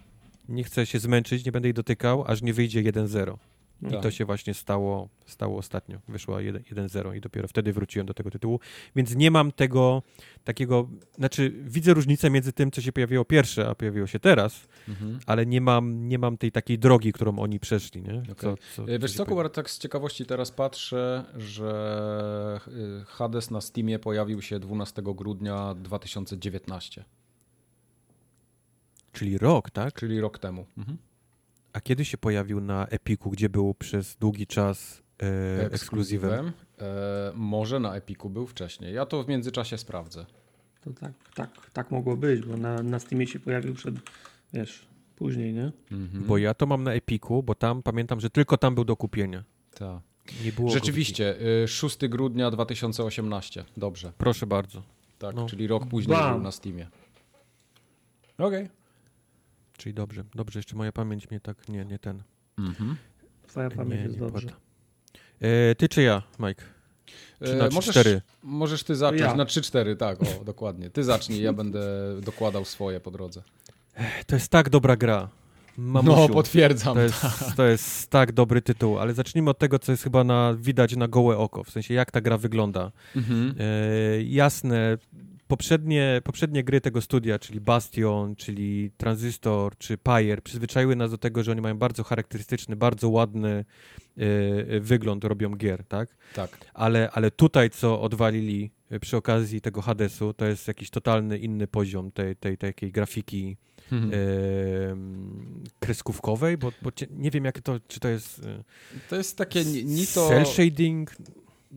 nie 0.50 0.64
chcę 0.64 0.86
się 0.86 1.00
zmęczyć, 1.00 1.46
nie 1.46 1.52
będę 1.52 1.68
jej 1.68 1.74
dotykał, 1.74 2.24
aż 2.28 2.42
nie 2.42 2.54
wyjdzie 2.54 2.84
1-0. 2.84 3.38
I 3.88 3.92
Tak. 3.92 4.02
to 4.02 4.12
się 4.12 4.26
właśnie 4.26 4.54
stało, 4.54 5.10
stało 5.26 5.58
ostatnio. 5.58 6.00
Wyszło 6.08 6.40
1 6.40 6.64
1-0 6.64 7.16
i 7.16 7.22
dopiero 7.22 7.48
wtedy 7.48 7.74
wróciłem 7.74 8.08
do 8.08 8.14
tego 8.14 8.32
tytułu. 8.32 8.60
Więc 8.96 9.16
nie 9.16 9.32
mam 9.32 9.52
tego 9.52 10.04
takiego, 10.44 10.90
znaczy 11.18 11.54
widzę 11.64 11.94
różnicę 11.94 12.30
między 12.30 12.54
tym, 12.54 12.72
co 12.72 12.82
się 12.82 12.92
pojawiło 12.92 13.26
pierwsze, 13.26 13.68
a 13.70 13.76
pojawiło 13.76 14.08
się 14.08 14.20
teraz, 14.20 14.68
Mhm. 14.88 15.20
ale 15.26 15.46
nie 15.46 15.62
mam, 15.62 16.08
nie 16.08 16.20
mam 16.20 16.38
tej 16.38 16.52
takiej 16.52 16.80
drogi, 16.80 17.14
którą 17.14 17.40
oni 17.40 17.60
przeszli, 17.60 18.02
nie? 18.02 18.24
Okej. 18.32 18.56
Co, 18.76 18.84
E, 18.88 19.00
Wiesz 19.00 19.14
co, 19.14 19.26
Kubar, 19.26 19.50
tak 19.50 19.70
z 19.70 19.80
ciekawości 19.80 20.26
teraz 20.26 20.52
patrzę, 20.52 21.26
że 21.38 22.60
y, 23.02 23.06
Hades 23.06 23.52
na 23.52 23.62
Steamie 23.62 24.00
pojawił 24.00 24.42
się 24.42 24.60
12 24.60 25.02
grudnia 25.16 25.74
2019, 25.76 27.06
Czyli 29.12 29.38
rok, 29.38 29.70
tak? 29.70 29.94
czyli 29.94 30.20
rok 30.20 30.40
temu. 30.40 30.66
Mhm. 30.78 30.98
A 31.76 31.82
kiedy 31.82 32.06
się 32.06 32.18
pojawił 32.18 32.62
na 32.62 32.88
Epiku, 32.88 33.30
gdzie 33.30 33.50
był 33.50 33.74
przez 33.74 34.16
długi 34.16 34.48
czas 34.48 35.02
e, 35.24 35.66
ekskluzywem? 35.66 36.52
E, 36.80 37.32
może 37.36 37.80
na 37.80 37.96
Epiku 37.96 38.30
był 38.30 38.48
wcześniej. 38.48 38.94
Ja 38.94 39.06
to 39.06 39.24
w 39.24 39.28
międzyczasie 39.28 39.78
sprawdzę. 39.78 40.26
To 40.82 40.94
tak, 40.94 41.12
tak, 41.36 41.70
tak 41.74 41.92
mogło 41.92 42.18
być, 42.18 42.42
bo 42.46 42.58
na, 42.58 42.84
na 42.84 43.00
Steamie 43.00 43.28
się 43.28 43.40
pojawił 43.40 43.74
przed, 43.74 43.96
wiesz, 44.54 44.88
później, 45.16 45.54
nie? 45.54 45.72
Mhm. 45.92 46.24
Bo 46.24 46.38
ja 46.38 46.54
to 46.54 46.66
mam 46.66 46.84
na 46.84 46.94
Epiku, 46.94 47.44
bo 47.44 47.56
tam 47.56 47.84
pamiętam, 47.84 48.20
że 48.20 48.30
tylko 48.30 48.58
tam 48.58 48.76
był 48.76 48.86
do 48.86 48.96
kupienia. 48.96 49.44
Ta. 49.74 50.02
Nie 50.46 50.52
było 50.52 50.70
Rzeczywiście, 50.70 51.36
y, 51.64 51.68
6 51.68 51.98
grudnia 52.08 52.52
2018. 52.52 53.66
Dobrze. 53.78 54.12
Proszę 54.18 54.48
bardzo. 54.48 54.84
Tak, 55.20 55.36
No. 55.36 55.46
czyli 55.46 55.68
rok 55.68 55.88
później 55.88 56.18
Bam. 56.18 56.34
był 56.34 56.44
na 56.44 56.52
Steamie. 56.52 56.88
Okej. 58.38 58.70
Czyli 59.78 59.94
dobrze, 59.96 60.24
dobrze, 60.36 60.60
jeszcze 60.60 60.76
moja 60.76 60.92
pamięć 60.92 61.30
mnie 61.30 61.40
tak, 61.40 61.70
nie, 61.70 61.86
nie 61.86 62.00
ten. 62.00 62.24
Mhm. 62.58 62.96
Twoja 63.48 63.70
pamięć 63.70 64.04
jest 64.04 64.20
dobrze. 64.20 64.48
płata. 64.48 64.62
E, 65.42 65.76
ty 65.76 65.90
czy 65.90 66.02
ja, 66.02 66.22
Mike? 66.40 66.64
Czy 67.44 67.56
na 67.56 67.66
E, 67.66 67.70
możesz, 67.70 67.96
4? 67.96 68.22
możesz 68.44 68.84
ty 68.84 68.96
zacząć. 68.96 69.22
ja. 69.22 69.36
Na 69.36 69.46
3-4, 69.46 69.96
tak, 69.98 70.22
o, 70.22 70.44
dokładnie. 70.46 70.90
Ty 70.90 71.04
zacznij, 71.04 71.42
ja 71.42 71.54
będę 71.54 71.82
dokładał 72.22 72.66
swoje 72.66 73.00
po 73.00 73.12
drodze. 73.12 73.42
To 74.28 74.36
jest 74.36 74.52
tak 74.52 74.70
dobra 74.70 74.96
gra. 74.96 75.30
Mamusiu. 75.78 76.18
no, 76.18 76.30
potwierdzam. 76.30 76.94
To 76.96 77.02
jest, 77.02 77.22
to 77.56 77.66
jest 77.66 78.10
tak 78.10 78.32
dobry 78.32 78.62
tytuł, 78.62 79.00
ale 79.00 79.14
zacznijmy 79.14 79.50
od 79.50 79.58
tego, 79.58 79.80
co 79.80 79.92
jest 79.92 80.04
chyba 80.04 80.24
na, 80.24 80.54
widać 80.60 80.96
na 80.96 81.08
gołe 81.08 81.38
oko, 81.38 81.64
w 81.64 81.70
sensie 81.70 81.94
jak 81.94 82.12
ta 82.12 82.22
gra 82.22 82.38
wygląda. 82.38 82.92
Mhm. 83.16 83.56
E, 83.60 84.22
jasne, 84.24 84.98
poprzednie, 85.48 86.22
poprzednie 86.24 86.64
gry 86.64 86.82
tego 86.82 87.02
studia, 87.02 87.40
czyli 87.40 87.62
Bastion, 87.62 88.36
czyli 88.36 88.92
Transistor, 88.98 89.78
czy 89.78 89.98
Pyre, 89.98 90.42
przyzwyczaiły 90.42 90.96
nas 90.96 91.12
do 91.12 91.18
tego, 91.18 91.44
że 91.44 91.52
oni 91.52 91.62
mają 91.62 91.78
bardzo 91.78 92.04
charakterystyczny, 92.04 92.76
bardzo 92.76 93.10
ładny 93.10 93.66
e, 94.18 94.22
e, 94.22 94.80
wygląd, 94.80 95.24
robią 95.24 95.56
gier, 95.56 95.84
tak? 95.84 96.10
Tak. 96.34 96.58
Ale, 96.74 97.10
ale 97.12 97.32
tutaj, 97.32 97.70
co 97.70 98.02
odwalili 98.02 98.72
e, 98.90 99.00
przy 99.00 99.18
okazji 99.18 99.62
tego 99.62 99.82
Hadesu, 99.82 100.34
to 100.34 100.46
jest 100.46 100.68
jakiś 100.68 100.90
totalny 100.90 101.38
inny 101.38 101.68
poziom 101.68 102.12
tej, 102.12 102.36
tej 102.36 102.58
takiej 102.58 102.92
grafiki 102.92 103.58
Mhm. 103.92 104.12
em, 104.92 105.64
kreskówkowej, 105.80 106.58
bo, 106.58 106.72
bo 106.82 106.92
nie 107.12 107.32
wiem, 107.32 107.46
jak 107.46 107.62
to, 107.62 107.80
czy 107.88 108.00
to 108.00 108.08
jest 108.08 108.42
To 109.10 109.16
jest 109.16 109.38
takie 109.38 109.66
ni, 109.66 110.08
to... 110.08 110.28
cel 110.28 110.46
shading, 110.46 111.16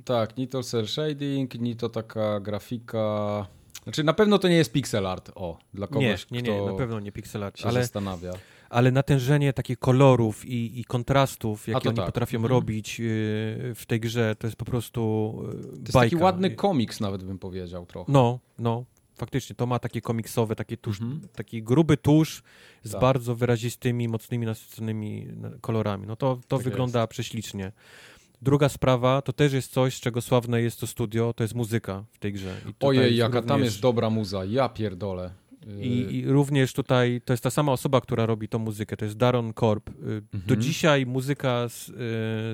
Tak, 0.04 0.36
ni 0.36 0.48
to 0.48 0.62
cel 0.62 0.86
shading, 0.86 1.54
ni 1.54 1.76
to 1.76 1.88
taka 1.88 2.40
grafika... 2.40 3.46
Znaczy 3.88 4.04
na 4.04 4.12
pewno 4.12 4.38
to 4.38 4.48
nie 4.48 4.56
jest 4.56 4.72
pixel 4.72 5.06
art, 5.06 5.30
o, 5.34 5.58
dla 5.74 5.86
nie, 5.86 5.92
kogoś, 5.92 6.30
nie, 6.30 6.42
kto 6.42 6.52
nie, 6.52 6.66
na 6.72 6.72
pewno 6.78 7.00
nie 7.00 7.12
pixel 7.12 7.44
art, 7.44 7.58
się 7.58 7.68
ale, 7.68 7.80
zastanawia. 7.82 8.32
ale 8.70 8.90
natężenie 8.92 9.52
takich 9.52 9.78
kolorów 9.78 10.46
i, 10.46 10.80
i 10.80 10.84
kontrastów, 10.84 11.68
jakie 11.68 11.88
oni 11.88 11.96
tak. 11.96 12.06
potrafią 12.06 12.36
Mhm. 12.38 12.50
robić 12.50 13.00
y, 13.00 13.04
w 13.74 13.82
tej 13.86 14.00
grze, 14.00 14.36
to 14.38 14.46
jest 14.46 14.56
po 14.56 14.64
prostu 14.64 15.34
y, 15.50 15.52
To 15.52 15.78
jest 15.80 15.92
bajka. 15.92 16.16
taki 16.16 16.24
ładny 16.24 16.50
komiks 16.50 17.00
nawet 17.00 17.22
bym 17.24 17.38
powiedział 17.38 17.86
trochę. 17.86 18.12
No, 18.12 18.38
no, 18.58 18.84
faktycznie, 19.16 19.56
to 19.56 19.66
ma 19.66 19.78
takie 19.78 20.00
komiksowe, 20.00 20.56
takie 20.56 20.76
tusz, 20.76 21.00
Mhm. 21.00 21.20
taki 21.36 21.62
gruby 21.62 21.96
tusz 21.96 22.42
z 22.84 22.90
Tak. 22.92 23.00
bardzo 23.00 23.34
wyrazistymi, 23.34 24.08
mocnymi, 24.08 24.46
nasyconymi 24.46 25.26
na- 25.36 25.50
kolorami. 25.60 26.06
No 26.06 26.16
to, 26.16 26.38
to 26.48 26.56
Tak 26.56 26.64
wygląda 26.64 27.06
prześlicznie. 27.06 27.72
Druga 28.42 28.68
sprawa, 28.68 29.22
to 29.22 29.32
też 29.32 29.52
jest 29.52 29.72
coś, 29.72 29.94
z 29.96 30.00
czego 30.00 30.20
sławne 30.20 30.62
jest 30.62 30.80
to 30.80 30.86
studio, 30.86 31.32
to 31.36 31.44
jest 31.44 31.54
muzyka 31.54 32.04
w 32.12 32.18
tej 32.18 32.32
grze. 32.32 32.54
Ojej, 32.80 33.16
jaka 33.16 33.42
tam 33.42 33.48
również- 33.50 33.64
jest 33.64 33.80
dobra 33.80 34.10
muza, 34.10 34.44
ja 34.44 34.68
pierdolę. 34.68 35.30
I, 35.80 36.16
I 36.16 36.26
również 36.26 36.72
tutaj 36.72 37.20
to 37.24 37.32
jest 37.32 37.42
ta 37.42 37.50
sama 37.50 37.72
osoba, 37.72 38.00
która 38.00 38.26
robi 38.26 38.48
tą 38.48 38.58
muzykę. 38.58 38.96
To 38.96 39.04
jest 39.04 39.16
Daron 39.16 39.52
Korb. 39.52 39.90
Y, 39.90 39.92
Do 40.32 40.38
Mhm. 40.38 40.60
dzisiaj 40.62 41.06
muzyka 41.06 41.68
z, 41.68 41.88
y, 41.88 41.92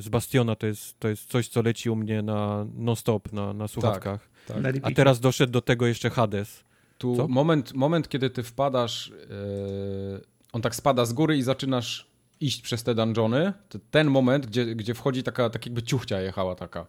z 0.03 0.09
Bastiona 0.09 0.55
to 0.57 0.67
jest, 0.67 1.01
to 1.01 1.09
jest 1.09 1.31
coś, 1.31 1.49
co 1.49 1.63
leci 1.63 1.91
u 1.91 1.97
mnie 1.97 2.23
na 2.23 2.67
non-stop, 2.75 3.33
na, 3.33 3.53
na 3.53 3.69
słuchawkach. 3.69 4.29
tak. 4.47 4.63
Na 4.63 4.69
A 4.83 4.91
teraz 4.91 5.21
doszedł 5.21 5.53
do 5.53 5.61
tego 5.61 5.87
jeszcze 5.87 6.11
Hades. 6.11 6.65
Tu 6.99 7.17
Co? 7.17 7.29
moment, 7.29 7.75
moment, 7.75 8.09
kiedy 8.09 8.31
ty 8.31 8.43
wpadasz, 8.43 9.09
yy, 9.09 10.21
on 10.53 10.63
tak 10.63 10.75
spada 10.75 11.05
z 11.05 11.13
góry 11.13 11.37
i 11.37 11.43
zaczynasz 11.43 12.07
iść 12.45 12.63
przez 12.63 12.83
te 12.83 12.95
dungeony, 12.95 13.53
to 13.69 13.79
ten 13.91 14.11
moment, 14.11 14.47
gdzie, 14.47 14.75
gdzie 14.75 14.95
wchodzi 14.95 15.23
taka, 15.23 15.51
tak 15.51 15.67
jakby 15.67 15.83
ciuchcia 15.83 16.21
jechała 16.21 16.55
taka. 16.55 16.87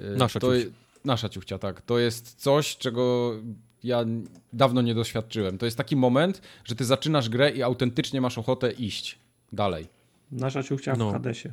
Yy, 0.00 0.16
Nasza 0.16 0.40
to, 0.40 0.56
ciuchcia. 0.56 0.70
Nasza 1.04 1.28
ciuchcia, 1.28 1.58
tak. 1.58 1.82
To 1.82 1.98
jest 1.98 2.34
coś, 2.34 2.76
czego 2.76 3.32
ja 3.84 4.04
dawno 4.52 4.82
nie 4.82 4.94
doświadczyłem. 4.94 5.58
To 5.58 5.64
jest 5.64 5.76
taki 5.76 5.96
moment, 5.96 6.42
że 6.64 6.74
ty 6.74 6.84
zaczynasz 6.84 7.28
grę 7.28 7.50
i 7.50 7.62
autentycznie 7.62 8.20
masz 8.20 8.38
ochotę 8.38 8.72
iść 8.72 9.18
dalej. 9.52 9.86
Nasza 10.32 10.62
ciuchcia 10.62 10.94
w 10.94 10.98
No. 10.98 11.12
Hadesie. 11.12 11.52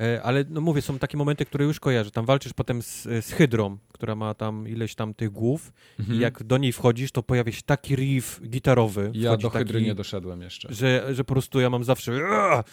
E, 0.00 0.22
Ale 0.22 0.44
no 0.50 0.60
mówię, 0.60 0.82
są 0.82 0.98
takie 0.98 1.16
momenty, 1.16 1.44
które 1.44 1.64
już 1.64 1.80
kojarzę. 1.80 2.10
Tam 2.10 2.26
walczysz 2.26 2.52
potem 2.52 2.82
z, 2.82 3.02
z 3.02 3.32
Hydrą, 3.32 3.78
która 3.92 4.14
ma 4.14 4.34
tam 4.34 4.68
ileś 4.68 4.94
tam 4.94 5.14
tych 5.14 5.30
głów 5.30 5.72
i 6.10 6.18
jak 6.18 6.42
do 6.42 6.58
niej 6.58 6.72
wchodzisz, 6.72 7.12
to 7.12 7.22
pojawia 7.22 7.52
się 7.52 7.62
taki 7.62 7.94
riff 7.96 8.40
gitarowy. 8.48 9.10
Ja 9.14 9.36
do 9.36 9.50
Hydry 9.50 9.74
taki, 9.74 9.86
nie 9.86 9.94
doszedłem 9.94 10.42
jeszcze. 10.42 10.68
że, 10.74 11.14
że 11.14 11.24
po 11.24 11.34
prostu 11.34 11.60
ja 11.60 11.70
mam 11.70 11.84
zawsze 11.84 12.12
aaa, 12.30 12.64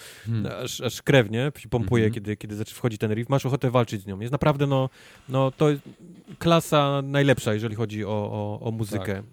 aż, 0.63 0.81
aż 0.81 1.01
krew, 1.01 1.29
nie? 1.29 1.51
Pompuje, 1.69 2.05
Mhm. 2.05 2.13
kiedy, 2.13 2.37
kiedy 2.37 2.65
wchodzi 2.65 2.97
ten 2.97 3.11
riff. 3.13 3.29
Masz 3.29 3.45
ochotę 3.45 3.71
walczyć 3.71 4.01
z 4.01 4.05
nią. 4.05 4.19
Jest 4.19 4.31
naprawdę, 4.31 4.67
no, 4.67 4.89
no 5.29 5.51
to 5.51 5.67
klasa 6.39 7.01
najlepsza, 7.03 7.53
jeżeli 7.53 7.75
chodzi 7.75 8.05
o, 8.05 8.09
o, 8.09 8.59
o 8.61 8.71
muzykę. 8.71 9.13
Tak. 9.15 9.23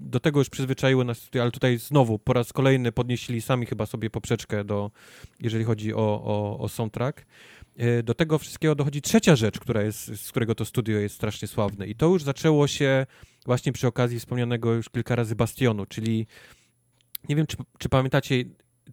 Do 0.00 0.20
tego 0.20 0.40
już 0.40 0.50
przyzwyczaiły 0.50 1.04
nas, 1.04 1.28
ale 1.40 1.50
tutaj 1.50 1.78
znowu 1.78 2.18
po 2.18 2.32
raz 2.32 2.52
kolejny 2.52 2.92
podnieśli 2.92 3.40
sami 3.42 3.66
chyba 3.66 3.86
sobie 3.86 4.10
poprzeczkę, 4.10 4.64
do, 4.64 4.90
jeżeli 5.40 5.64
chodzi 5.64 5.94
o, 5.94 6.22
o, 6.24 6.58
o 6.58 6.68
soundtrack. 6.68 7.26
E, 7.76 8.02
Do 8.02 8.14
tego 8.14 8.38
wszystkiego 8.38 8.74
dochodzi 8.74 9.02
trzecia 9.02 9.36
rzecz, 9.36 9.60
która 9.60 9.82
jest, 9.82 10.20
z 10.20 10.30
którego 10.30 10.54
to 10.54 10.64
studio 10.64 10.98
jest 10.98 11.14
strasznie 11.14 11.48
sławne. 11.48 11.86
I 11.86 11.94
to 11.94 12.06
już 12.06 12.22
zaczęło 12.22 12.66
się 12.66 13.06
właśnie 13.46 13.72
przy 13.72 13.86
okazji 13.86 14.18
wspomnianego 14.20 14.74
już 14.74 14.88
kilka 14.90 15.16
razy 15.16 15.36
Bastionu, 15.36 15.86
czyli 15.86 16.26
nie 17.28 17.36
wiem, 17.36 17.46
czy, 17.46 17.56
czy 17.78 17.88
pamiętacie, 17.88 18.44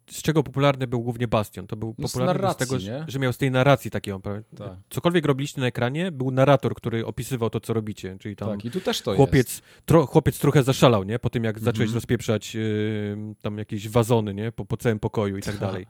z 0.09 0.22
czego 0.22 0.43
popularny 0.43 0.88
był 0.88 1.01
głównie 1.03 1.27
Bastion. 1.27 1.67
To 1.67 1.75
był 1.75 1.95
No 1.97 2.07
z 2.07 2.11
popularny 2.11 2.33
narracji, 2.41 2.65
z 2.65 2.69
tego, 2.69 2.80
że, 2.80 3.05
że 3.07 3.19
miał 3.19 3.33
z 3.33 3.38
tej 3.38 3.51
narracji 3.51 3.91
takiego. 3.91 4.19
Tak. 4.57 4.72
Cokolwiek 4.89 5.25
robiliście 5.25 5.61
na 5.61 5.67
ekranie, 5.67 6.11
był 6.11 6.31
narrator, 6.31 6.75
który 6.75 7.05
opisywał 7.05 7.49
to, 7.49 7.59
co 7.59 7.73
robicie, 7.73 8.17
czyli 8.19 8.35
tam 8.35 8.49
Tak, 8.49 8.65
i 8.65 8.72
tu 8.72 8.81
też 8.81 9.01
to 9.01 9.15
chłopiec, 9.15 9.61
tro, 9.85 10.05
chłopiec 10.05 10.39
trochę 10.39 10.63
zaszalał, 10.63 11.03
nie? 11.03 11.19
Po 11.19 11.30
tym, 11.30 11.43
jak 11.43 11.59
zacząłeś 11.59 11.88
Mhm. 11.88 11.95
rozpieprzać 11.95 12.55
y, 12.55 13.17
tam 13.41 13.57
jakieś 13.57 13.89
wazony, 13.89 14.33
nie? 14.33 14.51
Po, 14.51 14.65
po 14.65 14.77
całym 14.77 14.99
pokoju 14.99 15.38
i 15.38 15.41
tak 15.41 15.53
Tak. 15.53 15.61
dalej. 15.61 15.85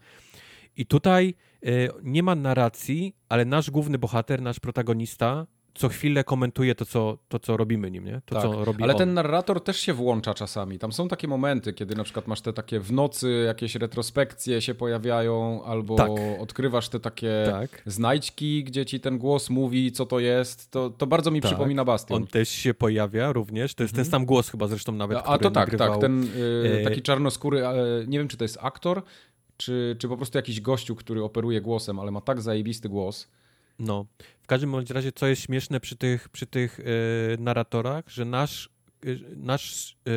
I 0.77 0.85
tutaj 0.85 1.33
y, 1.67 1.89
nie 2.03 2.23
ma 2.23 2.35
narracji, 2.35 3.15
ale 3.29 3.45
nasz 3.45 3.71
główny 3.71 3.97
bohater, 3.97 4.41
nasz 4.41 4.59
protagonista 4.59 5.47
co 5.75 5.89
chwilę 5.89 6.23
komentuje 6.23 6.75
to, 6.75 6.85
co, 6.85 7.17
to, 7.29 7.39
co 7.39 7.57
robimy 7.57 7.91
nim, 7.91 8.05
nie? 8.05 8.21
To, 8.25 8.35
Tak, 8.35 8.43
co 8.43 8.65
robi 8.65 8.83
Ale 8.83 8.93
on. 8.93 8.99
ten 8.99 9.13
narrator 9.13 9.63
też 9.63 9.79
się 9.79 9.93
włącza 9.93 10.33
czasami. 10.33 10.79
Tam 10.79 10.91
są 10.91 11.07
takie 11.07 11.27
momenty, 11.27 11.73
kiedy 11.73 11.95
na 11.95 12.03
przykład 12.03 12.27
masz 12.27 12.41
te 12.41 12.53
takie 12.53 12.79
w 12.79 12.91
nocy 12.91 13.43
jakieś 13.47 13.75
retrospekcje 13.75 14.61
się 14.61 14.75
pojawiają, 14.75 15.63
albo 15.63 15.95
Tak. 15.95 16.09
odkrywasz 16.39 16.89
te 16.89 16.99
takie 16.99 17.43
Tak. 17.51 17.81
znajdźki, 17.85 18.63
gdzie 18.63 18.85
ci 18.85 18.99
ten 18.99 19.17
głos 19.17 19.49
mówi, 19.49 19.91
co 19.91 20.05
to 20.05 20.19
jest. 20.19 20.71
To, 20.71 20.89
to 20.89 21.07
bardzo 21.07 21.31
mi 21.31 21.41
Tak. 21.41 21.51
przypomina 21.51 21.85
Bastion. 21.85 22.17
On 22.21 22.27
też 22.27 22.49
się 22.49 22.73
pojawia 22.73 23.31
również. 23.31 23.75
To 23.75 23.83
jest 23.83 23.95
ten 23.95 24.05
sam 24.05 24.25
głos 24.25 24.49
chyba 24.49 24.67
zresztą 24.67 24.91
nawet, 24.91 25.17
Mhm. 25.17 25.35
A 25.35 25.37
to 25.37 25.51
tak, 25.51 25.55
nagrywał. 25.67 25.91
tak. 25.91 26.01
Ten 26.01 26.23
y, 26.23 26.79
e, 26.81 26.83
taki 26.83 27.01
czarnoskóry, 27.01 27.65
ale 27.67 27.85
nie 28.07 28.17
wiem, 28.19 28.27
czy 28.27 28.37
to 28.37 28.43
jest 28.43 28.57
aktor, 28.61 29.01
czy, 29.57 29.95
czy 29.99 30.07
po 30.07 30.17
prostu 30.17 30.37
jakiś 30.37 30.61
gościu, 30.61 30.95
który 30.95 31.23
operuje 31.23 31.61
głosem, 31.61 31.99
ale 31.99 32.11
ma 32.11 32.21
tak 32.21 32.41
zajebisty 32.41 32.89
głos. 32.89 33.27
No. 33.79 34.05
W 34.43 34.47
każdym 34.47 34.71
bądź 34.71 34.89
razie, 34.89 35.11
co 35.11 35.27
jest 35.27 35.41
śmieszne 35.41 35.79
przy 35.79 35.95
tych, 35.95 36.29
przy 36.29 36.45
tych 36.45 36.79
e, 36.79 36.83
narratorach, 37.41 38.09
że 38.09 38.25
nasz, 38.25 38.69
e, 39.05 39.09
nasz, 39.35 39.97
e, 40.07 40.11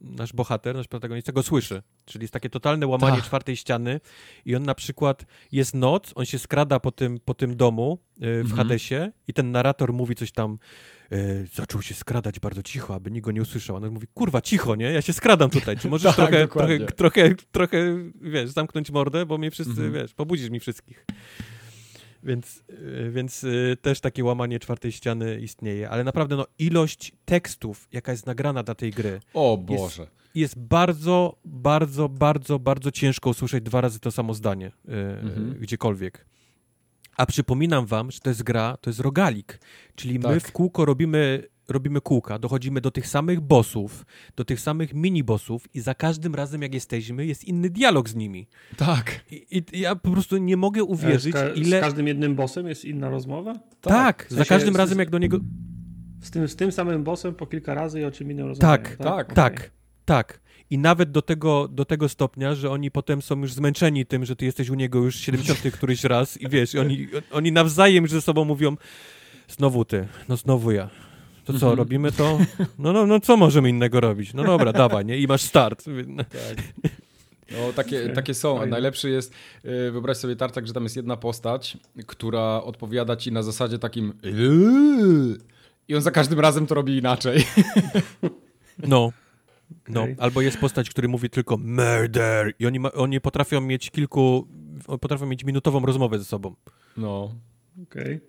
nasz 0.00 0.32
bohater, 0.32 0.74
nasz 0.76 0.88
protagonista 0.88 1.32
go 1.32 1.42
słyszy. 1.42 1.82
czyli 2.04 2.22
jest 2.24 2.32
takie 2.34 2.50
totalne 2.50 2.86
łamanie 2.86 3.16
Tak. 3.16 3.24
czwartej 3.24 3.56
ściany 3.56 4.00
i 4.44 4.56
on 4.56 4.62
na 4.62 4.74
przykład 4.74 5.24
jest 5.52 5.74
noc, 5.74 6.12
on 6.14 6.24
się 6.24 6.38
skrada 6.38 6.80
po 6.80 6.92
tym, 6.92 7.20
po 7.24 7.34
tym 7.34 7.56
domu 7.56 7.98
y, 8.16 8.20
w 8.20 8.24
Mhm. 8.24 8.56
Hadesie 8.56 9.12
i 9.28 9.32
ten 9.32 9.50
narrator 9.52 9.92
mówi 9.92 10.14
coś 10.14 10.32
tam 10.32 10.58
y, 11.12 11.46
zaczął 11.54 11.82
się 11.82 11.94
skradać 11.94 12.40
bardzo 12.40 12.62
cicho, 12.62 12.94
aby 12.94 13.10
nikt 13.10 13.24
go 13.24 13.32
nie 13.32 13.42
usłyszał. 13.42 13.76
On 13.76 13.90
mówi, 13.90 14.06
kurwa, 14.14 14.40
cicho, 14.40 14.76
nie? 14.76 14.92
Ja 14.92 15.02
się 15.02 15.12
skradam 15.12 15.50
tutaj. 15.50 15.76
Czy 15.76 15.88
możesz 15.88 16.16
Tak, 16.16 16.30
trochę, 16.30 16.48
trochę, 16.48 16.78
trochę, 16.86 17.34
trochę, 17.52 17.78
wiesz, 18.20 18.50
zamknąć 18.50 18.90
mordę, 18.90 19.26
bo 19.26 19.38
mnie 19.38 19.50
wszyscy, 19.50 19.72
Mhm. 19.72 19.92
wiesz, 19.92 20.14
pobudzisz 20.14 20.50
mi 20.50 20.60
wszystkich. 20.60 21.06
Więc, 22.22 22.64
y, 22.70 23.10
więc 23.10 23.44
y, 23.44 23.76
też 23.82 24.00
takie 24.00 24.24
łamanie 24.24 24.58
czwartej 24.58 24.92
ściany 24.92 25.40
istnieje. 25.40 25.90
Ale 25.90 26.04
naprawdę, 26.04 26.36
no, 26.36 26.46
ilość 26.58 27.12
tekstów, 27.24 27.88
jaka 27.92 28.12
jest 28.12 28.26
nagrana 28.26 28.62
dla 28.62 28.74
tej 28.74 28.90
gry, 28.90 29.20
O 29.34 29.56
Boże. 29.58 30.06
jest 30.34 30.58
bardzo, 30.58 31.36
bardzo, 31.44 32.08
bardzo, 32.08 32.58
bardzo 32.58 32.90
ciężko 32.90 33.30
usłyszeć 33.30 33.64
dwa 33.64 33.80
razy 33.80 34.00
to 34.00 34.10
samo 34.10 34.34
zdanie 34.34 34.66
y, 34.66 34.92
Mhm. 35.22 35.54
gdziekolwiek. 35.60 36.26
A 37.16 37.26
przypominam 37.26 37.86
wam, 37.86 38.10
że 38.10 38.20
to 38.20 38.30
jest 38.30 38.42
gra, 38.42 38.76
to 38.80 38.90
jest 38.90 39.00
rogalik, 39.00 39.60
czyli 39.94 40.18
my 40.18 40.22
Tak. 40.24 40.42
w 40.42 40.52
kółko 40.52 40.84
robimy, 40.84 41.42
robimy 41.68 42.00
kółka, 42.00 42.38
dochodzimy 42.38 42.80
do 42.80 42.90
tych 42.90 43.06
samych 43.08 43.40
bossów, 43.40 44.06
do 44.36 44.44
tych 44.44 44.60
samych 44.60 44.94
mini-bossów 44.94 45.58
i 45.74 45.80
za 45.80 45.94
każdym 45.94 46.34
razem 46.34 46.62
jak 46.62 46.74
jesteśmy, 46.74 47.26
jest 47.26 47.44
inny 47.44 47.70
dialog 47.70 48.08
z 48.08 48.14
nimi. 48.14 48.46
Tak. 48.76 49.20
I, 49.30 49.62
i 49.72 49.80
ja 49.80 49.96
po 49.96 50.10
prostu 50.10 50.36
nie 50.36 50.56
mogę 50.56 50.84
uwierzyć, 50.84 51.34
z, 51.34 51.36
ka- 51.36 51.48
ile... 51.48 51.78
z 51.78 51.80
każdym 51.80 52.06
jednym 52.06 52.34
bossem 52.34 52.68
jest 52.68 52.84
inna 52.84 53.10
rozmowa? 53.10 53.54
Tak, 53.80 54.26
W 54.26 54.30
za 54.30 54.36
sensie 54.36 54.48
każdym 54.48 54.74
z- 54.74 54.76
razem 54.76 54.98
jak 54.98 55.10
do 55.10 55.18
niego... 55.18 55.38
Z 56.20 56.30
tym, 56.30 56.48
z 56.48 56.56
tym 56.56 56.72
samym 56.72 57.04
bossem 57.04 57.34
po 57.34 57.46
kilka 57.46 57.74
razy 57.74 58.00
i 58.00 58.04
o 58.04 58.10
czym 58.10 58.30
innym 58.30 58.46
rozmawiają, 58.46 58.82
Tak, 58.82 58.96
tak, 58.96 59.26
Okej. 59.26 59.34
Tak, 59.36 59.70
tak. 60.04 60.40
I 60.70 60.78
nawet 60.78 61.10
do 61.10 61.22
tego, 61.22 61.68
do 61.68 61.84
tego 61.84 62.08
stopnia, 62.08 62.54
że 62.54 62.70
oni 62.70 62.90
potem 62.90 63.22
są 63.22 63.40
już 63.40 63.52
zmęczeni 63.52 64.06
tym, 64.06 64.24
że 64.24 64.36
ty 64.36 64.44
jesteś 64.44 64.70
u 64.70 64.74
niego 64.74 64.98
już 64.98 65.16
70 65.16 65.60
któryś 65.76 66.04
raz 66.04 66.40
i 66.40 66.48
wiesz, 66.48 66.74
i 66.74 66.78
oni, 66.78 67.08
oni 67.32 67.52
nawzajem 67.52 68.08
ze 68.08 68.20
sobą 68.22 68.44
mówią 68.44 68.76
znowu 69.48 69.84
ty, 69.84 70.08
no 70.28 70.36
znowu 70.36 70.72
ja. 70.72 70.90
To 71.48 71.52
co, 71.58 71.66
Mhm. 71.66 71.78
robimy 71.78 72.12
to? 72.12 72.38
No, 72.78 72.92
no, 72.92 73.06
no 73.06 73.20
co 73.20 73.36
możemy 73.36 73.68
innego 73.70 74.00
robić? 74.00 74.34
No 74.34 74.44
dobra, 74.44 74.72
dawaj, 74.84 75.04
nie? 75.04 75.18
I 75.18 75.26
masz 75.26 75.42
start. 75.42 75.84
No, 77.50 77.72
takie, 77.72 78.08
takie 78.08 78.34
są. 78.34 78.66
Najlepszy 78.66 79.10
jest, 79.10 79.32
yy, 79.64 79.90
wyobraź 79.92 80.16
sobie 80.16 80.36
Tartak, 80.36 80.66
że 80.66 80.72
tam 80.72 80.82
jest 80.82 80.96
jedna 80.96 81.16
postać, 81.16 81.78
która 82.06 82.62
odpowiada 82.62 83.16
ci 83.16 83.32
na 83.32 83.42
zasadzie 83.42 83.78
takim 83.78 84.12
"Yy". 84.22 85.38
i 85.88 85.94
on 85.94 86.02
za 86.02 86.10
każdym 86.10 86.40
razem 86.40 86.66
to 86.66 86.74
robi 86.74 86.96
inaczej. 86.98 87.44
No. 88.78 89.12
No, 89.88 90.02
Okej. 90.02 90.16
albo 90.18 90.40
jest 90.40 90.58
postać, 90.58 90.90
który 90.90 91.08
mówi 91.08 91.30
tylko 91.30 91.56
murder 91.56 92.52
i 92.58 92.66
oni, 92.66 92.80
ma, 92.80 92.92
oni 92.92 93.20
potrafią 93.20 93.60
mieć 93.60 93.90
kilku, 93.90 94.46
potrafią 95.00 95.26
mieć 95.26 95.44
minutową 95.44 95.86
rozmowę 95.86 96.18
ze 96.18 96.24
sobą. 96.24 96.54
No. 96.96 97.34
Okej. 97.82 98.20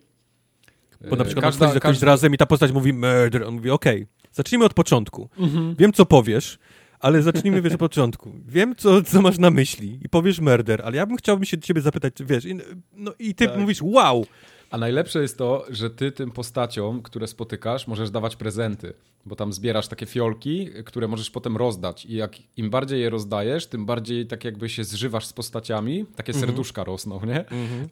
Bo 1.10 1.16
na 1.16 1.24
przykład 1.24 1.44
każda, 1.44 1.72
za 1.72 1.80
każdym 1.80 2.06
razem 2.08 2.34
i 2.34 2.36
ta 2.36 2.46
postać 2.46 2.72
mówi 2.72 2.92
murder, 2.92 3.44
on 3.44 3.54
mówi 3.54 3.70
okej, 3.70 4.06
zacznijmy 4.32 4.64
od 4.64 4.74
początku. 4.74 5.28
Mhm. 5.38 5.74
Wiem, 5.78 5.92
co 5.92 6.06
powiesz, 6.06 6.58
ale 7.00 7.22
zacznijmy 7.22 7.62
wiesz 7.62 7.72
od 7.72 7.78
początku. 7.80 8.32
Wiem, 8.46 8.76
co, 8.76 9.02
co 9.02 9.22
masz 9.22 9.38
na 9.38 9.50
myśli 9.50 9.98
i 10.04 10.08
powiesz 10.08 10.40
murder, 10.40 10.82
ale 10.84 10.96
ja 10.96 11.06
bym 11.06 11.16
chciałbym 11.16 11.44
się 11.44 11.58
ciebie 11.58 11.80
zapytać, 11.80 12.14
czy 12.14 12.24
wiesz, 12.24 12.44
i, 12.44 12.58
no 12.92 13.12
i 13.18 13.34
ty 13.34 13.46
Tak. 13.46 13.56
mówisz 13.58 13.82
wow, 13.82 14.26
A 14.70 14.78
najlepsze 14.78 15.22
jest 15.22 15.38
to, 15.38 15.64
że 15.70 15.90
ty 15.90 16.12
tym 16.12 16.30
postaciom, 16.30 17.02
które 17.02 17.26
spotykasz, 17.26 17.86
możesz 17.86 18.10
dawać 18.10 18.36
prezenty, 18.36 18.94
bo 19.26 19.36
tam 19.36 19.52
zbierasz 19.52 19.88
takie 19.88 20.06
fiolki, 20.06 20.70
które 20.84 21.08
możesz 21.08 21.30
potem 21.30 21.56
rozdać. 21.56 22.06
I 22.06 22.14
jak 22.14 22.36
im 22.56 22.70
bardziej 22.70 23.00
je 23.00 23.10
rozdajesz, 23.10 23.66
tym 23.66 23.86
bardziej 23.86 24.26
tak 24.26 24.44
jakby 24.44 24.68
się 24.68 24.84
zżywasz 24.84 25.26
z 25.26 25.32
postaciami, 25.32 26.06
takie 26.16 26.32
serduszka 26.32 26.84
rosną, 26.84 27.20
nie? 27.26 27.44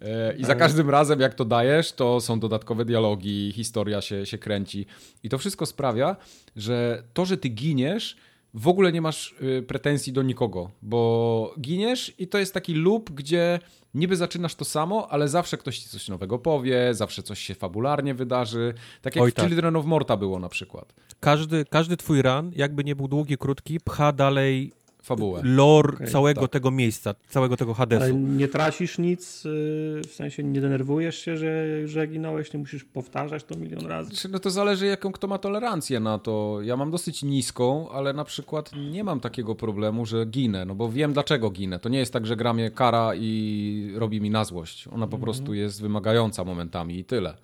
E, 0.03 0.37
I 0.37 0.45
za 0.45 0.55
każdym 0.55 0.91
razem 0.91 1.21
jak 1.21 1.35
to 1.35 1.45
dajesz, 1.45 1.93
to 1.93 2.21
są 2.21 2.41
dodatkowe 2.41 2.85
dialogi, 2.85 3.53
historia 3.53 4.01
się, 4.01 4.27
się 4.27 4.39
kręci. 4.39 4.87
I 5.23 5.29
to 5.29 5.39
wszystko 5.39 5.67
sprawia, 5.67 6.17
że 6.57 7.03
to, 7.15 7.25
że 7.25 7.37
ty 7.37 7.49
giniesz, 7.49 8.17
w 8.59 8.69
ogóle 8.69 8.93
nie 8.93 9.01
masz 9.01 9.35
y, 9.43 9.63
pretensji 9.63 10.13
do 10.13 10.23
nikogo, 10.23 10.71
bo 10.83 11.55
giniesz 11.61 12.15
i 12.19 12.29
to 12.29 12.39
jest 12.39 12.55
taki 12.55 12.75
loop, 12.75 13.11
gdzie 13.11 13.59
niby 13.95 14.17
zaczynasz 14.17 14.55
to 14.55 14.65
samo, 14.65 15.09
ale 15.11 15.29
zawsze 15.29 15.57
ktoś 15.57 15.79
ci 15.79 15.89
coś 15.89 16.09
nowego 16.09 16.39
powie, 16.39 16.95
zawsze 16.95 17.23
coś 17.23 17.39
się 17.41 17.55
fabularnie 17.55 18.15
wydarzy. 18.15 18.75
Tak 19.03 19.17
jak 19.17 19.25
Oj, 19.25 19.31
w 19.31 19.35
tak. 19.35 19.47
Children 19.47 19.77
of 19.77 19.85
Morta 19.87 20.17
było 20.17 20.39
na 20.39 20.49
przykład. 20.49 20.95
każdy, 21.21 21.65
każdy 21.71 21.97
twój 21.97 22.23
run, 22.23 22.53
jakby 22.57 22.85
nie 22.85 22.97
był 22.97 23.09
długi, 23.09 23.39
krótki, 23.39 23.81
pcha 23.81 24.13
dalej 24.13 24.73
Fabułę. 25.09 25.41
lore 25.45 25.95
Okej, 25.95 26.07
całego 26.09 26.41
tak. 26.41 26.51
tego 26.51 26.71
miejsca, 26.71 27.15
całego 27.29 27.57
tego 27.57 27.71
Ale 27.71 27.77
Hadesu. 27.79 28.19
nie 28.19 28.49
tracisz 28.49 28.99
nic, 28.99 29.45
yy, 29.45 29.51
w 30.09 30.13
sensie 30.13 30.43
nie 30.43 30.61
denerwujesz 30.61 31.19
się, 31.19 31.37
że, 31.37 31.67
że 31.89 32.07
ginąłeś, 32.07 32.53
nie 32.53 32.59
musisz 32.59 32.85
powtarzać 32.85 33.45
to 33.45 33.57
milion 33.59 33.87
razy. 33.87 34.11
Znaczy, 34.11 34.29
No 34.29 34.39
to 34.39 34.51
zależy, 34.51 34.87
jaką 34.87 35.13
kto 35.13 35.27
ma 35.27 35.39
tolerancję 35.39 36.01
na 36.01 36.19
to. 36.19 36.59
Ja 36.63 36.77
mam 36.77 36.91
dosyć 36.91 37.23
niską, 37.23 37.91
ale 37.91 38.13
na 38.13 38.25
przykład 38.25 38.71
nie 38.91 39.05
mam 39.05 39.21
takiego 39.21 39.55
problemu, 39.55 40.07
że 40.07 40.27
ginę, 40.27 40.65
no 40.65 40.75
bo 40.75 40.89
wiem 40.93 41.13
dlaczego 41.13 41.51
ginę. 41.51 41.79
To 41.79 41.89
nie 41.89 41.99
jest 41.99 42.13
tak, 42.13 42.27
że 42.27 42.37
gra 42.37 42.53
mnie 42.55 42.71
kara 42.71 43.15
i 43.15 43.93
robi 43.97 44.21
mi 44.21 44.31
na 44.31 44.45
złość. 44.45 44.89
Ona 44.93 45.07
po 45.07 45.19
prostu 45.19 45.55
jest 45.55 45.83
wymagająca 45.83 46.45
momentami 46.45 46.99
i 46.99 47.05
tyle. 47.05 47.35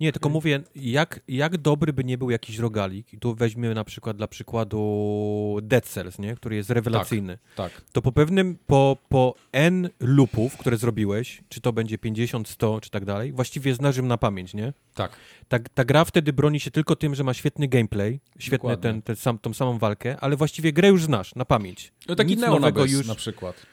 Nie, 0.00 0.12
tylko 0.12 0.28
mówię, 0.28 0.60
jak, 0.74 1.20
jak 1.28 1.56
dobry 1.58 1.92
by 1.92 2.04
nie 2.04 2.18
był 2.18 2.30
jakiś 2.30 2.58
rogalik, 2.58 3.12
i 3.14 3.18
tu 3.18 3.34
weźmiemy 3.34 3.74
na 3.74 3.84
przykład 3.84 4.16
dla 4.16 4.28
przykładu 4.28 5.58
Dead 5.62 5.84
Cells, 5.86 6.18
nie? 6.18 6.34
który 6.36 6.56
jest 6.56 6.70
rewelacyjny, 6.70 7.38
Tak. 7.56 7.82
to 7.92 8.02
po 8.02 8.12
pewnym, 8.12 8.58
po, 8.66 8.96
po 9.08 9.34
N 9.52 9.88
loopów, 10.00 10.56
które 10.56 10.76
zrobiłeś, 10.76 11.42
czy 11.48 11.60
to 11.60 11.72
będzie 11.72 11.98
50, 11.98 12.48
100, 12.48 12.80
czy 12.80 12.90
tak 12.90 13.04
dalej, 13.04 13.32
właściwie 13.32 13.74
znasz 13.74 13.96
im 13.96 14.08
na 14.08 14.18
pamięć, 14.18 14.54
nie? 14.54 14.72
Tak. 14.94 15.12
Ta, 15.48 15.58
ta 15.74 15.84
gra 15.84 16.04
wtedy 16.04 16.32
broni 16.32 16.60
się 16.60 16.70
tylko 16.70 16.96
tym, 16.96 17.14
że 17.14 17.24
ma 17.24 17.34
świetny 17.34 17.68
gameplay, 17.68 18.20
świetny 18.38 18.58
Dokładnie. 18.58 18.82
ten, 18.82 19.02
ten 19.02 19.16
sam, 19.16 19.38
tą 19.38 19.54
samą 19.54 19.78
walkę, 19.78 20.16
ale 20.20 20.36
właściwie 20.36 20.72
grę 20.72 20.88
już 20.88 21.04
znasz 21.04 21.34
na 21.34 21.44
pamięć. 21.44 21.92
No 22.08 22.14
taki 22.14 22.30
Nic 22.30 22.40
Neon 22.40 22.64
Abyss 22.64 22.92
już- 22.92 23.06
na 23.06 23.14
przykład. 23.14 23.66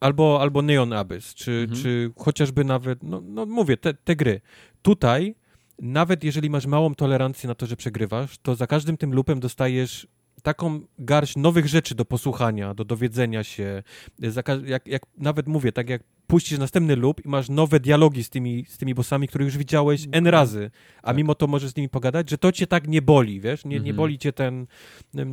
Albo, 0.00 0.38
albo 0.40 0.62
Neon 0.62 0.92
Abyss, 0.92 1.34
czy, 1.34 1.50
Mhm. 1.52 1.82
czy 1.82 2.10
chociażby 2.18 2.64
nawet, 2.64 3.02
no, 3.02 3.20
no 3.24 3.46
mówię, 3.46 3.76
te, 3.76 3.94
te 3.94 4.16
gry. 4.16 4.40
Tutaj, 4.82 5.34
nawet 5.78 6.24
jeżeli 6.24 6.50
masz 6.50 6.66
małą 6.66 6.94
tolerancję 6.94 7.48
na 7.48 7.54
to, 7.54 7.66
że 7.66 7.76
przegrywasz, 7.76 8.38
to 8.38 8.54
za 8.54 8.66
każdym 8.66 8.96
tym 8.96 9.14
loopem 9.14 9.40
dostajesz 9.40 10.06
taką 10.42 10.80
garść 10.98 11.36
nowych 11.36 11.66
rzeczy 11.66 11.94
do 11.94 12.04
posłuchania, 12.04 12.74
do 12.74 12.84
dowiedzenia 12.84 13.44
się. 13.44 13.82
Jak, 14.64 14.86
jak 14.86 15.02
nawet 15.16 15.48
mówię, 15.48 15.72
tak 15.72 15.90
jak 15.90 16.02
puścisz 16.28 16.58
następny 16.58 16.96
loop 16.96 17.24
i 17.24 17.28
masz 17.28 17.48
nowe 17.48 17.80
dialogi 17.80 18.24
z 18.24 18.30
tymi, 18.30 18.64
z 18.68 18.78
tymi 18.78 18.94
bossami, 18.94 19.28
które 19.28 19.44
już 19.44 19.56
widziałeś 19.58 20.06
N 20.12 20.26
razy, 20.26 20.70
a 21.02 21.06
Tak. 21.06 21.16
mimo 21.16 21.34
to 21.34 21.46
możesz 21.46 21.70
z 21.70 21.76
nimi 21.76 21.88
pogadać, 21.88 22.30
że 22.30 22.38
to 22.38 22.52
cię 22.52 22.66
tak 22.66 22.88
nie 22.88 23.02
boli, 23.02 23.40
wiesz? 23.40 23.64
Nie, 23.64 23.70
nie 23.70 23.76
Mhm. 23.76 23.96
boli 23.96 24.18
cię 24.18 24.32
ten, 24.32 24.66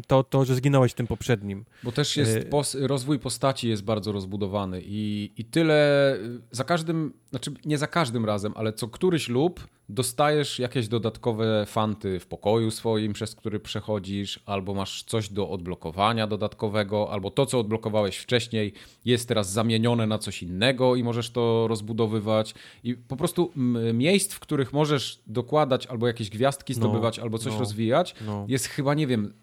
to, 0.08 0.24
to, 0.24 0.46
że 0.46 0.56
zginąłeś 0.56 0.94
tym 0.94 1.08
poprzednim. 1.08 1.66
Bo 1.84 1.92
też 1.92 2.18
jest 2.18 2.38
E, 2.38 2.42
pos, 2.42 2.76
rozwój 2.80 3.20
postaci 3.20 3.70
jest 3.70 3.84
bardzo 3.84 4.12
rozbudowany 4.12 4.82
i, 4.86 5.32
i 5.38 5.46
tyle 5.46 6.14
y, 6.16 6.42
za 6.52 6.64
każdym, 6.64 7.14
znaczy 7.30 7.52
nie 7.66 7.78
za 7.78 7.88
każdym 7.88 8.26
razem, 8.26 8.54
ale 8.56 8.74
co 8.74 8.88
któryś 8.88 9.30
lub 9.30 9.68
dostajesz 9.90 10.60
jakieś 10.60 10.88
dodatkowe 10.88 11.66
fanty 11.68 12.20
w 12.20 12.28
pokoju 12.28 12.72
swoim, 12.72 13.14
przez 13.14 13.36
który 13.36 13.60
przechodzisz, 13.60 14.40
albo 14.46 14.74
masz 14.74 15.04
coś 15.04 15.30
do 15.30 15.50
odblokowania 15.50 16.28
dodatkowego, 16.28 17.12
albo 17.12 17.32
to, 17.32 17.46
co 17.46 17.60
odblokowałeś 17.60 18.18
wcześniej, 18.18 18.74
jest 19.06 19.28
teraz 19.28 19.52
zamienione 19.52 20.08
na 20.08 20.18
coś 20.18 20.44
innego 20.44 20.85
i 20.96 21.04
możesz 21.04 21.30
to 21.30 21.68
rozbudowywać. 21.68 22.54
I 22.84 22.96
po 22.96 23.16
prostu 23.16 23.52
miejsc, 23.94 24.34
w 24.34 24.40
których 24.40 24.74
możesz 24.74 25.20
dokładać 25.28 25.88
albo 25.88 26.08
jakieś 26.08 26.30
gwiazdki 26.30 26.74
No, 26.74 26.78
zdobywać, 26.78 27.20
albo 27.20 27.38
coś 27.38 27.54
no, 27.54 27.60
rozwijać, 27.60 28.16
No. 28.26 28.46
jest 28.48 28.66
chyba, 28.68 28.94
nie 28.94 29.08
wiem, 29.08 29.34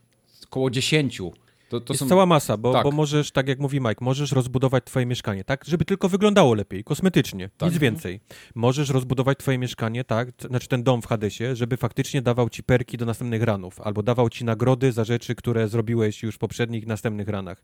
około 0.45 0.71
10. 0.71 1.21
To, 1.73 1.81
to 1.81 1.92
jest 1.92 2.01
są... 2.01 2.09
cała 2.09 2.26
masa, 2.26 2.57
bo, 2.57 2.73
Tak. 2.73 2.84
bo 2.84 2.91
możesz, 2.91 3.31
tak 3.31 3.49
jak 3.49 3.59
mówi 3.59 3.81
Mike, 3.81 3.94
możesz 4.01 4.33
rozbudować 4.33 4.84
twoje 4.84 5.07
mieszkanie, 5.07 5.44
tak, 5.44 5.65
żeby 5.65 5.84
tylko 5.84 6.09
wyglądało 6.09 6.55
lepiej, 6.55 6.84
kosmetycznie, 6.84 7.51
Tak. 7.59 7.70
nic 7.70 7.78
więcej. 7.78 8.20
Możesz 8.55 8.89
rozbudować 8.89 9.39
twoje 9.39 9.59
mieszkanie, 9.59 10.05
tak, 10.05 10.28
znaczy 10.49 10.68
ten 10.68 10.83
dom 10.83 11.02
w 11.02 11.07
Hadesie, 11.07 11.57
żeby 11.57 11.76
faktycznie 11.76 12.23
dawał 12.23 12.49
ci 12.51 12.62
perki 12.62 12.97
do 12.99 13.07
następnych 13.07 13.42
ranów, 13.42 13.81
albo 13.81 14.02
dawał 14.02 14.31
ci 14.31 14.44
nagrody 14.44 14.92
za 14.92 15.05
rzeczy, 15.05 15.34
które 15.34 15.68
zrobiłeś 15.68 16.23
już 16.23 16.34
w 16.34 16.39
poprzednich, 16.39 16.86
następnych 16.86 17.28
ranach. 17.28 17.62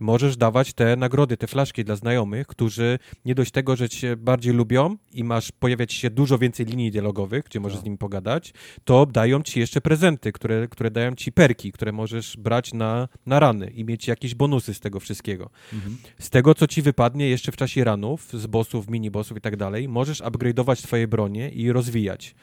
Możesz 0.00 0.36
dawać 0.36 0.72
te 0.72 0.96
nagrody, 0.96 1.36
te 1.36 1.46
flaszki 1.46 1.84
dla 1.84 1.96
znajomych, 1.96 2.46
którzy 2.46 2.98
nie 3.24 3.34
dość 3.34 3.50
tego, 3.50 3.76
że 3.76 3.88
cię 3.88 4.16
bardziej 4.16 4.52
lubią 4.52 4.96
i 5.12 5.24
masz 5.24 5.52
pojawiać 5.52 5.92
się 5.92 6.10
dużo 6.10 6.38
więcej 6.38 6.66
linii 6.66 6.90
dialogowych, 6.90 7.44
gdzie 7.44 7.60
możesz 7.60 7.76
Tak. 7.76 7.82
z 7.82 7.84
nimi 7.84 7.98
pogadać, 7.98 8.54
to 8.84 9.06
dają 9.06 9.42
ci 9.42 9.60
jeszcze 9.60 9.80
prezenty, 9.80 10.32
które, 10.32 10.68
które 10.68 10.90
dają 10.90 11.14
ci 11.14 11.32
perki, 11.32 11.72
które 11.72 11.92
możesz 11.92 12.36
brać 12.36 12.72
na, 12.74 13.08
na 13.26 13.40
rany 13.46 13.70
i 13.70 13.84
mieć 13.84 14.08
jakieś 14.08 14.34
bonusy 14.34 14.74
z 14.74 14.80
tego 14.80 15.00
wszystkiego. 15.00 15.50
Mhm. 15.72 15.96
Z 16.18 16.30
tego, 16.30 16.54
co 16.54 16.66
ci 16.66 16.82
wypadnie 16.82 17.28
jeszcze 17.28 17.52
w 17.52 17.56
czasie 17.56 17.84
ranów, 17.84 18.28
z 18.32 18.46
bossów, 18.46 18.88
mini-bossów 18.88 19.36
i 19.36 19.40
tak 19.40 19.56
dalej, 19.56 19.88
możesz 19.88 20.20
upgrade'ować 20.20 20.82
twoje 20.82 21.08
bronie 21.08 21.50
i 21.50 21.72
rozwijać. 21.72 22.34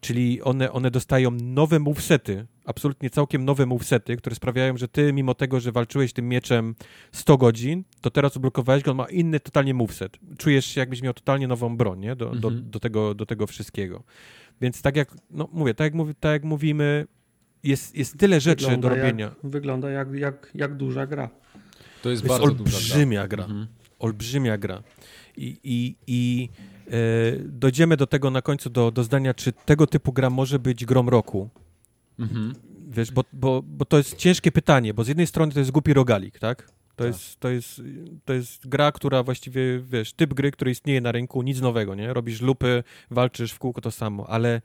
Czyli 0.00 0.42
one, 0.42 0.72
one 0.72 0.90
dostają 0.90 1.30
nowe 1.30 1.78
movesety, 1.78 2.46
absolutnie 2.64 3.10
całkiem 3.10 3.44
nowe 3.44 3.66
movesety, 3.66 4.16
które 4.16 4.36
sprawiają, 4.36 4.76
że 4.76 4.88
ty, 4.88 5.12
mimo 5.12 5.34
tego, 5.34 5.60
że 5.60 5.72
walczyłeś 5.72 6.12
tym 6.12 6.28
mieczem 6.28 6.74
100 7.12 7.36
godzin, 7.36 7.84
to 8.00 8.10
teraz 8.10 8.36
odblokowałeś 8.36 8.82
go, 8.82 8.90
on 8.90 8.96
ma 8.96 9.04
inny 9.10 9.40
totalnie 9.40 9.74
moveset. 9.74 10.18
Czujesz 10.38 10.66
się, 10.66 10.80
jakbyś 10.80 11.02
miał 11.02 11.14
totalnie 11.14 11.48
nową 11.48 11.76
broń, 11.76 12.00
nie? 12.00 12.16
Do, 12.16 12.26
do, 12.34 12.48
Mhm. 12.48 12.70
do, 12.70 12.80
tego, 12.80 13.14
do 13.14 13.26
tego 13.26 13.46
wszystkiego. 13.46 14.02
Więc 14.60 14.82
tak 14.82 14.96
jak, 14.96 15.14
no 15.30 15.48
mówię, 15.52 15.74
tak 15.74 15.84
jak, 15.84 15.94
mówi, 15.94 16.14
tak 16.14 16.32
jak 16.32 16.44
mówimy, 16.44 17.06
jest, 17.64 17.96
jest 17.96 18.18
tyle 18.18 18.40
rzeczy 18.40 18.64
Wygląda 18.64 18.88
do 18.88 18.94
robienia. 18.96 19.26
Jak, 19.42 19.50
wygląda 19.52 19.90
jak, 19.90 20.12
jak, 20.12 20.50
jak 20.54 20.76
duża 20.76 21.06
gra. 21.06 21.30
To 22.02 22.10
jest 22.10 22.22
To 22.22 22.28
jest 22.28 22.40
bardzo 22.40 22.54
duża 22.54 22.70
gra. 22.70 22.78
olbrzymia 22.78 23.28
gra. 23.28 23.44
Mhm. 23.44 23.66
olbrzymia 23.98 24.58
gra. 24.58 24.82
I, 25.36 25.56
i, 25.64 25.96
i 26.06 26.48
e, 26.86 26.92
dojdziemy 27.38 27.96
do 27.96 28.06
tego 28.06 28.30
na 28.30 28.42
końcu, 28.42 28.70
do, 28.70 28.90
do 28.90 29.04
zdania, 29.04 29.34
czy 29.34 29.52
tego 29.52 29.86
typu 29.86 30.12
gra 30.12 30.30
może 30.30 30.58
być 30.58 30.84
grom 30.84 31.08
roku. 31.08 31.50
Mhm. 32.18 32.54
Wiesz, 32.88 33.12
bo, 33.12 33.24
bo, 33.32 33.62
bo 33.62 33.84
to 33.84 33.98
jest 33.98 34.16
ciężkie 34.16 34.52
pytanie, 34.52 34.94
bo 34.94 35.04
z 35.04 35.08
jednej 35.08 35.26
strony 35.26 35.52
to 35.52 35.58
jest 35.58 35.70
głupi 35.70 35.94
rogalik, 35.94 36.38
tak? 36.38 36.62
To, 36.62 36.72
Tak. 36.96 37.06
Jest, 37.06 37.40
to, 37.40 37.48
jest, 37.48 37.82
to 38.24 38.32
jest 38.32 38.68
gra, 38.68 38.92
która 38.92 39.22
właściwie, 39.22 39.80
wiesz, 39.80 40.12
typ 40.12 40.34
gry, 40.34 40.50
który 40.50 40.70
istnieje 40.70 41.00
na 41.00 41.12
rynku, 41.12 41.42
nic 41.42 41.60
nowego, 41.60 41.94
nie? 41.94 42.12
Robisz 42.14 42.40
lupy, 42.40 42.84
walczysz 43.10 43.52
w 43.52 43.58
kółko 43.58 43.80
to 43.80 43.90
samo, 43.90 44.26
ale 44.30 44.62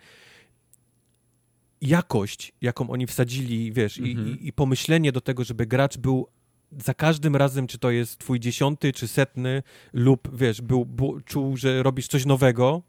jakość, 1.86 2.54
jaką 2.62 2.90
oni 2.90 3.08
wsadzili, 3.08 3.72
wiesz, 3.74 3.98
Mhm. 4.00 4.40
i, 4.40 4.48
i, 4.48 4.54
pomyślenie 4.54 5.12
do 5.12 5.22
tego, 5.22 5.44
żeby 5.44 5.66
gracz 5.66 5.98
był 5.98 6.28
za 6.86 6.94
każdym 6.94 7.36
razem, 7.36 7.68
czy 7.68 7.78
to 7.78 7.92
jest 7.92 8.20
twój 8.20 8.40
dziesiąty, 8.40 8.94
czy 8.94 9.08
setny 9.08 9.64
lub, 9.94 10.36
wiesz, 10.38 10.62
był, 10.62 10.86
był, 10.86 11.22
czuł, 11.22 11.58
że 11.58 11.84
robisz 11.84 12.08
coś 12.08 12.26
nowego, 12.26 12.82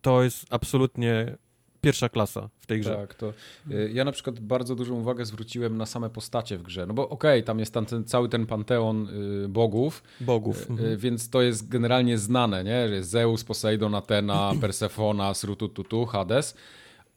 to 0.00 0.22
jest 0.22 0.44
absolutnie 0.50 1.36
pierwsza 1.80 2.08
klasa 2.08 2.48
w 2.58 2.66
tej 2.66 2.80
grze. 2.80 2.96
Tak, 2.96 3.14
to 3.14 3.32
y, 3.70 3.90
ja 3.94 4.04
na 4.04 4.12
przykład 4.12 4.40
bardzo 4.40 4.74
dużą 4.74 4.94
uwagę 4.94 5.24
zwróciłem 5.24 5.76
na 5.76 5.86
same 5.86 6.10
postacie 6.10 6.58
w 6.58 6.62
grze, 6.62 6.86
no 6.86 6.94
bo 6.94 7.08
okej, 7.08 7.44
tam 7.44 7.58
jest 7.58 7.74
tam 7.74 7.86
ten, 7.86 8.04
cały 8.04 8.28
ten 8.28 8.46
panteon 8.46 9.08
y, 9.44 9.48
bogów, 9.48 10.02
Bogów. 10.20 10.62
y, 10.62 10.72
Mhm. 10.72 10.98
więc 10.98 11.30
to 11.30 11.42
jest 11.42 11.68
generalnie 11.68 12.18
znane, 12.18 12.64
nie? 12.64 12.88
że 12.88 12.94
jest 12.94 13.10
Zeus, 13.10 13.44
Poseidon, 13.44 13.94
Atena, 13.94 14.52
Persefona, 14.60 15.34
Srutututu, 15.34 16.06
Hades, 16.06 16.54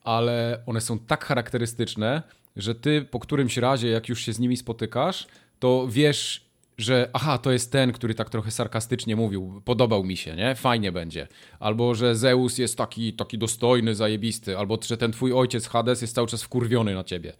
ale 0.08 0.64
one 0.66 0.82
są 0.82 1.00
tak 1.00 1.26
charakterystyczne, 1.26 2.24
że 2.56 2.76
ty 2.76 3.02
po 3.02 3.19
którymś 3.19 3.58
razie, 3.58 3.88
jak 3.90 4.10
już 4.10 4.22
się 4.22 4.34
z 4.34 4.40
nimi 4.40 4.58
spotykasz, 4.58 5.27
to 5.60 5.88
wiesz, 5.90 6.45
że 6.77 7.10
aha, 7.14 7.38
to 7.38 7.52
jest 7.52 7.72
ten, 7.72 7.92
który 7.92 8.16
tak 8.16 8.30
trochę 8.30 8.52
sarkastycznie 8.52 9.16
mówił, 9.16 9.61
podobał 9.66 10.03
mi 10.03 10.18
się, 10.18 10.36
nie? 10.36 10.56
Fajnie 10.56 10.92
będzie. 10.92 11.27
Albo, 11.60 11.95
że 11.95 12.16
Zeus 12.16 12.58
jest 12.58 12.77
taki, 12.77 13.14
taki 13.14 13.38
dostojny, 13.38 13.95
zajebisty, 13.95 14.58
albo 14.58 14.80
że 14.86 14.98
ten 14.98 15.11
twój 15.11 15.34
ojciec 15.34 15.68
Hades 15.68 16.02
jest 16.02 16.16
cały 16.16 16.27
czas 16.27 16.44
wkurwiony 16.44 16.95
na 16.95 17.03
ciebie, 17.03 17.34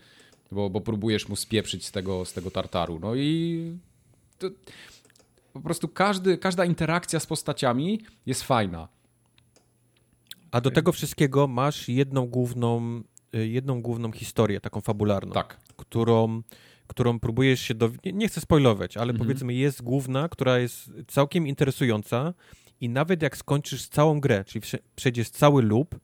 bo, 0.52 0.70
bo 0.70 0.82
próbujesz 0.82 1.30
mu 1.30 1.36
spieprzyć 1.36 1.86
z 1.86 1.92
tego, 1.92 2.26
z 2.26 2.34
tego 2.34 2.52
tartaru. 2.52 3.00
No 3.00 3.16
i 3.16 3.62
to, 4.40 4.50
po 5.54 5.62
prostu 5.62 5.88
każdy, 5.88 6.38
każda 6.38 6.66
interakcja 6.66 7.20
z 7.20 7.26
postaciami 7.26 8.02
jest 8.26 8.44
fajna. 8.44 8.97
A 10.52 10.62
do 10.62 10.72
tego 10.72 10.92
wszystkiego 10.92 11.48
masz 11.48 11.90
jedną 11.90 12.26
główną, 12.28 13.02
y, 13.36 13.48
jedną 13.48 13.82
główną 13.82 14.12
historię, 14.12 14.62
taką 14.62 14.82
fabularną, 14.82 15.34
Tak. 15.34 15.60
którą, 15.78 16.42
którą 16.88 17.20
próbujesz 17.20 17.62
się 17.62 17.74
do... 17.76 17.92
Nie, 18.14 18.28
chcę 18.28 18.42
spoilować, 18.42 18.98
ale 18.98 19.12
Mhm. 19.12 19.18
powiedzmy 19.28 19.54
jest 19.54 19.82
główna, 19.82 20.30
która 20.30 20.60
jest 20.60 20.92
całkiem 21.08 21.48
interesująca 21.48 22.34
i 22.82 22.90
nawet 22.90 23.22
jak 23.22 23.38
skończysz 23.38 23.88
całą 23.88 24.20
grę, 24.20 24.44
czyli 24.48 24.66
przejdziesz 24.96 25.30
cały 25.30 25.64
loop, 25.64 25.96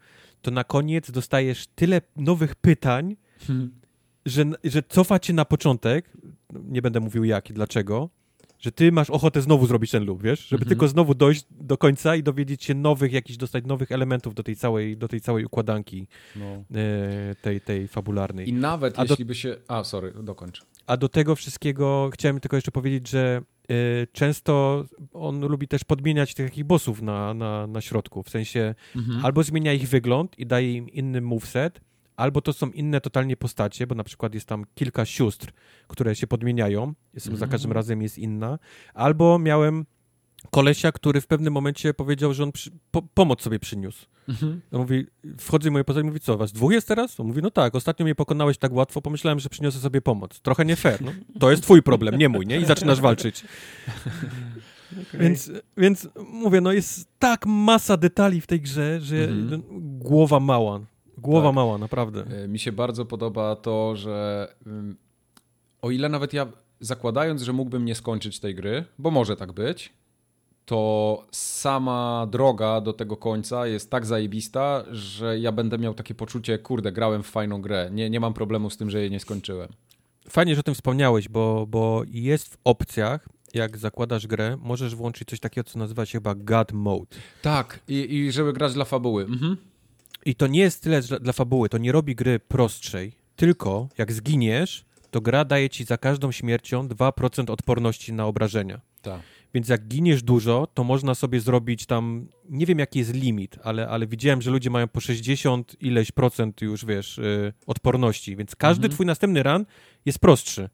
to 0.41 0.51
na 0.51 0.63
koniec 0.63 1.11
dostajesz 1.11 1.67
tyle 1.75 2.01
nowych 2.15 2.55
pytań, 2.55 3.15
że, 4.25 4.45
że 4.63 4.83
cofa 4.83 5.19
cię 5.19 5.33
na 5.33 5.45
początek, 5.45 6.09
nie 6.53 6.81
będę 6.81 6.99
mówił 6.99 7.23
jak 7.23 7.49
i 7.49 7.53
dlaczego, 7.53 8.09
że 8.63 8.71
ty 8.71 8.91
masz 8.91 9.09
ochotę 9.09 9.41
znowu 9.41 9.67
zrobić 9.67 9.91
ten 9.91 10.05
loop, 10.05 10.23
wiesz? 10.23 10.39
Żeby 10.47 10.61
Mhm. 10.63 10.69
tylko 10.69 10.87
znowu 10.87 11.15
dojść 11.15 11.45
do 11.51 11.77
końca 11.77 12.15
i 12.15 12.23
dowiedzieć 12.23 12.63
się 12.63 12.73
nowych, 12.73 13.13
jakichś 13.13 13.37
dostać 13.37 13.65
nowych 13.65 13.91
elementów 13.91 14.35
do 14.35 14.43
tej 14.43 14.55
całej, 14.55 14.97
do 14.97 15.07
tej 15.07 15.21
całej 15.21 15.45
układanki 15.45 16.07
No. 16.35 16.45
e, 16.45 17.35
tej, 17.41 17.61
tej 17.61 17.87
fabularnej. 17.87 18.49
I 18.49 18.53
nawet 18.53 18.99
A 18.99 19.05
do- 19.05 19.13
jeśli 19.13 19.25
by 19.25 19.35
się... 19.35 19.55
A, 19.67 19.83
sorry, 19.83 20.13
dokończ. 20.23 20.61
A 20.87 20.97
do 20.97 21.09
tego 21.09 21.35
wszystkiego 21.35 22.09
chciałem 22.13 22.39
tylko 22.39 22.57
jeszcze 22.57 22.71
powiedzieć, 22.71 23.09
że 23.09 23.41
e, 23.69 23.73
często 24.11 24.85
on 25.13 25.41
lubi 25.47 25.67
też 25.67 25.83
podmieniać 25.83 26.33
tych 26.33 26.49
takich 26.49 26.63
bossów 26.65 27.01
na, 27.01 27.33
na, 27.33 27.67
na 27.67 27.81
środku, 27.81 28.23
w 28.23 28.29
sensie 28.29 28.75
Mhm. 28.95 29.25
albo 29.25 29.43
zmienia 29.43 29.73
ich 29.73 29.89
wygląd 29.89 30.39
i 30.39 30.45
daje 30.45 30.73
im 30.73 30.89
inny 30.89 31.21
moveset, 31.21 31.81
albo 32.15 32.41
to 32.41 32.53
są 32.53 32.69
inne 32.69 33.01
totalnie 33.01 33.37
postacie, 33.37 33.87
bo 33.87 33.95
na 33.95 34.03
przykład 34.03 34.33
jest 34.33 34.45
tam 34.47 34.65
kilka 34.75 35.05
sióstr, 35.05 35.51
które 35.87 36.15
się 36.15 36.27
podmieniają, 36.27 36.93
jest, 37.13 37.25
za 37.25 37.31
Mhm. 37.31 37.51
każdym 37.51 37.71
razem 37.71 38.01
jest 38.01 38.17
inna, 38.17 38.59
albo 38.93 39.39
miałem 39.39 39.85
kolesia, 40.51 40.91
który 40.91 41.21
w 41.21 41.27
pewnym 41.27 41.53
momencie 41.53 41.93
powiedział, 41.93 42.33
że 42.33 42.43
on 42.43 42.51
przy, 42.51 42.71
po, 42.91 43.01
pomoc 43.01 43.41
sobie 43.41 43.59
przyniósł. 43.59 44.05
Mhm. 44.29 44.61
On 44.71 44.81
mówi, 44.81 45.05
wchodzę 45.39 45.69
w 45.69 45.71
moje 45.73 45.83
postać 45.83 46.03
i 46.03 46.07
mówi, 46.07 46.19
co, 46.19 46.37
was 46.37 46.51
dwóch 46.51 46.71
jest 46.71 46.87
teraz? 46.87 47.19
On 47.19 47.27
mówi, 47.27 47.41
no 47.41 47.51
tak, 47.51 47.75
ostatnio 47.75 48.03
mnie 48.03 48.15
pokonałeś 48.15 48.57
tak 48.57 48.73
łatwo, 48.73 49.01
pomyślałem, 49.01 49.39
że 49.39 49.49
przyniosę 49.49 49.79
sobie 49.79 50.01
pomoc. 50.01 50.39
Trochę 50.39 50.65
nie 50.65 50.75
fair, 50.75 51.01
no. 51.01 51.11
To 51.39 51.51
jest 51.51 51.63
twój 51.63 51.81
problem, 51.83 52.17
nie 52.17 52.29
mój, 52.29 52.47
nie? 52.47 52.59
I 52.59 52.65
zaczynasz 52.65 53.01
walczyć. 53.01 53.43
Więc, 55.13 55.51
więc 55.77 56.07
mówię, 56.33 56.61
no 56.61 56.71
jest 56.71 57.07
tak 57.19 57.45
masa 57.45 57.97
detali 57.97 58.41
w 58.41 58.47
tej 58.47 58.61
grze, 58.61 59.01
że 59.01 59.15
Mhm. 59.23 59.61
głowa 59.99 60.39
mała. 60.39 60.79
Głowa 61.17 61.47
Tak. 61.47 61.55
mała, 61.55 61.77
naprawdę. 61.77 62.23
E, 62.43 62.47
Mi 62.47 62.59
się 62.59 62.71
bardzo 62.71 63.05
podoba 63.05 63.55
to, 63.55 63.95
że 63.95 64.47
o 65.81 65.91
ile 65.91 66.09
nawet 66.09 66.33
ja 66.33 66.47
zakładając, 66.79 67.41
że 67.41 67.53
mógłbym 67.53 67.85
nie 67.85 67.95
skończyć 67.95 68.39
tej 68.39 68.55
gry, 68.55 68.85
bo 68.99 69.11
może 69.11 69.35
tak 69.35 69.51
być, 69.51 69.93
to 70.65 71.23
sama 71.31 72.27
droga 72.31 72.81
do 72.81 72.93
tego 72.93 73.17
końca 73.17 73.67
jest 73.67 73.89
tak 73.91 74.05
zajebista, 74.05 74.83
że 74.91 75.39
ja 75.39 75.51
będę 75.51 75.77
miał 75.77 75.93
takie 75.93 76.15
poczucie, 76.15 76.57
kurde, 76.59 76.91
grałem 76.91 77.23
w 77.23 77.27
fajną 77.27 77.61
grę. 77.61 77.89
Nie, 77.91 78.09
nie 78.09 78.19
mam 78.19 78.33
problemu 78.33 78.69
z 78.69 78.77
tym, 78.77 78.89
że 78.89 78.99
jej 79.01 79.11
nie 79.11 79.19
skończyłem. 79.19 79.69
Fajnie, 80.29 80.55
że 80.55 80.59
o 80.59 80.63
tym 80.63 80.73
wspomniałeś, 80.75 81.29
bo, 81.29 81.67
bo 81.67 82.01
jest 82.07 82.53
w 82.53 82.57
opcjach, 82.63 83.29
jak 83.53 83.77
zakładasz 83.77 84.27
grę, 84.27 84.57
możesz 84.61 84.95
włączyć 84.95 85.29
coś 85.29 85.39
takiego, 85.39 85.69
co 85.69 85.79
nazywa 85.79 86.05
się 86.05 86.11
chyba 86.17 86.35
God 86.35 86.71
Mode. 86.71 87.15
Tak, 87.41 87.79
i, 87.87 88.15
i 88.15 88.31
żeby 88.31 88.53
grać 88.53 88.73
dla 88.73 88.85
fabuły. 88.85 89.23
Mhm. 89.23 89.57
I 90.25 90.35
to 90.35 90.47
nie 90.47 90.59
jest 90.59 90.83
tyle 90.83 91.01
dla, 91.01 91.19
dla 91.19 91.33
fabuły, 91.33 91.69
to 91.69 91.77
nie 91.77 91.91
robi 91.91 92.15
gry 92.15 92.39
prostszej, 92.39 93.11
tylko 93.35 93.89
jak 93.97 94.11
zginiesz, 94.11 94.85
to 95.11 95.21
gra 95.21 95.45
daje 95.45 95.69
ci 95.69 95.83
za 95.85 95.97
każdą 95.97 96.31
śmiercią 96.31 96.87
2% 96.87 97.51
odporności 97.51 98.13
na 98.13 98.25
obrażenia. 98.25 98.81
Tak. 99.01 99.21
Więc 99.53 99.69
jak 99.69 99.87
giniesz 99.87 100.23
dużo, 100.23 100.67
to 100.73 100.83
można 100.83 101.15
sobie 101.15 101.39
zrobić 101.39 101.85
tam, 101.85 102.27
nie 102.49 102.65
wiem 102.65 102.79
jaki 102.79 102.99
jest 102.99 103.13
limit, 103.13 103.59
ale, 103.63 103.87
ale 103.87 104.07
widziałem, 104.07 104.41
że 104.41 104.51
ludzie 104.51 104.69
mają 104.69 104.87
po 104.87 104.99
60 104.99 105.75
ileś 105.81 106.11
procent 106.11 106.61
już, 106.61 106.85
wiesz, 106.85 107.17
y, 107.17 107.53
odporności, 107.67 108.35
więc 108.35 108.55
każdy 108.55 108.85
Mhm. 108.85 108.93
twój 108.93 109.05
następny 109.05 109.43
run 109.43 109.65
jest 110.05 110.19
prostszy. 110.19 110.69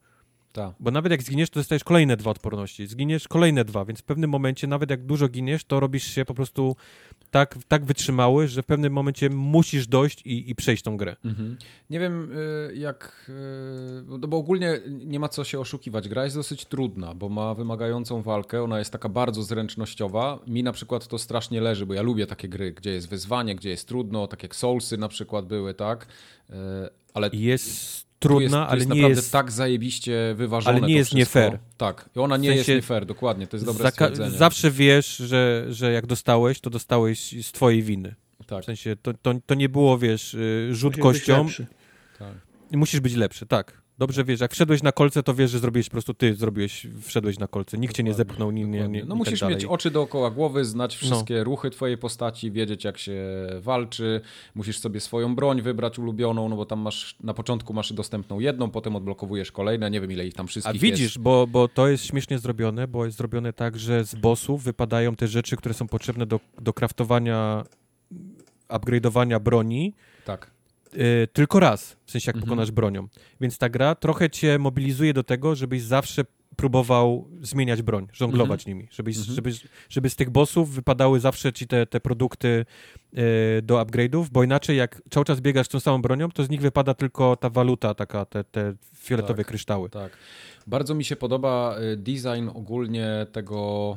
Tak. 0.52 0.74
Bo 0.80 0.90
nawet 0.90 1.12
jak 1.12 1.22
zginiesz, 1.22 1.50
to 1.50 1.60
dostajesz 1.60 1.84
kolejne 1.84 2.16
dwa 2.16 2.30
odporności. 2.30 2.86
Zginiesz 2.86 3.28
kolejne 3.28 3.64
dwa, 3.64 3.84
więc 3.84 4.00
w 4.00 4.02
pewnym 4.02 4.30
momencie, 4.30 4.66
nawet 4.66 4.90
jak 4.90 5.06
dużo 5.06 5.28
giniesz, 5.28 5.64
to 5.64 5.80
robisz 5.80 6.04
się 6.04 6.24
po 6.24 6.34
prostu 6.34 6.76
tak, 7.30 7.58
tak 7.68 7.84
wytrzymały, 7.84 8.48
że 8.48 8.62
w 8.62 8.66
pewnym 8.66 8.92
momencie 8.92 9.30
musisz 9.30 9.86
dojść 9.86 10.22
i, 10.26 10.50
i 10.50 10.54
przejść 10.54 10.82
tą 10.82 10.96
grę. 10.96 11.16
Mhm. 11.24 11.56
Nie 11.90 12.00
wiem, 12.00 12.32
y, 12.32 12.76
jak. 12.76 13.26
y, 13.28 14.18
No 14.18 14.28
bo 14.28 14.36
ogólnie 14.36 14.80
nie 14.86 15.20
ma 15.20 15.28
co 15.28 15.44
się 15.44 15.60
oszukiwać. 15.60 16.08
Gra 16.08 16.24
jest 16.24 16.36
dosyć 16.36 16.64
trudna, 16.64 17.14
bo 17.14 17.28
ma 17.28 17.54
wymagającą 17.54 18.22
walkę. 18.22 18.62
Ona 18.62 18.78
jest 18.78 18.92
taka 18.92 19.08
bardzo 19.08 19.42
zręcznościowa. 19.42 20.38
Mi 20.46 20.62
na 20.62 20.72
przykład 20.72 21.06
to 21.06 21.18
strasznie 21.18 21.60
leży, 21.60 21.86
bo 21.86 21.94
ja 21.94 22.02
lubię 22.02 22.26
takie 22.26 22.48
gry, 22.48 22.72
gdzie 22.72 22.90
jest 22.90 23.08
wyzwanie, 23.08 23.54
gdzie 23.54 23.70
jest 23.70 23.88
trudno, 23.88 24.26
tak 24.26 24.42
jak 24.42 24.56
Soulsy 24.56 24.98
na 24.98 25.08
przykład 25.08 25.46
były, 25.46 25.74
tak? 25.74 26.06
Y, 26.50 26.54
Ale 27.14 27.30
Jest 27.32 28.09
trudna, 28.20 28.44
jest, 28.58 28.70
ale 28.70 28.76
jest 28.78 28.88
nie 28.88 28.94
naprawdę 28.94 29.16
jest... 29.16 29.32
tak 29.32 29.50
zajebiście 29.52 30.34
wyważone. 30.36 30.78
ale 30.78 30.86
nie 30.86 30.94
to 30.94 30.98
jest 30.98 31.14
nie 31.14 31.24
wszystko. 31.24 31.40
fair. 31.50 31.58
Tak, 31.76 32.10
i 32.16 32.18
ona 32.18 32.36
nie 32.36 32.48
W 32.50 32.54
jest 32.54 32.66
sensie 32.66 32.74
nie 32.76 32.82
fair, 32.82 33.06
dokładnie. 33.06 33.46
To 33.46 33.56
jest 33.56 33.66
dobre 33.66 33.84
Zaka- 33.84 33.90
stwierdzenie. 33.92 34.38
zawsze 34.38 34.70
wiesz, 34.70 35.16
że, 35.16 35.66
że 35.70 35.92
jak 35.92 36.06
dostałeś, 36.06 36.60
to 36.60 36.70
dostałeś 36.70 37.46
z 37.46 37.52
twojej 37.52 37.82
winy. 37.82 38.14
Tak, 38.46 38.62
W 38.62 38.64
sensie 38.66 38.96
to, 39.02 39.14
to, 39.14 39.34
to 39.46 39.54
nie 39.54 39.68
było, 39.68 39.98
wiesz, 39.98 40.34
y, 40.34 40.68
rzut 40.74 40.96
Musisz 40.96 41.02
być 41.12 41.18
kością. 41.26 41.44
lepszy. 41.44 41.66
tak. 42.18 42.32
I 42.70 42.76
musisz 42.76 43.00
być 43.00 43.14
lepszy, 43.14 43.46
tak. 43.46 43.79
Dobrze 44.00 44.24
wiesz, 44.24 44.40
jak 44.40 44.52
wszedłeś 44.52 44.82
na 44.82 44.92
kolce, 44.92 45.22
to 45.22 45.34
wiesz, 45.34 45.50
że 45.50 45.58
zrobiłeś 45.58 45.88
po 45.88 45.92
prostu 45.92 46.14
ty, 46.14 46.34
zrobiłeś, 46.34 46.86
wszedłeś 47.02 47.38
na 47.38 47.46
kolce. 47.46 47.78
Nikt 47.78 47.96
cię 47.96 48.02
nie 48.02 48.14
zepchnął, 48.14 48.50
nie, 48.50 48.64
nie, 48.64 48.88
nie 48.88 49.04
No 49.04 49.14
i 49.14 49.18
musisz 49.18 49.40
tak 49.40 49.50
mieć 49.50 49.64
oczy 49.64 49.90
dookoła 49.90 50.30
głowy, 50.30 50.64
znać 50.64 50.98
No. 51.02 51.06
wszystkie 51.06 51.44
ruchy 51.44 51.70
twojej 51.70 51.98
postaci, 51.98 52.52
wiedzieć 52.52 52.84
jak 52.84 52.98
się 52.98 53.22
walczy, 53.60 54.20
musisz 54.54 54.78
sobie 54.78 55.00
swoją 55.00 55.34
broń 55.34 55.62
wybrać 55.62 55.98
ulubioną, 55.98 56.48
no 56.48 56.56
bo 56.56 56.66
tam 56.66 56.80
masz, 56.80 57.16
na 57.20 57.34
początku 57.34 57.72
masz 57.74 57.92
dostępną 57.92 58.40
jedną, 58.40 58.70
potem 58.70 58.96
odblokowujesz 58.96 59.52
kolejne, 59.52 59.90
nie 59.90 60.00
wiem 60.00 60.12
ile 60.12 60.26
ich 60.26 60.34
tam 60.34 60.46
A 60.46 60.48
wszystkich 60.48 60.80
widzisz, 60.80 61.00
jest. 61.00 61.18
bo, 61.18 61.46
bo 61.46 61.68
to 61.68 61.88
jest 61.88 62.04
śmiesznie 62.04 62.38
zrobione, 62.38 62.88
bo 62.88 63.04
jest 63.04 63.18
zrobione 63.18 63.52
tak, 63.52 63.78
że 63.78 64.04
z 64.04 64.14
bossów 64.14 64.64
wypadają 64.64 65.16
te 65.16 65.28
rzeczy, 65.28 65.56
które 65.56 65.74
są 65.74 65.88
potrzebne 65.88 66.26
do, 66.26 66.40
do 66.60 66.72
craftowania, 66.72 67.64
upgrade'owania 68.68 69.40
broni 69.40 69.94
Tak. 70.24 70.50
Y, 70.94 71.28
tylko 71.32 71.60
raz, 71.60 71.96
w 72.06 72.10
sensie 72.10 72.28
jak 72.28 72.36
Mhm. 72.36 72.48
pokonasz 72.48 72.70
bronią. 72.70 73.08
Więc 73.40 73.58
ta 73.58 73.68
gra 73.68 73.94
trochę 73.94 74.30
cię 74.30 74.58
mobilizuje 74.58 75.12
do 75.14 75.22
tego, 75.24 75.54
żebyś 75.54 75.82
zawsze 75.82 76.24
próbował 76.56 77.28
zmieniać 77.42 77.82
broń, 77.82 78.06
żonglować 78.12 78.66
nimi, 78.66 78.88
żebyś, 78.90 79.16
Mhm. 79.16 79.34
żeby, 79.34 79.50
żeby 79.88 80.10
z 80.10 80.16
tych 80.16 80.30
bossów 80.30 80.70
wypadały 80.74 81.20
zawsze 81.20 81.52
ci 81.52 81.66
te, 81.66 81.86
te 81.86 82.00
produkty 82.00 82.64
y, 83.58 83.62
do 83.62 83.74
upgrade'ów, 83.76 84.26
bo 84.32 84.44
inaczej 84.44 84.76
jak 84.76 85.02
cały 85.10 85.24
czas 85.26 85.40
biegasz 85.40 85.68
tą 85.68 85.80
samą 85.80 86.02
bronią, 86.02 86.30
to 86.30 86.44
z 86.44 86.50
nich 86.50 86.60
wypada 86.60 86.94
tylko 86.94 87.36
ta 87.36 87.50
waluta, 87.50 87.94
taka, 87.94 88.24
te, 88.24 88.44
te 88.44 88.74
fioletowe 88.96 89.36
Tak. 89.36 89.46
kryształy. 89.46 89.90
Tak. 89.90 90.12
Bardzo 90.66 90.94
mi 90.94 91.04
się 91.04 91.16
podoba 91.16 91.76
y, 91.92 91.96
design 91.96 92.48
ogólnie 92.54 93.26
tego. 93.32 93.96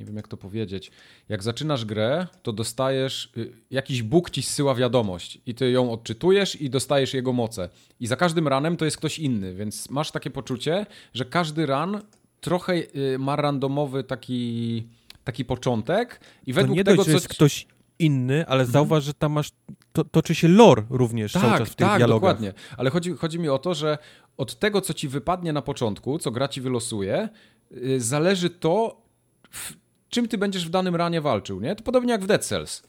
Nie 0.00 0.06
wiem, 0.06 0.16
jak 0.16 0.28
to 0.28 0.36
powiedzieć. 0.36 0.90
Jak 1.28 1.42
zaczynasz 1.42 1.84
grę, 1.84 2.26
to 2.42 2.52
dostajesz. 2.52 3.32
y, 3.36 3.52
Jakiś 3.70 4.02
Bóg 4.02 4.30
ci 4.30 4.42
zsyła 4.42 4.74
wiadomość 4.74 5.38
i 5.46 5.54
ty 5.54 5.70
ją 5.70 5.92
odczytujesz 5.92 6.60
i 6.60 6.70
dostajesz 6.70 7.14
jego 7.14 7.32
moce. 7.32 7.68
I 8.00 8.06
za 8.06 8.16
każdym 8.16 8.48
ranem 8.48 8.76
to 8.76 8.84
jest 8.84 8.96
ktoś 8.96 9.18
inny, 9.18 9.54
więc 9.54 9.90
masz 9.90 10.10
takie 10.10 10.30
poczucie, 10.30 10.86
że 11.14 11.24
każdy 11.24 11.66
ran 11.66 12.00
trochę 12.40 12.72
y, 12.74 13.16
ma 13.18 13.36
randomowy 13.36 14.04
taki, 14.04 14.86
taki 15.24 15.44
początek 15.44 16.20
i 16.46 16.52
To 16.52 16.60
według 16.60 16.76
nie 16.76 16.84
tego, 16.84 16.96
dość, 16.96 17.08
co. 17.08 17.12
jest 17.14 17.28
ktoś 17.28 17.66
inny, 17.98 18.46
ale 18.46 18.66
zauważ, 18.66 19.04
że 19.04 19.14
tam 19.14 19.32
masz, 19.32 19.50
to, 19.92 20.04
toczy 20.04 20.34
się 20.34 20.48
lore 20.48 20.82
również 20.90 21.32
cały 21.32 21.44
Tak, 21.44 21.58
czas 21.58 21.68
w 21.68 21.74
tych 21.74 21.86
tak, 21.86 21.98
dialogach. 21.98 22.20
dokładnie. 22.20 22.52
Ale 22.76 22.90
chodzi, 22.90 23.12
chodzi 23.16 23.38
mi 23.38 23.48
o 23.48 23.58
to, 23.58 23.74
że 23.74 23.98
od 24.36 24.58
tego, 24.58 24.80
co 24.80 24.94
ci 24.94 25.08
wypadnie 25.08 25.52
na 25.52 25.62
początku, 25.62 26.18
co 26.18 26.30
gra 26.30 26.48
ci 26.48 26.60
wylosuje, 26.60 27.28
yy, 27.70 28.00
zależy 28.00 28.50
to, 28.50 29.02
w 29.50 29.72
czym 30.10 30.28
ty 30.28 30.38
będziesz 30.38 30.66
w 30.66 30.70
danym 30.70 30.96
ranie 30.96 31.20
walczył, 31.20 31.60
nie? 31.60 31.76
To 31.76 31.82
podobnie 31.84 32.12
jak 32.12 32.22
w 32.22 32.26
Dead 32.26 32.44
Cells. 32.44 32.82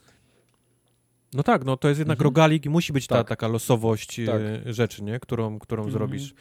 No 1.33 1.43
tak, 1.43 1.65
no 1.65 1.77
to 1.77 1.87
jest 1.89 1.99
jednak 1.99 2.15
Mhm. 2.17 2.23
rogalik 2.25 2.65
i 2.65 2.69
musi 2.69 2.93
być 2.93 3.07
ta 3.07 3.15
Tak. 3.15 3.27
taka 3.29 3.47
losowość 3.47 4.19
e, 4.19 4.25
Tak. 4.25 4.41
rzeczy, 4.73 5.03
nie? 5.03 5.19
którą, 5.19 5.59
którą 5.59 5.83
Mhm. 5.83 5.91
zrobisz. 5.97 6.33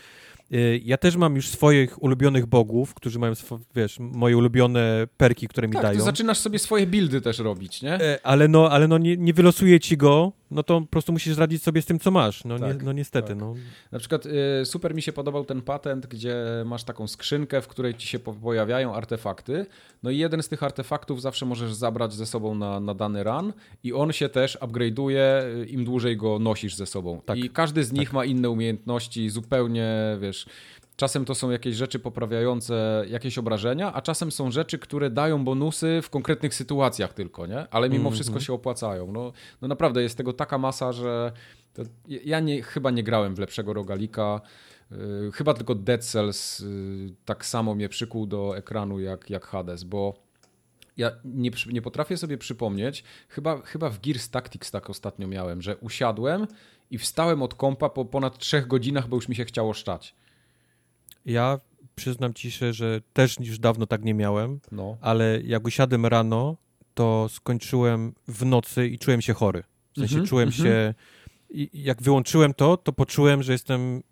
E, 0.53 0.77
Ja 0.79 0.97
też 0.99 1.17
mam 1.17 1.37
już 1.37 1.49
swoich 1.49 2.03
ulubionych 2.03 2.47
bogów, 2.47 2.95
którzy 2.95 3.19
mają, 3.19 3.33
wiesz, 3.75 3.97
moje 4.01 4.37
ulubione 4.37 5.07
perki, 5.17 5.49
które 5.49 5.69
mi 5.69 5.73
Tak, 5.75 5.83
dają. 5.83 5.99
ty 5.99 6.05
zaczynasz 6.05 6.39
sobie 6.39 6.59
swoje 6.59 6.87
buildy 6.87 7.21
też 7.21 7.39
robić, 7.39 7.83
nie? 7.83 7.95
E, 7.95 8.19
Ale 8.27 8.49
no, 8.49 8.71
ale 8.71 8.89
no 8.89 8.99
nie, 8.99 9.17
nie 9.17 9.33
wylosuje 9.35 9.81
ci 9.81 9.97
go, 9.97 10.33
no 10.51 10.63
to 10.63 10.81
po 10.81 10.87
prostu 10.87 11.13
musisz 11.13 11.39
radzić 11.39 11.63
sobie 11.63 11.83
z 11.83 11.87
tym, 11.87 11.99
co 11.99 12.11
masz. 12.11 12.45
No, 12.45 12.59
Tak, 12.59 12.79
nie, 12.79 12.85
no 12.85 12.93
niestety, 12.93 13.29
tak. 13.29 13.39
no. 13.39 13.55
Na 13.93 13.99
przykład 13.99 14.27
y, 14.27 14.31
super 14.65 14.95
mi 14.95 15.03
się 15.03 15.13
podobał 15.13 15.45
ten 15.45 15.63
patent, 15.63 16.07
gdzie 16.07 16.35
masz 16.67 16.85
taką 16.85 17.07
skrzynkę, 17.09 17.63
w 17.63 17.69
której 17.69 17.95
ci 17.95 18.09
się 18.09 18.19
po- 18.19 18.33
pojawiają 18.35 18.95
artefakty. 18.95 19.67
No 20.03 20.11
i 20.11 20.19
jeden 20.19 20.43
z 20.43 20.49
tych 20.49 20.63
artefaktów 20.63 21.23
zawsze 21.23 21.47
możesz 21.47 21.75
zabrać 21.75 22.13
ze 22.15 22.27
sobą 22.27 22.55
na, 22.55 22.81
na 22.81 22.95
dany 22.95 23.25
run 23.25 23.53
i 23.85 23.93
on 23.93 24.13
się 24.13 24.29
też 24.29 24.59
upgrade'uje, 24.61 25.43
y, 25.63 25.67
im 25.67 25.85
dłużej 25.85 26.17
go 26.17 26.39
nosisz 26.39 26.75
ze 26.77 26.87
sobą. 26.87 27.21
Tak. 27.27 27.39
I 27.39 27.51
każdy 27.51 27.85
z 27.85 27.93
nich 27.93 28.13
ma 28.13 28.25
inne 28.25 28.51
umiejętności, 28.51 29.31
zupełnie, 29.31 29.89
wiesz... 30.21 30.47
Czasem 31.01 31.25
to 31.25 31.35
są 31.35 31.51
jakieś 31.51 31.77
rzeczy 31.77 31.99
poprawiające 31.99 33.05
jakieś 33.09 33.39
obrażenia, 33.39 33.93
a 33.93 34.03
czasem 34.03 34.33
są 34.33 34.51
rzeczy, 34.51 34.79
które 34.79 35.11
dają 35.11 35.45
bonusy 35.45 36.01
w 36.03 36.11
konkretnych 36.11 36.55
sytuacjach 36.55 37.15
tylko, 37.15 37.47
nie? 37.47 37.69
Ale 37.71 37.89
mimo 37.89 38.01
Mhm. 38.01 38.15
wszystko 38.15 38.41
się 38.41 38.53
opłacają. 38.53 39.13
No, 39.13 39.33
no 39.63 39.69
naprawdę 39.69 40.03
jest 40.03 40.17
tego 40.17 40.33
taka 40.33 40.59
masa, 40.59 40.93
że 40.93 41.33
ja 42.09 42.41
nie, 42.41 42.63
chyba 42.63 42.91
nie 42.91 43.03
grałem 43.03 43.35
w 43.35 43.39
lepszego 43.39 43.73
rogalika. 43.73 44.41
Yy, 44.91 45.31
chyba 45.35 45.55
tylko 45.55 45.75
Dead 45.75 46.05
Cells 46.05 46.61
yy, 46.61 47.15
tak 47.25 47.47
samo 47.47 47.75
mnie 47.75 47.89
przykuł 47.89 48.27
do 48.27 48.57
ekranu 48.57 49.01
jak, 49.01 49.31
jak 49.31 49.47
Hades, 49.47 49.85
bo 49.85 50.15
ja 50.97 51.11
nie, 51.25 51.51
nie 51.73 51.83
potrafię 51.83 52.17
sobie 52.17 52.39
przypomnieć, 52.39 53.05
chyba, 53.29 53.63
chyba 53.63 53.91
w 53.91 54.01
Gears 54.01 54.31
Tactics 54.31 54.71
tak 54.71 54.91
ostatnio 54.91 55.29
miałem, 55.29 55.63
że 55.63 55.77
usiadłem 55.77 56.47
i 56.91 56.99
wstałem 56.99 57.43
od 57.43 57.55
kompa 57.55 57.89
po 57.89 58.05
ponad 58.05 58.39
trzech 58.39 58.67
godzinach, 58.67 59.09
bo 59.09 59.17
już 59.17 59.29
mi 59.29 59.35
się 59.35 59.45
chciało 59.45 59.75
szczać. 59.75 60.15
Ja 61.31 61.61
przyznam 61.95 62.35
ci 62.35 62.51
się, 62.51 62.73
że 62.73 63.01
też 63.13 63.37
już 63.41 63.59
dawno 63.59 63.87
tak 63.87 64.05
nie 64.05 64.15
miałem, 64.15 64.61
No. 64.73 64.97
ale 65.01 65.41
jak 65.45 65.67
usiadłem 65.67 66.07
rano, 66.07 66.57
to 66.95 67.29
skończyłem 67.29 68.13
w 68.29 68.45
nocy 68.45 68.89
i 68.89 68.99
czułem 68.99 69.21
się 69.21 69.35
chory. 69.35 69.63
W 69.93 69.99
sensie 69.99 70.15
Mhm, 70.15 70.29
czułem 70.29 70.49
mhm. 70.49 70.65
się... 70.69 70.95
I 71.51 71.71
i 71.73 71.83
jak 71.83 72.03
wyłączyłem 72.03 72.55
to, 72.55 72.77
to 72.77 72.93
poczułem, 72.93 73.43
że 73.43 73.53
jestem 73.53 74.03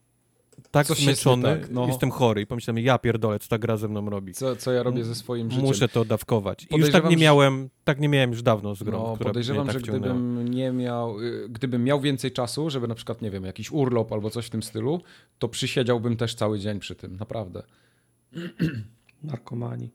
tak 0.70 0.86
Coś 0.86 0.98
zmęczony, 0.98 1.42
tak, 1.42 1.70
no. 1.70 1.86
jestem 1.86 2.10
chory 2.10 2.40
i 2.40 2.46
pomyślałem, 2.46 2.84
ja 2.84 2.98
pierdolę, 2.98 3.38
co 3.38 3.48
ta 3.48 3.58
gra 3.58 3.76
ze 3.76 3.88
mną 3.88 4.10
robi. 4.10 4.32
Co, 4.34 4.56
co 4.56 4.72
ja 4.72 4.82
robię 4.82 5.04
ze 5.04 5.14
swoim 5.14 5.50
życiem. 5.50 5.64
Muszę 5.66 5.88
to 5.88 6.04
dawkować. 6.04 6.66
I 6.70 6.76
już 6.76 6.90
tak 6.90 7.04
nie 7.04 7.10
że- 7.10 7.16
miałem, 7.16 7.68
tak 7.84 8.00
nie 8.00 8.08
miałem 8.08 8.30
już 8.30 8.42
dawno 8.42 8.74
z 8.74 8.82
grą, 8.82 8.98
No, 9.06 9.14
która 9.14 9.30
podejrzewam, 9.30 9.66
tak 9.66 9.72
że 9.74 9.80
wciągnęła. 9.80 10.14
gdybym 10.14 10.48
nie 10.48 10.72
miał, 10.72 11.20
y, 11.20 11.48
gdybym 11.48 11.84
miał 11.84 12.00
więcej 12.00 12.32
czasu, 12.32 12.70
żeby 12.70 12.88
na 12.88 12.94
przykład, 12.94 13.22
nie 13.22 13.30
wiem, 13.30 13.44
jakiś 13.44 13.70
urlop 13.72 14.12
albo 14.12 14.30
coś 14.30 14.46
w 14.46 14.50
tym 14.50 14.62
stylu, 14.62 15.00
to 15.38 15.48
przysiedziałbym 15.48 16.16
też 16.16 16.34
cały 16.34 16.58
dzień 16.58 16.78
przy 16.80 16.94
tym, 16.94 17.16
naprawdę. 17.16 17.62
Narkomani. 19.22 19.90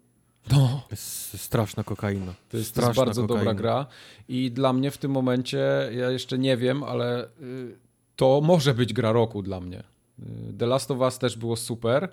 No. 0.51 0.58
To 0.58 0.88
jest 0.92 1.42
straszna 1.42 1.83
kokaina. 1.83 2.25
To 2.25 2.32
jest, 2.32 2.50
to 2.50 2.58
jest 2.58 2.69
Straszna 2.69 3.06
bardzo 3.06 3.22
kokaina. 3.22 3.40
dobra 3.40 3.53
gra 3.53 3.85
i 4.27 4.51
dla 4.51 4.74
mnie 4.74 4.92
w 4.92 4.98
tym 4.98 5.11
momencie, 5.11 5.90
ja 5.95 6.11
jeszcze 6.11 6.38
nie 6.38 6.58
wiem, 6.58 6.83
ale 6.83 7.25
y, 7.25 7.27
to 8.16 8.42
może 8.43 8.74
być 8.74 8.93
gra 8.93 9.11
roku 9.11 9.42
dla 9.42 9.59
mnie. 9.59 9.83
Y, 10.50 10.53
The 10.58 10.66
Last 10.66 10.92
of 10.92 11.00
Us 11.00 11.19
też 11.19 11.38
było 11.38 11.56
super, 11.56 12.10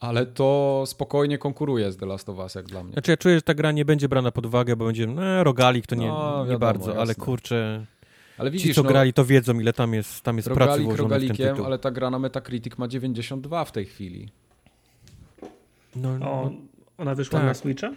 ale 0.00 0.26
to 0.26 0.84
spokojnie 0.86 1.38
konkuruje 1.38 1.92
z 1.92 1.96
The 1.96 2.06
Last 2.06 2.28
of 2.28 2.38
Us 2.38 2.54
jak 2.54 2.66
dla 2.66 2.82
mnie. 2.82 2.92
Znaczy 2.92 3.10
ja 3.10 3.16
czuję, 3.16 3.34
że 3.34 3.42
ta 3.42 3.54
gra 3.54 3.72
nie 3.72 3.84
będzie 3.84 4.08
brana 4.08 4.30
pod 4.30 4.46
uwagę, 4.46 4.76
bo 4.76 4.84
będzie, 4.84 5.06
no 5.06 5.44
rogalik 5.44 5.86
to 5.86 5.94
nie, 5.94 6.08
No, 6.08 6.36
nie 6.44 6.50
wiadomo, 6.50 6.58
bardzo, 6.58 6.90
ale 6.90 7.00
jasne. 7.00 7.24
kurczę, 7.24 7.86
Ale 8.38 8.50
ci 8.50 8.58
widzisz, 8.58 8.76
co 8.76 8.82
no, 8.82 8.88
grali 8.88 9.12
to 9.12 9.24
wiedzą, 9.24 9.60
ile 9.60 9.72
tam 9.72 9.94
jest, 9.94 10.20
tam 10.22 10.36
jest 10.36 10.48
pracy 10.48 10.60
rogalik 10.60 10.84
włożone 10.86 11.08
w 11.08 11.10
ten 11.10 11.20
rogalikiem, 11.20 11.48
tytuł. 11.48 11.66
ale 11.66 11.78
ta 11.78 11.90
gra 11.90 12.10
na 12.10 12.18
Metacritic 12.18 12.78
ma 12.78 12.88
92 12.88 13.64
w 13.64 13.72
tej 13.72 13.84
chwili. 13.86 14.28
No, 15.96 16.08
O, 16.08 16.18
no, 16.18 16.52
ona 16.98 17.14
wyszła 17.14 17.38
tak. 17.38 17.48
na 17.48 17.54
Switcha? 17.54 17.90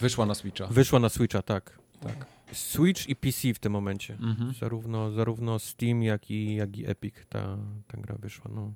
Wyszła 0.00 0.26
na 0.26 0.34
Switcha. 0.34 0.66
wyszła 0.66 0.98
na 0.98 1.08
Switcha, 1.08 1.42
tak. 1.42 1.78
Tak. 2.00 2.26
Switch 2.52 3.08
i 3.08 3.16
PC 3.16 3.54
w 3.54 3.58
tym 3.58 3.72
momencie. 3.72 4.14
Mhm. 4.14 4.52
Zarówno, 4.60 5.12
zarówno 5.12 5.58
Steam, 5.58 6.02
jak 6.02 6.30
i, 6.30 6.54
jak 6.54 6.76
i 6.76 6.90
Epic 6.90 7.14
ta, 7.28 7.58
ta 7.86 7.98
gra 8.00 8.16
wyszła. 8.18 8.50
No. 8.54 8.72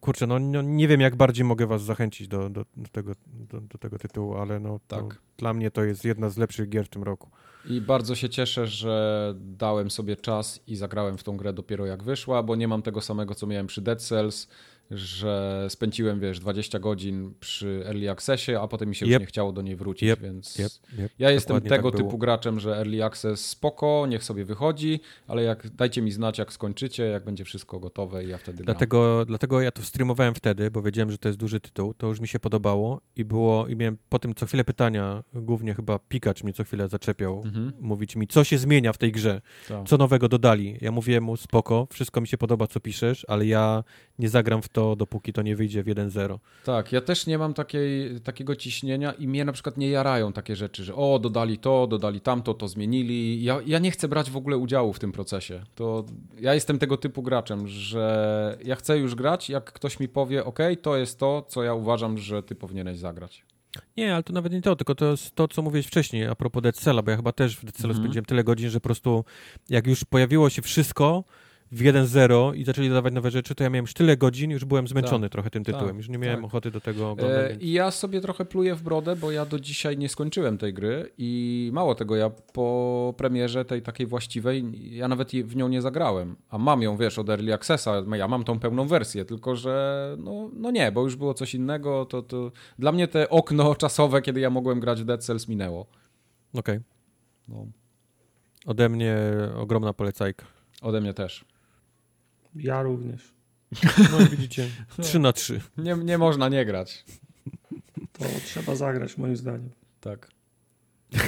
Kurczę, 0.00 0.26
no, 0.26 0.38
no 0.38 0.62
nie 0.62 0.88
wiem, 0.88 1.00
jak 1.00 1.16
bardziej 1.16 1.44
mogę 1.44 1.66
was 1.66 1.82
zachęcić 1.82 2.28
do, 2.28 2.50
do, 2.50 2.64
do, 2.76 2.88
tego, 2.92 3.12
do, 3.26 3.60
do 3.60 3.78
tego 3.78 3.98
tytułu, 3.98 4.34
ale 4.34 4.60
no, 4.60 4.80
Tak. 4.88 5.20
dla 5.36 5.54
mnie 5.54 5.70
to 5.70 5.84
jest 5.84 6.04
jedna 6.04 6.30
z 6.30 6.36
lepszych 6.36 6.68
gier 6.68 6.86
w 6.86 6.88
tym 6.88 7.02
roku. 7.02 7.30
I 7.64 7.80
bardzo 7.80 8.14
się 8.14 8.28
cieszę, 8.28 8.66
że 8.66 9.34
dałem 9.40 9.90
sobie 9.90 10.16
czas 10.16 10.60
i 10.66 10.76
zagrałem 10.76 11.18
w 11.18 11.22
tą 11.22 11.36
grę 11.36 11.52
dopiero 11.52 11.86
jak 11.86 12.02
wyszła, 12.02 12.42
bo 12.42 12.56
nie 12.56 12.68
mam 12.68 12.82
tego 12.82 13.00
samego, 13.00 13.34
co 13.34 13.46
miałem 13.46 13.66
przy 13.66 13.80
Dead 13.80 14.02
Cells, 14.02 14.48
że 14.90 15.66
spędziłem, 15.68 16.20
wiesz, 16.20 16.40
20 16.40 16.78
godzin 16.78 17.34
przy 17.40 17.82
Early 17.86 18.10
Accessie, 18.10 18.54
a 18.54 18.68
potem 18.68 18.88
mi 18.88 18.94
się 18.94 19.06
już 19.06 19.12
Jep. 19.12 19.20
nie 19.20 19.26
chciało 19.26 19.52
do 19.52 19.62
niej 19.62 19.76
wrócić, 19.76 20.08
Jep, 20.08 20.20
więc 20.20 20.58
Yep, 20.58 20.72
yep, 20.98 21.12
ja 21.18 21.30
jestem 21.30 21.56
dokładnie 21.56 21.76
tego 21.76 21.90
tak 21.90 22.00
typu 22.00 22.18
graczem, 22.18 22.60
że 22.60 22.76
Early 22.76 23.04
Access 23.04 23.46
spoko, 23.48 24.06
niech 24.08 24.24
sobie 24.24 24.44
wychodzi, 24.44 25.00
ale 25.26 25.42
jak 25.42 25.70
dajcie 25.70 26.02
mi 26.02 26.12
znać, 26.12 26.38
jak 26.38 26.52
skończycie, 26.52 27.02
jak 27.04 27.24
będzie 27.24 27.44
wszystko 27.44 27.80
gotowe 27.80 28.24
i 28.24 28.28
ja 28.28 28.38
wtedy 28.38 28.56
gram. 28.56 28.64
Dlatego, 28.64 29.24
dlatego 29.24 29.60
ja 29.60 29.70
to 29.70 29.82
streamowałem 29.82 30.34
wtedy, 30.34 30.70
bo 30.70 30.82
wiedziałem, 30.82 31.10
że 31.10 31.18
to 31.18 31.28
jest 31.28 31.38
duży 31.38 31.60
tytuł, 31.60 31.94
to 31.94 32.06
już 32.06 32.20
mi 32.20 32.28
się 32.28 32.38
podobało 32.38 33.00
i 33.16 33.24
było, 33.24 33.66
i 33.68 33.76
miałem 33.76 33.98
po 34.08 34.18
tym 34.18 34.34
co 34.34 34.46
chwilę 34.46 34.64
pytania, 34.64 35.24
głównie 35.34 35.74
chyba 35.74 35.98
Pikacz 35.98 36.42
mnie 36.44 36.52
co 36.52 36.64
chwilę 36.64 36.88
zaczepiał, 36.88 37.42
Mhm, 37.44 37.72
mówić 37.80 38.16
mi, 38.16 38.26
co 38.26 38.44
się 38.44 38.58
zmienia 38.58 38.92
w 38.92 38.98
tej 38.98 39.12
grze, 39.12 39.40
tak. 39.68 39.88
co 39.88 39.96
nowego 39.96 40.28
dodali. 40.28 40.78
Ja 40.80 40.92
mówiłem 40.92 41.24
mu, 41.24 41.36
spoko, 41.36 41.86
wszystko 41.90 42.20
mi 42.20 42.28
się 42.28 42.38
podoba, 42.38 42.66
co 42.66 42.80
piszesz, 42.80 43.26
ale 43.28 43.46
ja 43.46 43.84
nie 44.18 44.28
zagram 44.28 44.62
w 44.62 44.68
to, 44.68 44.81
dopóki 44.96 45.32
to 45.32 45.42
nie 45.42 45.56
wyjdzie 45.56 45.82
w 45.82 45.86
1.0. 45.86 46.38
Tak, 46.64 46.92
ja 46.92 47.00
też 47.00 47.26
nie 47.26 47.38
mam 47.38 47.54
takiej, 47.54 48.20
takiego 48.20 48.56
ciśnienia 48.56 49.12
i 49.12 49.28
mnie 49.28 49.44
na 49.44 49.52
przykład 49.52 49.76
nie 49.76 49.88
jarają 49.88 50.32
takie 50.32 50.56
rzeczy, 50.56 50.84
że 50.84 50.94
o, 50.94 51.18
dodali 51.18 51.58
to, 51.58 51.86
dodali 51.86 52.20
tamto, 52.20 52.54
to 52.54 52.68
zmienili. 52.68 53.42
Ja, 53.44 53.58
ja 53.66 53.78
nie 53.78 53.90
chcę 53.90 54.08
brać 54.08 54.30
w 54.30 54.36
ogóle 54.36 54.56
udziału 54.56 54.92
w 54.92 54.98
tym 54.98 55.12
procesie. 55.12 55.64
To 55.74 56.04
ja 56.40 56.54
jestem 56.54 56.78
tego 56.78 56.96
typu 56.96 57.22
graczem, 57.22 57.68
że 57.68 58.58
ja 58.64 58.76
chcę 58.76 58.98
już 58.98 59.14
grać, 59.14 59.50
jak 59.50 59.72
ktoś 59.72 60.00
mi 60.00 60.08
powie, 60.08 60.44
ok, 60.44 60.58
to 60.82 60.96
jest 60.96 61.18
to, 61.18 61.42
co 61.48 61.62
ja 61.62 61.74
uważam, 61.74 62.18
że 62.18 62.42
ty 62.42 62.54
powinieneś 62.54 62.98
zagrać. 62.98 63.44
Nie, 63.96 64.14
ale 64.14 64.22
to 64.22 64.32
nawet 64.32 64.52
nie 64.52 64.62
to, 64.62 64.76
tylko 64.76 64.94
to 64.94 65.10
jest 65.10 65.34
to, 65.34 65.48
co 65.48 65.62
mówiłeś 65.62 65.86
wcześniej 65.86 66.26
a 66.26 66.34
propos 66.34 66.62
Dead 66.62 66.76
Cella, 66.76 67.02
bo 67.02 67.10
ja 67.10 67.16
chyba 67.16 67.32
też 67.32 67.56
w 67.56 67.64
Dead 67.64 67.74
Cellu 67.76 67.90
Mhm. 67.90 68.04
spędziłem 68.04 68.24
tyle 68.24 68.44
godzin, 68.44 68.70
że 68.70 68.80
po 68.80 68.84
prostu 68.84 69.24
jak 69.68 69.86
już 69.86 70.04
pojawiło 70.04 70.50
się 70.50 70.62
wszystko 70.62 71.24
w 71.72 71.80
1.0 71.80 72.56
i 72.56 72.64
zaczęli 72.64 72.88
dodawać 72.88 73.14
nowe 73.14 73.30
rzeczy, 73.30 73.54
to 73.54 73.64
ja 73.64 73.70
miałem 73.70 73.82
już 73.82 73.94
tyle 73.94 74.16
godzin, 74.16 74.50
już 74.50 74.64
byłem 74.64 74.88
zmęczony 74.88 75.30
trochę 75.30 75.50
tym 75.50 75.64
tytułem, 75.64 75.86
tak, 75.86 75.96
już 75.96 76.08
nie 76.08 76.18
miałem 76.18 76.36
tak. 76.36 76.44
ochoty 76.44 76.70
do 76.70 76.80
tego 76.80 77.10
oglądać. 77.10 77.44
E, 77.44 77.48
więc... 77.48 77.62
I 77.62 77.72
ja 77.72 77.90
sobie 77.90 78.20
trochę 78.20 78.44
pluję 78.44 78.74
w 78.74 78.82
brodę, 78.82 79.16
bo 79.16 79.30
ja 79.30 79.46
do 79.46 79.60
dzisiaj 79.60 79.98
nie 79.98 80.08
skończyłem 80.08 80.58
tej 80.58 80.74
gry 80.74 81.12
i 81.18 81.70
mało 81.72 81.94
tego, 81.94 82.16
ja 82.16 82.30
po 82.30 83.14
premierze 83.16 83.64
tej 83.64 83.82
takiej 83.82 84.06
właściwej, 84.06 84.64
ja 84.96 85.08
nawet 85.08 85.32
w 85.32 85.56
nią 85.56 85.68
nie 85.68 85.82
zagrałem. 85.82 86.36
A 86.48 86.58
mam 86.58 86.82
ją, 86.82 86.96
wiesz, 86.96 87.18
od 87.18 87.28
Early 87.28 87.54
Accessa, 87.54 88.02
ja 88.16 88.28
mam 88.28 88.44
tą 88.44 88.58
pełną 88.58 88.88
wersję, 88.88 89.24
tylko 89.24 89.56
że 89.56 90.16
no, 90.18 90.50
no 90.52 90.70
nie, 90.70 90.92
bo 90.92 91.02
już 91.02 91.16
było 91.16 91.34
coś 91.34 91.54
innego, 91.54 92.04
to, 92.04 92.22
to 92.22 92.52
dla 92.78 92.92
mnie 92.92 93.08
te 93.08 93.28
okno 93.28 93.74
czasowe, 93.82 94.22
kiedy 94.22 94.40
ja 94.40 94.50
mogłem 94.50 94.80
grać 94.80 95.02
w 95.02 95.04
Dead 95.04 95.24
Cells 95.24 95.48
minęło. 95.48 95.86
Okej. 96.54 96.80
No. 97.48 97.66
Ode 98.66 98.88
mnie 98.88 99.16
ogromna 99.56 99.92
polecajka. 99.92 100.46
Ode 100.82 101.00
mnie 101.00 101.14
też. 101.14 101.51
Ja 102.54 102.82
również. 102.82 103.32
No 104.12 104.20
i 104.20 104.28
widzicie, 104.28 104.68
3 105.02 105.18
na 105.18 105.32
3. 105.32 105.60
Nie, 105.78 105.94
nie 105.94 106.18
można 106.18 106.48
nie 106.48 106.64
grać. 106.64 107.04
To 108.12 108.24
trzeba 108.44 108.74
zagrać, 108.74 109.18
moim 109.18 109.36
zdaniem. 109.36 109.70
Tak. 110.00 110.28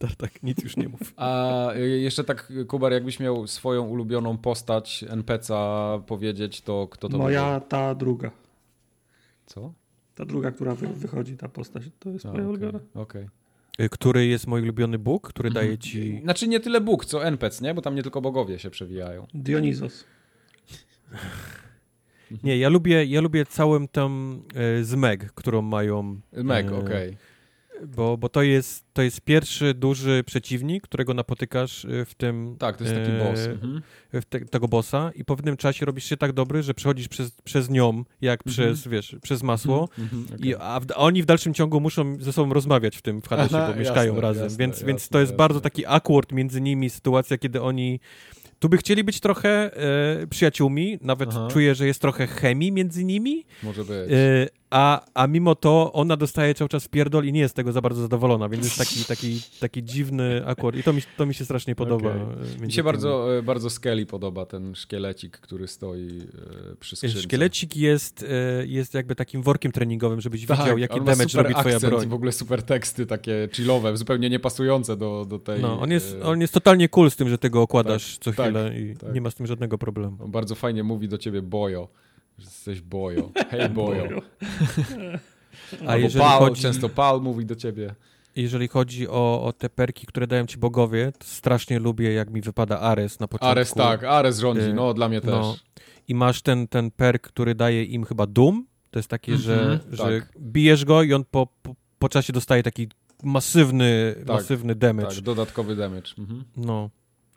Tak, 0.00 0.14
tak, 0.16 0.42
nic 0.42 0.62
już 0.64 0.76
nie 0.76 0.88
mów. 0.88 1.00
A 1.16 1.68
jeszcze 1.76 2.24
tak, 2.24 2.52
Kubar, 2.68 2.92
jakbyś 2.92 3.20
miał 3.20 3.46
swoją 3.46 3.82
ulubioną 3.86 4.38
postać 4.38 5.04
NPC-a 5.08 5.98
powiedzieć, 6.06 6.60
to 6.60 6.88
kto 6.90 7.08
to 7.08 7.18
Moja 7.18 7.60
ta 7.60 7.94
druga. 7.94 8.30
Co? 9.46 9.72
Ta 10.14 10.24
druga, 10.24 10.50
która 10.50 10.74
wy, 10.74 10.86
wychodzi, 10.88 11.36
ta 11.36 11.48
postać, 11.48 11.82
to 11.98 12.10
jest 12.10 12.26
A, 12.26 12.28
moja 12.28 12.40
okej, 12.42 12.50
ulubiona. 12.50 12.78
okej. 12.94 13.28
Y, 13.80 13.88
Który 13.88 14.26
jest 14.26 14.46
mój 14.46 14.62
ulubiony 14.62 14.98
Bóg, 14.98 15.28
który 15.28 15.48
Mhm. 15.48 15.66
daje 15.66 15.78
ci... 15.78 16.20
Znaczy 16.22 16.48
nie 16.48 16.60
tyle 16.60 16.80
Bóg, 16.80 17.04
co 17.04 17.24
NPC, 17.24 17.64
nie? 17.64 17.74
Bo 17.74 17.82
tam 17.82 17.94
nie 17.94 18.02
tylko 18.02 18.20
bogowie 18.20 18.58
się 18.58 18.70
przewijają. 18.70 19.26
Dionizos. 19.34 20.04
Nie, 22.44 22.58
ja 22.58 22.68
lubię, 22.68 23.04
ja 23.04 23.20
lubię 23.20 23.46
całą 23.46 23.88
tą 23.88 24.38
e, 24.54 24.84
zmeg, 24.84 25.32
którą 25.32 25.62
mają... 25.62 26.20
Meg, 26.32 26.66
e, 26.66 26.76
okej. 26.76 27.16
Bo, 27.96 28.16
bo 28.16 28.28
to, 28.28 28.42
jest, 28.42 28.84
to 28.92 29.02
jest 29.02 29.20
pierwszy 29.20 29.74
duży 29.74 30.24
przeciwnik, 30.26 30.82
którego 30.82 31.14
napotykasz 31.14 31.84
e, 31.84 32.04
w 32.04 32.14
tym... 32.14 32.56
Tak, 32.58 32.76
to 32.76 32.84
jest 32.84 32.96
taki 32.96 33.12
boss. 33.18 33.46
Mhm. 33.46 33.82
w 34.12 34.24
te, 34.24 34.40
tego 34.40 34.68
bossa 34.68 35.10
i 35.14 35.24
po 35.24 35.36
pewnym 35.36 35.56
czasie 35.56 35.86
robisz 35.86 36.04
się 36.04 36.16
tak 36.16 36.32
dobry, 36.32 36.62
że 36.62 36.74
przechodzisz 36.74 37.08
przez, 37.08 37.30
przez 37.44 37.70
nią, 37.70 38.04
jak 38.20 38.40
Mhm. 38.46 38.52
przez, 38.52 38.88
wiesz, 38.88 39.16
przez 39.22 39.42
masło, 39.42 39.88
Mhm, 39.98 40.26
okej. 40.34 40.48
I, 40.48 40.54
a, 40.54 40.80
w, 40.80 40.86
a 40.90 40.96
oni 40.96 41.22
w 41.22 41.26
dalszym 41.26 41.54
ciągu 41.54 41.80
muszą 41.80 42.16
ze 42.20 42.32
sobą 42.32 42.52
rozmawiać 42.54 42.96
w 42.96 43.02
tym 43.02 43.22
w 43.22 43.28
Hadesie, 43.28 43.66
bo 43.72 43.74
mieszkają 43.80 44.12
jasne, 44.12 44.28
razem, 44.28 44.44
jasne, 44.44 44.58
więc, 44.58 44.74
jasne, 44.74 44.86
więc 44.86 45.08
to 45.08 45.20
jest 45.20 45.34
bardzo 45.34 45.60
taki 45.60 45.86
awkward 45.86 46.32
między 46.32 46.60
nimi 46.60 46.90
sytuacja, 46.90 47.38
kiedy 47.38 47.62
oni 47.62 48.00
tu 48.62 48.68
by 48.68 48.76
chcieli 48.76 49.04
być 49.04 49.20
trochę 49.20 49.70
e, 50.22 50.26
przyjaciółmi, 50.26 50.98
nawet 51.00 51.28
Aha. 51.32 51.48
czuję, 51.50 51.74
że 51.74 51.86
jest 51.86 52.00
trochę 52.00 52.26
chemii 52.26 52.72
między 52.72 53.04
nimi, 53.04 53.44
Może 53.62 53.84
być. 53.84 54.12
e, 54.12 54.48
a, 54.72 55.00
a 55.14 55.26
mimo 55.26 55.54
to 55.54 55.92
ona 55.92 56.16
dostaje 56.16 56.54
cały 56.54 56.68
czas 56.68 56.88
pierdol 56.88 57.24
i 57.24 57.32
nie 57.32 57.40
jest 57.40 57.52
z 57.52 57.54
tego 57.54 57.72
za 57.72 57.80
bardzo 57.80 58.02
zadowolona, 58.02 58.48
więc 58.48 58.64
jest 58.64 58.78
taki, 58.78 59.04
taki, 59.04 59.40
taki 59.60 59.84
dziwny 59.84 60.42
awkward 60.46 60.76
i 60.76 60.82
to 60.82 60.92
mi, 60.92 61.02
to 61.16 61.26
mi 61.26 61.34
się 61.34 61.44
strasznie 61.44 61.74
podoba. 61.74 62.10
Okej. 62.10 62.22
e, 62.62 62.66
Mi 62.66 62.72
się 62.72 62.82
bardzo, 62.82 63.38
e, 63.38 63.42
bardzo 63.42 63.70
Skelly 63.70 64.06
podoba, 64.06 64.46
ten 64.46 64.74
szkielecik, 64.74 65.38
który 65.38 65.68
stoi 65.68 66.18
e, 66.72 66.76
przy 66.80 66.96
skrzynce. 66.96 67.22
Szkielecik 67.22 67.76
jest, 67.76 68.26
jest 68.66 68.94
jakby 68.94 69.14
takim 69.14 69.42
workiem 69.42 69.72
treningowym, 69.72 70.20
żebyś 70.20 70.46
Tak, 70.46 70.58
widział, 70.58 70.78
jaki 70.78 71.00
damage 71.00 71.42
robi 71.42 71.54
twoja 71.54 71.80
broń. 71.80 72.04
i 72.06 72.08
w 72.08 72.14
ogóle 72.14 72.32
super 72.32 72.62
teksty 72.62 73.06
takie 73.06 73.48
chillowe, 73.52 73.96
zupełnie 73.96 74.30
niepasujące 74.30 74.96
do, 74.96 75.26
do 75.28 75.38
tej... 75.38 75.62
No, 75.62 75.80
on 75.80 75.90
jest, 75.90 76.16
on 76.22 76.40
jest 76.40 76.54
totalnie 76.54 76.88
cool 76.88 77.10
z 77.10 77.16
tym, 77.16 77.28
że 77.28 77.38
ty 77.38 77.50
go 77.50 77.62
okładasz 77.62 78.18
co 78.18 78.32
tak, 78.32 78.46
chwilę 78.46 78.78
i 78.80 78.96
tak. 78.96 79.14
nie 79.14 79.20
ma 79.20 79.30
z 79.30 79.34
tym 79.34 79.46
żadnego 79.46 79.78
problemu. 79.78 80.16
on 80.24 80.30
bardzo 80.30 80.54
fajnie 80.54 80.82
mówi 80.82 81.08
do 81.08 81.18
ciebie 81.18 81.42
bojo, 81.42 81.88
że 82.38 82.44
jesteś 82.44 82.80
bojo. 82.80 83.30
Hej 83.50 83.68
bojo. 83.68 84.04
A 85.80 85.86
Albo 85.92 85.96
jeżeli 86.04 86.24
pal, 86.24 86.38
chodzi, 86.38 86.62
często 86.62 86.88
pal 86.88 87.20
mówi 87.20 87.46
do 87.46 87.56
ciebie. 87.56 87.94
jeżeli 88.36 88.68
chodzi 88.68 89.08
o, 89.08 89.44
o 89.44 89.52
te 89.52 89.70
perki, 89.70 90.06
które 90.06 90.26
dają 90.26 90.46
ci 90.46 90.58
bogowie, 90.58 91.12
to 91.18 91.24
strasznie 91.24 91.78
lubię, 91.78 92.12
jak 92.12 92.30
mi 92.30 92.40
wypada 92.40 92.80
Ares 92.80 93.20
na 93.20 93.28
początku. 93.28 93.50
Ares 93.50 93.74
tak, 93.74 94.04
Ares 94.04 94.38
rządzi, 94.38 94.62
Y, 94.62 94.74
no 94.74 94.94
dla 94.94 95.08
mnie 95.08 95.20
też. 95.20 95.30
no. 95.30 95.56
I 96.08 96.14
masz 96.14 96.42
ten, 96.42 96.68
ten 96.68 96.90
perk, 96.90 97.22
który 97.28 97.54
daje 97.54 97.84
im 97.84 98.04
chyba 98.04 98.26
Doom. 98.26 98.66
To 98.90 98.98
jest 98.98 99.08
takie, 99.08 99.36
że, 99.36 99.60
Mhm, 99.62 99.80
że 99.92 100.02
tak. 100.20 100.32
bijesz 100.40 100.84
go 100.84 101.02
i 101.02 101.12
on 101.14 101.24
po, 101.30 101.46
po, 101.62 101.74
po 101.98 102.08
czasie 102.08 102.32
dostaje 102.32 102.62
taki 102.62 102.88
masywny, 103.22 104.14
Tak, 104.18 104.26
masywny 104.26 104.74
damage. 104.74 105.08
Tak, 105.14 105.20
dodatkowy 105.20 105.76
damage. 105.76 106.10
Mhm. 106.18 106.44
No. 106.56 106.90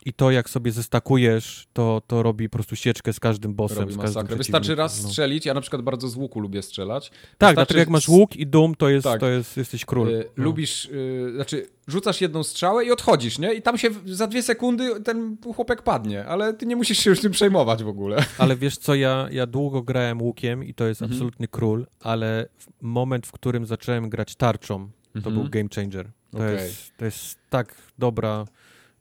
I 0.08 0.14
to, 0.14 0.32
jak 0.32 0.50
sobie 0.50 0.72
zestakujesz, 0.72 1.68
to, 1.74 2.02
to 2.08 2.24
robi 2.24 2.50
po 2.50 2.54
prostu 2.58 2.76
sieczkę 2.76 3.14
z 3.14 3.20
każdym 3.20 3.56
bossem, 3.56 3.78
Robi 3.80 3.94
z 3.94 3.98
każdym. 3.98 4.38
Wystarczy 4.38 4.76
raz 4.76 5.04
no. 5.04 5.10
strzelić, 5.10 5.46
ja 5.46 5.54
na 5.54 5.62
przykład 5.62 5.82
bardzo 5.82 6.08
z 6.08 6.16
łuku 6.16 6.40
lubię 6.40 6.62
strzelać. 6.62 7.10
Tak, 7.10 7.20
Wystarczy 7.30 7.56
dlatego 7.56 7.80
jak 7.80 7.90
masz 7.90 8.08
łuk 8.10 8.36
i 8.36 8.48
Doom, 8.48 8.76
to 8.76 8.90
jest, 8.90 9.04
Tak. 9.04 9.20
to 9.20 9.30
jest 9.30 9.58
jesteś 9.58 9.86
król. 9.86 10.10
Y, 10.10 10.30
No. 10.38 10.44
Lubisz, 10.44 10.86
y, 10.86 11.32
znaczy 11.36 11.68
rzucasz 11.88 12.22
jedną 12.22 12.44
strzałę 12.44 12.86
i 12.86 12.92
odchodzisz, 12.92 13.40
nie? 13.40 13.54
I 13.54 13.62
tam 13.62 13.78
się 13.78 13.90
za 14.06 14.28
dwie 14.28 14.44
sekundy 14.44 15.02
ten 15.02 15.38
chłopek 15.56 15.82
padnie, 15.82 16.26
ale 16.26 16.54
ty 16.54 16.66
nie 16.66 16.76
musisz 16.76 16.98
się 17.00 17.10
już 17.10 17.22
tym 17.22 17.32
przejmować 17.32 17.84
w 17.84 17.88
ogóle. 17.88 18.26
Ale 18.38 18.56
wiesz 18.56 18.78
co, 18.78 18.96
ja, 18.96 19.28
ja 19.32 19.46
długo 19.48 19.82
grałem 19.82 20.22
łukiem 20.22 20.64
i 20.64 20.74
to 20.74 20.86
jest 20.88 21.02
Mhm. 21.02 21.16
absolutny 21.18 21.48
król, 21.48 21.88
ale 22.00 22.48
moment, 22.82 23.28
w 23.28 23.32
którym 23.32 23.66
zacząłem 23.66 24.10
grać 24.10 24.36
tarczą, 24.36 24.90
to 25.14 25.18
Mhm. 25.18 25.36
był 25.36 25.50
game 25.50 25.70
changer. 25.76 26.12
To, 26.32 26.38
Okej. 26.38 26.54
jest, 26.56 26.92
to 26.98 27.06
jest 27.06 27.38
tak 27.50 27.76
dobra, 28.00 28.46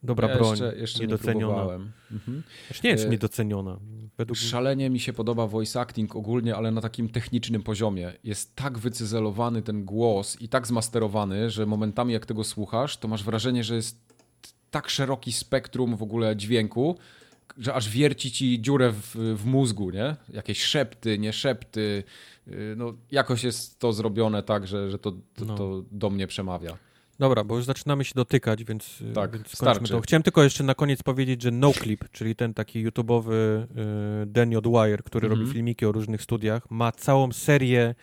dobra 0.05 0.29
ja 0.29 0.35
broń, 0.35 0.51
jeszcze, 0.51 0.77
jeszcze 0.77 0.99
nie 0.99 1.07
niedoceniona. 1.07 1.47
próbowałem. 1.55 1.93
Mhm. 2.13 2.43
Znaczy 2.67 2.81
nie 2.85 2.91
jest 2.91 3.05
Y, 3.05 3.09
niedoceniona. 3.09 3.79
Według. 4.19 4.39
Szalenie 4.39 4.91
mi 4.91 5.01
się 5.01 5.13
podoba 5.13 5.47
voice 5.47 5.81
acting 5.81 6.17
ogólnie, 6.17 6.57
ale 6.57 6.71
na 6.71 6.81
takim 6.81 7.09
technicznym 7.09 7.63
poziomie. 7.63 8.13
Jest 8.25 8.57
tak 8.57 8.79
wycyzelowany 8.79 9.63
ten 9.63 9.85
głos 9.85 10.41
i 10.41 10.49
tak 10.49 10.67
zmasterowany, 10.67 11.51
że 11.51 11.67
momentami 11.67 12.13
jak 12.13 12.27
tego 12.27 12.45
słuchasz, 12.45 12.97
to 12.97 13.09
masz 13.09 13.25
wrażenie, 13.25 13.65
że 13.65 13.75
jest 13.75 14.15
tak 14.71 14.89
szeroki 14.91 15.33
spektrum 15.33 15.97
w 15.97 16.03
ogóle 16.03 16.37
dźwięku, 16.37 16.99
że 17.59 17.75
aż 17.75 17.89
wierci 17.89 18.33
ci 18.33 18.63
dziurę 18.63 18.93
w, 18.93 19.17
w 19.37 19.47
mózgu, 19.47 19.91
nie? 19.91 20.17
Jakieś 20.29 20.63
szepty, 20.63 21.19
nie 21.19 21.33
szepty. 21.33 22.03
Yy, 22.47 22.75
No, 22.77 22.95
jakoś 23.11 23.45
jest 23.45 23.79
to 23.79 23.93
zrobione 23.93 24.43
tak, 24.43 24.67
że, 24.67 24.91
że 24.91 24.99
to, 24.99 25.13
to, 25.13 25.45
No. 25.45 25.55
to 25.55 25.83
do 25.91 26.11
mnie 26.11 26.27
przemawia. 26.27 26.77
Dobra, 27.19 27.45
bo 27.45 27.57
już 27.57 27.65
zaczynamy 27.65 28.05
się 28.05 28.13
dotykać, 28.15 28.65
więc, 28.65 29.01
y, 29.01 29.13
Tak, 29.13 29.33
więc 29.33 29.47
skończmy 29.49 29.75
starczy. 29.75 29.93
to. 29.93 30.01
Chciałem 30.01 30.23
tylko 30.23 30.43
jeszcze 30.43 30.65
na 30.65 30.75
koniec 30.75 31.03
powiedzieć, 31.03 31.43
że 31.43 31.51
NoClip, 31.51 32.05
czyli 32.13 32.37
ten 32.37 32.55
taki 32.55 32.89
YouTube'owy 32.89 33.33
y, 33.33 33.67
Danny 34.27 34.59
Odwire, 34.59 35.03
który 35.05 35.27
Mhm. 35.27 35.41
robi 35.41 35.53
filmiki 35.53 35.87
o 35.87 35.93
różnych 35.93 36.23
studiach, 36.23 36.71
ma 36.71 36.93
całą 36.93 37.33
serię 37.33 37.95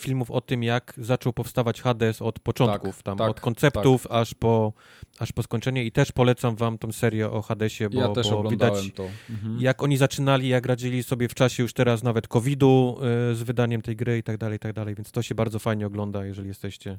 filmów 0.00 0.30
o 0.30 0.40
tym, 0.40 0.62
jak 0.62 0.94
zaczął 0.98 1.32
powstawać 1.32 1.82
Hades 1.82 2.22
od 2.22 2.38
początków, 2.40 3.02
tam 3.02 3.18
tak, 3.18 3.30
od 3.30 3.40
konceptów 3.40 4.06
aż, 4.10 4.34
po, 4.34 4.72
aż 5.18 5.32
po 5.32 5.42
skończenie 5.42 5.84
i 5.84 5.92
też 5.92 6.12
polecam 6.12 6.56
wam 6.56 6.78
tą 6.78 6.92
serię 6.92 7.30
o 7.30 7.42
Hadesie, 7.42 7.90
bo, 7.90 8.00
ja 8.00 8.08
też 8.08 8.30
bo 8.30 8.48
widać 8.50 8.92
to. 8.94 9.06
Mhm. 9.30 9.60
jak 9.60 9.82
oni 9.82 9.96
zaczynali, 9.96 10.48
jak 10.48 10.66
radzili 10.66 11.02
sobie 11.02 11.28
w 11.28 11.34
czasie 11.34 11.62
już 11.62 11.72
teraz 11.72 12.02
nawet 12.02 12.28
COVID-u 12.28 12.98
y, 13.32 13.34
z 13.34 13.42
wydaniem 13.42 13.82
tej 13.82 13.96
gry 13.96 14.18
i 14.18 14.22
tak 14.22 14.36
dalej, 14.38 14.56
i 14.56 14.58
tak 14.58 14.72
dalej, 14.72 14.94
więc 14.94 15.12
to 15.12 15.22
się 15.22 15.34
bardzo 15.34 15.58
fajnie 15.58 15.86
ogląda, 15.86 16.24
jeżeli 16.24 16.48
jesteście 16.48 16.98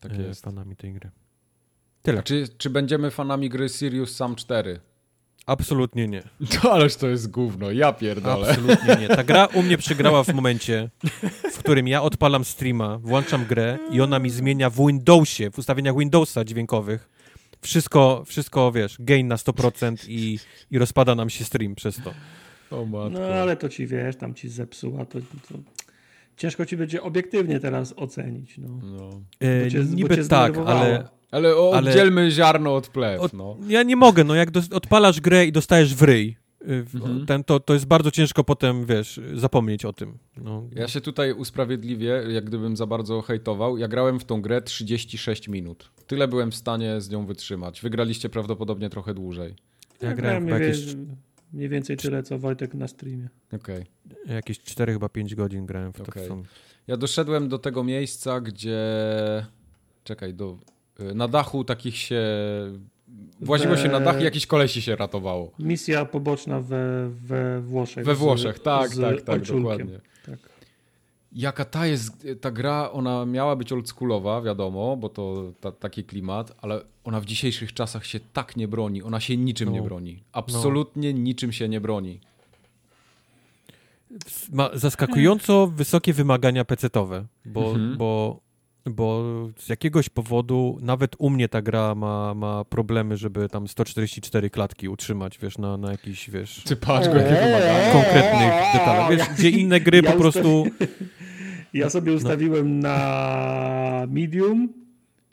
Tak 0.00 0.12
y, 0.12 0.22
jest. 0.22 0.44
fanami 0.44 0.76
tej 0.76 0.92
gry. 0.92 1.10
Tyle. 2.02 2.22
Czy, 2.22 2.48
czy 2.58 2.70
będziemy 2.70 3.10
fanami 3.10 3.48
gry 3.48 3.68
Sirius 3.68 4.16
Sam 4.16 4.36
4? 4.36 4.80
Absolutnie 5.46 6.08
nie. 6.08 6.22
To 6.62 6.72
ależ 6.72 6.96
to 6.96 7.08
jest 7.08 7.30
gówno, 7.30 7.70
ja 7.70 7.92
pierdolę. 7.92 8.48
Absolutnie 8.50 8.96
nie. 8.96 9.08
Ta 9.08 9.24
gra 9.24 9.46
u 9.46 9.62
mnie 9.62 9.78
przegrała 9.78 10.24
w 10.24 10.34
momencie, 10.38 10.90
w 11.52 11.58
którym 11.58 11.88
ja 11.88 12.02
odpalam 12.02 12.44
streama, 12.44 12.98
włączam 12.98 13.44
grę 13.44 13.78
i 13.90 14.00
ona 14.00 14.18
mi 14.18 14.30
zmienia 14.30 14.70
w 14.70 14.86
Windowsie, 14.86 15.50
w 15.50 15.58
ustawieniach 15.58 15.98
Windowsa 15.98 16.44
dźwiękowych. 16.44 17.08
Wszystko, 17.60 18.24
wszystko 18.26 18.72
wiesz, 18.72 18.96
gain 19.00 19.28
na 19.28 19.36
100% 19.36 20.04
i, 20.08 20.38
i 20.70 20.78
rozpada 20.78 21.14
nam 21.14 21.30
się 21.30 21.44
stream 21.44 21.74
przez 21.74 22.00
to. 22.04 22.14
O 22.70 22.84
matko. 22.84 23.18
No 23.18 23.26
ale 23.26 23.56
to 23.56 23.68
ci 23.68 23.86
wiesz, 23.86 24.16
tam 24.16 24.34
ci 24.34 24.48
zepsuła, 24.48 25.04
to, 25.04 25.18
to 25.20 25.58
ciężko 26.36 26.66
ci 26.66 26.76
będzie 26.76 27.02
obiektywnie 27.02 27.60
teraz 27.60 27.94
ocenić. 27.96 28.58
No. 28.58 28.68
No. 28.82 29.10
E, 29.40 29.64
Bo 29.64 29.70
cię- 29.70 29.82
bo 29.82 29.94
niby 29.96 30.16
cię 30.16 30.24
tak, 30.24 30.56
ale 30.58 31.08
Ale 31.30 31.56
o, 31.56 31.72
Ale- 31.74 31.90
oddzielmy 31.90 32.30
ziarno 32.30 32.74
od 32.76 32.88
plew, 32.88 33.20
Od- 33.20 33.32
no. 33.32 33.56
ja 33.68 33.82
nie 33.82 33.96
mogę, 33.96 34.24
no 34.24 34.34
jak 34.34 34.48
odpalasz 34.72 35.20
grę 35.20 35.46
i 35.46 35.52
dostajesz 35.52 35.94
w 35.94 36.02
ryj, 36.02 36.36
y, 36.62 36.84
Mhm. 36.94 37.26
ten, 37.26 37.44
to, 37.44 37.60
to 37.60 37.74
jest 37.74 37.86
bardzo 37.86 38.10
ciężko 38.10 38.44
potem, 38.44 38.86
wiesz, 38.86 39.20
zapomnieć 39.34 39.84
o 39.84 39.92
tym. 39.92 40.18
No, 40.36 40.62
Ja 40.74 40.88
się 40.88 41.00
tutaj 41.00 41.32
usprawiedliwię, 41.32 42.22
jak 42.28 42.44
gdybym 42.44 42.76
za 42.76 42.86
bardzo 42.86 43.22
hejtował. 43.22 43.78
Ja 43.78 43.88
grałem 43.88 44.20
w 44.20 44.24
tą 44.24 44.42
grę 44.42 44.62
36 44.62 45.48
minut. 45.48 45.90
Tyle 46.06 46.28
byłem 46.28 46.50
w 46.50 46.56
stanie 46.56 47.00
z 47.00 47.10
nią 47.10 47.26
wytrzymać. 47.26 47.80
Wygraliście 47.80 48.28
prawdopodobnie 48.28 48.90
trochę 48.90 49.14
dłużej. 49.14 49.54
ja 50.02 50.14
grałem 50.14 50.42
mniej, 50.42 50.54
chyba 50.54 50.66
jakieś, 50.66 50.94
wie- 50.94 51.04
mniej 51.52 51.68
więcej 51.68 51.96
tyle, 51.96 52.22
co 52.22 52.38
Wojtek 52.38 52.74
na 52.74 52.88
streamie. 52.88 53.28
Okej. 53.52 53.84
jakieś 54.26 54.60
4 54.60 54.92
chyba 54.92 55.08
5 55.08 55.34
godzin 55.34 55.66
grałem 55.66 55.92
w 55.92 55.96
to. 55.96 56.04
W 56.04 56.28
tą- 56.28 56.42
Ja 56.86 56.96
doszedłem 56.96 57.48
do 57.48 57.58
tego 57.58 57.84
miejsca, 57.84 58.40
gdzie... 58.40 58.78
Czekaj, 60.04 60.34
do... 60.34 60.58
Na 61.14 61.28
dachu 61.28 61.64
takich 61.64 61.96
się... 61.96 62.22
Właziło 63.40 63.76
się 63.76 63.88
na 63.88 64.00
dach 64.00 64.20
i 64.20 64.24
jakiś 64.24 64.46
kolesi 64.46 64.82
się 64.82 64.96
ratowało. 64.96 65.52
Misja 65.58 66.04
poboczna 66.04 66.60
we, 66.60 67.10
we 67.10 67.60
Włoszech. 67.60 68.04
We 68.04 68.14
z- 68.14 68.18
Włoszech, 68.18 68.58
tak, 68.58 68.88
z 68.90 69.00
tak, 69.00 69.22
tak, 69.22 69.34
Olczulkiem. 69.34 69.62
dokładnie. 69.62 70.00
Tak. 70.26 70.38
Jaka 71.36 71.64
ta 71.64 71.86
jest, 71.86 72.26
ta 72.40 72.50
gra, 72.50 72.90
ona 72.92 73.26
miała 73.26 73.56
być 73.56 73.72
oldschoolowa, 73.72 74.42
wiadomo, 74.42 74.96
bo 74.96 75.08
to 75.08 75.52
ta, 75.60 75.72
taki 75.72 76.04
klimat, 76.04 76.52
ale 76.62 76.80
ona 77.04 77.20
w 77.20 77.24
dzisiejszych 77.24 77.72
czasach 77.74 78.06
się 78.06 78.20
tak 78.32 78.56
nie 78.56 78.68
broni, 78.68 79.02
ona 79.02 79.20
się 79.20 79.36
niczym 79.36 79.68
No. 79.68 79.74
nie 79.74 79.82
broni. 79.82 80.22
Absolutnie 80.32 81.14
niczym 81.14 81.52
się 81.52 81.68
nie 81.68 81.80
broni. 81.80 82.20
Ma 84.52 84.70
zaskakująco 84.74 85.66
wysokie 85.66 86.12
wymagania 86.12 86.64
pecetowe, 86.64 87.24
bo, 87.44 87.60
Mhm. 87.70 87.96
bo 87.96 88.40
bo 88.90 89.24
z 89.58 89.68
jakiegoś 89.68 90.08
powodu 90.08 90.78
nawet 90.80 91.16
u 91.18 91.30
mnie 91.30 91.48
ta 91.48 91.62
gra 91.62 91.94
ma, 91.94 92.34
ma 92.34 92.64
problemy, 92.64 93.16
żeby 93.16 93.48
tam 93.48 93.68
144 93.68 94.50
klatki 94.50 94.88
utrzymać, 94.88 95.38
wiesz, 95.38 95.58
na, 95.58 95.76
na 95.76 95.90
jakiś, 95.90 96.30
wiesz, 96.30 96.62
Ty 96.64 96.76
patrz, 96.76 97.06
jakie 97.06 97.18
wymagania. 97.18 97.92
konkretnych 97.92 98.52
detalach. 98.74 99.10
Wiesz, 99.10 99.28
gdzie 99.38 99.50
inne 99.50 99.80
gry 99.80 100.02
po 100.02 100.12
prostu... 100.12 100.66
Ja 101.76 101.90
sobie 101.90 102.12
ustawiłem 102.12 102.80
na 102.80 104.06
medium 104.10 104.68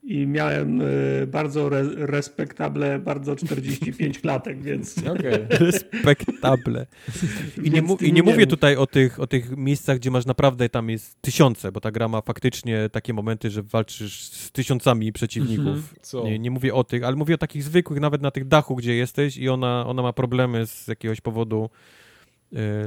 i 0.04 0.28
miałem 0.28 0.82
e, 0.82 0.86
bardzo 1.28 1.68
re, 1.68 1.84
respektable, 1.96 3.00
bardzo 3.00 3.36
45 3.36 4.20
klatek, 4.20 4.62
więc 4.62 4.98
Okej. 5.20 5.46
Respektable. 5.50 6.86
I 7.64 7.72
nie, 7.72 7.82
mu, 7.82 7.96
I 7.96 8.06
nie 8.06 8.12
nie 8.12 8.24
mówię 8.24 8.46
mów. 8.46 8.50
tutaj 8.50 8.76
o 8.76 8.88
tych, 8.88 9.20
o 9.20 9.28
tych 9.28 9.58
miejscach, 9.58 9.98
gdzie 9.98 10.12
masz 10.12 10.26
naprawdę, 10.26 10.70
tam 10.70 10.90
jest 10.90 11.22
tysiące, 11.22 11.72
bo 11.72 11.82
ta 11.82 11.92
gra 11.92 12.08
ma 12.08 12.22
faktycznie 12.22 12.90
takie 12.92 13.14
momenty, 13.14 13.50
że 13.50 13.64
walczysz 13.64 14.24
z 14.24 14.52
tysiącami 14.52 15.14
przeciwników. 15.14 15.68
Mhm. 15.68 15.84
Co? 16.02 16.24
Nie, 16.24 16.40
nie 16.40 16.52
mówię 16.52 16.74
o 16.74 16.84
tych, 16.84 17.04
ale 17.04 17.16
mówię 17.16 17.36
o 17.36 17.38
takich 17.38 17.64
zwykłych, 17.64 18.00
nawet 18.00 18.22
na 18.22 18.32
tych 18.32 18.48
dachu, 18.48 18.76
gdzie 18.76 18.96
jesteś 18.96 19.38
i 19.38 19.50
ona, 19.50 19.86
ona 19.88 20.02
ma 20.02 20.14
problemy 20.14 20.68
z 20.68 20.88
jakiegoś 20.88 21.22
powodu 21.22 21.70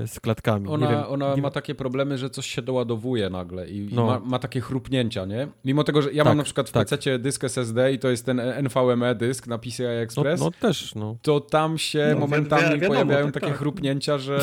z 0.06 0.20
klatkami. 0.20 0.68
Ona, 0.68 0.86
nie 0.86 0.92
wiem, 0.92 1.04
ona 1.08 1.34
nie 1.34 1.42
ma 1.42 1.50
takie 1.50 1.74
problemy, 1.74 2.18
że 2.18 2.30
coś 2.30 2.46
się 2.46 2.62
doładowuje 2.62 3.30
nagle 3.30 3.68
i, 3.68 3.88
No. 3.92 4.02
i 4.02 4.06
ma, 4.06 4.20
ma 4.20 4.38
takie 4.38 4.60
chrupnięcia, 4.60 5.24
nie? 5.24 5.48
Mimo 5.64 5.84
tego, 5.84 6.02
że 6.02 6.12
ja 6.12 6.24
Tak, 6.24 6.30
mam 6.30 6.36
na 6.38 6.44
przykład 6.44 6.68
w 6.68 6.72
tak. 6.72 6.88
PC 6.88 7.18
dysk 7.18 7.44
SSD 7.44 7.92
i 7.92 7.98
to 7.98 8.08
jest 8.08 8.26
ten 8.26 8.40
NVMe 8.40 9.14
dysk 9.14 9.46
na 9.46 9.58
PCI 9.58 9.82
no, 9.82 9.88
Express, 9.90 10.40
no 10.40 10.50
też, 10.50 10.94
no. 10.94 11.16
to 11.22 11.40
tam 11.40 11.78
się 11.78 12.08
No, 12.14 12.18
momentami 12.20 12.62
wi- 12.62 12.70
wiadomo, 12.70 12.88
pojawiają 12.88 13.24
tak, 13.24 13.34
takie 13.34 13.46
tak. 13.46 13.56
chrupnięcia, 13.58 14.18
że 14.18 14.38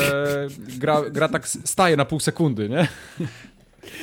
gra, 0.78 1.02
gra 1.10 1.28
tak 1.28 1.48
staje 1.48 1.96
na 1.96 2.04
pół 2.04 2.20
sekundy, 2.20 2.68
nie? 2.68 2.88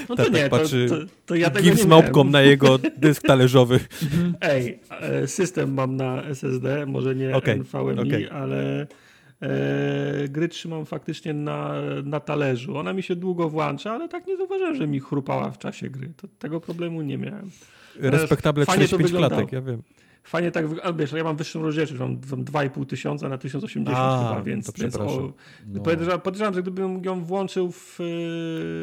no 0.09 0.15
to 0.15 0.15
Tak, 0.15 0.25
tak 0.25 0.33
nie, 0.35 0.49
to, 0.49 0.57
patrzy 0.57 0.85
to, 0.89 0.95
to 1.25 1.35
ja 1.35 1.49
tego 1.49 1.75
z 1.75 1.85
małpką 1.85 2.23
na 2.23 2.41
jego 2.41 2.77
dysk 2.97 3.21
talerzowy. 3.27 3.79
Ej, 4.41 4.79
e, 5.01 5.27
system 5.27 5.73
mam 5.73 5.95
na 5.95 6.23
SSD, 6.23 6.85
może 6.85 7.15
nie 7.15 7.35
Okej, 7.35 7.59
NVMe, 7.59 8.01
okej. 8.01 8.29
ale 8.29 8.87
e, 9.41 10.27
gry 10.29 10.47
trzymam 10.47 10.85
faktycznie 10.85 11.33
na, 11.33 11.73
na 12.03 12.19
talerzu. 12.19 12.77
Ona 12.77 12.93
mi 12.93 13.03
się 13.03 13.15
długo 13.15 13.49
włącza, 13.49 13.91
ale 13.91 14.09
tak 14.09 14.27
nie 14.27 14.37
zauważyłem, 14.37 14.75
że 14.75 14.87
mi 14.87 14.99
chrupała 14.99 15.51
w 15.51 15.57
czasie 15.57 15.89
gry. 15.89 16.11
To, 16.17 16.27
tego 16.39 16.59
problemu 16.59 17.01
nie 17.01 17.17
miałem. 17.17 17.51
Respektable 17.99 18.65
fajnie 18.65 18.83
to 18.83 18.87
45 18.87 19.11
wyglądało. 19.11 19.41
klatek, 19.41 19.53
ja 19.53 19.61
wiem. 19.61 19.81
Fajnie 20.23 20.51
tak, 20.51 20.67
wyg- 20.67 20.79
ale 20.83 20.93
wiesz, 20.93 21.11
ja 21.11 21.23
mam 21.23 21.35
wyższą 21.35 21.61
rozdzielczość, 21.61 21.99
mam, 21.99 22.17
mam 22.31 22.43
2,5 22.45 22.85
tysiąca 22.85 23.29
na 23.29 23.37
1080 23.37 23.97
A, 23.99 24.29
chyba, 24.29 24.43
więc, 24.43 24.65
to 24.73 24.81
więc 24.81 24.95
o, 24.95 25.33
No. 25.67 25.81
podejrzewam, 25.81 26.21
podejrzewam, 26.21 26.53
że 26.53 26.61
gdybym 26.61 27.03
ją 27.05 27.23
włączył 27.23 27.71
w 27.71 27.99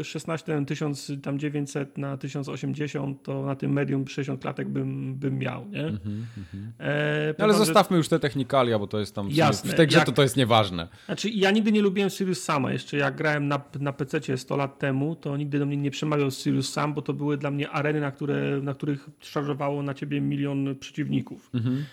y, 0.00 0.04
16 0.04 0.64
1900 0.66 1.98
na 1.98 2.16
1080, 2.16 3.22
to 3.22 3.42
na 3.46 3.56
tym 3.56 3.72
medium 3.72 4.08
60 4.08 4.40
klatek 4.42 4.68
bym, 4.68 5.14
bym 5.14 5.38
miał, 5.38 5.68
nie? 5.68 5.84
Mhm, 5.86 6.26
mhm. 6.38 6.72
E, 6.78 7.34
No, 7.38 7.44
ale 7.44 7.52
że- 7.52 7.58
zostawmy 7.58 7.96
już 7.96 8.08
te 8.08 8.18
technikalia, 8.18 8.78
bo 8.78 8.86
to 8.86 8.98
jest 9.00 9.14
tam 9.14 9.28
Jasne, 9.30 9.72
w 9.72 9.74
tej 9.74 9.86
grze 9.86 9.98
jak- 9.98 10.06
to, 10.06 10.12
to 10.12 10.22
jest 10.22 10.36
nieważne. 10.36 10.88
Znaczy, 11.06 11.28
ja 11.30 11.50
nigdy 11.50 11.72
nie 11.72 11.82
lubiłem 11.82 12.10
Sirius 12.10 12.42
Sama. 12.42 12.72
Jeszcze 12.72 12.96
jak 12.96 13.16
grałem 13.16 13.48
na, 13.48 13.60
na 13.80 13.92
PC 13.92 14.36
100 14.38 14.56
lat 14.56 14.78
temu, 14.78 15.16
to 15.16 15.36
nigdy 15.36 15.58
do 15.58 15.66
mnie 15.66 15.76
nie 15.76 15.90
przemawiał 15.90 16.30
Sirius 16.30 16.72
Sam, 16.72 16.94
bo 16.94 17.02
to 17.02 17.12
były 17.12 17.36
dla 17.36 17.50
mnie 17.50 17.70
areny, 17.70 18.00
na, 18.00 18.10
które, 18.10 18.60
na 18.62 18.74
których 18.74 19.08
szarżowało 19.20 19.82
na 19.82 19.94
ciebie 19.94 20.20
milion 20.20 20.74
przeciwników. 20.80 21.27
Mhm. 21.54 21.84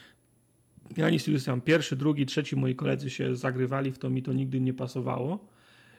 Ja 0.97 1.09
nie 1.09 1.19
Sam. 1.39 1.61
Pierwszy, 1.61 1.95
drugi, 1.95 2.25
trzeci 2.25 2.55
moi 2.55 2.75
koledzy 2.75 3.09
się 3.09 3.35
zagrywali, 3.35 3.91
w 3.91 3.97
to 3.97 4.09
mi 4.09 4.23
to 4.23 4.33
nigdy 4.33 4.61
nie 4.61 4.73
pasowało. 4.73 5.47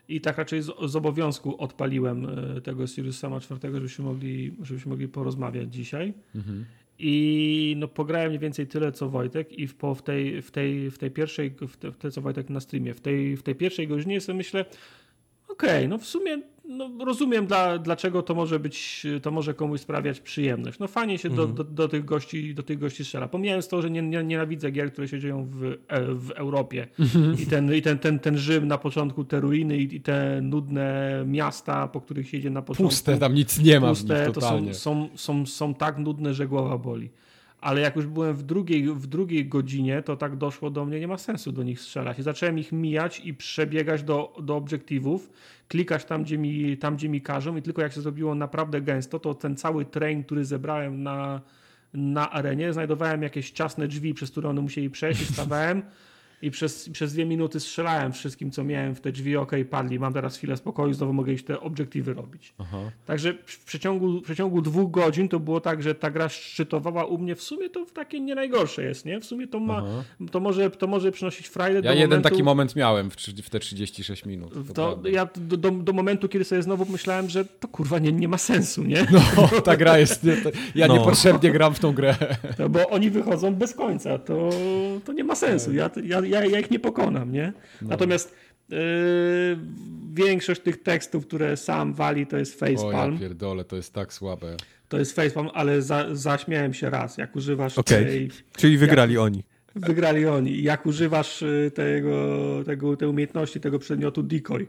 I 0.08 0.20
tak 0.20 0.38
raczej 0.38 0.62
z, 0.62 0.70
z 0.86 0.96
obowiązku 0.96 1.62
odpaliłem 1.62 2.26
e, 2.56 2.60
tego 2.60 2.86
Sirius 2.86 3.18
Sama 3.18 3.40
czwartego, 3.40 3.76
żebyśmy 3.76 4.04
mogli, 4.04 4.56
żebyśmy 4.62 4.90
mogli 4.90 5.08
porozmawiać 5.08 5.74
dzisiaj. 5.74 6.14
Mhm. 6.34 6.64
I 6.98 7.74
no, 7.78 7.88
pograłem 7.88 8.28
mniej 8.28 8.38
więcej 8.38 8.66
tyle 8.66 8.92
co 8.92 9.08
Wojtek 9.08 9.52
i 9.52 9.66
w, 9.66 9.74
po, 9.74 9.94
w, 9.94 10.02
tej, 10.02 10.42
w, 10.42 10.50
tej, 10.50 10.90
w 10.90 10.98
tej 10.98 11.10
pierwszej, 11.10 11.50
w 11.68 11.76
te, 11.76 11.92
w 11.92 12.12
co 12.12 12.20
Wojtek 12.20 12.50
na 12.50 12.60
streamie, 12.60 12.94
w 12.94 13.00
tej, 13.00 13.36
w 13.36 13.42
tej 13.42 13.54
pierwszej 13.54 13.88
godzinie 13.88 14.20
sobie 14.20 14.36
myślę, 14.36 14.64
okej, 15.48 15.88
no 15.88 15.98
w 15.98 16.06
sumie 16.06 16.42
no, 16.68 16.90
rozumiem 17.04 17.46
dla, 17.46 17.78
dlaczego 17.78 18.22
to 18.22 18.34
może 18.34 18.60
być, 18.60 19.06
to 19.22 19.30
może 19.30 19.54
komuś 19.54 19.80
sprawiać 19.80 20.20
przyjemność. 20.20 20.78
No 20.78 20.88
fajnie 20.88 21.18
się 21.18 21.30
do, 21.30 21.46
do, 21.46 21.64
do, 21.64 21.88
tych 21.88 22.04
gości, 22.04 22.54
do 22.54 22.62
tych 22.62 22.78
gości 22.78 23.04
strzela. 23.04 23.28
Pomijając 23.28 23.68
to, 23.68 23.82
że 23.82 23.90
nie, 23.90 24.02
nie, 24.02 24.24
nienawidzę 24.24 24.70
gier, 24.70 24.92
które 24.92 25.08
się 25.08 25.20
dzieją 25.20 25.44
w, 25.50 25.64
e, 25.64 26.14
w 26.14 26.30
Europie 26.30 26.88
i, 27.42 27.46
ten, 27.46 27.74
i 27.74 27.82
ten, 27.82 27.98
ten, 27.98 28.18
ten 28.18 28.38
Rzym 28.38 28.68
na 28.68 28.78
początku, 28.78 29.24
te 29.24 29.40
ruiny 29.40 29.76
i, 29.76 30.00
te 30.00 30.40
nudne 30.42 31.24
miasta, 31.26 31.88
po 31.88 32.00
których 32.00 32.28
się 32.28 32.36
idzie 32.36 32.50
na 32.50 32.62
początku 32.62 32.88
Puste, 32.88 33.18
tam 33.18 33.34
nic 33.34 33.58
nie 33.58 33.80
ma 33.80 33.86
w 33.94 33.98
puste, 33.98 34.26
nich 34.26 34.34
to 34.34 34.40
są, 34.40 34.74
są, 34.74 35.08
są, 35.14 35.46
są 35.46 35.74
tak 35.74 35.98
nudne, 35.98 36.34
że 36.34 36.48
głowa 36.48 36.78
boli. 36.78 37.10
Ale 37.60 37.80
jak 37.80 37.96
już 37.96 38.06
byłem 38.06 38.36
w 38.36 38.42
drugiej, 38.42 38.82
w 38.94 39.06
drugiej 39.06 39.46
godzinie, 39.46 40.02
to 40.02 40.16
tak 40.16 40.36
doszło 40.36 40.70
do 40.70 40.84
mnie, 40.84 41.00
nie 41.00 41.08
ma 41.08 41.18
sensu 41.18 41.52
do 41.52 41.62
nich 41.62 41.80
strzelać. 41.80 42.18
I 42.18 42.22
zacząłem 42.22 42.58
ich 42.58 42.72
mijać 42.72 43.20
i 43.24 43.34
przebiegać 43.34 44.02
do, 44.02 44.36
do 44.42 44.56
obiektywów, 44.56 45.30
klikać 45.68 46.04
tam 46.04 46.22
gdzie, 46.22 46.38
mi, 46.38 46.76
tam, 46.76 46.96
gdzie 46.96 47.08
mi 47.08 47.20
każą 47.20 47.56
i 47.56 47.62
tylko 47.62 47.82
jak 47.82 47.92
się 47.92 48.00
zrobiło 48.00 48.34
naprawdę 48.34 48.80
gęsto, 48.80 49.18
to 49.18 49.34
ten 49.34 49.56
cały 49.56 49.84
train, 49.84 50.24
który 50.24 50.44
zebrałem 50.44 51.02
na, 51.02 51.40
na 51.94 52.30
arenie, 52.30 52.72
znajdowałem 52.72 53.22
jakieś 53.22 53.50
ciasne 53.50 53.88
drzwi, 53.88 54.14
przez 54.14 54.30
które 54.30 54.48
one 54.48 54.60
musieli 54.60 54.90
przejść 54.90 55.20
i 55.20 55.24
stawałem 55.24 55.82
i 56.42 56.50
przez, 56.50 56.88
przez 56.88 57.12
dwie 57.12 57.24
minuty 57.24 57.60
strzelałem 57.60 58.12
wszystkim, 58.12 58.50
co 58.50 58.64
miałem 58.64 58.94
w 58.94 59.00
te 59.00 59.12
drzwi, 59.12 59.36
okej, 59.36 59.64
padli, 59.64 59.98
mam 59.98 60.12
teraz 60.12 60.36
chwilę 60.36 60.56
spokoju, 60.56 60.92
znowu 60.92 61.12
mogę 61.12 61.32
iść 61.32 61.44
te 61.44 61.60
obiektywy 61.60 62.14
robić. 62.14 62.54
Aha. 62.58 62.78
Także 63.06 63.34
w 63.46 63.64
przeciągu, 63.64 64.20
w 64.20 64.22
przeciągu 64.22 64.62
dwóch 64.62 64.90
godzin 64.90 65.28
to 65.28 65.40
było 65.40 65.60
tak, 65.60 65.82
że 65.82 65.94
ta 65.94 66.10
gra 66.10 66.28
szczytowała 66.28 67.04
u 67.04 67.18
mnie. 67.18 67.34
W 67.34 67.42
sumie 67.42 67.70
to 67.70 67.86
takie 67.94 68.20
nie 68.20 68.34
najgorsze 68.34 68.82
jest, 68.84 69.04
nie? 69.04 69.20
W 69.20 69.24
sumie 69.24 69.46
to 69.48 69.60
ma, 69.60 69.76
Aha. 69.76 70.04
to 70.30 70.40
może, 70.40 70.70
to 70.70 70.86
może 70.86 71.12
przynosić 71.12 71.46
frajdę 71.48 71.80
Ja 71.84 71.92
jeden 71.92 72.08
momentu, 72.08 72.28
taki 72.28 72.42
moment 72.42 72.76
miałem 72.76 73.10
w, 73.10 73.14
w 73.16 73.50
te 73.50 73.60
36 73.60 74.24
minut. 74.24 74.74
To, 74.74 74.96
to 74.96 75.08
ja 75.08 75.28
do, 75.36 75.56
do, 75.56 75.70
do 75.70 75.92
momentu, 75.92 76.28
kiedy 76.28 76.44
sobie 76.44 76.62
znowu 76.62 76.92
myślałem, 76.92 77.28
że 77.28 77.44
to 77.44 77.68
kurwa 77.68 77.98
nie, 77.98 78.12
nie 78.12 78.28
ma 78.28 78.38
sensu, 78.38 78.84
nie? 78.84 79.06
No, 79.12 79.48
ta 79.64 79.76
gra 79.76 79.98
jest. 79.98 80.24
Nie, 80.24 80.36
to, 80.36 80.50
ja 80.74 80.86
No. 80.86 80.96
niepotrzebnie 80.96 81.50
gram 81.50 81.74
w 81.74 81.78
tą 81.78 81.92
grę. 81.92 82.14
No, 82.58 82.68
bo 82.68 82.88
oni 82.88 83.10
wychodzą 83.10 83.54
bez 83.54 83.74
końca. 83.74 84.18
To, 84.18 84.50
to 85.04 85.12
nie 85.12 85.24
ma 85.24 85.34
sensu. 85.34 85.72
Ja, 85.72 85.90
ja, 86.04 86.20
ja, 86.26 86.44
ja 86.44 86.58
ich 86.60 86.70
nie 86.70 86.78
pokonam, 86.78 87.32
nie? 87.32 87.52
Natomiast 87.82 88.34
yy, 88.68 88.76
większość 90.14 90.60
tych 90.60 90.82
tekstów, 90.82 91.26
które 91.26 91.56
sam 91.56 91.94
wali, 91.94 92.26
to 92.26 92.36
jest 92.38 92.62
O 92.62 92.66
ja 92.66 92.76
facepalm. 92.76 93.18
pierdolę, 93.18 93.64
to 93.64 93.76
jest 93.76 93.92
tak 93.92 94.12
słabe. 94.12 94.56
to 94.88 94.98
jest 94.98 95.12
facepalm, 95.16 95.48
ale 95.54 95.82
za, 95.82 96.14
zaśmiałem 96.14 96.74
się 96.74 96.90
raz, 96.90 97.18
jak 97.18 97.36
używasz 97.36 97.78
Okej. 97.78 98.04
tej 98.06 98.30
Czyli 98.56 98.78
wygrali 98.78 99.18
oni. 99.18 99.44
Wygrali 99.74 100.26
oni. 100.26 100.62
Jak 100.62 100.86
używasz 100.86 101.42
y, 101.42 101.70
tego, 101.74 102.62
tego, 102.66 102.96
tej 102.96 103.08
umiejętności, 103.08 103.60
tego 103.60 103.78
przedmiotu 103.78 104.22
decoy. 104.22 104.66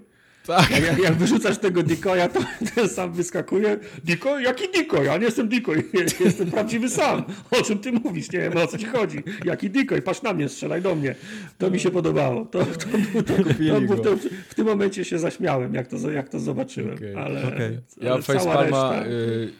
Tak. 0.48 0.70
Jak, 0.84 1.00
jak, 1.00 1.14
wyrzucasz 1.14 1.58
tego 1.58 1.84
decoya, 1.84 2.28
to 2.30 2.40
ten 2.76 2.90
sam 2.90 3.14
wyskakuje. 3.14 3.80
Decoy? 4.04 4.44
Jaki 4.44 4.64
decoy? 4.74 5.06
Ja 5.06 5.18
nie 5.18 5.26
jestem 5.26 5.50
decoy. 5.50 5.84
Jestem 6.26 6.52
prawdziwy 6.52 6.90
sam. 6.90 7.24
O 7.52 7.62
czym 7.62 7.80
ty 7.80 7.92
mówisz? 7.92 8.32
Nie 8.32 8.40
wiem, 8.40 8.58
o 8.58 8.68
co 8.68 8.78
ci 8.78 8.86
chodzi. 8.86 9.24
Jaki 9.46 9.70
decoy? 9.70 10.02
Patrz 10.02 10.22
na 10.22 10.34
mnie, 10.34 10.50
strzelaj 10.50 10.82
do 10.82 10.96
mnie. 10.96 11.16
To 11.58 11.72
mi 11.72 11.80
się 11.80 11.92
podobało. 11.92 12.46
To, 12.46 12.60
to, 12.60 12.66
to, 12.66 13.24
to, 13.24 13.44
to, 13.88 14.04
to, 14.04 14.18
w 14.50 14.56
tym 14.56 14.66
momencie 14.66 15.06
się 15.06 15.20
zaśmiałem, 15.20 15.74
jak 15.74 15.88
to, 15.88 16.12
jak 16.12 16.30
to 16.30 16.40
zobaczyłem. 16.40 16.96
Okej. 16.96 17.16
Ale, 17.16 17.48
Okej. 17.48 17.80
Ja 18.02 18.14
ale 18.14 18.22
Facepalma... 18.22 18.92
reszta- 18.92 19.08
Y, 19.08 19.52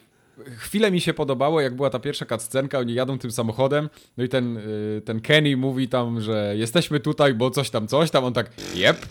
chwilę 0.58 0.92
mi 0.92 1.02
się 1.02 1.14
podobało, 1.14 1.62
jak 1.62 1.76
była 1.76 1.90
ta 1.90 2.00
pierwsza 2.00 2.26
cutscenka, 2.26 2.80
oni 2.80 2.94
jadą 2.94 3.18
tym 3.18 3.32
samochodem, 3.32 3.90
no 4.18 4.24
i 4.24 4.30
ten, 4.30 4.58
y, 4.58 5.02
ten 5.06 5.22
Kenny 5.22 5.58
mówi 5.58 5.88
tam, 5.88 6.22
że 6.22 6.54
jesteśmy 6.58 7.00
tutaj, 7.00 7.34
bo 7.34 7.52
coś 7.52 7.70
tam, 7.70 7.88
coś 7.88 8.12
tam, 8.12 8.24
on 8.24 8.34
tak 8.34 8.50
jep, 8.76 9.06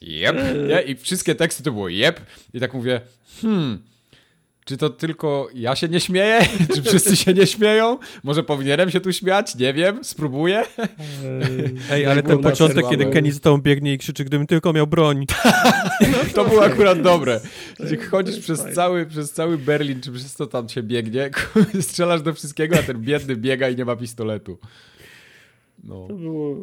jep, 0.00 0.36
nie? 0.68 0.82
i 0.82 0.96
wszystkie 0.96 1.34
teksty 1.34 1.62
to 1.62 1.72
było 1.72 1.88
jep, 1.88 2.20
i 2.54 2.60
tak 2.60 2.74
mówię, 2.74 3.00
hmm, 3.42 3.82
czy 4.66 4.76
to 4.76 4.90
tylko 4.90 5.48
ja 5.54 5.76
się 5.76 5.88
nie 5.88 6.00
śmieję? 6.00 6.40
Czy 6.74 6.82
wszyscy 6.82 7.16
się 7.16 7.34
nie 7.34 7.46
śmieją? 7.46 7.98
Może 8.24 8.42
powinienem 8.42 8.90
się 8.90 9.00
tu 9.00 9.12
śmiać? 9.12 9.54
Nie 9.54 9.74
wiem, 9.74 10.04
spróbuję. 10.04 10.62
Ej, 11.90 12.06
ale 12.06 12.22
ten 12.22 12.38
początek, 12.38 12.88
kiedy 12.90 13.06
Kenny 13.06 13.32
za 13.32 13.40
tobą 13.40 13.58
biegnie 13.58 13.94
i 13.94 13.98
krzyczy, 13.98 14.24
gdybym 14.24 14.46
tylko 14.46 14.72
miał 14.72 14.86
broń. 14.86 15.26
To 16.34 16.44
było 16.44 16.64
akurat 16.64 17.02
dobre. 17.02 17.40
Gdzie 17.80 17.96
chodzisz 17.96 18.38
przez 18.38 18.64
cały, 18.74 19.06
przez 19.06 19.32
cały 19.32 19.58
Berlin, 19.58 20.00
czy 20.00 20.12
przez 20.12 20.34
co 20.34 20.46
tam 20.46 20.68
się 20.68 20.82
biegnie, 20.82 21.30
strzelasz 21.80 22.22
do 22.22 22.34
wszystkiego, 22.34 22.78
a 22.78 22.82
ten 22.82 23.00
biedny 23.00 23.36
biega 23.36 23.68
i 23.68 23.76
nie 23.76 23.84
ma 23.84 23.96
pistoletu. 23.96 24.58
No. 25.84 26.06
To 26.08 26.14
było... 26.14 26.56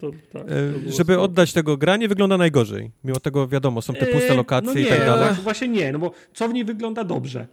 To, 0.00 0.10
tak, 0.10 0.20
to 0.32 0.38
E, 0.40 0.72
Żeby 0.86 1.12
spoko. 1.12 1.22
oddać 1.22 1.52
tego 1.52 1.76
gra, 1.76 1.96
nie 1.96 2.08
wygląda 2.08 2.38
najgorzej. 2.38 2.90
Mimo 3.04 3.20
tego, 3.20 3.48
wiadomo, 3.48 3.82
są 3.82 3.94
te 3.94 4.06
puste 4.06 4.28
Eee, 4.30 4.36
lokacje 4.36 4.72
no 4.74 4.80
i 4.80 4.84
nie, 4.84 4.88
tak 4.90 4.98
dalej. 5.00 5.24
Właśnie, 5.26 5.42
właśnie 5.42 5.68
nie, 5.68 5.92
no 5.92 5.98
bo 5.98 6.10
co 6.34 6.48
w 6.48 6.52
niej 6.52 6.64
wygląda 6.64 7.04
dobrze? 7.04 7.46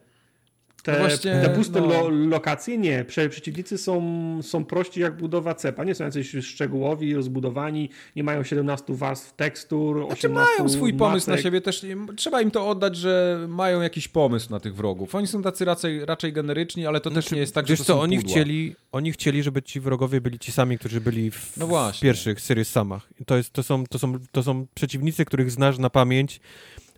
Te, 0.88 0.94
No 0.94 1.00
właśnie, 1.00 1.32
te 1.32 1.50
puste 1.50 1.82
no. 1.82 1.88
lo, 1.88 2.10
lokacje 2.10 2.78
nie. 2.78 3.06
Prze, 3.06 3.30
przeciwnicy 3.30 3.78
są, 3.78 4.02
są 4.44 4.66
prości 4.66 5.00
jak 5.00 5.18
budowa 5.18 5.56
cepa. 5.56 5.84
Nie 5.84 5.96
są 5.96 6.04
jacyś 6.04 6.32
szczegółowi, 6.42 7.16
rozbudowani, 7.16 7.90
nie 8.16 8.24
mają 8.24 8.44
17 8.44 8.86
warstw 8.90 9.34
tekstur, 9.36 9.98
Znaczy 10.08 10.14
18 10.28 10.54
mają 10.58 10.70
swój 10.70 10.94
pomysł 10.94 11.30
na 11.30 11.38
siebie 11.38 11.62
też. 11.62 11.86
Trzeba 12.16 12.42
im 12.42 12.52
to 12.52 12.70
oddać, 12.70 12.96
że 12.96 13.46
mają 13.50 13.82
jakiś 13.82 14.08
pomysł 14.08 14.52
na 14.52 14.60
tych 14.60 14.76
wrogów. 14.76 15.16
Oni 15.16 15.28
są 15.28 15.42
tacy 15.42 15.66
raczej, 15.66 16.06
raczej 16.06 16.34
generyczni, 16.34 16.88
ale 16.88 17.02
to 17.02 17.12
też 17.12 17.32
nie 17.32 17.40
jest 17.40 17.54
tak, 17.56 17.66
Znaczy, 17.66 17.72
Wiesz 17.74 17.80
że 17.80 17.86
to 17.86 17.94
co, 17.94 17.98
są 17.98 18.02
oni 18.02 18.18
pudła. 18.18 18.32
chcieli, 18.32 18.76
oni 18.92 19.12
chcieli, 19.12 19.44
żeby 19.44 19.62
ci 19.62 19.80
wrogowie 19.80 20.22
byli 20.22 20.40
ci 20.40 20.52
sami, 20.52 20.78
którzy 20.78 21.02
byli 21.02 21.32
w, 21.32 21.58
No 21.58 21.68
w 21.68 22.00
pierwszych 22.00 22.42
Serious 22.42 22.70
Samach. 22.70 23.10
To, 23.26 23.38
jest, 23.38 23.54
to, 23.54 23.64
są, 23.64 23.84
to, 23.90 24.00
są, 24.00 24.14
to 24.32 24.44
są 24.44 24.66
przeciwnicy, 24.76 25.26
których 25.26 25.52
znasz 25.52 25.78
na 25.78 25.90
pamięć. 25.90 26.40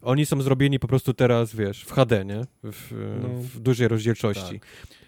Oni 0.01 0.25
są 0.25 0.41
zrobieni 0.41 0.79
po 0.79 0.87
prostu 0.87 1.13
teraz, 1.13 1.55
wiesz, 1.55 1.83
w 1.83 1.91
HD, 1.91 2.25
nie? 2.25 2.41
W, 2.63 2.91
No. 3.23 3.29
w 3.41 3.59
dużej 3.59 3.87
rozdzielczości. 3.87 4.59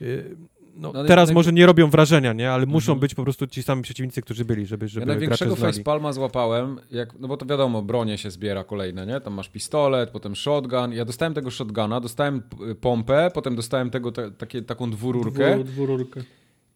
Y, 0.01 0.35
No, 0.75 0.91
No, 0.93 1.03
teraz 1.03 1.31
może 1.31 1.53
nie 1.53 1.65
robią 1.65 1.89
wrażenia, 1.89 2.33
nie? 2.33 2.51
Ale 2.51 2.65
muszą 2.65 2.91
Mhm. 2.91 2.99
być 2.99 3.15
po 3.15 3.23
prostu 3.23 3.47
ci 3.47 3.63
sami 3.63 3.81
przeciwnicy, 3.81 4.21
którzy 4.21 4.45
byli, 4.45 4.65
żeby, 4.65 4.87
żeby 4.87 5.01
Ja 5.01 5.07
największego 5.07 5.55
facepalma 5.55 6.13
złapałem, 6.13 6.79
jak, 6.91 7.19
no 7.19 7.27
bo 7.27 7.37
to 7.37 7.45
wiadomo, 7.45 7.81
bronie 7.81 8.17
się 8.17 8.31
zbiera 8.31 8.63
kolejne, 8.63 9.05
nie? 9.05 9.21
Tam 9.21 9.33
masz 9.33 9.49
pistolet, 9.49 10.09
potem 10.09 10.35
shotgun. 10.35 10.93
Ja 10.93 11.05
dostałem 11.05 11.33
tego 11.33 11.51
shotguna, 11.51 11.99
dostałem 12.01 12.41
pompę, 12.81 13.31
potem 13.33 13.55
dostałem 13.55 13.89
tego 13.89 14.11
te, 14.11 14.31
takie, 14.31 14.61
taką 14.61 14.91
dwururkę. 14.91 15.53
Dwur, 15.55 15.65
dwururkę. 15.65 16.23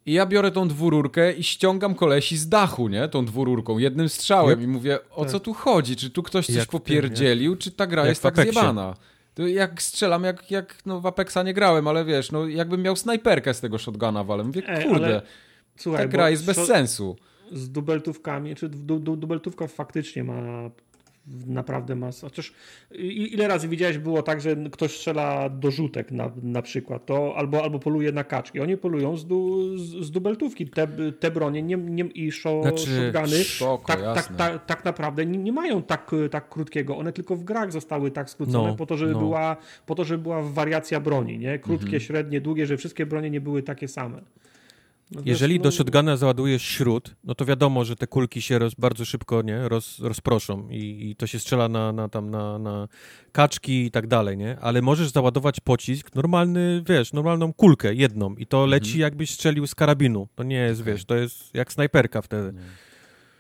I 0.06 0.14
ja 0.14 0.26
biorę 0.26 0.52
tą 0.52 0.68
dwururkę 0.68 1.34
i 1.34 1.44
ściągam 1.44 1.96
kolesi 1.96 2.38
z 2.38 2.50
dachu, 2.50 2.88
nie? 2.88 3.08
Tą 3.08 3.26
dwururką, 3.26 3.78
jednym 3.78 4.10
strzałem 4.10 4.62
i 4.62 4.68
mówię, 4.68 5.00
o 5.12 5.22
Tak. 5.22 5.32
co 5.32 5.40
tu 5.40 5.54
chodzi? 5.54 5.96
Czy 5.96 6.10
tu 6.10 6.24
ktoś 6.24 6.46
coś 6.46 6.56
Jak 6.56 6.70
popierdzielił, 6.70 7.56
czy 7.56 7.72
ta 7.72 7.88
gra 7.88 8.02
jak 8.02 8.10
jest 8.10 8.24
tak 8.24 8.36
zjebana? 8.42 8.96
To 9.34 9.48
jak 9.48 9.82
strzelam, 9.82 10.24
jak, 10.24 10.52
jak 10.52 10.78
no 10.86 11.02
w 11.02 11.06
Apexa 11.06 11.38
nie 11.46 11.54
grałem, 11.54 11.88
ale 11.88 12.06
wiesz, 12.06 12.32
no 12.32 12.48
jakbym 12.48 12.82
miał 12.82 12.96
snajperkę 12.96 13.54
z 13.54 13.62
tego 13.62 13.78
shotguna 13.78 14.24
walem. 14.24 14.48
Mówię, 14.48 14.62
Ej, 14.68 14.84
kurde, 14.86 15.06
ale 15.06 15.22
Słuchaj, 15.78 16.02
ta 16.02 16.08
gra 16.08 16.30
jest 16.30 16.46
bez 16.46 16.58
sensu. 16.58 17.16
z 17.52 17.72
dubeltówkami, 17.72 18.56
czy 18.56 18.70
du, 18.70 19.00
du, 19.00 19.16
dubeltówka 19.16 19.68
faktycznie 19.68 20.24
ma 20.24 20.70
naprawdę 21.48 21.96
ma, 21.96 22.10
chociaż 22.22 22.54
ile 23.32 23.48
razy 23.48 23.68
widziałeś 23.68 23.98
było 23.98 24.24
tak, 24.24 24.42
że 24.42 24.56
ktoś 24.72 24.92
strzela 24.98 25.50
do 25.50 25.72
rzutek 25.72 26.12
na, 26.12 26.32
na 26.44 26.62
przykład, 26.62 27.06
to 27.06 27.34
albo, 27.38 27.64
albo 27.64 27.80
poluje 27.80 28.12
na 28.12 28.24
kaczki, 28.24 28.60
oni 28.60 28.78
polują 28.78 29.18
z, 29.18 29.26
du, 29.26 29.78
z, 29.78 29.82
z 29.82 30.12
dubeltówki, 30.12 30.68
te, 30.68 30.88
te 31.20 31.32
bronie 31.32 31.62
nie, 31.64 31.78
nie, 31.78 32.04
i 32.04 32.32
szo, 32.32 32.62
Znaczy, 32.62 33.12
shotguny 33.14 33.44
spoko, 33.44 33.88
tak, 33.88 34.02
tak, 34.16 34.36
tak, 34.36 34.66
tak 34.66 34.86
naprawdę 34.86 35.26
nie, 35.26 35.38
nie 35.38 35.52
mają 35.52 35.82
tak, 35.84 36.12
tak 36.32 36.50
krótkiego, 36.50 36.98
one 36.98 37.14
tylko 37.14 37.36
w 37.36 37.44
grach 37.44 37.72
zostały 37.72 38.12
tak 38.12 38.30
skrócone 38.30 38.70
No, 38.70 38.76
po, 38.76 38.86
to, 38.86 38.98
żeby 38.98 39.12
no. 39.12 39.20
była, 39.20 39.58
po 39.86 39.96
to, 39.96 40.04
żeby 40.04 40.24
była 40.24 40.42
wariacja 40.42 41.00
broni, 41.00 41.38
nie? 41.38 41.60
krótkie, 41.60 41.86
Mhm. 41.86 42.00
średnie, 42.02 42.42
długie, 42.42 42.66
że 42.66 42.78
wszystkie 42.78 43.06
bronie 43.06 43.30
nie 43.30 43.42
były 43.42 43.64
takie 43.64 43.88
same. 43.88 44.22
No, 45.16 45.22
Jeżeli 45.26 45.58
no, 45.58 45.64
do 45.64 45.72
shotguna 45.72 46.18
załadujesz 46.18 46.64
śród, 46.64 47.16
no 47.24 47.36
to 47.36 47.46
wiadomo, 47.46 47.86
że 47.86 47.96
te 47.96 48.08
kulki 48.08 48.42
się 48.42 48.60
roz, 48.60 48.74
bardzo 48.74 49.06
szybko 49.06 49.42
nie, 49.42 49.70
roz, 49.70 50.00
rozproszą 50.00 50.70
i, 50.70 51.10
i 51.10 51.16
to 51.16 51.28
się 51.28 51.40
strzela 51.40 51.70
na, 51.70 51.92
na, 51.92 52.10
tam, 52.10 52.30
na, 52.30 52.60
na 52.60 52.88
kaczki 53.32 53.86
i 53.86 53.92
tak 53.92 54.08
dalej, 54.08 54.38
nie? 54.38 54.60
Ale 54.60 54.82
możesz 54.82 55.10
załadować 55.10 55.60
pocisk, 55.60 56.16
normalny, 56.16 56.84
wiesz, 56.90 57.14
normalną 57.14 57.54
kulkę, 57.54 57.94
jedną 57.94 58.36
i 58.36 58.46
to 58.46 58.66
leci 58.66 59.00
jakbyś 59.00 59.32
strzelił 59.32 59.68
z 59.68 59.76
karabinu. 59.76 60.28
To 60.36 60.44
nie 60.44 60.58
jest, 60.58 60.84
wiesz, 60.84 61.06
to 61.06 61.16
jest 61.16 61.56
jak 61.56 61.74
snajperka 61.74 62.22
wtedy. 62.22 62.54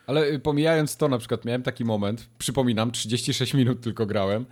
Ale 0.08 0.28
y, 0.28 0.40
pomijając 0.40 0.98
to, 0.98 1.08
na 1.08 1.18
przykład 1.18 1.46
miałem 1.46 1.64
taki 1.64 1.86
moment, 1.86 2.30
przypominam, 2.38 2.92
36 2.92 3.54
minut 3.54 3.82
tylko 3.82 4.06
grałem, 4.06 4.46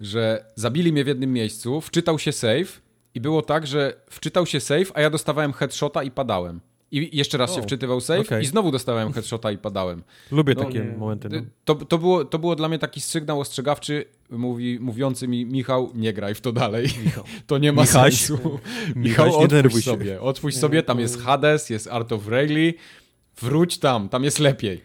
że 0.00 0.44
zabili 0.54 0.92
mnie 0.92 1.04
w 1.04 1.06
jednym 1.06 1.32
miejscu, 1.32 1.80
wczytał 1.80 2.18
się 2.18 2.32
save 2.32 2.87
i 3.14 3.20
było 3.20 3.42
tak, 3.42 3.66
że 3.66 3.92
wczytał 4.10 4.46
się 4.46 4.60
save, 4.60 4.92
a 4.94 5.00
ja 5.00 5.10
dostawałem 5.10 5.52
headshota 5.52 6.02
i 6.02 6.10
padałem. 6.10 6.60
I 6.90 7.16
jeszcze 7.16 7.38
raz 7.38 7.54
się 7.54 7.60
O, 7.60 7.62
wczytywał 7.62 8.00
save 8.00 8.20
okej. 8.20 8.42
i 8.42 8.46
znowu 8.46 8.70
dostawałem 8.70 9.12
headshota 9.12 9.50
i 9.52 9.58
padałem. 9.58 10.02
Lubię 10.32 10.54
No 10.56 10.64
takie 10.64 10.78
nie. 10.78 10.96
momenty. 10.96 11.28
No. 11.28 11.40
To, 11.64 11.74
to, 11.74 11.98
było, 11.98 12.24
to 12.24 12.38
było 12.38 12.56
dla 12.56 12.68
mnie 12.68 12.78
taki 12.78 13.00
sygnał 13.00 13.40
ostrzegawczy, 13.40 14.04
mówi, 14.30 14.78
mówiący 14.80 15.28
mi, 15.28 15.46
Michał, 15.46 15.90
nie 15.94 16.12
graj 16.12 16.34
w 16.34 16.40
to 16.40 16.52
dalej. 16.52 16.86
To 17.46 17.58
nie 17.58 17.72
ma 17.72 17.82
Michaś. 17.82 18.14
sensu. 18.26 18.58
Michał, 18.96 19.46
denerwuj 19.48 19.82
się. 19.82 19.90
sobie. 19.90 20.20
Otwórz 20.20 20.54
sobie, 20.54 20.82
tam 20.82 21.00
jest 21.00 21.20
Hades, 21.22 21.70
jest 21.70 21.86
Art 21.86 22.12
of 22.12 22.28
Rayleigh. 22.28 22.74
Wróć 23.40 23.78
tam, 23.78 24.08
tam 24.08 24.24
jest 24.24 24.38
lepiej. 24.38 24.80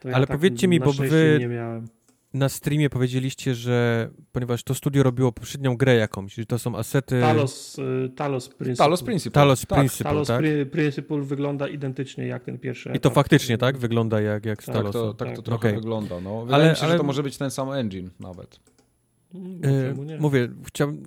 To 0.00 0.08
Ale 0.12 0.26
powiedzcie 0.26 0.68
mi, 0.68 0.80
bo 0.80 0.92
wy- 0.92 1.36
nie 1.40 1.48
miałem. 1.48 1.88
Na 2.34 2.48
streamie 2.48 2.90
powiedzieliście, 2.90 3.54
że 3.54 4.08
ponieważ 4.32 4.62
to 4.62 4.74
studio 4.74 5.02
robiło 5.02 5.32
poprzednią 5.32 5.76
grę 5.76 5.94
jakąś, 5.94 6.34
że 6.34 6.46
to 6.46 6.58
są 6.58 6.76
asety... 6.76 7.20
Talos, 7.20 7.78
y, 7.78 8.10
Talos 8.16 8.48
Principle. 8.48 8.84
Talos 8.84 9.02
Principle. 9.02 9.32
Talos 9.34 9.60
tak. 9.66 9.78
Principle, 9.78 10.04
Talos 10.10 10.28
tak? 10.28 10.40
Pri- 10.40 10.66
Principle 10.66 11.20
wygląda 11.22 11.68
identycznie 11.68 12.26
jak 12.26 12.44
ten 12.44 12.58
pierwszy. 12.58 12.88
I 12.88 12.92
to 12.92 12.96
etap. 12.98 13.14
faktycznie, 13.14 13.58
tak? 13.58 13.78
Wygląda 13.78 14.20
jak, 14.20 14.46
jak 14.46 14.62
z 14.62 14.66
Tak, 14.66 14.74
Tak 14.74 14.82
Talosem. 14.84 15.02
to, 15.02 15.14
tak 15.14 15.28
to 15.28 15.36
tak. 15.36 15.44
trochę 15.44 15.68
Okej. 15.68 15.74
wygląda. 15.74 16.20
No. 16.20 16.44
Wydaje 16.44 16.62
Ale- 16.62 16.70
mi 16.70 16.76
się, 16.76 16.82
ale- 16.82 16.92
że 16.92 16.98
to 16.98 17.04
może 17.04 17.22
być 17.22 17.36
ten 17.36 17.50
sam 17.50 17.72
engine 17.72 18.10
nawet. 18.20 18.60
Nie? 19.34 20.18
Mówię, 20.20 20.48
chciałem. 20.66 21.02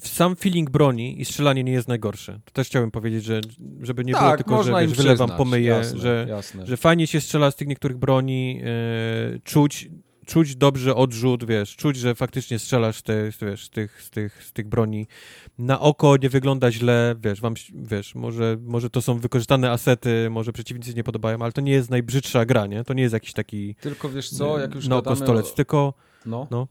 Sam 0.00 0.36
feeling 0.36 0.70
broni 0.70 1.20
i 1.20 1.24
strzelanie 1.24 1.64
nie 1.64 1.72
jest 1.72 1.88
najgorsze. 1.88 2.40
To 2.44 2.52
też 2.52 2.66
chciałem 2.66 2.90
powiedzieć, 2.90 3.24
że 3.24 3.40
żeby 3.82 4.04
nie 4.04 4.12
było 4.12 4.24
tak, 4.24 4.36
tylko, 4.36 4.62
że 4.62 4.72
wiesz, 4.86 4.92
wylewam, 4.96 5.30
pomyję, 5.36 5.66
jasne, 5.68 5.98
że, 5.98 6.26
jasne. 6.28 6.66
że 6.66 6.76
fajnie 6.76 7.06
się 7.06 7.20
strzela 7.20 7.50
z 7.50 7.56
tych 7.56 7.68
niektórych 7.68 7.96
broni, 7.96 8.60
e, 8.64 9.38
czuć, 9.44 9.88
czuć 10.26 10.56
dobrze 10.56 10.94
odrzut, 10.94 11.44
wiesz, 11.44 11.76
czuć, 11.76 11.96
że 11.96 12.14
faktycznie 12.14 12.58
strzelasz 12.58 13.02
te, 13.02 13.30
wiesz, 13.42 13.64
z, 13.64 13.70
tych, 13.70 14.02
z, 14.02 14.10
tych, 14.10 14.44
z 14.44 14.52
tych 14.52 14.68
broni. 14.68 15.06
Na 15.58 15.80
oko 15.80 16.16
nie 16.16 16.28
wygląda 16.28 16.72
źle, 16.72 17.14
wiesz, 17.22 17.40
wam, 17.40 17.54
wiesz, 17.74 18.14
może, 18.14 18.56
może 18.60 18.90
to 18.90 19.02
są 19.02 19.18
wykorzystane 19.18 19.70
asety, 19.70 20.30
może 20.30 20.52
przeciwnicy 20.52 20.90
się 20.90 20.96
nie 20.96 21.04
podobają, 21.04 21.42
ale 21.42 21.52
to 21.52 21.60
nie 21.60 21.72
jest 21.72 21.90
najbrzydsza 21.90 22.44
gra, 22.46 22.66
nie? 22.66 22.84
To 22.84 22.94
nie 22.94 23.02
jest 23.02 23.12
jakiś 23.12 23.32
taki 23.32 23.74
Tylko 23.74 24.08
wiesz 24.08 24.30
co, 24.30 24.58
jak 24.58 24.74
już 24.74 24.88
na 24.88 24.96
oko 24.96 25.10
gadamy 25.10 25.26
stolec, 25.26 25.52
o, 25.52 25.54
tylko 25.54 25.94
no, 26.26 26.46
no. 26.50 26.68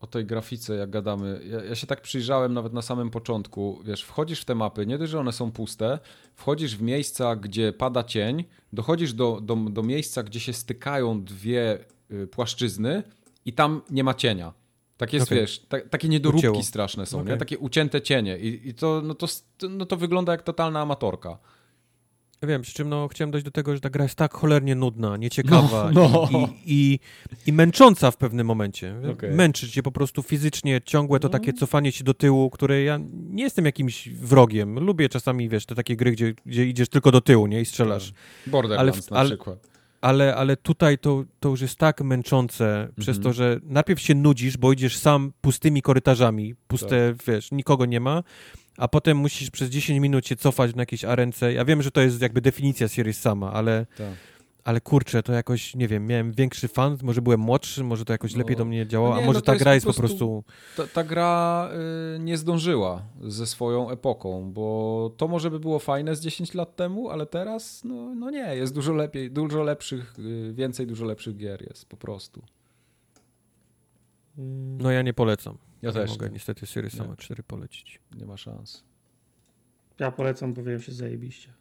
o 0.00 0.06
tej 0.06 0.26
grafice, 0.26 0.74
jak 0.74 0.90
gadamy, 0.90 1.40
ja, 1.44 1.64
ja 1.64 1.74
się 1.74 1.86
tak 1.86 2.00
przyjrzałem 2.00 2.54
nawet 2.54 2.72
na 2.72 2.82
samym 2.82 3.10
początku, 3.10 3.80
wiesz, 3.84 4.02
wchodzisz 4.02 4.40
w 4.40 4.44
te 4.44 4.54
mapy, 4.54 4.86
nie 4.86 4.98
dość, 4.98 5.10
że 5.12 5.20
one 5.20 5.32
są 5.32 5.52
puste, 5.52 5.98
wchodzisz 6.34 6.76
w 6.76 6.82
miejsca, 6.82 7.36
gdzie 7.36 7.72
pada 7.72 8.04
cień, 8.04 8.44
dochodzisz 8.72 9.12
do, 9.12 9.40
do, 9.40 9.56
do 9.56 9.82
miejsca, 9.82 10.22
gdzie 10.22 10.40
się 10.40 10.52
stykają 10.52 11.24
dwie 11.24 11.78
płaszczyzny 12.30 13.02
i 13.44 13.52
tam 13.52 13.82
nie 13.90 14.04
ma 14.04 14.14
cienia. 14.14 14.52
Tak 14.96 15.12
jest, 15.12 15.26
Okej. 15.26 15.38
wiesz, 15.38 15.58
ta, 15.68 15.80
takie 15.80 16.08
niedoróbki 16.08 16.48
Ucięło. 16.48 16.62
straszne 16.62 17.06
są, 17.06 17.18
nie? 17.18 17.22
Okej. 17.24 17.38
Takie 17.38 17.58
ucięte 17.58 18.02
cienie 18.02 18.38
i, 18.38 18.68
i 18.68 18.74
to, 18.74 19.02
no 19.04 19.14
to, 19.14 19.26
no 19.70 19.86
to 19.86 19.96
wygląda 19.96 20.32
jak 20.32 20.42
totalna 20.42 20.80
amatorka. 20.80 21.38
Ja 22.42 22.48
wiem, 22.48 22.62
przy 22.62 22.74
czym 22.74 22.88
no, 22.88 23.08
chciałem 23.08 23.30
dojść 23.30 23.44
do 23.44 23.50
tego, 23.50 23.74
że 23.74 23.80
ta 23.80 23.90
gra 23.90 24.02
jest 24.04 24.14
tak 24.14 24.34
cholernie 24.34 24.74
nudna, 24.74 25.16
nieciekawa 25.16 25.90
No, 25.94 26.28
no. 26.32 26.48
I, 26.64 26.64
i, 26.66 26.98
i 27.46 27.52
męcząca 27.52 28.10
w 28.10 28.16
pewnym 28.16 28.46
momencie. 28.46 28.94
Okej. 29.12 29.30
Męczy 29.32 29.70
cię 29.70 29.82
po 29.82 29.92
prostu 29.92 30.22
fizycznie, 30.22 30.80
ciągłe 30.84 31.20
to 31.20 31.28
No. 31.28 31.32
takie 31.32 31.52
cofanie 31.52 31.92
się 31.92 32.04
do 32.04 32.14
tyłu, 32.14 32.50
które 32.50 32.82
ja 32.82 32.98
nie 33.12 33.42
jestem 33.42 33.64
jakimś 33.64 34.08
wrogiem. 34.08 34.78
Lubię 34.78 35.08
czasami, 35.08 35.48
wiesz, 35.48 35.66
te 35.66 35.74
takie 35.74 35.96
gry, 35.96 36.12
gdzie, 36.12 36.34
gdzie 36.46 36.66
idziesz 36.66 36.88
tylko 36.88 37.10
do 37.12 37.20
tyłu, 37.20 37.46
nie? 37.46 37.60
I 37.60 37.64
strzelasz. 37.64 38.12
Borderlands 38.46 38.80
Ale 38.96 39.02
w- 39.02 39.10
na 39.10 39.16
ale- 39.16 39.28
przykład. 39.28 39.69
Ale, 40.00 40.34
ale 40.36 40.56
tutaj 40.56 40.98
to, 40.98 41.24
to 41.40 41.48
już 41.48 41.60
jest 41.60 41.76
tak 41.76 42.00
męczące 42.00 42.88
przez 43.00 43.16
Mhm. 43.16 43.22
to, 43.22 43.32
że 43.32 43.60
najpierw 43.62 44.00
się 44.00 44.14
nudzisz, 44.14 44.56
bo 44.56 44.72
idziesz 44.72 44.96
sam 44.96 45.32
pustymi 45.40 45.82
korytarzami, 45.82 46.54
puste, 46.68 47.14
Tak. 47.16 47.26
wiesz, 47.26 47.52
nikogo 47.52 47.86
nie 47.86 48.00
ma, 48.00 48.22
a 48.78 48.88
potem 48.88 49.16
musisz 49.16 49.50
przez 49.50 49.68
10 49.70 50.00
minut 50.00 50.26
się 50.26 50.36
cofać 50.36 50.74
na 50.74 50.82
jakieś 50.82 51.04
arence. 51.04 51.52
Ja 51.52 51.64
wiem, 51.64 51.82
że 51.82 51.90
to 51.90 52.00
jest 52.00 52.22
jakby 52.22 52.40
definicja 52.40 52.88
series 52.88 53.20
sama, 53.20 53.52
ale 53.52 53.86
Tak. 53.98 54.06
Ale 54.64 54.80
kurczę, 54.80 55.22
to 55.22 55.32
jakoś, 55.32 55.74
nie 55.74 55.88
wiem, 55.88 56.06
miałem 56.06 56.32
większy 56.32 56.68
fan, 56.68 56.98
może 57.02 57.22
byłem 57.22 57.40
młodszy, 57.40 57.84
może 57.84 58.04
to 58.04 58.12
jakoś 58.12 58.32
No. 58.32 58.38
lepiej 58.38 58.56
do 58.56 58.64
mnie 58.64 58.86
działało, 58.86 59.10
No 59.14 59.16
nie, 59.18 59.22
a 59.24 59.26
może 59.26 59.38
no 59.38 59.42
ta 59.42 59.52
jest 59.52 59.64
gra 59.64 59.74
jest 59.74 59.86
po 59.86 59.92
prostu- 59.92 60.42
prostu... 60.42 60.44
Ta, 60.76 60.86
ta 60.94 61.04
gra 61.04 61.68
y, 62.16 62.18
nie 62.18 62.38
zdążyła 62.38 63.02
ze 63.22 63.46
swoją 63.46 63.90
epoką, 63.90 64.52
bo 64.52 65.14
to 65.16 65.28
może 65.28 65.50
by 65.50 65.60
było 65.60 65.78
fajne 65.78 66.16
z 66.16 66.20
10 66.20 66.54
lat 66.54 66.76
temu, 66.76 67.10
ale 67.10 67.26
teraz 67.26 67.84
no, 67.84 68.14
no 68.14 68.30
nie, 68.30 68.56
jest 68.56 68.74
dużo 68.74 68.92
lepiej, 68.92 69.30
dużo 69.30 69.62
lepszych, 69.62 70.18
y, 70.18 70.52
więcej 70.54 70.86
dużo 70.86 71.04
lepszych 71.04 71.36
gier 71.36 71.62
jest 71.68 71.86
po 71.88 71.96
prostu. 71.96 72.42
No 74.78 74.90
ja 74.90 75.02
nie 75.02 75.14
polecam. 75.14 75.58
Ja 75.82 75.88
Nie 75.88 75.94
też 75.94 76.10
mogę 76.10 76.26
nie, 76.26 76.32
niestety 76.32 76.66
Series 76.66 76.96
sama 76.96 77.16
4 77.16 77.42
polecić. 77.42 78.00
nie 78.18 78.26
ma 78.26 78.36
szans. 78.36 78.84
Ja 79.98 80.10
polecam, 80.10 80.54
bo 80.54 80.62
wiem 80.62 80.80
się 80.80 80.92
zajebiście. 80.92 81.52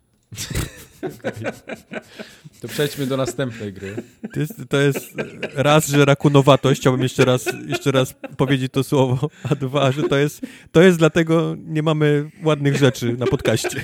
To 2.61 2.67
przejdźmy 2.67 3.07
do 3.07 3.17
następnej 3.17 3.73
gry. 3.73 3.95
To 4.33 4.39
jest, 4.39 4.53
to 4.69 4.77
jest 4.79 5.15
raz, 5.53 5.87
że 5.87 6.05
rakunowatość, 6.05 6.81
chciałbym 6.81 7.03
jeszcze 7.03 7.25
raz, 7.25 7.45
jeszcze 7.67 7.91
raz 7.91 8.15
powiedzieć 8.37 8.71
to 8.73 8.83
słowo, 8.83 9.29
a 9.43 9.55
dwa, 9.55 9.91
że 9.91 10.03
to 10.03 10.17
jest, 10.17 10.41
to 10.71 10.81
jest 10.81 10.97
dlatego 10.97 11.55
nie 11.57 11.83
mamy 11.83 12.29
ładnych 12.43 12.77
rzeczy 12.77 13.17
na 13.17 13.25
podcaście. 13.25 13.81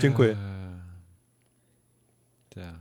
Dziękuję. 0.00 0.30
Eee, 0.30 0.36
tak. 2.54 2.74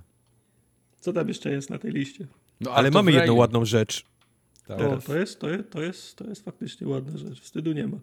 Co 0.99 1.13
tam 1.13 1.27
jeszcze 1.27 1.51
jest 1.51 1.69
na 1.69 1.77
tej 1.77 1.91
liście? 1.91 2.27
No, 2.61 2.71
Ale 2.71 2.91
mamy 2.91 3.11
jedną 3.11 3.33
ładną 3.33 3.65
rzecz. 3.65 4.05
Tak. 4.67 4.81
O, 4.81 4.97
to 4.97 5.17
jest, 5.17 5.39
to, 5.39 5.49
jest, 5.49 5.69
to, 5.69 5.81
jest, 5.81 6.15
to 6.15 6.27
jest 6.27 6.45
faktycznie 6.45 6.87
ładna 6.87 7.17
rzecz. 7.17 7.41
Wstydu 7.41 7.71
nie 7.71 7.87
ma. 7.87 7.97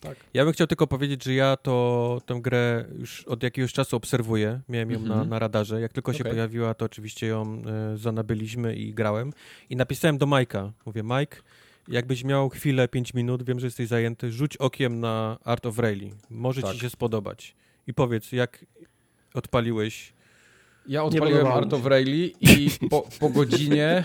Tak. 0.00 0.16
Ja 0.34 0.44
bym 0.44 0.52
chciał 0.52 0.66
tylko 0.66 0.86
powiedzieć, 0.86 1.24
że 1.24 1.34
ja 1.34 1.56
to 1.56 2.20
tę 2.26 2.40
grę 2.42 2.84
już 2.98 3.24
od 3.24 3.42
jakiegoś 3.42 3.72
czasu 3.72 3.96
obserwuję. 3.96 4.60
Miałem 4.68 4.90
ją 4.90 4.98
-hmm. 4.98 5.02
na, 5.08 5.14
mhm. 5.14 5.28
na, 5.28 5.38
radarze. 5.38 5.80
Jak 5.80 5.92
tylko 5.92 6.12
się 6.12 6.20
okay. 6.20 6.32
pojawiła, 6.32 6.74
to 6.74 6.84
oczywiście 6.84 7.26
ją 7.26 7.62
e, 7.66 7.96
zanabyliśmy 7.96 8.76
i 8.76 8.94
grałem. 8.94 9.32
I 9.70 9.76
napisałem 9.76 10.18
do 10.18 10.26
Majka. 10.26 10.72
Mówię, 10.86 11.02
Mike, 11.02 11.36
jakbyś 11.88 12.24
miał 12.24 12.48
chwilę, 12.48 12.88
5 12.88 13.14
minut, 13.14 13.42
wiem, 13.42 13.60
że 13.60 13.66
jesteś 13.66 13.88
zajęty, 13.88 14.32
rzuć 14.32 14.56
okiem 14.56 15.00
na 15.00 15.38
Art 15.44 15.66
of 15.66 15.78
Rally. 15.78 16.10
Może 16.30 16.62
tak. 16.62 16.72
ci 16.72 16.80
się 16.80 16.90
spodobać. 16.90 17.56
I 17.86 17.94
powiedz, 17.94 18.32
jak 18.32 18.64
odpaliłeś 19.34 20.12
ja 20.88 21.04
odpaliłem 21.04 21.46
Art 21.46 21.72
of 21.72 21.86
Rally 21.86 22.32
i 22.40 22.70
po, 22.90 23.08
po, 23.20 23.28
godzinie 23.28 24.04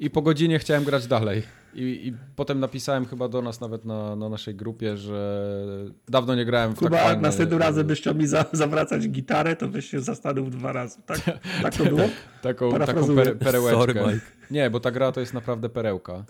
i 0.00 0.10
po 0.10 0.22
godzinie 0.22 0.58
chciałem 0.58 0.84
grać 0.84 1.06
dalej. 1.06 1.42
I, 1.74 2.08
I, 2.08 2.14
potem 2.36 2.60
napisałem 2.60 3.06
chyba 3.06 3.28
do 3.28 3.42
nas 3.42 3.60
nawet 3.60 3.84
na, 3.84 4.16
na 4.16 4.28
naszej 4.28 4.54
grupie, 4.54 4.96
że 4.96 5.60
dawno 6.08 6.34
nie 6.34 6.44
grałem 6.44 6.74
w 6.74 6.78
Chyba 6.78 6.96
tak 6.96 7.08
jak 7.08 7.20
następnym 7.20 7.58
razem 7.58 7.86
byś 7.86 8.00
chciał 8.00 8.14
mi 8.14 8.26
za, 8.26 8.44
zawracać 8.52 9.08
gitarę, 9.08 9.56
to 9.56 9.68
byś 9.68 9.90
się 9.90 10.00
zastanów 10.00 10.50
dwa 10.50 10.72
razy. 10.72 10.98
Tak, 11.06 11.20
tak 11.62 11.76
to 11.76 11.84
było? 11.84 12.08
taką 12.42 12.78
taką 12.78 13.14
per, 13.14 13.38
perełeczkę. 13.38 13.80
Sorry, 13.80 13.94
Mike. 13.94 14.26
Nie, 14.50 14.70
bo 14.70 14.80
ta 14.80 14.90
gra 14.90 15.12
to 15.12 15.20
jest 15.20 15.34
naprawdę 15.34 15.68
perełka. 15.68 16.24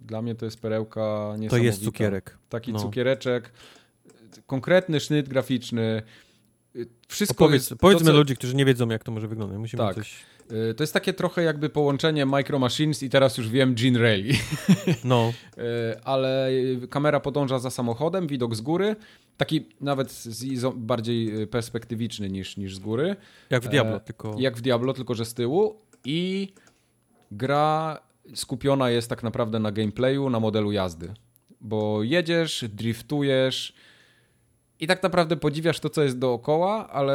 Dla 0.00 0.22
mnie 0.22 0.34
to 0.34 0.44
jest 0.44 0.60
perełka 0.60 1.00
niesamowita. 1.38 1.56
To 1.56 1.56
jest 1.56 1.84
cukierek. 1.84 2.38
Taki 2.48 2.72
no. 2.72 2.78
cukiereczek, 2.78 3.52
konkretny 4.46 5.00
sznyt 5.00 5.28
graficzny, 5.28 6.02
wszystko 7.08 7.44
Opowiedz, 7.44 7.70
jest, 7.70 7.80
Powiedzmy 7.80 8.10
co... 8.10 8.16
ludzi, 8.16 8.36
którzy 8.36 8.54
nie 8.54 8.64
wiedzą, 8.64 8.88
jak 8.88 9.04
to 9.04 9.12
może 9.12 9.28
wyglądać. 9.28 9.58
Musimy 9.58 9.82
tak. 9.82 9.94
coś... 9.94 10.16
Y, 10.52 10.74
to 10.74 10.82
jest 10.82 10.92
takie 10.92 11.12
trochę 11.12 11.42
jakby 11.42 11.68
połączenie 11.68 12.26
Micro 12.26 12.58
Machines 12.58 13.02
i 13.02 13.10
teraz 13.10 13.38
już 13.38 13.48
wiem 13.48 13.74
Gene 13.74 13.98
Rally. 13.98 14.32
No. 15.04 15.32
Y, 15.58 15.62
ale 16.04 16.50
kamera 16.90 17.20
podąża 17.20 17.58
za 17.58 17.70
samochodem, 17.70 18.26
widok 18.26 18.54
z 18.54 18.60
góry. 18.60 18.96
Taki 19.36 19.66
nawet 19.80 20.24
bardziej 20.74 21.46
perspektywiczny 21.46 22.30
niż, 22.30 22.56
niż 22.56 22.76
z 22.76 22.78
góry. 22.78 23.16
Jak 23.50 23.62
w 23.62 23.68
Diablo, 23.68 23.96
e, 23.96 24.00
tylko... 24.00 24.36
Jak 24.38 24.56
w 24.56 24.60
Diablo, 24.60 24.92
tylko 24.92 25.14
że 25.14 25.24
z 25.24 25.34
tyłu. 25.34 25.80
I 26.04 26.52
gra 27.30 28.00
skupiona 28.34 28.90
jest 28.90 29.08
tak 29.08 29.22
naprawdę 29.22 29.58
na 29.58 29.72
gameplayu, 29.72 30.30
na 30.30 30.40
modelu 30.40 30.72
jazdy. 30.72 31.14
Bo 31.60 32.02
jedziesz, 32.02 32.64
driftujesz, 32.68 33.74
i 34.82 34.86
tak 34.86 35.02
naprawdę 35.02 35.36
podziwiasz 35.36 35.80
to, 35.80 35.90
co 35.90 36.02
jest 36.02 36.18
dookoła, 36.18 36.88
ale 36.88 37.14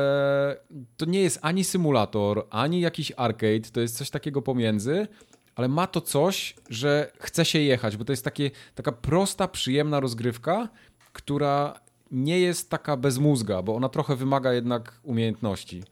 to 0.98 1.06
nie 1.06 1.22
jest 1.22 1.40
ani 1.42 1.64
symulator, 1.64 2.48
ani 2.50 2.82
jakiś 2.82 3.12
arcade, 3.18 3.70
to 3.74 3.82
jest 3.82 3.98
coś 3.98 4.10
takiego 4.10 4.42
pomiędzy, 4.42 5.08
ale 5.56 5.68
ma 5.68 5.88
to 5.88 6.02
coś, 6.02 6.56
że 6.70 7.12
chce 7.20 7.46
się 7.46 7.60
jechać, 7.60 7.98
bo 7.98 8.06
to 8.06 8.14
jest 8.14 8.24
takie, 8.24 8.52
taka 8.76 8.92
prosta, 8.92 9.48
przyjemna 9.48 10.00
rozgrywka, 10.00 10.70
która 11.14 11.80
nie 12.12 12.40
jest 12.40 12.70
taka 12.70 12.98
bez 12.98 13.18
mózga, 13.18 13.62
bo 13.62 13.76
ona 13.76 13.90
trochę 13.90 14.16
wymaga 14.16 14.54
jednak 14.54 15.00
umiejętności. 15.04 15.84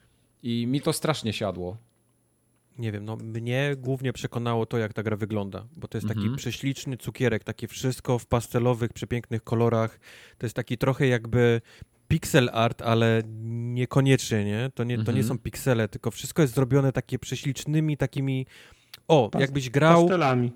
I 0.43 0.67
mi 0.67 0.81
to 0.81 0.93
strasznie 0.93 1.33
siadło 1.33 1.77
nie 2.77 2.91
wiem, 2.91 3.05
no 3.05 3.15
mnie 3.15 3.75
głównie 3.77 4.13
przekonało 4.13 4.65
to, 4.65 4.77
jak 4.77 4.93
ta 4.93 5.03
gra 5.03 5.17
wygląda, 5.17 5.65
bo 5.75 5.87
to 5.87 5.97
jest 5.97 6.07
taki 6.07 6.19
mhm. 6.19 6.35
prześliczny 6.35 6.97
cukierek, 6.97 7.43
takie 7.43 7.67
wszystko 7.67 8.19
w 8.19 8.25
pastelowych, 8.25 8.93
przepięknych 8.93 9.43
kolorach. 9.43 9.99
To 10.37 10.45
jest 10.45 10.55
taki 10.55 10.77
trochę 10.77 11.07
jakby 11.07 11.61
pixel 12.07 12.49
art, 12.53 12.81
ale 12.81 13.21
niekoniecznie, 13.73 14.45
nie? 14.45 14.71
To 14.75 14.83
nie, 14.83 14.95
to 14.97 15.11
nie 15.11 15.19
mhm. 15.19 15.27
są 15.27 15.37
piksele, 15.37 15.87
tylko 15.87 16.11
wszystko 16.11 16.41
jest 16.41 16.55
zrobione 16.55 16.91
takie 16.91 17.19
prześlicznymi, 17.19 17.97
takimi... 17.97 18.45
O, 19.07 19.29
Pas 19.29 19.41
jakbyś 19.41 19.69
grał... 19.69 20.01
Pastelami. 20.01 20.51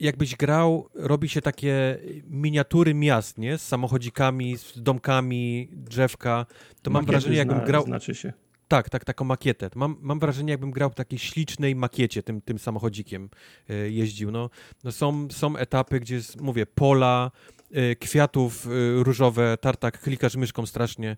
Jakbyś 0.00 0.36
grał, 0.36 0.88
robi 0.94 1.28
się 1.28 1.40
takie 1.40 1.98
miniatury 2.26 2.94
miast, 2.94 3.38
nie? 3.38 3.58
Z 3.58 3.62
samochodzikami, 3.62 4.58
z 4.58 4.82
domkami, 4.82 5.68
drzewka. 5.72 6.46
To 6.82 6.90
mam 6.90 7.06
wrażenie, 7.06 7.36
jakbym 7.36 7.64
grał... 7.64 7.84
Znaczy 7.84 8.14
się. 8.14 8.32
Tak, 8.70 8.90
tak, 8.90 9.04
taką 9.04 9.24
makietę. 9.24 9.70
Mam, 9.74 9.96
mam 10.00 10.18
wrażenie, 10.18 10.50
jakbym 10.50 10.70
grał 10.70 10.90
w 10.90 10.94
takiej 10.94 11.18
ślicznej 11.18 11.74
makiecie, 11.74 12.22
tym, 12.22 12.40
tym 12.40 12.58
samochodzikiem 12.58 13.30
e, 13.70 13.74
jeździł. 13.74 14.30
No, 14.30 14.50
no 14.84 14.92
są, 14.92 15.28
są 15.30 15.56
etapy, 15.56 16.00
gdzie 16.00 16.14
jest, 16.14 16.40
mówię, 16.40 16.66
pola, 16.66 17.30
e, 17.72 17.96
kwiatów 17.96 18.66
e, 18.66 18.70
różowe, 19.02 19.56
tartak, 19.60 20.00
klikasz 20.00 20.36
myszką 20.36 20.66
strasznie, 20.66 21.16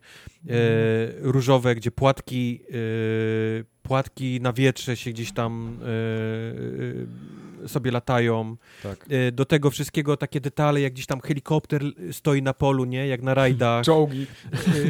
różowe, 1.20 1.74
gdzie 1.74 1.90
płatki, 1.90 2.62
płatki 3.82 4.40
na 4.40 4.52
wietrze 4.52 4.96
się 4.96 5.10
gdzieś 5.10 5.32
tam 5.32 5.78
sobie 7.66 7.90
latają. 7.90 8.56
Tak. 8.82 9.06
E, 9.10 9.32
do 9.32 9.44
tego 9.44 9.70
wszystkiego 9.70 10.16
takie 10.16 10.40
detale, 10.40 10.80
jak 10.80 10.92
gdzieś 10.92 11.06
tam 11.06 11.20
helikopter 11.20 11.82
stoi 12.12 12.42
na 12.42 12.54
polu, 12.54 12.84
nie? 12.84 13.06
Jak 13.06 13.22
na 13.22 13.34
rajdach. 13.34 13.84
Czołgi. 13.92 14.26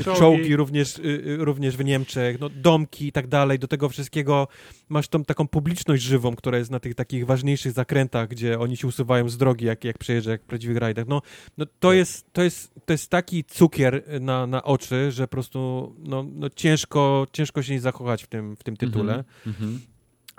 E, 0.00 0.14
czołgi 0.18 0.56
również, 0.56 0.98
e, 0.98 1.00
również 1.36 1.76
w 1.76 1.84
Niemczech, 1.84 2.40
no, 2.40 2.48
domki 2.48 3.06
i 3.06 3.12
tak 3.12 3.26
dalej. 3.26 3.58
Do 3.58 3.68
tego 3.68 3.88
wszystkiego 3.88 4.48
masz 4.88 5.08
tą 5.08 5.24
taką 5.24 5.48
publiczność 5.48 6.02
żywą, 6.02 6.36
która 6.36 6.58
jest 6.58 6.70
na 6.70 6.80
tych 6.80 6.94
takich 6.94 7.26
ważniejszych 7.26 7.72
zakrętach, 7.72 8.28
gdzie 8.28 8.58
oni 8.58 8.76
się 8.76 8.88
usuwają 8.88 9.28
z 9.28 9.36
drogi, 9.36 9.64
jak, 9.64 9.84
jak 9.84 9.98
przejeżdża, 9.98 10.30
jak 10.30 10.42
w 10.42 10.46
prawdziwych 10.46 10.76
rajdach. 10.76 11.06
No, 11.08 11.22
no 11.58 11.66
to, 11.66 11.88
tak. 11.88 11.96
jest, 11.96 12.32
to, 12.32 12.42
jest, 12.42 12.74
to 12.86 12.92
jest 12.92 13.10
taki 13.10 13.44
cukier 13.44 14.04
na, 14.20 14.46
na 14.46 14.62
oczy, 14.62 15.12
że 15.12 15.28
po 15.28 15.30
prostu 15.30 15.92
no, 15.98 16.26
no 16.34 16.50
ciężko, 16.50 17.26
ciężko 17.32 17.62
się 17.62 17.72
nie 17.72 17.80
zakochać 17.80 18.24
w 18.24 18.26
tym, 18.26 18.56
w 18.56 18.62
tym 18.64 18.76
tytule. 18.76 19.24
Mm 19.46 19.58
-hmm. 19.60 19.91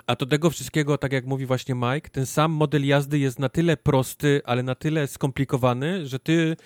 A 0.06 0.16
do 0.16 0.26
tego 0.26 0.50
wszystkiego, 0.50 0.98
tak 0.98 1.12
jak 1.12 1.26
mówi 1.26 1.46
właśnie 1.46 1.74
Mike, 1.74 2.10
ten 2.10 2.26
sam 2.26 2.52
model 2.52 2.86
jazdy 2.86 3.18
jest 3.18 3.38
na 3.38 3.48
tyle 3.48 3.76
prosty, 3.76 4.40
ale 4.44 4.62
na 4.62 4.74
tyle 4.74 5.06
skomplikowany, 5.06 6.06
że 6.06 6.18
ty, 6.18 6.56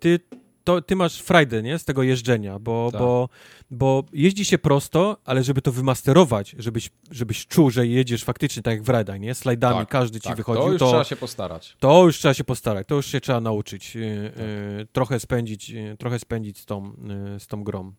ty, 0.00 0.20
to, 0.64 0.82
ty 0.82 0.96
masz 0.96 1.20
frajdę 1.20 1.62
nie? 1.62 1.78
z 1.78 1.84
tego 1.84 2.02
jeżdżenia, 2.02 2.58
bo, 2.58 2.88
tak. 2.92 3.00
bo, 3.00 3.28
bo 3.70 4.04
jeździ 4.12 4.44
się 4.44 4.58
prosto, 4.58 5.16
ale 5.24 5.42
żeby 5.42 5.62
to 5.62 5.72
wymasterować, 5.72 6.56
żebyś, 6.58 6.90
żebyś 7.10 7.46
czuł, 7.46 7.70
że 7.70 7.86
jedziesz 7.86 8.24
faktycznie 8.24 8.62
tak 8.62 8.74
jak 8.74 8.82
w 8.82 8.88
rajdach, 8.88 9.20
nie? 9.20 9.34
Slajdami 9.34 9.78
tak, 9.78 9.88
każdy 9.88 10.20
ci 10.20 10.28
tak, 10.28 10.36
wychodził. 10.36 10.62
To 10.62 10.72
już 10.72 10.78
to, 10.78 10.88
trzeba 10.88 11.04
się 11.04 11.16
postarać. 11.16 11.76
To 11.80 12.04
już 12.04 12.18
trzeba 12.18 12.34
się 12.34 12.44
postarać, 12.44 12.86
to 12.86 12.94
już 12.94 13.06
się 13.06 13.20
trzeba 13.20 13.40
nauczyć. 13.40 13.94
Yy, 13.94 14.02
yy, 14.02 14.86
trochę 14.92 15.20
spędzić, 15.20 15.68
yy, 15.68 15.96
trochę 15.96 16.18
spędzić 16.18 16.58
z 16.58 16.66
tą, 16.66 16.92
z 17.38 17.46
tą 17.46 17.64
grą 17.64 17.92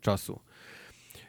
czasu. 0.00 0.40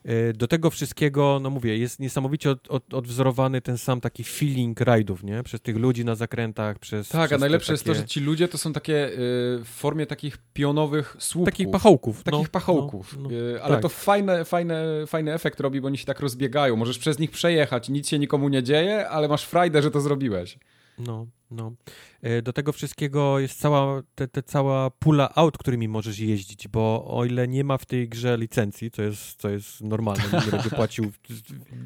E, 0.05 0.33
do 0.33 0.47
tego 0.47 0.69
wszystkiego, 0.69 1.39
no 1.41 1.49
mówię, 1.49 1.77
jest 1.77 1.99
niesamowicie 1.99 2.51
od, 2.51 2.71
od, 2.71 2.93
odwzorowany 2.93 3.61
ten 3.61 3.77
sam 3.77 4.01
taki 4.01 4.23
feeling 4.23 4.81
rajdów, 4.81 5.23
nie? 5.23 5.43
Przez 5.43 5.61
tych 5.61 5.77
ludzi 5.77 6.05
na 6.05 6.15
zakrętach, 6.15 6.79
przez... 6.79 7.09
Tak, 7.09 7.27
przez 7.27 7.37
a 7.37 7.39
najlepsze 7.39 7.67
takie... 7.67 7.73
jest 7.73 7.85
to, 7.85 7.93
że 7.93 8.05
ci 8.05 8.19
ludzie 8.19 8.47
to 8.47 8.57
są 8.57 8.73
takie 8.73 9.07
y, 9.07 9.13
w 9.63 9.67
formie 9.67 10.05
takich 10.05 10.37
pionowych 10.53 11.15
słupków. 11.19 11.53
Takich 11.53 11.71
pachołków. 11.71 12.23
Takich 12.23 12.47
no, 12.47 12.51
pachołków. 12.51 13.17
No, 13.17 13.29
no, 13.29 13.35
y, 13.35 13.63
ale 13.63 13.73
tak. 13.73 13.81
to 13.81 13.89
fajne, 13.89 14.45
fajne, 14.45 14.85
fajny 15.07 15.33
efekt 15.33 15.59
robi, 15.59 15.81
bo 15.81 15.87
oni 15.87 15.97
się 15.97 16.05
tak 16.05 16.19
rozbiegają. 16.19 16.75
Możesz 16.75 16.97
przez 16.97 17.19
nich 17.19 17.31
przejechać, 17.31 17.89
nic 17.89 18.09
się 18.09 18.19
nikomu 18.19 18.49
nie 18.49 18.63
dzieje, 18.63 19.09
ale 19.09 19.27
masz 19.27 19.45
frajdę, 19.45 19.81
że 19.81 19.91
to 19.91 20.01
zrobiłeś. 20.01 20.57
No, 20.97 21.27
no. 21.51 21.71
E, 22.25 22.41
do 22.41 22.53
tego 22.53 22.71
wszystkiego 22.71 23.39
jest 23.39 23.59
cała, 23.59 24.03
te, 24.15 24.27
te 24.27 24.43
cała 24.43 24.89
pula 24.89 25.35
aut, 25.35 25.57
którymi 25.57 25.87
możesz 25.87 26.19
jeździć, 26.19 26.67
bo 26.67 27.05
o 27.07 27.25
ile 27.25 27.47
nie 27.47 27.63
ma 27.63 27.77
w 27.77 27.85
tej 27.85 28.09
grze 28.09 28.37
licencji, 28.37 28.91
co 28.91 29.01
jest, 29.01 29.41
co 29.41 29.49
jest 29.49 29.81
normalne, 29.81 30.23
nie 30.45 30.51
będzie 30.51 30.69
płacił 30.69 31.11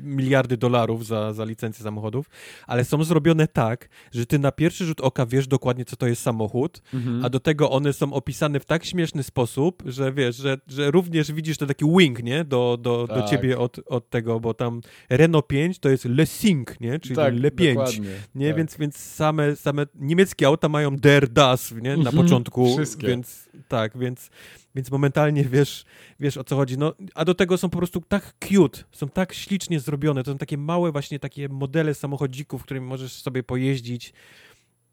miliardy 0.04 0.58
dolarów 0.58 1.06
za, 1.06 1.34
za 1.34 1.46
licencję 1.46 1.84
samochodów, 1.84 2.30
ale 2.68 2.86
są 2.86 3.04
zrobione 3.04 3.48
tak, 3.48 3.90
że 4.12 4.26
ty 4.26 4.40
na 4.40 4.52
pierwszy 4.52 4.86
rzut 4.86 5.02
oka 5.02 5.26
wiesz 5.26 5.48
dokładnie, 5.48 5.86
co 5.86 5.96
to 5.96 6.08
jest 6.08 6.22
samochód, 6.22 6.82
mhm. 6.94 7.26
a 7.26 7.30
do 7.30 7.40
tego 7.40 7.72
one 7.72 7.94
są 7.94 8.14
opisane 8.14 8.60
w 8.60 8.66
tak 8.66 8.86
śmieszny 8.86 9.24
sposób, 9.24 9.84
że 9.86 10.14
wiesz, 10.14 10.36
że, 10.36 10.58
że 10.68 10.92
również 10.92 11.32
widzisz 11.32 11.58
to 11.58 11.66
taki 11.66 11.86
wing, 11.98 12.24
nie, 12.24 12.44
do, 12.44 12.78
do, 12.82 13.08
tak. 13.08 13.18
do 13.18 13.28
ciebie 13.28 13.60
od, 13.60 13.80
od 13.86 14.10
tego, 14.10 14.40
bo 14.40 14.54
tam 14.54 14.82
Renault 15.10 15.48
5 15.48 15.80
to 15.80 15.90
jest 15.90 16.06
Le 16.06 16.28
Cinq, 16.28 16.66
nie, 16.80 17.00
czyli 17.00 17.16
tak, 17.16 17.34
Le 17.34 17.52
5, 17.52 18.00
nie, 18.36 18.48
tak. 18.48 18.58
więc, 18.58 18.78
więc 18.78 18.98
same, 18.98 19.56
same 19.56 19.86
niemieckie 19.96 20.29
niemieckie 20.30 20.48
auta 20.48 20.70
mają 20.70 20.96
der, 20.96 21.30
das, 21.30 21.72
nie? 21.72 21.98
Na 21.98 22.10
mhm. 22.10 22.16
początku. 22.16 22.76
Wszystkie. 22.76 23.08
Więc 23.08 23.50
tak, 23.68 23.98
więc, 23.98 24.30
więc 24.76 24.92
momentalnie 24.92 25.44
wiesz, 25.44 25.86
wiesz 26.20 26.38
o 26.38 26.44
co 26.44 26.56
chodzi. 26.56 26.78
No, 26.78 26.94
a 27.16 27.26
do 27.26 27.36
tego 27.36 27.58
są 27.58 27.70
po 27.70 27.78
prostu 27.78 28.02
tak 28.08 28.34
cute, 28.40 28.84
są 28.92 29.10
tak 29.10 29.34
ślicznie 29.34 29.80
zrobione. 29.80 30.24
To 30.24 30.32
są 30.32 30.38
takie 30.38 30.58
małe 30.58 30.92
właśnie 30.92 31.20
takie 31.20 31.50
modele 31.50 31.94
samochodzików, 31.94 32.64
którymi 32.64 32.88
możesz 32.88 33.14
sobie 33.14 33.44
pojeździć. 33.44 34.14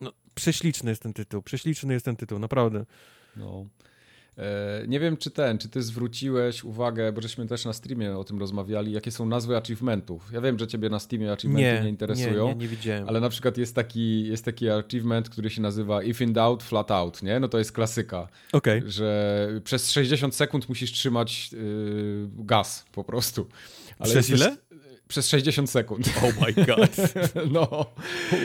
No, 0.01 0.13
prześliczny 0.35 0.91
jest 0.91 1.03
ten 1.03 1.13
tytuł, 1.13 1.43
prześliczny 1.43 1.93
jest 1.93 2.05
ten 2.05 2.17
tytuł, 2.17 2.39
naprawdę. 2.39 2.87
No. 3.37 3.67
E, 4.39 4.85
nie 4.89 5.01
wiem, 5.01 5.17
czy 5.17 5.31
ten, 5.31 5.59
czy 5.59 5.69
ty 5.69 5.83
zwróciłeś 5.83 6.65
uwagę, 6.65 7.13
bo 7.13 7.21
żeśmy 7.21 7.47
też 7.47 7.65
na 7.65 7.73
streamie 7.73 8.19
o 8.19 8.25
tym 8.25 8.39
rozmawiali, 8.39 8.93
jakie 8.93 9.11
są 9.11 9.27
nazwy 9.27 9.57
achievementów. 9.57 10.33
Ja 10.33 10.41
wiem, 10.41 10.59
że 10.59 10.67
ciebie 10.67 10.89
na 10.89 10.99
Steamie 10.99 11.33
achievementy 11.33 11.79
nie, 11.79 11.83
nie 11.83 11.89
interesują. 11.89 12.47
Nie, 12.47 12.55
nie, 12.55 12.61
nie 12.61 12.69
widziałem. 12.69 13.09
Ale 13.09 13.21
na 13.21 13.29
przykład 13.29 13.59
jest 13.59 13.75
taki, 13.75 14.27
jest 14.27 14.45
taki 14.45 14.69
achievement, 14.71 15.29
który 15.29 15.51
się 15.51 15.63
nazywa 15.63 16.03
If 16.03 16.25
in 16.25 16.33
doubt, 16.33 16.63
flat 16.63 16.91
out, 16.91 17.23
nie? 17.23 17.41
No 17.41 17.49
to 17.49 17.59
jest 17.59 17.73
klasyka. 17.73 18.29
Okay. 18.53 18.83
Że 18.87 19.49
przez 19.65 19.91
60 19.91 20.35
sekund 20.35 20.69
musisz 20.69 20.93
trzymać 20.93 21.53
yy, 21.53 22.29
gaz 22.37 22.85
po 22.93 23.05
prostu. 23.05 23.47
Ale 23.99 24.11
przez 24.11 24.31
ile? 24.31 24.57
Przez 25.09 25.29
60 25.29 25.71
sekund. 25.71 26.07
Oh 26.25 26.33
my 26.47 26.65
god. 26.65 26.97
No. 27.53 27.71
Oh 27.71 27.87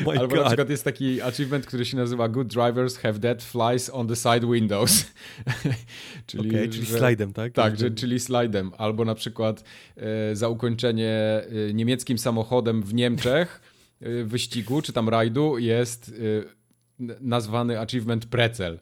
my 0.06 0.20
Albo 0.20 0.28
god. 0.36 0.44
na 0.44 0.46
przykład 0.46 0.70
jest 0.70 0.84
taki 0.84 1.22
achievement, 1.22 1.66
który 1.66 1.86
się 1.86 1.98
nazywa 1.98 2.30
Good 2.30 2.48
drivers 2.48 2.98
have 2.98 3.20
dead 3.20 3.44
flies 3.44 3.90
on 3.94 4.08
the 4.08 4.16
side 4.16 4.48
windows. 4.54 5.06
czyli 6.28 6.50
Okej, 6.50 6.70
czyli 6.70 6.86
że- 6.86 6.98
slajdem, 6.98 7.34
tak? 7.34 7.54
Tak, 7.54 7.80
że, 7.80 7.92
czyli 7.92 8.20
slajdem. 8.20 8.72
Albo 8.78 9.06
na 9.06 9.16
przykład 9.16 9.64
e, 9.98 10.36
za 10.36 10.50
ukończenie 10.50 11.12
e, 11.70 11.74
niemieckim 11.74 12.18
samochodem 12.18 12.84
w 12.84 12.94
Niemczech 12.94 13.62
e, 14.02 14.24
wyścigu 14.24 14.82
czy 14.82 14.94
tam 14.94 15.10
rajdu 15.10 15.58
jest 15.58 16.12
e, 17.00 17.12
nazwany 17.22 17.80
achievement 17.80 18.26
Precel. 18.26 18.80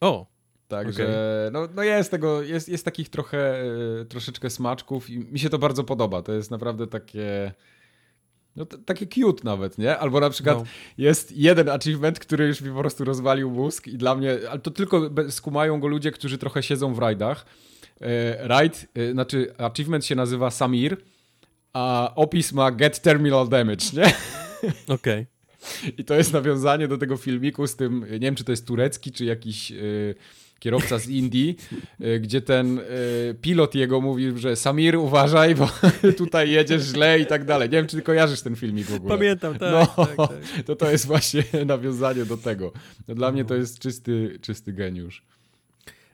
O, 0.00 0.26
Także 0.68 1.50
no, 1.52 1.68
no 1.74 1.82
jest 1.82 2.10
tego, 2.10 2.42
jest, 2.42 2.68
jest 2.68 2.84
takich 2.84 3.08
trochę, 3.08 3.62
e, 4.00 4.04
troszeczkę 4.04 4.50
smaczków 4.50 5.10
i 5.10 5.18
mi 5.18 5.38
się 5.38 5.50
to 5.50 5.58
bardzo 5.58 5.84
podoba. 5.84 6.22
To 6.22 6.32
jest 6.32 6.50
naprawdę 6.50 6.86
takie, 6.86 7.52
no 8.56 8.64
takie 8.64 9.06
cute 9.06 9.44
nawet, 9.44 9.78
nie? 9.78 9.98
Albo 9.98 10.20
na 10.20 10.30
przykład 10.30 10.58
No. 10.58 10.64
jest 10.98 11.32
jeden 11.36 11.68
achievement, 11.68 12.18
który 12.18 12.46
już 12.46 12.60
mi 12.60 12.70
po 12.70 12.80
prostu 12.80 13.04
rozwalił 13.04 13.50
mózg 13.50 13.86
i 13.86 13.98
dla 13.98 14.14
mnie, 14.14 14.38
ale 14.50 14.60
to 14.60 14.70
tylko 14.70 15.10
skumają 15.28 15.80
go 15.80 15.86
ludzie, 15.88 16.10
którzy 16.10 16.38
trochę 16.38 16.62
siedzą 16.62 16.94
w 16.94 16.98
rajdach. 16.98 17.46
E, 18.00 18.48
Rajd, 18.48 18.86
e, 18.94 19.12
znaczy 19.12 19.54
achievement 19.58 20.04
się 20.04 20.14
nazywa 20.14 20.50
Samir, 20.50 20.96
a 21.72 22.12
opis 22.14 22.52
ma 22.52 22.70
Get 22.70 23.00
Terminal 23.00 23.48
Damage, 23.48 23.86
nie? 23.92 24.12
okej. 24.94 25.26
I 25.98 26.04
to 26.04 26.14
jest 26.14 26.32
nawiązanie 26.32 26.88
do 26.88 26.98
tego 26.98 27.16
filmiku 27.16 27.66
z 27.66 27.76
tym, 27.76 28.00
nie 28.10 28.18
wiem 28.18 28.34
czy 28.34 28.44
to 28.44 28.52
jest 28.52 28.66
turecki, 28.66 29.12
czy 29.12 29.24
jakiś 29.24 29.72
y, 29.72 30.14
kierowca 30.58 30.98
z 30.98 31.08
Indii, 31.08 31.56
y, 32.00 32.20
gdzie 32.20 32.40
ten 32.40 32.78
y, 32.78 32.82
pilot 33.40 33.74
jego 33.74 34.00
mówił, 34.00 34.38
że 34.38 34.56
Samir 34.56 34.96
uważaj, 34.96 35.54
bo 35.54 35.70
tutaj 36.18 36.50
jedziesz 36.50 36.82
źle 36.82 37.20
i 37.20 37.26
tak 37.26 37.44
dalej. 37.44 37.68
Nie 37.70 37.76
wiem 37.78 37.86
czy 37.86 37.96
ty 37.96 38.02
kojarzysz 38.02 38.42
ten 38.42 38.56
filmik 38.56 38.86
w 38.86 38.94
ogóle. 38.94 39.16
Pamiętam, 39.16 39.58
tak, 39.58 39.72
No, 39.72 40.06
tak, 40.06 40.16
tak. 40.16 40.62
to 40.66 40.76
to 40.76 40.90
jest 40.90 41.06
właśnie 41.06 41.42
nawiązanie 41.66 42.24
do 42.24 42.36
tego. 42.36 42.72
No, 43.08 43.14
dla 43.14 43.32
mnie 43.32 43.44
to 43.44 43.54
jest 43.54 43.78
czysty, 43.78 44.38
czysty 44.40 44.72
geniusz. 44.72 45.22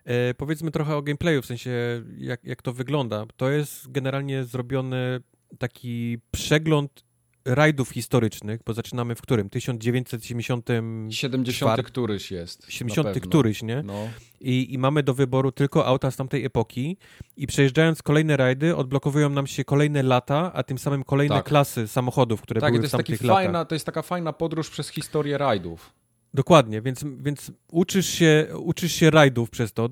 E, 0.04 0.34
powiedzmy 0.34 0.70
trochę 0.70 0.96
o 0.96 1.02
gameplayu, 1.02 1.42
w 1.42 1.46
sensie 1.46 1.70
jak, 2.18 2.44
jak 2.44 2.62
to 2.62 2.72
wygląda. 2.72 3.26
To 3.36 3.50
jest 3.50 3.92
generalnie 3.92 4.44
zrobiony 4.44 5.20
taki 5.58 6.18
przegląd 6.30 7.04
rajdów 7.44 7.90
historycznych, 7.90 8.60
bo 8.66 8.74
zaczynamy 8.74 9.14
w 9.14 9.22
którym? 9.22 9.50
1970 9.50 10.68
70 11.10 11.56
Czwar- 11.72 11.82
któryś 11.84 12.30
jest. 12.30 12.66
70 12.68 13.06
na 13.06 13.14
pewno. 13.14 13.28
któryś, 13.28 13.62
nie? 13.62 13.82
No. 13.82 14.08
I, 14.40 14.74
I 14.74 14.78
mamy 14.78 15.02
do 15.02 15.14
wyboru 15.14 15.52
tylko 15.52 15.86
auta 15.86 16.10
z 16.10 16.16
tamtej 16.16 16.44
epoki 16.44 16.96
i 17.36 17.46
przejeżdżając 17.46 18.02
kolejne 18.02 18.36
rajdy 18.36 18.76
odblokowują 18.76 19.28
nam 19.30 19.46
się 19.46 19.64
kolejne 19.64 20.02
lata, 20.02 20.52
a 20.54 20.62
tym 20.62 20.78
samym 20.78 21.04
kolejne 21.04 21.34
Tak. 21.36 21.44
klasy 21.44 21.88
samochodów, 21.88 22.40
które 22.42 22.60
Tak, 22.60 22.70
i 22.70 22.72
były 22.72 22.78
to 22.78 22.82
w 22.82 22.84
jest, 22.84 22.92
taki 22.96 23.12
tamtych 23.12 23.26
latach. 23.28 23.44
fajna, 23.44 23.64
to 23.64 23.74
jest 23.74 23.86
taka 23.86 24.02
fajna 24.02 24.32
podróż 24.32 24.70
przez 24.70 24.88
historię 24.88 25.38
rajdów. 25.38 25.92
Dokładnie, 26.34 26.82
więc, 26.82 27.04
więc 27.18 27.52
uczysz, 27.72 28.06
się, 28.06 28.46
uczysz 28.58 28.92
się 28.92 29.10
rajdów 29.10 29.50
przez 29.50 29.72
to. 29.72 29.88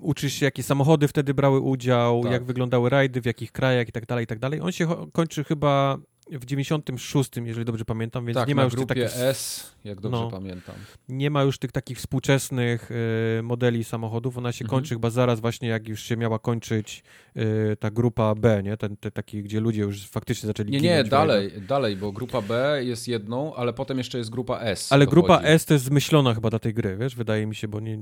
Uczysz 0.00 0.32
się, 0.34 0.44
jakie 0.44 0.62
samochody 0.62 1.08
wtedy 1.08 1.34
brały 1.34 1.60
udział, 1.60 2.22
Tak. 2.22 2.32
jak 2.32 2.44
wyglądały 2.44 2.90
rajdy, 2.90 3.20
w 3.20 3.24
jakich 3.26 3.52
krajach 3.52 3.88
i 3.88 3.92
tak 3.92 4.06
dalej, 4.06 4.24
i 4.24 4.26
tak 4.26 4.38
dalej. 4.38 4.60
On 4.60 4.72
się 4.72 5.06
kończy 5.12 5.44
chyba 5.44 5.98
w 6.32 6.44
96, 6.44 7.30
jeżeli 7.44 7.64
dobrze 7.64 7.84
pamiętam, 7.84 8.26
więc 8.26 8.34
tak, 8.38 8.48
nie 8.48 8.54
ma 8.54 8.62
już 8.64 8.74
tych 8.74 8.86
takich, 8.86 9.04
S, 9.16 9.72
jak 9.84 10.00
dobrze 10.00 10.20
No. 10.20 10.30
pamiętam. 10.30 10.74
nie 11.08 11.30
ma 11.30 11.42
już 11.42 11.58
tych 11.58 11.72
takich 11.72 11.98
współczesnych 11.98 12.90
e, 13.38 13.42
modeli 13.42 13.84
samochodów. 13.84 14.38
Ona 14.38 14.52
się 14.52 14.64
Mhm. 14.64 14.80
kończy 14.80 14.94
chyba 14.94 15.10
zaraz 15.10 15.40
właśnie, 15.40 15.68
jak 15.68 15.88
już 15.88 16.02
się 16.02 16.16
miała 16.16 16.38
kończyć 16.38 17.02
e, 17.36 17.76
ta 17.76 17.90
grupa 17.90 18.34
B, 18.34 18.62
nie? 18.62 18.76
Ten, 18.76 18.96
te 18.96 19.10
taki, 19.10 19.42
gdzie 19.42 19.60
ludzie 19.60 19.80
już 19.82 20.08
faktycznie 20.08 20.46
zaczęli 20.46 20.70
Nie, 20.70 20.80
nie, 20.80 21.04
dalej, 21.04 21.52
dalej, 21.68 21.96
bo 21.96 22.12
grupa 22.12 22.42
B 22.42 22.80
jest 22.84 23.08
jedną, 23.08 23.54
ale 23.54 23.72
potem 23.72 23.98
jeszcze 23.98 24.18
jest 24.18 24.30
grupa 24.30 24.58
S. 24.60 24.92
Ale 24.92 25.06
grupa 25.06 25.36
chodzi. 25.36 25.48
S 25.48 25.64
to 25.64 25.74
jest 25.74 25.84
zmyślona 25.84 26.34
chyba 26.34 26.50
dla 26.50 26.58
tej 26.58 26.74
gry, 26.74 26.96
wiesz? 26.96 27.14
Wydaje 27.16 27.46
mi 27.46 27.54
się, 27.54 27.68
bo 27.68 27.80
nie... 27.80 27.98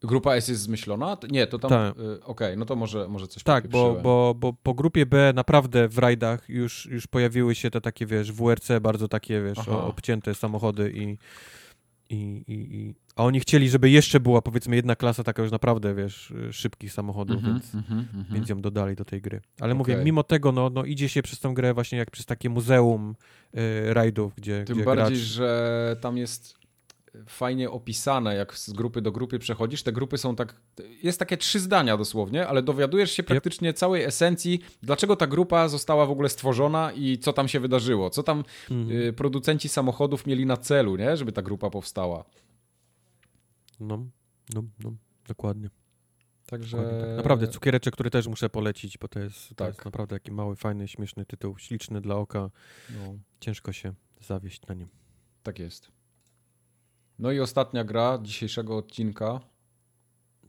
Grupa 0.00 0.34
S 0.34 0.48
jest 0.48 0.62
zmyślona? 0.62 1.16
Nie, 1.30 1.46
to 1.46 1.58
tam. 1.58 1.70
Tak. 1.70 1.98
y, 1.98 2.24
Okej, 2.24 2.56
no 2.56 2.64
to 2.64 2.76
może, 2.76 3.08
może 3.08 3.28
coś 3.28 3.42
Tak, 3.42 3.68
bo, 3.68 3.94
bo, 4.02 4.34
bo 4.38 4.52
po 4.52 4.74
grupie 4.74 5.06
B 5.06 5.32
naprawdę 5.34 5.88
w 5.88 5.98
rajdach 5.98 6.48
już, 6.48 6.86
już 6.86 7.06
pojawiły 7.06 7.54
się 7.56 7.70
te 7.70 7.80
takie, 7.80 8.06
wiesz, 8.06 8.32
WRC, 8.32 8.68
bardzo 8.80 9.08
takie, 9.08 9.42
wiesz, 9.42 9.58
Aha. 9.58 9.70
o- 9.72 9.86
obcięte 9.86 10.34
samochody 10.34 10.92
i, 10.94 11.18
i, 12.14 12.44
i, 12.48 12.76
i... 12.76 12.94
A 13.16 13.24
oni 13.24 13.40
chcieli, 13.40 13.68
żeby 13.68 13.90
jeszcze 13.90 14.20
była, 14.20 14.42
powiedzmy, 14.42 14.76
jedna 14.76 14.96
klasa 14.96 15.24
taka 15.24 15.42
już 15.42 15.52
naprawdę, 15.52 15.94
wiesz, 15.94 16.32
szybkich 16.50 16.92
samochodów, 16.92 17.36
Mhm, 17.36 17.54
więc, 17.54 17.74
mhm, 17.74 18.00
mhm. 18.00 18.24
więc 18.34 18.48
ją 18.48 18.60
dodali 18.60 18.96
do 18.96 19.04
tej 19.04 19.20
gry. 19.22 19.40
Ale 19.60 19.74
mówię, 19.74 19.92
Okej. 19.94 20.04
mimo 20.04 20.22
tego, 20.22 20.52
no, 20.52 20.70
no 20.70 20.84
idzie 20.84 21.08
się 21.08 21.22
przez 21.22 21.40
tą 21.40 21.54
grę 21.54 21.74
właśnie 21.74 21.98
jak 21.98 22.10
przez 22.10 22.26
takie 22.26 22.50
muzeum 22.50 23.14
y, 23.88 23.94
rajdów, 23.94 24.34
gdzie, 24.36 24.64
Tym 24.64 24.76
gdzie 24.76 24.84
bardziej, 24.84 25.06
gracz... 25.06 25.18
że 25.18 25.96
tam 26.00 26.16
jest 26.16 26.65
fajnie 27.26 27.70
opisane, 27.70 28.34
jak 28.34 28.54
z 28.58 28.72
grupy 28.72 29.02
do 29.02 29.12
grupy 29.12 29.38
przechodzisz. 29.38 29.82
Te 29.82 29.92
grupy 29.92 30.18
są 30.18 30.36
tak. 30.36 30.54
Jest 31.02 31.18
takie 31.18 31.36
trzy 31.36 31.60
zdania 31.60 31.96
dosłownie, 31.96 32.46
ale 32.46 32.62
dowiadujesz 32.62 33.10
się 33.10 33.22
praktycznie 33.22 33.72
całej 33.74 34.04
esencji, 34.04 34.60
dlaczego 34.82 35.16
ta 35.16 35.26
grupa 35.26 35.68
została 35.68 36.06
w 36.06 36.10
ogóle 36.10 36.28
stworzona 36.28 36.92
i 36.92 37.18
co 37.18 37.32
tam 37.32 37.48
się 37.48 37.60
wydarzyło. 37.60 38.10
Co 38.10 38.22
tam 38.22 38.44
Mhm. 38.70 39.00
y, 39.02 39.12
producenci 39.12 39.68
samochodów 39.68 40.26
mieli 40.26 40.46
na 40.46 40.56
celu, 40.56 40.96
nie? 40.96 41.16
żeby 41.16 41.32
ta 41.32 41.42
grupa 41.42 41.70
powstała. 41.70 42.24
No, 43.80 44.06
no, 44.54 44.62
no, 44.84 44.92
dokładnie. 45.28 45.70
Także. 46.46 46.76
tak. 46.76 47.16
Naprawdę, 47.16 47.48
cukiereczek, 47.48 47.94
który 47.94 48.10
też 48.10 48.26
muszę 48.26 48.48
polecić, 48.50 48.98
bo 48.98 49.08
to 49.08 49.20
jest, 49.20 49.48
to 49.48 49.54
Tak. 49.54 49.68
jest 49.68 49.84
naprawdę 49.84 50.16
taki 50.16 50.32
mały, 50.32 50.56
fajny, 50.56 50.88
śmieszny 50.88 51.26
tytuł, 51.26 51.58
śliczny 51.58 52.00
dla 52.00 52.14
oka. 52.16 52.50
No, 52.90 53.14
Ciężko 53.40 53.72
się 53.72 53.94
zawieść 54.20 54.66
na 54.66 54.74
nim. 54.74 54.88
tak 55.42 55.58
jest. 55.58 55.88
No 57.18 57.32
i 57.32 57.40
ostatnia 57.40 57.84
gra 57.84 58.18
dzisiejszego 58.22 58.76
odcinka. 58.76 59.40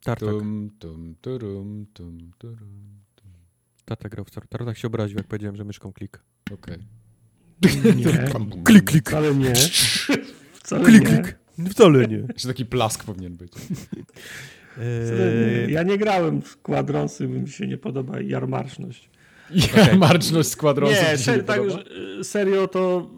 Tartak. 0.03 0.29
Tum, 0.29 0.69
tum, 0.79 1.15
turum, 1.21 1.85
tum, 1.93 2.31
turum. 2.37 2.97
Tata 3.85 4.09
grał 4.09 4.25
w 4.25 4.31
Tar- 4.31 4.47
Tartak 4.47 4.77
się 4.77 4.87
obraził, 4.87 5.17
jak 5.17 5.27
powiedziałem, 5.27 5.55
że 5.55 5.63
myszką 5.63 5.93
klik. 5.93 6.19
Okej. 6.53 6.77
Nie, 7.95 8.03
Klik, 8.63 8.83
klik. 8.89 9.09
wcale 9.09 9.35
nie. 9.35 9.53
Wcale 10.53 10.85
Klik, 10.85 11.01
nie. 11.11 11.17
klik. 11.23 11.37
Wcale 11.69 12.07
nie. 12.07 12.17
Jeszcze 12.33 12.47
taki 12.47 12.65
plask 12.65 13.03
powinien 13.03 13.35
być. 13.37 13.51
Eee, 14.77 15.71
Ja 15.73 15.83
nie 15.83 15.97
grałem 15.97 16.41
w 16.41 16.57
Quadronsy, 16.61 17.27
bo 17.27 17.33
mi 17.39 17.49
się 17.49 17.67
nie 17.67 17.77
podoba 17.77 18.21
jarmarczność. 18.21 19.09
Ja 19.77 19.95
marczność 19.95 20.49
składronsów 20.49 21.27
Nie, 21.27 21.43
tak, 21.43 21.61
że- 21.71 22.23
serio 22.23 22.67
to 22.67 23.09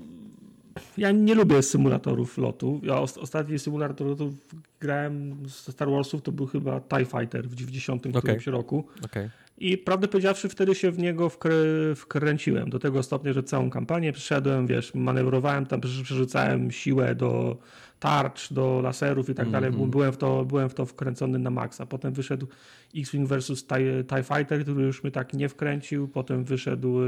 ja 0.97 1.11
nie 1.11 1.35
lubię 1.35 1.61
symulatorów 1.61 2.37
lotu. 2.37 2.79
Ja 2.83 2.93
os- 3.01 3.17
ostatni 3.17 3.59
symulator 3.59 4.07
lotu 4.07 4.33
grałem 4.79 5.35
z 5.49 5.71
Star 5.71 5.89
Warsów, 5.89 6.21
to 6.21 6.31
był 6.31 6.47
chyba 6.47 6.81
TIE 6.81 7.05
Fighter 7.05 7.49
w 7.49 7.55
90 7.55 8.01
Okej. 8.07 8.21
którymś 8.21 8.47
roku. 8.47 8.87
Okej. 9.05 9.29
I 9.61 9.77
prawdę 9.77 10.07
powiedziawszy, 10.07 10.49
wtedy 10.49 10.75
się 10.75 10.91
w 10.91 10.97
niego 10.99 11.27
wkrę- 11.29 11.95
wkręciłem 11.95 12.69
do 12.69 12.79
tego 12.79 13.03
stopnia, 13.03 13.33
że 13.33 13.43
całą 13.43 13.69
kampanię 13.69 14.11
przeszedłem, 14.13 14.67
wiesz, 14.67 14.93
manewrowałem 14.93 15.65
tam, 15.65 15.81
prze- 15.81 16.03
przerzucałem 16.03 16.71
siłę 16.71 17.15
do 17.15 17.57
tarcz, 17.99 18.53
do 18.53 18.81
laserów 18.83 19.29
i 19.29 19.33
tak 19.35 19.49
dalej. 19.49 19.69
Mhm. 19.69 19.89
Byłem 19.89 20.11
w, 20.11 20.17
to, 20.17 20.45
byłem 20.45 20.69
w 20.69 20.73
to 20.73 20.85
wkręcony 20.85 21.39
na 21.39 21.49
maksa. 21.49 21.85
Potem 21.85 22.13
wyszedł 22.13 22.47
X-Wing 22.95 23.27
vs. 23.29 23.65
TIE, 23.67 24.03
TIE 24.03 24.23
Fighter, 24.23 24.61
który 24.61 24.83
już 24.85 25.03
mnie 25.03 25.11
tak 25.11 25.33
nie 25.33 25.49
wkręcił. 25.49 26.07
Potem 26.07 26.43
wyszedł 26.43 26.99
e, 27.01 27.05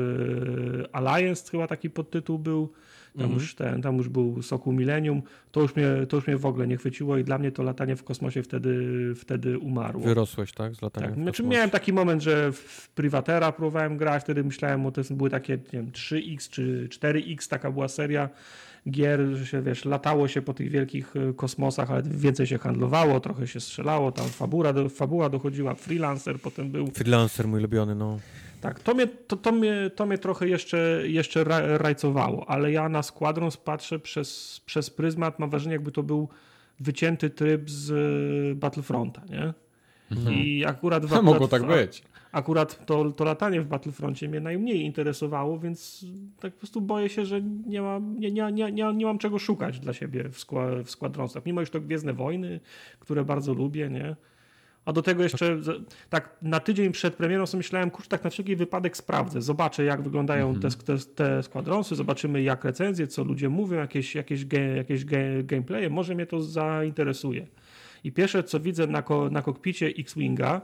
Alliance, 0.95 1.51
chyba 1.51 1.67
taki 1.67 1.90
podtytuł 1.90 2.40
był. 2.40 2.69
Tam, 3.14 3.22
Mhm. 3.23 3.40
już 3.41 3.56
ten, 3.56 3.81
tam 3.81 3.98
już 3.98 4.09
był 4.09 4.41
Sokół 4.41 4.73
Millennium. 4.73 5.22
To 5.51 5.61
już, 5.61 5.75
mnie, 5.75 5.85
to 6.09 6.17
już 6.17 6.27
mnie 6.27 6.38
w 6.38 6.45
ogóle 6.45 6.67
nie 6.67 6.77
chwyciło 6.77 7.17
i 7.17 7.23
dla 7.23 7.38
mnie 7.38 7.51
to 7.51 7.64
latanie 7.64 7.95
w 7.95 8.03
kosmosie 8.03 8.43
wtedy, 8.43 8.75
wtedy 9.15 9.59
umarło. 9.59 10.03
Wyrosłeś, 10.03 10.51
tak? 10.53 10.75
Z 10.75 10.81
latania 10.81 11.07
Tak, 11.07 11.15
w 11.19 11.22
znaczy 11.22 11.43
miałem 11.43 11.69
taki 11.69 11.93
moment, 11.93 12.22
że 12.23 12.51
w 12.51 12.90
Privatera 12.95 13.51
próbowałem 13.51 13.98
grać, 13.98 14.23
wtedy 14.23 14.43
myślałem, 14.43 14.83
bo 14.83 14.91
to 14.91 15.01
były 15.11 15.30
takie, 15.30 15.53
nie 15.53 15.61
wiem, 15.80 15.91
3X 15.91 16.49
czy 16.49 16.88
4X, 16.91 17.49
taka 17.49 17.72
była 17.72 17.88
seria 17.88 18.30
gier, 18.90 19.19
że 19.33 19.45
się, 19.45 19.61
wiesz, 19.61 19.85
latało 19.85 20.27
się 20.27 20.41
po 20.41 20.53
tych 20.53 20.69
wielkich 20.69 21.15
y, 21.15 21.33
kosmosach, 21.33 21.91
ale 21.91 22.03
więcej 22.03 22.48
się 22.48 22.57
handlowało, 22.57 23.19
trochę 23.19 23.48
się 23.48 23.59
strzelało, 23.59 24.11
tam 24.11 24.25
fabuła, 24.25 24.73
do, 24.73 24.90
fabuła 24.90 25.30
dochodziła, 25.30 25.75
freelancer 25.75 26.40
potem 26.40 26.72
był. 26.72 26.88
Freelancer 26.88 27.48
mój 27.48 27.59
ulubiony, 27.59 27.95
no. 27.95 28.19
Tak, 28.61 28.80
to 28.80 28.93
mnie, 28.93 29.07
to, 29.07 29.35
to 29.38 29.51
mnie, 29.51 29.91
to 29.95 30.06
mnie 30.06 30.17
trochę 30.17 30.48
jeszcze, 30.48 31.01
jeszcze 31.06 31.43
ra, 31.43 31.77
rajcowało, 31.77 32.49
ale 32.49 32.72
ja 32.72 32.90
na 32.90 33.03
Squadrons 33.03 33.57
patrzę 33.57 33.99
przez, 33.99 34.61
przez 34.65 34.90
pryzmat, 34.90 35.40
mam 35.40 35.49
wrażenie, 35.49 35.73
jakby 35.73 35.91
to 35.91 36.03
był 36.03 36.30
wycięty 36.80 37.30
tryb 37.30 37.69
z 37.69 37.90
y, 37.90 38.56
Battlefronta, 38.56 39.22
nie? 39.30 39.53
I 40.31 40.65
akurat 40.65 41.06
w, 41.06 41.22
Mogło 41.22 41.48
tak 41.48 41.67
być. 41.67 42.03
Akurat 42.31 42.85
to, 42.85 43.11
to 43.11 43.23
latanie 43.23 43.61
w 43.61 43.67
Battlefroncie 43.67 44.30
mnie 44.30 44.40
najmniej 44.40 44.81
interesowało, 44.81 45.59
więc 45.59 46.06
tak 46.40 46.53
po 46.53 46.59
prostu 46.59 46.81
boję 46.81 47.09
się, 47.09 47.25
że 47.25 47.41
nie 47.41 47.81
mam, 47.81 48.19
nie, 48.19 48.31
nie, 48.31 48.51
nie, 48.51 48.72
nie, 48.72 48.93
nie 48.93 49.06
mam 49.06 49.17
czego 49.17 49.40
szukać 49.40 49.80
dla 49.80 49.93
siebie 49.93 50.30
w, 50.30 50.40
skła, 50.40 50.83
w 50.83 50.90
Squadronsach. 50.90 51.45
Mimo, 51.45 51.65
że 51.65 51.72
to 51.72 51.81
Gwiezdne 51.81 52.14
Wojny, 52.14 52.59
które 52.99 53.25
bardzo 53.25 53.53
lubię, 53.53 53.90
nie? 53.90 54.15
A 54.85 54.93
do 54.93 55.01
tego 55.01 55.23
jeszcze 55.23 55.57
tak 56.09 56.37
na 56.41 56.59
tydzień 56.59 56.91
przed 56.91 57.15
premierą 57.15 57.45
sobie 57.45 57.59
myślałem, 57.59 57.91
kurczę, 57.91 58.09
tak 58.09 58.23
na 58.23 58.29
wszelki 58.29 58.55
wypadek 58.55 58.97
sprawdzę, 58.97 59.41
zobaczę 59.41 59.83
jak 59.83 60.01
wyglądają 60.01 60.55
te, 60.55 60.69
te, 60.69 60.97
te 61.15 61.43
składronsy, 61.43 61.95
zobaczymy 61.95 62.41
jak 62.41 62.65
recenzje, 62.65 63.07
co 63.07 63.23
ludzie 63.23 63.49
mówią, 63.49 63.77
jakieś, 63.77 64.15
jakieś, 64.15 64.45
jakieś 64.75 65.05
gameplaye, 65.43 65.89
może 65.89 66.15
mnie 66.15 66.25
to 66.25 66.41
zainteresuje. 66.41 67.47
I 68.03 68.11
pierwsze 68.11 68.43
co 68.43 68.59
widzę 68.59 68.87
na, 68.87 69.01
ko, 69.01 69.29
na 69.29 69.41
kokpicie 69.41 69.87
X-Winga, 69.87 70.61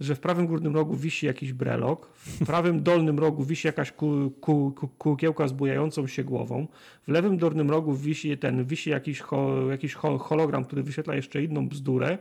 że 0.00 0.14
w 0.14 0.20
prawym 0.20 0.46
górnym 0.46 0.74
rogu 0.74 0.96
wisi 0.96 1.26
jakiś 1.26 1.52
brelok, 1.52 2.06
w 2.16 2.46
prawym 2.46 2.82
dolnym 2.90 3.18
rogu 3.18 3.44
wisi 3.44 3.66
jakaś 3.66 3.92
ku, 3.92 4.32
ku, 4.40 4.72
ku, 4.76 4.88
kukiełka 4.88 5.48
z 5.48 5.52
bujającą 5.52 6.06
się 6.06 6.24
głową, 6.24 6.66
w 7.06 7.08
lewym 7.08 7.38
dolnym 7.38 7.70
rogu 7.70 7.94
wisi 7.94 8.38
ten, 8.38 8.64
wisi 8.64 8.90
jakiś, 8.90 9.20
ho, 9.20 9.70
jakiś 9.70 9.94
ho, 9.94 10.18
hologram, 10.18 10.64
który 10.64 10.82
wyświetla 10.82 11.14
jeszcze 11.14 11.42
inną 11.42 11.68
bzdurę 11.68 12.18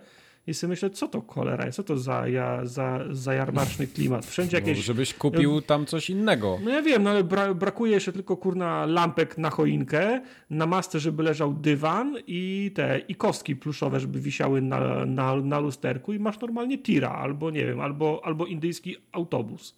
i 0.48 0.54
sobie 0.54 0.70
myślę, 0.70 0.90
co 0.90 1.08
to 1.08 1.22
cholera 1.22 1.66
jest, 1.66 1.76
co 1.76 1.84
to 1.84 1.98
za, 1.98 2.28
ja, 2.28 2.66
za, 2.66 3.00
za 3.12 3.34
jarmarczny 3.34 3.88
klimat. 3.88 4.26
Wszędzie 4.26 4.62
No, 4.62 4.68
jakieś... 4.68 4.86
żebyś 4.86 5.14
kupił 5.14 5.62
tam 5.62 5.86
coś 5.86 6.10
innego. 6.10 6.60
No 6.64 6.72
ja 6.72 6.82
wiem, 6.82 7.04
no 7.04 7.10
ale 7.10 7.24
bra 7.24 7.54
brakuje 7.54 7.92
jeszcze 7.92 8.14
tylko 8.14 8.38
kurna 8.38 8.86
lampek 8.86 9.38
na 9.38 9.50
choinkę, 9.50 10.22
na 10.50 10.66
masce, 10.66 11.00
żeby 11.00 11.24
leżał 11.24 11.54
dywan 11.54 12.18
i 12.28 12.72
te 12.76 13.00
i 13.00 13.16
kostki 13.16 13.56
pluszowe, 13.56 14.00
żeby 14.00 14.20
wisiały 14.20 14.62
na, 14.62 15.06
na, 15.06 15.36
na 15.36 15.60
lusterku 15.60 16.14
i 16.14 16.20
masz 16.20 16.40
normalnie 16.40 16.78
tira, 16.78 17.10
albo 17.10 17.52
nie 17.52 17.66
wiem, 17.66 17.80
albo, 17.80 18.22
albo 18.24 18.46
indyjski 18.46 18.96
autobus. 19.12 19.76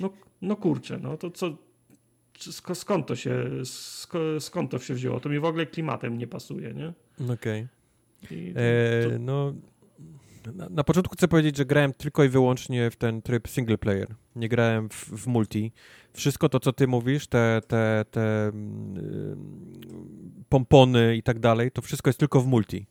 No, 0.00 0.10
no 0.42 0.56
kurczę, 0.56 0.98
no 1.02 1.16
to 1.16 1.30
co, 1.30 1.56
sk 2.38 2.76
skąd 2.76 3.06
to 3.06 3.16
się, 3.16 3.44
sk 3.64 4.12
skąd 4.40 4.70
to 4.70 4.78
się 4.78 4.94
wzięło? 4.94 5.20
To 5.20 5.28
mi 5.28 5.38
w 5.38 5.44
ogóle 5.44 5.66
klimatem 5.66 6.18
nie 6.18 6.26
pasuje, 6.26 6.74
nie? 6.74 6.92
Okej. 7.32 7.66
To, 8.28 8.34
E, 8.60 9.10
to, 9.10 9.18
No, 9.18 9.54
na, 10.54 10.68
na 10.68 10.84
początku 10.84 11.14
chcę 11.16 11.28
powiedzieć, 11.28 11.56
że 11.56 11.64
grałem 11.64 11.92
tylko 11.92 12.24
i 12.24 12.28
wyłącznie 12.28 12.90
w 12.90 12.96
ten 12.96 13.22
tryb 13.22 13.48
single 13.48 13.78
player. 13.78 14.14
Nie 14.36 14.48
grałem 14.48 14.88
w, 14.88 15.10
w 15.10 15.26
multi. 15.26 15.72
Wszystko 16.12 16.48
to, 16.48 16.60
co 16.60 16.72
ty 16.72 16.86
mówisz, 16.86 17.26
te, 17.26 17.60
te, 17.68 18.04
te 18.10 18.48
mm, 18.48 19.36
pompony 20.48 21.16
i 21.16 21.22
tak 21.22 21.38
dalej, 21.38 21.70
to 21.70 21.82
wszystko 21.82 22.08
jest 22.08 22.18
tylko 22.18 22.40
w 22.40 22.46
multi. 22.46 22.86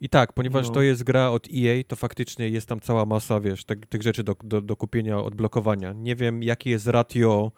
I 0.00 0.08
tak, 0.08 0.32
ponieważ 0.32 0.66
No. 0.66 0.74
to 0.74 0.82
jest 0.82 1.02
gra 1.02 1.30
od 1.30 1.48
EA, 1.54 1.84
to 1.88 1.96
faktycznie 1.96 2.48
jest 2.48 2.68
tam 2.68 2.80
cała 2.80 3.06
masa, 3.06 3.40
wiesz, 3.40 3.64
te, 3.64 3.76
tych 3.76 4.02
rzeczy 4.02 4.24
do, 4.24 4.36
do, 4.44 4.60
do 4.60 4.76
kupienia, 4.76 5.18
odblokowania. 5.18 5.92
Nie 5.92 6.16
wiem, 6.16 6.42
jaki 6.42 6.70
jest 6.70 6.86
ratio 6.86 7.52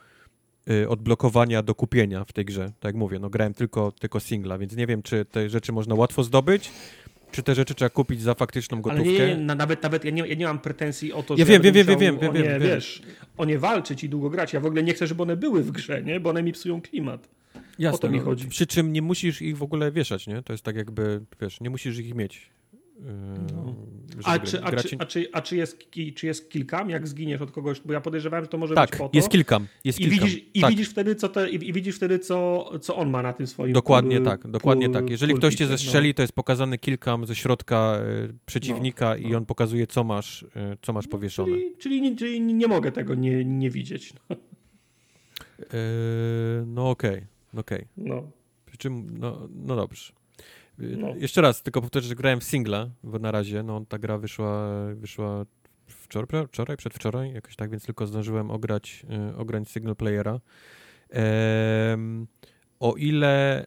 y, 0.70 0.88
odblokowania 0.88 1.62
do 1.62 1.74
kupienia 1.74 2.24
w 2.24 2.32
tej 2.32 2.44
grze. 2.44 2.64
Tak 2.64 2.84
jak 2.84 2.94
mówię, 2.94 3.18
no 3.18 3.30
grałem 3.30 3.54
tylko, 3.54 3.92
tylko 3.92 4.20
singla, 4.20 4.58
więc 4.58 4.76
nie 4.76 4.86
wiem, 4.86 5.02
czy 5.02 5.24
te 5.24 5.50
rzeczy 5.50 5.72
można 5.72 5.94
łatwo 5.94 6.22
zdobyć, 6.22 6.70
czy 7.32 7.42
te 7.42 7.54
rzeczy 7.54 7.74
trzeba 7.74 7.88
kupić 7.90 8.22
za 8.22 8.34
faktyczną 8.34 8.76
ale 8.76 8.82
gotówkę. 8.82 9.12
nie, 9.12 9.36
nie, 9.36 9.36
na- 9.36 9.54
nawet, 9.54 9.82
nawet 9.82 10.04
ja, 10.04 10.10
nie, 10.10 10.26
ja 10.26 10.34
nie 10.34 10.44
mam 10.46 10.58
pretensji 10.58 11.12
o 11.12 11.22
to, 11.22 11.34
Ja 11.34 11.38
że 11.38 11.44
wiem, 11.52 11.62
będę 11.62 11.84
wiem, 11.84 11.98
wiem, 11.98 12.18
wiem, 12.18 12.30
o 12.30 12.32
wiem, 12.32 12.42
nie, 12.42 12.48
wiem. 12.50 12.62
wiesz, 12.62 13.02
o 13.36 13.44
nie 13.44 13.58
walczyć 13.58 14.04
i 14.04 14.08
długo 14.08 14.30
grać. 14.30 14.52
Ja 14.52 14.60
w 14.60 14.66
ogóle 14.66 14.82
nie 14.82 14.94
chcę, 14.94 15.06
żeby 15.06 15.22
one 15.22 15.36
były 15.36 15.62
w 15.62 15.70
grze, 15.70 16.02
nie? 16.02 16.20
bo 16.20 16.30
one 16.30 16.42
mi 16.42 16.52
psują 16.52 16.80
klimat. 16.82 17.28
Jasne, 17.78 17.96
o 17.96 17.98
to 17.98 18.10
mi 18.10 18.18
no, 18.18 18.24
chodzi. 18.24 18.48
Przy 18.48 18.66
czym 18.66 18.92
nie 18.92 19.02
musisz 19.02 19.42
ich 19.42 19.56
w 19.58 19.62
ogóle 19.62 19.92
wieszać, 19.92 20.26
nie? 20.26 20.42
To 20.42 20.52
jest 20.52 20.64
tak 20.64 20.76
jakby, 20.76 21.20
wiesz, 21.40 21.60
nie 21.60 21.70
musisz 21.70 21.98
ich 21.98 22.14
mieć. 22.14 22.50
Yy, 23.00 23.06
żeby 24.10 24.24
A, 24.24 24.38
czy, 24.38 24.62
a, 24.62 24.72
czy, 24.72 24.96
a, 24.98 25.06
czy, 25.06 25.28
a 25.32 25.42
czy, 25.42 25.56
jest, 25.56 25.90
czy 26.14 26.26
jest 26.26 26.50
kilkam, 26.50 26.90
jak 26.90 27.08
zginiesz 27.08 27.40
od 27.40 27.50
kogoś? 27.50 27.80
Bo 27.80 27.92
ja 27.92 28.00
podejrzewałem, 28.00 28.44
że 28.44 28.48
to 28.48 28.58
może 28.58 28.74
tak, 28.74 28.90
być 28.90 28.98
po 28.98 29.08
to. 29.08 29.16
jest 29.16 29.28
kilka. 29.28 29.60
Jest 29.84 30.00
I, 30.00 30.02
kilka. 30.02 30.24
widzisz, 30.24 30.42
i 30.54 30.60
tak, 30.60 30.70
widzisz 30.70 30.88
wtedy, 30.88 31.14
co 31.14 31.28
te, 31.28 31.50
i, 31.50 31.72
widzisz 31.72 31.96
wtedy, 31.96 32.18
co, 32.18 32.70
co 32.80 32.96
on 32.96 33.10
ma 33.10 33.22
na 33.22 33.32
tym 33.32 33.46
swoim 33.46 33.72
Dokładnie 33.72 34.16
kul- 34.16 34.24
tak, 34.24 34.46
dokładnie 34.50 34.86
kul- 34.86 34.94
tak. 34.94 35.10
Jeżeli 35.10 35.34
ktoś 35.34 35.54
cię 35.54 35.64
no. 35.64 35.70
zestrzeli, 35.70 36.14
to 36.14 36.22
jest 36.22 36.32
pokazany 36.32 36.78
kilkam 36.78 37.26
ze 37.26 37.34
środka 37.34 37.98
y, 38.28 38.34
przeciwnika 38.46 39.16
i 39.16 39.30
no. 39.30 39.38
on 39.38 39.46
pokazuje, 39.46 39.86
co 39.86 40.04
masz, 40.04 40.42
y, 40.42 40.46
co 40.82 40.92
masz 40.92 41.06
powieszone. 41.08 41.52
Czyli, 41.52 41.76
czyli, 41.78 42.02
nie- 42.02 42.16
czyli 42.16 42.40
nie 42.40 42.68
mogę 42.68 42.92
tego 42.92 43.14
nie, 43.14 43.44
nie 43.44 43.70
widzieć. 43.70 44.12
No. 44.30 44.36
Yy, 45.58 45.66
no 46.66 46.90
okej, 46.90 47.22
okej. 47.56 47.86
No. 47.96 48.30
Przy 48.66 48.76
czym, 48.76 49.18
no, 49.18 49.48
no 49.54 49.76
dobrze. 49.76 50.12
No. 50.78 51.14
Jeszcze 51.16 51.40
raz, 51.40 51.62
tylko 51.62 51.82
powtórzę, 51.82 52.08
że 52.08 52.14
grałem 52.14 52.40
w 52.40 52.44
singla, 52.44 52.90
bo 53.02 53.18
na 53.18 53.30
razie, 53.30 53.62
no 53.62 53.84
ta 53.88 53.98
gra 53.98 54.18
wyszła, 54.18 54.68
wyszła 54.94 55.44
wczoraj, 55.86 56.46
wczoraj, 56.46 56.76
przedwczoraj, 56.76 57.32
jakoś 57.32 57.56
tak, 57.56 57.70
więc 57.70 57.86
tylko 57.86 58.06
zdążyłem 58.06 58.50
ograć, 58.50 59.06
yy, 59.08 59.36
ograć 59.36 59.68
single 59.68 59.94
playera. 59.94 60.40
Em, 61.10 62.26
o 62.80 62.94
ile, 62.94 63.66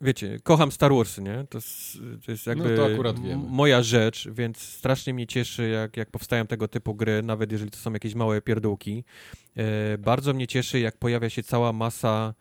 wiecie, 0.00 0.38
kocham 0.42 0.72
Star 0.72 0.92
Warsy, 0.92 1.22
nie? 1.22 1.44
To 1.50 1.58
jest, 1.58 1.98
to 2.26 2.32
jest 2.32 2.46
jakby 2.46 2.76
No 2.76 2.88
to 2.88 3.36
moja 3.36 3.82
rzecz, 3.82 4.28
więc 4.28 4.58
strasznie 4.58 5.14
mnie 5.14 5.26
cieszy, 5.26 5.68
jak, 5.68 5.96
jak 5.96 6.10
powstają 6.10 6.46
tego 6.46 6.68
typu 6.68 6.94
gry, 6.94 7.22
nawet 7.22 7.52
jeżeli 7.52 7.70
to 7.70 7.78
są 7.78 7.92
jakieś 7.92 8.14
małe 8.14 8.40
pierdółki. 8.42 9.04
E, 9.56 9.98
bardzo 9.98 10.34
mnie 10.34 10.46
cieszy, 10.46 10.80
jak 10.80 10.96
pojawia 10.96 11.30
się 11.30 11.42
cała 11.42 11.72
masa 11.72 12.34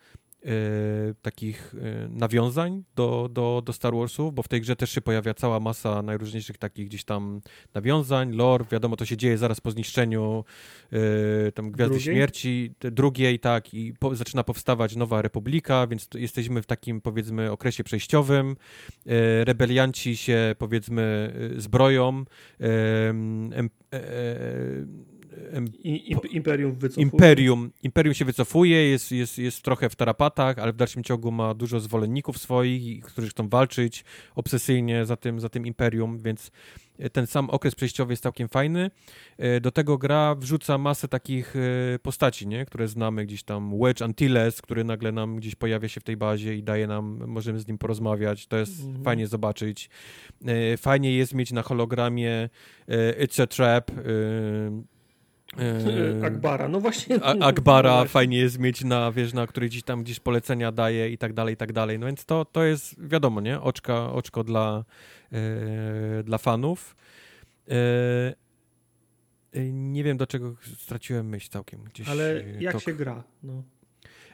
takich 1.22 1.76
e, 1.76 2.08
nawiązań 2.10 2.84
do, 2.96 3.30
do, 3.32 3.62
do 3.66 3.74
Star 3.74 3.94
Warsów, 3.94 4.34
bo 4.34 4.44
w 4.44 4.48
tej 4.48 4.62
grze 4.62 4.76
też 4.76 4.92
się 4.92 5.02
pojawia 5.02 5.34
cała 5.34 5.60
masa 5.60 6.02
najróżniejszych 6.02 6.58
takich 6.58 6.88
gdzieś 6.88 7.04
tam 7.04 7.42
nawiązań, 7.74 8.34
lore, 8.34 8.66
wiadomo, 8.72 8.96
to 8.96 9.06
się 9.06 9.18
dzieje 9.18 9.38
zaraz 9.38 9.62
po 9.62 9.72
zniszczeniu 9.72 10.44
e, 10.92 11.52
tam 11.52 11.72
Gwiazdy 11.72 11.96
Drugiej? 11.96 12.16
Śmierci, 12.16 12.74
drugiej, 12.80 13.40
tak, 13.40 13.74
i 13.74 13.94
po, 14.00 14.16
zaczyna 14.16 14.44
powstawać 14.44 14.96
Nowa 14.96 15.22
Republika, 15.22 15.88
więc 15.88 16.08
jesteśmy 16.16 16.62
w 16.62 16.66
takim, 16.66 17.02
powiedzmy, 17.02 17.52
okresie 17.52 17.84
przejściowym. 17.84 18.56
E, 19.06 19.46
rebelianci 19.46 20.18
się, 20.18 20.56
powiedzmy, 20.58 21.34
e, 21.58 21.62
zbroją, 21.62 22.26
em, 22.60 23.70
e, 23.94 24.00
imperium 26.32 26.76
wycofuje. 26.76 27.04
Imperium, 27.04 27.72
Imperium 27.84 28.14
się 28.14 28.26
wycofuje, 28.26 28.90
jest, 28.90 29.12
jest, 29.12 29.38
jest 29.38 29.62
trochę 29.62 29.90
w 29.90 29.96
tarapatach, 29.96 30.60
ale 30.60 30.74
w 30.74 30.76
dalszym 30.76 31.04
ciągu 31.04 31.32
ma 31.32 31.54
dużo 31.54 31.80
zwolenników 31.80 32.38
swoich, 32.38 33.04
którzy 33.06 33.30
chcą 33.30 33.50
walczyć 33.50 34.04
obsesyjnie 34.36 35.06
za 35.06 35.16
tym, 35.16 35.40
za 35.40 35.50
tym 35.50 35.66
Imperium, 35.66 36.20
więc 36.20 36.52
e, 37.00 37.10
ten 37.10 37.28
sam 37.28 37.50
okres 37.50 37.76
przejściowy 37.76 38.14
jest 38.14 38.24
całkiem 38.24 38.48
fajny. 38.50 38.92
E, 39.38 39.62
Do 39.62 39.72
tego 39.72 39.98
gra 39.98 40.36
wrzuca 40.36 40.78
masę 40.78 41.08
takich 41.08 41.56
e, 41.56 42.00
postaci, 42.00 42.48
nie? 42.48 42.66
które 42.66 42.88
znamy 42.88 43.26
gdzieś 43.26 43.44
tam. 43.44 43.80
Wedge 43.80 44.02
Antilles, 44.02 44.62
który 44.62 44.84
nagle 44.84 45.12
nam 45.12 45.36
gdzieś 45.36 45.56
pojawia 45.56 45.88
się 45.90 46.02
w 46.02 46.04
tej 46.04 46.18
bazie 46.18 46.56
i 46.56 46.64
daje 46.64 46.88
nam, 46.88 47.24
możemy 47.28 47.60
z 47.60 47.68
nim 47.68 47.78
porozmawiać. 47.78 48.48
To 48.48 48.58
jest 48.58 48.84
Mhm. 48.84 49.04
fajnie 49.04 49.28
zobaczyć. 49.28 49.90
Fajnie 50.78 51.18
jest 51.18 51.34
mieć 51.34 51.52
na 51.52 51.62
hologramie 51.62 52.50
It's 53.22 53.42
a 53.44 53.48
Trap. 53.48 53.92
E, 55.58 56.26
Akbara, 56.26 56.68
no 56.68 56.80
właśnie. 56.80 57.24
a- 57.24 57.34
no 57.34 57.46
Akbara 57.46 57.92
właśnie. 57.94 58.10
fajnie 58.10 58.38
jest 58.38 58.60
mieć 58.60 58.84
na, 58.84 59.12
wiesz, 59.12 59.34
na 59.34 59.48
której 59.48 59.70
gdzieś 59.70 59.84
tam 59.84 60.04
gdzieś 60.04 60.20
polecenia 60.20 60.72
daje 60.72 61.10
i 61.10 61.18
tak 61.18 61.34
dalej, 61.34 61.54
i 61.54 61.58
tak 61.58 61.74
dalej. 61.74 62.00
No 62.00 62.06
więc 62.06 62.26
to, 62.26 62.46
to 62.46 62.64
jest, 62.64 63.08
wiadomo, 63.08 63.42
nie? 63.42 63.62
Oczka, 63.62 64.12
oczko 64.12 64.44
dla, 64.44 64.84
e, 65.32 66.24
dla 66.24 66.38
fanów. 66.38 66.96
E, 67.70 67.74
nie 69.72 70.04
wiem, 70.04 70.18
do 70.18 70.28
czego 70.28 70.56
straciłem 70.78 71.30
myśl 71.30 71.50
całkiem. 71.50 71.84
Gdzieś, 71.84 72.10
Ale 72.10 72.44
jak 72.60 72.74
tok. 72.74 72.82
się 72.84 72.94
gra? 72.94 73.24
No. 73.44 73.64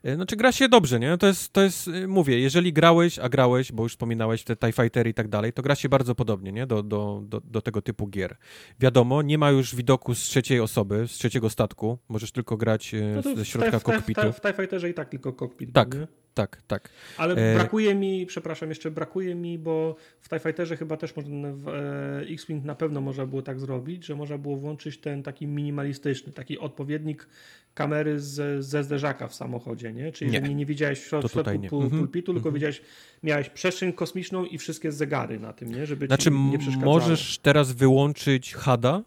E, 0.06 0.16
Znaczy 0.16 0.36
gra 0.36 0.52
się 0.52 0.70
dobrze, 0.70 1.00
nie? 1.00 1.18
To 1.18 1.28
jest, 1.28 1.54
to 1.54 1.62
jest, 1.62 1.88
y, 1.88 2.08
mówię, 2.08 2.40
jeżeli 2.40 2.74
grałeś, 2.74 3.20
a 3.20 3.30
grałeś, 3.30 3.72
bo 3.72 3.84
już 3.84 3.92
wspominałeś 3.92 4.44
te 4.44 4.56
TIE 4.56 4.72
Fightery 4.72 5.10
i 5.10 5.14
tak 5.14 5.28
dalej, 5.28 5.54
to 5.54 5.62
gra 5.62 5.76
się 5.76 5.90
bardzo 5.90 6.16
podobnie, 6.16 6.52
nie? 6.52 6.68
Do, 6.68 6.84
do, 6.84 7.22
do, 7.24 7.42
do 7.42 7.62
tego 7.62 7.82
typu 7.82 8.08
gier. 8.08 8.38
Wiadomo, 8.80 9.22
nie 9.22 9.38
ma 9.38 9.52
już 9.52 9.76
widoku 9.76 10.16
z 10.16 10.20
trzeciej 10.20 10.60
osoby, 10.60 11.08
z 11.08 11.12
trzeciego 11.12 11.50
statku, 11.50 11.98
możesz 12.10 12.32
tylko 12.32 12.58
grać 12.58 12.94
e, 12.94 13.22
No 13.26 13.36
ze 13.36 13.44
w, 13.44 13.48
środka 13.48 13.80
w, 13.80 13.82
w, 13.82 13.84
w, 13.84 13.86
kokpitu. 13.86 14.34
w 14.34 14.42
TIE 14.42 14.54
Fighterze 14.54 14.90
i 14.90 14.94
tak 14.94 15.10
tylko 15.10 15.34
kokpit. 15.34 15.74
Tak. 15.74 15.94
nie? 15.94 16.08
Tak, 16.34 16.62
tak. 16.68 16.90
Ale 17.18 17.36
E, 17.36 17.56
brakuje 17.56 17.96
mi, 17.96 18.26
przepraszam, 18.26 18.70
jeszcze 18.70 18.92
brakuje 18.92 19.36
mi, 19.36 19.60
bo 19.60 19.96
w 20.22 20.30
TIE 20.30 20.40
Fighterze 20.40 20.78
chyba 20.78 20.98
też 20.98 21.16
można, 21.16 21.54
w 21.54 21.68
e, 21.68 22.20
X-Wing 22.30 22.66
na 22.66 22.76
pewno 22.76 23.02
można 23.02 23.26
było 23.26 23.42
tak 23.42 23.60
zrobić, 23.60 24.06
że 24.06 24.16
można 24.16 24.38
było 24.38 24.58
włączyć 24.58 24.98
ten 24.98 25.24
taki 25.24 25.48
minimalistyczny, 25.48 26.34
taki 26.34 26.60
odpowiednik 26.60 27.28
kamery 27.76 28.20
z, 28.20 28.66
ze 28.66 28.84
zderzaka 28.84 29.28
w 29.28 29.36
samochodzie, 29.36 29.94
nie? 29.94 30.12
Czyli 30.12 30.32
Nie. 30.32 30.42
nie, 30.42 30.56
nie 30.56 30.66
widziałeś 30.66 31.00
w, 31.00 31.08
środku 31.08 31.30
tutaj 31.30 31.60
nie. 31.60 31.70
pu- 31.70 31.82
Mhm. 31.84 32.00
pulpitu, 32.02 32.34
tylko 32.34 32.50
Mhm. 32.50 32.54
widziałeś, 32.56 32.82
miałeś 33.24 33.50
przestrzeń 33.50 33.94
kosmiczną 33.94 34.46
i 34.46 34.58
wszystkie 34.58 34.92
zegary 34.92 35.40
na 35.40 35.54
tym, 35.54 35.72
nie? 35.76 35.86
Żeby 35.86 36.08
Znaczy, 36.08 36.24
ci 36.30 36.32
nie 36.36 36.78
możesz 36.86 37.38
teraz 37.40 37.72
wyłączyć 37.72 38.54
HUDa, 38.54 39.04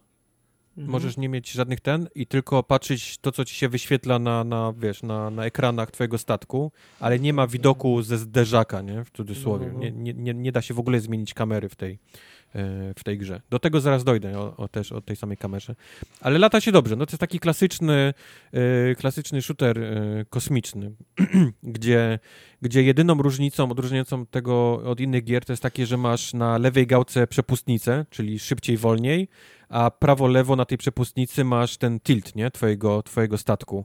Mhm. 0.78 0.92
możesz 0.92 1.16
nie 1.16 1.28
mieć 1.28 1.50
żadnych 1.52 1.80
ten 1.80 2.08
i 2.14 2.26
tylko 2.26 2.62
patrzeć 2.62 3.18
to, 3.18 3.32
co 3.32 3.44
ci 3.44 3.54
się 3.54 3.68
wyświetla 3.68 4.18
na, 4.18 4.44
na 4.44 4.74
wiesz, 4.78 5.02
na, 5.02 5.30
na 5.30 5.44
ekranach 5.44 5.90
twojego 5.90 6.18
statku, 6.18 6.72
ale 7.00 7.18
nie 7.18 7.32
ma 7.32 7.46
widoku 7.46 8.02
ze 8.02 8.18
zderzaka, 8.18 8.82
nie? 8.82 9.04
W 9.04 9.10
cudzysłowie. 9.10 9.66
No, 9.66 9.72
no. 9.72 9.78
Nie, 9.80 9.92
nie, 9.92 10.14
nie, 10.14 10.34
nie 10.34 10.52
da 10.52 10.62
się 10.62 10.74
w 10.74 10.78
ogóle 10.78 11.00
zmienić 11.00 11.34
kamery 11.34 11.68
w 11.68 11.76
tej, 11.76 11.98
w 12.96 13.04
tej 13.04 13.18
grze. 13.18 13.40
Do 13.50 13.58
tego 13.58 13.80
zaraz 13.80 14.04
dojdę, 14.04 14.38
o, 14.38 14.56
o, 14.56 14.68
też 14.68 14.92
o 14.92 15.00
tej 15.00 15.16
samej 15.16 15.36
kamerze. 15.36 15.74
Ale 16.20 16.38
lata 16.38 16.60
się 16.60 16.72
dobrze. 16.72 16.96
No 16.96 17.06
to 17.06 17.10
jest 17.10 17.20
taki 17.20 17.40
klasyczny, 17.40 18.14
klasyczny 18.98 19.42
shooter 19.42 19.80
kosmiczny, 20.30 20.92
gdzie, 21.62 22.18
gdzie 22.62 22.82
jedyną 22.82 23.14
różnicą, 23.14 23.70
odróżniającą 23.70 24.26
tego 24.26 24.82
od 24.84 25.00
innych 25.00 25.24
gier 25.24 25.44
to 25.44 25.52
jest 25.52 25.62
takie, 25.62 25.86
że 25.86 25.96
masz 25.96 26.34
na 26.34 26.58
lewej 26.58 26.86
gałce 26.86 27.26
przepustnicę, 27.26 28.06
czyli 28.10 28.38
szybciej, 28.38 28.76
wolniej, 28.76 29.28
a 29.68 29.90
prawo-lewo 29.90 30.56
na 30.56 30.64
tej 30.64 30.78
przepustnicy 30.78 31.44
masz 31.44 31.76
ten 31.76 32.00
tilt, 32.00 32.36
nie? 32.36 32.50
Twojego, 32.50 33.02
twojego 33.02 33.38
statku. 33.38 33.84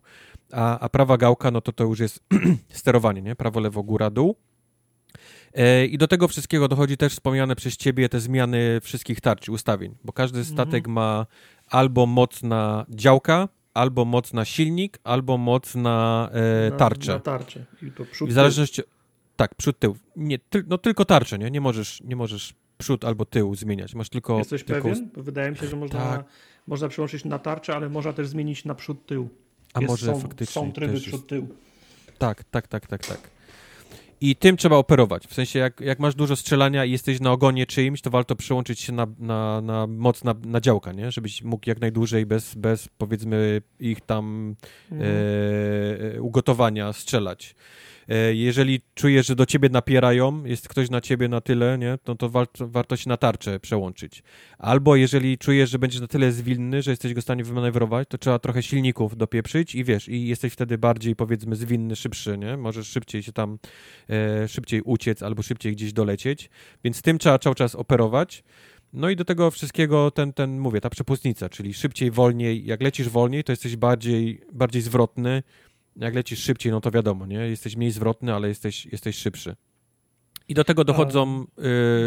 A, 0.51 0.79
a 0.79 0.89
prawa 0.89 1.17
gałka, 1.17 1.51
no 1.51 1.61
to 1.61 1.71
to 1.71 1.83
już 1.83 1.99
jest 1.99 2.23
sterowanie, 2.69 3.21
nie? 3.21 3.35
Prawo-lewo, 3.35 3.83
góra, 3.83 4.09
dół. 4.09 4.35
E, 4.35 4.52
I 5.89 5.97
do 5.97 6.07
tego 6.07 6.27
wszystkiego 6.27 6.67
dochodzi 6.67 6.97
też 6.97 7.13
wspomniane 7.13 7.55
przez 7.55 7.77
ciebie 7.77 8.09
te 8.09 8.19
zmiany 8.19 8.79
wszystkich 8.81 9.21
tarcz 9.21 9.49
ustawień, 9.49 9.95
bo 10.03 10.13
każdy 10.13 10.39
mhm. 10.39 10.55
statek 10.55 10.87
mhm. 10.87 10.93
ma 10.93 11.25
albo 11.69 12.05
moc 12.05 12.43
na 12.43 12.85
działka, 12.89 13.49
albo 13.73 14.05
moc 14.05 14.33
na 14.33 14.45
silnik, 14.45 14.99
albo 15.03 15.37
moc 15.37 15.75
na, 15.75 16.29
e, 16.67 16.71
tarczę. 16.71 17.13
Na, 17.13 17.19
tarczę. 17.19 17.65
I 17.81 17.91
to 17.91 18.05
przód, 18.05 18.29
I 18.29 18.31
w 18.31 18.33
zależności... 18.33 18.81
Tak, 19.35 19.55
przód, 19.55 19.79
tył. 19.79 19.97
Nie, 20.15 20.39
ty, 20.39 20.63
no 20.67 20.77
tylko 20.77 21.05
tarczę, 21.05 21.39
nie? 21.39 21.51
Nie 21.51 21.61
możesz, 21.61 22.01
nie 22.01 22.15
możesz 22.15 22.53
przód 22.77 23.05
albo 23.05 23.25
tył 23.25 23.55
zmieniać. 23.55 23.95
Masz 23.95 24.09
tylko... 24.09 24.37
Jesteś 24.37 24.63
tylko... 24.63 24.89
pewien? 24.89 25.09
Wydaje 25.17 25.51
mi 25.51 25.57
się, 25.57 25.67
że 25.67 25.75
można, 25.75 25.99
tak. 25.99 26.25
można 26.67 26.87
przełączyć 26.87 27.25
na 27.25 27.39
tarczę, 27.39 27.75
ale 27.75 27.89
można 27.89 28.13
też 28.13 28.27
zmienić 28.27 28.65
na 28.65 28.75
przód, 28.75 29.05
tył. 29.05 29.29
A 29.73 29.79
Jest, 29.79 29.91
może 29.91 30.05
są, 30.05 30.19
faktycznie 30.19 30.61
Są 30.61 30.71
tryby 30.71 30.99
przód, 30.99 31.27
tył. 31.27 31.47
Tak, 32.17 32.43
tak, 32.43 32.67
tak, 32.67 32.87
tak, 32.87 33.05
tak. 33.05 33.19
I 34.25 34.35
tym 34.35 34.57
trzeba 34.57 34.75
operować. 34.75 35.27
W 35.27 35.33
sensie, 35.33 35.59
jak, 35.59 35.81
jak 35.81 35.99
masz 35.99 36.15
dużo 36.15 36.35
strzelania 36.35 36.85
i 36.85 36.91
jesteś 36.91 37.19
na 37.19 37.31
ogonie 37.31 37.65
czyimś, 37.65 38.01
to 38.01 38.09
warto 38.09 38.35
przełączyć 38.35 38.79
się 38.79 38.93
na, 38.93 39.07
na, 39.19 39.61
na 39.61 39.87
moc 39.87 40.23
na, 40.23 40.35
na 40.45 40.61
działka, 40.61 40.91
nie? 40.91 41.11
Żebyś 41.11 41.43
mógł 41.43 41.69
jak 41.69 41.81
najdłużej 41.81 42.25
bez, 42.25 42.55
bez 42.55 42.87
powiedzmy 42.97 43.61
ich 43.79 44.01
tam 44.01 44.55
mm. 44.91 45.07
e, 46.15 46.21
ugotowania 46.21 46.93
strzelać. 46.93 47.55
E, 48.09 48.33
jeżeli 48.33 48.81
czujesz, 48.95 49.27
że 49.27 49.35
do 49.35 49.45
ciebie 49.45 49.69
napierają, 49.69 50.43
jest 50.45 50.67
ktoś 50.67 50.89
na 50.89 51.01
ciebie 51.01 51.27
na 51.27 51.41
tyle, 51.41 51.77
nie, 51.77 51.97
no 52.07 52.15
to 52.15 52.29
warto, 52.29 52.67
warto 52.67 52.97
się 52.97 53.09
na 53.09 53.17
tarczę 53.17 53.59
przełączyć. 53.59 54.23
Albo 54.57 54.95
jeżeli 54.95 55.37
czujesz, 55.37 55.69
że 55.69 55.79
będziesz 55.79 56.01
na 56.01 56.07
tyle 56.07 56.31
zwinny, 56.31 56.81
że 56.81 56.91
jesteś 56.91 57.13
go 57.13 57.21
w 57.21 57.23
stanie 57.23 57.43
wymanewrować, 57.43 58.07
to 58.07 58.17
trzeba 58.17 58.39
trochę 58.39 58.63
silników 58.63 59.17
dopieprzyć 59.17 59.75
i 59.75 59.83
wiesz, 59.83 60.09
i 60.09 60.27
jesteś 60.27 60.53
wtedy 60.53 60.77
bardziej, 60.77 61.15
powiedzmy, 61.15 61.55
zwinny, 61.55 61.95
szybszy, 61.95 62.37
nie? 62.37 62.57
Możesz 62.57 62.87
szybciej 62.87 63.23
się 63.23 63.31
tam, 63.31 63.57
e, 64.09 64.12
szybciej 64.47 64.81
uciec 64.81 65.23
albo 65.23 65.41
szybciej 65.41 65.73
gdzieś 65.73 65.93
dolecieć, 65.93 66.49
więc 66.83 67.01
tym 67.01 67.19
trzeba 67.19 67.39
cały 67.39 67.55
czas 67.55 67.75
operować. 67.75 68.43
No 68.93 69.09
i 69.09 69.15
do 69.15 69.25
tego 69.25 69.51
wszystkiego 69.51 70.11
ten, 70.11 70.33
ten, 70.33 70.59
mówię, 70.59 70.81
ta 70.81 70.89
przepustnica, 70.89 71.49
czyli 71.49 71.73
szybciej, 71.73 72.11
wolniej. 72.11 72.65
Jak 72.65 72.81
lecisz 72.81 73.09
wolniej, 73.09 73.43
to 73.43 73.51
jesteś 73.51 73.75
bardziej, 73.75 74.41
bardziej 74.51 74.81
zwrotny, 74.81 75.43
jak 75.95 76.15
lecisz 76.15 76.39
szybciej, 76.39 76.71
no 76.71 76.81
to 76.81 76.91
wiadomo, 76.91 77.25
nie? 77.25 77.37
Jesteś 77.37 77.75
mniej 77.75 77.91
zwrotny, 77.91 78.33
ale 78.33 78.47
jesteś, 78.47 78.85
jesteś 78.85 79.15
szybszy. 79.15 79.55
I 80.47 80.53
do 80.53 80.63
tego 80.63 80.83
dochodzą, 80.83 81.45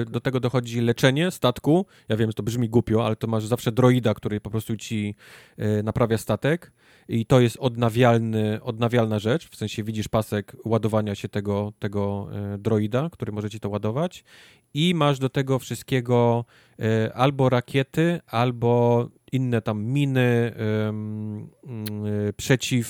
y, 0.03 0.11
do 0.11 0.21
tego 0.21 0.41
dochodzi 0.41 0.81
leczenie 0.81 1.31
statku. 1.31 1.87
Ja 2.09 2.17
wiem, 2.17 2.31
że 2.31 2.35
to 2.35 2.43
brzmi 2.43 2.69
głupio, 2.69 3.07
ale 3.07 3.17
to 3.17 3.27
masz 3.27 3.47
zawsze 3.47 3.73
droida, 3.73 4.15
który 4.15 4.41
po 4.41 4.51
prostu 4.51 4.77
ci 4.77 5.15
y, 5.59 5.83
naprawia 5.83 6.19
statek 6.19 6.73
i 7.09 7.27
to 7.27 7.41
jest 7.41 7.57
odnawialny, 7.57 8.63
odnawialna 8.63 9.19
rzecz, 9.19 9.51
w 9.51 9.57
sensie 9.57 9.85
widzisz 9.85 10.09
pasek 10.09 10.57
ładowania 10.65 11.15
się 11.15 11.29
tego, 11.29 11.73
tego 11.79 12.29
y, 12.55 12.59
droida, 12.59 13.09
który 13.13 13.33
może 13.33 13.51
ci 13.51 13.61
to 13.61 13.69
ładować 13.69 14.25
i 14.75 14.95
masz 14.95 15.19
do 15.19 15.29
tego 15.29 15.59
wszystkiego 15.59 16.45
albo 17.15 17.49
rakiety, 17.49 18.21
albo 18.27 19.09
inne 19.33 19.63
tam 19.63 19.85
miny, 19.85 20.55
przeciw 22.37 22.87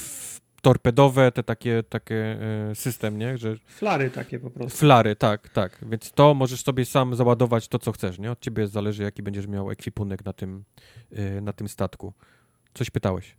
torpedowe, 0.67 1.33
te 1.33 1.43
takie, 1.43 1.83
takie 1.89 2.39
e, 2.71 2.75
system, 2.75 3.19
nie? 3.19 3.39
Że... 3.39 3.57
Flary 3.67 4.11
takie 4.11 4.39
po 4.39 4.51
prostu. 4.51 4.79
Flary, 4.79 5.17
tak, 5.17 5.49
tak. 5.49 5.79
Więc 5.89 6.13
to 6.13 6.35
możesz 6.35 6.63
sobie 6.63 6.85
sam 6.85 7.15
załadować 7.15 7.69
to, 7.69 7.79
co 7.79 7.93
chcesz, 7.93 8.19
nie? 8.19 8.31
Od 8.31 8.41
ciebie 8.41 8.67
zależy, 8.67 9.03
jaki 9.03 9.23
będziesz 9.23 9.47
miał 9.47 9.71
ekwipunek 9.71 10.25
na 10.25 10.33
tym, 10.33 10.65
e, 11.13 11.41
na 11.41 11.53
tym 11.53 11.69
statku. 11.69 12.13
Coś 12.75 12.91
pytałeś? 12.91 13.37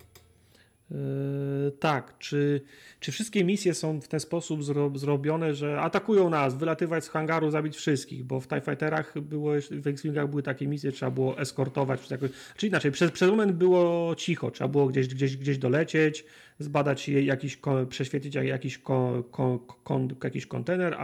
Yy, 0.91 1.71
tak, 1.79 2.17
czy, 2.17 2.61
czy 2.99 3.11
wszystkie 3.11 3.43
misje 3.43 3.73
są 3.73 4.01
w 4.01 4.07
ten 4.07 4.19
sposób 4.19 4.63
zro, 4.63 4.91
zrobione, 4.95 5.53
że 5.53 5.81
atakują 5.81 6.29
nas, 6.29 6.57
wylatywać 6.57 7.05
z 7.05 7.09
hangaru, 7.09 7.51
zabić 7.51 7.75
wszystkich, 7.75 8.23
bo 8.23 8.39
w 8.39 8.47
TIE 8.47 8.61
Fighterach 8.61 9.19
było, 9.19 9.51
w 9.81 9.87
X-Wingach 9.87 10.29
były 10.29 10.43
takie 10.43 10.67
misje, 10.67 10.91
trzeba 10.91 11.11
było 11.11 11.39
eskortować, 11.39 12.01
czy 12.01 12.13
jakoś, 12.13 12.31
czy 12.57 12.67
inaczej, 12.67 12.91
przez, 12.91 13.11
przez 13.11 13.29
moment 13.29 13.51
było 13.51 14.15
cicho, 14.15 14.51
trzeba 14.51 14.67
było 14.67 14.87
gdzieś, 14.87 15.07
gdzieś, 15.07 15.37
gdzieś 15.37 15.57
dolecieć, 15.57 16.25
zbadać 16.59 17.09
jakiś, 17.09 17.59
prześwietlić 17.89 18.35
jakiś, 18.35 18.77
kon, 18.77 19.23
kon, 19.23 19.59
kon, 19.83 20.07
jakiś 20.23 20.45
kontener, 20.45 20.97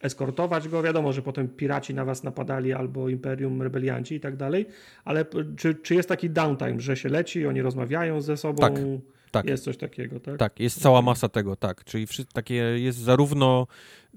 eskortować 0.00 0.68
go, 0.68 0.82
wiadomo, 0.82 1.12
że 1.12 1.22
potem 1.22 1.48
piraci 1.48 1.94
na 1.94 2.04
was 2.04 2.24
napadali, 2.24 2.72
albo 2.72 3.08
Imperium, 3.08 3.62
rebelianci 3.62 4.14
i 4.14 4.20
tak 4.20 4.36
dalej, 4.36 4.66
ale 5.04 5.24
czy, 5.56 5.74
czy 5.74 5.94
jest 5.94 6.08
taki 6.08 6.30
downtime, 6.30 6.80
że 6.80 6.96
się 6.96 7.08
leci, 7.08 7.46
oni 7.46 7.62
rozmawiają 7.62 8.20
ze 8.20 8.36
sobą? 8.36 8.60
Tak. 8.60 8.74
Tak. 9.30 9.46
Jest 9.46 9.64
coś 9.64 9.76
takiego, 9.76 10.20
tak? 10.20 10.36
Tak, 10.36 10.60
jest 10.60 10.82
cała 10.82 11.02
masa 11.02 11.28
tego, 11.28 11.56
tak. 11.56 11.84
Czyli 11.84 12.06
takie 12.32 12.54
jest 12.54 12.98
zarówno 12.98 13.66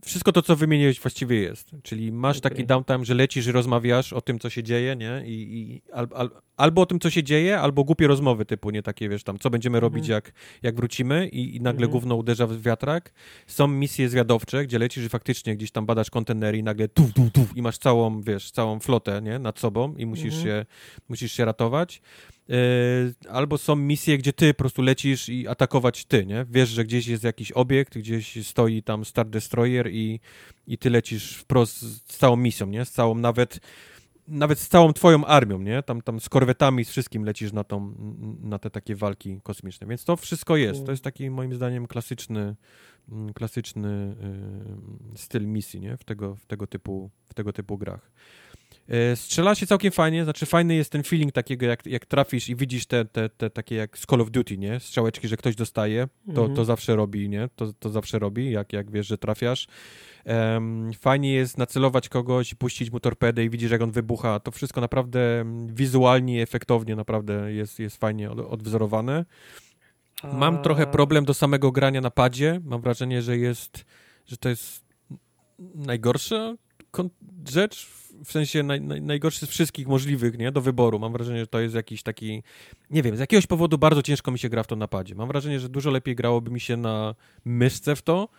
wszystko 0.05 0.31
to, 0.31 0.41
co 0.41 0.55
wymieniłeś 0.55 0.99
właściwie 0.99 1.41
jest. 1.41 1.71
Czyli 1.83 2.11
masz 2.11 2.37
okay. 2.37 2.51
taki 2.51 2.65
downtime, 2.65 3.05
że 3.05 3.13
lecisz 3.13 3.47
i 3.47 3.51
rozmawiasz 3.51 4.13
o 4.13 4.21
tym, 4.21 4.39
co 4.39 4.49
się 4.49 4.63
dzieje, 4.63 4.95
nie? 4.95 5.23
I, 5.25 5.31
i 5.31 5.81
al, 5.93 6.07
al, 6.15 6.29
albo 6.57 6.81
o 6.81 6.85
tym, 6.85 6.99
co 6.99 7.09
się 7.09 7.23
dzieje, 7.23 7.59
albo 7.59 7.83
głupie 7.83 8.07
rozmowy 8.07 8.45
typu, 8.45 8.69
nie 8.69 8.83
takie, 8.83 9.09
wiesz, 9.09 9.23
tam, 9.23 9.39
co 9.39 9.49
będziemy 9.49 9.77
mm. 9.77 9.81
robić, 9.81 10.07
jak, 10.07 10.31
jak 10.63 10.75
wrócimy 10.75 11.27
i, 11.27 11.55
i 11.55 11.61
nagle 11.61 11.85
mm. 11.85 11.91
gówno 11.91 12.15
uderza 12.15 12.47
w 12.47 12.61
wiatrak. 12.61 13.13
Są 13.47 13.67
misje 13.67 14.09
zwiadowcze, 14.09 14.63
gdzie 14.63 14.79
lecisz 14.79 15.05
i 15.05 15.09
faktycznie 15.09 15.55
gdzieś 15.55 15.71
tam 15.71 15.85
badasz 15.85 16.09
kontenery 16.09 16.57
i 16.57 16.63
nagle 16.63 16.87
tu, 16.87 17.09
tu, 17.15 17.29
tu 17.29 17.47
i 17.55 17.61
masz 17.61 17.77
całą, 17.77 18.21
wiesz, 18.21 18.51
całą 18.51 18.79
flotę, 18.79 19.21
nie? 19.21 19.39
Nad 19.39 19.59
sobą 19.59 19.95
i 19.95 20.05
musisz, 20.05 20.33
mm. 20.33 20.45
się, 20.45 20.65
musisz 21.09 21.31
się 21.31 21.45
ratować. 21.45 22.01
E, 22.51 23.29
albo 23.29 23.57
są 23.57 23.75
misje, 23.75 24.17
gdzie 24.17 24.33
ty 24.33 24.53
po 24.53 24.57
prostu 24.57 24.81
lecisz 24.81 25.29
i 25.29 25.47
atakować 25.47 26.05
ty, 26.05 26.25
nie? 26.25 26.45
Wiesz, 26.49 26.69
że 26.69 26.83
gdzieś 26.83 27.07
jest 27.07 27.23
jakiś 27.23 27.51
obiekt, 27.51 27.97
gdzieś 27.97 28.47
stoi 28.47 28.83
tam 28.83 29.05
Star 29.05 29.29
Destroyer 29.29 29.91
i, 29.91 30.19
i 30.67 30.77
ty 30.77 30.89
lecisz 30.89 31.37
wprost 31.37 31.81
z 31.81 32.17
całą 32.17 32.35
misją, 32.35 32.67
nie? 32.67 32.85
Z 32.85 32.91
całą 32.91 33.15
nawet 33.15 33.59
nawet 34.27 34.59
z 34.59 34.67
całą 34.67 34.93
twoją 34.93 35.25
armią, 35.25 35.59
nie? 35.59 35.83
Tam, 35.83 36.01
tam 36.01 36.19
z 36.19 36.29
korwetami, 36.29 36.85
z 36.85 36.89
wszystkim 36.89 37.23
lecisz 37.23 37.53
na, 37.53 37.63
tą, 37.63 37.95
na 38.41 38.59
te 38.59 38.69
takie 38.69 38.95
walki 38.95 39.39
kosmiczne. 39.43 39.87
Więc 39.87 40.05
to 40.05 40.17
wszystko 40.17 40.57
jest. 40.57 40.85
To 40.85 40.91
jest 40.91 41.03
taki 41.03 41.29
moim 41.29 41.53
zdaniem 41.53 41.87
klasyczny, 41.87 42.55
klasyczny 43.35 44.15
y, 45.13 45.17
styl 45.17 45.47
misji, 45.47 45.79
nie? 45.79 45.97
W 45.97 46.03
tego, 46.03 46.35
w 46.35 46.45
tego, 46.45 46.67
typu, 46.67 47.09
w 47.25 47.33
tego 47.33 47.53
typu 47.53 47.77
grach. 47.77 48.11
E, 48.87 49.15
strzela 49.15 49.55
się 49.55 49.67
całkiem 49.67 49.91
fajnie, 49.91 50.23
znaczy 50.23 50.45
fajny 50.45 50.75
jest 50.75 50.91
ten 50.91 51.03
feeling 51.03 51.31
takiego, 51.31 51.65
jak, 51.65 51.85
jak 51.85 52.05
trafisz 52.05 52.49
i 52.49 52.55
widzisz 52.55 52.85
te, 52.85 53.05
te, 53.05 53.29
te 53.29 53.49
takie 53.49 53.75
jak 53.75 53.97
z 53.97 54.05
Call 54.05 54.21
of 54.21 54.31
Duty, 54.31 54.57
nie? 54.57 54.79
Strzałeczki, 54.79 55.27
że 55.27 55.37
ktoś 55.37 55.55
dostaje, 55.55 56.07
to, 56.25 56.41
mhm. 56.41 56.55
to 56.55 56.65
zawsze 56.65 56.95
robi, 56.95 57.29
nie? 57.29 57.49
To, 57.55 57.73
to 57.73 57.89
zawsze 57.89 58.19
robi, 58.19 58.51
jak, 58.51 58.73
jak 58.73 58.91
wiesz, 58.91 59.07
że 59.07 59.17
trafiasz. 59.17 59.67
Um, 60.25 60.93
fajnie 60.93 61.33
jest 61.33 61.57
nacelować 61.57 62.09
kogoś 62.09 62.53
puścić 62.53 62.91
mu 62.91 62.99
torpedę 62.99 63.43
i 63.43 63.49
widzisz, 63.49 63.71
jak 63.71 63.81
on 63.81 63.91
wybucha. 63.91 64.39
To 64.39 64.51
wszystko 64.51 64.81
naprawdę 64.81 65.45
wizualnie, 65.67 66.41
efektownie 66.41 66.95
naprawdę 66.95 67.53
jest, 67.53 67.79
jest 67.79 67.97
fajnie 67.97 68.31
od, 68.31 68.39
odwzorowane. 68.39 69.25
Mam 70.33 70.61
trochę 70.61 70.87
problem 70.87 71.25
do 71.25 71.33
samego 71.33 71.71
grania 71.71 72.01
na 72.01 72.11
padzie. 72.11 72.61
Mam 72.63 72.81
wrażenie, 72.81 73.21
że 73.21 73.37
jest, 73.37 73.85
że 74.25 74.37
to 74.37 74.49
jest 74.49 74.85
najgorsza 75.75 76.55
rzecz 77.49 77.87
w 78.25 78.31
sensie 78.31 78.63
naj, 78.63 78.81
naj, 78.81 79.01
najgorszy 79.01 79.45
z 79.45 79.49
wszystkich 79.49 79.87
możliwych, 79.87 80.37
nie, 80.37 80.51
do 80.51 80.61
wyboru. 80.61 80.99
Mam 80.99 81.13
wrażenie, 81.13 81.39
że 81.39 81.47
to 81.47 81.59
jest 81.59 81.75
jakiś 81.75 82.03
taki, 82.03 82.43
nie 82.89 83.03
wiem, 83.03 83.15
z 83.15 83.19
jakiegoś 83.19 83.47
powodu 83.47 83.77
bardzo 83.77 84.01
ciężko 84.01 84.31
mi 84.31 84.39
się 84.39 84.49
gra 84.49 84.63
w 84.63 84.67
to 84.67 84.75
napadzie. 84.75 85.15
Mam 85.15 85.27
wrażenie, 85.27 85.59
że 85.59 85.69
dużo 85.69 85.91
lepiej 85.91 86.15
grałoby 86.15 86.51
mi 86.51 86.59
się 86.59 86.77
na 86.77 87.15
myszce 87.45 87.95
w 87.95 88.01
to, 88.01 88.29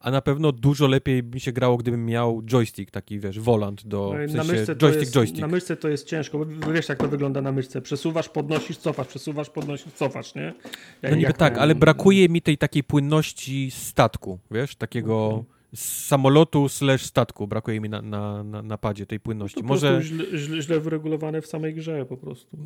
a 0.00 0.10
na 0.10 0.22
pewno 0.22 0.52
dużo 0.52 0.86
lepiej 0.86 1.22
mi 1.22 1.40
się 1.40 1.52
grało, 1.52 1.76
gdybym 1.76 2.06
miał 2.06 2.42
joystick, 2.42 2.90
taki 2.90 3.20
wiesz, 3.20 3.40
volant 3.40 3.86
do, 3.86 4.10
w 4.10 4.12
sensie, 4.12 4.36
na 4.36 4.44
myszce 4.44 4.76
joystick, 4.76 5.00
jest, 5.00 5.14
joystick. 5.14 5.40
Na 5.40 5.48
myszce 5.48 5.76
to 5.76 5.88
jest 5.88 6.06
ciężko, 6.06 6.38
bo 6.38 6.72
wiesz 6.72 6.88
jak 6.88 6.98
to 6.98 7.08
wygląda 7.08 7.42
na 7.42 7.52
myszce. 7.52 7.82
Przesuwasz, 7.82 8.28
podnosisz, 8.28 8.78
cofasz, 8.78 9.06
przesuwasz, 9.06 9.50
podnosisz, 9.50 9.92
cofasz, 9.94 10.34
nie? 10.34 10.54
Jak, 11.02 11.12
no 11.12 11.18
niby 11.18 11.32
tak, 11.32 11.58
ale 11.58 11.74
brakuje 11.74 12.28
mi 12.28 12.42
tej 12.42 12.58
takiej 12.58 12.84
płynności 12.84 13.70
statku, 13.70 14.38
wiesz, 14.50 14.76
takiego... 14.76 15.26
Okay 15.26 15.55
z 15.74 16.06
samolotu 16.06 16.68
slash 16.68 17.02
statku. 17.04 17.46
Brakuje 17.46 17.80
mi 17.80 17.88
na, 17.88 18.02
na, 18.02 18.42
na, 18.42 18.62
na 18.62 18.78
padzie 18.78 19.06
tej 19.06 19.20
płynności. 19.20 19.60
No 19.62 19.68
Może 19.68 20.02
źle, 20.02 20.38
źle, 20.38 20.62
źle 20.62 20.80
wyregulowane 20.80 21.42
w 21.42 21.46
samej 21.46 21.74
grze 21.74 22.06
po 22.06 22.16
prostu. 22.16 22.56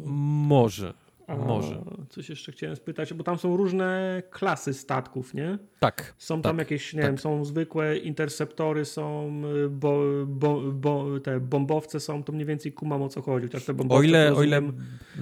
Może. 0.47 0.95
A 1.27 1.37
Może. 1.37 1.83
Coś 2.09 2.29
jeszcze 2.29 2.53
chciałem 2.53 2.77
spytać, 2.77 3.15
bo 3.15 3.25
tam 3.25 3.39
są 3.39 3.57
różne 3.57 4.23
klasy 4.31 4.75
statków, 4.75 5.35
nie? 5.35 5.59
Tak. 5.81 6.15
Są 6.19 6.43
tam 6.43 6.57
Tak, 6.57 6.59
jakieś, 6.59 6.95
nie 6.95 7.03
tak. 7.03 7.11
wiem, 7.11 7.19
są 7.19 7.45
zwykłe 7.45 7.99
interceptory, 7.99 8.85
są 8.85 9.33
bo, 9.71 10.03
bo, 10.27 10.61
bo, 10.73 11.21
te 11.21 11.41
bombowce 11.41 12.01
są, 12.01 12.23
to 12.23 12.33
mniej 12.33 12.47
więcej 12.47 12.73
kumam 12.73 13.03
o 13.03 13.09
co 13.09 13.23
chodzi. 13.23 13.47
Chociaż 13.47 13.65
te 13.65 13.75
bombowce, 13.75 14.01
O 14.01 14.03
ile, 14.03 14.35
o 14.35 14.43
ile, 14.43 14.63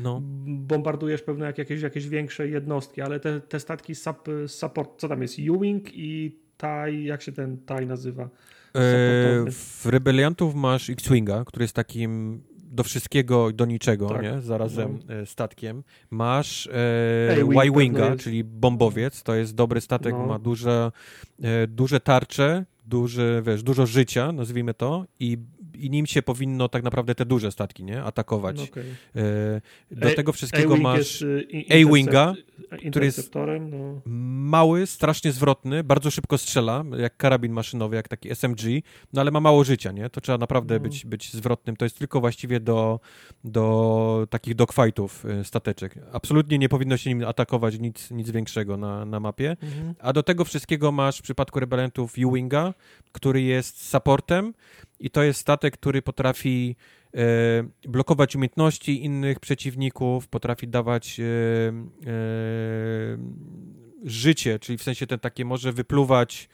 no, 0.03 0.21
bombardujesz 0.47 1.23
pewne 1.23 1.47
jak, 1.47 1.59
jakieś, 1.59 1.83
jakieś 1.83 2.09
większe 2.09 2.49
jednostki, 2.49 3.01
ale 3.01 3.21
te, 3.21 3.41
te 3.41 3.61
statki 3.61 3.95
sup, 3.95 4.29
support, 4.47 5.01
co 5.01 5.09
tam 5.09 5.23
jest? 5.23 5.39
U-Wing 5.39 5.95
i 5.95 6.39
TIE, 6.59 7.05
jak 7.05 7.23
się 7.23 7.33
ten 7.33 7.59
TIE 7.59 7.87
nazywa? 7.87 8.23
e, 8.25 8.29
w 9.51 9.87
Rebeliantów 9.87 10.55
masz 10.55 10.91
X-Winga, 10.91 11.45
który 11.45 11.65
jest 11.65 11.75
takim 11.75 12.43
do 12.71 12.83
wszystkiego 12.85 13.51
i 13.51 13.55
do 13.55 13.67
niczego, 13.67 14.09
Tak. 14.09 14.23
nie? 14.23 14.41
Zarazem 14.41 14.99
e, 15.09 15.27
statkiem. 15.27 15.83
Masz 16.11 16.67
e, 16.67 17.37
Y-Winga, 17.67 18.17
czyli 18.17 18.45
bombowiec, 18.45 19.23
to 19.23 19.35
jest 19.35 19.55
dobry 19.55 19.81
statek, 19.81 20.13
No. 20.13 20.27
ma 20.27 20.39
duże, 20.39 20.93
e, 21.43 21.67
duże 21.67 22.01
tarcze, 22.01 22.65
duży, 22.87 23.43
wiesz, 23.47 23.63
dużo 23.63 23.87
życia, 23.87 24.33
nazwijmy 24.33 24.75
to, 24.75 25.05
i, 25.21 25.39
i 25.79 25.91
nim 25.91 26.07
się 26.07 26.23
powinno 26.23 26.69
tak 26.69 26.83
naprawdę 26.83 27.15
te 27.15 27.25
duże 27.25 27.53
statki, 27.53 27.85
nie? 27.85 28.03
Atakować. 28.03 28.57
No, 28.57 28.63
okej. 28.63 28.85
E, 29.17 29.61
do 29.91 30.09
A- 30.09 30.15
tego 30.15 30.33
wszystkiego 30.33 30.69
A-Wing 30.73 30.83
masz 30.83 31.23
y, 31.23 31.47
A-Winga, 31.71 32.35
który 32.91 33.07
jest- 33.07 33.35
no. 33.61 34.01
mały, 34.07 34.87
strasznie 34.87 35.33
zwrotny, 35.33 35.85
bardzo 35.85 36.11
szybko 36.11 36.39
strzela, 36.39 36.85
jak 36.99 37.17
karabin 37.17 37.53
maszynowy, 37.53 37.97
jak 37.97 38.09
taki 38.09 38.31
SMG, 38.31 38.63
no 39.13 39.21
ale 39.21 39.31
ma 39.31 39.41
mało 39.41 39.65
życia, 39.65 39.93
nie? 39.93 40.11
To 40.11 40.21
trzeba 40.21 40.39
naprawdę 40.39 40.75
No. 40.75 40.81
być, 40.81 41.05
być 41.07 41.33
zwrotnym. 41.33 41.77
To 41.77 41.85
jest 41.85 41.99
tylko 41.99 42.21
właściwie 42.21 42.61
do, 42.61 43.01
do 43.45 44.27
takich 44.31 44.55
dogfightów 44.55 45.25
y, 45.25 45.45
stateczek. 45.45 45.95
Absolutnie 46.13 46.59
nie 46.59 46.69
powinno 46.69 46.97
się 46.97 47.11
nim 47.15 47.25
atakować 47.29 47.79
nic, 47.79 48.11
nic 48.11 48.31
większego 48.31 48.77
na, 48.77 49.05
na 49.05 49.21
mapie. 49.21 49.57
Mhm. 49.63 49.95
A 49.99 50.13
do 50.13 50.23
tego 50.23 50.45
wszystkiego 50.45 50.93
masz 50.93 51.19
w 51.19 51.23
przypadku 51.23 51.61
rebelantów 51.61 52.15
U-Winga, 52.27 52.75
który 53.13 53.43
jest 53.43 53.89
supportem 53.91 54.55
i 55.01 55.11
to 55.11 55.23
jest 55.23 55.41
statek, 55.41 55.75
który 55.77 56.03
potrafi 56.03 56.77
e, 57.15 57.19
blokować 57.89 58.37
umiejętności 58.37 59.05
innych 59.05 59.41
przeciwników, 59.41 60.29
potrafi 60.29 60.69
dawać 60.69 61.21
e, 61.21 61.25
e, 61.25 61.73
życie, 64.05 64.59
czyli 64.59 64.79
w 64.79 64.83
sensie 64.83 65.07
ten 65.07 65.19
takie 65.19 65.45
może 65.45 65.73
wypluwać 65.73 66.49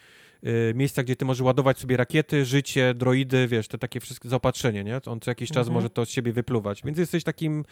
miejsca, 0.74 1.02
gdzie 1.02 1.16
ty 1.16 1.24
możesz 1.24 1.40
ładować 1.42 1.78
sobie 1.78 1.96
rakiety, 1.96 2.44
życie, 2.44 2.94
droidy, 2.94 3.48
wiesz, 3.48 3.68
te 3.68 3.78
takie 3.78 4.00
wszystkie 4.00 4.28
zaopatrzenie, 4.28 4.84
nie? 4.84 5.00
On 5.06 5.20
co 5.20 5.30
jakiś 5.30 5.48
czas 5.48 5.56
Mhm. 5.66 5.74
może 5.74 5.90
to 5.90 6.04
z 6.06 6.08
siebie 6.08 6.32
wypluwać. 6.32 6.82
Więc 6.84 6.98
jesteś 6.98 7.24
takim 7.24 7.64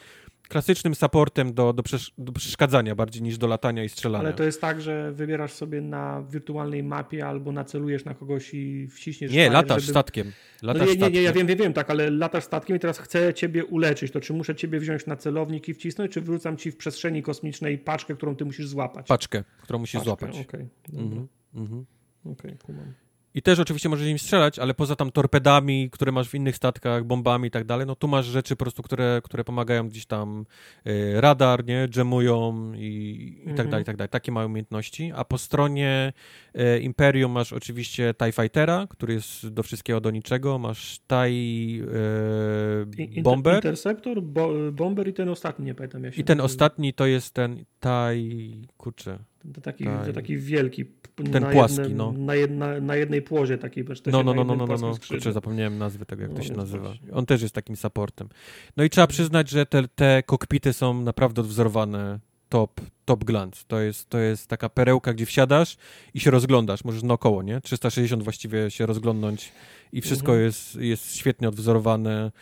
klasycznym 0.49 0.94
supportem 0.94 1.55
do, 1.55 1.73
do, 1.73 1.83
przesz- 1.83 2.12
do 2.18 2.33
przeszkadzania 2.33 2.94
bardziej 2.94 3.23
niż 3.23 3.39
do 3.39 3.47
latania 3.47 3.84
i 3.84 3.89
strzelania. 3.89 4.25
Ale 4.25 4.33
to 4.34 4.44
jest 4.44 4.60
tak, 4.60 4.81
że 4.81 5.12
wybierasz 5.12 5.52
sobie 5.52 5.81
na 5.81 6.23
wirtualnej 6.31 6.83
mapie 6.83 7.26
albo 7.26 7.52
nacelujesz 7.52 8.05
na 8.05 8.15
kogoś 8.15 8.55
i 8.55 8.89
wciśniesz 8.89 9.33
Nie, 9.33 9.51
latasz 9.51 9.83
żeby... 9.83 9.92
statkiem. 9.92 10.33
No 10.62 10.67
Latasz 10.73 10.81
nie, 10.83 10.86
nie, 10.86 10.92
nie, 10.94 10.99
statkiem. 11.01 11.23
ja 11.25 11.33
wiem, 11.33 11.47
wiem, 11.47 11.59
wiem, 11.59 11.73
tak, 11.73 11.91
ale 11.91 12.10
latasz 12.10 12.44
statkiem 12.44 12.76
i 12.76 12.81
teraz 12.81 12.99
chcę 12.99 13.34
ciebie 13.34 13.65
uleczyć, 13.65 14.12
to 14.12 14.20
czy 14.20 14.33
muszę 14.33 14.55
ciebie 14.55 14.81
wziąć 14.81 15.07
na 15.07 15.17
celownik 15.17 15.68
i 15.68 15.75
wcisnąć, 15.75 16.12
czy 16.12 16.20
wrzucam 16.20 16.57
ci 16.57 16.70
w 16.70 16.76
przestrzeni 16.76 17.23
kosmicznej 17.23 17.78
paczkę, 17.78 18.15
którą 18.15 18.36
ty 18.36 18.44
musisz 18.44 18.67
złapać? 18.68 19.07
Paczkę, 19.07 19.44
którą 19.62 19.78
musisz 19.78 19.94
Paczkę, 20.01 20.05
złapać. 20.05 20.47
Okej, 20.49 20.68
dobra, 20.89 21.05
Mhm, 21.05 21.28
mhm. 21.55 21.84
Okej, 22.25 22.57
kumam. 22.67 22.92
I 23.34 23.42
też 23.42 23.59
oczywiście 23.59 23.89
możesz 23.89 24.09
im 24.09 24.18
strzelać, 24.18 24.59
ale 24.59 24.75
poza 24.75 24.97
tam 24.97 25.12
torpedami, 25.12 25.91
które 25.91 26.12
masz 26.12 26.28
w 26.28 26.34
innych 26.34 26.57
statkach, 26.57 27.05
bombami 27.05 27.49
i 27.49 27.51
tak 27.51 27.65
dalej, 27.65 27.86
no 27.86 27.97
tu 27.97 28.09
masz 28.09 28.26
rzeczy 28.26 28.57
po 28.57 28.65
prostu, 28.65 28.83
które, 28.83 29.20
które 29.25 29.44
pomagają 29.44 29.89
gdzieś 29.89 30.07
tam 30.07 30.47
e, 30.84 31.20
radar, 31.20 31.65
nie, 31.65 31.89
jamują 31.97 32.73
i, 32.76 33.39
i 33.42 33.44
tak 33.44 33.51
Mhm. 33.51 33.70
dalej, 33.70 33.83
i 33.83 33.86
tak 33.86 33.97
dalej. 33.97 34.09
Takie 34.09 34.33
mają 34.33 34.47
umiejętności. 34.49 35.12
A 35.17 35.25
po 35.25 35.39
stronie 35.39 36.12
e, 36.55 36.78
Imperium 36.78 37.33
masz 37.33 37.52
oczywiście 37.52 38.15
TIE 38.15 38.33
Fightera, 38.33 38.86
który 38.91 39.15
jest 39.15 39.49
do 39.49 39.62
wszystkiego, 39.62 40.01
do 40.01 40.10
niczego. 40.10 40.59
Masz 40.59 40.99
TIE 41.09 41.28
I- 41.28 41.83
e, 41.83 42.84
inter- 43.07 43.23
Bomber 43.23 43.55
Interceptor, 43.55 44.23
bo, 44.23 44.51
Bomber 44.73 45.09
i 45.09 45.12
ten 45.12 45.28
ostatni, 45.28 45.65
nie 45.65 45.75
pamiętam 45.75 46.02
się 46.12 46.20
i 46.20 46.25
ten 46.25 46.39
nazywa. 46.39 46.44
ostatni 46.55 46.92
to 46.94 47.07
jest 47.07 47.34
ten 47.34 47.65
TIE, 47.81 48.67
kurczę, 48.76 49.18
To 49.54 49.60
taki, 49.60 49.84
Tak. 49.84 50.06
to 50.06 50.12
taki 50.12 50.36
wielki. 50.36 50.84
Ten 51.32 51.42
na 51.42 51.50
płaski, 51.50 51.94
no. 51.94 52.12
Na, 52.12 52.34
jedna, 52.34 52.80
na 52.80 52.96
jednej 52.96 53.22
płozie 53.22 53.58
takiej, 53.58 53.84
też 53.84 54.02
No, 54.06 54.22
no, 54.22 54.34
no, 54.34 54.44
no, 54.44 54.54
no, 54.56 54.66
no, 54.66 54.76
no. 54.76 54.94
skrzydle. 54.94 55.16
Kurczę, 55.18 55.32
zapomniałem 55.32 55.78
nazwy 55.78 56.06
tego, 56.06 56.22
jak 56.22 56.30
No, 56.30 56.36
to 56.36 56.42
się 56.42 56.48
więc 56.48 56.56
nazywa. 56.58 56.84
właśnie. 56.88 57.12
On 57.12 57.26
też 57.26 57.42
jest 57.42 57.54
takim 57.54 57.76
supportem. 57.76 58.28
No 58.76 58.84
i 58.84 58.90
trzeba 58.90 59.06
przyznać, 59.06 59.50
że 59.50 59.66
te, 59.66 59.88
te 59.88 60.22
kokpity 60.26 60.72
są 60.72 61.02
naprawdę 61.02 61.40
odwzorowane 61.40 62.18
top, 62.48 62.80
top 63.04 63.24
glance. 63.24 63.64
To 63.68 63.80
jest, 63.80 64.08
to 64.08 64.18
jest 64.18 64.46
taka 64.46 64.68
perełka, 64.68 65.14
gdzie 65.14 65.26
wsiadasz 65.26 65.76
i 66.14 66.20
się 66.20 66.30
rozglądasz. 66.30 66.84
Możesz 66.84 67.02
naokoło, 67.02 67.42
nie? 67.42 67.60
360 67.60 68.22
właściwie 68.22 68.70
się 68.70 68.86
rozglądnąć 68.86 69.52
i 69.92 70.00
wszystko 70.00 70.32
Mhm. 70.32 70.44
jest, 70.46 70.74
jest 70.76 71.16
świetnie 71.16 71.48
odwzorowane. 71.48 72.32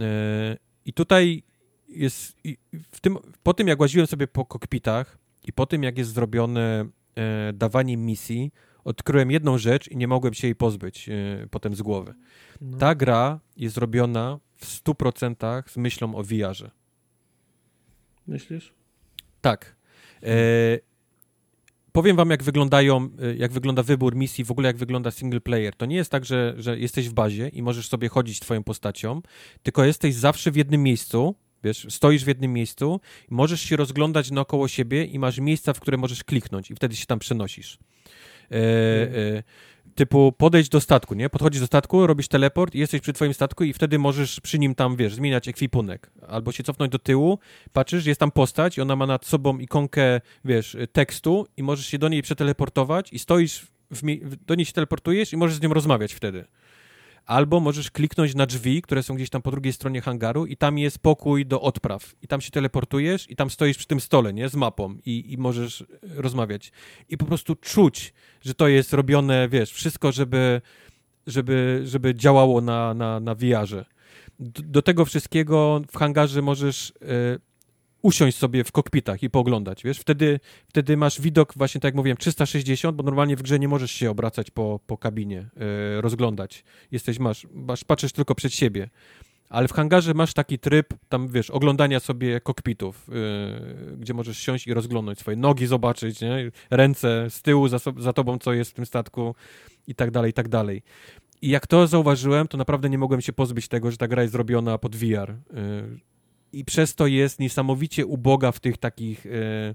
E, 0.00 0.56
I 0.84 0.92
tutaj 0.92 1.42
jest, 1.88 2.36
i 2.44 2.56
w 2.92 3.00
tym, 3.00 3.18
po 3.42 3.54
tym 3.54 3.68
jak 3.68 3.80
łaziłem 3.80 4.06
sobie 4.06 4.26
po 4.26 4.44
kokpitach 4.44 5.18
i 5.46 5.52
po 5.52 5.66
tym 5.66 5.82
jak 5.82 5.98
jest 5.98 6.12
zrobione 6.12 6.88
e, 7.16 7.52
dawanie 7.52 7.96
misji, 7.96 8.52
odkryłem 8.84 9.30
jedną 9.30 9.58
rzecz 9.58 9.88
i 9.88 9.96
nie 9.96 10.08
mogłem 10.08 10.34
się 10.34 10.46
jej 10.46 10.54
pozbyć 10.54 11.08
e, 11.08 11.12
potem 11.50 11.74
z 11.74 11.82
głowy. 11.82 12.14
No. 12.60 12.78
Ta 12.78 12.94
gra 12.94 13.40
jest 13.56 13.74
zrobiona 13.74 14.38
w 14.56 14.66
100% 14.66 15.62
z 15.66 15.76
myślą 15.76 16.14
o 16.14 16.22
VR-ze. 16.22 16.70
Myślisz? 18.26 18.74
Tak. 19.40 19.76
E, 20.22 20.36
powiem 21.92 22.16
wam, 22.16 22.30
jak 22.30 22.42
wyglądają, 22.42 23.08
e, 23.22 23.34
jak 23.36 23.52
wygląda 23.52 23.82
wybór 23.82 24.16
misji, 24.16 24.44
w 24.44 24.50
ogóle 24.50 24.66
jak 24.66 24.76
wygląda 24.76 25.10
single 25.10 25.40
player. 25.40 25.76
To 25.76 25.86
nie 25.86 25.96
jest 25.96 26.10
tak, 26.10 26.24
że, 26.24 26.54
że 26.58 26.78
jesteś 26.78 27.08
w 27.08 27.12
bazie 27.12 27.48
i 27.48 27.62
możesz 27.62 27.88
sobie 27.88 28.08
chodzić 28.08 28.40
twoją 28.40 28.64
postacią, 28.64 29.22
tylko 29.62 29.84
jesteś 29.84 30.14
zawsze 30.14 30.50
w 30.50 30.56
jednym 30.56 30.82
miejscu, 30.82 31.34
wiesz, 31.64 31.86
stoisz 31.90 32.24
w 32.24 32.28
jednym 32.28 32.52
miejscu, 32.52 33.00
możesz 33.30 33.60
się 33.60 33.76
rozglądać 33.76 34.30
naokoło 34.30 34.68
siebie 34.68 35.04
i 35.04 35.18
masz 35.18 35.38
miejsca, 35.38 35.72
w 35.72 35.80
które 35.80 35.96
możesz 35.96 36.24
kliknąć 36.24 36.70
i 36.70 36.74
wtedy 36.74 36.96
się 36.96 37.06
tam 37.06 37.18
przenosisz. 37.18 37.78
E, 38.50 38.56
e, 38.56 39.42
typu 39.94 40.32
podejść 40.32 40.68
do 40.70 40.80
statku, 40.80 41.14
nie? 41.14 41.30
Podchodzisz 41.30 41.60
do 41.60 41.66
statku, 41.66 42.06
robisz 42.06 42.28
teleport 42.28 42.74
i 42.74 42.78
jesteś 42.78 43.00
przy 43.00 43.12
twoim 43.12 43.34
statku 43.34 43.64
i 43.64 43.72
wtedy 43.72 43.98
możesz 43.98 44.40
przy 44.40 44.58
nim 44.58 44.74
tam, 44.74 44.96
wiesz, 44.96 45.14
zmieniać 45.14 45.48
ekwipunek. 45.48 46.10
Albo 46.28 46.52
się 46.52 46.62
cofnąć 46.62 46.92
do 46.92 46.98
tyłu, 46.98 47.38
patrzysz, 47.72 48.06
jest 48.06 48.20
tam 48.20 48.30
postać 48.30 48.78
i 48.78 48.80
ona 48.80 48.96
ma 48.96 49.06
nad 49.06 49.26
sobą 49.26 49.58
ikonkę, 49.58 50.20
wiesz, 50.44 50.76
tekstu 50.92 51.46
i 51.56 51.62
możesz 51.62 51.86
się 51.86 51.98
do 51.98 52.08
niej 52.08 52.22
przeteleportować 52.22 53.12
i 53.12 53.18
stoisz, 53.18 53.66
w- 53.90 54.36
do 54.46 54.54
niej 54.54 54.66
się 54.66 54.72
teleportujesz 54.72 55.32
i 55.32 55.36
możesz 55.36 55.56
z 55.56 55.60
nią 55.62 55.68
rozmawiać 55.74 56.12
wtedy. 56.14 56.44
Albo 57.26 57.60
możesz 57.60 57.90
kliknąć 57.90 58.34
na 58.34 58.46
drzwi, 58.46 58.82
które 58.82 59.02
są 59.02 59.14
gdzieś 59.14 59.30
tam 59.30 59.42
po 59.42 59.50
drugiej 59.50 59.72
stronie 59.72 60.00
hangaru 60.00 60.46
i 60.46 60.56
tam 60.56 60.78
jest 60.78 60.98
pokój 60.98 61.46
do 61.46 61.60
odpraw. 61.60 62.14
I 62.22 62.28
tam 62.28 62.40
się 62.40 62.50
teleportujesz 62.50 63.30
i 63.30 63.36
tam 63.36 63.50
stoisz 63.50 63.76
przy 63.76 63.86
tym 63.86 64.00
stole, 64.00 64.32
nie? 64.32 64.48
Z 64.48 64.54
mapą 64.54 64.98
i, 65.06 65.32
i 65.32 65.38
możesz 65.38 65.80
e, 65.80 65.86
rozmawiać. 66.02 66.72
I 67.08 67.16
po 67.16 67.24
prostu 67.24 67.54
czuć, 67.54 68.14
że 68.40 68.54
to 68.54 68.68
jest 68.68 68.92
robione, 68.92 69.48
wiesz, 69.48 69.72
wszystko, 69.72 70.12
żeby, 70.12 70.60
żeby, 71.26 71.82
żeby 71.84 72.14
działało 72.14 72.60
na, 72.60 72.94
na, 72.94 73.20
na 73.20 73.34
VR-ze. 73.34 73.84
Do, 74.40 74.62
do 74.62 74.82
tego 74.82 75.04
wszystkiego 75.04 75.82
w 75.92 75.96
hangarze 75.98 76.42
możesz 76.42 76.90
e, 76.90 77.38
usiąść 78.06 78.36
sobie 78.36 78.64
w 78.64 78.72
kokpitach 78.72 79.22
i 79.22 79.30
pooglądać, 79.30 79.82
wiesz? 79.84 79.98
Wtedy, 79.98 80.40
wtedy 80.68 80.96
masz 80.96 81.20
widok, 81.20 81.52
właśnie 81.56 81.80
tak 81.80 81.88
jak 81.88 81.94
mówiłem, 81.94 82.16
360, 82.16 82.96
bo 82.96 83.02
normalnie 83.02 83.36
w 83.36 83.42
grze 83.42 83.58
nie 83.58 83.68
możesz 83.68 83.90
się 83.90 84.10
obracać 84.10 84.50
po, 84.50 84.80
po 84.86 84.98
kabinie, 84.98 85.48
e, 85.96 86.00
rozglądać. 86.00 86.64
Jesteś, 86.90 87.18
masz, 87.18 87.46
masz, 87.52 87.84
patrzysz 87.84 88.12
tylko 88.12 88.34
przed 88.34 88.52
siebie. 88.52 88.88
Ale 89.48 89.68
w 89.68 89.72
hangarze 89.72 90.14
masz 90.14 90.34
taki 90.34 90.58
tryb, 90.58 90.94
tam 91.08 91.28
wiesz, 91.28 91.50
oglądania 91.50 92.00
sobie 92.00 92.40
kokpitów, 92.40 93.08
yy, 93.08 93.96
gdzie 93.96 94.14
możesz 94.14 94.38
siąść 94.38 94.66
i 94.66 94.74
rozglądać 94.74 95.18
swoje 95.18 95.36
nogi, 95.36 95.66
zobaczyć, 95.66 96.20
nie? 96.20 96.50
ręce 96.70 97.26
z 97.30 97.42
tyłu 97.42 97.68
za, 97.68 97.78
za 97.98 98.12
tobą, 98.12 98.38
co 98.38 98.52
jest 98.52 98.70
w 98.70 98.74
tym 98.74 98.86
statku 98.86 99.34
i 99.86 99.94
tak 99.94 100.10
dalej, 100.10 100.30
i 100.30 100.34
tak 100.34 100.48
dalej. 100.48 100.82
I 101.42 101.48
jak 101.48 101.66
to 101.66 101.86
zauważyłem, 101.86 102.48
to 102.48 102.56
naprawdę 102.56 102.90
nie 102.90 102.98
mogłem 102.98 103.20
się 103.20 103.32
pozbyć 103.32 103.68
tego, 103.68 103.90
że 103.90 103.96
ta 103.96 104.08
gra 104.08 104.22
jest 104.22 104.32
zrobiona 104.32 104.78
pod 104.78 104.96
VR. 104.96 105.34
Yy, 105.52 106.15
I 106.56 106.64
przez 106.64 106.94
to 106.94 107.06
jest 107.06 107.38
niesamowicie 107.38 108.06
uboga 108.06 108.52
w 108.52 108.60
tych 108.60 108.78
takich 108.78 109.24
yy, 109.24 109.74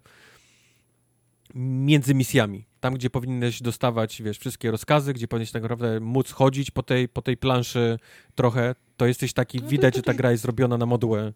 między 1.56 2.16
misjami. 2.16 2.66
Tam, 2.80 2.94
gdzie 2.94 3.10
powinieneś 3.10 3.62
dostawać, 3.62 4.22
wiesz, 4.22 4.40
wszystkie 4.40 4.72
rozkazy, 4.72 5.14
gdzie 5.14 5.28
powinieneś 5.28 5.52
tak 5.52 5.62
naprawdę 5.62 6.00
móc 6.00 6.32
chodzić 6.32 6.72
po 6.72 6.84
tej, 6.84 7.10
po 7.10 7.22
tej 7.22 7.38
planszy 7.38 8.00
trochę, 8.36 8.76
to 8.98 9.06
jesteś 9.06 9.34
taki, 9.34 9.60
No 9.62 9.68
widać, 9.68 9.96
że 9.96 10.02
ta 10.02 10.14
gra 10.14 10.32
jest 10.32 10.44
zrobiona 10.44 10.78
na 10.78 10.86
modułę. 10.86 11.34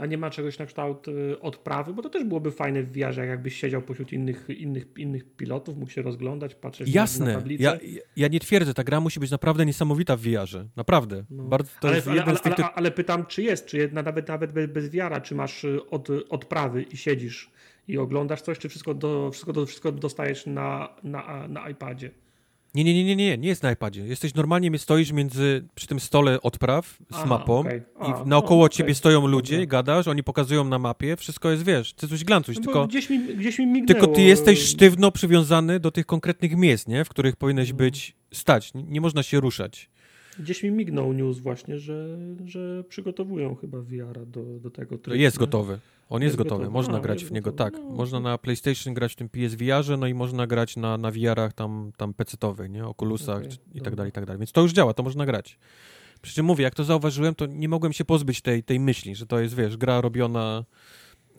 A 0.00 0.06
nie 0.06 0.18
ma 0.18 0.30
czegoś 0.30 0.58
na 0.58 0.66
kształt 0.66 1.08
y, 1.08 1.40
odprawy, 1.40 1.94
bo 1.94 2.02
to 2.02 2.08
też 2.08 2.24
byłoby 2.24 2.50
fajne 2.50 2.82
w 2.82 2.92
VR, 2.92 3.18
jakbyś 3.18 3.56
siedział 3.56 3.82
pośród 3.82 4.12
innych, 4.12 4.48
innych, 4.48 4.86
innych 4.96 5.36
pilotów, 5.36 5.76
mógł 5.76 5.90
się 5.90 6.02
rozglądać, 6.02 6.54
patrzeć 6.54 6.88
na, 6.88 6.94
na 6.94 7.00
Jasne, 7.00 7.34
tablicę. 7.34 7.62
ja, 7.62 7.78
ja 8.16 8.28
nie 8.28 8.40
twierdzę, 8.40 8.74
ta 8.74 8.84
gra 8.84 9.00
musi 9.00 9.20
być 9.20 9.30
naprawdę 9.30 9.66
niesamowita 9.66 10.16
w 10.16 10.20
VR-ze, 10.20 10.68
naprawdę. 10.76 11.24
No. 11.30 11.42
Bardzo, 11.42 11.70
to 11.80 11.88
ale, 11.88 11.96
jest 11.96 12.08
ale, 12.08 12.24
ale, 12.24 12.38
tych... 12.38 12.60
ale, 12.60 12.72
ale 12.74 12.90
pytam, 12.90 13.26
czy 13.26 13.42
jest, 13.42 13.66
czy 13.66 13.90
nawet, 13.92 14.28
nawet 14.28 14.52
bez, 14.52 14.66
bez 14.66 14.90
wiara, 14.90 15.20
czy 15.20 15.34
masz 15.34 15.64
y, 15.64 15.90
od, 15.90 16.08
odprawy 16.28 16.82
i 16.82 16.96
siedzisz 16.96 17.50
i 17.88 17.98
oglądasz 17.98 18.42
coś, 18.42 18.58
czy 18.58 18.68
wszystko, 18.68 18.94
do, 18.94 19.30
wszystko, 19.30 19.52
do, 19.52 19.66
wszystko 19.66 19.92
dostajesz 19.92 20.46
na, 20.46 20.88
na, 21.02 21.48
na 21.48 21.70
iPadzie? 21.70 22.10
Nie, 22.74 22.84
nie, 22.84 22.94
nie, 22.94 23.04
nie, 23.04 23.16
nie, 23.16 23.38
nie 23.38 23.48
jest 23.48 23.62
na 23.62 23.72
iPadzie. 23.72 24.06
Jesteś 24.06 24.34
normalnie, 24.34 24.78
stoisz 24.78 25.12
między, 25.12 25.64
przy 25.74 25.86
tym 25.86 26.00
stole 26.00 26.40
odpraw 26.42 26.86
z 27.10 27.14
Aha, 27.14 27.26
mapą 27.26 27.58
okej. 27.58 27.82
A, 28.00 28.06
i 28.06 28.28
naokoło 28.28 28.64
no, 28.64 28.68
ciebie 28.68 28.94
stoją 28.94 29.26
ludzie, 29.26 29.54
Dobra. 29.56 29.66
gadasz, 29.66 30.08
oni 30.08 30.22
pokazują 30.22 30.64
na 30.64 30.78
mapie, 30.78 31.16
wszystko 31.16 31.50
jest, 31.50 31.62
wiesz, 31.64 31.92
cycuś 31.94 32.24
glancuś, 32.24 32.56
No 32.56 32.62
tylko, 32.62 32.86
gdzieś, 32.86 33.10
mi, 33.10 33.18
gdzieś 33.18 33.58
mi 33.58 33.66
mignęło. 33.66 33.86
tylko 34.00 34.06
ty 34.16 34.22
jesteś 34.22 34.58
sztywno 34.62 35.12
przywiązany 35.12 35.80
do 35.80 35.90
tych 35.90 36.06
konkretnych 36.06 36.56
miejsc, 36.56 36.86
nie? 36.86 37.04
W 37.04 37.08
których 37.08 37.34
No. 37.34 37.38
powinieneś 37.38 37.72
być, 37.72 38.16
stać. 38.32 38.72
Nie 38.74 39.00
można 39.00 39.22
się 39.22 39.40
ruszać. 39.40 39.90
Gdzieś 40.40 40.62
mi 40.62 40.70
mignął 40.70 41.12
news 41.12 41.38
właśnie, 41.38 41.78
że, 41.78 42.18
że 42.46 42.84
przygotowują 42.88 43.54
chyba 43.54 43.78
VR 43.80 44.26
do, 44.26 44.42
do 44.58 44.70
tego 44.70 44.98
trybu. 44.98 45.20
jest 45.20 45.38
gotowy. 45.38 45.78
On 46.08 46.22
jest, 46.22 46.30
Jest 46.30 46.36
gotowy. 46.36 46.58
gotowy. 46.64 46.72
Można 46.74 46.98
A, 46.98 47.00
grać 47.00 47.24
w 47.24 47.32
niego, 47.32 47.50
gotowy. 47.52 47.70
tak. 47.70 47.80
No, 47.84 47.90
Można 47.90 48.20
na 48.20 48.38
PlayStation 48.38 48.94
grać 48.94 49.12
w 49.12 49.16
tym 49.16 49.28
PSVR-ze, 49.28 49.96
no 49.96 50.06
i 50.06 50.14
można 50.14 50.46
grać 50.46 50.76
na, 50.76 50.98
na 50.98 51.10
VR-ach 51.10 51.52
tam, 51.52 51.92
tam 51.96 52.12
PC-towych, 52.14 52.70
nie? 52.70 52.86
Okulusach 52.86 53.38
Okej, 53.38 53.50
czy- 53.50 53.58
i 53.74 53.80
tak 53.80 53.94
dalej, 53.96 54.10
i 54.10 54.12
tak 54.12 54.26
dalej. 54.26 54.38
Więc 54.38 54.52
to 54.52 54.60
już 54.62 54.72
działa, 54.72 54.94
to 54.94 55.02
można 55.02 55.26
grać. 55.26 55.58
Przy 56.22 56.34
czym 56.34 56.46
mówię, 56.46 56.62
jak 56.64 56.74
to 56.74 56.84
zauważyłem, 56.84 57.34
to 57.34 57.46
nie 57.46 57.68
mogłem 57.68 57.92
się 57.92 58.04
pozbyć 58.04 58.40
tej, 58.42 58.62
tej 58.62 58.80
myśli, 58.80 59.14
że 59.14 59.26
to 59.26 59.40
jest, 59.40 59.54
wiesz, 59.56 59.76
gra 59.76 60.00
robiona 60.00 60.64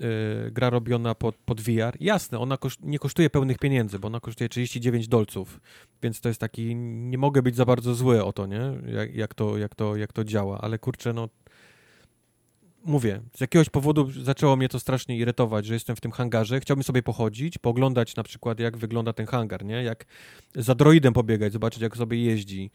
yy, 0.01 0.51
gra 0.51 0.69
robiona 0.69 1.15
pod, 1.15 1.35
pod 1.35 1.61
VR. 1.61 1.97
Jasne, 1.99 2.39
ona 2.39 2.57
koszt, 2.57 2.79
nie 2.83 2.99
kosztuje 2.99 3.29
pełnych 3.29 3.57
pieniędzy, 3.57 3.99
bo 3.99 4.07
ona 4.07 4.19
kosztuje 4.19 4.49
39 4.49 5.07
dolców, 5.07 5.61
więc 6.03 6.21
to 6.21 6.29
jest 6.29 6.41
taki, 6.41 6.75
nie 6.75 7.17
mogę 7.17 7.41
być 7.41 7.55
za 7.55 7.65
bardzo 7.65 7.95
zły 7.95 8.23
o 8.23 8.33
to, 8.33 8.45
nie? 8.45 8.73
Jak, 8.85 9.15
jak, 9.15 9.33
to, 9.33 9.57
jak, 9.57 9.75
to, 9.75 9.95
jak 9.95 10.13
to 10.13 10.23
działa, 10.23 10.61
ale 10.61 10.79
kurczę, 10.79 11.13
no 11.13 11.29
mówię, 12.85 13.21
z 13.35 13.41
jakiegoś 13.41 13.69
powodu 13.69 14.11
zaczęło 14.23 14.55
mnie 14.55 14.69
to 14.69 14.79
strasznie 14.79 15.17
irytować, 15.17 15.65
że 15.65 15.73
jestem 15.73 15.95
w 15.95 16.01
tym 16.01 16.11
hangarze, 16.11 16.59
chciałbym 16.59 16.83
sobie 16.83 17.03
pochodzić, 17.03 17.57
pooglądać 17.57 18.15
na 18.15 18.23
przykład 18.23 18.59
jak 18.59 18.77
wygląda 18.77 19.13
ten 19.13 19.25
hangar, 19.25 19.65
nie? 19.65 19.83
Jak 19.83 20.05
za 20.55 20.75
droidem 20.75 21.13
pobiegać, 21.13 21.53
zobaczyć 21.53 21.81
jak 21.81 21.97
sobie 21.97 22.23
jeździ, 22.23 22.71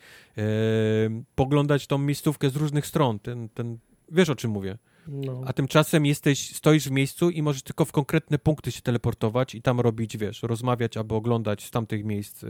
poglądać 1.35 1.87
tą 1.87 1.99
miejscówkę 1.99 2.51
z 2.51 2.57
różnych 2.57 2.87
stron, 2.87 3.19
ten, 3.19 3.49
ten, 3.49 3.79
wiesz 4.13 4.31
o 4.31 4.37
czym 4.37 4.51
mówię. 4.51 4.79
No. 5.09 5.43
A 5.47 5.53
tymczasem 5.53 6.07
jesteś, 6.07 6.57
stoisz 6.57 6.89
w 6.89 6.91
miejscu 6.91 7.31
i 7.31 7.43
możesz 7.43 7.63
tylko 7.63 7.85
w 7.85 7.93
konkretne 7.93 8.39
punkty 8.39 8.73
się 8.73 8.81
teleportować 8.83 9.55
i 9.55 9.63
tam 9.63 9.81
robić, 9.81 10.17
wiesz, 10.17 10.43
rozmawiać 10.43 10.97
albo 10.97 11.17
oglądać 11.17 11.65
z 11.65 11.71
tamtych 11.71 12.05
miejsc 12.05 12.43
y, 12.45 12.49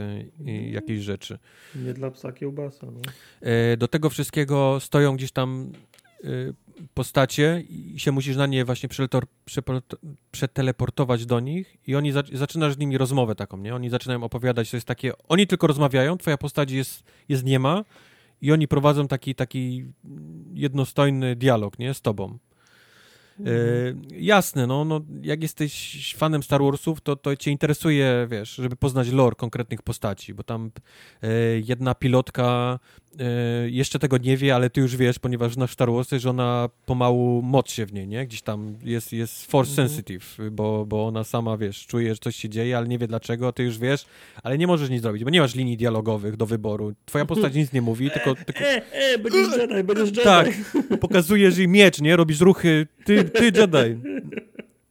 y, 0.48 0.52
jakieś 0.70 1.00
rzeczy. 1.00 1.38
Nie 1.74 1.94
dla 1.94 2.10
psa 2.10 2.32
kiełbasa. 2.32 2.86
No. 2.86 3.00
E, 3.40 3.76
Do 3.76 3.88
tego 3.88 4.10
wszystkiego 4.10 4.80
stoją 4.80 5.16
gdzieś 5.16 5.32
tam 5.32 5.72
y, 6.24 6.54
postacie 6.94 7.64
i 7.68 7.94
się 8.00 8.12
musisz 8.12 8.36
na 8.36 8.46
nie 8.46 8.64
właśnie 8.64 8.88
przeteleportować 10.30 11.26
do 11.26 11.40
nich 11.40 11.76
i 11.86 11.94
oni 11.94 12.12
zac- 12.12 12.36
zaczynasz 12.36 12.74
z 12.74 12.78
nimi 12.78 12.98
rozmowę 12.98 13.34
taką, 13.34 13.56
nie? 13.58 13.74
Oni 13.74 13.90
zaczynają 13.90 14.22
opowiadać, 14.24 14.70
to 14.70 14.76
jest 14.76 14.86
takie, 14.86 15.12
oni 15.28 15.46
tylko 15.46 15.66
rozmawiają, 15.66 16.18
twoja 16.18 16.36
postać 16.38 16.70
jest, 16.70 17.02
jest 17.28 17.44
niema 17.44 17.84
i 18.42 18.52
oni 18.52 18.68
prowadzą 18.68 19.08
taki, 19.08 19.34
taki 19.34 19.84
jednostojny 20.54 21.36
dialog, 21.36 21.78
nie? 21.78 21.94
Z 21.94 22.00
tobą. 22.00 22.38
E, 23.40 24.18
jasne, 24.18 24.66
no, 24.66 24.84
no, 24.84 25.00
jak 25.22 25.42
jesteś 25.42 26.14
fanem 26.16 26.42
Star 26.42 26.62
Warsów, 26.62 27.00
to, 27.00 27.16
to 27.16 27.36
cię 27.36 27.50
interesuje, 27.50 28.26
wiesz, 28.30 28.54
żeby 28.54 28.76
poznać 28.76 29.10
lore 29.10 29.36
konkretnych 29.36 29.82
postaci, 29.82 30.34
bo 30.34 30.42
tam 30.42 30.70
e, 31.22 31.28
jedna 31.66 31.94
pilotka 31.94 32.78
jeszcze 33.66 33.98
tego 33.98 34.18
nie 34.18 34.36
wie, 34.36 34.54
ale 34.54 34.70
ty 34.70 34.80
już 34.80 34.96
wiesz, 34.96 35.18
ponieważ 35.18 35.54
znasz 35.54 35.70
Star 35.72 35.90
Warsy, 35.92 36.18
że 36.20 36.30
ona 36.30 36.68
pomału 36.86 37.42
moc 37.42 37.70
się 37.70 37.86
w 37.86 37.92
niej, 37.92 38.08
nie? 38.08 38.26
Gdzieś 38.26 38.42
tam 38.42 38.74
jest, 38.84 39.12
jest 39.12 39.50
force 39.50 39.70
Mhm. 39.70 39.88
sensitive, 39.88 40.36
bo, 40.50 40.86
bo 40.86 41.06
ona 41.06 41.24
sama, 41.24 41.56
wiesz, 41.56 41.86
czuje, 41.86 42.14
że 42.14 42.18
coś 42.20 42.36
się 42.36 42.48
dzieje, 42.48 42.76
ale 42.76 42.88
nie 42.88 42.98
wie 42.98 43.06
dlaczego, 43.06 43.52
ty 43.52 43.62
już 43.62 43.78
wiesz, 43.78 44.04
ale 44.42 44.58
nie 44.58 44.66
możesz 44.66 44.90
nic 44.90 45.02
zrobić, 45.02 45.24
bo 45.24 45.30
nie 45.30 45.40
masz 45.40 45.54
linii 45.54 45.76
dialogowych 45.76 46.36
do 46.36 46.46
wyboru. 46.46 46.92
Twoja 47.04 47.24
postać 47.24 47.54
nic 47.54 47.72
nie 47.72 47.82
mówi, 47.82 48.10
tylko, 48.10 48.34
tylko 48.46 48.60
E, 48.60 48.82
e, 48.92 49.18
będziesz 49.18 49.56
Jedi, 49.56 49.84
będziesz 49.84 50.08
Jedi. 50.08 50.20
tak, 50.24 50.48
pokazujesz 51.00 51.58
jej 51.58 51.68
miecz, 51.68 52.00
nie? 52.00 52.16
Robisz 52.16 52.40
ruchy, 52.40 52.86
ty, 53.04 53.24
ty 53.24 53.44
Jedi. 53.44 54.00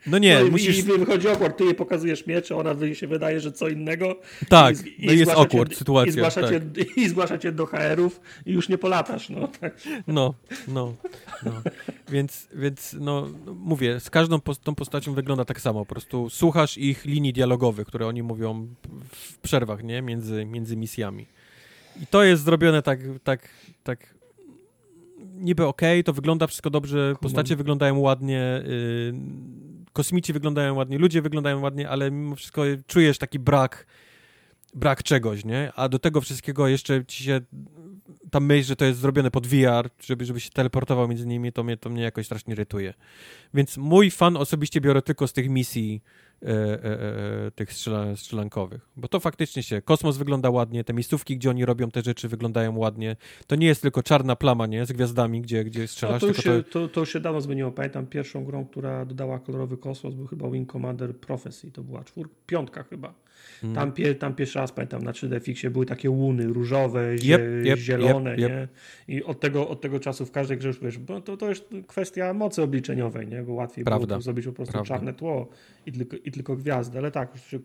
No 0.08 0.18
nie, 0.18 0.40
no 0.40 0.52
musisz... 0.52 0.78
I 0.78 0.84
wychodzi 0.84 1.28
awkward, 1.28 1.58
ty 1.58 1.64
jej 1.64 1.76
pokazujesz 1.76 2.28
miecz, 2.28 2.52
ona 2.52 2.76
się 2.94 3.08
wydaje, 3.08 3.40
że 3.40 3.52
co 3.52 3.68
innego. 3.68 4.20
Tak, 4.50 4.76
I, 4.86 5.06
no 5.06 5.14
i 5.14 5.18
jest 5.18 5.32
zgłasza 5.32 5.42
awkward 5.42 5.70
cię, 5.70 5.76
sytuacja, 5.76 6.10
I 6.10 6.14
zgłasza, 6.14 6.42
tak. 6.42 6.50
cię, 6.50 6.62
I 7.02 7.10
zgłasza 7.10 7.38
cię 7.38 7.52
do 7.52 7.66
HR-ów 7.66 8.22
i 8.46 8.54
już 8.54 8.70
nie 8.70 8.78
polatasz. 8.78 9.30
No, 9.30 9.48
tak. 9.60 9.82
No, 10.08 10.34
no, 10.68 10.94
no. 11.46 11.52
Więc, 12.10 12.48
więc 12.54 12.96
no, 13.00 13.28
no, 13.46 13.54
mówię, 13.54 14.00
z 14.00 14.10
każdą 14.10 14.38
pos- 14.38 14.60
tą 14.60 14.76
postacią 14.76 15.14
wygląda 15.14 15.46
tak 15.46 15.62
samo. 15.62 15.80
Po 15.80 15.86
prostu 15.86 16.30
słuchasz 16.30 16.78
ich 16.78 17.06
linii 17.06 17.34
dialogowych, 17.34 17.88
które 17.88 18.08
oni 18.08 18.24
mówią 18.24 18.68
w 19.12 19.38
przerwach, 19.38 19.84
nie? 19.84 20.02
Między, 20.02 20.46
między 20.46 20.78
misjami. 20.78 21.26
I 22.02 22.08
to 22.08 22.24
jest 22.24 22.44
zrobione 22.44 22.82
tak, 22.82 23.00
tak, 23.24 23.50
tak 23.84 24.16
niby 25.36 25.66
okej, 25.66 26.04
to 26.04 26.14
wygląda 26.14 26.48
wszystko 26.48 26.70
dobrze, 26.70 27.16
postacie 27.22 27.56
wyglądają 27.56 28.00
ładnie, 28.00 28.62
y, 28.66 29.14
kosmici 29.96 30.34
wyglądają 30.34 30.76
ładnie, 30.76 30.98
ludzie 30.98 31.22
wyglądają 31.22 31.62
ładnie, 31.62 31.90
ale 31.90 32.12
mimo 32.12 32.36
wszystko 32.36 32.64
czujesz 32.88 33.18
taki 33.18 33.40
brak, 33.40 33.86
brak 34.74 35.04
czegoś, 35.04 35.46
nie? 35.46 35.72
A 35.76 35.90
do 35.90 36.00
tego 36.00 36.22
wszystkiego 36.22 36.68
jeszcze 36.68 37.06
ci 37.06 37.24
się 37.24 37.42
ta 38.32 38.40
myśl, 38.40 38.68
że 38.68 38.76
to 38.76 38.86
jest 38.86 39.00
zrobione 39.00 39.32
pod 39.32 39.48
VR, 39.48 39.90
żeby, 40.02 40.26
żeby 40.26 40.40
się 40.40 40.50
teleportował 40.50 41.08
między 41.08 41.26
nimi, 41.26 41.52
to 41.52 41.64
mnie, 41.64 41.78
to 41.78 41.90
mnie 41.90 42.04
jakoś 42.04 42.26
strasznie 42.26 42.54
irytuje. 42.54 42.94
Więc 43.54 43.78
mój 43.78 44.12
fan 44.12 44.38
osobiście 44.38 44.82
biorę 44.82 45.02
tylko 45.02 45.28
z 45.28 45.34
tych 45.34 45.50
misji 45.50 46.02
e, 46.46 46.50
e, 46.50 47.48
e, 47.48 47.52
tych 47.52 47.74
strzela, 47.74 48.16
strzelankowych. 48.16 48.90
Bo 48.98 49.08
to 49.08 49.20
faktycznie 49.20 49.64
się, 49.64 49.82
kosmos 49.82 50.18
wygląda 50.18 50.50
ładnie, 50.50 50.84
te 50.84 50.94
miejscówki, 50.94 51.38
gdzie 51.38 51.50
oni 51.50 51.66
robią 51.66 51.92
te 51.92 52.02
rzeczy 52.02 52.28
wyglądają 52.28 52.78
ładnie. 52.78 53.16
To 53.48 53.56
nie 53.56 53.68
jest 53.68 53.82
tylko 53.82 54.04
czarna 54.04 54.36
plama, 54.36 54.68
nie? 54.68 54.86
Z 54.86 54.92
gwiazdami, 54.92 55.42
gdzie, 55.42 55.64
gdzie 55.64 55.82
No, 55.82 55.88
strzelasz, 55.88 56.22
to, 56.22 56.28
już 56.28 56.38
tylko 56.38 56.58
się, 56.58 56.64
to... 56.64 56.72
to, 56.72 56.88
to 56.88 57.00
już 57.00 57.14
się 57.14 57.20
dawno 57.20 57.42
zmieniło. 57.42 57.72
Pamiętam 57.72 58.08
pierwszą 58.08 58.46
grą, 58.46 58.66
która 58.66 59.06
dodała 59.06 59.40
kolorowy 59.40 59.78
kosmos, 59.78 60.14
był 60.14 60.28
chyba 60.28 60.50
Wing 60.50 60.72
Commander 60.72 61.18
Prophecy. 61.18 61.72
To 61.72 61.84
była 61.84 62.04
czwór, 62.04 62.30
piątka 62.48 62.84
chyba. 62.84 63.25
Mm. 63.64 63.76
Tam, 63.76 63.92
pie, 63.92 64.16
tam 64.16 64.36
pierwszy 64.36 64.60
raz 64.60 64.72
pamiętam 64.72 65.04
na 65.04 65.12
3D 65.12 65.42
Fixie 65.42 65.70
były 65.70 65.86
takie 65.86 66.10
łuny 66.10 66.48
różowe, 66.48 67.18
zie, 67.18 67.36
Yep, 67.36 67.66
yep, 67.66 67.80
zielone, 67.80 68.32
yep, 68.32 68.40
nie? 68.40 68.68
I 69.08 69.24
od 69.24 69.40
tego, 69.40 69.70
od 69.70 69.82
tego 69.82 70.00
czasu 70.00 70.26
w 70.26 70.32
każdej 70.32 70.58
grze 70.58 70.68
już 70.68 70.80
wiesz, 70.80 70.98
bo 70.98 71.22
to, 71.22 71.38
to 71.38 71.50
jest 71.50 71.70
kwestia 71.88 72.34
mocy 72.34 72.62
obliczeniowej, 72.62 73.28
nie? 73.28 73.44
Bo 73.44 73.54
łatwiej 73.54 73.86
Prawda, 73.86 74.08
było 74.08 74.22
zrobić 74.22 74.46
po 74.46 74.54
prostu 74.54 74.74
prawda. 74.74 74.88
czarne 74.88 75.14
tło 75.14 75.50
i 75.86 75.92
tylko, 75.92 76.18
i 76.18 76.32
tylko 76.32 76.56
gwiazdy, 76.56 76.98
ale 76.98 77.12
tak, 77.12 77.32
już 77.34 77.62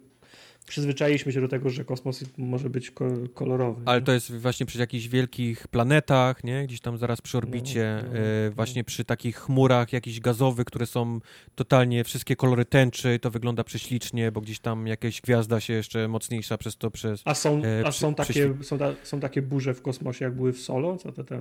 przyzwyczailiśmy 0.66 1.32
się 1.32 1.40
do 1.40 1.48
tego, 1.48 1.70
że 1.70 1.84
kosmos 1.84 2.24
może 2.38 2.70
być 2.70 2.90
ko 2.90 3.08
kolorowy. 3.34 3.82
Ale 3.84 4.00
nie? 4.00 4.06
to 4.06 4.12
jest 4.12 4.36
właśnie 4.36 4.66
przy 4.66 4.78
jakichś 4.78 5.08
wielkich 5.08 5.68
planetach, 5.68 6.44
nie? 6.44 6.64
Gdzieś 6.66 6.80
tam 6.80 6.98
zaraz 6.98 7.20
przy 7.20 7.38
orbicie, 7.38 8.04
no, 8.04 8.18
e, 8.18 8.20
no. 8.48 8.54
właśnie 8.54 8.84
przy 8.84 9.04
takich 9.04 9.36
chmurach 9.36 9.92
jakichś 9.92 10.20
gazowych, 10.20 10.64
które 10.66 10.86
są 10.86 11.20
totalnie 11.54 12.04
wszystkie 12.04 12.36
kolory 12.36 12.64
tęczy, 12.64 13.18
to 13.18 13.30
wygląda 13.30 13.64
prześlicznie, 13.64 14.32
bo 14.32 14.40
gdzieś 14.40 14.58
tam 14.58 14.86
jakaś 14.86 15.20
gwiazda 15.20 15.60
się 15.60 15.72
jeszcze 15.72 16.08
mocniejsza 16.08 16.58
przez 16.58 16.76
to 16.76 16.90
przez... 16.90 17.22
A 17.24 17.34
są, 17.34 17.62
e, 17.64 17.86
a 17.86 17.90
przy- 17.90 18.00
są, 18.00 18.14
takie, 18.14 18.54
są, 18.62 18.78
ta, 18.78 18.94
są 19.02 19.20
takie 19.20 19.42
burze 19.42 19.74
w 19.74 19.82
kosmosie, 19.82 20.24
jak 20.24 20.34
były 20.34 20.52
w 20.52 20.60
Solo, 20.60 20.96
co 20.96 21.12
to 21.12 21.24
tam 21.24 21.40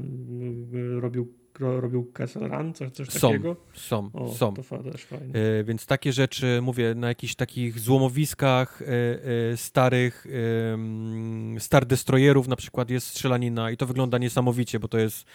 y, 0.73 0.99
robił, 0.99 1.23
ro, 1.23 1.48
robił 1.59 2.11
Run, 2.35 2.73
coś, 2.73 2.91
coś 2.91 3.09
Są, 3.09 3.27
takiego? 3.27 3.55
Są, 3.73 4.09
O, 4.13 4.33
są. 4.35 4.53
to 4.53 4.63
też 4.91 5.03
fajnie. 5.03 5.33
E, 5.59 5.63
więc 5.63 5.85
takie 5.85 6.13
rzeczy, 6.13 6.59
mówię, 6.61 6.95
na 6.95 7.07
jakichś 7.07 7.35
takich 7.35 7.79
złomowiskach 7.79 8.81
e, 8.81 8.85
e, 9.51 9.57
starych 9.57 10.25
e, 10.25 10.73
mm, 10.73 11.59
Star 11.59 11.85
Destroyerów 11.85 12.47
na 12.47 12.55
przykład 12.55 12.89
jest 12.89 13.07
strzelanina 13.07 13.71
i 13.71 13.77
to 13.77 13.85
wygląda 13.85 14.17
niesamowicie, 14.17 14.79
bo 14.79 14.87
to 14.87 14.97
jest 14.97 15.25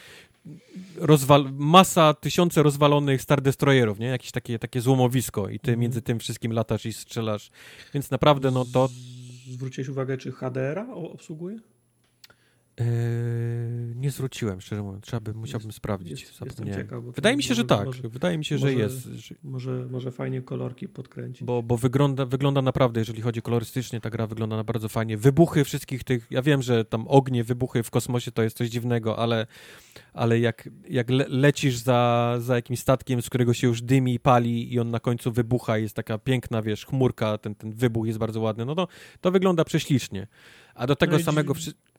rozwal 0.96 1.52
masa, 1.52 2.14
tysiące 2.14 2.62
rozwalonych 2.62 3.22
Star 3.22 3.42
Destroyerów, 3.42 3.98
nie? 3.98 4.06
Jakieś 4.06 4.30
takie, 4.30 4.58
takie 4.58 4.80
złomowisko 4.80 5.48
i 5.48 5.58
ty 5.60 5.70
Mhm. 5.70 5.80
między 5.80 6.02
tym 6.02 6.18
wszystkim 6.18 6.52
latasz 6.52 6.86
i 6.86 6.92
strzelasz. 6.92 7.50
Więc 7.94 8.10
naprawdę, 8.10 8.50
no 8.50 8.64
to 8.72 8.88
Zwróciłeś 9.50 9.88
uwagę, 9.88 10.18
czy 10.18 10.32
HDR-a 10.32 10.94
obsługuje? 10.94 11.58
Eee, 12.80 12.86
nie 13.96 14.10
zwróciłem, 14.10 14.60
szczerze 14.60 14.82
mówiąc. 14.82 15.04
Trzeba 15.04 15.20
by, 15.20 15.34
musiałbym 15.34 15.72
sprawdzić. 15.72 16.20
Jest, 16.20 16.40
jestem 16.44 16.66
ciekaw. 16.74 17.04
Wydaje 17.04 17.36
mi 17.36 17.42
się, 17.42 17.54
że 17.54 17.62
może- 17.62 17.68
tak. 17.76 17.86
Może, 17.86 18.08
Wydaje 18.08 18.38
mi 18.38 18.44
się, 18.44 18.58
że 18.58 18.66
może- 18.66 18.78
jest. 18.78 19.04
Że, 19.04 19.34
może, 19.44 19.86
może 19.90 20.10
fajnie 20.10 20.42
kolorki 20.42 20.88
podkręcić. 20.88 21.44
bo 21.46 21.62
bo 21.62 21.76
wygląda, 21.76 22.26
wygląda 22.26 22.62
naprawdę, 22.62 23.00
jeżeli 23.00 23.22
chodzi 23.22 23.42
kolorystycznie, 23.42 24.00
ta 24.00 24.10
gra 24.10 24.26
wygląda 24.26 24.56
na 24.56 24.64
bardzo 24.64 24.88
fajnie. 24.88 25.16
Wybuchy 25.16 25.64
wszystkich 25.64 26.04
tych, 26.04 26.26
ja 26.30 26.42
wiem, 26.42 26.62
że 26.62 26.84
tam 26.84 27.04
ognie, 27.08 27.44
wybuchy 27.44 27.82
w 27.82 27.90
kosmosie 27.90 28.32
to 28.32 28.42
jest 28.42 28.56
coś 28.56 28.68
dziwnego, 28.68 29.18
ale, 29.18 29.46
ale 30.12 30.38
jak, 30.40 30.68
jak 30.88 31.10
le, 31.10 31.24
lecisz 31.28 31.76
za, 31.76 32.34
za 32.40 32.54
jakimś 32.54 32.78
statkiem, 32.80 33.22
z 33.22 33.28
którego 33.28 33.54
się 33.54 33.66
już 33.66 33.82
dymi, 33.82 34.20
pali 34.20 34.74
i 34.74 34.80
on 34.80 34.90
na 34.90 35.00
końcu 35.00 35.32
wybucha, 35.32 35.78
jest 35.78 35.96
taka 35.96 36.18
piękna, 36.18 36.62
wiesz, 36.62 36.86
chmurka, 36.86 37.38
ten, 37.38 37.54
ten 37.54 37.72
wybuch 37.72 38.06
jest 38.06 38.18
bardzo 38.18 38.40
ładny, 38.40 38.64
no 38.64 38.74
to, 38.74 38.88
to 39.20 39.30
wygląda 39.30 39.64
prześlicznie. 39.64 40.26
A 40.74 40.86
do 40.86 40.96
tego 40.96 41.12
No 41.12 41.18
i 41.18 41.22
samego 41.22 41.54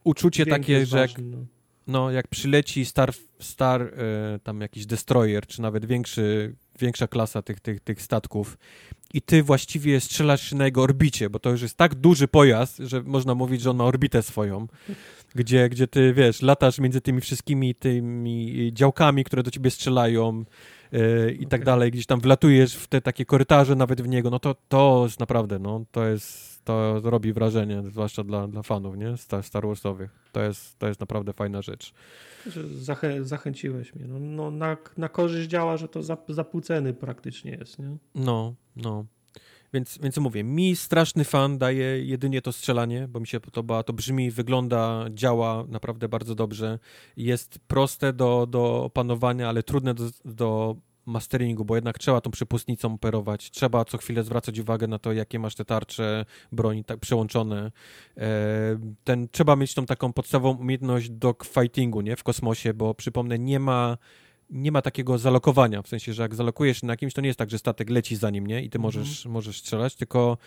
uczucie 0.05 0.43
Dźwięk 0.43 0.57
takie, 0.57 0.85
że 0.85 0.99
jak 0.99 1.09
ważny, 1.09 1.37
no. 1.37 1.45
no, 1.87 2.11
jak 2.11 2.27
przyleci 2.27 2.85
Star, 2.85 3.13
Star 3.39 3.81
e, 3.81 4.39
tam 4.43 4.61
jakiś 4.61 4.85
destroyer, 4.85 5.47
czy 5.47 5.61
nawet 5.61 5.85
większy, 5.85 6.55
większa 6.79 7.07
klasa 7.07 7.41
tych, 7.41 7.59
tych, 7.59 7.79
tych 7.79 8.01
statków 8.01 8.57
i 9.13 9.21
ty 9.21 9.43
właściwie 9.43 10.01
strzelasz 10.01 10.51
na 10.51 10.65
jego 10.65 10.81
orbicie, 10.81 11.29
bo 11.29 11.39
to 11.39 11.49
już 11.49 11.61
jest 11.61 11.77
tak 11.77 11.95
duży 11.95 12.27
pojazd, 12.27 12.77
że 12.77 13.03
można 13.03 13.35
mówić, 13.35 13.61
że 13.61 13.69
on 13.69 13.77
ma 13.77 13.83
orbitę 13.83 14.23
swoją, 14.23 14.67
gdzie, 15.35 15.69
gdzie 15.69 15.87
ty, 15.87 16.13
wiesz, 16.13 16.41
latasz 16.41 16.79
między 16.79 17.01
tymi 17.01 17.21
wszystkimi 17.21 17.75
tymi 17.75 18.69
działkami, 18.73 19.23
które 19.23 19.43
do 19.43 19.51
ciebie 19.51 19.71
strzelają 19.71 20.45
e, 20.93 21.31
i 21.31 21.47
tak 21.47 21.59
Okej. 21.59 21.65
dalej, 21.65 21.91
gdzieś 21.91 22.05
tam 22.05 22.19
wlatujesz 22.19 22.75
w 22.75 22.87
te 22.87 23.01
takie 23.01 23.25
korytarze 23.25 23.75
nawet 23.75 24.01
w 24.01 24.07
niego, 24.07 24.29
no 24.29 24.39
to, 24.39 24.55
to 24.67 25.01
jest 25.03 25.19
naprawdę, 25.19 25.59
no, 25.59 25.85
to 25.91 26.05
jest, 26.05 26.54
to 26.65 27.01
robi 27.03 27.33
wrażenie, 27.33 27.83
zwłaszcza 27.91 28.23
dla, 28.23 28.47
dla 28.47 28.63
fanów, 28.63 28.97
nie, 28.97 29.17
Star, 29.17 29.67
Warsowych. 29.67 30.11
To 30.31 30.41
jest, 30.41 30.79
to 30.79 30.87
jest 30.87 30.99
naprawdę 30.99 31.33
fajna 31.33 31.61
rzecz. 31.61 31.93
Zachę, 32.75 33.23
zachęciłeś 33.23 33.95
mnie. 33.95 34.07
No, 34.07 34.19
no, 34.19 34.51
na, 34.51 34.77
na 34.97 35.09
korzyść 35.09 35.49
działa, 35.49 35.77
że 35.77 35.87
to 35.87 36.03
za, 36.03 36.17
za 36.29 36.43
pół 36.43 36.61
ceny 36.61 36.93
praktycznie 36.93 37.51
jest. 37.51 37.79
Nie? 37.79 37.97
No, 38.15 38.55
no. 38.75 39.05
Więc, 39.73 39.99
więc 40.03 40.17
mówię, 40.17 40.43
mi 40.43 40.75
straszny 40.75 41.23
fan 41.23 41.57
daje 41.57 42.05
jedynie 42.05 42.41
to 42.41 42.51
strzelanie, 42.51 43.07
bo 43.07 43.19
mi 43.19 43.27
się 43.27 43.39
podoba, 43.39 43.83
to 43.83 43.93
brzmi, 43.93 44.31
wygląda, 44.31 45.05
działa 45.09 45.65
naprawdę 45.67 46.09
bardzo 46.09 46.35
dobrze. 46.35 46.79
Jest 47.17 47.59
proste 47.59 48.13
do, 48.13 48.47
do 48.49 48.83
opanowania, 48.83 49.49
ale 49.49 49.63
trudne 49.63 49.93
do, 49.93 50.03
do 50.25 50.75
masteringu, 51.05 51.65
bo 51.65 51.75
jednak 51.75 51.99
trzeba 51.99 52.21
tą 52.21 52.31
przepustnicą 52.31 52.93
operować. 52.93 53.51
Trzeba 53.51 53.85
co 53.85 53.97
chwilę 53.97 54.23
zwracać 54.23 54.59
uwagę 54.59 54.87
na 54.87 54.99
to, 54.99 55.13
jakie 55.13 55.39
masz 55.39 55.55
te 55.55 55.65
tarcze 55.65 56.25
broni 56.51 56.83
tak 56.83 56.99
przełączone. 56.99 57.71
E, 58.17 58.21
ten, 59.03 59.27
trzeba 59.31 59.55
mieć 59.55 59.73
tą 59.73 59.85
taką 59.85 60.13
podstawową 60.13 60.59
umiejętność 60.59 61.09
dogfightingu, 61.09 62.01
nie? 62.01 62.15
W 62.15 62.23
kosmosie, 62.23 62.73
bo 62.73 62.93
przypomnę, 62.93 63.39
nie 63.39 63.59
ma 63.59 63.97
nie 64.49 64.71
ma 64.71 64.81
takiego 64.81 65.17
zalokowania, 65.17 65.81
w 65.81 65.87
sensie, 65.87 66.13
że 66.13 66.21
jak 66.23 66.35
zalokujesz 66.35 66.83
na 66.83 66.95
kimś, 66.97 67.13
to 67.13 67.21
nie 67.21 67.27
jest 67.27 67.39
tak, 67.39 67.49
że 67.49 67.57
statek 67.59 67.89
leci 67.89 68.15
za 68.15 68.29
nim, 68.29 68.47
nie? 68.47 68.63
I 68.63 68.69
ty 68.69 68.77
Mhm. 68.77 68.81
możesz, 68.81 69.25
możesz 69.25 69.59
strzelać, 69.59 69.95
tylko 69.95 70.37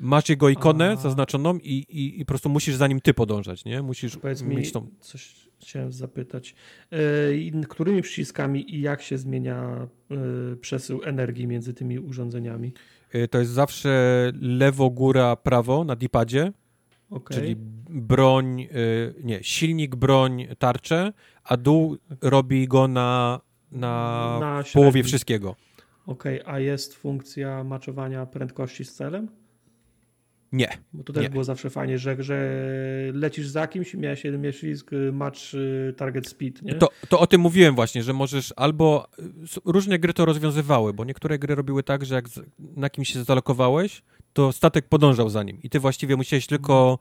masz 0.00 0.28
jego 0.28 0.48
ikonę 0.48 0.90
A. 0.90 0.96
zaznaczoną 0.96 1.58
i, 1.58 1.72
i, 1.88 2.20
i 2.20 2.24
po 2.24 2.28
prostu 2.28 2.48
musisz 2.48 2.74
za 2.74 2.86
nim 2.86 3.00
ty 3.00 3.14
podążać, 3.14 3.64
nie? 3.64 3.82
Musisz 3.82 4.16
Powiedz 4.16 4.42
mi, 4.42 4.56
mieć 4.56 4.72
tą... 4.72 4.86
coś 5.00 5.47
chciałem 5.60 5.92
zapytać. 5.92 6.54
E, 6.92 7.60
którymi 7.68 8.02
przyciskami 8.02 8.74
i 8.74 8.80
jak 8.80 9.02
się 9.02 9.18
zmienia 9.18 9.88
e, 10.10 10.56
przesył 10.56 11.02
energii 11.04 11.46
między 11.46 11.74
tymi 11.74 11.98
urządzeniami? 11.98 12.72
Y, 13.14 13.28
To 13.28 13.38
jest 13.38 13.50
zawsze 13.50 14.32
lewo, 14.40 14.90
góra, 14.90 15.36
prawo 15.36 15.84
na 15.84 15.96
dipadzie, 15.96 16.52
Okay. 17.10 17.38
czyli 17.38 17.56
broń, 17.90 18.68
nie, 19.24 19.38
silnik, 19.42 19.96
broń, 19.96 20.46
tarczę, 20.58 21.12
a 21.44 21.56
dół 21.56 21.96
robi 22.20 22.68
go 22.68 22.88
na, 22.88 23.40
na, 23.72 24.38
Na 24.40 24.62
połowie 24.74 25.02
wszystkiego. 25.02 25.56
Okej, 26.06 26.40
a 26.46 26.58
jest 26.60 26.94
funkcja 26.94 27.64
maczowania 27.64 28.26
prędkości 28.26 28.84
z 28.84 28.94
celem? 28.94 29.28
Nie. 30.52 30.68
Bo 30.92 31.04
to 31.04 31.12
też 31.12 31.22
Nie. 31.22 31.30
było 31.30 31.44
zawsze 31.44 31.70
fajnie, 31.70 31.98
że, 31.98 32.16
że 32.22 32.60
lecisz 33.12 33.46
za 33.46 33.66
kimś 33.68 33.94
miałeś 33.94 34.24
jeden 34.24 34.52
przycisk 34.52 34.92
y, 34.92 35.12
match 35.12 35.54
y, 35.54 35.94
target 35.96 36.28
speed, 36.28 36.64
nie? 36.64 36.74
To, 36.74 36.88
to 37.08 37.20
o 37.20 37.26
tym 37.26 37.40
mówiłem 37.40 37.74
właśnie, 37.74 38.02
że 38.02 38.12
możesz 38.12 38.52
albo. 38.56 39.08
s- 39.42 39.60
Różne 39.64 39.98
gry 39.98 40.14
to 40.14 40.24
rozwiązywały, 40.24 40.92
bo 40.94 41.04
niektóre 41.04 41.38
gry 41.38 41.54
robiły 41.54 41.82
tak, 41.82 42.04
że 42.04 42.14
jak 42.14 42.24
na 42.76 42.90
kimś 42.90 43.12
się 43.12 43.24
zalokowałeś, 43.24 44.02
to 44.32 44.52
statek 44.52 44.88
podążał 44.88 45.28
za 45.30 45.42
nim 45.42 45.58
i 45.62 45.70
ty 45.70 45.80
właściwie 45.80 46.16
musiałeś 46.16 46.46
tylko 46.46 46.68
to 46.68 46.98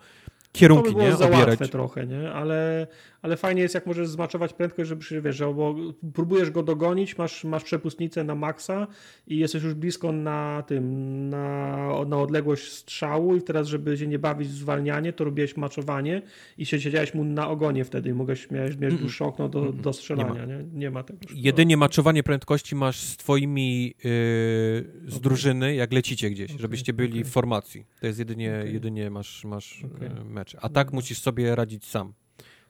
kierunki 0.51 0.89
by 0.89 0.91
było 0.95 1.03
nie, 1.03 1.15
za 1.15 1.27
obierać. 1.27 1.47
łatwe 1.47 1.67
trochę, 1.67 2.07
nie? 2.07 2.31
Ale, 2.31 2.87
ale 3.21 3.37
fajnie 3.37 3.61
jest, 3.61 3.75
jak 3.75 3.85
możesz 3.85 4.07
zmaczować 4.07 4.53
prędkość, 4.53 4.89
żeby 4.89 5.03
się, 5.03 5.21
wiesz, 5.21 5.35
że 5.35 5.53
bo 5.53 5.75
próbujesz 6.13 6.51
go 6.51 6.63
dogonić, 6.63 7.17
masz, 7.17 7.43
masz 7.43 7.63
przepustnicę 7.63 8.23
na 8.23 8.35
maksa 8.35 8.87
i 9.27 9.37
jesteś 9.37 9.63
już 9.63 9.73
blisko 9.73 10.11
na 10.11 10.63
tym, 10.67 10.83
na, 11.29 11.87
na 12.05 12.17
odległość 12.17 12.71
strzału 12.71 13.35
i 13.35 13.41
teraz, 13.41 13.67
żeby 13.67 13.97
się 13.97 14.07
nie 14.07 14.19
bawić 14.19 14.47
w 14.47 14.51
zwalnianie, 14.55 15.13
to 15.13 15.23
robiłeś 15.23 15.57
maczowanie 15.57 16.21
i 16.57 16.65
się 16.65 16.81
siedziałeś 16.81 17.13
mu 17.13 17.23
na 17.23 17.49
ogonie 17.49 17.85
wtedy 17.85 18.09
i 18.09 18.13
mogłeś, 18.13 18.51
miałeś, 18.51 18.77
miałeś 18.77 18.95
dłuższe 18.95 19.25
okno 19.25 19.49
do, 19.49 19.71
do 19.71 19.93
strzelania, 19.93 20.45
Nie 20.45 20.57
nie? 20.57 20.63
Nie 20.73 20.91
ma 20.91 21.03
tego. 21.03 21.19
Jedynie 21.33 21.77
maczowanie 21.77 22.23
prędkości 22.23 22.75
masz 22.75 22.99
z 22.99 23.17
twoimi 23.17 23.85
yy, 23.85 23.93
z 24.03 25.07
Okej. 25.07 25.21
drużyny, 25.21 25.75
jak 25.75 25.93
lecicie 25.93 26.29
gdzieś, 26.29 26.51
Okej, 26.51 26.61
żebyście 26.61 26.93
byli 26.93 27.11
okej. 27.11 27.23
w 27.23 27.27
formacji. 27.29 27.85
To 28.01 28.07
jest 28.07 28.19
jedynie, 28.19 28.63
jedynie 28.65 29.09
masz, 29.09 29.45
masz 29.45 29.83
Okej. 29.95 30.09
E, 30.37 30.39
mecz. 30.39 30.55
A 30.61 30.69
tak 30.69 30.93
musisz 30.93 31.19
sobie 31.19 31.55
radzić 31.55 31.85
sam 31.85 32.13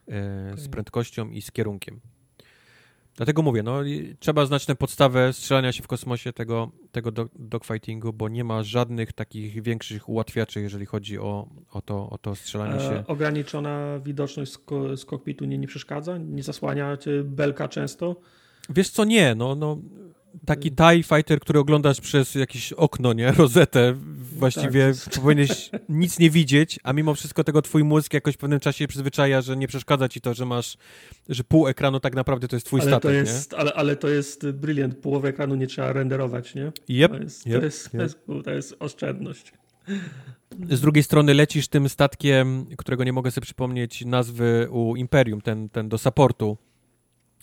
e, 0.07 0.57
z 0.57 0.67
prędkością 0.67 1.29
i 1.29 1.41
z 1.41 1.51
kierunkiem. 1.51 1.99
Dlatego 3.15 3.41
mówię, 3.41 3.63
no 3.63 3.79
trzeba 4.19 4.45
znać 4.45 4.65
tę 4.65 4.75
podstawę 4.75 5.33
strzelania 5.33 5.71
się 5.71 5.83
w 5.83 5.87
kosmosie 5.87 6.33
tego, 6.33 6.71
tego 6.91 7.11
do- 7.11 7.29
dogfightingu, 7.35 8.13
bo 8.13 8.29
nie 8.29 8.43
ma 8.43 8.63
żadnych 8.63 9.13
takich 9.13 9.61
większych 9.63 10.09
ułatwiaczy, 10.09 10.61
jeżeli 10.61 10.85
chodzi 10.85 11.19
o, 11.19 11.47
o, 11.71 11.81
to, 11.81 12.09
o 12.09 12.17
to 12.17 12.35
strzelanie 12.35 12.79
się. 12.79 12.91
E, 12.91 13.07
ograniczona 13.07 13.99
widoczność 13.99 14.51
z, 14.51 14.57
ko- 14.57 14.97
z 14.97 15.05
kokpitu 15.05 15.45
nie, 15.45 15.57
nie 15.57 15.67
przeszkadza? 15.67 16.17
Nie 16.17 16.43
zasłania 16.43 16.97
belka 17.23 17.67
często? 17.67 18.15
Wiesz 18.69 18.89
co, 18.89 19.05
nie, 19.05 19.35
no, 19.35 19.55
no 19.55 19.77
taki 20.45 20.71
TIE 20.71 21.03
Fighter, 21.03 21.39
który 21.39 21.59
oglądasz 21.59 22.01
przez 22.01 22.35
jakieś 22.35 22.73
okno, 22.73 23.13
nie, 23.13 23.31
rozetę, 23.31 23.93
właściwie 24.37 24.93
powinieneś 25.15 25.69
nic 25.89 26.19
nie 26.19 26.29
widzieć, 26.29 26.79
a 26.83 26.93
mimo 26.93 27.15
wszystko 27.15 27.43
tego 27.43 27.61
twój 27.61 27.83
mózg 27.83 28.13
jakoś 28.13 28.35
w 28.35 28.37
pewnym 28.37 28.59
czasie 28.59 28.87
przyzwyczaja, 28.87 29.41
że 29.41 29.57
nie 29.57 29.67
przeszkadza 29.67 30.09
ci 30.09 30.21
to, 30.21 30.33
że 30.33 30.45
masz, 30.45 30.77
że 31.29 31.43
pół 31.43 31.67
ekranu 31.67 31.99
tak 31.99 32.15
naprawdę 32.15 32.47
to 32.47 32.55
jest 32.55 32.65
twój 32.65 32.81
ale, 32.81 32.89
statek, 32.89 33.11
to 33.11 33.11
jest, 33.11 33.53
ale, 33.53 33.73
ale 33.73 33.95
to 33.95 34.07
jest 34.07 34.51
brilliant. 34.51 34.97
Połowę 34.97 35.29
ekranu 35.29 35.55
nie 35.55 35.67
trzeba 35.67 35.93
renderować, 35.93 36.55
nie? 36.55 36.71
nie? 36.89 37.05
Yep. 37.05 37.11
To 37.11 37.17
jest, 37.17 37.47
yep, 37.47 37.59
to, 37.59 37.65
jest, 37.65 37.91
to, 37.91 37.97
yep. 37.97 38.03
jest, 38.03 38.17
to 38.45 38.51
jest 38.51 38.75
oszczędność. 38.79 39.53
Z 40.69 40.81
drugiej 40.81 41.03
strony 41.03 41.33
lecisz 41.33 41.67
tym 41.67 41.89
statkiem, 41.89 42.65
którego 42.77 43.03
nie 43.03 43.13
mogę 43.13 43.31
sobie 43.31 43.45
przypomnieć 43.45 44.05
nazwy 44.05 44.67
u 44.71 44.95
Imperium, 44.95 45.41
ten, 45.41 45.69
ten 45.69 45.89
do 45.89 45.97
supportu 45.97 46.57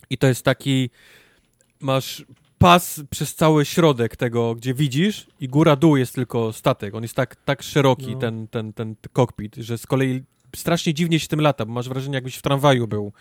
i 0.09 0.17
to 0.17 0.27
jest 0.27 0.43
taki, 0.43 0.89
masz 1.79 2.25
pas 2.65 3.01
przez 3.09 3.35
cały 3.35 3.65
środek 3.65 4.15
tego, 4.15 4.55
gdzie 4.55 4.73
widzisz 4.73 5.27
i 5.39 5.47
góra-dół 5.47 5.97
jest 5.97 6.15
tylko 6.15 6.53
statek. 6.53 6.95
On 6.95 7.01
jest 7.01 7.15
tak, 7.15 7.35
tak 7.35 7.63
szeroki, 7.63 8.11
No. 8.11 8.19
ten, 8.19 8.47
ten, 8.47 8.73
ten 8.73 8.95
kokpit, 9.13 9.55
że 9.55 9.77
z 9.77 9.87
kolei 9.87 10.23
strasznie 10.55 10.93
dziwnie 10.93 11.19
się 11.19 11.27
tym 11.27 11.41
lata, 11.41 11.65
bo 11.65 11.73
masz 11.73 11.89
wrażenie, 11.89 12.15
jakbyś 12.15 12.35
w 12.35 12.41
tramwaju 12.41 12.87
był 12.87 13.13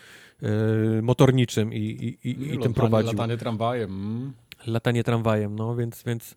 yy, 0.42 1.02
motorniczym 1.02 1.72
i, 1.72 1.78
i, 1.78 2.28
i, 2.28 2.54
i 2.54 2.58
tym 2.58 2.74
prowadził. 2.74 3.12
Latanie 3.12 3.36
tramwajem. 3.36 3.90
Mm. 3.90 4.32
Latanie 4.66 5.04
tramwajem, 5.04 5.56
no 5.56 5.76
więc, 5.76 6.02
więc 6.02 6.34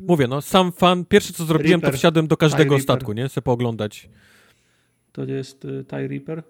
mówię, 0.00 0.26
no 0.26 0.42
sam 0.42 0.72
fan, 0.72 1.04
pierwsze 1.04 1.32
co 1.32 1.44
zrobiłem, 1.44 1.80
Reaper. 1.80 1.90
to 1.90 1.98
wsiadłem 1.98 2.26
do 2.28 2.36
każdego 2.36 2.74
Reaper. 2.74 2.82
statku, 2.82 3.12
nie, 3.12 3.28
sobie 3.28 3.42
pooglądać. 3.42 4.08
To 5.12 5.24
jest 5.24 5.64
y, 5.64 5.84
TIE 5.84 6.08
Reaper. 6.08 6.42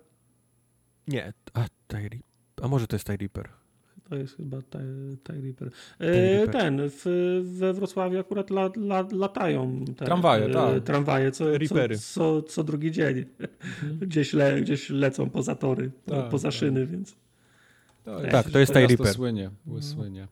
Nie, 1.08 1.32
a, 1.54 1.64
TIE 1.88 2.08
Reaper. 2.08 2.20
a 2.62 2.68
może 2.68 2.86
to 2.86 2.96
jest 2.96 3.06
TIE 3.06 3.16
Reaper. 3.16 3.48
To 4.08 4.16
jest 4.16 4.36
chyba 4.36 4.62
TIE, 4.62 5.40
Reaper. 5.42 5.70
E, 5.98 6.48
ten, 6.48 6.80
w, 6.88 7.04
we 7.44 7.72
Wrocławiu 7.72 8.18
akurat 8.18 8.50
la, 8.50 8.70
la, 8.76 9.04
latają 9.12 9.84
te, 9.96 10.04
Tramwaje, 10.04 10.44
e, 10.46 10.50
tak. 10.50 10.84
Tramwaje, 10.84 11.30
co, 11.30 11.44
co, 11.44 11.58
Reapery. 11.58 11.98
co, 11.98 12.42
co 12.42 12.64
drugi 12.64 12.90
dzień. 12.90 13.24
Gdzieś, 14.00 14.32
le, 14.32 14.60
gdzieś 14.60 14.90
lecą 14.90 15.30
poza 15.30 15.54
tory, 15.54 15.90
Tak, 16.06 16.28
poza 16.28 16.48
tak. 16.48 16.58
szyny, 16.58 16.86
więc... 16.86 17.16
Tak, 18.30 18.50
to 18.50 18.58
jest 18.58 18.72
TIE 18.72 18.86
Reaper. 18.86 19.06
To 19.06 19.12
słynie, 19.12 19.50
słynie. 19.80 20.28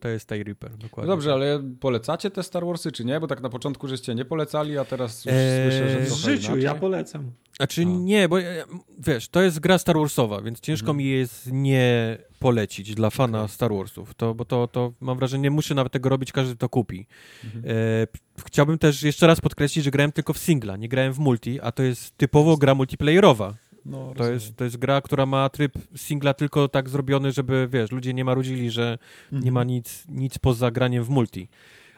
To 0.00 0.08
jest 0.08 0.28
TIE 0.28 0.44
Reaper, 0.44 0.70
No 0.70 0.76
dokładnie. 0.76 1.08
dobrze, 1.12 1.32
ale 1.32 1.62
polecacie 1.80 2.30
te 2.30 2.42
Star 2.42 2.66
Warsy, 2.66 2.92
czy 2.92 3.04
nie? 3.04 3.20
Bo 3.20 3.26
tak 3.26 3.40
na 3.40 3.48
początku 3.48 3.88
żeście 3.88 4.14
nie 4.14 4.24
polecali, 4.24 4.78
a 4.78 4.84
teraz 4.84 5.24
już 5.24 5.34
Eee, 5.34 5.62
słyszę, 5.70 5.90
że 5.90 6.00
W 6.00 6.18
życiu 6.18 6.46
inaczej. 6.46 6.62
ja 6.64 6.74
polecam. 6.74 7.32
Znaczy 7.56 7.80
A. 7.82 7.84
nie, 7.84 8.28
bo 8.28 8.40
e, 8.40 8.64
wiesz, 8.98 9.28
to 9.28 9.42
jest 9.42 9.60
gra 9.60 9.78
Star 9.78 9.96
Warsowa, 9.96 10.42
więc 10.42 10.60
ciężko 10.60 10.84
Mhm. 10.90 10.96
mi 10.98 11.06
jest 11.10 11.48
nie 11.52 12.18
polecić 12.38 12.94
dla 12.94 13.10
fana. 13.10 13.48
Star 13.48 13.72
Warsów, 13.74 14.14
to, 14.14 14.34
bo 14.34 14.44
to, 14.44 14.68
to 14.68 14.92
mam 15.00 15.18
wrażenie, 15.18 15.42
nie 15.42 15.50
muszę 15.50 15.74
nawet 15.74 15.92
tego 15.92 16.08
robić, 16.08 16.32
każdy 16.32 16.56
to 16.56 16.68
kupi. 16.68 17.06
Mhm. 17.44 17.64
E, 17.66 18.06
chciałbym 18.46 18.78
też 18.78 19.02
jeszcze 19.02 19.26
raz 19.26 19.40
podkreślić, 19.40 19.84
że 19.84 19.90
grałem 19.90 20.12
tylko 20.12 20.32
w 20.32 20.38
singla, 20.38 20.76
nie 20.76 20.88
grałem 20.88 21.12
w 21.12 21.18
multi, 21.18 21.60
a 21.60 21.72
to 21.72 21.82
jest 21.82 22.16
typowo 22.16 22.56
gra 22.56 22.74
multiplayerowa. 22.74 23.54
No, 23.84 24.14
To 24.16 24.32
jest, 24.32 24.56
to 24.56 24.64
jest 24.64 24.76
gra, 24.76 25.00
która 25.00 25.26
ma 25.26 25.48
tryb 25.48 25.72
singla 25.96 26.34
tylko 26.34 26.68
tak 26.68 26.88
zrobiony, 26.88 27.32
żeby, 27.32 27.68
wiesz, 27.72 27.92
ludzie 27.92 28.14
nie 28.14 28.24
marudzili, 28.24 28.70
że 28.70 28.98
nie 29.32 29.52
ma 29.52 29.64
nic, 29.64 30.04
nic 30.08 30.38
poza 30.38 30.70
graniem 30.70 31.04
w 31.04 31.08
multi. 31.08 31.48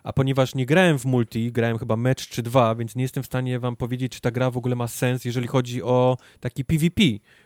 A 0.02 0.12
ponieważ 0.12 0.55
nie 0.55 0.67
grałem 0.67 0.99
w 0.99 1.05
multi, 1.05 1.52
grałem 1.52 1.78
chyba 1.78 1.97
mecz 1.97 2.28
czy 2.28 2.42
dwa, 2.42 2.75
więc 2.75 2.97
nie 2.97 3.02
jestem 3.02 3.23
w 3.23 3.26
stanie 3.26 3.59
wam 3.59 3.76
powiedzieć, 3.76 4.12
czy 4.12 4.20
ta 4.20 4.31
gra 4.31 4.50
w 4.50 4.57
ogóle 4.57 4.76
ma 4.76 4.89
sens, 4.89 5.25
jeżeli 5.25 5.47
chodzi 5.47 5.83
o 5.83 6.17
taki 6.41 6.65
PvP, 6.65 7.02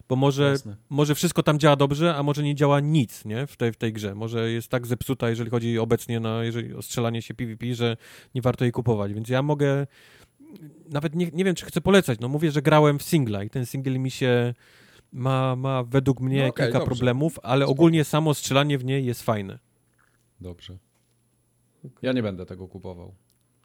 bo 0.08 0.16
może, 0.16 0.44
Jasne. 0.50 0.76
może 0.90 1.14
wszystko 1.14 1.42
tam 1.42 1.58
działa 1.58 1.76
dobrze, 1.76 2.14
a 2.14 2.22
może 2.22 2.42
nie 2.42 2.54
działa 2.54 2.80
nic, 2.80 3.24
nie, 3.24 3.46
w 3.46 3.56
tej, 3.56 3.72
w 3.72 3.76
tej 3.76 3.92
grze. 3.92 4.14
Może 4.14 4.50
jest 4.50 4.68
tak 4.68 4.86
zepsuta, 4.86 5.30
jeżeli 5.30 5.50
chodzi 5.50 5.78
obecnie 5.78 6.20
na, 6.20 6.44
jeżeli 6.44 6.74
o 6.74 6.82
strzelanie 6.82 7.22
się 7.22 7.34
PvP, 7.34 7.74
że 7.74 7.96
nie 8.34 8.42
warto 8.42 8.64
jej 8.64 8.72
kupować, 8.72 9.14
więc 9.14 9.28
ja 9.28 9.42
mogę, 9.42 9.86
nawet 10.90 11.14
nie, 11.14 11.30
nie 11.32 11.44
wiem, 11.44 11.54
czy 11.54 11.66
chcę 11.66 11.80
polecać, 11.80 12.18
no 12.20 12.28
mówię, 12.28 12.50
że 12.50 12.62
grałem 12.62 12.98
w 12.98 13.02
singla 13.02 13.44
i 13.44 13.50
ten 13.50 13.66
single 13.66 13.98
mi 13.98 14.10
się 14.10 14.54
ma, 15.12 15.56
ma 15.56 15.82
według 15.84 16.20
mnie 16.20 16.42
No 16.42 16.48
okej, 16.48 16.64
kilka 16.66 16.78
dobrze. 16.78 16.86
problemów, 16.94 17.38
ale 17.42 17.64
Spoko. 17.64 17.72
ogólnie 17.72 18.04
samo 18.04 18.34
strzelanie 18.34 18.78
w 18.78 18.84
niej 18.84 19.04
jest 19.06 19.22
fajne. 19.22 19.58
Dobrze. 20.40 20.78
Ja 22.02 22.12
nie 22.12 22.22
będę 22.22 22.46
tego 22.46 22.68
kupował. 22.68 23.14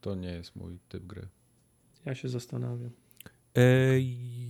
To 0.02 0.16
nie 0.16 0.28
jest 0.32 0.56
mój 0.56 0.80
typ 0.90 1.04
gry. 1.06 1.28
Ja 2.06 2.16
się 2.16 2.30
zastanawiam. 2.30 2.90
E, 3.58 3.62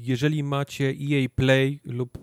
Jeżeli 0.02 0.44
macie 0.44 0.86
EA 0.86 1.30
Play 1.36 1.80
lub 1.86 2.18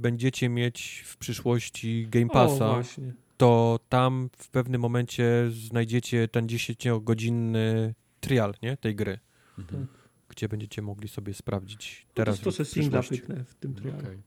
będziecie 0.00 0.48
mieć 0.48 1.02
w 1.06 1.16
przyszłości 1.16 2.06
Game 2.10 2.26
O, 2.26 2.30
Passa, 2.32 2.72
właśnie. 2.72 3.12
to 3.36 3.80
tam 3.88 4.30
w 4.36 4.50
pewnym 4.50 4.80
momencie 4.80 5.50
znajdziecie 5.50 6.28
ten 6.28 6.46
10-godzinny 6.46 7.94
trial 8.20 8.54
nie, 8.62 8.76
tej 8.76 8.94
gry, 8.94 9.18
Mhm. 9.58 9.86
gdzie 10.28 10.48
będziecie 10.48 10.82
mogli 10.82 11.08
sobie 11.08 11.34
sprawdzić 11.34 12.06
Teraz 12.14 12.44
No 12.44 12.52
to 12.52 12.64
w 12.64 12.68
singla 12.68 13.00
przyszłości. 13.00 13.26
pyknę 13.26 13.44
w 13.44 13.54
tym 13.54 13.74
trialu. 13.74 13.98
Okej. 13.98 14.18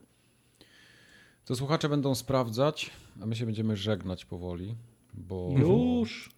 To 1.45 1.55
słuchacze 1.55 1.89
będą 1.89 2.15
sprawdzać, 2.15 2.91
a 3.21 3.25
my 3.25 3.35
się 3.35 3.45
będziemy 3.45 3.77
żegnać 3.77 4.25
powoli, 4.25 4.75
bo, 5.13 5.49
Już. 5.57 6.29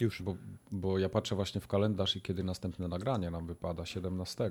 Już. 0.00 0.22
bo, 0.22 0.36
bo 0.72 0.98
ja 0.98 1.08
patrzę 1.08 1.34
właśnie 1.34 1.60
w 1.60 1.66
kalendarz 1.66 2.16
i 2.16 2.22
kiedy 2.22 2.44
następne 2.44 2.88
nagranie 2.88 3.30
nam 3.30 3.46
wypada 3.46 3.86
17. 3.86 4.50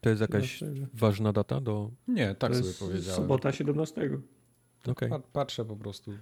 To 0.00 0.08
jest 0.10 0.20
jakaś 0.20 0.58
Dlaczego? 0.60 0.86
ważna 0.94 1.32
data 1.32 1.60
do... 1.60 1.90
Nie, 2.08 2.34
tak 2.34 2.50
to 2.50 2.56
sobie 2.56 2.66
jest 2.68 2.78
powiedziałem. 2.80 3.22
sobota 3.22 3.52
17. 3.52 4.10
Okej, 4.88 5.08
Pa- 5.10 5.18
Patrzę 5.18 5.64
po 5.64 5.76
prostu, 5.76 6.12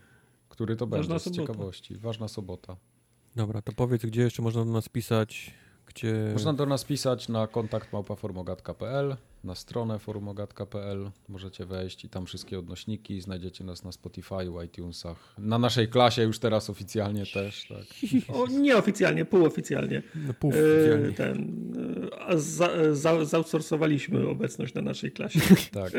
który 0.49 0.77
to 0.77 0.87
Ważna 0.87 1.15
będzie 1.15 1.31
z 1.31 1.35
sobota. 1.35 1.53
ciekawości. 1.53 1.97
Ważna 1.99 2.29
sobota. 2.29 2.77
Dobra, 3.37 3.63
to 3.63 3.73
powiedz, 3.73 4.03
gdzie 4.03 4.23
jeszcze 4.23 4.43
można 4.43 4.65
do 4.65 4.73
nas 4.73 4.89
pisać, 4.89 5.55
gdzie... 5.87 6.31
Można 6.33 6.53
do 6.53 6.67
nas 6.67 6.85
pisać 6.85 7.29
na 7.29 7.47
kontakt 7.47 7.93
małpaformogat.pl, 7.93 9.17
stronę 9.55 9.99
forumogat.pl 9.99 11.11
możecie 11.29 11.67
wejść 11.67 12.05
i 12.05 12.09
tam 12.09 12.27
wszystkie 12.27 12.59
odnośniki, 12.59 13.21
znajdziecie 13.21 13.65
nas 13.65 13.85
na 13.85 13.93
Spotify, 13.93 14.35
iTunesach, 14.67 15.35
na 15.39 15.59
naszej 15.59 15.89
klasie 15.89 16.23
już 16.23 16.39
teraz 16.39 16.71
oficjalnie 16.71 17.27
też, 17.27 17.69
tak. 17.69 17.85
O, 18.37 18.47
nieoficjalnie, 18.47 19.25
półoficjalnie. 19.25 20.03
No, 20.27 20.35
pół 20.35 20.53
E, 20.53 21.13
ten, 21.13 21.63
e, 22.29 22.39
za, 22.39 22.95
za, 22.95 23.25
zaoutsourcowaliśmy 23.25 24.29
obecność 24.29 24.75
na 24.75 24.83
naszej 24.83 25.13
klasie. 25.13 25.41
tak. 25.83 25.93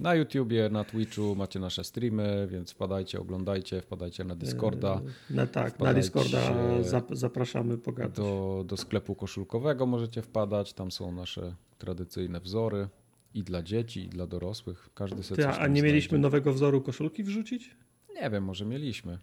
Na 0.00 0.14
YouTubie, 0.14 0.68
na 0.68 0.84
Twitchu 0.84 1.36
macie 1.36 1.60
nasze 1.60 1.84
streamy, 1.84 2.48
więc 2.50 2.70
wpadajcie, 2.72 3.20
oglądajcie, 3.20 3.80
wpadajcie 3.80 4.24
na 4.24 4.34
Discorda, 4.34 5.00
E, 5.30 5.34
Na, 5.34 5.46
tak, 5.46 5.78
na 5.80 5.94
Discorda 5.94 6.38
zap, 6.82 7.06
zapraszamy 7.10 7.78
pogadać. 7.78 8.16
do, 8.16 8.64
do 8.66 8.76
sklepu 8.76 9.14
koszulkowego 9.14 9.86
możecie 9.86 10.22
wpadać, 10.22 10.72
tam 10.72 10.90
są 10.90 11.12
nasze 11.12 11.54
tradycyjne 11.86 12.40
wzory 12.40 12.88
i 13.34 13.42
dla 13.42 13.62
dzieci, 13.62 14.04
i 14.04 14.08
dla 14.08 14.26
dorosłych, 14.26 14.88
każdy 14.94 15.22
sobie 15.22 15.42
Ty, 15.42 15.48
coś 15.48 15.58
a 15.58 15.66
nie 15.66 15.82
mieliśmy 15.82 16.08
znajdzie. 16.08 16.22
nowego 16.22 16.52
wzoru 16.52 16.80
koszulki 16.80 17.24
wrzucić? 17.24 17.70
Nie 18.14 18.30
wiem, 18.30 18.44
może 18.44 18.64
mieliśmy. 18.64 19.18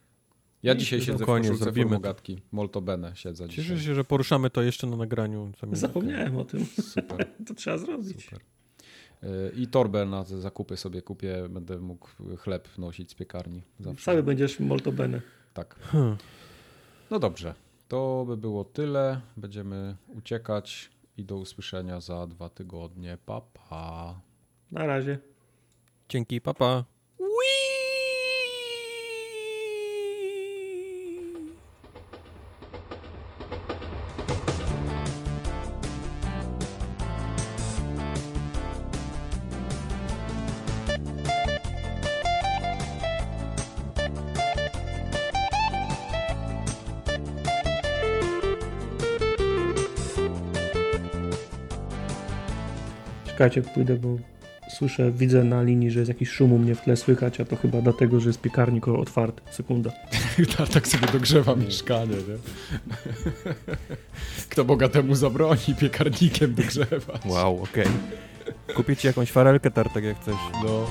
Ja 0.64 0.76
dzisiaj 0.76 1.02
siedzę 1.02 1.18
spokojnie, 1.18 1.48
w 1.48 1.52
koszulce 1.52 1.64
zrobimy 1.64 1.86
to. 1.86 1.90
formogatki. 1.90 2.42
Molto 2.52 2.82
bene 2.82 3.12
siedzę 3.16 3.48
dzisiaj. 3.50 3.66
Cieszę 3.66 3.80
się, 3.84 3.96
że 3.96 4.04
poruszamy 4.04 4.50
to 4.50 4.62
jeszcze 4.62 4.88
na 4.88 4.98
nagraniu. 4.98 5.52
Zapomniałem 5.72 6.38
o 6.38 6.46
tym. 6.46 6.66
Super, 6.66 7.28
To 7.48 7.54
trzeba 7.54 7.78
zrobić. 7.78 8.26
super. 8.26 8.40
Y, 9.24 9.52
I 9.56 9.68
torbę 9.68 10.06
na 10.06 10.24
te 10.24 10.38
zakupy 10.42 10.78
sobie 10.78 11.02
kupię, 11.02 11.50
będę 11.50 11.78
mógł 11.80 12.10
chleb 12.38 12.78
nosić 12.78 13.12
z 13.12 13.16
piekarni. 13.16 13.62
Zawsze. 13.80 14.06
Cały 14.06 14.24
będziesz 14.24 14.60
molto 14.60 14.92
bene. 14.92 15.22
Tak. 15.54 15.76
Hmm. 15.80 16.18
No 17.12 17.20
dobrze, 17.20 17.56
to 17.88 18.24
by 18.28 18.38
było 18.38 18.64
tyle. 18.64 19.22
Będziemy 19.38 19.96
uciekać 20.08 20.90
i 21.20 21.26
do 21.26 21.38
usłyszenia 21.38 22.00
za 22.00 22.28
dwa 22.28 22.50
tygodnie. 22.50 23.18
Pa, 23.26 23.42
pa. 23.42 24.22
Na 24.72 24.86
razie. 24.86 25.20
Dzięki, 26.10 26.42
papa. 26.42 26.84
Czekajcie, 53.40 53.62
pójdę, 53.62 53.96
bo 53.96 54.18
słyszę, 54.70 55.12
widzę 55.12 55.44
na 55.44 55.64
linii, 55.64 55.92
że 55.92 56.00
jest 56.00 56.10
jakiś 56.10 56.30
szum 56.30 56.54
u 56.54 56.58
mnie 56.58 56.76
w 56.76 56.82
tle 56.82 56.98
słychać, 56.98 57.40
a 57.40 57.46
to 57.46 57.56
chyba 57.56 57.82
dlatego, 57.82 58.20
że 58.20 58.30
jest 58.30 58.42
piekarnik 58.42 58.88
otwarty. 58.88 59.42
Sekunda. 59.52 59.92
tak 60.74 60.88
sobie 60.88 61.08
dogrzewa 61.14 61.56
mieszkanie, 61.56 62.16
nie? 62.16 62.38
Kto 64.50 64.66
bogatemu 64.66 65.16
zabroni 65.16 65.76
piekarnikiem 65.80 66.54
dogrzewać? 66.54 67.22
Wow, 67.26 67.64
okej. 67.64 67.88
Kupię 68.76 68.96
ci 68.96 69.08
jakąś 69.08 69.32
farelkę 69.32 69.72
tartek, 69.72 70.04
jak 70.04 70.22
chcesz. 70.22 70.36
No. 70.64 70.88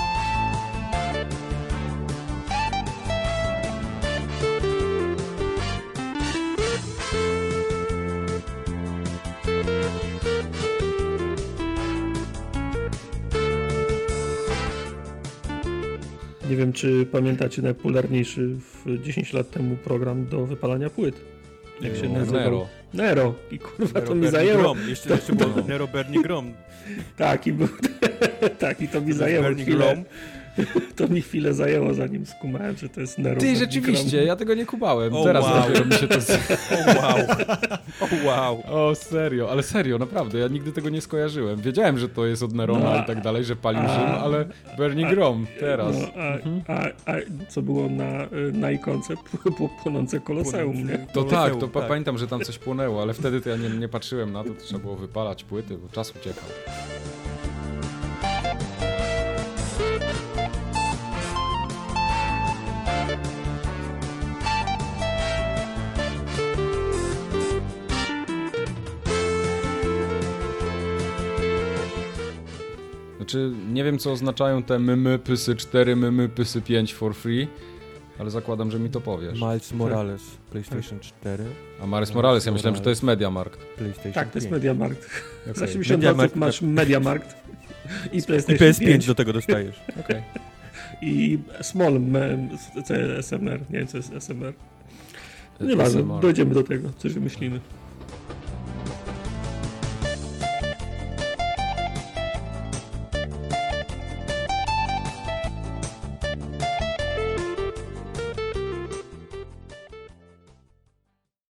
Wiem, 16.59 16.73
czy 16.73 17.07
pamiętacie 17.12 17.62
najpopularniejszy 17.62 18.49
w 18.49 19.03
10 19.03 19.33
lat 19.33 19.51
temu 19.51 19.77
program 19.77 20.27
do 20.27 20.47
wypalania 20.47 20.91
płyt. 20.91 21.20
Jak 21.81 21.97
się 21.97 22.09
No, 22.09 22.19
nazywał? 22.19 22.41
Nero. 22.43 22.67
Nero. 22.95 23.35
I 23.51 23.59
kurwa, 23.59 24.01
to 24.01 24.15
mi 24.15 24.20
Bernie 24.20 24.31
zajęło. 24.31 24.62
Grom. 24.62 24.89
Jeszcze, 24.89 25.11
jeszcze 25.11 25.33
było 25.33 25.51
Nero 25.69 25.89
Bernie 25.89 26.23
Grom. 26.23 26.53
Tak, 27.17 27.47
i 27.47 27.53
był... 27.53 27.69
tak, 28.59 28.81
i 28.81 28.89
to 28.89 29.01
mi 29.01 29.12
zajęło 29.12 29.43
Bernie 29.43 29.62
chwilę. 29.62 29.78
Grom. 29.78 30.05
To 30.97 31.09
mi 31.09 31.23
chwilę 31.23 31.55
zajęło, 31.55 31.95
zanim 31.95 32.27
skumałem, 32.27 32.77
że 32.77 32.89
to 32.89 33.01
jest 33.01 33.19
Nero. 33.19 33.41
Ty, 33.41 33.57
rzeczywiście, 33.57 34.25
ja 34.25 34.37
tego 34.37 34.55
nie 34.55 34.67
kubałem. 34.67 35.15
O, 35.15 35.25
Teraz 35.25 35.45
wow. 35.45 35.62
dopiero 35.62 35.85
mi 35.85 35.93
się 35.95 36.09
to... 36.09 36.20
z- 36.20 36.31
O 36.70 37.01
wow. 37.03 37.19
O 38.01 38.27
wow. 38.27 38.62
O, 38.89 38.95
serio, 38.95 39.51
ale 39.51 39.62
serio, 39.62 39.99
naprawdę, 39.99 40.39
ja 40.39 40.49
nigdy 40.49 40.73
tego 40.73 40.89
nie 40.89 41.01
skojarzyłem. 41.01 41.61
Wiedziałem, 41.61 41.99
że 41.99 42.09
to 42.09 42.27
jest 42.27 42.43
od 42.43 42.53
Nerona 42.55 42.91
No, 42.97 43.03
i 43.03 43.07
tak 43.07 43.20
dalej, 43.23 43.45
że 43.45 43.57
palił 43.57 43.83
a- 43.83 43.89
Rzym, 43.89 44.09
ale 44.23 44.45
Bernie 44.78 45.07
Grom 45.07 45.47
teraz. 45.61 45.97
No, 45.97 46.09
a, 46.69 46.73
a, 46.73 47.12
a 47.12 47.17
co 47.49 47.62
było 47.62 47.89
na, 47.89 48.09
na 48.53 48.70
ikonce? 48.70 49.15
Było 49.59 49.69
płonące 49.83 50.20
koloseum, 50.20 50.87
nie? 50.89 51.07
To 51.12 51.23
tak, 51.25 51.57
to 51.57 51.69
tak. 51.69 51.89
pamiętam, 51.89 52.19
że 52.19 52.27
tam 52.27 52.41
coś 52.41 52.59
płonęło, 52.59 53.03
ale 53.03 53.15
wtedy 53.15 53.41
to 53.41 53.49
ja 53.51 53.57
nie, 53.57 53.70
nie 53.70 53.89
patrzyłem 53.89 54.33
na 54.33 54.45
to, 54.45 54.51
to 54.51 54.61
trzeba 54.61 54.81
było 54.81 54.97
wypalać 54.97 55.45
płyty, 55.45 55.78
bo 55.78 55.89
czas 55.89 56.11
uciekał. 56.17 56.45
Znaczy, 73.28 73.50
nie 73.73 73.84
wiem 73.84 73.98
co 73.98 74.12
oznaczają 74.12 74.62
te 74.62 74.78
mymy, 74.78 75.18
pysy 75.18 75.57
4, 75.57 75.97
mymy, 75.97 76.28
pysy 76.28 76.60
5 76.62 76.94
for 76.94 77.15
free, 77.15 77.48
ale 78.18 78.31
zakładam, 78.31 78.70
że 78.70 78.78
mi 78.78 78.90
to 78.90 79.00
powiesz. 79.00 79.40
Miles 79.40 79.73
Morales, 79.73 80.23
PlayStation 80.50 80.98
4, 81.00 81.44
A 81.82 81.86
Maris 81.86 82.15
Morales, 82.15 82.47
ja 82.47 82.52
myślałem, 82.52 82.76
że 82.76 82.82
to 82.82 82.90
jest 82.90 83.02
Mediamarkt. 83.02 83.58
PlayStation 83.76 84.12
Tak, 84.12 84.31
to 84.31 84.39
jest 84.39 84.47
5. 84.47 84.52
Mediamarkt. 84.52 85.02
Za 85.47 85.50
Okej. 85.50 85.68
70 85.68 85.90
Mediamarkt, 86.02 86.34
zł 86.34 86.47
masz 86.47 86.62
Mediamarkt 86.62 87.36
i 88.12 88.18
I 88.18 88.23
PlayStation 88.23 88.68
PS5 88.68 88.78
5 88.86 89.07
do 89.07 89.15
tego 89.15 89.32
dostajesz. 89.32 89.76
Okej. 90.00 90.23
i 91.02 91.39
Small 91.62 91.97
M- 91.97 92.48
C- 92.84 93.18
SMR. 93.23 93.60
Nie 93.70 93.78
wiem, 93.78 93.86
co 93.86 93.97
jest 93.97 94.12
SMR. 94.20 94.52
Nieważne, 95.60 96.00
SMR. 96.00 96.20
dojdziemy 96.20 96.55
do 96.55 96.62
tego, 96.62 96.89
coś 96.98 97.12
wymyślimy. 97.12 97.60